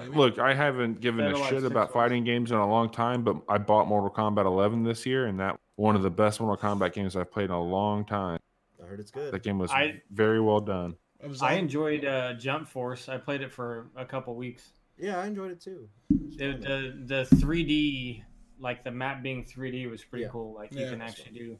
look, 0.08 0.40
I 0.40 0.54
haven't 0.54 1.02
given 1.02 1.32
Better 1.32 1.44
a 1.44 1.48
shit 1.50 1.64
about 1.66 1.92
fighting 1.94 2.24
games 2.24 2.52
in 2.52 2.58
a 2.58 2.68
long 2.68 2.90
time, 2.90 3.24
but 3.24 3.36
I 3.48 3.58
bought 3.60 3.88
Mortal 3.88 4.10
Kombat 4.10 4.46
11 4.46 4.84
this 4.84 5.06
year, 5.06 5.28
and 5.28 5.40
that 5.40 5.60
one 5.76 5.96
of 5.96 6.02
the 6.02 6.10
best 6.10 6.40
Mortal 6.40 6.58
Kombat 6.58 6.94
games 6.94 7.16
I've 7.16 7.32
played 7.32 7.46
in 7.46 7.52
a 7.52 7.62
long 7.62 8.06
time. 8.06 8.40
I 8.82 8.88
heard 8.88 9.00
it's 9.00 9.12
good. 9.12 9.34
That 9.34 9.44
game 9.44 9.60
was 9.60 9.70
I- 9.72 10.02
very 10.12 10.42
well 10.42 10.62
done. 10.62 10.96
It 11.22 11.28
was 11.28 11.42
I 11.42 11.54
enjoyed 11.56 12.06
uh, 12.06 12.34
Jump 12.36 12.66
Force. 12.70 13.10
I 13.10 13.18
played 13.18 13.42
it 13.42 13.52
for 13.52 13.88
a 13.98 14.06
couple 14.06 14.34
weeks. 14.36 14.72
Yeah, 15.00 15.20
I 15.20 15.28
enjoyed 15.28 15.52
it 15.52 15.62
too. 15.62 15.88
The 16.10 16.54
the, 16.54 16.94
the 17.06 17.36
3D, 17.38 18.24
like 18.60 18.84
the 18.84 18.92
map 18.92 19.24
being 19.24 19.46
3D, 19.46 19.90
was 19.90 20.04
pretty 20.04 20.24
Yeah. 20.26 20.32
cool. 20.32 20.54
Like 20.54 20.74
you 20.74 20.82
Yeah, 20.82 20.90
can 20.92 21.00
that's 21.00 21.20
actually 21.20 21.38
do, 21.40 21.58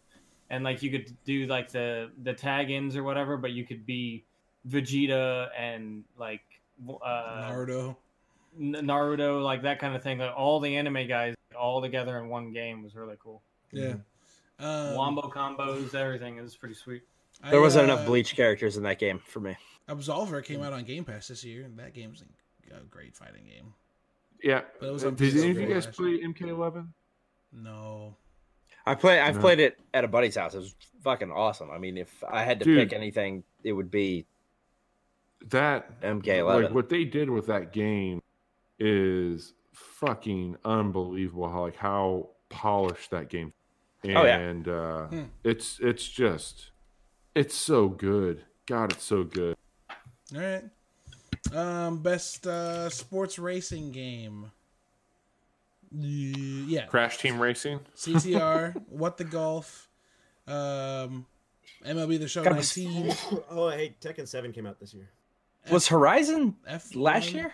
and 0.50 0.64
like 0.64 0.84
you 0.84 0.92
could 0.92 1.16
do 1.26 1.46
like 1.48 1.72
the 1.72 2.12
the 2.24 2.34
tag 2.34 2.70
ins 2.70 2.96
or 2.96 3.04
whatever, 3.04 3.38
but 3.38 3.52
you 3.52 3.66
could 3.66 3.86
be 3.86 4.26
Vegeta 4.68 5.50
and 5.58 6.04
like 6.18 6.42
uh, 6.88 7.50
Naruto. 7.52 7.96
N- 8.60 8.74
Naruto, 8.74 9.44
like 9.44 9.62
that 9.64 9.80
kind 9.80 9.96
of 9.96 10.04
thing. 10.04 10.18
Like 10.20 10.34
all 10.36 10.60
the 10.60 10.76
anime 10.76 11.08
guys 11.08 11.36
all 11.58 11.82
together 11.82 12.18
in 12.20 12.30
one 12.30 12.52
game 12.52 12.84
was 12.84 12.96
really 12.96 13.16
cool. 13.22 13.42
Yeah. 13.72 13.96
Um, 14.60 14.96
Wombo 14.96 15.30
combos, 15.30 15.96
everything 15.96 16.38
is 16.40 16.56
pretty 16.56 16.76
sweet. 16.76 17.04
I, 17.42 17.52
There 17.52 17.62
wasn't 17.62 17.90
uh, 17.90 17.94
enough 17.94 18.06
Bleach 18.06 18.36
characters 18.36 18.76
in 18.76 18.84
that 18.84 19.00
game 19.00 19.20
for 19.26 19.40
me. 19.40 19.56
Absolver 19.88 20.44
came 20.44 20.62
out 20.62 20.74
on 20.74 20.84
Game 20.84 21.06
Pass 21.06 21.30
this 21.30 21.44
year, 21.46 21.64
and 21.64 21.80
that 21.80 21.94
game's 21.94 22.22
a 22.72 22.78
a 22.78 22.84
great 22.90 23.16
fighting 23.16 23.46
game. 23.46 23.74
Yeah. 24.44 24.62
But 24.80 24.88
it 24.90 24.92
was 24.92 25.04
Uh, 25.04 25.08
on 25.10 25.16
Did 25.16 25.34
PS4 25.34 25.42
any 25.44 25.52
of 25.52 25.58
you 25.60 25.74
guys 25.74 25.86
last 25.86 25.98
play 25.98 26.20
MK11? 26.24 26.88
No. 27.52 28.16
I 28.86 28.96
play. 28.96 29.20
I've 29.20 29.36
No. 29.36 29.42
played 29.42 29.60
it 29.60 29.80
at 29.94 30.04
a 30.04 30.08
buddy's 30.08 30.36
house. 30.36 30.54
It 30.56 30.60
was 30.60 30.76
fucking 31.04 31.32
awesome. 31.32 31.70
I 31.72 31.78
mean, 31.78 31.98
if 31.98 32.24
I 32.28 32.44
had 32.44 32.60
to 32.60 32.66
Dude. 32.66 32.80
pick 32.90 32.94
anything, 32.94 33.44
it 33.64 33.74
would 33.74 33.92
be 33.92 34.26
That 35.50 36.02
MK11. 36.02 36.64
like 36.64 36.74
what 36.74 36.90
they 36.90 37.06
did 37.06 37.30
with 37.30 37.48
that 37.48 37.72
game 37.74 38.22
is 38.80 39.54
fucking 39.74 40.58
unbelievable. 40.66 41.50
How 41.50 41.62
like 41.62 41.76
how 41.78 42.30
polished 42.50 43.12
that 43.12 43.30
game, 43.30 43.54
and 44.04 44.18
Oh, 44.18 44.26
yeah. 44.26 44.74
uh, 44.74 45.08
Hmm. 45.08 45.24
it's 45.44 45.80
it's 45.80 46.08
just 46.08 46.72
it's 47.36 47.56
so 47.56 47.88
good. 47.90 48.46
God, 48.66 48.92
it's 48.94 49.04
so 49.04 49.24
good. 49.24 49.56
All 50.36 50.42
right. 50.42 50.64
Um, 51.54 52.00
best 52.00 52.46
uh, 52.46 52.90
sports 52.90 53.40
racing 53.40 53.92
game. 53.92 54.52
Yeah, 55.92 56.86
Crash 56.86 57.18
Team 57.18 57.40
Racing. 57.42 57.80
CTR. 57.96 58.76
what 58.90 59.18
the 59.18 59.24
golf. 59.24 59.90
Um, 60.48 61.26
MLB 61.86 62.20
the 62.20 62.28
Show 62.28 62.44
Gotta 62.44 62.56
be- 62.56 62.88
19. 62.88 63.14
oh, 63.52 63.70
hey, 63.70 63.96
Tekken 64.02 64.28
Seven 64.28 64.52
came 64.52 64.68
out 64.68 64.80
this 64.80 64.94
year. 64.94 65.10
was 65.72 65.88
Horizon 65.88 66.56
F 66.68 66.96
last 66.96 67.34
year. 67.34 67.52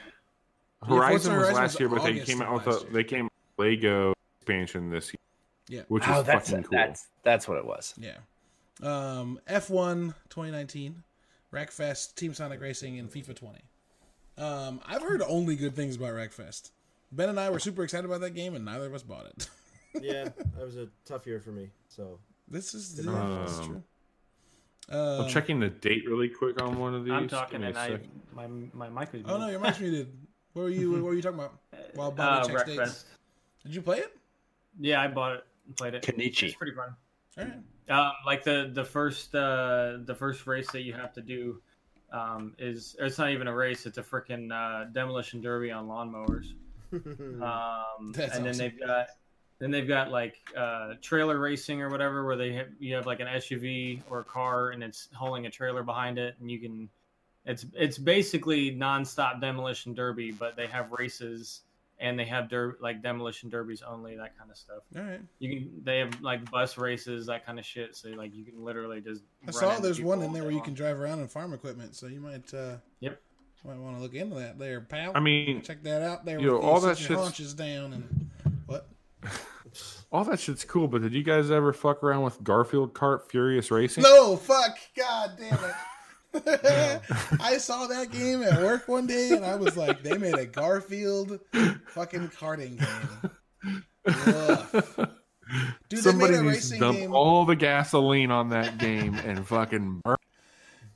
Forza 0.86 0.96
Horizon 0.96 1.14
was 1.16 1.26
Horizon 1.48 1.56
last 1.56 1.74
was 1.74 1.80
year, 1.80 1.90
but 1.90 2.04
they 2.04 2.20
came 2.20 2.42
out 2.42 2.66
with 2.66 2.68
a 2.68 2.80
year. 2.82 2.90
they 2.92 3.04
came 3.04 3.30
Lego 3.58 4.14
expansion 4.40 4.90
this 4.90 5.14
year. 5.14 5.20
Yeah. 5.68 5.82
which 5.88 6.04
is 6.04 6.10
Oh, 6.12 6.22
that's 6.22 6.50
fucking 6.52 6.64
cool. 6.66 6.78
that's 6.78 7.08
that's 7.24 7.48
what 7.48 7.58
it 7.58 7.66
was. 7.66 7.94
Yeah. 7.98 8.18
Um, 8.84 9.40
F1 9.50 10.14
2019, 10.30 11.02
Wreckfest, 11.54 12.16
Team 12.16 12.34
Sonic 12.34 12.60
Racing, 12.62 13.00
and 13.00 13.10
FIFA 13.10 13.36
20. 13.36 13.60
Um, 14.38 14.82
I've 14.86 15.02
heard 15.02 15.22
only 15.22 15.56
good 15.56 15.76
things 15.76 15.95
about 15.95 16.14
Wreckfest. 16.14 16.72
Ben 17.12 17.30
and 17.30 17.40
I 17.40 17.49
were 17.49 17.60
super 17.60 17.84
excited 17.84 18.06
about 18.06 18.22
that 18.22 18.32
game, 18.32 18.56
and 18.56 18.66
neither 18.66 18.86
of 18.88 18.94
us 18.94 19.03
bought 19.03 19.26
it. 19.28 19.49
yeah, 20.02 20.26
that 20.26 20.57
was 20.66 20.76
a 20.76 20.88
tough 21.06 21.26
year 21.26 21.40
for 21.40 21.52
me. 21.52 21.70
So 21.88 22.20
this 22.48 22.74
is, 22.74 22.99
Um, 23.07 23.14
yeah, 23.16 23.66
true. 23.66 23.84
Um, 24.90 25.22
I'm 25.24 25.30
checking 25.30 25.60
the 25.60 25.70
date 25.70 26.06
really 26.07 26.30
quick 26.30 26.62
on 26.62 26.78
one 26.78 26.94
of 26.94 27.06
these. 27.06 27.14
I'm 27.14 27.28
talking 27.28 27.62
Give 27.62 27.70
and 27.70 27.76
me 27.76 27.82
a 27.82 27.84
I 27.84 27.88
second. 27.90 28.22
my 28.74 28.88
my 28.88 28.90
mic 29.02 29.14
was. 29.14 29.24
Oh 29.26 29.38
no, 29.38 29.48
your 29.48 29.60
mic's 29.60 29.80
muted. 29.80 30.12
What 30.53 30.64
were 30.64 30.70
you? 30.70 30.91
What 30.91 31.03
were 31.03 31.14
you 31.16 31.22
talking 31.22 31.40
about? 31.40 31.53
While 31.95 32.12
Bobby 32.12 32.53
uh, 32.53 32.57
checks 32.57 32.64
dates. 32.66 32.80
Wreckfest. 32.80 33.03
Did 33.64 33.76
you 33.76 33.82
play 33.82 33.99
it? 33.99 34.16
Yeah, 34.80 35.02
I 35.02 35.07
bought 35.07 35.38
it 35.38 35.44
and 35.66 35.76
played 35.76 35.94
it. 35.95 36.03
Kenichi. 36.03 36.44
It's 36.44 36.56
pretty 36.56 36.76
fun. 36.76 36.95
All 37.38 37.44
right. 37.45 37.53
Um, 37.90 38.12
like 38.28 38.44
the 38.44 38.70
the 38.74 38.84
first 38.84 39.34
uh, 39.34 39.98
the 40.06 40.14
first 40.16 40.45
race 40.45 40.70
that 40.72 40.82
you 40.82 40.94
have 40.94 41.14
to 41.14 41.22
do 41.22 41.62
um, 42.11 42.53
is 42.60 42.95
it's 42.99 43.18
not 43.18 43.32
even 43.32 43.48
a 43.48 43.53
race; 43.53 43.86
it's 43.86 43.98
a 43.98 44.03
freaking 44.03 44.52
uh, 44.52 44.86
demolition 44.91 45.41
derby 45.41 45.72
on 45.72 45.88
lawnmowers. 45.88 46.53
Um, 46.95 48.14
and 48.15 48.45
then 48.45 48.57
they've 48.57 48.80
got 48.80 49.07
then 49.60 49.72
they've 49.72 49.88
got 49.88 50.11
like 50.11 50.38
uh, 50.56 50.94
trailer 51.02 51.40
racing 51.40 51.82
or 51.82 51.90
whatever, 51.90 52.26
where 52.26 52.36
they 52.36 52.53
have, 52.53 52.68
you 52.80 52.95
have 52.95 53.06
like 53.06 53.19
an 53.19 53.27
SUV 53.27 54.02
or 54.10 54.19
a 54.19 54.23
car 54.23 54.69
and 54.69 54.84
it's 54.84 55.10
hauling 55.14 55.45
a 55.45 55.49
trailer 55.49 55.84
behind 55.84 56.18
it, 56.18 56.36
and 56.40 56.49
you 56.49 56.60
can. 56.60 56.90
It's 57.45 57.65
it's 57.73 57.98
basically 57.98 58.72
nonstop 58.76 59.40
demolition 59.40 59.94
derby, 59.94 60.32
but 60.32 60.56
they 60.56 60.68
have 60.68 60.91
races 60.91 61.61
and 62.00 62.20
they 62.20 62.26
have 62.26 62.50
der- 62.50 62.78
like 62.82 63.02
demolition 63.02 63.50
derbies 63.50 63.82
only, 63.82 64.16
that 64.18 64.38
kind 64.38 64.52
of 64.52 64.58
stuff. 64.58 64.84
All 64.96 65.04
right. 65.04 65.22
You 65.40 65.50
can 65.50 65.72
they 65.84 66.00
have 66.00 66.20
like 66.22 66.50
bus 66.52 66.78
races, 66.78 67.26
that 67.28 67.46
kind 67.46 67.58
of 67.60 67.66
shit. 67.66 67.96
So 67.96 68.10
like 68.10 68.34
you 68.34 68.44
can 68.46 68.64
literally 68.64 69.02
just. 69.02 69.22
I 69.44 69.46
run 69.48 69.54
saw 69.54 69.80
there's 69.80 70.02
one 70.02 70.22
in 70.22 70.34
there 70.34 70.44
where 70.44 70.52
you 70.52 70.62
can 70.62 70.74
drive 70.74 71.00
around 71.00 71.20
in 71.20 71.28
farm 71.28 71.54
equipment, 71.54 71.96
so 71.96 72.08
you 72.08 72.20
might 72.20 72.54
uh 72.54 72.78
Yep. 73.00 73.22
might 73.66 73.78
want 73.78 73.96
to 73.98 74.02
look 74.02 74.14
into 74.14 74.36
that 74.36 74.60
there, 74.60 74.82
pal. 74.82 75.12
I 75.16 75.20
mean, 75.20 75.62
check 75.62 75.84
that 75.84 76.02
out 76.02 76.26
there. 76.26 76.40
you 76.40 76.48
know, 76.48 76.60
all 76.60 76.80
that 76.82 76.98
shit 76.98 77.12
your 77.12 77.20
haunches 77.20 77.54
down 77.54 77.94
and 77.94 78.30
what? 78.66 78.90
all 80.12 80.24
that 80.26 80.40
shit's 80.40 80.64
cool, 80.66 80.88
but 80.88 81.02
did 81.02 81.14
you 81.14 81.24
guys 81.24 81.50
ever 81.52 81.74
fuck 81.74 82.04
around 82.04 82.24
with 82.24 82.44
Garfield 82.44 82.94
Kart 82.94 83.24
Furious 83.30 83.72
Racing? 83.72 84.04
No, 84.04 84.36
fuck, 84.38 84.78
god 84.96 85.32
damn 85.40 85.54
it. 85.64 85.74
I 87.40 87.57
saw 87.57 87.88
that 87.88 88.12
game 88.12 88.44
at 88.44 88.62
work 88.62 88.88
one 88.88 89.07
day 89.07 89.32
and 89.32 89.45
I 89.45 89.56
was 89.56 89.78
like, 89.78 90.03
they 90.03 90.18
made 90.18 90.36
a 90.36 90.45
Garfield 90.45 91.40
fucking 91.88 92.30
karting 92.30 92.80
game. 92.80 93.82
Ugh. 94.07 95.10
Dude, 95.90 95.99
Somebody 95.99 96.34
they 96.34 96.41
made 96.41 96.48
a 96.48 96.52
needs 96.52 96.70
to 96.70 96.76
racing 96.76 96.80
dump 96.80 96.98
game. 96.98 97.14
all 97.14 97.45
the 97.45 97.56
gasoline 97.56 98.32
on 98.32 98.49
that 98.49 98.78
game 98.78 99.16
and 99.16 99.48
fucking 99.48 100.02
burn. 100.03 100.18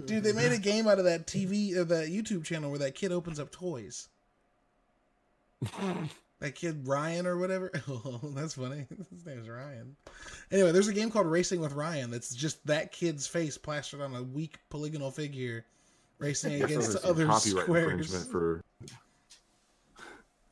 Dude, 0.03 0.23
they 0.23 0.33
made 0.33 0.51
a 0.51 0.57
game 0.57 0.87
out 0.87 0.97
of 0.97 1.05
that 1.05 1.27
TV 1.27 1.75
or 1.75 1.81
uh, 1.81 1.83
that 1.85 2.07
YouTube 2.07 2.43
channel 2.45 2.69
where 2.69 2.79
that 2.79 2.95
kid 2.95 3.11
opens 3.11 3.39
up 3.39 3.51
toys. 3.51 4.07
that 6.39 6.55
kid 6.55 6.87
Ryan 6.87 7.27
or 7.27 7.37
whatever. 7.37 7.71
Oh, 7.87 8.19
that's 8.35 8.53
funny. 8.53 8.85
His 9.11 9.25
name 9.25 9.39
is 9.39 9.49
Ryan. 9.49 9.95
Anyway, 10.51 10.71
there's 10.71 10.87
a 10.87 10.93
game 10.93 11.09
called 11.11 11.27
Racing 11.27 11.59
with 11.59 11.73
Ryan 11.73 12.11
that's 12.11 12.33
just 12.33 12.65
that 12.67 12.91
kid's 12.91 13.27
face 13.27 13.57
plastered 13.57 14.01
on 14.01 14.15
a 14.15 14.23
weak 14.23 14.57
polygonal 14.69 15.11
figure 15.11 15.65
racing 16.19 16.53
against 16.63 16.91
There's 16.93 17.05
other 17.05 17.25
copyright 17.25 17.63
squares. 17.63 18.25
for 18.25 18.61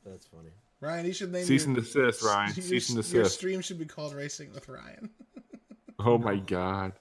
that's 0.04 0.26
funny. 0.26 0.50
Ryan, 0.80 1.06
you 1.06 1.12
should 1.12 1.32
name 1.32 1.44
cease 1.44 1.62
your, 1.66 1.74
and 1.74 1.76
desist, 1.76 2.22
Ryan. 2.22 2.52
your, 2.54 2.64
Cease 2.64 2.88
and 2.88 2.96
desist. 2.96 3.14
your 3.14 3.24
stream 3.26 3.60
should 3.60 3.78
be 3.78 3.84
called 3.84 4.14
Racing 4.14 4.52
with 4.52 4.68
Ryan. 4.68 5.10
Oh 5.98 6.16
my 6.18 6.36
god. 6.36 6.92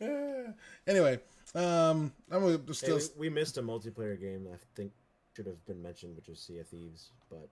anyway, 0.86 1.18
um, 1.54 2.12
I'm 2.30 2.40
gonna 2.40 2.58
Hey, 2.66 2.72
still. 2.72 2.96
we, 3.16 3.28
we 3.28 3.30
missed 3.30 3.58
a 3.58 3.62
multiplayer 3.62 4.18
game 4.20 4.44
that 4.44 4.52
I 4.54 4.56
think 4.74 4.92
should 5.36 5.46
have 5.46 5.64
been 5.66 5.82
mentioned, 5.82 6.16
which 6.16 6.28
was 6.28 6.40
Sea 6.40 6.58
of 6.60 6.68
Thieves. 6.68 7.10
But 7.28 7.48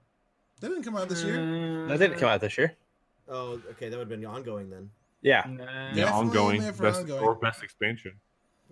that 0.60 0.68
didn't 0.68 0.82
come 0.84 0.96
out 0.96 1.08
this 1.08 1.22
year. 1.24 1.86
That 1.88 1.98
didn't 1.98 2.18
come 2.18 2.28
out 2.28 2.40
this 2.40 2.56
year. 2.58 2.76
oh, 3.28 3.60
okay, 3.72 3.88
that 3.88 3.96
would 3.98 4.08
have 4.10 4.20
been 4.20 4.24
ongoing 4.24 4.70
then. 4.70 4.90
Yeah. 5.22 5.44
Nah. 5.48 5.64
Yeah, 5.64 5.94
Definitely 5.94 6.02
ongoing 6.12 6.60
best 6.78 7.00
ongoing. 7.00 7.22
or 7.22 7.34
best 7.34 7.62
expansion. 7.62 8.12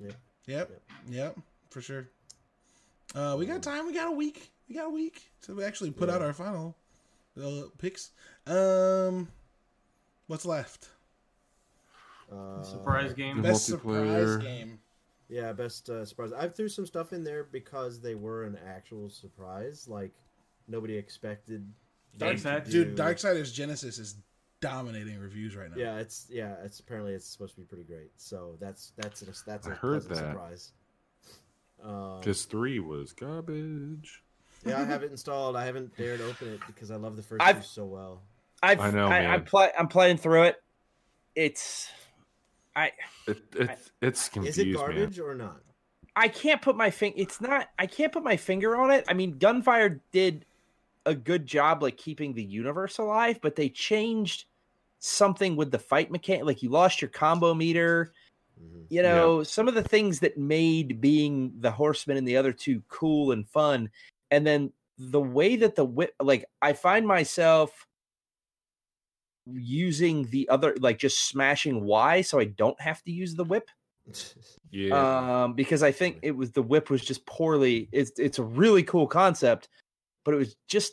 Yeah. 0.03 0.13
Yep, 0.47 0.71
yep, 1.11 1.37
for 1.71 1.83
sure. 1.83 2.09
Uh, 3.15 3.37
we 3.39 3.45
got 3.47 3.63
time. 3.63 3.87
We 3.87 3.93
got 3.93 4.09
a 4.09 4.13
week. 4.13 4.51
We 4.69 4.75
got 4.75 4.87
a 4.87 4.91
week 4.91 5.31
to 5.43 5.55
we 5.57 5.65
actually 5.65 5.91
put 5.91 6.09
out 6.09 6.23
our 6.23 6.33
final 6.33 6.75
uh, 7.43 7.63
picks. 7.79 8.13
Um, 8.47 9.29
what's 10.27 10.47
left? 10.47 10.89
Uh, 12.33 12.63
Surprise 12.63 13.13
game. 13.15 13.43
Best 13.43 13.67
surprise 13.67 14.37
game. 14.39 14.79
Yeah, 15.29 15.53
best 15.53 15.89
uh, 15.91 16.05
surprise. 16.07 16.33
I 16.33 16.49
threw 16.49 16.69
some 16.69 16.87
stuff 16.87 17.13
in 17.13 17.25
there 17.25 17.45
because 17.45 18.01
they 18.01 18.15
were 18.15 18.45
an 18.45 18.59
actual 18.67 19.11
surprise. 19.11 19.87
Like 19.89 20.13
nobody 20.69 20.97
expected. 20.97 21.73
them 22.19 22.37
to 22.37 22.43
Darksiders? 22.49 22.65
do- 22.71 22.85
Dude, 22.85 22.97
Darksiders 22.97 23.53
Genesis 23.53 23.99
is 23.99 24.17
dominating 24.61 25.19
reviews 25.19 25.55
right 25.57 25.71
now. 25.71 25.77
Yeah, 25.77 25.99
it's 25.99 26.27
yeah, 26.31 26.55
it's 26.65 26.81
apparently 26.81 27.13
it's 27.15 27.27
supposed 27.27 27.55
to 27.55 27.61
be 27.61 27.67
pretty 27.67 27.85
great. 27.85 28.11
So 28.17 28.57
that's 28.61 28.93
that's 28.97 29.23
a, 29.23 29.27
that's 29.47 29.67
a 29.67 29.71
I 29.71 29.75
heard 29.75 30.07
pleasant 30.07 30.15
that. 30.15 30.33
surprise. 30.33 30.73
Um, 31.83 32.21
Just 32.23 32.51
three 32.51 32.81
was 32.81 33.13
garbage. 33.13 34.23
yeah, 34.67 34.81
I 34.81 34.85
have 34.85 35.03
it 35.05 35.11
installed. 35.13 35.55
I 35.57 35.65
haven't 35.65 35.97
dared 35.97 36.21
open 36.21 36.49
it 36.49 36.61
because 36.67 36.91
I 36.91 36.97
love 36.97 37.15
the 37.17 37.23
1st 37.23 37.37
I've- 37.41 37.61
two 37.61 37.67
so 37.67 37.85
well. 37.85 38.23
I've, 38.61 38.81
I 38.81 38.91
know, 38.91 39.07
I, 39.07 39.21
man. 39.21 39.31
I'm, 39.31 39.45
play, 39.45 39.71
I'm 39.79 39.87
playing 39.87 40.17
through 40.17 40.43
it. 40.45 40.57
It's 41.37 41.89
I 42.75 42.91
It, 43.29 43.39
it's 43.55 43.91
it's 44.03 44.23
Is 44.25 44.29
confused, 44.29 44.59
it 44.59 44.65
man. 44.67 44.75
garbage 44.75 45.19
or 45.21 45.35
not? 45.37 45.61
I 46.17 46.27
can't 46.27 46.61
put 46.61 46.75
my 46.75 46.91
finger. 46.91 47.15
It's 47.21 47.41
not. 47.41 47.69
I 47.79 47.87
can't 47.87 48.11
put 48.13 48.25
my 48.25 48.37
finger 48.37 48.77
on 48.77 48.91
it. 48.91 49.05
I 49.07 49.15
mean, 49.15 49.39
Gunfire 49.39 50.01
did 50.11 50.45
a 51.09 51.15
good 51.15 51.47
job, 51.47 51.83
like 51.83 51.97
keeping 51.97 52.35
the 52.35 52.43
universe 52.43 52.99
alive, 52.99 53.39
but 53.43 53.57
they 53.57 53.69
changed 53.69 54.45
something 54.99 55.57
with 55.57 55.71
the 55.71 55.79
fight 55.79 56.11
mechanic. 56.11 56.45
Like 56.45 56.63
you 56.63 56.69
lost 56.71 57.01
your 57.01 57.09
combo 57.11 57.55
meter. 57.55 58.13
Mhm. 58.61 58.87
You 58.91 59.03
know, 59.03 59.43
some 59.43 59.69
of 59.69 59.75
the 59.75 59.83
things 59.83 60.21
that 60.21 60.37
made 60.37 61.01
being 61.01 61.53
the 61.61 61.71
Horseman 61.71 62.17
and 62.17 62.27
the 62.27 62.37
other 62.37 62.53
two 62.53 62.83
cool 62.89 63.33
and 63.33 63.49
fun, 63.49 63.91
and 64.31 64.47
then 64.47 64.73
the 64.99 65.21
way 65.21 65.57
that 65.57 65.77
the 65.77 65.85
whip. 65.85 66.15
Like 66.21 66.45
I 66.61 66.73
find 66.73 67.07
myself 67.07 67.87
using 69.47 70.29
the 70.31 70.49
other, 70.49 70.75
like 70.81 70.99
just 70.99 71.29
smashing 71.29 71.85
Y, 71.85 72.21
so 72.23 72.39
I 72.39 72.45
don't 72.45 72.79
have 72.81 73.03
to 73.05 73.11
use 73.13 73.35
the 73.35 73.45
whip 73.45 73.71
Yeah. 74.71 75.45
um, 75.45 75.55
because 75.55 75.83
I 75.83 75.93
think 75.93 76.19
it 76.23 76.33
was 76.33 76.51
the 76.53 76.63
whip 76.63 76.91
was 76.91 77.05
just 77.05 77.25
poorly. 77.27 77.89
It's 77.93 78.19
it's 78.19 78.39
a 78.39 78.45
really 78.45 78.83
cool 78.83 79.07
concept, 79.07 79.69
but 80.29 80.35
it 80.35 80.37
was 80.37 80.57
just 80.67 80.93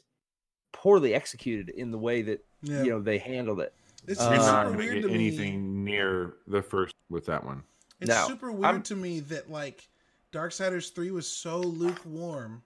poorly 0.72 1.14
executed 1.14 1.68
in 1.68 1.92
the 1.92 1.98
way 1.98 2.22
that 2.22 2.46
Yeah, 2.62 2.84
you 2.84 2.90
know 2.92 3.02
they 3.02 3.18
handled 3.18 3.60
it. 3.60 3.74
it's, 4.08 4.22
uh, 4.22 4.32
it's 4.34 4.46
not 4.46 4.68
super 4.68 4.78
going 4.78 4.78
to 4.78 4.78
weird 4.78 4.96
get 4.96 5.02
to 5.02 5.08
me. 5.10 5.14
anything 5.28 5.84
near 5.84 6.36
the 6.48 6.62
first 6.62 6.96
with 7.10 7.26
that 7.26 7.44
one. 7.44 7.64
It's 8.00 8.08
No, 8.08 8.28
super 8.30 8.50
weird 8.50 8.64
I'm- 8.66 8.84
to 8.84 8.96
me 8.96 9.20
that 9.20 9.52
like 9.52 9.90
Darksiders 10.32 10.94
three 10.96 11.12
was 11.12 11.28
so 11.28 11.60
lukewarm 11.60 12.64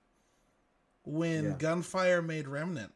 when 1.06 1.44
Yeah. 1.46 1.56
Gunfire 1.58 2.22
made 2.22 2.48
Remnant, 2.48 2.94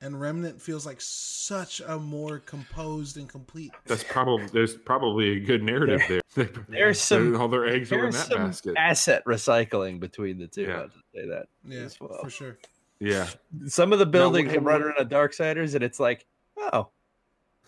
and 0.00 0.18
Remnant 0.18 0.62
feels 0.62 0.86
like 0.86 1.02
such 1.02 1.80
a 1.80 1.98
more 1.98 2.38
composed 2.38 3.18
and 3.18 3.28
complete. 3.28 3.72
That's 3.84 4.04
probably 4.04 4.46
there's 4.46 4.74
probably 4.74 5.36
a 5.36 5.40
good 5.40 5.62
narrative 5.62 6.00
there. 6.08 6.20
There's 6.68 6.98
some 7.00 7.36
all 7.36 7.48
their 7.48 7.66
eggs 7.66 7.92
are 7.92 8.06
in 8.06 8.12
that 8.12 8.26
some 8.28 8.38
basket. 8.38 8.74
asset 8.78 9.22
recycling 9.26 10.00
between 10.00 10.38
the 10.38 10.46
two. 10.46 10.62
Yeah. 10.62 10.76
I 10.76 10.80
have 10.80 10.92
to 10.94 10.98
say 11.14 11.26
that. 11.28 11.46
Yeah, 11.66 11.80
as 11.80 12.00
well. 12.00 12.18
for 12.22 12.30
sure. 12.30 12.58
Yeah, 12.98 13.28
Some 13.66 13.92
of 13.92 13.98
the 13.98 14.06
buildings 14.06 14.50
hey, 14.50 14.56
I'm 14.56 14.64
running 14.64 14.88
what- 14.88 15.00
on 15.00 15.08
Darksiders, 15.08 15.74
and 15.74 15.84
it's 15.84 16.00
like, 16.00 16.24
oh, 16.56 16.88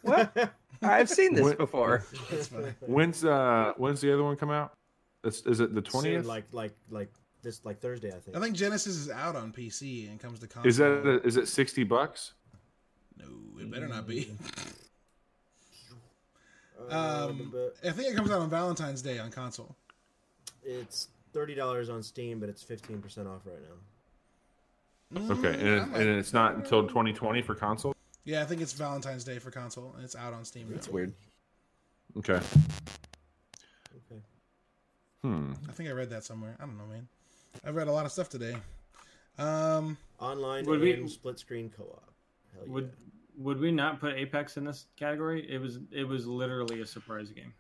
what? 0.03 0.53
I've 0.83 1.11
seen 1.11 1.35
this 1.35 1.43
What- 1.45 1.59
before. 1.59 2.05
When's 2.81 3.25
uh 3.25 3.73
when's 3.77 4.01
the 4.01 4.13
other 4.13 4.23
one 4.25 4.37
come 4.37 4.51
out? 4.51 4.75
Is, 5.25 5.45
is 5.47 5.61
it 5.61 5.75
the 5.75 5.83
twentieth? 5.83 6.25
like 6.25 6.45
like 6.53 6.73
like 6.91 7.11
this 7.43 7.65
like 7.65 7.81
Thursday, 7.81 8.09
I 8.09 8.21
think. 8.21 8.37
I 8.37 8.41
think 8.41 8.55
Genesis 8.57 8.95
is 8.97 9.11
out 9.11 9.35
on 9.37 9.53
PC 9.53 10.09
and 10.09 10.19
comes 10.21 10.39
to 10.39 10.47
console. 10.47 10.69
Is 10.69 10.77
that 10.79 11.07
a, 11.07 11.23
is 11.27 11.37
it 11.37 11.49
sixty 11.49 11.83
bucks? 11.85 12.33
no? 13.19 13.25
It 13.61 13.71
better 13.71 13.89
not 13.89 14.07
be. 14.07 14.31
Uh, 16.91 17.27
Um, 17.31 17.53
I 17.85 17.91
think 17.91 18.09
it 18.13 18.17
comes 18.17 18.31
out 18.31 18.41
on 18.41 18.49
Valentine's 18.49 19.03
Day 19.03 19.19
on 19.19 19.31
console. 19.31 19.75
it's 20.65 21.09
thirty 21.33 21.55
dollars 21.55 21.91
on 21.91 22.03
Steam, 22.03 22.39
but 22.41 22.49
it's 22.49 22.63
fifteen 22.63 23.03
percent 23.03 23.27
off 23.29 23.43
right 23.45 23.61
now. 23.61 23.75
Okay, 25.17 25.23
Mm, 25.23 25.55
and, 25.55 25.63
it, 25.69 25.89
might- 25.89 26.01
and 26.01 26.09
it's 26.19 26.33
not 26.33 26.55
until 26.57 26.87
twenty 26.87 27.13
twenty 27.13 27.41
for 27.43 27.55
console. 27.55 27.95
Yeah, 28.25 28.43
I 28.43 28.45
think 28.45 28.61
it's 28.61 28.75
Valentine's 28.75 29.25
Day 29.25 29.39
for 29.39 29.51
console, 29.51 29.95
and 29.97 30.05
it's 30.05 30.15
out 30.15 30.35
on 30.35 30.45
Steam. 30.45 30.67
That's 30.71 30.87
now. 30.89 30.93
weird. 30.93 31.15
Okay. 32.19 32.35
Okay. 32.35 34.21
Hmm. 35.23 35.53
I 35.69 35.73
think 35.73 35.89
I 35.89 35.93
read 35.93 36.11
that 36.11 36.25
somewhere. 36.25 36.57
I 36.61 36.67
don't 36.67 36.77
know, 36.77 36.85
man. 36.87 37.09
I've 37.65 37.75
read 37.75 37.89
a 37.89 37.93
lot 37.93 38.05
of 38.07 38.13
stuff 38.13 38.29
today. 38.29 38.57
Um, 39.39 39.97
Online 40.21 40.67
Would 40.67 40.81
we- 40.81 41.09
split 41.09 41.39
screen 41.39 41.71
co-op. 41.75 42.03
Hell 42.55 42.63
yeah. 42.67 42.73
Would 42.73 42.93
would 43.39 43.61
we 43.61 43.71
not 43.73 44.01
put 44.01 44.15
Apex 44.15 44.57
in 44.57 44.65
this 44.65 44.87
category? 44.97 45.49
It 45.51 45.59
was 45.61 45.79
it 45.91 46.05
was 46.05 46.27
literally 46.27 46.81
a 46.83 46.87
surprise 46.87 47.31
game. 47.31 47.55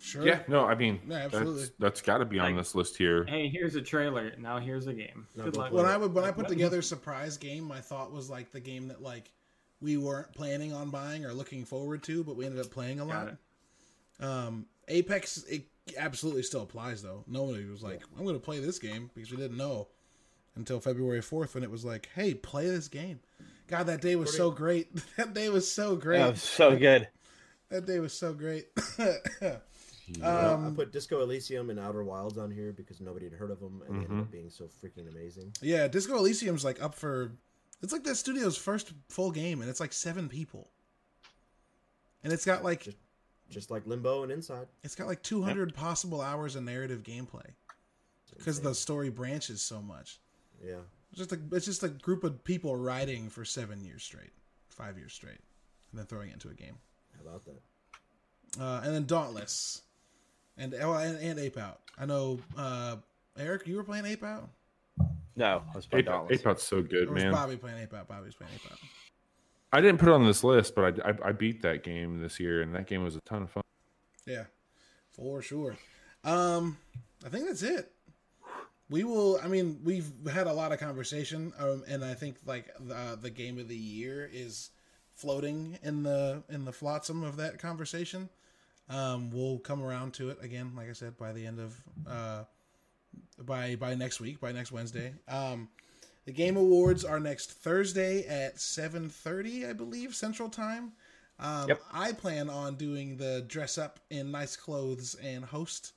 Sure. 0.00 0.24
Yeah, 0.26 0.40
no, 0.46 0.64
I 0.64 0.74
mean, 0.76 1.00
Yeah, 1.08 1.16
absolutely. 1.16 1.62
that's, 1.62 1.72
that's 1.78 2.00
got 2.02 2.18
to 2.18 2.24
be 2.24 2.38
on 2.38 2.54
Like- 2.54 2.64
this 2.64 2.74
list 2.74 2.96
here. 2.96 3.24
Hey, 3.24 3.48
here's 3.48 3.74
a 3.74 3.82
trailer. 3.82 4.32
Now 4.38 4.58
here's 4.58 4.86
a 4.86 4.94
game. 4.94 5.26
No, 5.34 5.44
Good 5.44 5.54
go 5.54 5.60
luck. 5.60 5.72
when. 5.72 5.84
I 5.86 5.96
would 5.96 6.14
when 6.14 6.24
I 6.24 6.30
put 6.30 6.46
together 6.48 6.82
surprise 6.82 7.36
game, 7.36 7.64
my 7.64 7.80
thought 7.80 8.12
was 8.12 8.30
like 8.30 8.52
the 8.52 8.60
game 8.60 8.88
that 8.88 9.02
like 9.02 9.30
we 9.80 9.96
weren't 9.96 10.32
planning 10.34 10.72
on 10.72 10.90
buying 10.90 11.24
or 11.24 11.32
looking 11.32 11.64
forward 11.64 12.02
to, 12.04 12.22
but 12.24 12.36
we 12.36 12.46
ended 12.46 12.64
up 12.64 12.70
playing 12.70 13.00
a 13.00 13.06
Got 13.06 13.36
lot. 14.20 14.38
Um, 14.46 14.66
Apex 14.88 15.44
it 15.48 15.66
absolutely 15.96 16.42
still 16.42 16.62
applies 16.62 17.02
though. 17.02 17.24
Nobody 17.26 17.64
was 17.66 17.82
like, 17.82 18.00
"I'm 18.16 18.24
going 18.24 18.34
to 18.36 18.40
play 18.40 18.60
this 18.60 18.78
game" 18.78 19.10
because 19.14 19.30
we 19.30 19.36
didn't 19.36 19.56
know 19.56 19.88
until 20.56 20.80
February 20.80 21.20
4th 21.20 21.54
when 21.54 21.62
it 21.64 21.70
was 21.70 21.84
like, 21.84 22.08
"Hey, 22.14 22.34
play 22.34 22.68
this 22.68 22.88
game." 22.88 23.20
God, 23.66 23.86
that 23.86 24.00
day 24.00 24.16
was 24.16 24.34
so 24.36 24.50
great. 24.50 24.88
that 25.16 25.34
day 25.34 25.48
was 25.48 25.70
so 25.70 25.94
great. 25.96 26.20
Oh, 26.20 26.34
so 26.34 26.76
good. 26.76 27.08
That 27.68 27.84
day 27.84 27.98
was 27.98 28.12
so 28.12 28.32
great. 28.32 28.68
Uh, 30.22 30.54
um, 30.54 30.66
I 30.66 30.70
put 30.70 30.92
Disco 30.92 31.20
Elysium 31.22 31.70
and 31.70 31.78
Outer 31.78 32.02
Wilds 32.04 32.38
on 32.38 32.50
here 32.50 32.72
because 32.72 33.00
nobody 33.00 33.26
had 33.26 33.34
heard 33.34 33.50
of 33.50 33.60
them, 33.60 33.82
and 33.86 33.94
they 33.96 34.04
ended 34.04 34.10
Mm-hmm. 34.10 34.20
up 34.20 34.30
being 34.30 34.50
so 34.50 34.64
freaking 34.64 35.08
amazing. 35.10 35.52
Yeah, 35.60 35.88
Disco 35.88 36.16
Elysium's 36.16 36.64
like 36.64 36.82
up 36.82 36.94
for. 36.94 37.32
It's 37.82 37.92
like 37.92 38.04
that 38.04 38.16
studio's 38.16 38.56
first 38.56 38.92
full 39.08 39.30
game, 39.30 39.60
and 39.60 39.70
it's 39.70 39.80
like 39.80 39.92
seven 39.92 40.28
people. 40.28 40.70
And 42.24 42.32
it's 42.32 42.44
got 42.44 42.64
like 42.64 42.88
Just 43.50 43.70
like 43.70 43.86
Limbo 43.86 44.22
and 44.24 44.32
Inside. 44.32 44.66
it's 44.82 44.94
got 44.96 45.06
like 45.06 45.22
200 45.22 45.74
possible 45.74 46.20
hours 46.20 46.56
of 46.56 46.64
narrative 46.64 47.02
gameplay 47.02 47.46
because 48.36 48.60
the 48.60 48.74
story 48.74 49.10
branches 49.10 49.62
so 49.62 49.80
much. 49.80 50.20
Yeah. 50.64 50.78
It's 51.12 51.18
just 51.18 51.32
a 51.32 51.38
it's 51.52 51.64
just 51.66 51.82
a 51.84 51.88
group 51.88 52.24
of 52.24 52.42
people 52.44 52.76
writing 52.76 53.28
for 53.30 53.44
seven 53.44 53.82
years 53.84 54.02
straight, 54.02 54.32
five 54.68 54.98
years 54.98 55.12
straight, 55.12 55.38
and 55.92 55.98
then 55.98 56.06
throwing 56.06 56.30
it 56.30 56.34
into 56.34 56.48
a 56.50 56.54
game. 56.54 56.76
How 57.16 57.28
about 57.30 57.44
that? 57.46 58.60
Uh, 58.60 58.80
and 58.84 58.94
then 58.94 59.04
Dauntless, 59.06 59.82
and 60.58 60.74
oh, 60.80 60.92
and, 60.94 61.18
and 61.18 61.38
Ape 61.38 61.56
Out. 61.56 61.80
I 61.98 62.06
know 62.06 62.40
uh, 62.56 62.96
Eric, 63.38 63.66
you 63.66 63.76
were 63.76 63.84
playing 63.84 64.06
Ape 64.06 64.24
Out. 64.24 64.48
No, 65.36 65.62
I 65.72 65.76
was 65.76 65.86
playing 65.86 66.04
Ape, 66.04 66.10
Dauntless. 66.10 66.40
Ape 66.40 66.46
Out's 66.46 66.64
so 66.64 66.82
good, 66.82 67.08
Or 67.08 67.12
was 67.12 67.22
man. 67.22 67.32
Bobby 67.32 67.56
playing 67.56 67.78
Ape 67.78 67.94
Out? 67.94 68.08
Bobby 68.08 68.26
was 68.26 68.34
playing 68.34 68.52
Ape 68.54 68.72
Out. 68.72 68.78
I 69.72 69.80
didn't 69.80 69.98
put 69.98 70.08
it 70.08 70.14
on 70.14 70.24
this 70.24 70.42
list, 70.42 70.74
but 70.74 71.00
I, 71.04 71.10
I, 71.10 71.28
I 71.28 71.32
beat 71.32 71.62
that 71.62 71.84
game 71.84 72.20
this 72.20 72.40
year, 72.40 72.62
and 72.62 72.74
that 72.74 72.86
game 72.86 73.04
was 73.04 73.16
a 73.16 73.20
ton 73.20 73.42
of 73.42 73.50
fun. 73.50 73.62
Yeah, 74.26 74.44
for 75.12 75.42
sure. 75.42 75.76
Um, 76.24 76.78
I 77.24 77.28
think 77.28 77.46
that's 77.46 77.62
it. 77.62 77.92
We 78.90 79.04
will. 79.04 79.38
I 79.42 79.48
mean, 79.48 79.80
we've 79.84 80.10
had 80.32 80.46
a 80.46 80.52
lot 80.52 80.72
of 80.72 80.80
conversation, 80.80 81.52
um, 81.58 81.84
and 81.86 82.04
I 82.04 82.14
think 82.14 82.36
like 82.46 82.70
the 82.80 83.18
the 83.20 83.30
game 83.30 83.58
of 83.58 83.68
the 83.68 83.76
year 83.76 84.28
is 84.32 84.70
floating 85.14 85.78
in 85.82 86.02
the 86.02 86.42
in 86.48 86.64
the 86.64 86.72
flotsam 86.72 87.22
of 87.22 87.36
that 87.36 87.58
conversation. 87.58 88.30
Um, 88.90 89.30
we'll 89.30 89.58
come 89.58 89.82
around 89.82 90.14
to 90.14 90.30
it 90.30 90.38
again, 90.42 90.72
like 90.76 90.88
I 90.88 90.92
said, 90.92 91.16
by 91.18 91.32
the 91.32 91.46
end 91.46 91.60
of 91.60 91.76
uh, 92.08 92.44
by 93.44 93.76
by 93.76 93.94
next 93.94 94.20
week, 94.20 94.40
by 94.40 94.52
next 94.52 94.72
Wednesday. 94.72 95.12
Um, 95.28 95.68
the 96.24 96.32
game 96.32 96.56
awards 96.56 97.04
are 97.04 97.20
next 97.20 97.52
Thursday 97.52 98.26
at 98.26 98.60
seven 98.60 99.08
thirty, 99.08 99.66
I 99.66 99.72
believe, 99.72 100.14
Central 100.14 100.48
Time. 100.48 100.92
Um, 101.38 101.68
Yep. 101.68 101.82
I 101.92 102.12
plan 102.12 102.50
on 102.50 102.74
doing 102.76 103.16
the 103.16 103.44
dress 103.46 103.78
up 103.78 104.00
in 104.10 104.30
nice 104.32 104.56
clothes 104.56 105.14
and 105.22 105.44
host 105.44 105.92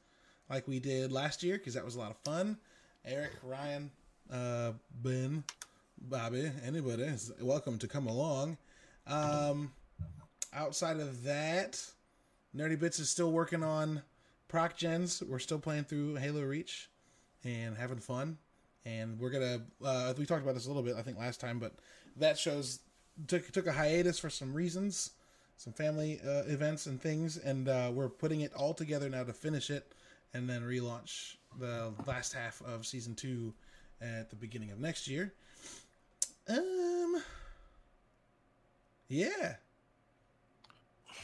like 0.49 0.67
we 0.67 0.79
did 0.79 1.11
last 1.11 1.41
year 1.43 1.57
because 1.57 1.73
that 1.73 1.83
was 1.85 1.95
a 1.95 1.99
lot 1.99 2.11
of 2.11 2.17
fun. 2.17 2.57
Eric, 3.05 3.31
Ryan, 3.41 3.89
uh, 4.31 4.73
Ben, 5.01 5.43
Bobby, 5.99 6.51
anybody 6.65 7.03
is 7.03 7.31
welcome 7.41 7.77
to 7.79 7.87
come 7.87 8.05
along. 8.05 8.57
Um, 9.07 9.71
outside 10.53 10.99
of 10.99 11.23
that, 11.23 11.83
Nerdy 12.55 12.79
Bits 12.79 12.99
is 12.99 13.09
still 13.09 13.31
working 13.31 13.63
on 13.63 14.01
Proc 14.47 14.75
Gens. 14.75 15.23
We're 15.23 15.39
still 15.39 15.59
playing 15.59 15.85
through 15.85 16.15
Halo 16.15 16.41
Reach 16.41 16.89
and 17.43 17.77
having 17.77 17.99
fun. 17.99 18.37
And 18.85 19.19
we're 19.19 19.29
gonna 19.29 19.61
uh, 19.83 20.13
we 20.17 20.25
talked 20.25 20.43
about 20.43 20.55
this 20.55 20.65
a 20.65 20.67
little 20.67 20.83
bit 20.83 20.95
I 20.95 21.01
think 21.01 21.17
last 21.17 21.39
time, 21.39 21.59
but 21.59 21.73
that 22.17 22.37
shows 22.37 22.79
took 23.27 23.49
took 23.51 23.67
a 23.67 23.71
hiatus 23.71 24.19
for 24.19 24.29
some 24.29 24.53
reasons, 24.53 25.11
some 25.57 25.71
family 25.73 26.19
uh, 26.25 26.43
events 26.47 26.87
and 26.87 26.99
things, 26.99 27.37
and 27.37 27.69
uh, 27.69 27.91
we're 27.93 28.09
putting 28.09 28.41
it 28.41 28.53
all 28.53 28.73
together 28.73 29.07
now 29.09 29.23
to 29.23 29.33
finish 29.33 29.69
it, 29.69 29.93
and 30.33 30.49
then 30.49 30.63
relaunch 30.63 31.35
the 31.59 31.93
last 32.07 32.33
half 32.33 32.61
of 32.63 32.85
season 32.85 33.13
two 33.13 33.53
at 34.01 34.29
the 34.29 34.35
beginning 34.35 34.71
of 34.71 34.79
next 34.79 35.07
year. 35.07 35.33
Um, 36.49 37.21
yeah, 39.07 39.55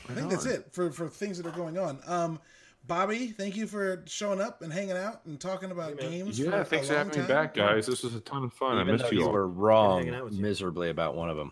I 0.09 0.13
think 0.13 0.29
that's 0.29 0.45
it 0.45 0.67
for 0.71 0.91
for 0.91 1.07
things 1.09 1.37
that 1.37 1.45
are 1.47 1.55
going 1.55 1.77
on. 1.77 1.99
Um, 2.07 2.39
Bobby, 2.85 3.27
thank 3.27 3.57
you 3.57 3.67
for 3.67 4.03
showing 4.07 4.39
up 4.39 4.61
and 4.61 4.71
hanging 4.71 4.95
out 4.95 5.25
and 5.25 5.39
talking 5.39 5.71
about 5.71 5.99
Hey, 6.01 6.09
games. 6.09 6.39
Yeah, 6.39 6.63
for 6.63 6.69
thanks 6.69 6.87
a 6.87 6.89
for 6.91 6.95
long 6.97 7.05
having 7.07 7.21
me 7.23 7.27
back, 7.27 7.53
guys. 7.53 7.85
This 7.85 8.01
was 8.03 8.15
a 8.15 8.21
ton 8.21 8.45
of 8.45 8.53
fun. 8.53 8.75
Even 8.79 8.87
I 8.87 8.97
missed 8.97 9.11
you 9.11 9.25
all. 9.25 9.31
were 9.33 9.47
wrong 9.47 10.09
out 10.09 10.23
with 10.25 10.33
you. 10.35 10.41
miserably 10.41 10.89
about 10.89 11.15
one 11.15 11.29
of 11.29 11.35
them. 11.35 11.51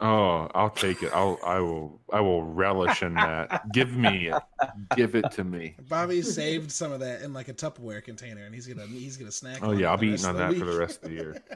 Oh, 0.00 0.48
I'll 0.54 0.70
take 0.70 1.02
it. 1.02 1.10
I'll 1.14 1.38
I 1.44 1.58
will 1.60 2.00
I 2.12 2.20
will 2.20 2.42
relish 2.44 3.02
in 3.02 3.14
that. 3.14 3.70
Give 3.72 3.96
me 3.96 4.28
it. 4.28 4.42
Give 4.96 5.14
it 5.14 5.30
to 5.32 5.44
me. 5.44 5.76
Bobby 5.88 6.22
saved 6.22 6.72
some 6.72 6.90
of 6.92 7.00
that 7.00 7.22
in 7.22 7.32
like 7.32 7.48
a 7.48 7.54
Tupperware 7.54 8.02
container, 8.02 8.44
and 8.44 8.54
he's 8.54 8.66
gonna 8.66 8.86
he's 8.86 9.16
gonna 9.16 9.30
snack. 9.32 9.58
Oh 9.62 9.70
on 9.70 9.78
yeah, 9.78 9.90
I'll 9.90 9.96
be 9.96 10.08
eating 10.08 10.24
on 10.26 10.32
of 10.32 10.38
that 10.38 10.58
for 10.58 10.64
the 10.64 10.76
rest 10.78 11.02
of 11.04 11.08
the 11.10 11.14
year. 11.14 11.42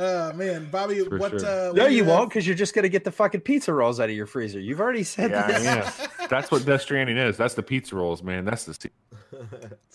Oh 0.00 0.32
man, 0.34 0.68
Bobby, 0.70 1.00
For 1.04 1.18
what? 1.18 1.30
sure. 1.32 1.40
Uh, 1.40 1.72
No, 1.72 1.82
what 1.82 1.88
do 1.88 1.94
you 1.94 2.04
won't, 2.04 2.28
because 2.30 2.46
you're 2.46 2.54
just 2.56 2.72
gonna 2.74 2.88
get 2.88 3.02
the 3.04 3.10
fucking 3.10 3.40
pizza 3.40 3.72
rolls 3.72 3.98
out 3.98 4.08
of 4.08 4.14
your 4.14 4.26
freezer. 4.26 4.60
You've 4.60 4.80
already 4.80 5.02
said 5.02 5.30
Yeah, 5.32 5.46
this. 5.48 5.64
yeah. 5.64 6.06
That's 6.28 6.50
what 6.52 6.64
Death 6.64 6.82
Stranding 6.82 7.16
is. 7.16 7.36
That's 7.36 7.54
the 7.54 7.62
pizza 7.64 7.96
rolls, 7.96 8.22
man. 8.22 8.44
That's 8.44 8.64
the 8.64 8.74
See 8.74 8.88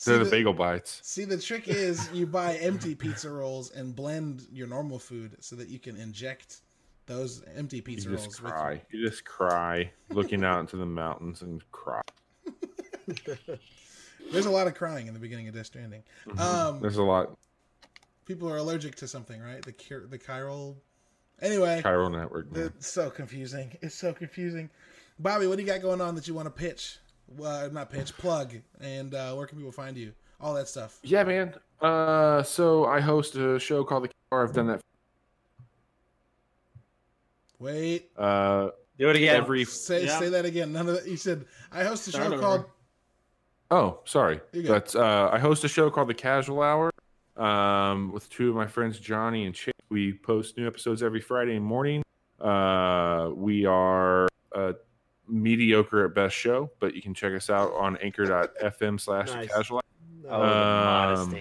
they're 0.06 0.18
the 0.20 0.26
the- 0.26 0.30
bagel 0.30 0.54
bites. 0.54 1.00
See, 1.04 1.24
the 1.26 1.38
trick 1.38 1.68
is 1.70 2.10
you 2.12 2.26
buy 2.28 2.56
empty 2.58 2.96
pizza 2.96 3.30
rolls 3.30 3.72
and 3.72 3.96
blend 3.96 4.46
your 4.52 4.68
normal 4.68 5.00
food 5.00 5.38
so 5.40 5.56
that 5.56 5.70
you 5.70 5.80
can 5.80 5.96
inject 5.96 6.62
those 7.06 7.42
empty 7.56 7.78
You 7.78 7.84
pizza 7.84 8.10
just 8.10 8.24
rolls. 8.26 8.42
with- 8.42 8.52
cry. 8.52 8.82
You 8.92 9.08
just 9.08 9.24
cry, 9.26 9.90
looking 10.10 10.44
out 10.44 10.60
into 10.60 10.76
the 10.78 10.86
mountains 10.86 11.42
and 11.44 11.64
cry. 11.72 12.02
There's 14.32 14.46
a 14.46 14.52
lot 14.52 14.68
of 14.68 14.74
crying 14.76 15.08
in 15.08 15.14
the 15.14 15.20
beginning 15.20 15.48
of 15.48 15.56
Death 15.56 15.66
Stranding. 15.68 16.04
Um, 16.38 16.80
There's 16.82 16.98
a 16.98 17.04
lot. 17.04 17.38
People 18.26 18.50
are 18.52 18.58
allergic 18.58 18.96
to 18.96 19.08
something, 19.08 19.42
right? 19.42 19.62
The 19.64 19.74
cur- 19.74 20.08
the 20.10 20.18
chiral. 20.20 20.76
Anyway, 21.42 21.82
Chiral 21.84 22.12
network. 22.12 22.52
Man. 22.52 22.66
it's 22.78 22.88
so 22.88 23.10
confusing. 23.10 23.76
It's 23.82 23.96
so 23.96 24.14
confusing. 24.14 24.70
Bobby, 25.20 25.48
what 25.48 25.58
do 25.58 25.62
you 25.64 25.68
got 25.68 25.82
going 25.82 26.02
on 26.02 26.16
that 26.16 26.28
you 26.28 26.34
want 26.34 26.46
to 26.48 26.52
pitch? 26.52 26.98
Well, 27.38 27.70
not 27.72 27.90
pitch, 27.90 28.16
plug, 28.18 28.54
and 28.82 29.14
uh, 29.14 29.34
where 29.34 29.48
can 29.48 29.58
people 29.58 29.72
find 29.72 29.98
you? 29.98 30.14
All 30.42 30.54
that 30.56 30.68
stuff. 30.68 31.00
Yeah, 31.04 31.24
man. 31.24 31.54
Uh, 31.82 32.44
so 32.44 32.86
I 32.86 33.00
host 33.00 33.36
a 33.36 33.60
show 33.60 33.84
called 33.84 34.04
The 34.06 34.10
Car. 34.30 34.44
I've 34.44 34.54
done 34.54 34.68
that. 34.68 34.82
Wait, 37.60 38.12
Uh, 38.18 38.70
Do 38.98 39.10
it 39.10 39.16
again. 39.16 39.36
every. 39.36 39.64
say 39.66 40.06
Yeah. 40.06 40.20
say 40.20 40.30
that 40.30 40.46
again. 40.46 40.74
None 40.74 40.88
of 40.90 40.96
that. 40.96 41.08
You 41.08 41.18
said 41.18 41.46
I 41.72 41.84
host 41.84 42.08
a 42.08 42.12
Start 42.12 42.26
show 42.28 42.34
over. 42.34 42.42
called. 42.42 42.66
Oh, 43.72 44.00
sorry. 44.06 44.42
You 44.52 44.64
go. 44.64 44.74
But 44.74 44.96
uh, 44.96 45.30
I 45.32 45.40
host 45.40 45.64
a 45.64 45.68
show 45.70 45.90
called 45.90 46.10
The 46.10 46.14
Casual 46.14 46.62
Hour 46.62 46.92
um, 47.38 48.12
with 48.12 48.30
two 48.30 48.50
of 48.50 48.56
my 48.56 48.68
friends, 48.68 49.00
Johnny 49.00 49.46
and 49.46 49.56
Chase. 49.56 49.74
We 49.90 50.14
post 50.14 50.58
new 50.58 50.66
episodes 50.68 51.04
every 51.04 51.22
Friday 51.22 51.60
morning. 51.60 52.04
Uh, 52.40 53.30
we 53.34 53.66
are 53.66 54.28
a 54.54 54.76
mediocre 55.28 56.06
at 56.06 56.14
best 56.14 56.36
show, 56.36 56.72
but 56.80 56.96
you 56.96 57.02
can 57.02 57.14
check 57.14 57.34
us 57.34 57.50
out 57.50 57.74
on 57.74 57.98
anchor.fm 57.98 59.00
slash 59.00 59.30
Nice. 59.30 59.50
casual 59.54 59.82
Oh, 60.30 60.42
Um. 60.42 61.36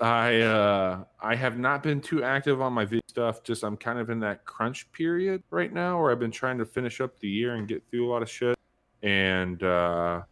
I 0.00 0.40
uh 0.40 1.04
I 1.20 1.34
have 1.34 1.58
not 1.58 1.82
been 1.82 2.00
too 2.00 2.22
active 2.24 2.60
on 2.60 2.72
my 2.72 2.84
video 2.84 3.02
stuff. 3.06 3.42
Just 3.42 3.62
I'm 3.62 3.76
kind 3.76 3.98
of 3.98 4.08
in 4.10 4.18
that 4.20 4.44
crunch 4.44 4.90
period 4.92 5.42
right 5.50 5.72
now 5.72 6.00
where 6.00 6.10
I've 6.10 6.18
been 6.18 6.30
trying 6.30 6.58
to 6.58 6.64
finish 6.64 7.00
up 7.00 7.18
the 7.20 7.28
year 7.28 7.54
and 7.56 7.68
get 7.68 7.82
through 7.90 8.08
a 8.08 8.10
lot 8.10 8.22
of 8.22 8.30
shit. 8.30 8.58
And 9.02 9.62
uh 9.62 10.22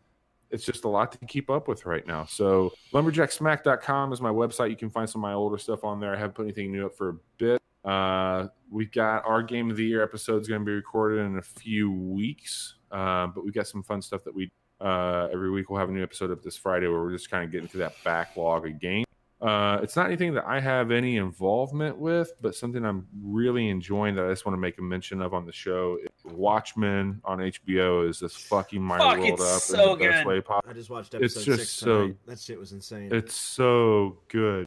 it's 0.51 0.65
just 0.65 0.85
a 0.85 0.89
lot 0.89 1.13
to 1.13 1.19
keep 1.27 1.51
up 1.51 1.69
with 1.69 1.87
right 1.87 2.07
now. 2.07 2.25
So 2.25 2.73
lumberjacksmack.com 2.93 4.13
is 4.13 4.21
my 4.21 4.31
website. 4.31 4.71
You 4.71 4.77
can 4.77 4.91
find 4.91 5.09
some 5.09 5.21
of 5.21 5.23
my 5.23 5.35
older 5.35 5.59
stuff 5.59 5.85
on 5.85 6.01
there. 6.01 6.15
I 6.15 6.19
haven't 6.19 6.35
put 6.35 6.43
anything 6.43 6.73
new 6.73 6.87
up 6.87 6.97
for 6.97 7.11
a 7.11 7.15
bit. 7.39 7.63
Uh 7.85 8.49
we've 8.71 8.93
got 8.93 9.25
our 9.25 9.43
game 9.43 9.71
of 9.71 9.77
the 9.77 9.85
year 9.85 10.03
episode 10.03 10.43
is 10.43 10.49
gonna 10.49 10.65
be 10.65 10.73
recorded 10.73 11.25
in 11.25 11.39
a 11.39 11.43
few 11.43 11.91
weeks. 11.91 12.75
Uh, 12.91 13.27
but 13.27 13.45
we've 13.45 13.55
got 13.55 13.67
some 13.67 13.83
fun 13.83 14.01
stuff 14.01 14.25
that 14.25 14.35
we 14.35 14.51
uh, 14.81 15.29
every 15.33 15.51
week 15.51 15.71
we'll 15.71 15.79
have 15.81 15.89
a 15.89 15.93
new 15.93 16.03
episode 16.03 16.31
up 16.31 16.43
this 16.43 16.57
Friday 16.57 16.87
where 16.87 17.01
we're 17.01 17.13
just 17.13 17.31
kind 17.31 17.45
of 17.45 17.51
getting 17.51 17.69
through 17.69 17.81
that 17.81 17.95
backlog 18.05 18.67
of 18.67 18.79
games. 18.79 19.07
Uh, 19.41 19.79
it's 19.83 19.95
not 19.95 20.07
anything 20.07 20.35
that 20.35 20.45
I 20.47 20.59
have 20.59 20.91
any 20.91 21.17
involvement 21.17 21.97
with, 21.97 22.33
but 22.41 22.57
something 22.57 22.85
I'm 22.85 23.07
really 23.23 23.69
enjoying 23.69 24.17
that 24.17 24.25
I 24.25 24.31
just 24.31 24.45
want 24.45 24.55
to 24.55 24.61
make 24.61 24.79
a 24.79 24.83
mention 24.83 25.23
of 25.23 25.33
on 25.33 25.47
the 25.47 25.53
show. 25.53 25.97
Watchmen 26.25 27.21
on 27.25 27.39
HBO 27.39 28.09
is 28.09 28.19
just 28.19 28.39
fucking 28.49 28.83
my 28.83 28.99
Fuck, 28.99 29.19
world 29.19 29.29
it's 29.41 29.43
up 29.43 29.61
so 29.63 29.93
in 29.93 29.99
the 30.01 30.05
best 30.07 30.25
good. 30.25 30.29
way 30.29 30.41
possible. 30.41 30.71
I 30.71 30.73
just 30.75 30.91
watched 30.91 31.15
episode 31.15 31.25
It's 31.25 31.45
just 31.47 31.59
six 31.61 31.71
so- 31.71 32.01
tonight. 32.03 32.17
That 32.27 32.39
shit 32.41 32.59
was 32.59 32.73
insane. 32.73 33.11
It's 33.13 33.35
so 33.35 34.19
good. 34.29 34.67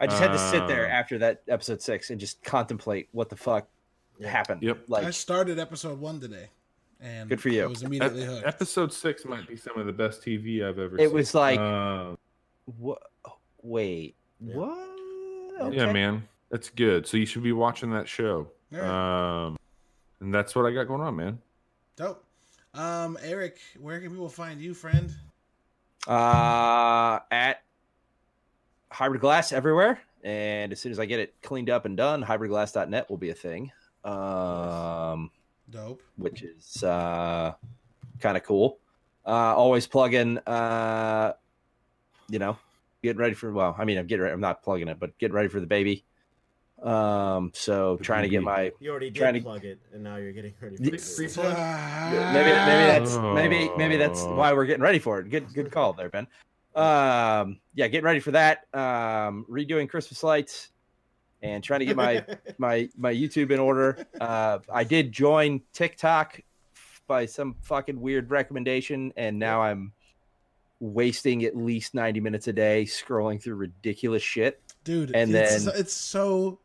I 0.00 0.06
just 0.06 0.20
had 0.20 0.32
to 0.32 0.38
sit 0.38 0.66
there 0.66 0.86
Uh, 0.86 0.90
after 0.90 1.18
that 1.18 1.42
episode 1.48 1.80
six 1.82 2.10
and 2.10 2.20
just 2.20 2.42
contemplate 2.42 3.08
what 3.12 3.28
the 3.30 3.36
fuck 3.36 3.66
Yeah. 4.18 4.28
happened. 4.30 4.62
Yep. 4.62 4.84
Like 4.88 5.04
I 5.06 5.10
started 5.10 5.58
episode 5.58 5.98
one 6.00 6.20
today. 6.20 6.48
and 7.00 7.28
Good 7.28 7.40
for 7.42 7.50
you. 7.50 7.62
I 7.64 7.66
was 7.66 7.82
immediately 7.82 8.24
hooked. 8.24 8.46
Episode 8.46 8.92
six 8.92 9.26
might 9.26 9.46
be 9.46 9.56
some 9.56 9.78
of 9.78 9.84
the 9.84 9.92
best 9.92 10.22
TV 10.22 10.62
I've 10.62 10.78
ever 10.78 10.96
It 10.96 11.00
seen. 11.00 11.06
It 11.06 11.12
was 11.12 11.34
like- 11.34 11.60
Uh, 11.60 12.16
What? 12.78 13.02
Wait, 13.66 14.14
Yeah. 14.40 14.54
what? 14.54 15.72
yeah, 15.74 15.92
man, 15.92 16.28
that's 16.50 16.70
good. 16.70 17.06
So 17.06 17.16
you 17.16 17.26
should 17.26 17.42
be 17.42 17.52
watching 17.52 17.90
that 17.90 18.06
show. 18.08 18.48
Yeah. 18.70 19.46
Um, 19.46 19.56
and 20.20 20.32
that's 20.32 20.54
what 20.54 20.66
I 20.66 20.70
got 20.72 20.84
going 20.86 21.00
on, 21.00 21.16
man. 21.16 21.38
Dope. 21.96 22.24
Um, 22.74 23.18
Eric, 23.22 23.58
where 23.80 24.00
can 24.00 24.10
people 24.10 24.28
find 24.28 24.60
you, 24.60 24.72
friend? 24.74 25.12
Uh, 26.06 27.18
at 27.30 27.62
Hybrid 28.92 29.20
Glass 29.20 29.50
everywhere, 29.52 29.98
and 30.22 30.70
as 30.72 30.80
soon 30.80 30.92
as 30.92 31.00
I 31.00 31.06
get 31.06 31.18
it 31.18 31.34
cleaned 31.42 31.68
up 31.70 31.84
and 31.86 31.96
done, 31.96 32.22
hybridglass.net 32.22 33.10
will 33.10 33.16
be 33.16 33.30
a 33.30 33.34
thing. 33.34 33.72
Um, 34.04 35.30
Dope. 35.70 36.02
which 36.16 36.42
is 36.42 36.84
uh, 36.84 37.54
kind 38.20 38.36
of 38.36 38.44
cool. 38.44 38.78
Uh, 39.26 39.56
always 39.56 39.88
plugging, 39.88 40.38
uh, 40.46 41.32
you 42.28 42.38
know, 42.38 42.56
getting 43.06 43.20
ready 43.20 43.34
for. 43.34 43.52
Well, 43.52 43.74
I 43.78 43.84
mean, 43.84 43.98
I'm 43.98 44.06
getting. 44.06 44.22
Ready, 44.22 44.34
I'm 44.34 44.40
not 44.40 44.62
plugging 44.62 44.88
it, 44.88 44.98
but 45.00 45.16
getting 45.18 45.34
ready 45.34 45.48
for 45.48 45.60
the 45.60 45.66
baby. 45.66 46.04
Um, 46.82 47.52
so 47.54 47.96
The 47.96 48.04
trying 48.04 48.24
to 48.24 48.28
get 48.28 48.42
my 48.42 48.70
You 48.80 48.90
already 48.90 49.08
did 49.10 49.18
Trying 49.18 49.34
to- 49.34 49.40
plug 49.40 49.64
it, 49.64 49.78
and 49.94 50.02
now 50.02 50.16
you're 50.16 50.32
getting 50.32 50.52
ready 50.60 50.76
for 50.76 50.82
Ye- 50.82 50.92
it. 50.92 51.00
Free 51.00 51.28
plug? 51.28 51.56
maybe 52.34 52.50
maybe 52.50 52.86
that's 52.86 53.16
Oh. 53.16 53.32
maybe 53.34 53.70
maybe 53.78 53.96
that's 53.96 54.22
why 54.24 54.52
we're 54.52 54.66
getting 54.66 54.82
ready 54.82 54.98
for 54.98 55.18
it. 55.20 55.30
Good 55.30 55.52
good 55.54 55.70
call 55.72 55.94
there, 55.94 56.10
Ben. 56.10 56.26
Um, 56.74 57.60
yeah, 57.74 57.88
getting 57.88 58.04
ready 58.04 58.20
for 58.20 58.32
that. 58.32 58.66
Um, 58.74 59.46
redoing 59.48 59.88
Christmas 59.88 60.22
lights 60.22 60.70
and 61.40 61.64
trying 61.64 61.80
to 61.80 61.86
get 61.86 61.96
my 61.96 62.24
my 62.58 62.90
my 62.96 63.14
YouTube 63.14 63.50
in 63.52 63.58
order. 63.58 64.06
Uh, 64.20 64.58
I 64.70 64.84
did 64.84 65.12
join 65.12 65.62
TikTok 65.72 66.40
by 67.06 67.24
some 67.24 67.54
fucking 67.62 67.98
weird 67.98 68.28
recommendation, 68.30 69.14
and 69.16 69.38
now 69.38 69.62
I'm 69.62 69.92
wasting 70.80 71.44
at 71.44 71.56
least 71.56 71.94
ninety 71.94 72.20
minutes 72.20 72.48
a 72.48 72.52
day 72.52 72.84
scrolling 72.84 73.42
through 73.42 73.56
ridiculous 73.56 74.22
shit. 74.22 74.60
dude. 74.84 75.14
And 75.14 75.34
it's, 75.34 75.50
then- 75.52 75.60
so, 75.60 75.70
it's 75.72 75.92
so 75.94 76.58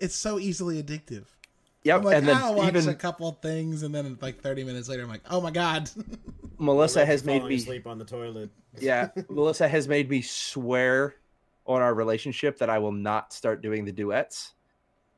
it's 0.00 0.16
so 0.16 0.38
easily 0.38 0.82
addictive. 0.82 1.24
Yep, 1.84 1.96
I'm 1.98 2.04
like, 2.04 2.16
and 2.16 2.28
then 2.28 2.36
I'll 2.36 2.54
watch 2.54 2.68
even 2.68 2.88
a 2.88 2.94
couple 2.94 3.32
things, 3.42 3.82
and 3.82 3.92
then 3.92 4.16
like 4.20 4.40
30 4.40 4.62
minutes 4.62 4.88
later, 4.88 5.02
I'm 5.02 5.08
like, 5.08 5.22
oh 5.30 5.40
my 5.40 5.50
god. 5.50 5.90
Melissa 6.58 7.04
has 7.04 7.24
made 7.24 7.44
me 7.44 7.58
sleep 7.58 7.88
on 7.88 7.98
the 7.98 8.04
toilet. 8.04 8.50
yeah, 8.80 9.08
Melissa 9.28 9.66
has 9.66 9.88
made 9.88 10.08
me 10.08 10.22
swear 10.22 11.16
on 11.66 11.82
our 11.82 11.92
relationship 11.92 12.58
that 12.58 12.70
I 12.70 12.78
will 12.78 12.92
not 12.92 13.32
start 13.32 13.62
doing 13.62 13.84
the 13.84 13.90
duets 13.90 14.52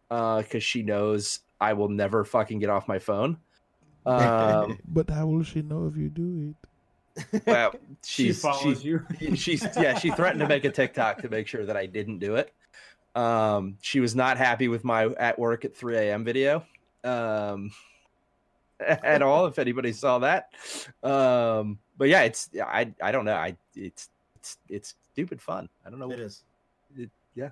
because 0.08 0.62
she 0.62 0.82
knows 0.82 1.40
I 1.60 1.74
will 1.74 1.88
never 1.90 2.24
fucking 2.24 2.60
get 2.60 2.70
off 2.70 2.88
my 2.88 2.98
phone. 2.98 3.38
Um, 4.06 4.78
but 4.86 5.08
how 5.08 5.26
will 5.26 5.44
she 5.44 5.62
know 5.62 5.86
if 5.86 5.96
you 5.96 6.10
do 6.10 6.50
it? 6.50 6.68
Well, 7.46 7.74
She 8.04 8.32
follows 8.32 8.82
she's, 8.82 8.84
you. 8.84 9.06
she's 9.36 9.66
yeah 9.76 9.98
she 9.98 10.10
threatened 10.10 10.40
to 10.40 10.48
make 10.48 10.64
a 10.64 10.70
TikTok 10.70 11.22
to 11.22 11.28
make 11.28 11.46
sure 11.48 11.64
that 11.64 11.76
I 11.76 11.86
didn't 11.86 12.18
do 12.18 12.36
it. 12.36 12.52
Um, 13.14 13.76
she 13.80 14.00
was 14.00 14.14
not 14.14 14.36
happy 14.38 14.68
with 14.68 14.84
my 14.84 15.06
at 15.06 15.38
work 15.38 15.64
at 15.64 15.76
3 15.76 15.96
a.m. 15.96 16.24
video 16.24 16.64
um, 17.04 17.70
at 18.80 19.22
all. 19.22 19.46
If 19.46 19.58
anybody 19.58 19.92
saw 19.92 20.18
that, 20.20 20.50
um, 21.02 21.78
but 21.96 22.08
yeah, 22.08 22.22
it's 22.22 22.50
I 22.60 22.92
I 23.00 23.12
don't 23.12 23.24
know. 23.24 23.34
I 23.34 23.56
it's 23.74 24.08
it's 24.36 24.58
it's 24.68 24.94
stupid 25.12 25.40
fun. 25.40 25.68
I 25.86 25.90
don't 25.90 25.98
know. 25.98 26.10
It 26.10 26.20
is. 26.20 26.42
It- 26.96 27.10
yeah. 27.34 27.50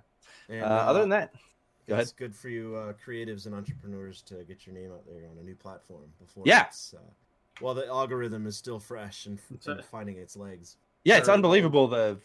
And, 0.49 0.63
uh, 0.63 0.67
other 0.67 1.01
than 1.01 1.11
that, 1.11 1.33
go 1.89 1.97
it's 1.97 2.11
ahead. 2.11 2.17
good 2.17 2.35
for 2.37 2.49
you 2.49 2.77
uh, 2.77 2.93
creatives 3.05 3.47
and 3.47 3.55
entrepreneurs 3.55 4.23
to 4.23 4.43
get 4.45 4.67
your 4.67 4.75
name 4.75 4.93
out 4.93 5.05
there 5.07 5.29
on 5.31 5.39
a 5.39 5.43
new 5.43 5.55
platform 5.55 6.05
before 6.21 6.45
Yeah. 6.47 6.67
It's 7.63 7.65
well 7.65 7.75
the 7.75 7.87
algorithm 7.87 8.47
is 8.47 8.57
still 8.57 8.79
fresh 8.79 9.27
and, 9.27 9.39
and 9.67 9.85
finding 9.91 10.17
its 10.17 10.37
legs 10.37 10.77
Yeah, 11.05 11.19
it's 11.19 11.29
Or- 11.29 11.33
unbelievable. 11.33 11.89
The 11.89 12.19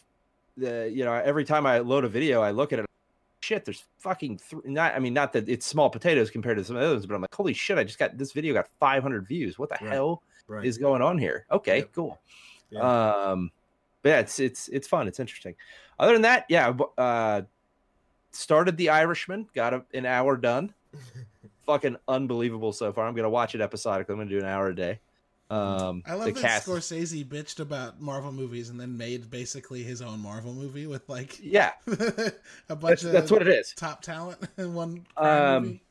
the 0.56 0.90
you 0.92 1.04
know 1.04 1.12
every 1.12 1.44
time 1.44 1.66
I 1.66 1.78
load 1.78 2.04
a 2.04 2.08
video, 2.08 2.40
I 2.42 2.50
look 2.50 2.72
at 2.72 2.80
it. 2.80 2.86
Shit, 3.40 3.64
there's 3.64 3.84
fucking 3.98 4.40
th- 4.50 4.64
not. 4.64 4.94
I 4.94 4.98
mean, 4.98 5.14
not 5.14 5.32
that 5.34 5.48
it's 5.48 5.64
small 5.64 5.88
potatoes 5.88 6.28
compared 6.30 6.56
to 6.58 6.64
some 6.64 6.74
of 6.76 6.82
the 6.82 6.88
others, 6.88 7.06
but 7.06 7.14
I'm 7.14 7.20
like, 7.20 7.32
holy 7.34 7.54
shit! 7.54 7.78
I 7.78 7.84
just 7.84 7.98
got 7.98 8.18
this 8.18 8.32
video 8.32 8.52
got 8.52 8.68
500 8.80 9.26
views. 9.28 9.58
What 9.58 9.68
the 9.68 9.76
Right. 9.80 9.92
hell 9.94 10.22
right 10.48 10.66
is 10.66 10.76
going 10.76 11.00
on 11.02 11.16
here? 11.18 11.46
Okay, 11.52 11.78
Yep. 11.78 11.92
cool. 11.94 12.18
Yeah. 12.70 12.80
Um, 12.80 13.52
but 14.02 14.08
yeah, 14.10 14.18
it's 14.18 14.40
it's 14.40 14.66
it's 14.68 14.88
fun. 14.88 15.06
It's 15.06 15.20
interesting. 15.20 15.54
Other 16.00 16.12
than 16.14 16.22
that, 16.22 16.46
yeah, 16.48 16.72
uh, 16.98 17.42
started 18.32 18.76
The 18.76 18.90
Irishman. 18.90 19.48
Got 19.54 19.74
a, 19.74 19.84
an 19.94 20.04
hour 20.06 20.36
done. 20.36 20.74
Fucking 21.66 21.96
unbelievable 22.08 22.72
so 22.72 22.92
far. 22.92 23.06
I'm 23.06 23.14
gonna 23.14 23.30
watch 23.30 23.54
it 23.54 23.60
episodically. 23.60 24.12
I'm 24.14 24.18
gonna 24.18 24.30
do 24.30 24.38
an 24.38 24.46
hour 24.46 24.68
a 24.68 24.74
day. 24.74 24.98
Um, 25.50 26.02
I 26.06 26.12
love 26.14 26.26
the 26.26 26.32
that 26.32 26.40
cast. 26.42 26.66
Scorsese 26.68 27.24
bitched 27.24 27.58
about 27.58 28.00
Marvel 28.02 28.32
movies 28.32 28.68
and 28.68 28.78
then 28.78 28.98
made 28.98 29.30
basically 29.30 29.82
his 29.82 30.02
own 30.02 30.20
Marvel 30.20 30.52
movie 30.52 30.86
with 30.86 31.08
like 31.08 31.38
Yeah, 31.42 31.72
a 31.86 32.76
bunch 32.76 33.00
that's, 33.00 33.04
of 33.04 33.12
that's 33.12 33.30
what 33.30 33.40
it 33.42 33.48
is. 33.48 33.72
top 33.74 34.02
talent 34.02 34.38
in 34.58 34.74
one 34.74 35.06
Um, 35.16 35.62
movie. 35.64 35.82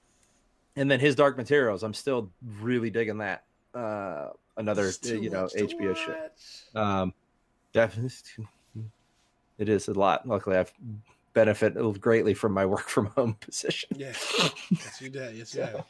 and 0.75 0.91
then 0.91 0.99
his 0.99 1.15
Dark 1.15 1.37
Materials. 1.37 1.81
I'm 1.81 1.95
still 1.95 2.29
really 2.61 2.91
digging 2.91 3.17
that. 3.17 3.43
Uh, 3.73 4.29
another 4.57 4.91
you 5.03 5.29
know 5.31 5.45
HBO 5.47 5.95
show. 5.95 6.11
watch. 6.11 6.75
Um, 6.75 7.13
definitely, 7.73 8.11
it 9.57 9.69
is 9.69 9.87
a 9.87 9.93
lot. 9.93 10.27
Luckily, 10.27 10.57
I've 10.57 10.71
benefited 11.33 11.99
greatly 12.01 12.33
from 12.35 12.51
my 12.53 12.65
work 12.65 12.89
from 12.89 13.07
home 13.07 13.33
position. 13.39 13.89
Yeah, 13.97 14.13
yes 14.69 15.01
you 15.01 15.09
did. 15.09 15.35
Yes 15.35 15.53
you 15.55 15.61
Yeah. 15.61 15.81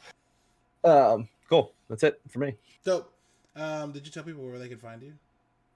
have. 0.83 1.13
Um, 1.13 1.29
cool. 1.49 1.73
That's 1.89 2.03
it 2.03 2.21
for 2.29 2.39
me. 2.39 2.55
Dope. 2.85 3.11
Um, 3.57 3.91
did 3.91 4.05
you 4.05 4.11
tell 4.11 4.23
people 4.23 4.43
where 4.43 4.59
they 4.59 4.69
could 4.69 4.79
find 4.79 5.01
you? 5.01 5.13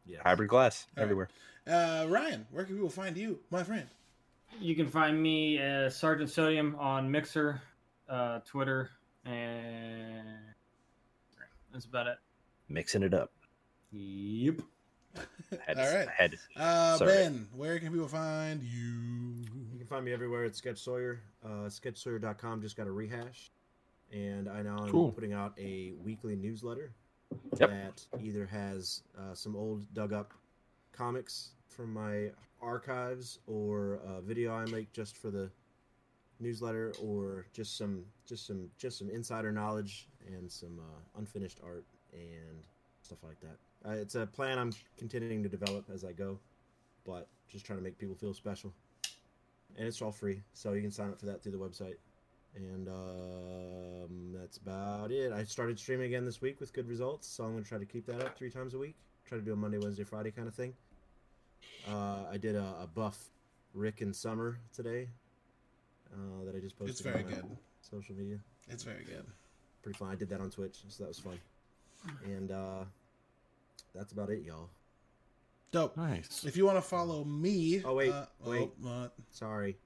yeah 0.05 0.19
Hybrid 0.23 0.49
glass 0.49 0.85
All 0.95 1.01
right. 1.01 1.03
everywhere. 1.03 1.29
Uh, 1.67 2.05
Ryan, 2.09 2.45
where 2.51 2.63
can 2.65 2.75
people 2.75 2.89
find 2.89 3.15
you, 3.17 3.39
my 3.51 3.63
friend? 3.63 3.87
You 4.59 4.75
can 4.75 4.87
find 4.87 5.21
me 5.21 5.57
as 5.59 5.95
Sergeant 5.95 6.29
Sodium 6.29 6.75
on 6.79 7.09
Mixer, 7.09 7.61
uh, 8.09 8.39
Twitter, 8.45 8.89
and 9.25 10.27
that's 11.71 11.85
about 11.85 12.07
it. 12.07 12.17
Mixing 12.69 13.03
it 13.03 13.13
up. 13.13 13.31
Yep. 13.91 14.61
Head, 15.65 15.77
All 15.79 15.93
right. 15.95 16.07
Head. 16.09 16.37
Uh, 16.55 16.97
Sorry. 16.97 17.11
Ben, 17.13 17.47
where 17.55 17.79
can 17.79 17.91
people 17.91 18.07
find 18.07 18.61
you? 18.63 19.43
you 19.71 19.77
can 19.77 19.87
find 19.87 20.05
me 20.05 20.13
everywhere 20.13 20.45
at 20.45 20.55
sketch 20.55 20.77
sawyer 20.77 21.19
uh, 21.45 21.67
sketchsawyer.com 21.67 22.61
just 22.61 22.77
got 22.77 22.87
a 22.87 22.91
rehash 22.91 23.51
and 24.13 24.47
i 24.47 24.61
now 24.61 24.77
am 24.83 24.89
Cool. 24.89 25.11
putting 25.11 25.33
out 25.33 25.53
a 25.59 25.91
weekly 26.03 26.35
newsletter 26.37 26.93
Yep. 27.59 27.69
that 27.69 28.21
either 28.21 28.45
has 28.45 29.03
uh, 29.17 29.33
some 29.33 29.55
old 29.55 29.85
dug 29.93 30.13
up 30.13 30.33
comics 30.91 31.51
from 31.67 31.93
my 31.93 32.29
archives 32.61 33.39
or 33.47 33.99
a 34.07 34.21
video 34.21 34.53
i 34.53 34.65
make 34.65 34.91
just 34.93 35.17
for 35.17 35.31
the 35.31 35.49
newsletter 36.39 36.93
or 37.01 37.45
just 37.53 37.77
some 37.77 38.03
just 38.25 38.47
some 38.47 38.69
just 38.77 38.97
some 38.97 39.09
insider 39.09 39.51
knowledge 39.51 40.07
and 40.27 40.51
some 40.51 40.79
uh, 40.79 41.19
unfinished 41.19 41.59
art 41.63 41.85
and 42.13 42.65
stuff 43.03 43.19
like 43.23 43.39
that. 43.39 43.57
Uh, 43.87 43.93
it's 43.93 44.15
a 44.15 44.25
plan 44.27 44.57
i'm 44.57 44.71
continuing 44.97 45.43
to 45.43 45.49
develop 45.49 45.85
as 45.93 46.03
i 46.03 46.11
go 46.11 46.39
but 47.05 47.27
just 47.47 47.65
trying 47.65 47.79
to 47.79 47.83
make 47.83 47.97
people 47.97 48.15
feel 48.15 48.33
special. 48.33 48.73
And 49.77 49.87
it's 49.87 50.01
all 50.01 50.11
free 50.11 50.41
so 50.53 50.73
you 50.73 50.81
can 50.81 50.91
sign 50.91 51.09
up 51.09 51.19
for 51.19 51.25
that 51.27 51.41
through 51.41 51.53
the 51.53 51.57
website 51.57 51.95
and 52.55 52.87
um, 52.89 54.33
that's 54.33 54.57
about 54.57 55.11
it 55.11 55.31
i 55.31 55.43
started 55.43 55.79
streaming 55.79 56.07
again 56.07 56.25
this 56.25 56.41
week 56.41 56.59
with 56.59 56.73
good 56.73 56.87
results 56.87 57.27
so 57.27 57.43
i'm 57.43 57.51
going 57.51 57.63
to 57.63 57.67
try 57.69 57.77
to 57.77 57.85
keep 57.85 58.05
that 58.05 58.21
up 58.21 58.37
three 58.37 58.49
times 58.49 58.73
a 58.73 58.77
week 58.77 58.95
try 59.25 59.37
to 59.37 59.43
do 59.43 59.53
a 59.53 59.55
monday 59.55 59.77
wednesday 59.77 60.03
friday 60.03 60.31
kind 60.31 60.47
of 60.47 60.53
thing 60.53 60.73
uh, 61.89 62.25
i 62.31 62.37
did 62.37 62.55
a, 62.55 62.73
a 62.81 62.87
buff 62.93 63.17
rick 63.73 64.01
and 64.01 64.15
summer 64.15 64.57
today 64.75 65.07
uh, 66.13 66.43
that 66.45 66.55
i 66.55 66.59
just 66.59 66.77
posted 66.77 66.91
It's 66.91 67.01
very 67.01 67.23
on 67.23 67.29
good. 67.29 67.57
social 67.81 68.15
media 68.15 68.37
It's 68.69 68.83
very 68.83 69.03
good. 69.05 69.25
pretty 69.81 69.97
fun 69.97 70.09
i 70.09 70.15
did 70.15 70.29
that 70.29 70.41
on 70.41 70.49
twitch 70.49 70.79
so 70.89 71.03
that 71.03 71.07
was 71.07 71.19
fun 71.19 71.39
and 72.25 72.51
uh, 72.51 72.83
that's 73.95 74.11
about 74.11 74.29
it 74.29 74.43
y'all 74.43 74.69
Dope. 75.71 75.95
Nice. 75.95 76.43
If 76.45 76.57
you 76.57 76.65
want 76.65 76.75
to 76.79 76.81
follow 76.81 77.23
me, 77.23 77.81
Oh, 77.85 77.95
wait, 77.95 78.11
uh, 78.11 78.25
wait. 78.45 78.69
oh, 78.83 78.87
what? 79.03 79.13
sorry 79.29 79.77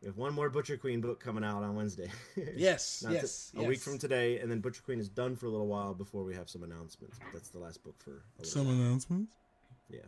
we 0.00 0.06
have 0.08 0.16
one 0.16 0.34
more 0.34 0.50
butcher 0.50 0.76
queen 0.76 1.00
book 1.00 1.18
coming 1.20 1.42
out 1.44 1.62
on 1.62 1.74
wednesday 1.74 2.10
Yes, 2.56 3.02
Not 3.02 3.10
to- 3.10 3.14
yes, 3.16 3.52
a 3.56 3.62
week 3.62 3.80
from 3.80 3.98
today, 3.98 4.38
and 4.40 4.50
then 4.50 4.60
Butcher 4.60 4.82
Queen 4.84 4.98
is 5.00 5.08
done 5.08 5.34
for 5.36 5.46
a 5.46 5.50
little 5.50 5.66
while 5.66 5.94
before 5.94 6.24
we 6.24 6.34
have 6.34 6.48
some 6.50 6.62
announcements. 6.62 7.18
But 7.18 7.32
that's 7.32 7.48
the 7.48 7.58
last 7.58 7.82
book 7.84 7.94
for 7.98 8.10
a 8.10 8.14
little 8.42 8.44
Some 8.52 8.66
while. 8.66 8.74
announcements. 8.76 9.32
Yeah. 9.88 10.00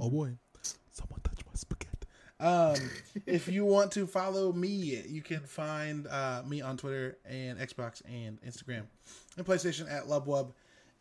Oh 0.00 0.10
boy, 0.10 0.32
someone 0.90 1.20
touch 1.22 1.40
my 1.46 1.52
spaghetti. 1.54 1.94
Um, 2.40 2.76
if 3.26 3.48
you 3.48 3.64
want 3.64 3.92
to 3.92 4.06
follow 4.06 4.52
me, 4.52 5.02
you 5.08 5.22
can 5.22 5.40
find 5.40 6.06
uh, 6.06 6.42
me 6.46 6.60
on 6.60 6.76
Twitter 6.76 7.18
and 7.24 7.58
Xbox 7.58 8.02
and 8.08 8.40
Instagram 8.42 8.84
and 9.36 9.46
PlayStation 9.46 9.90
at 9.92 10.04
Lubwub. 10.04 10.52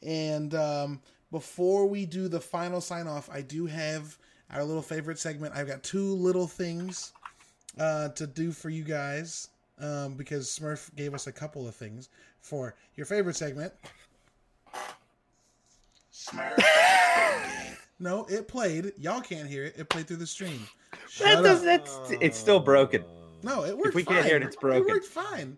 And 0.03 0.53
um, 0.55 1.01
before 1.31 1.85
we 1.87 2.05
do 2.05 2.27
the 2.27 2.39
final 2.41 2.81
sign 2.81 3.07
off, 3.07 3.29
I 3.31 3.41
do 3.41 3.65
have 3.67 4.17
our 4.51 4.63
little 4.63 4.81
favorite 4.81 5.19
segment. 5.19 5.53
I've 5.55 5.67
got 5.67 5.83
two 5.83 6.13
little 6.13 6.47
things 6.47 7.13
uh, 7.79 8.09
to 8.09 8.27
do 8.27 8.51
for 8.51 8.69
you 8.69 8.83
guys 8.83 9.49
um, 9.79 10.15
because 10.15 10.47
Smurf 10.47 10.93
gave 10.95 11.13
us 11.13 11.27
a 11.27 11.31
couple 11.31 11.67
of 11.67 11.75
things 11.75 12.09
for 12.41 12.75
your 12.95 13.05
favorite 13.05 13.35
segment. 13.35 13.73
Smurf. 16.13 16.57
No, 17.99 18.25
it 18.25 18.47
played. 18.47 18.93
Y'all 18.97 19.21
can't 19.21 19.47
hear 19.47 19.65
it. 19.65 19.75
It 19.77 19.89
played 19.89 20.07
through 20.07 20.17
the 20.17 20.27
stream. 20.27 20.67
That 20.91 20.99
Shut 21.09 21.43
does, 21.43 21.59
up. 21.59 21.65
that's, 21.65 22.11
it's 22.21 22.37
still 22.37 22.59
broken. 22.59 23.03
No, 23.43 23.65
it 23.65 23.75
worked. 23.75 23.89
If 23.89 23.95
we 23.95 24.03
can't 24.03 24.25
hear 24.25 24.37
it, 24.37 24.43
it's 24.43 24.55
broken. 24.55 24.83
It 24.83 24.87
worked 24.87 25.05
fine. 25.05 25.57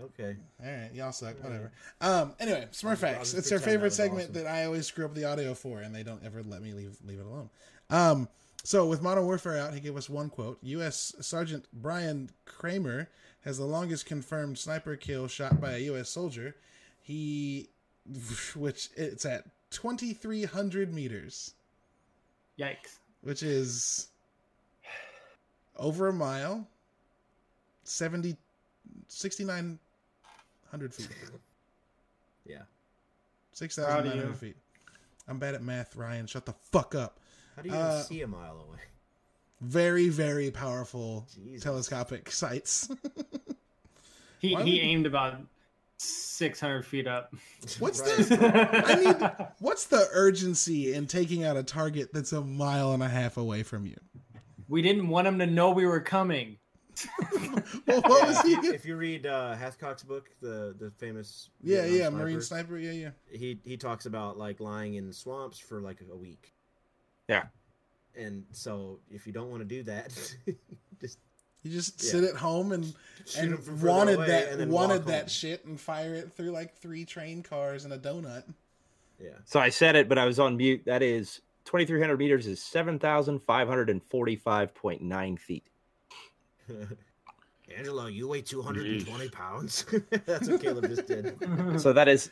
Okay. 0.00 0.36
All 0.64 0.70
right, 0.70 0.90
y'all 0.94 1.12
suck. 1.12 1.42
Whatever. 1.42 1.72
Um. 2.00 2.34
Anyway, 2.38 2.66
Smurf 2.72 2.98
Facts. 2.98 3.34
It's 3.34 3.48
their 3.48 3.58
pretend 3.58 3.60
that 3.60 3.64
favorite 3.64 3.92
segment 3.92 4.30
awesome. 4.30 4.44
that 4.44 4.46
I 4.46 4.64
always 4.64 4.86
screw 4.86 5.04
up 5.04 5.14
the 5.14 5.24
audio 5.24 5.54
for, 5.54 5.80
and 5.80 5.94
they 5.94 6.02
don't 6.04 6.22
ever 6.24 6.42
let 6.42 6.62
me 6.62 6.72
leave 6.72 6.96
leave 7.04 7.18
it 7.18 7.26
alone. 7.26 7.50
Um. 7.90 8.28
So 8.68 8.84
with 8.84 9.00
Modern 9.00 9.24
Warfare 9.24 9.56
out, 9.56 9.72
he 9.72 9.80
gave 9.80 9.96
us 9.96 10.10
one 10.10 10.28
quote. 10.28 10.58
U.S. 10.60 11.14
Sergeant 11.20 11.64
Brian 11.72 12.28
Kramer 12.44 13.08
has 13.40 13.56
the 13.56 13.64
longest 13.64 14.04
confirmed 14.04 14.58
sniper 14.58 14.94
kill 14.94 15.26
shot 15.26 15.58
by 15.58 15.76
a 15.76 15.78
U.S. 15.78 16.10
soldier. 16.10 16.54
He, 17.00 17.70
which 18.54 18.90
it's 18.94 19.24
at 19.24 19.44
twenty 19.70 20.12
three 20.12 20.44
hundred 20.44 20.92
meters, 20.92 21.54
Yikes. 22.58 22.98
which 23.22 23.42
is 23.42 24.08
over 25.78 26.08
a 26.08 26.12
mile, 26.12 26.68
70, 27.84 28.36
6,900 29.06 30.94
feet. 30.94 31.08
Yeah. 32.46 32.58
Six 33.52 33.76
Proud 33.76 33.86
thousand 33.86 33.98
of 33.98 34.04
nine 34.04 34.16
you. 34.16 34.22
hundred 34.24 34.38
feet. 34.38 34.56
I'm 35.26 35.38
bad 35.38 35.54
at 35.54 35.62
math, 35.62 35.96
Ryan. 35.96 36.26
Shut 36.26 36.44
the 36.44 36.54
fuck 36.70 36.94
up. 36.94 37.18
How 37.58 37.62
do 37.62 37.68
you 37.70 37.74
Uh, 37.74 37.92
even 37.94 38.04
see 38.04 38.22
a 38.22 38.26
mile 38.28 38.60
away? 38.68 38.78
Very, 39.60 40.08
very 40.08 40.52
powerful 40.52 41.26
Jesus. 41.34 41.62
telescopic 41.64 42.30
sights. 42.30 42.88
He 44.40 44.54
Why 44.54 44.62
he 44.62 44.74
would- 44.74 44.80
aimed 44.82 45.06
about 45.06 45.34
600 45.96 46.84
feet 46.86 47.08
up. 47.08 47.34
What's 47.80 48.00
Right. 48.00 48.18
the? 48.18 48.82
I 48.86 48.94
need. 48.94 49.48
What's 49.58 49.86
the 49.86 50.06
urgency 50.12 50.94
in 50.94 51.08
taking 51.08 51.42
out 51.42 51.56
a 51.56 51.64
target 51.64 52.10
that's 52.12 52.32
a 52.32 52.40
mile 52.40 52.92
and 52.92 53.02
a 53.02 53.08
half 53.08 53.36
away 53.36 53.64
from 53.64 53.84
you? 53.84 53.96
we 54.68 54.80
didn't 54.80 55.08
want 55.08 55.26
him 55.26 55.40
to 55.40 55.46
know 55.46 55.70
we 55.70 55.86
were 55.86 55.98
coming. 56.00 56.58
Well, 57.86 58.00
what 58.02 58.28
was 58.28 58.40
he? 58.42 58.52
if 58.68 58.84
you 58.84 58.96
read 58.96 59.26
uh, 59.26 59.56
Hathcock's 59.56 60.04
book, 60.04 60.28
the 60.40 60.76
the 60.78 60.92
famous 60.98 61.50
Yeah, 61.60 61.82
Vietnam 61.82 61.96
yeah, 61.96 62.08
sniper, 62.08 62.16
Marine 62.24 62.40
sniper. 62.42 62.78
Yeah, 62.78 62.92
yeah. 62.92 63.10
he 63.36 63.58
he 63.64 63.76
talks 63.76 64.06
about 64.06 64.38
like 64.38 64.60
lying 64.60 64.94
in 64.94 65.12
swamps 65.12 65.58
for 65.58 65.80
like 65.80 65.98
a 66.08 66.16
week. 66.16 66.54
Yeah. 67.28 67.44
And 68.16 68.44
so 68.52 68.98
if 69.10 69.26
you 69.26 69.32
don't 69.32 69.50
want 69.50 69.62
to 69.62 69.68
do 69.68 69.82
that, 69.84 70.10
just 71.00 71.18
You 71.64 71.72
just 71.72 72.00
Yeah. 72.02 72.10
sit 72.12 72.24
at 72.24 72.36
home 72.36 72.70
and 72.72 72.94
shoot 73.26 73.40
'em 73.44 73.54
and 73.54 73.82
wanted 73.82 74.18
that 74.20 74.58
and 74.60 74.70
wanted 74.72 75.04
that 75.06 75.22
home. 75.22 75.28
shit 75.28 75.64
and 75.64 75.78
fire 75.80 76.14
it 76.14 76.32
through 76.32 76.50
like 76.52 76.76
three 76.76 77.04
train 77.04 77.42
cars 77.42 77.84
and 77.84 77.92
a 77.92 77.98
donut. 77.98 78.44
yeah. 79.20 79.30
So 79.44 79.58
I 79.60 79.68
said 79.70 79.96
it, 79.96 80.08
but 80.08 80.18
I 80.18 80.24
was 80.24 80.38
on 80.38 80.56
mute. 80.56 80.82
That 80.86 81.02
is 81.02 81.40
2,300 81.64 82.16
meters 82.18 82.46
is 82.46 82.60
7,545.9 82.60 85.38
feet. 85.38 85.66
Angelo, 87.76 88.06
you 88.06 88.28
weigh 88.28 88.40
220 88.42 89.28
pounds. 89.28 89.84
That's 90.26 90.48
what 90.48 90.60
Caleb 90.62 90.88
just 90.88 91.06
did. 91.06 91.36
So 91.80 91.92
that 91.92 92.08
is 92.08 92.30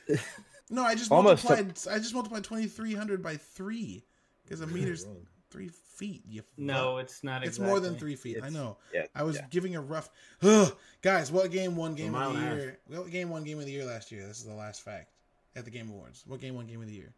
No, 0.71 0.83
I 0.83 0.95
just 0.95 1.11
Almost 1.13 1.45
multiplied. 1.45 1.79
I 1.95 1.99
just 1.99 2.15
multiplied 2.15 2.45
twenty 2.45 2.67
three 2.67 2.95
hundred 2.95 3.23
by 3.23 3.37
three 3.37 4.03
because 4.47 4.61
a 4.61 4.67
meter's 4.67 5.07
three 5.51 5.69
feet. 5.69 6.23
You 6.29 6.43
No, 6.57 6.95
fuck. 6.97 7.05
it's 7.05 7.25
not 7.25 7.43
it's 7.43 7.57
exactly. 7.57 7.69
more 7.71 7.81
than 7.81 7.97
three 7.99 8.17
feet. 8.17 8.39
I 8.43 8.49
know. 8.49 8.77
yeah, 8.95 9.07
I 9.15 9.23
was 9.23 9.37
yeah. 9.37 9.47
giving 9.51 9.77
a 9.77 9.81
rough. 9.81 10.09
Ugh. 10.43 10.75
Guys, 11.03 11.31
what 11.33 11.51
game 11.51 11.77
won 11.77 11.95
game 11.95 12.15
of 12.15 12.33
the 12.33 12.39
and 12.39 12.39
a 12.39 12.49
half. 12.51 12.59
year? 12.59 12.79
What 12.89 13.11
game 13.11 13.31
won 13.31 13.45
game 13.45 13.59
of 13.59 13.65
the 13.67 13.73
year 13.73 13.85
last 13.85 14.11
year? 14.13 14.27
This 14.27 14.39
is 14.39 14.45
the 14.45 14.55
last 14.55 14.83
fact 14.83 15.11
at 15.55 15.65
the 15.65 15.71
Game 15.71 15.89
Awards. 15.91 16.25
What 16.27 16.41
game 16.41 16.55
won 16.55 16.67
game 16.67 16.81
of 16.83 16.87
the 16.89 16.95
year? 16.95 17.13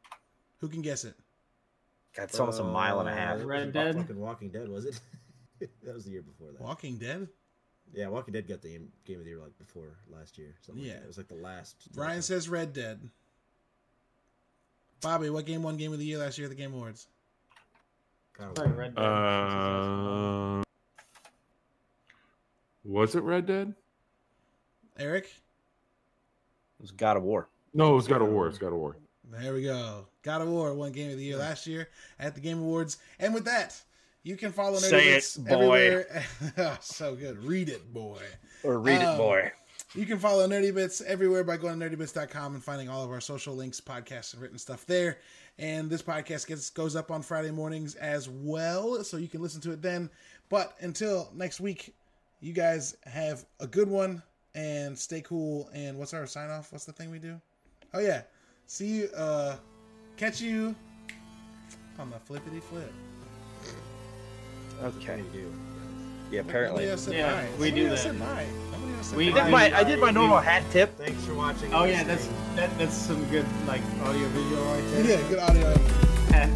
Who 0.61 0.69
can 0.69 0.83
guess 0.83 1.05
it? 1.05 1.15
that's 2.17 2.39
almost 2.41 2.59
a 2.61 2.65
mile 2.65 2.99
and 3.01 3.09
a 3.09 3.15
half. 3.15 3.41
Uh, 3.41 3.47
Red 3.47 3.73
Dead? 3.73 3.95
Fucking 3.97 4.19
Walking 4.19 4.49
Dead, 4.51 4.69
was 4.69 4.85
it? 4.87 4.99
that 5.85 5.95
was 5.95 6.05
the 6.05 6.11
year 6.11 6.23
before 6.23 6.51
that. 6.53 6.61
Walking 6.61 6.97
Dead. 6.99 7.29
Yeah, 7.95 8.09
Walking 8.09 8.33
Dead 8.35 8.47
got 8.49 8.61
the 8.61 8.69
game 8.71 8.89
game 9.05 9.19
of 9.19 9.25
the 9.25 9.31
year 9.31 9.39
like 9.41 9.57
before 9.59 9.97
last 10.13 10.37
year. 10.39 10.55
Something 10.61 10.85
Yeah. 10.85 10.95
like 10.95 11.03
it 11.03 11.07
was 11.07 11.17
like 11.17 11.29
the 11.29 11.35
last. 11.37 11.77
Ryan 11.95 12.23
says 12.23 12.49
Red 12.49 12.73
Dead. 12.73 13.01
Bobby, 15.01 15.31
what 15.31 15.47
game 15.47 15.63
won 15.63 15.77
game 15.77 15.93
of 15.93 15.99
the 15.99 16.05
year 16.05 16.19
last 16.19 16.39
year 16.39 16.47
at 16.47 16.51
the 16.51 16.57
Game 16.57 16.75
Awards? 16.75 17.07
God, 17.07 17.13
Probably 17.55 17.57
Red 17.57 18.25
Dead. 18.25 18.28
Uh, 18.39 18.55
was 22.85 23.15
it 23.17 23.23
Red 23.23 23.47
Dead? 23.47 23.75
Eric. 24.99 25.25
It 25.25 26.83
was 26.83 26.91
God 26.93 27.17
of 27.17 27.25
War. 27.25 27.49
No, 27.75 27.93
it 27.93 27.97
was 27.97 28.07
God 28.07 28.23
of 28.23 28.29
War. 28.29 28.47
It's 28.49 28.59
God 28.59 28.69
of 28.69 28.75
War. 28.79 28.97
There 29.31 29.53
we 29.53 29.63
go. 29.63 30.07
God 30.23 30.41
of 30.43 30.49
War 30.49 30.73
won 30.75 30.93
Game 30.93 31.11
of 31.11 31.17
the 31.19 31.25
Year 31.25 31.37
last 31.37 31.67
year 31.67 31.89
at 32.19 32.35
the 32.35 32.41
Game 32.41 32.61
Awards. 32.61 32.99
And 33.19 33.35
with 33.35 33.45
that, 33.47 33.81
you 34.23 34.37
can 34.37 34.53
follow 34.53 34.79
Nerdy 34.79 34.91
Say 34.91 35.09
it, 35.09 35.37
boy. 35.49 35.55
everywhere. 35.87 36.25
Oh, 36.59 36.77
so 36.81 37.15
good. 37.17 37.43
Read 37.45 37.69
it, 37.69 37.93
boy. 37.93 38.23
Or 38.63 38.79
read 38.79 39.03
Um, 39.03 39.15
it, 39.15 39.19
boy. 39.19 39.53
You 39.95 40.05
can 40.05 40.19
follow 40.19 40.47
Nerdy 40.47 40.75
Bits 40.75 41.01
everywhere 41.01 41.45
by 41.45 41.57
going 41.57 41.81
to 41.81 41.89
nerdybits.com 41.89 42.55
and 42.55 42.63
finding 42.63 42.91
all 42.91 43.03
of 43.03 43.11
our 43.11 43.23
social 43.23 43.55
links, 43.55 43.81
podcasts, 43.81 44.35
and 44.35 44.43
written 44.43 44.59
stuff 44.59 44.85
there. 44.85 45.19
And 45.59 45.89
this 45.89 46.03
podcast 46.03 46.47
gets 46.47 46.69
goes 46.69 46.95
up 46.95 47.11
on 47.11 47.23
Friday 47.23 47.51
mornings 47.51 47.95
as 47.95 48.29
well, 48.29 49.03
so 49.03 49.17
you 49.17 49.29
can 49.29 49.41
listen 49.41 49.63
to 49.63 49.73
it 49.73 49.81
then. 49.81 50.11
But 50.51 50.77
until 50.81 51.31
next 51.35 51.59
week, 51.61 51.95
you 52.41 52.53
guys 52.53 52.97
have 53.07 53.47
a 53.61 53.67
good 53.67 53.89
one 53.89 54.23
and 54.55 54.97
stay 54.97 55.23
cool. 55.23 55.71
And 55.73 55.99
what's 55.99 56.13
our 56.13 56.27
sign 56.27 56.51
off? 56.51 56.71
What's 56.71 56.85
the 56.85 56.93
thing 56.93 57.11
we 57.11 57.19
do? 57.19 57.41
Oh 57.95 58.01
yeah. 58.01 58.23
See 58.67 58.87
you 58.87 59.09
uh 59.17 59.57
catch 60.19 60.41
you 60.41 60.75
on 61.99 62.11
the 62.11 62.19
flippity 62.19 62.61
flip. 62.61 62.93
Okay. 64.83 65.23
You 66.31 66.33
do. 66.33 66.37
Yeah, 66.37 66.43
Nobody 66.43 66.51
apparently. 66.51 66.91
else 66.91 67.03
said 67.03 67.15
Yeah, 67.15 67.33
bye. 67.33 67.43
we 67.43 67.49
Somebody 67.69 67.71
do 67.73 67.87
else 67.89 68.03
that. 68.05 68.11
said 68.11 68.21
bye. 68.21 68.47
Nobody 68.73 68.93
else 68.95 69.07
said 69.09 69.17
We- 69.19 69.31
bye. 69.31 69.41
I 69.41 69.45
did 69.45 69.51
my 69.53 69.79
I 69.79 69.85
did 69.85 69.99
my 70.01 70.11
normal 70.11 70.39
hat 70.39 70.63
tip. 70.71 70.97
Thanks 70.99 71.25
for 71.25 71.35
watching. 71.35 71.73
Oh 71.75 71.85
yeah, 71.85 72.05
that's 72.05 72.29
that, 72.57 72.71
that's 72.79 72.95
some 72.95 73.25
good 73.31 73.47
like 73.67 73.83
audio 74.03 74.29
visual 74.29 74.65
right 74.65 74.85
there. 74.93 75.05
yeah, 75.05 75.29
good 75.29 75.39
audio. 75.39 75.75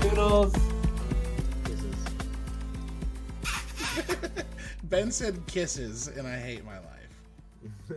Doodles. 0.00 0.54
Kisses. 1.64 1.96
Ben 4.84 5.10
said 5.12 5.44
kisses, 5.46 6.08
and 6.08 6.26
I 6.26 6.36
hate 6.38 6.64
my 6.64 6.78
life. 6.78 6.86